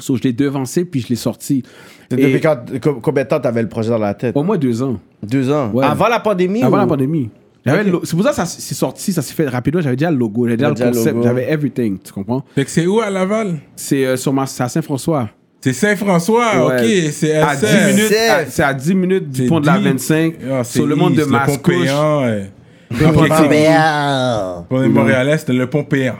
So 0.00 0.16
je 0.16 0.22
l'ai 0.22 0.32
devancé, 0.32 0.84
puis 0.84 1.00
je 1.00 1.08
l'ai 1.08 1.16
sorti. 1.16 1.62
Depuis 2.08 2.40
quand, 2.40 2.56
co- 2.80 3.00
combien 3.00 3.24
de 3.24 3.28
temps 3.28 3.40
t'avais 3.40 3.62
le 3.62 3.68
projet 3.68 3.90
dans 3.90 3.98
la 3.98 4.14
tête? 4.14 4.36
Au 4.36 4.44
moins 4.44 4.56
deux 4.56 4.80
ans. 4.82 5.00
Deux 5.22 5.50
ans. 5.50 5.70
Ouais. 5.72 5.84
Avant 5.84 6.06
la 6.08 6.20
pandémie 6.20 6.62
Avant 6.62 6.76
ou- 6.76 6.80
la 6.80 6.86
pandémie. 6.86 7.30
J'avais 7.70 7.84
le 7.90 8.00
C'est 8.04 8.14
pour 8.16 8.24
ça 8.24 8.30
que 8.30 8.36
ça 8.36 8.42
s- 8.44 8.56
c'est 8.58 8.74
sorti, 8.74 9.12
ça 9.12 9.22
s'est 9.22 9.34
fait 9.34 9.48
rapidement. 9.48 9.80
J'avais 9.80 9.96
déjà 9.96 10.10
le 10.10 10.16
logo, 10.16 10.44
j'avais 10.44 10.56
déjà 10.56 10.68
le 10.68 10.74
Déjà 10.74 10.86
le 10.90 10.92
concept, 10.96 11.14
logo. 11.14 11.26
j'avais 11.26 11.50
everything, 11.52 11.98
tu 12.04 12.12
comprends? 12.12 12.44
Fait 12.54 12.64
que 12.64 12.70
c'est 12.70 12.86
où 12.86 13.00
à 13.00 13.10
Laval? 13.10 13.56
C'est 13.76 14.04
euh, 14.06 14.16
sur 14.16 14.32
ma, 14.32 14.46
c'est 14.46 14.62
à 14.62 14.68
Saint-François. 14.68 15.28
C'est 15.60 15.72
Saint-François, 15.72 16.66
Ouais. 16.68 17.06
ok. 17.06 17.12
C'est 17.12 17.36
À 17.36 17.56
10 17.56 17.64
SF. 17.64 17.96
minutes, 17.96 18.12
à- 18.30 18.46
c'est 18.48 18.62
à 18.62 18.74
10 18.74 18.94
minutes 18.94 19.30
du 19.30 19.42
C'est 19.42 19.48
pont 19.48 19.60
de 19.60 19.66
la 19.66 19.78
dit. 19.78 19.84
25, 19.84 20.34
Ah, 20.50 20.64
c'est 20.64 20.78
sur 20.78 20.86
le 20.86 20.94
monde 20.94 21.14
de 21.14 21.20
East, 21.22 21.30
le 21.30 21.38
pont 21.38 21.46
Mascouche. 21.46 21.84
Péant, 21.84 22.20
ouais. 22.22 22.50
Ok, 22.90 22.98
c'est- 22.98 24.64
Pour 24.68 24.78
les 24.80 24.88
Montréalais, 24.88 25.36
c'était 25.38 25.52
le 25.52 25.66
pont 25.68 25.84
Péant. 25.84 26.14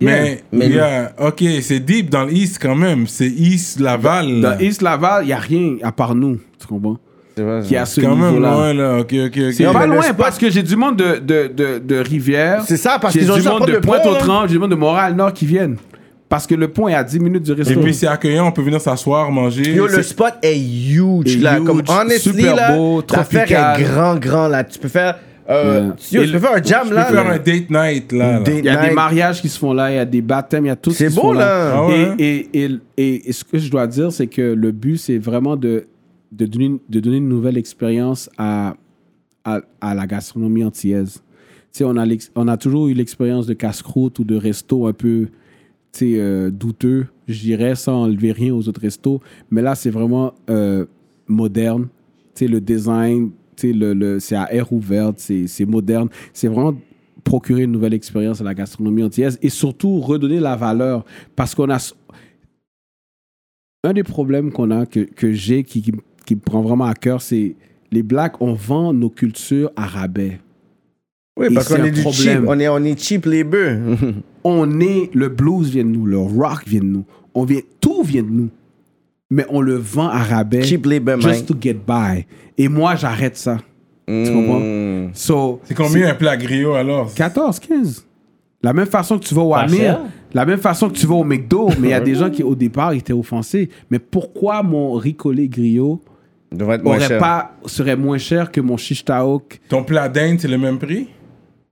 Mais, 0.00 0.42
Mais- 0.52 0.68
yeah, 0.68 1.12
ok, 1.18 1.44
c'est 1.62 1.78
deep 1.78 2.10
dans 2.10 2.24
l'East 2.24 2.58
quand 2.60 2.74
même. 2.74 3.06
C'est 3.06 3.28
East 3.28 3.78
Laval. 3.78 4.40
Dans 4.40 4.58
East 4.58 4.82
Laval, 4.82 5.22
il 5.22 5.26
n'y 5.28 5.32
a 5.32 5.38
rien 5.38 5.76
à 5.82 5.92
part 5.92 6.14
nous, 6.16 6.38
tu 6.58 6.66
comprends? 6.66 6.96
Qui 7.66 7.76
a 7.76 7.84
ce 7.86 8.00
quand 8.00 8.14
même 8.16 8.26
niveau-là. 8.34 8.50
loin 8.50 8.74
là. 8.74 8.98
Ok, 9.00 9.14
ok, 9.14 9.38
ok. 9.48 9.52
C'est 9.52 9.64
pas 9.72 9.86
loin 9.86 10.02
parce 10.16 10.38
que 10.38 10.50
j'ai 10.50 10.62
du 10.62 10.76
monde 10.76 10.96
de, 10.96 11.18
de, 11.18 11.48
de, 11.54 11.78
de 11.78 11.96
Rivière. 11.96 12.62
C'est 12.66 12.76
ça, 12.76 12.98
parce 13.00 13.14
J'ai 13.14 13.20
qu'ils 13.20 13.32
ont 13.32 13.36
du 13.38 13.48
monde 13.48 13.66
de. 13.66 13.78
Pointe-aux-Trembles, 13.78 14.48
j'ai 14.48 14.54
du 14.54 14.58
monde 14.58 14.70
de 14.70 14.76
Montréal-Nord 14.76 15.32
qui 15.32 15.46
viennent. 15.46 15.76
Parce 16.28 16.46
que 16.46 16.54
le 16.54 16.68
pont 16.68 16.88
est 16.88 16.94
à 16.94 17.04
10 17.04 17.20
minutes 17.20 17.42
du 17.42 17.52
Et 17.52 17.54
resto. 17.54 17.80
puis 17.80 17.92
c'est 17.92 18.06
accueillant, 18.06 18.46
on 18.48 18.52
peut 18.52 18.62
venir 18.62 18.80
s'asseoir, 18.80 19.30
manger. 19.30 19.74
Yo, 19.74 19.86
le 19.86 19.92
C'est- 19.96 20.02
spot 20.02 20.32
est 20.42 20.58
huge, 20.58 21.36
Est 21.36 21.42
là. 21.42 21.58
huge, 21.58 21.64
Comme, 21.66 21.82
honestly, 21.88 22.32
super 22.32 22.56
là, 22.56 22.74
beau, 22.76 23.00
l'affaire 23.12 23.44
tropical. 23.44 23.80
est 23.80 23.84
grand, 23.84 24.14
grand, 24.16 24.48
là. 24.48 24.64
Tu 24.64 24.78
peux 24.78 24.88
faire, 24.88 25.18
euh, 25.50 25.88
Ouais. 25.88 25.94
yo, 26.10 26.22
Et 26.22 26.24
tu 26.26 26.32
le- 26.32 26.38
peux 26.38 26.46
faire 26.46 26.56
un 26.56 26.62
jam, 26.62 26.80
Tu 26.84 26.88
peux 26.88 26.94
là. 26.94 27.04
faire 27.04 27.24
là. 27.24 27.30
un 27.32 27.36
date 27.38 27.68
night 27.70 28.12
là. 28.12 28.32
là. 28.32 28.38
Date 28.40 28.54
Il 28.60 28.64
y 28.64 28.68
a 28.70 28.88
des 28.88 28.94
mariages 28.94 29.42
qui 29.42 29.50
se 29.50 29.58
font 29.58 29.74
là, 29.74 29.90
il 29.90 29.96
y 29.96 29.98
a 29.98 30.06
des 30.06 30.22
baptêmes, 30.22 30.64
il 30.64 30.68
y 30.68 30.70
a 30.70 30.76
tout 30.76 30.90
ce 30.90 30.96
C'est 30.96 31.06
qui 31.08 31.10
se 31.12 31.16
beau, 31.16 31.22
font 31.28 31.32
là. 31.34 31.72
Ah 31.74 31.86
ouais, 31.86 32.04
hein? 32.10 32.14
Et, 32.18 32.48
et, 32.54 32.64
et, 32.64 32.78
et- 32.96 33.28
et 33.28 33.32
ce 33.32 33.44
que 33.44 33.58
je 33.58 33.70
dois 33.70 33.86
dire, 33.86 34.10
c'est 34.10 34.26
que 34.26 34.40
le 34.40 34.70
but, 34.72 34.96
c'est 34.96 35.18
vraiment 35.18 35.56
de, 35.56 35.84
de, 36.32 36.46
donner, 36.46 36.80
de 36.88 37.00
donner 37.00 37.18
une 37.18 37.28
nouvelle 37.28 37.58
expérience 37.58 38.28
à, 38.38 38.76
à, 39.44 39.94
la 39.94 40.06
gastronomie 40.06 40.64
antillaise. 40.64 41.22
Tu 41.72 41.78
sais, 41.78 41.84
on 41.84 41.96
a, 41.96 42.06
on 42.34 42.48
a 42.48 42.56
toujours 42.56 42.88
eu 42.88 42.94
l'expérience 42.94 43.46
de 43.46 43.54
casse-croûte 43.54 44.18
ou 44.18 44.24
de 44.24 44.34
resto 44.34 44.86
un 44.86 44.92
peu 44.92 45.28
euh, 46.02 46.50
douteux, 46.50 47.06
je 47.28 47.40
dirais, 47.40 47.74
sans 47.74 48.04
enlever 48.04 48.32
rien 48.32 48.54
aux 48.54 48.66
autres 48.68 48.80
restos. 48.80 49.20
Mais 49.50 49.62
là, 49.62 49.74
c'est 49.74 49.90
vraiment 49.90 50.34
euh, 50.50 50.86
moderne. 51.28 51.88
Tu 52.34 52.46
sais, 52.46 52.48
le 52.48 52.60
design, 52.60 53.30
le, 53.62 53.92
le, 53.92 54.20
c'est 54.20 54.36
à 54.36 54.52
air 54.52 54.72
ouverte, 54.72 55.18
c'est, 55.18 55.66
moderne. 55.66 56.08
C'est 56.32 56.48
vraiment 56.48 56.76
procurer 57.24 57.62
une 57.62 57.72
nouvelle 57.72 57.94
expérience 57.94 58.40
à 58.40 58.44
la 58.44 58.54
gastronomie 58.54 59.02
antillaise 59.02 59.38
et 59.42 59.50
surtout 59.50 60.00
redonner 60.00 60.40
la 60.40 60.56
valeur. 60.56 61.04
Parce 61.36 61.54
qu'on 61.54 61.70
a... 61.70 61.94
Un 63.84 63.92
des 63.92 64.04
problèmes 64.04 64.52
qu'on 64.52 64.70
a, 64.70 64.86
que, 64.86 65.00
que 65.00 65.32
j'ai, 65.32 65.64
qui, 65.64 65.82
qui 66.24 66.34
me 66.34 66.40
prend 66.40 66.62
vraiment 66.62 66.84
à 66.84 66.94
cœur, 66.94 67.20
c'est 67.22 67.56
les 67.90 68.02
Blacks, 68.02 68.40
on 68.40 68.54
vend 68.54 68.92
nos 68.92 69.10
cultures 69.10 69.70
à 69.76 69.86
rabais. 69.86 70.40
Oui, 71.36 71.46
Et 71.50 71.54
parce 71.54 71.68
qu'on 71.68 71.82
est 71.84 71.90
du 71.90 72.02
cheap. 72.02 72.40
On 72.46 72.58
est, 72.58 72.68
on 72.68 72.84
est 72.84 72.98
cheap 72.98 73.26
labor. 73.26 73.96
on 74.44 74.80
est, 74.80 75.10
le 75.14 75.28
blues 75.28 75.70
vient 75.70 75.84
de 75.84 75.90
nous, 75.90 76.06
le 76.06 76.18
rock 76.18 76.64
vient 76.66 76.80
de 76.80 76.86
nous, 76.86 77.04
on 77.34 77.44
vient, 77.44 77.60
tout 77.80 78.02
vient 78.02 78.22
de 78.22 78.30
nous. 78.30 78.50
Mais 79.30 79.46
on 79.48 79.62
le 79.62 79.76
vend 79.76 80.08
à 80.08 80.22
rabais 80.22 80.62
cheap 80.62 80.84
labor, 80.84 81.16
man. 81.16 81.32
just 81.32 81.46
to 81.46 81.54
get 81.58 81.78
by. 81.86 82.26
Et 82.58 82.68
moi, 82.68 82.96
j'arrête 82.96 83.36
ça. 83.36 83.58
Tu 84.06 84.30
comprends? 84.32 84.60
Mm. 84.60 85.10
So, 85.14 85.60
C'est 85.64 85.74
combien 85.74 86.10
un 86.10 86.14
plat 86.14 86.36
griot 86.36 86.74
alors? 86.74 87.14
14, 87.14 87.58
15. 87.60 88.06
La 88.62 88.72
même 88.72 88.86
façon 88.86 89.18
que 89.18 89.24
tu 89.24 89.34
vas 89.34 89.42
au 89.42 89.54
Amir, 89.54 90.00
la 90.34 90.44
même 90.46 90.58
façon 90.58 90.88
que 90.88 90.94
tu 90.94 91.06
vas 91.06 91.14
au 91.14 91.24
McDo, 91.24 91.70
mais 91.80 91.88
il 91.88 91.90
y 91.90 91.94
a 91.94 92.00
des 92.00 92.14
gens 92.14 92.30
qui, 92.30 92.42
au 92.42 92.54
départ, 92.54 92.92
étaient 92.92 93.12
offensés. 93.12 93.70
Mais 93.90 93.98
pourquoi 93.98 94.62
mon 94.62 94.94
ricolé 94.94 95.48
griot 95.48 96.00
Devrait 96.52 96.76
être 96.76 96.84
moins 96.84 96.96
aurait 96.96 97.08
cher. 97.08 97.18
pas, 97.18 97.52
serait 97.66 97.96
moins 97.96 98.18
cher 98.18 98.50
que 98.52 98.60
mon 98.60 98.76
shish 98.76 99.04
taouk? 99.04 99.60
Ton 99.68 99.82
plat 99.84 100.08
d'Inde, 100.08 100.38
c'est 100.40 100.48
le 100.48 100.58
même 100.58 100.78
prix? 100.78 101.08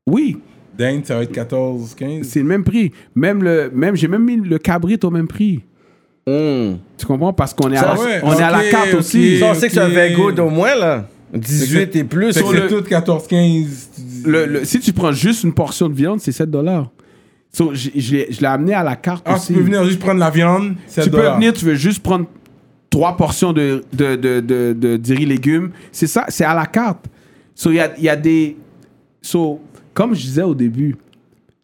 Oui, 0.06 0.38
D'Inde, 0.76 1.04
ça 1.04 1.16
va 1.16 1.22
être 1.24 1.32
14, 1.32 1.94
15. 1.94 2.26
c'est 2.26 2.38
le 2.40 2.46
même 2.46 2.64
prix. 2.64 2.90
Même 3.14 3.42
le, 3.42 3.70
même, 3.74 3.96
j'ai 3.96 4.08
même 4.08 4.24
mis 4.24 4.36
le 4.36 4.58
cabrit 4.58 4.98
au 5.02 5.10
même 5.10 5.28
prix. 5.28 5.60
Mm. 6.26 6.76
Tu 6.96 7.06
comprends? 7.06 7.32
Parce 7.32 7.52
qu'on 7.52 7.70
est, 7.72 7.76
à, 7.76 7.94
la, 7.94 8.00
ouais, 8.00 8.20
on 8.22 8.32
est 8.32 8.42
à 8.42 8.50
la 8.50 8.58
ok, 8.60 8.70
carte 8.70 8.94
aussi. 8.94 9.38
Ça, 9.38 9.50
on 9.50 9.54
sait 9.54 9.66
que 9.68 9.74
c'est 9.74 9.80
un 9.80 9.88
ok. 9.88 9.92
Vego 9.94 10.32
d'au 10.32 10.48
moins, 10.48 10.74
là. 10.74 11.06
18 11.34 11.96
et 11.96 12.04
plus. 12.04 12.32
Fait 12.32 12.40
que 12.40 12.46
Sur 12.46 12.50
c'est 12.50 12.60
le- 12.62 12.68
tout 12.68 12.82
14, 12.82 13.26
15. 13.26 13.88
tu 13.94 14.00
dis- 14.00 14.22
Le- 14.26 14.46
le- 14.46 14.64
si 14.64 14.80
tu 14.80 14.92
prends 14.92 15.12
juste 15.12 15.44
une 15.44 15.52
portion 15.52 15.88
de 15.88 15.94
viande, 15.94 16.20
c'est 16.20 16.32
7 16.32 16.50
dollars. 16.50 16.90
So, 17.52 17.70
je 17.74 17.90
je 17.96 18.12
l'ai 18.16 18.26
je 18.30 18.40
l'ai 18.40 18.46
amené 18.46 18.74
à 18.74 18.82
la 18.84 18.96
carte 18.96 19.22
Ah, 19.26 19.34
aussi. 19.34 19.48
tu 19.48 19.54
peux 19.54 19.60
venir 19.60 19.84
juste 19.84 19.98
prendre 19.98 20.20
la 20.20 20.30
viande, 20.30 20.74
7 20.86 21.04
Tu 21.04 21.10
peux 21.10 21.20
venir, 21.20 21.52
tu 21.52 21.64
veux 21.64 21.74
juste 21.74 22.00
prendre 22.02 22.26
trois 22.90 23.16
portions 23.16 23.52
de, 23.52 23.82
de, 23.92 24.16
de, 24.16 24.40
de, 24.40 24.72
de, 24.72 24.96
de 24.96 25.14
riz 25.14 25.24
légumes. 25.26 25.70
C'est 25.92 26.06
ça, 26.08 26.26
c'est 26.28 26.44
à 26.44 26.54
la 26.54 26.66
carte. 26.66 27.06
So, 27.54 27.70
il 27.70 27.76
y 27.76 27.80
a, 27.80 27.98
y 27.98 28.08
a 28.08 28.16
des. 28.16 28.56
So, 29.22 29.60
comme 29.94 30.14
je 30.14 30.20
disais 30.20 30.42
au 30.42 30.54
début, 30.54 30.96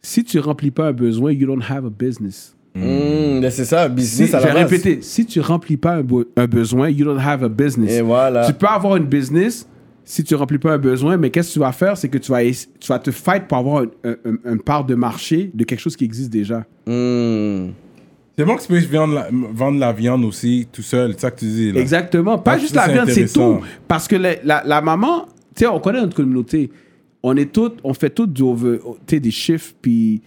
si 0.01 0.23
tu 0.23 0.39
remplis 0.39 0.71
pas 0.71 0.87
un 0.87 0.93
besoin, 0.93 1.31
you 1.31 1.45
don't 1.47 1.61
have 1.69 1.85
a 1.85 1.89
business. 1.89 2.55
Mm, 2.75 3.39
mais 3.41 3.49
c'est 3.49 3.65
ça, 3.65 3.85
un 3.85 3.89
Si, 3.89 3.93
business 3.95 4.33
à 4.35 4.39
la 4.39 4.53
base. 4.53 4.69
répété, 4.71 4.99
si 5.01 5.25
tu 5.25 5.39
remplis 5.39 5.77
pas 5.77 5.95
un, 5.97 6.03
un 6.35 6.45
besoin, 6.47 6.89
you 6.89 7.03
don't 7.05 7.19
have 7.19 7.43
a 7.43 7.49
business. 7.49 7.91
Et 7.91 8.01
voilà. 8.01 8.45
Tu 8.45 8.53
peux 8.53 8.67
avoir 8.67 8.95
une 8.97 9.05
business 9.05 9.67
si 10.05 10.23
tu 10.23 10.35
remplis 10.35 10.59
pas 10.59 10.73
un 10.73 10.77
besoin, 10.77 11.17
mais 11.17 11.31
qu'est-ce 11.31 11.49
que 11.49 11.53
tu 11.53 11.59
vas 11.59 11.71
faire, 11.73 11.97
c'est 11.97 12.07
que 12.07 12.17
tu 12.19 12.31
vas, 12.31 12.41
tu 12.43 12.87
vas 12.87 12.99
te 12.99 13.09
fight 13.11 13.45
pour 13.47 13.57
avoir 13.57 13.83
un- 14.05 14.09
un- 14.25 14.51
une 14.53 14.61
part 14.61 14.85
de 14.85 14.93
marché 14.95 15.49
de 15.53 15.63
quelque 15.65 15.79
chose 15.81 15.95
qui 15.97 16.05
existe 16.05 16.29
déjà. 16.29 16.59
Mm. 16.85 17.69
C'est 18.37 18.45
bon 18.45 18.55
que 18.55 18.61
tu 18.61 18.67
puisses 18.67 18.87
vendre 18.87 19.15
la, 19.15 19.29
vendre 19.31 19.79
la 19.79 19.91
viande 19.91 20.23
aussi 20.23 20.67
tout 20.71 20.83
seul, 20.83 21.13
c'est 21.13 21.21
ça 21.21 21.31
que 21.31 21.39
tu 21.39 21.45
dis. 21.45 21.71
Là. 21.71 21.79
Exactement. 21.81 22.37
Pas 22.37 22.53
Ah, 22.53 22.57
juste 22.59 22.75
la 22.75 22.87
viande, 22.87 23.09
c'est 23.09 23.31
tout. 23.31 23.61
Parce 23.87 24.07
que 24.07 24.15
la, 24.15 24.35
la, 24.43 24.63
la 24.63 24.79
maman, 24.81 25.25
tu 25.55 25.61
sais, 25.63 25.67
on 25.67 25.79
connaît 25.79 26.01
notre 26.01 26.15
communauté. 26.15 26.69
On 27.23 27.35
est 27.35 27.51
toutes, 27.51 27.79
on 27.83 27.93
fait 27.95 28.11
toutes 28.11 28.31
du 28.33 28.43
over- 28.43 28.79
sais, 29.09 29.19
des 29.19 29.31
chiffres, 29.31 29.73
puis 29.81 30.21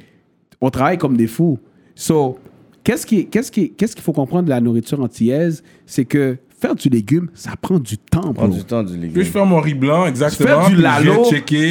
on 0.61 0.71
travaille 0.71 0.99
comme 0.99 1.17
des 1.17 1.29
fous. 1.29 1.59
So, 1.95 2.37
qu'est-ce 2.83 3.07
qui, 3.07 3.27
qu'est-ce 3.29 3.53
qui, 3.53 3.71
qu'est-ce 3.71 3.95
qu'il 3.95 4.03
faut 4.03 4.13
comprendre 4.13 4.45
de 4.47 4.51
la 4.51 4.61
nourriture 4.61 5.01
antillaise, 5.01 5.63
c'est 5.87 6.05
que 6.05 6.37
faire 6.61 6.75
du 6.75 6.89
légume, 6.89 7.29
ça 7.35 7.53
prend 7.61 7.79
du 7.79 7.97
temps, 7.99 8.33
bro. 8.33 8.49
du 8.49 8.63
temps 8.65 8.83
du 8.83 8.93
Puis 8.93 9.01
je 9.01 9.07
légume. 9.19 9.25
faire 9.33 9.47
mon 9.47 9.61
riz 9.61 9.75
blanc, 9.75 10.07
exactement. 10.07 10.61
Faire 10.63 10.71
du 10.71 10.77
lalo, 10.77 11.25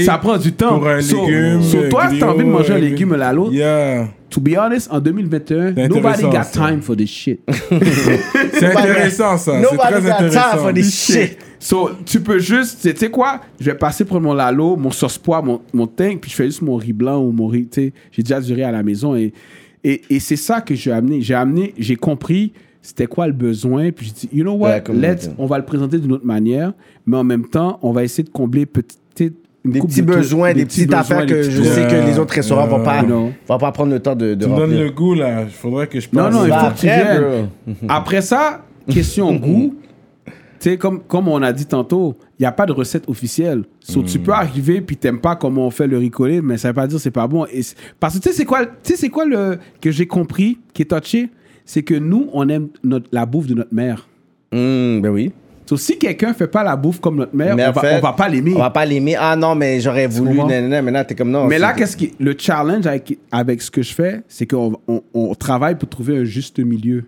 ça 0.06 0.18
prend 0.18 0.38
du 0.38 0.52
temps. 0.54 0.80
Pour 0.80 0.88
un 0.88 1.02
So- 1.02 1.26
légume. 1.26 1.62
so 1.64 1.78
toi, 1.90 2.10
si 2.10 2.20
t'as 2.20 2.28
envie 2.30 2.40
de 2.46 2.50
manger 2.50 2.74
un 2.74 2.78
légume, 2.80 3.16
lalo, 3.16 3.52
Yeah. 3.52 4.08
to 4.30 4.42
be 4.42 4.56
honest, 4.58 4.90
en 4.92 5.00
2021, 5.00 5.74
C'est 5.76 5.88
nobody 5.88 6.24
got 6.24 6.44
ça. 6.44 6.68
time 6.68 6.82
for 6.82 6.96
this 6.96 7.10
shit. 7.10 7.40
C'est 8.54 8.66
intéressant 8.76 9.38
ça. 9.38 9.60
Nobody 9.60 9.78
très 9.78 10.02
got 10.02 10.08
time 10.18 10.26
intéressant. 10.28 10.58
for 10.58 10.74
this 10.74 11.06
shit. 11.06 11.38
So, 11.62 11.90
tu 12.06 12.22
peux 12.22 12.40
juste, 12.40 12.82
tu 12.82 12.96
sais 12.98 13.10
quoi, 13.10 13.42
je 13.60 13.66
vais 13.66 13.76
passer 13.76 14.06
pour 14.06 14.20
mon 14.22 14.34
lalo, 14.34 14.78
mon 14.78 14.92
sauce 14.92 15.18
pois, 15.18 15.42
mon, 15.42 15.62
mon 15.74 15.88
tank, 15.88 16.22
puis 16.22 16.32
je 16.32 16.36
fais 16.36 16.46
juste 16.46 16.62
mon 16.62 16.78
riz 16.78 16.94
blanc 16.94 17.20
ou 17.22 17.32
mon 17.32 17.48
riz, 17.48 17.68
tu 17.68 17.82
sais, 17.82 17.94
j'ai 18.12 18.24
déjà 18.24 18.40
du 18.40 18.54
riz 18.54 18.64
à 18.64 18.72
la 18.72 18.82
maison. 18.82 19.14
Et, 19.16 19.34
et, 19.84 20.02
et 20.10 20.20
c'est 20.20 20.38
ça 20.38 20.62
que 20.62 20.74
j'ai 20.74 20.92
amené. 20.92 21.22
J'ai 21.22 21.34
amené, 21.34 21.74
j'ai 21.78 21.96
compris 21.98 22.54
c'était 22.82 23.08
quoi 23.08 23.28
le 23.28 23.34
besoin, 23.34 23.92
puis 23.92 24.08
j'ai 24.08 24.28
dit, 24.28 24.38
you 24.38 24.44
know 24.44 24.54
what, 24.54 24.80
let's, 24.94 25.30
on 25.38 25.46
va 25.46 25.58
le 25.58 25.66
présenter 25.66 26.00
d'une 26.00 26.14
autre 26.14 26.26
manière, 26.26 26.74
mais 27.06 27.18
en 27.18 27.24
même 27.24 27.46
temps, 27.48 27.78
on 27.82 27.92
va 27.92 28.04
essayer 28.04 28.24
de 28.24 28.30
combler 28.30 28.66
petit, 28.66 28.98
Des 29.66 29.82
petits 29.82 30.02
de 30.02 30.06
besoins, 30.08 30.54
des, 30.54 30.66
petites 30.66 30.86
besoins, 30.88 31.00
affaires 31.02 31.26
des 31.26 31.34
que 31.34 31.40
petits 31.42 31.52
je 31.52 31.64
sais 31.64 31.88
que 31.88 32.08
les 32.10 32.18
autres 32.18 32.34
restaurants 32.34 32.68
vont 32.68 32.84
pas, 32.84 33.02
You 33.02 33.08
know. 33.08 33.32
vont 33.48 33.58
pas 33.58 33.72
prendre 33.74 33.92
le 33.92 34.00
temps 34.00 34.16
de, 34.16 34.34
de 34.34 34.46
Tu 34.46 34.50
me 34.52 34.56
donnes 34.56 34.78
le 34.78 34.90
goût, 34.90 35.14
là. 35.14 35.42
Il 35.44 35.50
faudrait 35.50 35.88
que 35.88 36.00
je 36.00 36.08
Non, 36.14 36.24
passe. 36.24 36.34
non, 36.34 36.46
il 36.46 36.54
faut 36.54 36.70
que 36.74 36.80
tu 36.80 36.90
après, 36.90 37.14
viennes. 37.14 37.50
bro. 37.68 37.74
Après 37.90 38.22
ça, 38.22 38.66
question 38.90 39.34
goût. 39.36 39.76
Tu 40.62 40.72
sais, 40.72 40.78
comme, 40.78 41.02
comme 41.02 41.28
on 41.30 41.42
a 41.42 41.54
dit 41.54 41.66
tantôt, 41.66 42.18
il 42.38 42.44
n'y 42.44 42.46
a 42.46 42.52
pas 42.52 42.66
de 42.66 42.74
recette 42.74 43.08
officielle. 43.10 43.64
So, 43.80 44.04
Tu 44.04 44.20
peux 44.20 44.32
arriver 44.34 44.82
puis 44.82 44.96
t'aimes 44.98 45.20
pas 45.22 45.36
comment 45.38 45.68
on 45.68 45.70
fait 45.72 45.88
le 45.88 45.98
ricolé, 45.98 46.42
mais 46.42 46.58
ça 46.58 46.70
veut 46.70 46.74
pas 46.74 46.88
dire 46.88 46.98
que 46.98 47.02
c'est 47.02 47.12
pas 47.12 47.28
bon. 47.28 47.46
Et 47.46 47.62
parce 48.00 48.16
que 48.18 48.24
tu 48.24 48.30
sais, 48.30 48.36
c'est 48.36 48.46
quoi, 48.46 48.66
tu 48.66 48.72
sais, 48.84 48.96
c'est 48.96 49.10
quoi 49.10 49.26
le, 49.26 49.58
que 49.82 49.90
j'ai 49.92 50.06
compris, 50.06 50.58
qui 50.74 50.82
est 50.82 50.86
touché? 50.86 51.30
C'est 51.70 51.84
que 51.84 51.94
nous, 51.94 52.32
on 52.34 52.50
aime 52.50 52.70
notre, 52.84 53.06
la 53.12 53.28
bouffe 53.28 53.46
de 53.46 53.54
notre 53.54 53.76
mère. 53.76 54.08
Hum, 54.52 55.02
ben 55.04 55.10
oui. 55.10 55.32
So, 55.68 55.78
si 55.78 56.00
quelqu'un 56.00 56.34
fait 56.34 56.48
pas 56.48 56.64
la 56.64 56.76
bouffe 56.76 57.00
comme 57.00 57.18
notre 57.18 57.36
mère, 57.36 57.54
on, 57.54 57.72
va, 57.72 57.74
fait, 57.80 57.98
on 57.98 58.00
va 58.00 58.14
pas 58.14 58.28
l'aimer. 58.28 58.54
On 58.56 58.60
va 58.60 58.72
pas 58.72 58.88
l'aimer. 58.88 59.16
Ah 59.16 59.36
non, 59.36 59.54
mais 59.54 59.80
j'aurais 59.80 60.08
voulu. 60.08 60.34
Maintenant, 60.34 61.04
t'es 61.04 61.14
comme 61.14 61.30
non. 61.30 61.46
Mais 61.46 61.60
là, 61.60 61.74
qu'est-ce 61.74 61.96
qui, 61.96 62.16
le 62.20 62.34
challenge 62.36 62.88
avec, 62.88 63.20
avec 63.32 63.62
ce 63.62 63.70
que 63.70 63.84
je 63.84 63.94
fais, 63.94 64.24
c'est 64.28 64.48
qu'on 64.48 64.80
on, 64.88 65.04
on 65.14 65.36
travaille 65.36 65.76
pour 65.76 65.88
trouver 65.88 66.18
un 66.18 66.24
juste 66.24 66.58
milieu. 66.58 67.04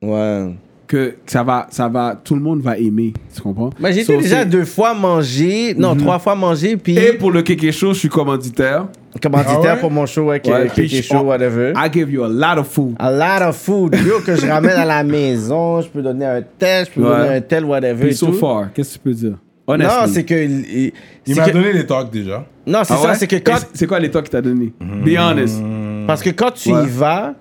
Ouais. 0.00 0.54
Que 0.86 1.14
ça 1.24 1.42
va, 1.42 1.66
ça 1.70 1.88
va, 1.88 2.14
tout 2.22 2.34
le 2.34 2.42
monde 2.42 2.60
va 2.60 2.76
aimer. 2.76 3.14
Tu 3.34 3.40
comprends? 3.40 3.70
Moi, 3.80 3.90
j'ai 3.92 4.04
So, 4.04 4.18
déjà 4.20 4.44
deux 4.44 4.66
fois 4.66 4.92
manger. 4.92 5.74
Non, 5.78 5.96
trois 5.96 6.18
fois 6.18 6.34
manger. 6.34 6.76
Puis 6.76 6.98
Et 6.98 7.14
pour 7.14 7.30
le 7.32 7.40
Kéké 7.40 7.72
Show, 7.72 7.94
je 7.94 8.00
suis 8.00 8.08
commanditaire. 8.10 8.86
commanditaire 9.22 9.58
Ah 9.64 9.74
ouais? 9.74 9.80
pour 9.80 9.90
mon 9.90 10.04
show, 10.04 10.30
qui 10.42 10.50
Ouais, 10.50 10.68
chaud, 11.02 11.16
on- 11.20 11.26
whatever. 11.28 11.72
I 11.74 11.88
give 11.90 12.10
you 12.12 12.22
a 12.22 12.28
lot 12.28 12.60
of 12.60 12.68
food. 12.68 12.96
A 12.98 13.10
lot 13.10 13.48
of 13.48 13.56
food, 13.56 13.94
yo, 14.06 14.20
que 14.20 14.36
je 14.36 14.46
ramène 14.46 14.72
à 14.76 14.84
la 14.84 15.02
maison. 15.04 15.80
Je 15.80 15.88
peux 15.88 16.02
donner 16.02 16.26
un 16.26 16.42
tel, 16.58 16.84
je 16.84 16.90
peux 16.90 17.00
Ouais. 17.08 17.16
donner 17.16 17.36
un 17.36 17.40
tel, 17.40 17.64
whatever. 17.64 18.00
Puis 18.04 18.10
et 18.10 18.12
so 18.14 18.26
tout. 18.26 18.32
far, 18.34 18.70
qu'est-ce 18.74 18.90
que 18.90 18.94
tu 18.94 18.98
peux 19.00 19.14
dire? 19.14 19.38
Honnêtement. 19.66 20.02
Non, 20.02 20.12
c'est 20.12 20.24
que. 20.24 20.34
il- 20.34 20.92
il- 21.26 21.34
m'a 21.36 21.46
que- 21.46 21.52
donné 21.52 21.72
les 21.72 21.86
talks 21.86 22.10
déjà. 22.12 22.44
Non, 22.66 22.80
c'est 22.84 22.92
Ah 22.92 22.96
ça, 22.98 23.08
ouais? 23.08 23.14
c'est 23.14 23.26
que 23.26 23.36
quand. 23.36 23.56
c'est- 23.72 23.86
quoi 23.86 23.98
l'état 24.00 24.20
qu'il 24.20 24.30
t'a 24.30 24.42
donné? 24.42 24.74
Be 24.80 25.16
honest. 25.18 25.62
Parce 26.06 26.22
que 26.22 26.28
quand 26.30 26.50
tu 26.50 26.70
Ouais. 26.72 26.84
Y 26.84 26.88
vas, 26.88 27.34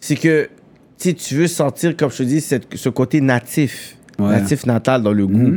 c'est 0.00 0.16
que 0.16 0.48
sais, 1.08 1.14
tu 1.14 1.34
veux 1.36 1.46
sentir, 1.46 1.96
comme 1.96 2.10
je 2.10 2.18
te 2.18 2.22
dis, 2.24 2.40
cette- 2.40 2.74
ce 2.76 2.88
côté 2.88 3.20
natif, 3.20 3.96
Ouais. 4.18 4.28
Natif 4.38 4.66
natal 4.66 5.02
dans 5.02 5.12
le 5.14 5.26
goût. 5.26 5.56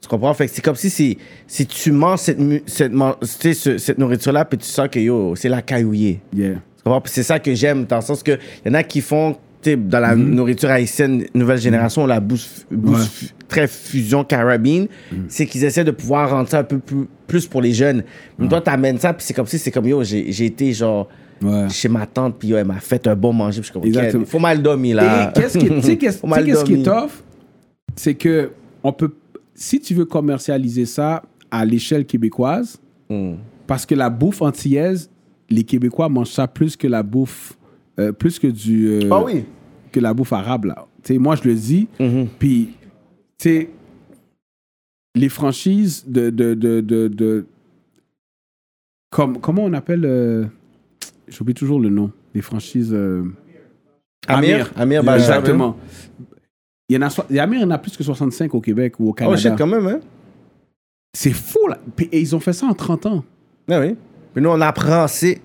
Tu 0.00 0.08
comprends? 0.08 0.34
Fait 0.34 0.48
que 0.48 0.52
c'est 0.54 0.60
comme 0.62 0.74
si, 0.74 0.90
c'est- 0.90 1.16
si 1.46 1.66
tu 1.66 1.92
manges 1.92 2.18
cette, 2.18 2.38
cette, 2.66 2.92
man- 2.92 3.14
tu 3.20 3.26
sais, 3.28 3.54
ce- 3.54 3.78
cette 3.78 3.98
nourriture-là, 3.98 4.44
puis 4.44 4.58
tu 4.58 4.64
sens 4.66 4.88
que 4.90 4.98
yo, 4.98 5.36
c'est 5.36 5.48
la 5.48 5.62
caillouillée. 5.62 6.20
Yeah. 6.34 6.54
Tu 6.54 6.82
comprends? 6.82 7.00
C'est 7.06 7.22
ça 7.22 7.38
que 7.38 7.54
j'aime, 7.54 7.84
dans 7.84 7.96
le 7.96 8.02
sens 8.02 8.24
que 8.24 8.32
y 8.32 8.68
en 8.68 8.74
a 8.74 8.82
qui 8.82 9.00
font, 9.02 9.36
tu 9.62 9.76
dans 9.76 10.00
la 10.00 10.16
nourriture 10.16 10.70
haïtienne, 10.70 11.24
nouvelle 11.32 11.60
génération, 11.60 12.04
la 12.04 12.18
Ouais. 12.18 12.36
fu- 13.08 13.28
très 13.46 13.68
fusion 13.68 14.24
carabine, 14.24 14.88
c'est 15.28 15.46
qu'ils 15.46 15.62
essaient 15.62 15.84
de 15.84 15.92
pouvoir 15.92 16.30
rendre 16.30 16.48
ça 16.48 16.58
un 16.60 16.64
peu 16.64 16.78
plus, 16.80 17.06
plus 17.28 17.46
pour 17.46 17.62
les 17.62 17.72
jeunes. 17.72 18.02
Mais 18.36 18.48
toi, 18.48 18.60
t'amènes 18.60 18.98
ça, 18.98 19.12
puis 19.12 19.24
c'est 19.24 19.34
comme 19.34 19.46
si, 19.46 19.60
c'est 19.60 19.70
comme 19.70 19.86
yo, 19.86 20.02
j'ai 20.02 20.44
été 20.44 20.72
genre 20.72 21.08
Ouais. 21.42 21.68
chez 21.70 21.88
ma 21.88 22.06
tante, 22.06 22.38
puis 22.38 22.52
elle 22.52 22.66
m'a 22.66 22.80
fait 22.80 23.06
un 23.06 23.14
bon 23.16 23.32
manger, 23.32 23.60
puis 23.62 23.92
je 23.92 24.24
faut 24.24 24.38
mal 24.38 24.62
dormir 24.62 24.96
là. 24.96 25.30
Et 25.30 25.32
qu'est-ce 25.40 25.58
qui, 25.58 25.66
tu 25.68 25.82
sais 25.82 25.96
qu'est-ce- 25.98 26.20
qui 26.64 26.74
est 26.74 26.82
tough? 26.82 27.10
C'est 27.96 28.14
que 28.14 28.50
on 28.82 28.92
peut, 28.92 29.12
si 29.54 29.80
tu 29.80 29.94
veux 29.94 30.04
commercialiser 30.04 30.86
ça 30.86 31.22
à 31.50 31.64
l'échelle 31.64 32.04
québécoise, 32.06 32.78
Hmm. 33.10 33.34
parce 33.66 33.84
que 33.84 33.94
la 33.94 34.08
bouffe 34.08 34.40
antillaise, 34.40 35.10
les 35.50 35.64
Québécois 35.64 36.08
mangent 36.08 36.30
ça 36.30 36.46
plus 36.48 36.76
que 36.76 36.86
la 36.86 37.02
bouffe, 37.02 37.52
euh, 37.98 38.10
plus 38.12 38.38
que 38.38 38.46
du, 38.46 38.86
euh, 38.88 39.08
Ah 39.10 39.22
oui. 39.22 39.44
que 39.90 40.00
la 40.00 40.14
bouffe 40.14 40.32
arabe 40.32 40.64
là. 40.66 40.86
Tu 41.02 41.12
sais, 41.14 41.18
moi 41.18 41.34
je 41.36 41.46
le 41.48 41.54
dis. 41.54 41.88
Mhm. 42.00 42.28
Puis, 42.38 42.70
tu 43.36 43.48
sais, 43.50 43.70
les 45.14 45.28
franchises 45.28 46.04
de, 46.06 46.30
de, 46.30 46.54
de, 46.54 46.80
de, 46.80 47.08
de- 47.08 47.44
comme, 49.10 49.38
comment 49.38 49.64
on 49.64 49.72
appelle, 49.74 50.04
euh, 50.06 50.44
j'oublie 51.34 51.54
toujours 51.54 51.80
le 51.80 51.88
nom, 51.88 52.10
les 52.34 52.42
franchises. 52.42 52.92
euh, 52.92 53.24
Amir, 54.28 54.70
Amir 54.76 55.02
Bajra. 55.02 55.36
Exactement. 55.38 55.76
Il 56.88 56.96
y 56.96 56.98
en 56.98 57.02
a, 57.02 57.10
so- 57.10 57.22
Amir, 57.30 57.58
il 57.58 57.62
y 57.62 57.64
en 57.64 57.70
a 57.70 57.78
plus 57.78 57.96
que 57.96 58.04
65 58.04 58.54
au 58.54 58.60
Québec 58.60 58.94
ou 59.00 59.06
au 59.06 59.10
Oh 59.10 59.12
Canada. 59.14 59.36
shit, 59.36 59.52
quand 59.56 59.66
même, 59.66 59.86
hein? 59.86 60.00
C'est 61.16 61.32
fou 61.32 61.66
là. 61.68 61.78
Et 62.10 62.20
ils 62.20 62.34
ont 62.36 62.40
fait 62.40 62.52
ça 62.52 62.66
en 62.66 62.74
30 62.74 63.06
ans. 63.06 63.24
Ah 63.70 63.80
oui. 63.80 63.96
Puis 64.32 64.42
nous, 64.42 64.50
on 64.50 64.60
apprend, 64.60 65.06
c'est. 65.08 65.40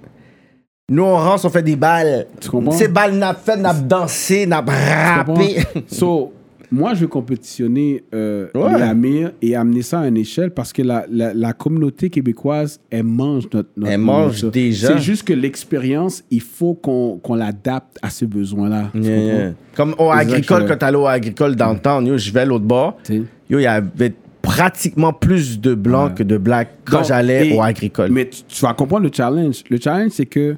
Nous, 0.90 1.04
on 1.04 1.16
rentre, 1.18 1.44
on 1.46 1.50
fait 1.50 1.64
des 1.64 1.76
balles. 1.76 2.28
Tu 2.40 2.50
comprends? 2.50 2.72
Ces 2.72 2.88
balles, 2.88 3.16
n'a 3.16 3.34
fait, 3.34 3.58
n'a 3.58 3.74
dansé, 3.74 4.46
n'a 4.46 4.62
rappé. 4.62 5.58
So, 5.88 6.32
moi, 6.72 6.94
je 6.94 7.02
veux 7.02 7.08
compétitionner 7.08 8.04
euh, 8.14 8.48
Ouais. 8.54 8.76
les 8.76 8.82
Amir 8.82 9.32
et 9.42 9.56
amener 9.56 9.82
ça 9.82 10.02
à 10.02 10.08
une 10.08 10.18
échelle 10.18 10.52
parce 10.52 10.74
que 10.74 10.82
la, 10.82 11.06
la, 11.10 11.34
la 11.34 11.54
communauté 11.54 12.10
québécoise, 12.10 12.80
elle 12.90 13.04
mange 13.04 13.46
notre. 13.54 13.70
notre 13.78 13.92
Elle 13.92 14.00
mange 14.02 14.50
déjà. 14.52 14.88
C'est 14.90 15.00
juste 15.00 15.26
que 15.28 15.34
l'expérience, 15.34 16.24
il 16.30 16.42
faut 16.42 16.74
qu'on 16.74 17.18
qu'on 17.20 17.36
l'adapte 17.36 17.98
à 18.02 18.10
ces 18.10 18.28
besoins-là. 18.28 18.92
Yeah, 18.94 19.18
yeah. 19.18 19.54
Comme 19.76 19.96
au 19.98 20.10
agricole, 20.12 20.66
quand 20.68 20.78
t'allais 20.78 20.98
au 20.98 21.08
agricole 21.08 21.56
downtown, 21.56 22.06
yo, 22.06 22.18
je 22.18 22.32
vais 22.32 22.42
à 22.42 22.46
l'autre 22.46 22.66
bord. 22.66 22.98
Yo, 23.10 23.60
il 23.60 23.64
y 23.64 23.66
avait 23.66 24.14
pratiquement 24.42 25.14
plus 25.14 25.60
de 25.60 25.74
blancs 25.76 26.16
que 26.16 26.24
de 26.24 26.38
blacks 26.38 26.70
quand 26.86 27.04
j'allais 27.04 27.54
au 27.56 27.62
agricole. 27.62 28.12
Mais 28.12 28.30
tu, 28.30 28.44
tu 28.48 28.62
vas 28.62 28.74
comprendre 28.74 29.04
le 29.04 29.12
challenge. 29.14 29.64
Le 29.70 29.78
challenge, 29.80 30.12
c'est 30.12 30.26
que 30.26 30.56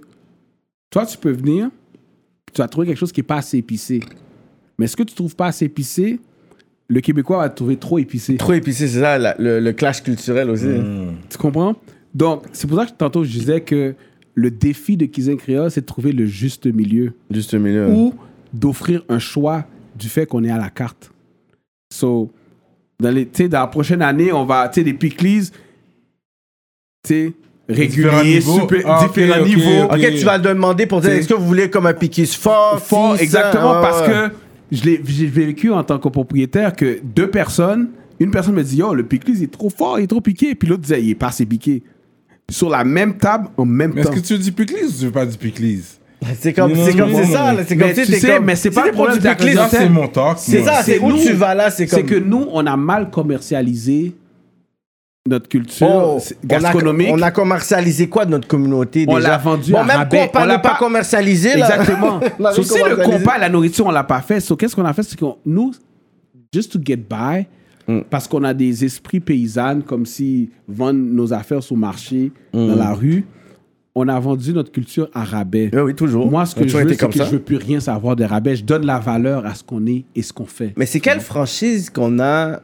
toi, 0.92 1.06
tu 1.06 1.18
peux 1.18 1.32
venir, 1.32 1.70
tu 2.54 2.62
vas 2.62 2.68
trouver 2.68 2.88
quelque 2.88 2.98
chose 2.98 3.12
qui 3.12 3.20
n'est 3.20 3.28
pas 3.28 3.38
assez 3.38 3.58
épicé. 3.58 4.00
Mais 4.80 4.88
ce 4.88 4.96
que 4.96 5.04
tu 5.04 5.14
trouves 5.14 5.36
pas 5.36 5.48
assez 5.48 5.66
épicé, 5.66 6.20
le 6.88 7.02
Québécois 7.02 7.38
va 7.40 7.50
te 7.50 7.56
trouver 7.58 7.76
trop 7.78 8.00
épicé. 8.00 8.36
Trop 8.38 8.54
épicé, 8.54 8.88
c'est 8.88 9.02
ça, 9.02 9.18
la- 9.20 9.36
le, 9.38 9.60
le 9.60 9.74
clash 9.74 10.02
culturel 10.02 10.50
aussi. 10.50 10.66
Tu 11.30 11.38
comprends? 11.38 11.76
Donc, 12.16 12.44
c'est 12.54 12.66
pour 12.68 12.80
ça 12.80 12.86
que 12.88 12.92
tantôt, 12.98 13.24
je 13.24 13.30
disais 13.30 13.62
que 13.62 13.94
le 14.34 14.50
défi 14.52 14.98
de 14.98 15.06
Cuisine 15.06 15.38
Créole, 15.38 15.70
c'est 15.70 15.82
de 15.82 15.86
trouver 15.86 16.12
le 16.14 16.26
juste 16.26 16.66
milieu 16.66 17.14
Juste 17.30 17.54
au 17.54 17.60
milieu. 17.60 17.88
ou 17.90 18.16
d'offrir 18.54 19.04
un 19.10 19.20
choix 19.20 19.66
du 19.96 20.08
fait 20.10 20.26
qu'on 20.26 20.44
est 20.44 20.50
à 20.50 20.58
la 20.58 20.70
carte. 20.70 21.12
So, 21.94 22.32
dans, 23.00 23.12
les, 23.12 23.26
tu 23.28 23.44
sais, 23.44 23.50
dans 23.50 23.60
la 23.60 23.68
prochaine 23.68 24.02
année, 24.02 24.32
on 24.32 24.46
va, 24.46 24.70
tu 24.70 24.80
sais, 24.80 24.84
des 24.86 24.94
pickles, 24.94 25.42
tu 25.42 25.52
sais, 27.04 27.34
Différents 27.70 28.18
réguliers, 28.20 28.36
niveaux. 28.40 28.60
super, 28.62 28.82
Ah, 28.88 29.06
ok, 29.06 29.08
différents 29.14 29.42
ok, 29.42 29.48
niveaux. 29.48 29.84
ok. 29.84 29.92
Ok, 29.94 30.00
tu 30.18 30.26
vas 30.26 30.38
le 30.38 30.44
demander 30.44 30.86
pour 30.88 31.02
dire 31.02 31.12
C'est- 31.12 31.18
est-ce 31.20 31.28
que 31.28 31.36
vous 31.36 31.46
voulez 31.46 31.70
comme 31.70 31.86
un 31.86 31.94
piquis 31.94 32.26
fort 32.26 32.80
Fort, 32.80 33.18
si, 33.18 33.24
exactement, 33.24 33.74
ça? 33.74 33.82
parce 33.82 34.02
que 34.08 34.32
j'ai 34.72 35.28
vécu 35.28 35.72
en 35.72 35.84
tant 35.84 36.00
que 36.00 36.10
propriétaire 36.10 36.76
que 36.76 37.00
deux 37.04 37.30
personnes, 37.30 37.90
une 38.20 38.32
personne 38.32 38.56
me 38.56 38.64
dit 38.64 38.78
Yo, 38.78 38.94
le 38.94 39.04
pickles 39.04 39.32
il 39.32 39.44
est 39.44 39.52
trop 39.52 39.70
fort, 39.70 40.00
il 40.00 40.04
est 40.04 40.08
trop 40.08 40.22
piqué. 40.22 40.56
Puis 40.56 40.68
l'autre 40.68 40.82
disait 40.82 41.02
Il 41.02 41.10
est 41.10 41.16
pas 41.16 41.28
assez 41.28 41.46
piqué. 41.46 41.84
Sur 42.50 42.70
la 42.70 42.84
même 42.84 43.18
table, 43.18 43.48
en 43.58 43.66
même 43.66 43.94
Mais 43.94 44.02
est-ce 44.02 44.12
que 44.12 44.20
tu 44.20 44.34
veux 44.34 44.40
du 44.40 44.52
pickles 44.52 44.86
ou 44.86 44.92
tu 44.92 45.06
veux 45.06 45.12
pas 45.12 45.26
du 45.26 45.38
pickles 45.38 45.82
C'est 46.40 46.54
comme, 46.54 46.74
c'est 46.76 46.98
comme, 46.98 47.14
ça, 47.14 47.56
c'est 47.66 47.76
Mais 47.76 47.94
comme, 47.94 48.04
tu 48.04 48.14
sais, 48.20 48.40
mais 48.40 48.56
c'est 48.56 48.72
pas 48.72 48.88
le 48.88 48.92
problème 48.92 49.20
de 49.20 49.24
la 49.24 49.36
clientèle. 49.36 49.80
c'est 49.82 49.90
mon 49.90 50.08
talk. 50.08 50.38
C'est 50.40 50.64
ça, 50.64 50.82
c'est 50.84 51.00
où 51.00 51.14
tu 51.14 51.34
vas 51.34 51.56
là, 51.56 51.72
c'est 51.72 51.86
que 51.86 52.16
nous, 52.16 52.48
on 52.52 52.66
a 52.66 52.78
mal 52.78 53.10
commercialisé 53.10 54.14
notre 55.30 55.48
culture 55.48 55.88
Oh, 55.90 56.18
on 56.18 56.18
a- 56.20 56.48
gastronomique. 56.48 57.10
On 57.12 57.22
a, 57.22 57.32
commercialisé 57.32 58.08
quoi 58.10 58.26
de 58.26 58.32
notre 58.32 58.48
communauté 58.48 59.06
On 59.08 59.16
déjà? 59.16 59.30
l'a 59.30 59.38
vendu 59.38 59.72
bon, 59.72 59.80
à 59.80 59.84
même 59.84 59.98
rabais. 59.98 60.30
On 60.36 60.46
l'a 60.46 60.60
pas 60.60 60.70
pas- 60.72 60.76
commercialisé, 60.78 61.56
là. 61.58 61.70
Exactement. 61.78 62.20
On 62.40 62.52
So, 62.54 62.64
si 62.64 62.80
le 62.84 62.96
compas 62.98 63.38
la 63.38 63.50
nourriture, 63.50 63.86
on 63.86 63.92
l'a 63.92 64.04
pas 64.04 64.22
fait, 64.22 64.40
so, 64.40 64.56
qu'est-ce 64.56 64.76
qu'on 64.76 64.86
a 64.86 64.94
fait? 64.94 65.04
C'est 65.04 65.18
que 65.20 65.26
nous, 65.46 65.72
just 66.54 66.72
to 66.74 66.80
get 66.84 66.98
by, 66.98 67.46
Mm. 67.88 68.02
parce 68.10 68.28
qu'on 68.28 68.44
a 68.44 68.54
des 68.54 68.86
esprits 68.86 69.20
paysannes, 69.20 69.82
comme 69.82 70.06
si 70.06 70.52
vendre 70.68 71.00
nos 71.00 71.34
affaires 71.34 71.64
sur 71.64 71.74
le 71.76 71.82
marché, 71.82 72.32
Mm. 72.54 72.68
dans 72.68 72.76
la 72.76 72.94
rue, 72.94 73.26
on 73.96 74.08
a 74.08 74.20
vendu 74.20 74.54
notre 74.54 74.72
culture 74.72 75.10
à 75.14 75.24
rabais. 75.24 75.72
Oui, 75.74 75.80
oui, 75.82 75.96
toujours. 75.96 76.30
Moi, 76.30 76.46
ce 76.46 76.56
On 76.56 76.62
que 76.62 76.68
je 76.68 76.78
veux, 76.78 76.90
c'est 76.94 77.08
que 77.08 77.18
ça. 77.18 77.26
je 77.26 77.32
veux 77.32 77.40
plus 77.40 77.56
rien 77.58 77.80
savoir 77.80 78.16
des 78.16 78.26
rabais. 78.28 78.56
Je 78.56 78.64
donne 78.64 78.86
la 78.86 79.00
valeur 79.00 79.44
à 79.46 79.56
ce 79.56 79.64
qu'on 79.64 79.86
est 79.88 80.06
et 80.16 80.22
ce 80.22 80.32
qu'on 80.32 80.46
fait. 80.46 80.74
Mais 80.78 80.86
c'est 80.86 81.00
quelle 81.00 81.20
franchise 81.20 81.90
qu'on 81.90 82.20
a 82.20 82.60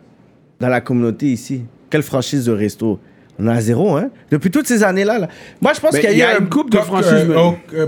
dans 0.60 0.70
la 0.70 0.80
communauté 0.80 1.26
ici? 1.32 1.64
Quelle 1.96 2.04
franchise 2.04 2.44
de 2.44 2.52
resto? 2.52 3.00
On 3.40 3.48
a 3.48 3.62
zéro, 3.62 3.96
hein? 3.96 4.10
Depuis 4.30 4.52
toutes 4.52 4.68
ces 4.68 4.84
années-là. 4.84 5.18
Là. 5.18 5.30
Moi, 5.62 5.72
je 5.74 5.80
pense 5.80 5.98
qu'il 5.98 6.10
il 6.12 6.18
y 6.18 6.22
a 6.24 6.36
un- 6.36 6.40
une 6.42 6.50
coupe 6.50 6.70
de 6.70 6.76
Coq, 6.76 6.86
franchises. 6.88 7.26
euh, 7.30 7.52
euh, 7.74 7.86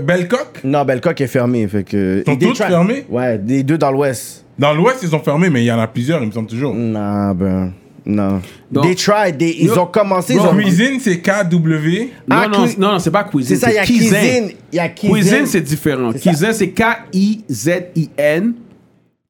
Non, 0.64 0.82
Bellecoq 0.86 1.20
est 1.20 1.26
fermé. 1.26 1.68
Fait 1.68 1.84
que... 1.84 2.22
Sont 2.26 2.36
toutes 2.36 2.56
fermées? 2.56 3.04
Ouais, 3.10 3.36
des 3.36 3.62
deux 3.62 3.76
dans 3.76 3.90
l'ouest. 3.90 4.46
Dans 4.58 4.72
l'Ouest, 4.72 5.00
ils 5.02 5.14
ont 5.14 5.18
fermé, 5.20 5.50
mais 5.50 5.60
il 5.62 5.66
y 5.66 5.70
en 5.72 5.78
a 5.78 5.86
plusieurs, 5.86 6.22
il 6.22 6.28
me 6.28 6.32
semble 6.32 6.48
toujours. 6.48 6.72
Non, 6.74 7.32
ben... 7.34 7.70
Non. 8.06 8.40
Donc- 8.72 8.84
They 8.84 8.94
tried. 8.94 9.36
they- 9.36 9.56
ils 9.60 9.78
ont 9.78 9.84
commencé... 9.84 10.32
Ils 10.32 10.40
ont... 10.40 10.54
Cuisine, 10.56 10.98
c'est 11.00 11.18
KW. 11.18 11.28
Non, 11.30 12.08
Ah, 12.30 12.48
non, 12.50 12.60
non, 12.78 12.92
non, 12.92 12.98
c'est 12.98 13.10
pas 13.10 13.24
cuisine. 13.24 13.56
C'est 13.56 13.62
ça, 13.62 13.70
il 13.70 13.74
y 13.74 13.78
a 13.78 13.84
cuisine. 13.84 14.52
Y 14.72 14.78
a 14.78 14.88
cuisine. 14.88 15.12
Cuisine, 15.16 15.44
c'est 15.46 15.60
différent. 15.60 16.12
Cuisine, 16.12 16.52
c'est 16.54 16.70
K-I-Z-I-N. 16.70 18.54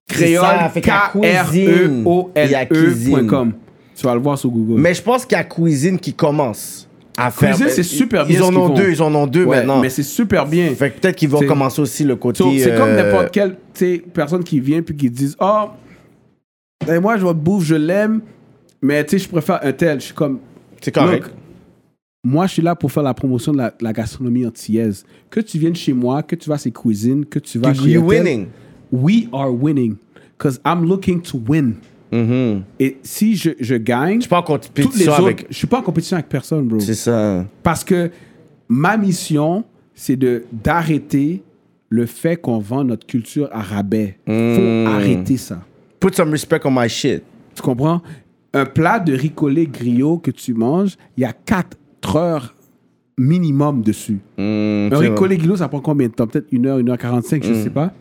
Créole, 0.08 0.44
y 0.76 0.78
y. 0.78 0.82
K-R-E-O-L-E.com. 2.40 3.52
Tu 3.98 4.06
vas 4.06 4.14
le 4.14 4.20
voir 4.20 4.38
sur 4.38 4.48
Google. 4.50 4.80
Mais 4.80 4.94
je 4.94 5.02
pense 5.02 5.26
qu'il 5.26 5.36
y 5.36 5.40
a 5.40 5.44
Cuisine 5.44 5.98
qui 5.98 6.14
commence 6.14 6.88
à 7.16 7.32
faire. 7.32 7.56
Cuisine, 7.56 7.66
c'est 7.68 7.82
super 7.82 8.24
bien 8.24 8.38
Ils 8.38 8.42
en 8.44 8.54
ont 8.54 8.68
deux, 8.68 8.90
ils 8.90 9.02
en 9.02 9.12
ont 9.12 9.26
deux 9.26 9.44
Ouais, 9.44 9.56
maintenant. 9.56 9.80
Mais 9.80 9.90
c'est 9.90 10.04
super 10.04 10.46
bien. 10.46 10.72
Fait 10.76 10.90
peut-être 10.90 11.16
qu'ils 11.16 11.28
vont 11.28 11.44
commencer 11.44 11.82
aussi 11.82 12.04
le 12.04 12.14
côté. 12.14 12.44
C'est 12.60 12.76
comme 12.76 12.90
euh, 12.90 13.02
n'importe 13.02 13.32
quelle 13.32 13.56
personne 14.14 14.44
qui 14.44 14.60
vient 14.60 14.82
puis 14.82 14.94
qui 14.94 15.10
disent 15.10 15.36
Oh, 15.40 15.64
ben 16.86 17.00
moi, 17.00 17.16
je 17.16 17.22
votre 17.22 17.40
bouffe, 17.40 17.64
je 17.64 17.74
l'aime, 17.74 18.20
mais 18.80 19.04
tu 19.04 19.18
sais, 19.18 19.24
je 19.24 19.28
préfère 19.28 19.58
un 19.64 19.72
tel. 19.72 19.98
Je 19.98 20.04
suis 20.06 20.14
comme 20.14 20.38
C'est 20.80 20.94
correct. 20.94 21.24
Look, 21.24 21.32
moi, 22.24 22.46
je 22.46 22.52
suis 22.52 22.62
là 22.62 22.76
pour 22.76 22.92
faire 22.92 23.02
la 23.02 23.14
promotion 23.14 23.50
de 23.50 23.58
la, 23.58 23.74
la 23.80 23.92
gastronomie 23.92 24.46
antillaise. 24.46 25.04
Que 25.28 25.40
tu 25.40 25.58
viennes 25.58 25.74
chez 25.74 25.92
moi, 25.92 26.22
que 26.22 26.36
tu 26.36 26.48
vas 26.48 26.54
à 26.54 26.58
ces 26.58 26.70
cuisines, 26.70 27.24
que 27.26 27.40
tu 27.40 27.58
vas 27.58 27.70
You- 27.72 27.82
chez 27.82 27.90
you 27.90 28.02
winning. 28.06 28.46
We 28.92 29.26
are 29.32 29.52
winning. 29.52 29.96
Because 30.38 30.60
I'm 30.64 30.84
looking 30.86 31.20
to 31.22 31.40
win. 31.48 31.74
Mhm. 32.12 32.62
Et 32.80 32.96
si 33.02 33.36
je, 33.36 33.50
je 33.60 33.74
gagne, 33.76 34.16
Je 34.16 34.20
suis 34.22 34.28
pas 34.28 34.38
en 34.38 34.42
toutes 34.42 34.70
les 34.76 34.84
compétition 34.84 35.12
autres, 35.12 35.22
avec. 35.22 35.46
je 35.50 35.54
suis 35.56 35.66
pas 35.66 35.78
en 35.78 35.82
compétition 35.82 36.16
avec 36.16 36.28
personne, 36.28 36.66
bro. 36.66 36.80
C'est 36.80 36.94
ça. 36.94 37.44
Parce 37.62 37.84
que 37.84 38.10
ma 38.68 38.96
mission, 38.96 39.64
c'est 39.94 40.16
de 40.16 40.44
d'arrêter 40.52 41.42
le 41.90 42.06
fait 42.06 42.36
qu'on 42.36 42.58
vend 42.58 42.84
notre 42.84 43.06
culture 43.06 43.48
à 43.52 43.60
rabais. 43.62 44.18
Faut 44.26 44.32
Mm. 44.32 44.86
arrêter 44.86 45.36
ça. 45.36 45.60
Put 46.00 46.14
some 46.14 46.30
respect 46.30 46.60
on 46.64 46.70
my 46.70 46.88
shit. 46.88 47.22
Tu 47.54 47.62
comprends? 47.62 48.02
Un 48.54 48.64
plat 48.66 49.00
de 49.00 49.12
ricolé 49.14 49.66
griot 49.66 50.18
que 50.18 50.30
tu 50.30 50.54
manges, 50.54 50.96
il 51.16 51.22
y 51.22 51.24
a 51.26 51.32
4 51.32 51.76
heures 52.16 52.54
minimum 53.18 53.82
dessus. 53.82 54.18
Mm, 54.38 54.90
Un 54.92 54.98
ricolé 54.98 55.36
griot, 55.36 55.56
ça 55.56 55.68
prend 55.68 55.80
combien 55.80 56.06
de 56.08 56.12
temps? 56.12 56.26
Peut-être 56.26 56.46
1 56.52 56.64
heure, 56.66 56.78
1 56.78 56.88
heure 56.88 56.98
45, 56.98 57.42
je 57.44 57.52
Mm. 57.52 57.62
sais 57.64 57.70
pas. 57.70 57.92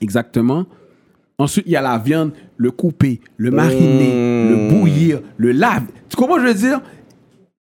Exactement. 0.00 0.66
Ensuite, 1.38 1.64
il 1.66 1.72
y 1.72 1.76
a 1.76 1.82
la 1.82 1.98
viande, 1.98 2.32
le 2.56 2.70
couper, 2.70 3.20
le 3.36 3.50
mariner, 3.50 4.12
Mm. 4.12 4.50
le 4.50 4.68
bouillir, 4.70 5.20
le 5.36 5.52
lave. 5.52 5.84
Tu 6.08 6.16
comprends 6.16 6.36
ce 6.36 6.40
que 6.42 6.46
je 6.48 6.52
veux 6.52 6.58
dire? 6.58 6.80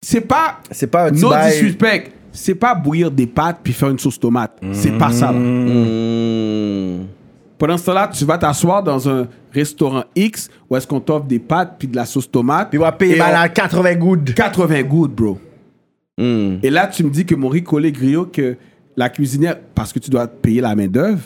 C'est 0.01 0.21
pas 0.21 0.59
C'est 0.71 0.87
pas 0.87 1.05
un 1.07 1.11
petit 1.11 1.21
no 1.21 1.29
bail- 1.29 1.51
disrespect. 1.53 2.11
C'est 2.31 2.55
pas 2.55 2.73
bouillir 2.75 3.11
des 3.11 3.27
pâtes 3.27 3.59
puis 3.63 3.71
faire 3.73 3.89
une 3.89 3.99
sauce 3.99 4.19
tomate. 4.19 4.59
C'est 4.73 4.97
pas 4.97 5.11
ça. 5.11 5.31
là. 5.31 5.39
Mm. 5.39 7.05
Pendant 7.57 7.77
ce 7.77 7.85
temps-là, 7.85 8.09
tu 8.11 8.25
vas 8.25 8.37
t'asseoir 8.37 8.83
dans 8.83 9.07
un 9.07 9.27
restaurant 9.53 10.03
X 10.15 10.49
où 10.69 10.75
est-ce 10.75 10.85
qu'on 10.87 10.99
t'offre 10.99 11.25
des 11.25 11.39
pâtes 11.39 11.75
puis 11.79 11.87
de 11.87 11.95
la 11.95 12.05
sauce 12.05 12.29
tomate. 12.29 12.69
Puis 12.71 12.79
on 12.79 12.81
va 12.81 12.91
payer 12.91 13.15
mal 13.17 13.35
à 13.35 13.47
80 13.47 13.95
gouttes. 13.95 14.33
80 14.33 14.81
gouttes, 14.83 15.13
bro. 15.15 15.39
Mm. 16.17 16.55
Et 16.63 16.69
là, 16.69 16.87
tu 16.87 17.03
me 17.03 17.09
dis 17.09 17.25
que 17.25 17.35
mon 17.35 17.47
riz 17.47 17.63
collé 17.63 17.91
griot, 17.91 18.25
que 18.25 18.57
la 18.97 19.09
cuisinière, 19.09 19.57
parce 19.73 19.93
que 19.93 19.99
tu 19.99 20.09
dois 20.09 20.27
payer 20.27 20.59
la 20.61 20.75
main-d'œuvre, 20.75 21.21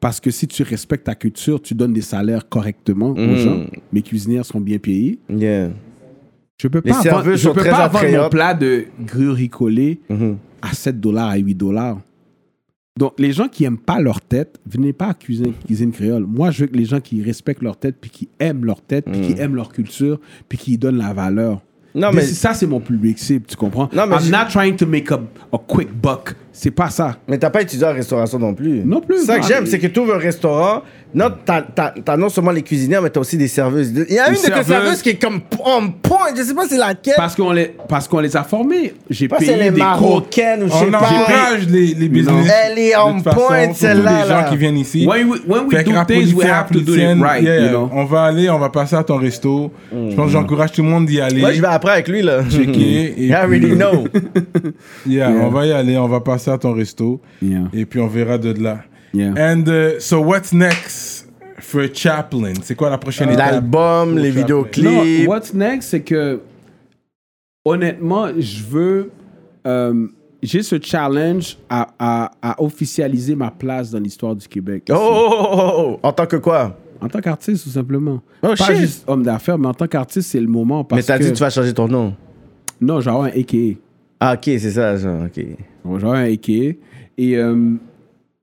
parce 0.00 0.20
que 0.20 0.30
si 0.30 0.46
tu 0.46 0.62
respectes 0.62 1.04
ta 1.04 1.14
culture, 1.14 1.60
tu 1.60 1.74
donnes 1.74 1.92
des 1.92 2.00
salaires 2.02 2.48
correctement 2.48 3.10
Mm. 3.14 3.30
aux 3.30 3.36
gens. 3.36 3.64
Mes 3.92 4.02
cuisinières 4.02 4.44
sont 4.46 4.60
bien 4.60 4.78
payées. 4.78 5.18
Yeah. 5.28 5.70
Je 6.60 6.68
peux 6.68 6.80
Les 6.84 6.90
pas 6.90 6.96
vendre, 6.98 7.02
serveuses 7.02 7.38
je 7.40 7.48
sont 7.48 7.54
peux 7.54 7.60
très 7.60 7.70
pas 7.70 7.88
vendre 7.88 7.92
mon 7.92 7.98
attrayantes. 7.98 8.30
plat 8.32 8.54
de 8.54 8.84
griot 9.04 9.32
riz 9.34 9.48
collé 9.48 10.00
Mhm. 10.08 10.36
à 10.62 10.72
7 10.72 11.00
dollars, 11.00 11.28
à 11.28 11.36
8 11.36 11.54
dollars. 11.54 12.00
Donc, 12.98 13.12
les 13.18 13.30
gens 13.32 13.46
qui 13.48 13.64
aiment 13.64 13.76
pas 13.76 14.00
leur 14.00 14.22
tête, 14.22 14.58
venez 14.64 14.94
pas 14.94 15.08
à 15.08 15.14
cuisine, 15.14 15.52
cuisine 15.66 15.92
créole. 15.92 16.24
Moi, 16.24 16.50
je 16.50 16.62
veux 16.62 16.66
que 16.68 16.76
les 16.78 16.86
gens 16.86 17.00
qui 17.00 17.22
respectent 17.22 17.62
leur 17.62 17.76
tête, 17.76 17.96
puis 18.00 18.10
qui 18.10 18.28
aiment 18.40 18.64
leur 18.64 18.80
tête, 18.80 19.04
puis 19.04 19.20
qui 19.20 19.32
aiment 19.40 19.54
leur 19.54 19.70
culture, 19.70 20.18
puis 20.48 20.56
qui 20.56 20.72
y 20.74 20.78
donnent 20.78 20.96
la 20.96 21.12
valeur. 21.12 21.60
Non, 21.96 22.10
Mais 22.12 22.20
ça, 22.22 22.52
c'est 22.52 22.66
mon 22.66 22.78
public 22.78 23.18
cible, 23.18 23.46
tu 23.48 23.56
comprends? 23.56 23.88
Non, 23.92 24.06
mais 24.06 24.16
I'm 24.16 24.22
je- 24.22 24.30
not 24.30 24.48
trying 24.50 24.76
to 24.76 24.86
make 24.86 25.10
a, 25.10 25.18
a 25.52 25.58
quick 25.66 25.88
buck. 25.92 26.34
C'est 26.52 26.70
pas 26.70 26.90
ça. 26.90 27.16
Mais 27.26 27.38
t'as 27.38 27.50
pas 27.50 27.62
étudié 27.62 27.86
en 27.86 27.92
restauration 27.94 28.38
non 28.38 28.52
plus. 28.54 28.82
Non 28.84 29.00
plus, 29.00 29.24
ça 29.24 29.38
que 29.38 29.46
j'aime, 29.46 29.64
c'est 29.66 29.78
que 29.78 29.86
tu 29.86 29.98
ouvres 30.00 30.14
un 30.14 30.18
restaurant. 30.18 30.82
Non, 31.14 31.30
t'as, 31.46 31.62
t'as- 31.62 31.94
t'as 32.04 32.16
non 32.16 32.28
seulement 32.28 32.50
les 32.50 32.60
cuisinières, 32.62 33.00
mais 33.00 33.08
t'as 33.08 33.20
aussi 33.20 33.38
des 33.38 33.48
serveuses. 33.48 33.90
Il 34.08 34.14
y 34.14 34.18
a 34.18 34.28
Une 34.28 34.34
une 34.34 34.40
de 34.42 34.46
tes 34.46 34.46
serveuse. 34.48 34.66
serveuses 34.66 35.02
qui 35.02 35.10
est 35.10 35.14
comme 35.22 35.40
on 35.64 35.88
point. 35.90 36.26
Je 36.36 36.42
sais 36.42 36.52
pas 36.54 36.66
c'est 36.68 36.76
laquelle. 36.76 37.14
Parce 37.16 37.34
qu'on 37.34 37.52
les, 37.52 37.74
parce 37.88 38.06
qu'on 38.06 38.18
les 38.18 38.36
a 38.36 38.42
formés. 38.44 38.92
J'ai 39.08 39.26
pas 39.28 39.38
si 39.38 39.46
payé 39.46 39.56
elle 39.58 39.66
est 39.68 39.70
des 39.70 39.78
marocaine 39.80 40.64
ou 40.64 40.66
je 40.66 40.72
sais 40.72 40.84
On 40.88 40.90
pas. 40.90 40.98
encourage 40.98 41.66
les, 41.68 41.94
les 41.94 42.08
business. 42.08 42.46
Elle 42.70 42.78
est 42.78 42.96
on 42.98 43.18
façon, 43.20 43.36
point, 43.40 43.72
celle-là, 43.72 44.22
les 44.24 44.28
là. 44.28 44.42
gens 44.44 44.50
qui 44.50 44.56
viennent 44.58 44.76
ici. 44.76 45.06
When 45.06 45.28
we, 45.30 45.40
when 45.48 45.62
we 45.68 45.84
do 45.84 45.92
things, 46.06 46.34
we 46.34 46.44
have 46.46 46.70
to 46.70 46.80
do 46.80 46.94
it 46.94 47.18
right, 47.22 47.42
yeah, 47.42 47.60
you 47.60 47.68
know? 47.70 47.88
On 47.92 48.04
va 48.04 48.24
aller, 48.24 48.50
on 48.50 48.58
va 48.58 48.68
passer 48.68 48.96
à 48.96 49.04
ton 49.04 49.16
resto. 49.16 49.72
Je 49.92 50.14
pense 50.14 50.26
que 50.26 50.32
j'encourage 50.32 50.72
tout 50.72 50.82
le 50.82 50.88
monde 50.88 51.06
d'y 51.06 51.20
aller. 51.20 51.40
Moi, 51.40 51.52
je 51.52 51.60
vais 51.62 51.66
après 51.68 51.92
avec 51.92 52.08
lui, 52.08 52.20
là. 52.20 52.40
Checker. 52.50 53.14
Et 53.16 53.26
I 53.28 53.32
already 53.34 53.68
puis- 53.68 53.76
know. 53.76 54.06
Yeah, 55.06 55.30
on 55.30 55.48
va 55.50 55.66
y 55.66 55.72
aller, 55.72 55.96
on 55.98 56.08
va 56.08 56.20
passer 56.20 56.50
à 56.50 56.58
ton 56.58 56.72
resto. 56.72 57.20
Yeah. 57.40 57.60
Et 57.72 57.86
puis 57.86 58.00
on 58.00 58.06
verra 58.08 58.38
de 58.38 58.52
là. 58.62 58.78
Yeah. 59.16 59.34
And 59.36 59.68
uh, 59.68 59.98
so 60.00 60.20
what's 60.20 60.52
next 60.52 61.26
for 61.60 61.86
Chaplin? 61.92 62.54
C'est 62.62 62.74
quoi 62.74 62.90
la 62.90 62.98
prochaine 62.98 63.30
étape? 63.30 63.50
L'album, 63.52 64.18
les 64.18 64.28
Chaplin. 64.32 64.40
vidéoclips. 64.42 64.84
Non, 65.24 65.26
what's 65.32 65.54
next, 65.54 65.88
c'est 65.90 66.02
que 66.02 66.40
honnêtement, 67.64 68.28
je 68.38 68.62
veux. 68.64 69.10
euh, 69.66 70.06
j'ai 70.42 70.62
ce 70.62 70.76
challenge 70.80 71.56
à, 71.68 71.88
à- 71.98 72.30
à 72.42 72.62
officialiser 72.62 73.34
ma 73.34 73.50
place 73.50 73.90
dans 73.90 73.98
l'histoire 73.98 74.36
du 74.36 74.46
Québec. 74.46 74.84
Oh, 74.90 74.94
oh, 74.94 75.46
oh, 75.52 75.72
oh. 75.78 76.00
En 76.02 76.12
tant 76.12 76.26
que 76.26 76.36
quoi? 76.36 76.78
En 77.00 77.08
tant 77.08 77.20
qu'artiste, 77.20 77.64
tout 77.64 77.70
simplement. 77.70 78.22
Oh, 78.42 78.48
Pas 78.48 78.56
shit. 78.56 78.76
juste 78.76 79.04
homme 79.08 79.22
d'affaires, 79.22 79.58
mais 79.58 79.66
en 79.66 79.74
tant 79.74 79.86
qu'artiste, 79.88 80.30
c'est 80.30 80.40
le 80.40 80.46
moment. 80.46 80.84
Parce 80.84 81.00
Mais 81.00 81.02
t'as 81.04 81.18
que... 81.18 81.24
dit 81.24 81.30
que 81.30 81.36
tu 81.36 81.40
vas 81.42 81.50
changer 81.50 81.72
ton 81.74 81.88
nom. 81.88 82.14
Non, 82.80 83.00
j'ai 83.00 83.10
un 83.10 83.24
AKA. 83.24 83.78
Ah, 84.20 84.34
ok, 84.34 84.42
c'est 84.44 84.70
ça, 84.70 84.96
genre, 84.96 85.24
ok. 85.24 85.44
Bon, 85.84 85.98
J'ai 85.98 86.06
un 86.06 86.32
AKA. 86.32 86.78
Et, 87.18 87.36
euh, 87.36 87.72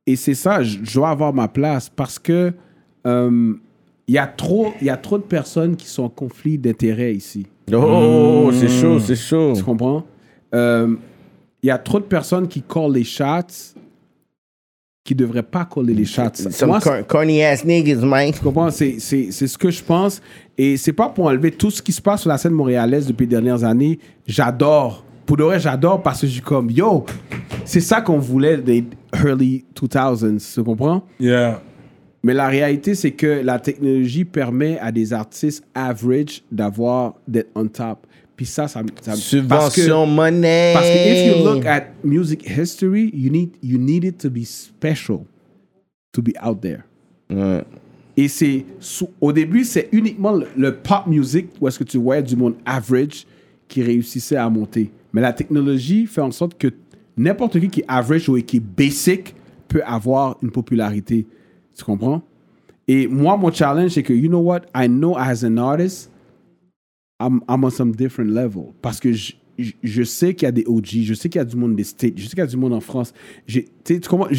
et 0.05 0.15
c'est 0.15 0.33
ça, 0.33 0.61
je 0.63 0.77
dois 0.93 1.09
avoir 1.09 1.33
ma 1.33 1.47
place 1.47 1.89
parce 1.89 2.19
que 2.19 2.53
euh, 3.07 3.53
il 4.07 4.15
y, 4.15 4.17
a 4.17 4.27
trop- 4.27 4.73
il 4.81 4.87
y 4.87 4.89
a 4.89 4.97
trop 4.97 5.17
de 5.17 5.23
personnes 5.23 5.75
qui 5.75 5.87
sont 5.87 6.03
en 6.03 6.09
conflit 6.09 6.57
d'intérêts 6.57 7.13
ici. 7.13 7.45
Oh, 7.73 8.49
c'est 8.53 8.67
chaud, 8.67 8.99
c'est 8.99 9.15
chaud. 9.15 9.53
Tu 9.55 9.63
comprends? 9.63 10.03
Euh, 10.53 10.95
Il 11.61 11.67
y 11.67 11.71
a 11.71 11.77
trop 11.77 11.99
de 11.99 12.03
personnes 12.05 12.47
qui 12.49 12.61
callent 12.61 12.91
les 12.91 13.05
shots 13.05 13.73
qui 15.05 15.13
ne 15.15 15.19
devraient 15.19 15.43
pas 15.43 15.65
coller 15.65 15.93
les 15.93 16.05
shots. 16.05 16.49
Some 16.51 16.69
Moi, 16.69 16.79
cor- 16.81 17.05
corny 17.07 17.41
ass 17.43 17.63
niggas, 17.65 17.95
man. 18.05 18.31
tu 18.31 18.39
comprends? 18.39 18.69
C'est, 18.71 18.99
c'est, 18.99 19.31
c'est 19.31 19.47
ce 19.47 19.57
que 19.57 19.69
je 19.69 19.83
pense. 19.83 20.21
Et 20.57 20.77
c'est 20.77 20.93
pas 20.93 21.09
pour 21.09 21.25
enlever 21.25 21.51
tout 21.51 21.71
ce 21.71 21.81
qui 21.81 21.91
se 21.91 22.01
passe 22.01 22.21
sur 22.21 22.29
la 22.29 22.37
scène 22.37 22.53
montréalaise 22.53 23.07
depuis 23.07 23.23
les 23.23 23.29
dernières 23.31 23.63
années. 23.63 23.99
J'adore. 24.27 25.03
Pour 25.25 25.37
de 25.37 25.43
vrai, 25.43 25.59
j'adore 25.59 26.01
parce 26.01 26.21
que 26.21 26.27
je 26.27 26.33
suis 26.33 26.41
comme, 26.41 26.69
yo, 26.69 27.05
c'est 27.65 27.79
ça 27.79 28.01
qu'on 28.01 28.19
voulait 28.19 28.57
des 28.57 28.83
early 29.13 29.63
2000s. 29.75 30.53
Tu 30.53 30.63
comprends? 30.63 31.03
Yeah. 31.19 31.61
Mais 32.23 32.33
la 32.33 32.47
réalité, 32.47 32.95
c'est 32.95 33.11
que 33.11 33.41
la 33.43 33.59
technologie 33.59 34.25
permet 34.25 34.79
à 34.79 34.91
des 34.91 35.11
artistes 35.13 35.63
average 35.73 36.41
d'avoir, 36.51 37.15
d'être 37.27 37.49
on 37.55 37.67
top. 37.67 38.05
Puis 38.35 38.45
ça, 38.45 38.67
ça, 38.67 38.81
me- 38.81 38.87
ça 39.01 39.13
Subvention 39.15 40.05
money. 40.07 40.71
Parce 40.73 40.87
que 40.87 40.95
if 40.95 41.27
you 41.37 41.43
look 41.45 41.65
at 41.65 41.87
music 42.03 42.43
history, 42.49 43.11
you 43.13 43.29
need 43.29 43.51
you 43.61 43.77
need 43.77 44.03
it 44.05 44.17
to 44.17 44.29
be 44.29 44.43
special 44.45 45.19
to 46.13 46.21
be 46.21 46.31
out 46.43 46.59
there. 46.61 46.79
Ouais. 47.29 47.63
Et 48.17 48.27
c'est 48.27 48.65
au 49.21 49.31
début, 49.31 49.63
c'est 49.63 49.89
uniquement 49.91 50.31
le, 50.31 50.47
le 50.57 50.73
pop 50.75 51.05
music 51.07 51.47
où 51.61 51.67
est-ce 51.67 51.77
que 51.79 51.83
tu 51.83 51.97
voyais 51.97 52.23
du 52.23 52.35
monde 52.35 52.55
average 52.65 53.25
qui 53.67 53.83
réussissait 53.83 54.35
à 54.37 54.49
monter. 54.49 54.91
Mais 55.13 55.21
la 55.21 55.31
technologie 55.31 56.07
fait 56.07 56.21
en 56.21 56.31
sorte 56.31 56.57
que 56.57 56.67
n'importe 57.15 57.59
qui 57.59 57.69
qui 57.69 57.79
est 57.81 57.85
average 57.87 58.27
ou 58.27 58.41
qui 58.41 58.57
est 58.57 58.59
basic 58.59 59.35
peut 59.67 59.83
avoir 59.85 60.37
une 60.41 60.51
popularité. 60.51 61.27
Tu 61.75 61.83
comprends? 61.83 62.23
Et 62.87 63.07
moi, 63.07 63.37
mon 63.37 63.51
challenge, 63.51 63.91
c'est 63.91 64.03
que, 64.03 64.13
you 64.13 64.27
know 64.27 64.41
what? 64.41 64.61
I 64.75 64.87
know 64.87 65.15
as 65.17 65.45
an 65.45 65.57
artist, 65.57 66.11
I'm, 67.19 67.41
I'm 67.47 67.63
on 67.63 67.69
some 67.69 67.95
different 67.95 68.29
level. 68.29 68.73
Parce 68.81 68.99
que 68.99 69.13
je, 69.13 69.33
je, 69.57 70.03
sais 70.03 70.33
qu'il 70.33 70.45
y 70.45 70.49
a 70.49 70.51
des 70.51 70.65
OG, 70.65 71.03
je 71.03 71.13
sais 71.13 71.29
qu'il 71.29 71.39
y 71.39 71.41
a 71.41 71.45
du 71.45 71.55
monde 71.55 71.75
des 71.75 71.83
States, 71.83 72.13
je 72.17 72.23
sais 72.23 72.31
qu'il 72.31 72.39
y 72.39 72.41
a 72.41 72.47
du 72.47 72.57
monde 72.57 72.73
en 72.73 72.81
France. 72.81 73.13
Tu 73.47 74.01
comprends? 74.01 74.29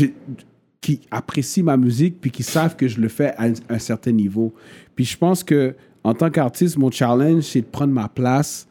Qui 0.81 1.01
apprécient 1.11 1.65
ma 1.65 1.79
musique 1.79 2.21
puis 2.21 2.31
qui 2.31 2.43
savent 2.43 2.77
que 2.77 2.89
je 2.89 3.01
le 3.01 3.09
fais 3.09 3.35
à 3.37 3.45
un, 3.45 3.53
un 3.71 3.79
certain 3.79 4.13
niveau. 4.13 4.53
Puis 4.95 5.07
je 5.07 5.17
pense 5.17 5.43
que 5.43 5.75
en 6.03 6.13
tant 6.13 6.31
qu'artiste, 6.31 6.77
mon 6.77 6.91
challenge, 6.91 7.45
c'est 7.45 7.63
de 7.63 7.67
prendre 7.67 7.93
ma 7.95 8.09
place, 8.11 8.69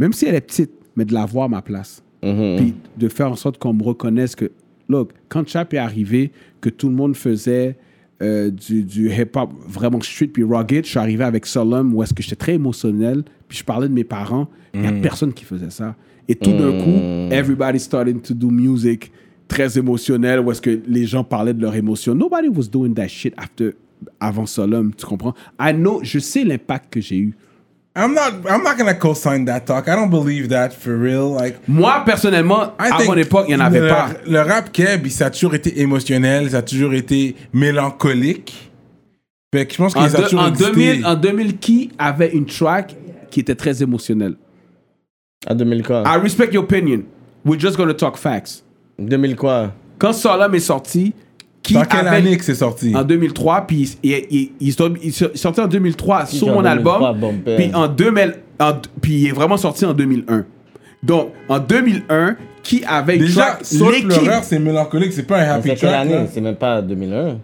même 0.00 0.12
si 0.12 0.26
elle 0.26 0.34
est 0.34 0.40
petite, 0.40 0.72
mais 0.96 1.04
de 1.04 1.12
l'avoir 1.14 1.48
ma 1.48 1.62
place. 1.62 2.02
Puis 2.20 2.74
de 2.96 3.08
faire 3.08 3.32
en 3.32 3.36
sorte 3.36 3.58
qu'on 3.58 3.72
me 3.72 3.82
reconnaisse 3.82 4.36
que, 4.36 4.52
look, 4.88 5.10
quand 5.28 5.46
Chap 5.48 5.74
est 5.74 5.78
arrivé, 5.78 6.30
que 6.60 6.68
tout 6.70 6.88
le 6.88 6.94
monde 6.94 7.16
faisait 7.16 7.76
euh, 8.22 8.50
du, 8.50 8.84
du 8.84 9.10
hip-hop 9.10 9.50
vraiment 9.66 10.00
street 10.00 10.28
puis 10.28 10.44
rugged, 10.44 10.84
je 10.84 10.90
suis 10.90 10.98
arrivé 11.00 11.24
avec 11.24 11.46
Solemn 11.46 11.92
où 11.92 12.02
est-ce 12.02 12.14
que 12.14 12.22
j'étais 12.22 12.36
très 12.36 12.54
émotionnel, 12.54 13.24
puis 13.48 13.58
je 13.58 13.64
parlais 13.64 13.88
de 13.88 13.92
mes 13.92 14.04
parents, 14.04 14.48
il 14.72 14.82
n'y 14.82 14.86
a 14.86 14.92
personne 14.92 15.32
qui 15.32 15.44
faisait 15.44 15.70
ça. 15.70 15.96
Et 16.28 16.36
tout 16.36 16.52
d'un 16.52 16.78
coup, 16.82 17.34
everybody 17.34 17.80
starting 17.80 18.20
to 18.20 18.32
do 18.32 18.48
music 18.50 19.10
très 19.48 19.76
émotionnel 19.76 20.40
où 20.40 20.52
est-ce 20.52 20.62
que 20.62 20.80
les 20.86 21.04
gens 21.04 21.24
parlaient 21.24 21.54
de 21.54 21.60
leurs 21.60 21.74
émotions. 21.74 22.14
Nobody 22.14 22.48
was 22.48 22.68
doing 22.70 22.94
that 22.94 23.08
shit 23.08 23.34
after, 23.36 23.72
avant 24.20 24.46
Solemn, 24.46 24.94
tu 24.94 25.04
comprends? 25.04 25.34
I 25.60 25.72
know, 25.74 26.00
je 26.04 26.20
sais 26.20 26.44
l'impact 26.44 26.92
que 26.92 27.00
j'ai 27.00 27.18
eu. 27.18 27.36
I'm 27.94 28.14
not. 28.14 28.32
I'm 28.48 28.62
not 28.62 28.78
gonna 28.78 28.94
co-sign 28.94 29.44
that 29.46 29.66
talk. 29.66 29.86
I 29.86 29.94
don't 29.94 30.10
believe 30.10 30.48
that 30.48 30.72
for 30.72 30.96
real. 30.96 31.30
Like. 31.30 31.58
Moi, 31.68 32.02
personnellement, 32.06 32.72
I 32.78 32.90
à 32.90 32.96
think 32.96 33.08
mon 33.08 33.16
époque, 33.16 33.46
il 33.48 33.56
n'y 33.56 33.62
en 33.62 33.64
avait 33.66 33.80
le, 33.80 33.88
pas. 33.88 34.10
Le 34.26 34.40
rap 34.40 34.72
keb, 34.72 35.06
ça 35.08 35.26
a 35.26 35.30
toujours 35.30 35.54
été 35.54 35.80
émotionnel, 35.80 36.50
ça 36.50 36.58
a 36.58 36.62
toujours 36.62 36.94
été 36.94 37.36
mélancolique. 37.52 38.70
Fait 39.54 39.66
que 39.66 39.74
je 39.74 39.78
pense 39.78 39.92
qu'ils 39.92 40.02
ont 40.02 40.22
toujours 40.22 40.40
en 40.40 40.48
existé. 40.48 40.72
2000, 40.72 41.06
en 41.06 41.14
2000, 41.14 41.58
qui 41.58 41.90
avait 41.98 42.30
une 42.30 42.46
track 42.46 42.96
qui 43.30 43.40
était 43.40 43.54
très 43.54 43.82
émotionnel. 43.82 44.36
En 45.46 45.54
2000 45.54 45.82
quoi? 45.82 46.04
I 46.06 46.18
respect 46.18 46.52
your 46.52 46.64
opinion. 46.64 47.02
We're 47.44 47.60
just 47.60 47.76
gonna 47.76 47.94
talk 47.94 48.16
facts. 48.16 48.62
2000 48.98 49.36
quoi? 49.36 49.72
Quand 49.98 50.14
Solemn 50.14 50.54
est 50.54 50.60
sorti, 50.60 51.12
qui 51.62 51.74
Dans 51.74 51.84
quelle 51.84 52.06
avait- 52.08 52.16
année 52.16 52.36
que 52.36 52.44
c'est 52.44 52.54
sorti 52.56 52.94
En 52.96 53.04
2003, 53.04 53.66
puis 53.68 53.96
il, 54.02 54.10
il, 54.10 54.26
il, 54.30 54.52
il 54.60 54.68
est- 54.70 54.90
il 55.02 55.08
est 55.08 55.36
sorti 55.36 55.60
en 55.60 55.66
2003 55.68 56.26
sur 56.26 56.48
mon 56.48 56.62
2003, 56.62 57.08
album, 57.08 57.20
bon 57.20 57.34
puis 57.56 57.70
en 57.74 57.86
2000, 57.88 58.34
en- 58.60 58.72
puis 59.00 59.12
il 59.14 59.28
est 59.28 59.32
vraiment 59.32 59.56
sorti 59.56 59.84
en 59.84 59.92
2001. 59.94 60.44
Donc, 61.04 61.30
en 61.48 61.58
2001, 61.58 62.36
qui 62.62 62.84
avait 62.84 63.16
une 63.16 63.22
Déjà, 63.22 63.42
track, 63.60 63.60
l'équipe... 63.92 64.08
l'horreur, 64.08 64.44
c'est 64.44 64.58
mélancolique, 64.58 65.12
c'est 65.12 65.24
pas 65.26 65.38
un 65.40 65.48
happy 65.56 65.68
C'est 65.70 65.74
quelle 65.76 65.88
track. 65.90 66.00
année. 66.06 66.26
C'est 66.32 66.40
même 66.40 66.54
pas 66.56 66.80
2001. 66.82 67.38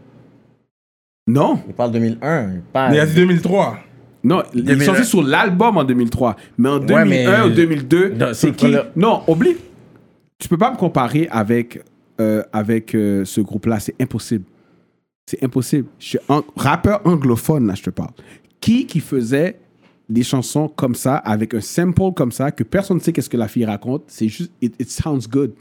Non, 1.27 1.61
Il 1.69 1.75
parle 1.75 1.91
2001. 1.93 2.51
Il 2.55 2.61
parle... 2.73 2.91
Mais 2.91 2.97
il 2.97 3.01
a 3.01 3.07
dit 3.07 3.15
2003. 3.15 3.79
non, 4.25 4.43
il 4.55 4.61
est 4.61 4.63
2001. 4.65 4.85
sorti 4.85 5.05
sur 5.05 5.23
l'album 5.23 5.77
en 5.77 5.85
2003. 5.85 6.37
Mais 6.57 6.69
en 6.69 6.79
2001 6.79 7.05
mais- 7.05 7.47
ou 7.47 7.51
2002, 7.55 8.09
Non, 8.11 8.27
c'est 8.29 8.35
c'est 8.35 8.53
qui 8.57 8.75
Non, 8.97 9.23
oublie. 9.27 9.57
Tu 10.39 10.49
peux 10.49 10.57
pas 10.59 10.71
me 10.71 10.77
comparer 10.77 11.29
avec, 11.31 11.81
euh, 12.21 12.43
avec 12.53 12.95
euh, 12.95 13.25
ce 13.25 13.41
groupe-là, 13.41 13.81
c'est 13.81 13.95
impossible. 14.01 14.45
C'est 15.27 15.43
impossible. 15.43 15.89
Je 15.99 16.07
suis 16.07 16.19
un 16.29 16.43
rappeur 16.57 17.01
anglophone, 17.07 17.67
là, 17.67 17.75
je 17.75 17.83
te 17.83 17.91
parle. 17.91 18.13
Qui 18.61 18.87
qui 18.87 19.01
faisait 19.01 19.59
des 20.09 20.23
chansons 20.23 20.69
comme 20.69 20.95
ça, 20.95 21.17
avec 21.17 21.55
un 21.55 21.61
sample 21.61 22.13
comme 22.15 22.33
ça, 22.33 22.51
que 22.51 22.65
personne 22.65 22.97
ne 22.97 23.03
sait 23.03 23.13
qu'est-ce 23.13 23.29
que 23.29 23.37
la 23.37 23.49
fille 23.49 23.65
raconte? 23.65 24.05
C'est 24.07 24.29
juste, 24.29 24.51
it, 24.61 24.75
it 24.81 24.91
sounds 24.91 25.29
good. 25.29 25.53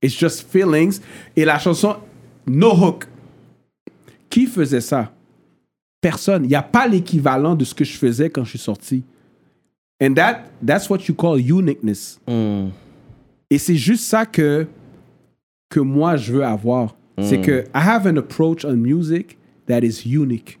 It's 0.00 0.16
just 0.16 0.46
feelings. 0.50 1.00
Et 1.36 1.44
la 1.44 1.58
chanson, 1.58 1.96
no 2.46 2.72
hook. 2.72 3.06
Qui 4.30 4.46
faisait 4.46 4.80
ça? 4.80 5.12
Personne. 6.00 6.44
Il 6.44 6.48
n'y 6.48 6.54
a 6.54 6.62
pas 6.62 6.88
l'équivalent 6.88 7.54
de 7.54 7.64
ce 7.64 7.74
que 7.74 7.84
je 7.84 7.96
faisais 7.96 8.30
quand 8.30 8.44
je 8.44 8.50
suis 8.50 8.58
sorti. 8.58 9.04
And 10.02 10.14
that, 10.14 10.44
that's 10.66 10.88
what 10.90 11.06
you 11.06 11.14
call 11.14 11.38
uniqueness. 11.38 12.18
Hmm. 12.26 12.70
Et 13.48 13.58
c'est 13.58 13.76
juste 13.76 14.04
ça 14.04 14.26
que, 14.26 14.66
que 15.72 15.80
moi, 15.80 16.16
je 16.16 16.32
veux 16.32 16.44
avoir. 16.44 16.94
C'est 17.20 17.38
Hmm. 17.38 17.42
que 17.42 17.60
I 17.74 17.80
have 17.88 18.06
an 18.06 18.16
approach 18.16 18.64
on 18.64 18.76
music 18.76 19.36
that 19.68 19.80
is 19.80 20.02
unique. 20.06 20.58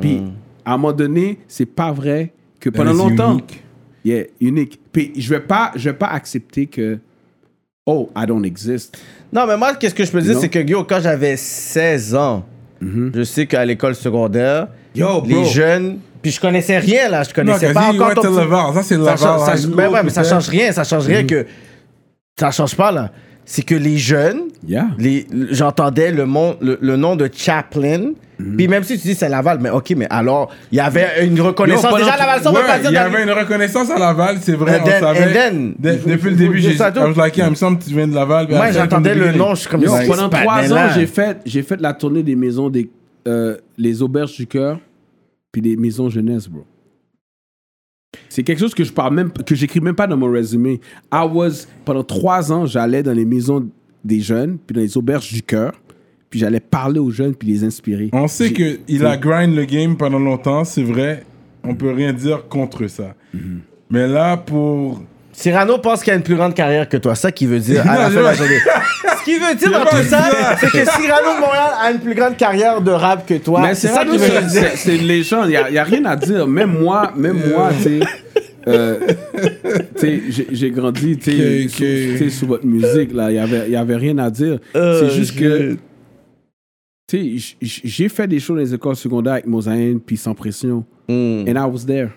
Puis, 0.00 0.18
Hmm. 0.18 0.30
à 0.64 0.74
un 0.74 0.76
moment 0.76 0.92
donné, 0.92 1.38
c'est 1.48 1.66
pas 1.66 1.92
vrai 1.92 2.32
que 2.60 2.70
pendant 2.70 2.92
longtemps... 2.92 3.32
unique. 3.32 3.62
Yeah, 4.04 4.24
unique. 4.40 4.80
Puis, 4.92 5.12
je 5.16 5.28
vais 5.30 5.40
pas, 5.40 5.72
je 5.74 5.90
vais 5.90 5.96
pas 5.96 6.06
accepter 6.08 6.66
que... 6.66 6.98
Oh, 7.86 8.10
I 8.16 8.26
don't 8.26 8.44
exist. 8.44 8.96
Non, 9.32 9.46
mais 9.46 9.56
moi, 9.56 9.74
qu'est-ce 9.74 9.94
que 9.94 10.04
je 10.04 10.10
peux 10.12 10.20
dire, 10.20 10.34
Non. 10.34 10.40
c'est 10.40 10.48
que, 10.48 10.58
yo, 10.60 10.84
quand 10.84 11.00
j'avais 11.00 11.36
16 11.36 12.14
ans, 12.14 12.44
je 12.80 13.22
sais 13.24 13.46
qu'à 13.46 13.64
l'école 13.64 13.94
secondaire, 13.94 14.68
Yo, 14.94 15.22
les 15.24 15.34
bro. 15.34 15.44
jeunes. 15.44 15.98
Puis 16.22 16.30
je 16.32 16.40
connaissais 16.40 16.78
rien, 16.78 17.08
là. 17.08 17.22
Je 17.22 17.28
Non, 17.30 17.34
connaissais 17.34 17.72
quasi, 17.72 17.74
pas 17.74 17.88
encore 17.92 18.08
ouais, 18.08 18.14
ton. 18.14 18.22
Ça, 18.74 18.82
c'est 18.82 18.96
Ça, 19.04 19.16
ça- 19.16 19.56
School, 19.56 19.74
ben 19.76 19.88
ouais, 19.92 20.02
mais 20.02 20.10
ça 20.10 20.24
change 20.24 20.48
rien. 20.48 20.72
Ça 20.72 20.82
change 20.84 21.06
rien 21.06 21.24
que. 21.24 21.46
Ça 22.38 22.50
change 22.50 22.76
pas, 22.76 22.90
là. 22.90 23.12
C'est 23.48 23.62
que 23.62 23.74
les 23.76 23.96
jeunes, 23.96 24.40
Yeah. 24.66 24.88
les, 24.98 25.26
j'entendais 25.52 26.10
le, 26.10 26.26
mon- 26.26 26.56
le, 26.60 26.76
le 26.80 26.96
nom 26.96 27.14
de 27.14 27.30
Chaplin. 27.32 28.10
Mhm. 28.38 28.56
Puis 28.56 28.66
même 28.68 28.82
si 28.82 28.98
tu 28.98 29.06
dis 29.06 29.14
c'est 29.14 29.28
Laval, 29.28 29.58
mais 29.60 29.70
ok, 29.70 29.94
mais 29.96 30.06
alors, 30.10 30.50
il 30.72 30.76
y 30.78 30.80
avait 30.80 31.24
une 31.24 31.40
reconnaissance. 31.40 31.92
Yo, 31.92 31.98
Déjà, 31.98 32.16
Laval, 32.16 32.42
ça, 32.42 32.50
Ouais, 32.52 32.60
va 32.62 32.66
pas 32.66 32.78
dire 32.80 32.90
il 32.90 32.94
y 32.94 32.96
avait 32.98 33.22
une 33.22 33.30
reconnaissance 33.30 33.88
à 33.90 33.98
Laval, 33.98 34.38
c'est 34.42 34.54
vrai, 34.56 34.78
And 34.78 34.82
on 34.82 34.86
then- 34.86 35.00
savait. 35.00 35.32
then- 35.32 35.74
De- 35.78 36.10
depuis 36.10 36.30
le 36.30 36.36
début, 36.36 36.58
j'ai 36.58 36.72
dit, 36.74 36.78
like, 37.16 37.36
il 37.38 37.44
me 37.50 37.54
semble 37.54 37.78
que 37.78 37.84
tu 37.84 37.90
viens 37.94 38.08
de 38.08 38.14
Laval. 38.14 38.48
Moi, 38.50 38.72
j'entendais 38.72 39.14
le 39.14 39.32
nom, 39.32 39.54
je 39.54 39.60
suis 39.60 39.68
comme 39.70 39.82
Yo, 39.82 39.90
ça. 39.90 40.02
pendant 40.06 40.28
trois 40.28 40.72
ans, 40.72 40.88
j'ai 40.94 41.06
fait, 41.06 41.38
j'ai 41.46 41.62
fait 41.62 41.80
la 41.80 41.94
tournée 41.94 42.22
des 42.24 42.34
maisons 42.36 42.68
des 42.68 42.90
euh, 43.28 43.56
les 43.78 44.02
auberges 44.02 44.34
du 44.36 44.46
cœur, 44.46 44.78
puis 45.52 45.62
des 45.62 45.76
maisons 45.76 46.08
jeunesse, 46.10 46.46
bro. 46.48 46.64
C'est 48.28 48.42
quelque 48.42 48.58
chose 48.58 48.74
que 48.74 48.84
je 48.84 48.92
parle 48.92 49.14
même, 49.14 49.30
que 49.32 49.54
j'écris 49.54 49.80
même 49.80 49.94
pas 49.94 50.06
dans 50.06 50.16
mon 50.16 50.30
résumé. 50.30 50.80
I 51.12 51.26
was 51.30 51.66
pendant 51.84 52.04
trois 52.04 52.52
ans, 52.52 52.66
j'allais 52.66 53.02
dans 53.02 53.12
les 53.12 53.24
maisons 53.24 53.68
des 54.04 54.20
jeunes, 54.20 54.58
puis 54.58 54.74
dans 54.74 54.80
les 54.80 54.96
auberges 54.96 55.32
du 55.32 55.42
cœur, 55.42 55.72
puis 56.30 56.40
j'allais 56.40 56.60
parler 56.60 57.00
aux 57.00 57.10
jeunes 57.10 57.34
puis 57.34 57.48
les 57.48 57.64
inspirer. 57.64 58.10
On 58.12 58.28
sait 58.28 58.52
qu'il 58.52 59.06
a 59.06 59.16
grind 59.16 59.54
le 59.54 59.64
game 59.64 59.96
pendant 59.96 60.18
longtemps, 60.18 60.64
c'est 60.64 60.82
vrai. 60.82 61.24
On 61.64 61.74
peut 61.74 61.90
rien 61.90 62.12
dire 62.12 62.48
contre 62.48 62.86
ça. 62.86 63.14
Mhm. 63.34 63.60
Mais 63.90 64.06
là, 64.06 64.36
pour. 64.36 65.02
Cyrano 65.36 65.76
pense 65.78 66.02
qu'il 66.02 66.12
a 66.12 66.16
une 66.16 66.22
plus 66.22 66.34
grande 66.34 66.54
carrière 66.54 66.88
que 66.88 66.96
toi. 66.96 67.14
Ça 67.14 67.30
qui 67.30 67.44
veut 67.46 67.58
dire 67.60 67.82
à 67.88 67.94
la 67.96 68.08
Non, 68.08 68.10
fin 68.14 68.20
de 68.20 68.24
la 68.24 68.32
je- 68.32 68.38
journée. 68.38 68.58
Ce 69.18 69.24
qui 69.24 69.38
veut 69.38 69.54
dire 69.54 69.70
dans 69.70 69.84
tout 69.84 70.02
ça, 70.08 70.30
c'est 70.58 70.70
que 70.70 70.78
Cyrano 70.78 71.34
de 71.36 71.40
Montréal 71.40 71.70
a 71.78 71.90
une 71.92 71.98
plus 72.00 72.14
grande 72.14 72.36
carrière 72.36 72.80
de 72.80 72.90
rap 72.90 73.26
que 73.26 73.34
toi. 73.34 73.60
Mais 73.62 73.74
c'est 73.74 73.88
ça 73.88 74.04
qui 74.04 74.16
veut 74.16 74.48
dire. 74.48 74.70
c'est 74.76 74.96
une 74.96 75.06
légende. 75.06 75.46
Il 75.46 75.50
n'y 75.50 75.56
a, 75.56 75.70
y 75.70 75.78
a 75.78 75.84
rien 75.84 76.04
à 76.06 76.16
dire. 76.16 76.46
Même 76.46 76.72
moi, 76.78 77.12
même 77.16 77.38
moi, 77.50 77.70
tu 77.76 77.82
sais, 77.82 78.00
euh, 78.68 78.98
tu 80.00 80.32
sais, 80.32 80.46
j'ai- 80.52 80.70
grandi, 80.70 81.18
tu 81.18 81.68
sais, 81.68 82.16
Ok, 82.24 82.30
sous- 82.30 82.46
votre 82.46 82.64
musique, 82.66 83.12
là. 83.12 83.30
Il 83.30 83.34
n'y 83.34 83.38
avait, 83.38 83.70
y 83.70 83.76
avait 83.76 83.96
rien 83.96 84.16
à 84.18 84.30
dire. 84.30 84.58
Euh, 84.74 85.00
c'est 85.08 85.14
juste 85.16 85.38
que, 85.38 85.76
j'ai 87.60 88.08
fait 88.08 88.26
des 88.26 88.40
shows 88.40 88.54
dans 88.54 88.60
les 88.60 88.74
écoles 88.74 88.96
secondaires 88.96 89.34
avec 89.34 89.46
Mosaïne, 89.46 90.00
puis 90.00 90.16
sans 90.16 90.34
pression. 90.34 90.84
Hmm. 91.08 91.44
And 91.46 91.54
I 91.56 91.70
was 91.70 91.84
there. 91.86 92.08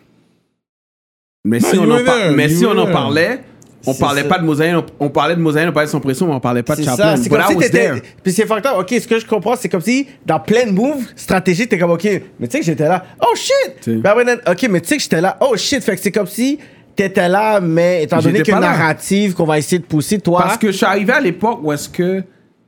Mais 1.46 1.60
si, 1.60 1.76
you 1.76 1.82
on 1.84 1.92
en, 1.92 2.04
par- 2.04 2.32
mais 2.36 2.50
si 2.50 2.66
on 2.66 2.76
parlait, 2.92 3.40
on 3.88 3.94
C'est 3.94 4.00
parlait 4.00 4.24
ça. 4.24 4.28
pas 4.28 4.40
de 4.40 4.44
Mosaïne, 4.44 4.76
on, 4.76 4.86
on 5.06 5.10
parlait 5.10 5.36
de 5.36 5.40
Mosaïne, 5.42 5.70
on 5.70 5.72
parlait 5.72 5.88
de 5.88 5.92
son 5.92 6.02
pression, 6.02 6.28
mais 6.28 6.34
on 6.34 6.40
parlait 6.42 6.64
pas 6.64 6.76
de 6.76 6.82
C'est 6.82 6.86
Chaplin. 6.90 7.16
ça, 7.16 7.24
c'est 7.24 7.30
comme 7.30 7.42
si 7.50 7.58
t'étais. 7.58 7.92
Puis 8.22 8.34
c'est 8.34 8.46
facteur, 8.46 8.78
ok, 8.78 8.90
ce 8.90 9.08
que 9.08 9.18
je 9.20 9.26
comprends, 9.26 9.56
c'est 9.56 9.70
comme 9.70 9.82
si 9.82 10.06
dans 10.26 10.40
plein 10.42 10.66
de 10.66 10.72
moves 10.72 11.06
stratégiques, 11.16 11.70
t'es 11.70 11.78
comme, 11.80 11.92
ok, 11.92 12.04
mais 12.40 12.48
tu 12.48 12.52
sais 12.52 12.60
que 12.60 12.66
j'étais 12.66 12.90
là, 12.90 13.06
oh 13.22 13.34
shit! 13.36 13.90
Après, 14.04 14.26
ok, 14.48 14.68
mais 14.70 14.82
tu 14.82 14.90
sais 14.90 14.98
que 14.98 15.04
j'étais 15.04 15.22
là, 15.22 15.38
oh 15.40 15.56
shit! 15.56 15.82
Fait 15.82 15.96
que 15.96 16.02
c'est 16.02 16.12
comme 16.12 16.28
si 16.28 16.60
t'étais 16.94 17.30
là, 17.30 17.62
mais 17.62 18.04
étant 18.04 18.20
donné 18.20 18.42
qu'il 18.42 18.50
y 18.50 18.52
a 18.52 18.58
une 18.58 18.62
pas 18.64 18.72
là. 18.72 18.78
narrative 18.78 19.34
qu'on 19.34 19.46
va 19.46 19.58
essayer 19.58 19.80
de 19.80 19.86
pousser, 19.86 20.20
toi. 20.20 20.42
Parce 20.42 20.58
que 20.58 20.68
je 20.74 20.78
suis 20.78 20.86
arrivé 20.86 21.14
à 21.14 21.22
l'époque 21.22 21.60
où 21.64 21.72
est-ce 21.72 21.88
que 21.88 22.22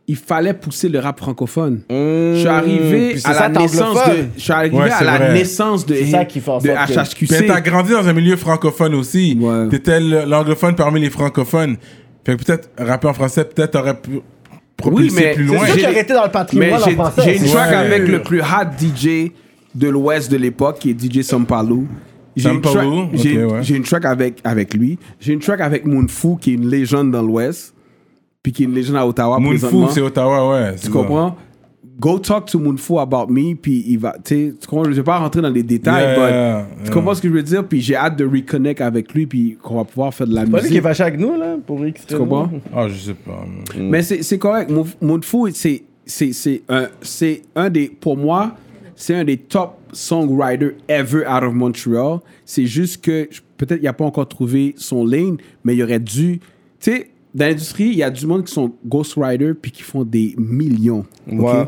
il 0.08 0.16
fallait 0.18 0.54
pousser 0.54 0.90
le 0.90 1.00
rap 1.00 1.20
francophone. 1.20 1.82
Hmm, 1.90 2.34
Je 2.34 2.38
suis 2.40 2.48
arrivé 2.48 3.14
à 3.24 3.34
ça, 3.34 3.50
la 3.50 3.60
naissance 3.62 3.96
de, 4.10 4.14
je 4.36 4.42
suis 4.42 4.52
arrivé 4.54 4.76
Ouais, 4.78 4.90
à 4.90 5.04
la 5.04 5.18
vrai. 5.18 5.34
naissance 5.34 5.86
de, 5.86 5.96
C'est 5.96 6.06
ça 6.06 6.26
qui 6.26 6.40
fait 6.42 6.52
en 6.52 6.58
de 6.58 6.68
sorte 6.68 7.14
que- 7.16 7.26
HHQC. 7.26 7.32
Mais 7.32 7.46
t'as 7.48 7.62
grandi 7.62 7.92
dans 7.92 8.08
un 8.08 8.14
milieu 8.14 8.36
francophone 8.36 8.96
aussi. 8.96 9.38
Ouais. 9.40 9.68
T'étais 9.70 10.00
l'anglophone 10.00 10.76
parmi 10.76 11.00
les 11.00 11.10
francophones. 11.10 11.78
Fait 12.26 12.36
que 12.38 12.44
peut-être, 12.44 12.70
rapper 12.78 13.08
en 13.08 13.14
français, 13.14 13.46
peut-être 13.46 13.72
t'aurais 13.72 13.96
pu 14.00 14.20
propulser 14.76 15.16
mais 15.16 15.34
plus 15.34 15.44
loin. 15.46 15.60
C'est 15.66 15.80
sûr 15.80 15.90
J'ai- 15.94 16.06
qu'il 16.06 16.16
dans 16.16 16.24
le 16.26 16.32
patrimoine 16.32 16.82
j'ai 16.86 16.92
français. 16.94 17.22
j'ai 17.24 17.38
une 17.38 17.46
track 17.52 17.70
Ouais. 17.70 17.76
avec 17.76 18.08
le 18.08 18.22
plus 18.22 18.42
hot 18.42 18.70
DJ 18.80 19.32
de 19.76 19.88
l'Ouest 19.88 20.30
de 20.32 20.38
l'époque, 20.38 20.80
qui 20.80 20.90
est 20.90 20.94
DJ 21.00 21.22
Sampalou. 21.24 21.88
J'ai 22.36 22.50
une, 22.50 22.62
track- 22.62 23.70
une 23.70 23.84
track 23.84 24.06
avec, 24.06 24.40
avec 24.44 24.74
lui. 24.74 24.98
J'ai 25.20 25.34
une 25.34 25.40
track 25.40 25.62
avec 25.62 25.86
Moonfou, 25.86 26.38
qui 26.40 26.52
est 26.52 26.54
une 26.56 26.70
légende 26.70 27.12
dans 27.12 27.22
l'Ouest, 27.22 27.74
puis 28.44 28.52
qui 28.52 28.64
est 28.64 28.66
une 28.66 28.74
légende 28.74 28.98
à 28.98 29.08
Ottawa. 29.08 29.40
Moonfou, 29.40 29.88
c'est 29.90 30.02
Ottawa, 30.02 30.50
ouais. 30.50 30.76
Tu 30.76 30.90
comprends? 30.90 31.36
Go 32.00 32.18
talk 32.18 32.46
to 32.48 32.58
Moonfou 32.58 32.98
about 33.00 33.28
me, 33.32 33.54
puis 33.54 33.84
il 33.88 34.00
va, 34.00 34.16
tu 34.24 34.56
comprends? 34.68 34.86
Je 34.86 34.92
vais 34.92 35.04
pas 35.04 35.20
rentrer 35.20 35.40
dans 35.42 35.50
les 35.50 35.62
détails, 35.62 36.16
Yeah, 36.18 36.30
yeah. 36.30 36.68
tu 36.84 36.90
comprends 36.92 37.14
ce 37.14 37.22
que 37.22 37.28
je 37.28 37.34
veux 37.34 37.44
dire? 37.44 37.64
Puis 37.68 37.80
j'ai 37.82 37.96
hâte 37.96 38.18
de 38.18 38.26
reconnect 38.26 38.82
avec 38.82 39.14
lui, 39.14 39.28
puis 39.28 39.58
qu'on 39.62 39.76
va 39.76 39.84
pouvoir 39.84 40.12
faire 40.12 40.26
de 40.26 40.34
la 40.34 40.42
pas 40.42 40.48
lui 40.48 40.52
qui 40.52 40.58
est 40.58 40.70
musique. 40.70 40.82
fâché 40.82 41.04
avec 41.04 41.20
nous, 41.20 41.38
là, 41.38 41.58
pour 41.64 41.86
X. 41.86 42.08
Tu 42.08 42.18
comprends? 42.18 42.50
Ah, 42.76 42.88
je 42.88 42.96
sais 42.96 43.14
pas. 43.14 43.46
mais- 43.78 43.84
Mais 43.84 44.02
c'est 44.02 44.24
c'est 44.24 44.40
correct. 44.40 44.72
Moon- 44.72 44.86
Moonfou, 45.02 45.50
c'est 45.54 45.84
c'est- 46.04 46.34
c'est 46.34 46.64
un, 46.70 46.88
c'est 47.02 47.44
un 47.56 47.70
des, 47.70 47.88
pour 47.88 48.18
moi, 48.18 48.56
c'est 48.96 49.14
un 49.14 49.24
des 49.24 49.38
top 49.38 49.78
songwriters 49.94 50.72
ever 50.88 51.20
out 51.28 51.44
of 51.44 51.54
Montreal. 51.54 52.20
C'est 52.46 52.66
juste 52.66 53.04
que 53.04 53.30
peut-être 53.58 53.80
il 53.82 53.86
n'a 53.86 53.94
pas 53.94 54.06
encore 54.06 54.28
trouvé 54.28 54.74
son 54.78 55.06
lane, 55.06 55.38
mais 55.64 55.76
il 55.76 55.84
aurait 55.84 56.00
dû. 56.00 56.40
Tu 56.40 56.92
sais, 56.92 57.11
dans 57.34 57.46
l'industrie, 57.46 57.86
il 57.90 57.96
y 57.96 58.04
a 58.04 58.10
du 58.10 58.26
monde 58.28 58.44
qui 58.44 58.54
sont 58.54 58.74
ghostwriters 58.86 59.54
puis 59.62 59.72
qui 59.72 59.84
font 59.84 60.04
des 60.04 60.36
millions. 60.38 61.06
ok? 61.32 61.40
Ouais. 61.42 61.66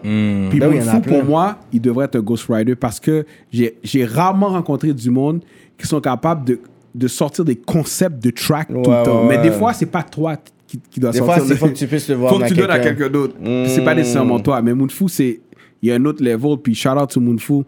Puis 0.49 0.59
Ben 0.59 0.69
oui, 0.69 0.75
il 0.77 0.81
y 0.81 0.83
en 0.83 0.87
a 0.89 0.93
Moonfou, 0.93 1.01
plein. 1.01 1.19
pour 1.19 1.23
moi, 1.25 1.57
il 1.71 1.79
devrait 1.81 2.05
être 2.05 2.17
un 2.17 2.21
ghostwriter 2.21 2.75
parce 2.75 2.99
que 2.99 3.25
j'ai 3.51 4.05
rarement 4.05 4.49
rencontré 4.49 4.93
du 4.93 5.09
monde 5.09 5.41
qui 5.77 5.87
sont 5.87 6.01
capables 6.01 6.45
de, 6.45 6.59
de 6.93 7.07
sortir 7.07 7.45
des 7.45 7.55
concepts 7.55 8.21
de 8.23 8.29
track 8.29 8.67
tout 8.67 8.75
le 8.75 8.83
temps. 8.83 9.27
ouais, 9.27 9.37
Mais 9.37 9.41
des 9.41 9.51
fois, 9.55 9.73
c'est 9.73 9.85
pas 9.85 10.03
toi 10.03 10.35
qui, 10.67 10.79
qui 10.89 10.99
doit 10.99 11.11
Des 11.11 11.19
sortir. 11.19 11.35
fois, 11.37 11.45
c'est 11.47 11.55
faut 11.55 11.67
que 11.67 11.73
tu 11.73 11.87
puisses 11.87 12.09
le 12.09 12.15
voir 12.15 12.33
Faut 12.33 12.39
que 12.39 12.47
tu 12.47 12.55
donnes 12.55 12.69
à 12.71 12.79
quelqu'un. 12.79 13.09
d'autre. 13.09 13.35
Puis 13.41 13.63
C'est 13.69 13.83
pas 13.85 13.95
nécessairement 13.95 14.39
toi. 14.39 14.61
Mais 14.61 14.73
Moonfou, 14.73 15.07
c'est. 15.07 15.39
Il 15.81 15.89
y 15.89 15.91
a 15.91 15.95
un 15.95 16.05
autre 16.05 16.23
level. 16.23 16.57
Puis 16.61 16.75
shout 16.75 16.89
out 16.89 17.09
to 17.09 17.19
Moonfou. 17.21 17.63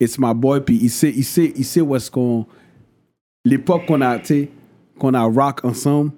It's 0.00 0.18
my 0.18 0.34
boy. 0.34 0.60
Puis 0.60 0.78
il 0.82 0.90
sait, 0.90 1.12
il 1.16 1.24
sait, 1.24 1.52
il 1.56 1.64
sait 1.64 1.80
où 1.80 1.94
est-ce 1.94 2.10
qu'on. 2.10 2.44
L'époque 3.44 3.82
qu'on 3.86 4.00
a, 4.02 4.18
qu'on 4.98 5.14
a 5.14 5.22
rock 5.22 5.64
ensemble. 5.64 6.10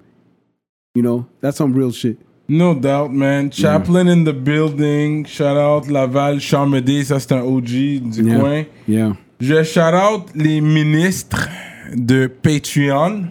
You 0.99 1.03
know, 1.03 1.25
that's 1.39 1.55
some 1.57 1.73
real 1.73 1.93
shit. 1.93 2.17
No 2.49 2.73
doubt, 2.75 3.13
man. 3.13 3.49
Chaplin 3.53 4.09
in 4.09 4.25
the 4.25 4.33
building. 4.33 5.25
Shout 5.25 5.55
out 5.55 5.87
Laval, 5.89 6.41
Charmedé, 6.41 7.05
ça 7.05 7.19
c'est 7.21 7.31
un 7.31 7.39
OG 7.41 7.99
du 8.01 8.21
Yeah. 8.25 8.35
coin. 8.39 8.63
Yeah. 8.85 9.13
Je 9.39 9.63
shout 9.63 9.93
out 9.93 10.23
les 10.35 10.59
ministres 10.59 11.47
de 11.95 12.27
Patreon. 12.27 13.27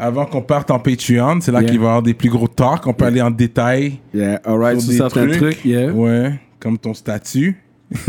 Avant 0.00 0.24
qu'on 0.26 0.42
parte 0.42 0.68
en 0.72 0.80
Patreon, 0.80 1.40
c'est 1.42 1.52
là. 1.52 1.60
Yeah. 1.60 1.70
qu'il 1.70 1.78
va 1.78 1.84
y 1.84 1.88
avoir 1.88 2.02
des 2.02 2.14
plus 2.14 2.28
gros 2.30 2.48
talks. 2.48 2.88
On 2.88 2.92
peut 2.92 3.04
aller 3.04 3.22
en 3.22 3.30
détail 3.30 4.00
Yeah. 4.12 4.40
All 4.44 4.58
right. 4.58 4.80
sur 4.80 4.92
certains 4.94 5.28
trucs. 5.28 5.64
Yeah. 5.64 5.92
Ouais, 5.92 6.40
comme 6.58 6.76
ton 6.76 6.92
statut. 6.94 7.56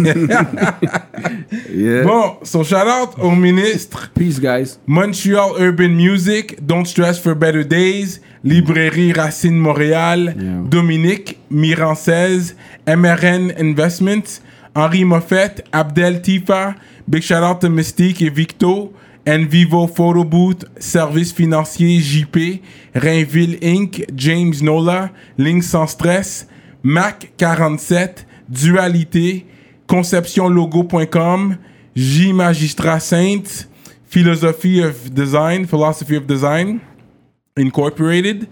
Yeah. 1.74 2.04
Bon, 2.04 2.38
son 2.44 2.64
shout-out 2.64 3.12
au 3.22 3.32
ministre. 3.32 4.12
Peace, 4.14 4.40
guys. 4.40 4.78
Montreal 4.88 5.52
Urban 5.60 5.90
Music, 5.90 6.58
Don't 6.66 6.86
Stress 6.86 7.20
for 7.20 7.36
Better 7.36 7.64
Days, 7.64 8.20
Librairie 8.44 9.12
Racine 9.14 9.58
Montréal, 9.58 10.36
Yeah. 10.38 10.62
Dominique, 10.70 11.40
Miran 11.50 11.96
16, 11.96 12.56
MRN 12.88 13.52
Investments, 13.60 14.42
Henri 14.76 15.04
Moffett, 15.06 15.64
Abdel 15.72 16.22
Tifa, 16.22 16.76
Big 17.08 17.24
shout 17.24 17.44
out 17.44 17.60
to 17.60 17.70
Mystique 17.70 18.22
et 18.22 18.30
Victo, 18.30 18.94
Envivo 19.26 19.88
Photo 19.88 20.24
Booth, 20.24 20.66
Service 20.80 21.32
Financier 21.34 22.00
JP, 22.00 22.62
Rainville 22.96 23.58
Inc., 23.62 24.06
James 24.16 24.54
Nola, 24.62 25.10
Ligne 25.38 25.62
Sans 25.62 25.88
Stress, 25.88 26.48
Mac 26.84 27.32
47, 27.38 28.26
Dualité, 28.48 29.46
conceptionlogo.com, 29.88 31.58
J 31.96 32.34
Magistrat 32.34 33.00
Saints, 33.00 33.68
Philosophy 34.08 34.82
of 34.82 35.12
Design, 35.14 35.66
Philosophy 35.68 36.16
of 36.16 36.26
Design, 36.26 36.80
Incorporated, 37.60 38.48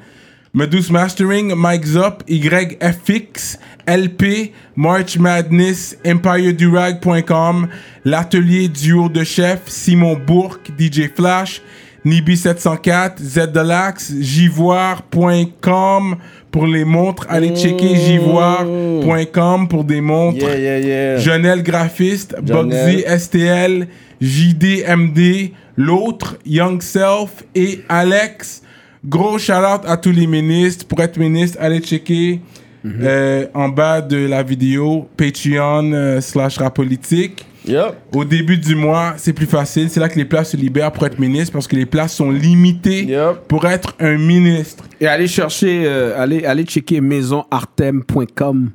Medus 0.53 0.89
Mastering, 0.89 1.55
Mike 1.55 1.85
Zop, 1.85 2.23
YFX, 2.27 3.57
LP, 3.85 4.53
March 4.75 5.17
Madness, 5.17 5.95
EmpireDurag.com, 6.03 7.69
L'Atelier 8.03 8.67
Duo 8.67 9.09
de 9.09 9.23
Chef, 9.23 9.67
Simon 9.67 10.15
Bourque, 10.15 10.71
DJ 10.77 11.09
Flash, 11.13 11.61
Nibi704, 12.05 13.19
Z 13.19 13.51
Delax, 13.53 14.13
Jivoire.com 14.19 16.17
pour 16.51 16.65
les 16.65 16.85
montres. 16.85 17.25
Allez 17.29 17.55
checker 17.55 17.95
Jivoire.com 17.95 19.67
pour 19.67 19.83
des 19.83 20.01
montres. 20.01 20.37
Yeah, 20.37 20.57
yeah, 20.57 20.79
yeah. 20.79 21.17
Jonel 21.17 21.63
Graphiste. 21.63 22.35
Bugsy 22.41 23.03
STL, 23.19 23.87
JDMD, 24.21 25.51
l'autre, 25.75 26.37
Young 26.45 26.81
Self 26.81 27.43
et 27.53 27.83
Alex. 27.89 28.63
Gros 29.05 29.37
shout 29.37 29.53
out 29.53 29.81
à 29.85 29.97
tous 29.97 30.11
les 30.11 30.27
ministres. 30.27 30.85
Pour 30.87 30.99
être 31.01 31.17
ministre, 31.17 31.57
allez 31.61 31.79
checker 31.79 32.41
euh, 32.85 33.47
en 33.53 33.69
bas 33.69 34.01
de 34.01 34.17
la 34.27 34.43
vidéo 34.43 35.07
Patreon 35.17 35.91
euh, 35.93 36.21
slash 36.21 36.57
rap 36.57 36.75
politique. 36.75 37.45
Yup. 37.67 37.95
Au 38.15 38.23
début 38.23 38.57
du 38.57 38.75
mois, 38.75 39.15
c'est 39.17 39.33
plus 39.33 39.45
facile. 39.45 39.89
C'est 39.89 39.99
là 39.99 40.07
que 40.07 40.17
les 40.17 40.23
places 40.25 40.51
se 40.51 40.57
libèrent 40.57 40.91
pour 40.93 41.05
être 41.05 41.19
ministre 41.19 41.51
parce 41.53 41.67
que 41.67 41.75
les 41.75 41.85
places 41.85 42.15
sont 42.15 42.31
limitées 42.31 43.13
pour 43.47 43.65
être 43.65 43.93
un 43.99 44.17
ministre. 44.17 44.85
Et 45.01 45.07
allez 45.07 45.27
chercher, 45.27 45.83
euh, 45.85 46.17
allez, 46.17 46.45
allez 46.45 46.63
checker 46.63 47.01
maisonartem.com. 47.01 48.71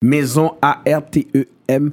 Maison 0.00 0.52
A-R-T-E-M.com. 0.62 1.92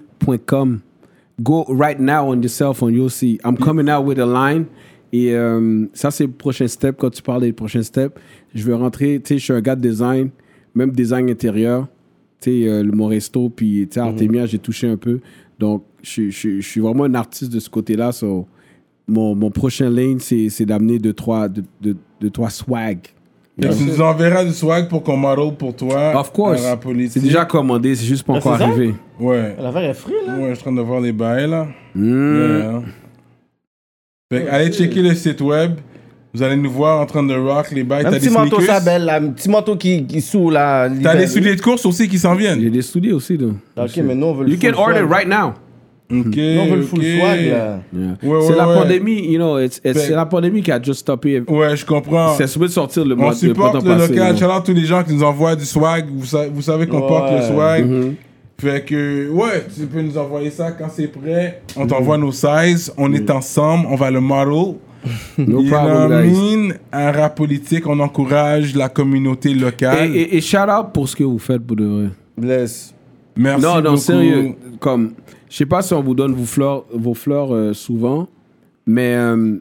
Go 1.42 1.66
right 1.68 2.00
now 2.00 2.30
on 2.30 2.42
your 2.42 2.50
cell 2.50 2.74
phone, 2.74 2.94
you'll 2.94 3.10
see. 3.10 3.40
I'm 3.44 3.58
coming 3.58 3.90
out 3.90 4.06
with 4.06 4.20
a 4.20 4.26
line. 4.26 4.68
Et 5.14 5.34
euh, 5.36 5.86
ça, 5.94 6.10
c'est 6.12 6.26
le 6.26 6.32
prochain 6.32 6.68
step. 6.68 6.98
Quand 6.98 7.12
tu 7.12 7.22
parles 7.22 7.42
des 7.44 7.54
prochains 7.54 7.84
steps, 7.84 8.16
je 8.54 8.66
vais 8.66 8.74
rentrer. 8.74 9.22
Tu 9.24 9.30
sais, 9.36 9.38
je 9.38 9.44
suis 9.44 9.54
un 9.54 9.62
gars 9.62 9.76
de 9.76 9.88
design, 9.88 10.30
même 10.76 10.92
design 10.92 11.30
intérieur. 11.30 11.88
Tu 12.42 12.64
sais, 12.64 12.68
euh, 12.68 12.84
le 12.84 12.92
mon 12.92 13.06
resto, 13.08 13.48
puis 13.50 13.88
tu 13.88 13.94
sais, 13.94 14.00
Artemia, 14.02 14.46
j'ai 14.48 14.58
touché 14.60 14.88
un 14.90 14.98
peu. 14.98 15.20
Donc, 15.60 15.84
je, 16.02 16.30
je- 16.32 16.60
je 16.60 16.68
suis 16.68 16.82
vraiment 16.82 17.04
un 17.06 17.14
artiste 17.14 17.54
de 17.54 17.60
ce 17.60 17.70
côté-là. 17.70 18.12
So, 18.12 18.48
mon, 19.08 19.36
mon 19.36 19.52
prochain 19.52 19.90
lane, 19.90 20.20
c'est 20.20 20.50
c'est 20.50 20.66
d'amener 20.66 20.98
deux, 20.98 21.14
trois, 21.14 21.48
deux, 21.48 21.64
deux- 21.80 21.96
deux, 22.20 22.30
trois 22.32 22.50
swag. 22.50 22.98
Et 23.62 23.70
tu 23.70 23.84
nous 23.84 24.02
enverras 24.02 24.44
du 24.44 24.52
swag 24.52 24.90
pour 24.90 25.04
qu'on 25.04 25.16
model 25.16 25.56
pour 25.56 25.76
toi. 25.76 26.20
Of 26.20 26.32
course. 26.34 26.60
C'est 27.10 27.20
déjà 27.20 27.46
commandé, 27.46 27.94
c'est 27.94 28.06
juste 28.08 28.26
pas 28.26 28.34
Ah, 28.34 28.38
encore 28.38 28.54
arrivé. 28.60 28.96
Ouais. 29.20 29.56
L'affaire 29.62 29.84
est 29.92 29.94
free, 29.94 30.12
là. 30.26 30.38
Ouais, 30.40 30.50
je 30.50 30.54
suis 30.56 30.62
en 30.62 30.72
train 30.74 30.82
de 30.82 30.82
voir 30.82 31.00
les 31.02 31.12
bails 31.12 31.48
là. 31.52 31.68
Mm. 31.94 32.36
Yeah. 32.36 32.82
Fait 34.32 34.44
que 34.44 34.50
allez 34.50 34.72
checker 34.72 35.02
le 35.02 35.14
site 35.16 35.42
web. 35.42 35.74
Vous 36.36 36.42
allez 36.42 36.56
nous 36.56 36.72
voir 36.72 37.00
en 37.00 37.06
train 37.06 37.22
de 37.22 37.36
rock 37.36 37.68
les 37.72 37.84
bails. 37.84 38.02
Un 38.06 38.10
T'as 38.10 38.18
petit 38.18 38.30
des 38.30 38.34
manteau 38.34 38.60
ça 38.62 38.80
belle, 38.80 39.06
là. 39.06 39.18
Un 39.18 39.28
petit 39.30 39.50
manteau 39.50 39.76
qui, 39.76 40.04
qui 40.08 40.20
sous, 40.20 40.50
là. 40.50 40.90
T'as 41.04 41.16
des 41.16 41.28
souliers 41.28 41.56
de 41.56 41.62
course 41.62 41.86
aussi 41.86 42.08
qui 42.08 42.18
s'en 42.18 42.34
viennent. 42.34 42.60
J'ai 42.60 42.72
des 42.72 42.82
studios 42.82 43.18
aussi, 43.18 43.38
là. 43.38 43.48
Ok, 43.84 43.98
mais 43.98 44.16
nous, 44.16 44.26
on 44.28 44.34
veut 44.34 44.46
le 44.46 44.52
You 44.54 44.58
can 44.60 44.74
order 44.76 45.00
swag. 45.02 45.12
right 45.12 45.28
now. 45.28 45.50
Ok. 46.12 46.36
Nous, 46.36 46.60
on 46.60 46.66
veut 46.72 46.76
le 46.78 46.82
full 46.82 47.04
swag, 47.04 47.20
là. 47.20 47.36
Yeah. 47.46 47.80
Ouais, 48.24 48.40
c'est 48.42 48.50
ouais, 48.50 48.56
la 48.56 48.68
ouais. 48.68 48.76
pandémie, 48.76 49.32
you 49.32 49.38
know, 49.38 49.60
c'est 49.70 50.10
la 50.10 50.26
pandémie 50.26 50.64
qui 50.64 50.72
a 50.72 50.82
just 50.82 51.02
stoppé. 51.02 51.40
Ouais, 51.48 51.76
je 51.78 51.86
comprends. 51.86 52.34
C'est 52.36 52.48
supposé 52.48 52.74
sortir 52.74 53.06
le 53.06 53.14
On 53.14 53.20
mois 53.20 53.30
le 53.30 53.36
supporte 53.36 53.76
le 53.76 53.82
passé, 53.82 54.14
local. 54.14 54.38
Shout 54.38 54.46
out 54.46 54.64
tous 54.66 54.74
les 54.74 54.86
gens 54.86 55.04
qui 55.04 55.14
nous 55.14 55.24
envoient 55.24 55.56
du 55.56 55.66
swag. 55.66 56.06
Vous, 56.12 56.26
sa- 56.26 56.48
vous 56.48 56.62
savez 56.64 56.88
qu'on 56.88 57.02
porte 57.02 57.32
le 57.32 57.42
swag. 57.54 57.86
Mhm. 57.88 58.16
Fait 58.60 58.86
que, 58.86 59.30
ouais, 59.30 59.66
tu 59.76 59.86
peux 59.88 60.02
nous 60.02 60.18
envoyer 60.18 60.50
ça 60.50 60.72
quand 60.72 60.88
c'est 60.90 61.08
prêt. 61.08 61.62
On 61.76 61.86
t'envoie 61.86 62.18
nos 62.18 62.32
sizes. 62.32 62.94
On 62.98 63.12
est 63.14 63.30
ensemble. 63.30 63.88
On 63.90 63.96
va 63.96 64.10
le 64.10 64.22
model. 64.22 64.76
No 65.38 65.62
You 65.62 65.68
know 65.68 65.70
problem? 65.70 66.74
Un 66.94 67.12
rap 67.12 67.36
politique, 67.36 67.86
on 67.88 68.00
encourage 68.00 68.74
la 68.74 68.88
communauté 68.88 69.54
locale. 69.54 70.16
Et, 70.16 70.22
et, 70.22 70.38
et 70.38 70.42
shout 70.42 70.58
out 70.60 70.94
pour 70.94 71.10
ce 71.10 71.16
que 71.16 71.26
vous 71.26 71.40
faites 71.40 71.62
pour 71.62 71.76
de 71.76 71.84
vrai. 71.84 72.10
Bless. 72.38 72.96
Merci 73.36 73.66
non, 73.66 73.76
non, 73.76 73.82
beaucoup. 73.82 73.98
sérieux. 73.98 74.56
Comme, 74.80 75.14
je 75.50 75.58
sais 75.58 75.66
pas 75.66 75.82
si 75.82 75.94
on 75.94 76.02
vous 76.02 76.16
donne 76.16 76.34
vos 76.34 76.46
fleurs, 76.46 76.86
vos 76.94 77.14
fleurs 77.14 77.54
euh, 77.54 77.74
souvent, 77.74 78.30
mais 78.86 79.16
euh, 79.16 79.58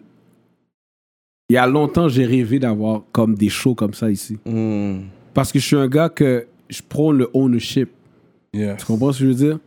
il 1.48 1.54
y 1.54 1.56
a 1.56 1.66
longtemps, 1.66 2.08
j'ai 2.08 2.24
rêvé 2.24 2.60
d'avoir 2.60 3.02
comme 3.10 3.34
des 3.34 3.48
shows 3.48 3.74
comme 3.74 3.94
ça 3.94 4.10
ici. 4.10 4.38
Hmm. 4.46 5.00
Parce 5.34 5.50
que 5.50 5.58
je 5.58 5.66
suis 5.66 5.76
un 5.76 5.88
gars 5.88 6.08
que 6.08 6.46
je 6.68 6.82
prends 6.88 7.10
le 7.10 7.28
ownership. 7.34 7.90
Tu 8.52 8.84
comprends 8.86 9.12
ce 9.12 9.18
que 9.20 9.24
je 9.24 9.28
veux 9.30 9.34
dire? 9.34 9.58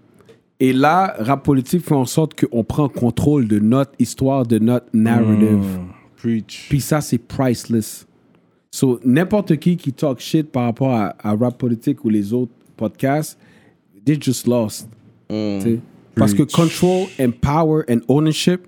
Et 0.59 0.71
là, 0.71 1.15
rap 1.19 1.43
politique 1.43 1.83
fait 1.83 1.95
en 1.95 2.05
sorte 2.05 2.39
qu'on 2.39 2.63
prend 2.63 2.87
contrôle 2.87 3.47
de 3.47 3.59
notre 3.59 3.91
histoire, 3.99 4.45
de 4.45 4.59
notre 4.59 4.87
narrative. 4.93 5.57
Mm, 5.57 5.87
preach. 6.15 6.67
Puis 6.69 6.81
ça, 6.81 7.01
c'est 7.01 7.17
priceless. 7.17 8.07
So, 8.71 8.99
n'importe 9.03 9.57
qui 9.57 9.75
qui 9.75 9.91
talk 9.91 10.19
shit 10.19 10.51
par 10.51 10.65
rapport 10.65 10.93
à, 10.93 11.15
à 11.19 11.35
rap 11.35 11.57
politique 11.57 12.03
ou 12.05 12.09
les 12.09 12.31
autres 12.31 12.51
podcasts, 12.77 13.37
they 14.05 14.17
just 14.21 14.47
lost. 14.47 14.87
sais? 15.29 15.79
Parce 16.15 16.33
que 16.33 16.43
control 16.43 17.07
and 17.19 17.31
power 17.41 17.83
and 17.89 17.99
ownership, 18.07 18.67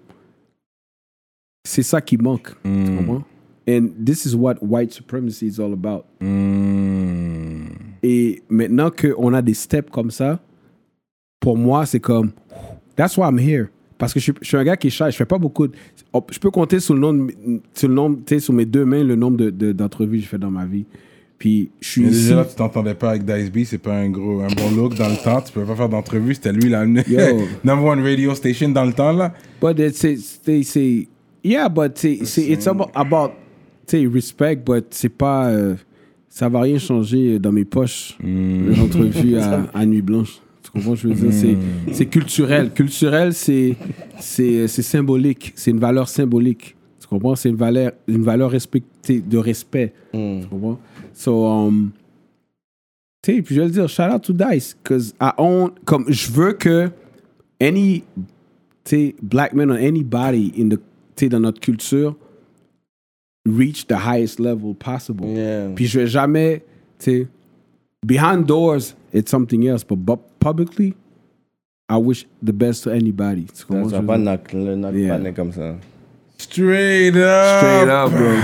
c'est 1.64 1.84
ça 1.84 2.02
qui 2.02 2.18
manque. 2.18 2.50
Tu 2.64 2.96
comprends? 2.98 3.24
And 3.68 3.90
this 4.06 4.26
is 4.26 4.34
what 4.36 4.56
white 4.62 4.94
supremacy 4.94 5.48
is 5.48 5.60
all 5.60 5.74
about. 5.74 6.06
Mm. 6.22 7.66
Et 8.04 8.42
maintenant 8.50 8.90
qu'on 8.92 9.34
a 9.34 9.42
des 9.42 9.54
steps 9.54 9.90
comme 9.92 10.12
ça, 10.12 10.40
pour 11.40 11.58
moi, 11.58 11.86
c'est 11.86 12.00
comme, 12.00 12.32
that's 12.96 13.18
why 13.18 13.26
I'm 13.28 13.40
here. 13.40 13.68
Parce 13.98 14.14
que 14.14 14.20
je, 14.20 14.26
suis- 14.26 14.34
je 14.42 14.48
suis 14.48 14.58
un 14.58 14.64
gars 14.64 14.78
qui 14.78 14.90
shy, 14.92 15.06
je 15.10 15.16
fais 15.16 15.26
pas 15.26 15.40
beaucoup 15.40 15.68
de, 15.68 15.74
oh, 16.14 16.24
je 16.32 16.38
peux 16.40 16.52
compter 16.52 16.80
sur 16.80 16.94
le 16.94 17.00
nombre, 17.00 17.32
sur 17.74 17.88
le 17.90 17.96
nombre, 17.96 18.20
sur 18.40 18.54
mes 18.54 18.66
deux 18.66 18.86
mains, 18.86 19.04
le 19.04 19.16
nombre 19.16 19.38
de- 19.38 19.50
de- 19.50 19.72
d'entrevues 19.72 20.18
que 20.18 20.22
j'ai 20.24 20.28
fait 20.30 20.38
dans 20.38 20.52
ma 20.52 20.66
vie. 20.66 20.86
Puis, 21.40 21.72
je 21.82 21.88
suis 21.90 22.02
Mais 22.04 22.10
ici. 22.10 22.22
déjà 22.24 22.36
là, 22.38 22.46
tu 22.46 22.56
t'entendais 22.56 22.94
pas 22.96 23.10
avec 23.12 23.26
Dice 23.26 23.52
B, 23.52 23.64
c'est 23.66 23.78
pas 23.80 23.96
un 23.96 24.10
gros, 24.10 24.42
un 24.42 24.48
bon 24.48 24.72
look 24.76 24.96
dans 24.96 25.10
le 25.10 25.18
temps. 25.24 25.42
Tu 25.42 25.52
peux 25.52 25.64
pas 25.66 25.76
faire 25.76 25.90
d'entrevue. 25.90 26.34
C'était 26.36 26.52
lui 26.52 26.70
la 26.70 26.86
number 27.64 27.84
one 27.84 28.02
radio 28.02 28.34
station 28.34 28.70
dans 28.70 28.86
le 28.86 28.94
temps 28.94 29.12
là. 29.12 29.34
But 29.62 29.78
it's, 29.80 30.04
it's, 30.04 30.42
they 30.42 30.64
say, 30.64 31.08
yeah, 31.44 31.68
but 31.70 31.92
c'est, 31.98 32.24
c'est, 32.26 32.44
it's 32.50 32.66
about, 32.68 32.90
about 32.96 33.32
tu 33.88 33.98
sais, 34.02 34.08
respect, 34.08 34.58
but 34.58 34.86
c'est 34.92 35.10
pas, 35.10 35.50
euh, 35.50 35.76
ça 36.28 36.50
va 36.50 36.62
rien 36.62 36.78
changer 36.78 37.40
dans 37.40 37.52
mes 37.52 37.66
poches, 37.66 38.18
entrevues 38.82 39.38
à, 39.40 39.64
à 39.74 39.86
Nuit 39.86 40.02
Blanche. 40.02 40.42
Tu 40.62 40.72
comprends 40.72 40.96
ce 40.98 41.04
que 41.04 41.14
je 41.14 41.14
veux 41.14 41.30
dire? 41.30 41.34
C'est, 41.88 41.94
c'est 41.94 42.06
culturel. 42.08 42.72
Culturel, 42.74 43.34
c'est, 43.34 43.78
symbolique. 44.68 45.54
C'est 45.56 45.72
une 45.72 45.80
valeur 45.80 46.10
symbolique. 46.10 46.76
Tu 47.00 47.08
comprends? 47.08 47.36
C'est 47.36 47.50
une 47.50 47.56
valeur, 47.56 47.94
une 48.08 48.24
valeur 48.24 48.52
respectée, 48.52 49.22
de 49.22 49.38
respect. 49.38 49.94
Tu 50.12 50.46
comprends? 50.50 50.78
So, 51.14 51.46
um, 51.46 51.92
tu 53.24 53.36
sais, 53.36 53.42
puis 53.42 53.56
je 53.56 53.62
vais 53.62 53.68
le 53.68 53.72
dire, 53.72 53.88
shout 53.88 54.04
out 54.04 54.22
to 54.24 54.34
Dice, 54.34 54.76
because 54.76 55.14
I 55.22 55.32
own, 55.38 55.72
comme, 55.86 56.06
je 56.10 56.30
veux 56.30 56.52
que 56.54 56.90
any 57.62 58.04
tu 58.84 59.16
black 59.22 59.54
men 59.54 59.72
or 59.72 59.78
anybody 59.78 60.54
in 60.58 60.70
the, 60.70 61.30
dans 61.30 61.40
notre 61.40 61.60
culture 61.60 62.16
reach 63.48 63.88
the 63.88 63.96
highest 63.96 64.40
level 64.40 64.74
possible. 64.76 65.26
Yeah. 65.28 65.70
Puis 65.76 65.86
je 65.88 66.00
vais 66.00 66.08
jamais, 66.08 66.64
tu 67.00 67.06
sais, 67.12 67.28
behind 68.06 68.46
doors, 68.46 68.96
it's 69.14 69.30
something 69.32 69.66
else, 69.68 69.84
but 69.84 69.98
bu- 69.98 70.22
publicly, 70.40 70.94
I 71.90 71.96
wish 71.98 72.26
the 72.44 72.52
best 72.52 72.84
to 72.84 72.92
anybody. 72.92 73.46
Tu 73.46 73.56
Ça 73.60 73.66
comprends 73.68 73.90
que 74.02 74.06
pas 74.06 74.18
knock 74.18 74.54
le 74.54 74.76
knock 74.76 74.94
Yeah. 74.96 75.32
comme 75.32 75.52
ça. 75.52 75.76
Straight 76.38 77.16
up. 77.16 77.58
Straight 77.58 77.90
up, 77.90 78.12
bro. 78.12 78.36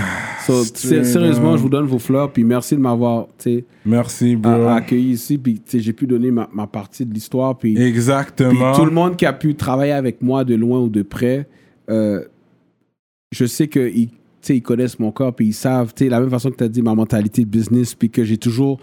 So, 0.48 0.64
Straight 0.76 1.06
sérieusement, 1.06 1.52
up. 1.52 1.58
je 1.58 1.62
vous 1.62 1.70
donne 1.70 1.86
vos 1.86 2.00
fleurs, 2.00 2.32
puis 2.32 2.44
merci 2.44 2.76
de 2.76 2.80
m'avoir, 2.82 3.28
tu 3.38 3.58
sais, 3.60 3.66
Merci, 3.86 4.36
bro. 4.36 4.68
accueilli 4.68 5.12
ici, 5.12 5.38
puis 5.38 5.56
tu 5.56 5.62
sais, 5.68 5.80
j'ai 5.80 5.94
pu 5.94 6.08
donner 6.08 6.32
ma, 6.32 6.50
ma 6.54 6.66
partie 6.68 7.06
de 7.06 7.14
l'histoire, 7.14 7.58
puis 7.58 7.76
Puis 7.76 7.84
Exactement. 7.84 8.74
tout 8.76 8.86
le 8.86 8.92
monde 8.92 9.16
qui 9.16 9.26
a 9.26 9.34
pu 9.34 9.56
travailler 9.56 9.92
avec 9.94 10.22
moi 10.22 10.44
de 10.44 10.56
loin 10.56 10.80
ou 10.82 10.90
de 10.90 11.02
près, 11.04 11.48
euh, 11.90 12.24
je 13.32 13.46
sais 13.46 13.68
qu'ils 13.68 14.10
ils 14.50 14.62
connaissent 14.62 15.00
mon 15.00 15.12
corps, 15.12 15.34
puis 15.34 15.48
ils 15.48 15.54
savent, 15.54 15.94
tu 15.94 16.04
sais, 16.04 16.10
la 16.10 16.20
même 16.20 16.30
façon 16.30 16.50
que 16.50 16.58
tu 16.58 16.64
as 16.64 16.70
dit 16.70 16.82
ma 16.82 16.96
mentalité 16.96 17.44
de 17.44 17.50
business, 17.50 17.96
puis 17.96 18.10
que 18.10 18.24
j'ai 18.24 18.38
toujours 18.38 18.80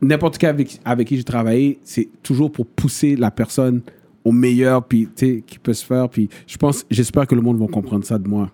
n'importe 0.00 0.38
qui 0.38 0.46
avec, 0.46 0.80
avec 0.84 1.08
qui 1.08 1.16
j'ai 1.16 1.24
travaillé, 1.24 1.78
c'est 1.82 2.08
toujours 2.22 2.50
pour 2.50 2.66
pousser 2.66 3.16
la 3.16 3.30
personne 3.30 3.82
au 4.24 4.32
meilleur, 4.32 4.84
puis, 4.84 5.08
tu 5.14 5.26
sais, 5.26 5.42
qui 5.46 5.58
peut 5.58 5.72
se 5.72 5.84
faire. 5.84 6.08
Puis, 6.08 6.28
je 6.46 6.56
pense, 6.56 6.84
j'espère 6.90 7.26
que 7.26 7.34
le 7.34 7.40
monde 7.40 7.58
va 7.58 7.66
comprendre 7.66 8.04
ça 8.04 8.18
de 8.18 8.28
moi. 8.28 8.50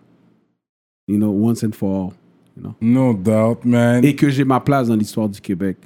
You 1.09 1.17
know, 1.17 1.31
once 1.31 1.63
and 1.65 1.73
for 1.73 1.91
all. 1.91 2.13
You 2.57 2.63
know? 2.63 2.75
No 2.81 3.15
doubt, 3.15 3.65
man. 3.65 4.05
Et 4.05 4.15
que 4.15 4.31
j'ai 4.31 4.45
ma 4.45 4.61
place 4.61 4.89
dans 4.89 4.97
l'histoire 4.97 5.29
du 5.29 5.41
Québec. 5.41 5.77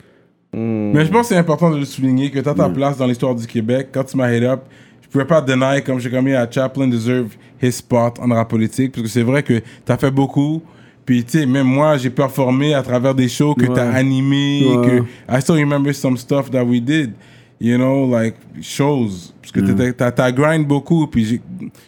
Mais 0.53 1.05
je 1.05 1.11
pense 1.11 1.23
que 1.23 1.35
c'est 1.35 1.37
important 1.37 1.71
de 1.71 1.77
le 1.77 1.85
souligner 1.85 2.31
que 2.31 2.39
tu 2.39 2.49
as 2.49 2.55
ta 2.55 2.69
place 2.69 2.97
dans 2.97 3.07
l'histoire 3.07 3.35
du 3.35 3.47
Québec. 3.47 3.89
Quand 3.93 4.05
tu 4.05 4.17
m'as 4.17 4.33
hit 4.33 4.43
up, 4.45 4.63
je 5.09 5.13
pouvais 5.13 5.25
pas 5.25 5.41
deny, 5.41 5.83
comme 5.85 5.99
j'ai 5.99 6.11
commis 6.11 6.35
à 6.35 6.49
Chaplin 6.51 6.87
deserve 6.87 7.29
his 7.63 7.73
spot 7.73 8.19
en 8.21 8.29
rap 8.35 8.49
politique, 8.51 8.93
parce 8.93 9.03
que 9.05 9.09
c'est 9.09 9.23
vrai 9.23 9.43
que 9.43 9.55
tu 9.59 9.93
as 9.93 9.97
fait 9.97 10.11
beaucoup. 10.11 10.63
Puis, 11.07 11.25
tu 11.25 11.39
sais, 11.39 11.47
même 11.47 11.67
moi, 11.67 11.97
j'ai 11.97 12.11
performé 12.11 12.75
à 12.75 12.83
travers 12.83 13.15
des 13.15 13.29
shows 13.29 13.55
que 13.55 13.65
Ouais. 13.67 13.73
tu 13.75 13.81
as 13.81 13.89
animé, 13.95 14.67
Ouais. 14.67 14.87
que 14.87 15.03
I 15.35 15.41
still 15.41 15.57
remember 15.57 15.95
some 15.95 16.19
stuff 16.19 16.51
that 16.51 16.63
we 16.63 16.83
did, 16.83 17.13
you 17.59 17.77
know, 17.79 18.07
like 18.15 18.35
shows. 18.61 19.33
Parce 19.41 19.51
que 19.53 19.61
t'étais- 19.61 19.95
t'as 19.95 20.11
t'as 20.13 20.31
grind 20.31 20.67
beaucoup, 20.67 21.07
puis 21.07 21.41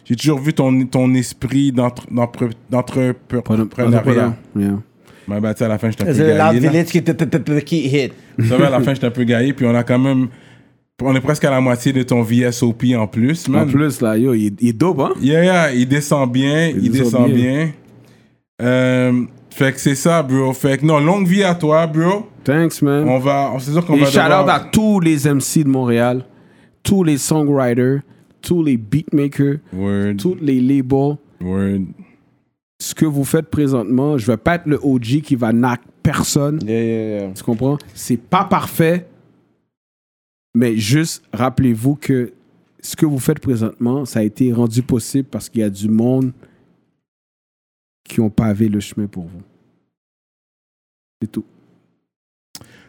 j'ai- 0.07 0.15
toujours 0.15 0.39
vu 0.39 0.51
ton, 0.53 0.85
ton 0.87 1.13
esprit 1.13 1.71
d'entrepreneuriat. 2.71 4.35
Yeah. 4.57 4.79
Mais 5.27 5.39
bah, 5.39 5.53
tu 5.53 5.59
sais, 5.59 5.65
à 5.65 5.67
la 5.67 5.77
fin, 5.77 5.89
j'étais 5.89 6.03
un 6.03 6.07
peu 6.07 6.13
C'est 6.13 6.27
le 6.31 6.37
gaillé. 6.37 6.59
Village 6.59 6.85
qui, 6.87 7.03
qui 7.63 7.87
hit. 7.87 8.13
Ça 8.47 8.57
va, 8.57 8.67
à 8.67 8.69
la 8.71 8.79
fin, 8.81 8.93
j'étais 8.93 9.07
un 9.07 9.11
peu 9.11 9.23
gaillé, 9.23 9.53
puis 9.53 9.65
on 9.65 9.75
a 9.75 9.83
quand 9.83 9.99
même. 9.99 10.27
On 11.03 11.15
est 11.15 11.21
presque 11.21 11.43
à 11.45 11.51
la 11.51 11.61
moitié 11.61 11.93
de 11.93 12.03
ton 12.03 12.21
VSOP 12.21 12.83
en 12.97 13.07
plus, 13.07 13.47
En 13.47 13.51
man. 13.51 13.69
plus, 13.71 14.01
là, 14.01 14.17
yo, 14.17 14.33
il, 14.33 14.47
est- 14.47 14.61
il 14.61 14.69
est 14.69 14.73
dope, 14.73 14.99
hein? 14.99 15.13
Yeah, 15.21 15.43
yeah, 15.43 15.73
il 15.73 15.87
descend 15.87 16.31
bien, 16.31 16.67
il, 16.69 16.85
Il 16.85 16.91
descend 16.91 17.25
bien. 17.31 17.35
bien. 17.35 17.71
Euh, 18.61 19.23
fait 19.49 19.73
que 19.73 19.79
c'est 19.79 19.95
ça, 19.95 20.21
bro. 20.23 20.53
Fait 20.53 20.77
que 20.77 20.85
non, 20.85 20.99
longue 20.99 21.27
vie 21.27 21.43
à 21.43 21.55
toi, 21.55 21.87
bro. 21.87 22.27
Thanks, 22.43 22.81
man. 22.81 23.07
On 23.07 23.19
va, 23.19 23.51
on 23.53 23.59
c'est 23.59 23.71
sûr 23.71 23.85
qu'on 23.85 23.97
va 23.97 24.05
shout 24.05 24.19
out 24.19 24.49
à 24.49 24.59
tous 24.71 24.99
les 24.99 25.27
MC 25.27 25.63
de 25.63 25.69
Montréal, 25.69 26.23
tous 26.83 27.03
les 27.03 27.17
songwriters, 27.17 28.01
tous 28.41 28.63
les 28.63 28.77
beatmakers, 28.77 29.57
Word, 29.73 30.15
tous 30.17 30.37
les 30.41 30.59
labels. 30.61 31.17
word. 31.41 31.81
Ce 32.79 32.95
que 32.95 33.05
vous 33.05 33.23
faites 33.25 33.47
présentement, 33.49 34.17
je 34.17 34.25
vais 34.25 34.37
pas 34.37 34.55
être 34.55 34.65
le 34.65 34.79
OG 34.81 35.21
qui 35.21 35.35
va 35.35 35.51
knock 35.51 35.79
personne. 36.01 36.59
Yeah, 36.65 36.83
yeah, 36.83 37.19
yeah. 37.25 37.31
Tu 37.35 37.43
comprends? 37.43 37.77
C'est 37.93 38.17
pas 38.17 38.43
parfait, 38.43 39.05
mais 40.53 40.77
juste 40.77 41.23
rappelez-vous 41.33 41.95
que 41.95 42.33
ce 42.81 42.95
que 42.95 43.05
vous 43.05 43.19
faites 43.19 43.39
présentement, 43.39 44.05
ça 44.05 44.19
a 44.19 44.23
été 44.23 44.51
rendu 44.51 44.81
possible 44.81 45.27
parce 45.29 45.49
qu'il 45.49 45.61
y 45.61 45.63
a 45.63 45.69
du 45.69 45.87
monde 45.87 46.31
qui 48.03 48.19
ont 48.19 48.29
pavé 48.29 48.67
le 48.67 48.79
chemin 48.79 49.07
pour 49.07 49.23
vous. 49.25 49.41
C'est 51.21 51.31
tout. 51.31 51.45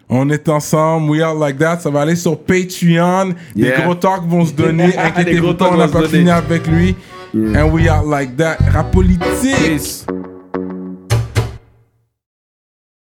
On 0.09 0.29
est 0.31 0.49
ensemble, 0.49 1.11
we 1.11 1.21
are 1.23 1.35
like 1.35 1.59
that. 1.59 1.81
Ça 1.81 1.91
va 1.91 2.01
aller 2.03 2.17
sur 2.17 2.39
Patreon. 2.39 3.35
Des 3.55 3.63
Yeah. 3.63 3.83
gros 3.83 3.95
talks 3.95 4.25
vont 4.25 4.45
se 4.45 4.53
donner. 4.53 4.87
Des 4.93 4.97
Inquiétez-vous 4.99 5.55
pas, 5.55 5.71
on 5.73 5.77
n'a 5.77 5.89
pas 5.89 6.09
fini 6.09 6.31
avec 6.31 6.67
lui. 6.67 6.97
Yeah. 7.35 7.65
And 7.67 7.73
we 7.73 7.89
are 7.89 8.05
like 8.05 8.37
that. 8.37 8.57
Rap 8.73 8.91
politique. 8.93 9.23
Peace. 9.41 10.05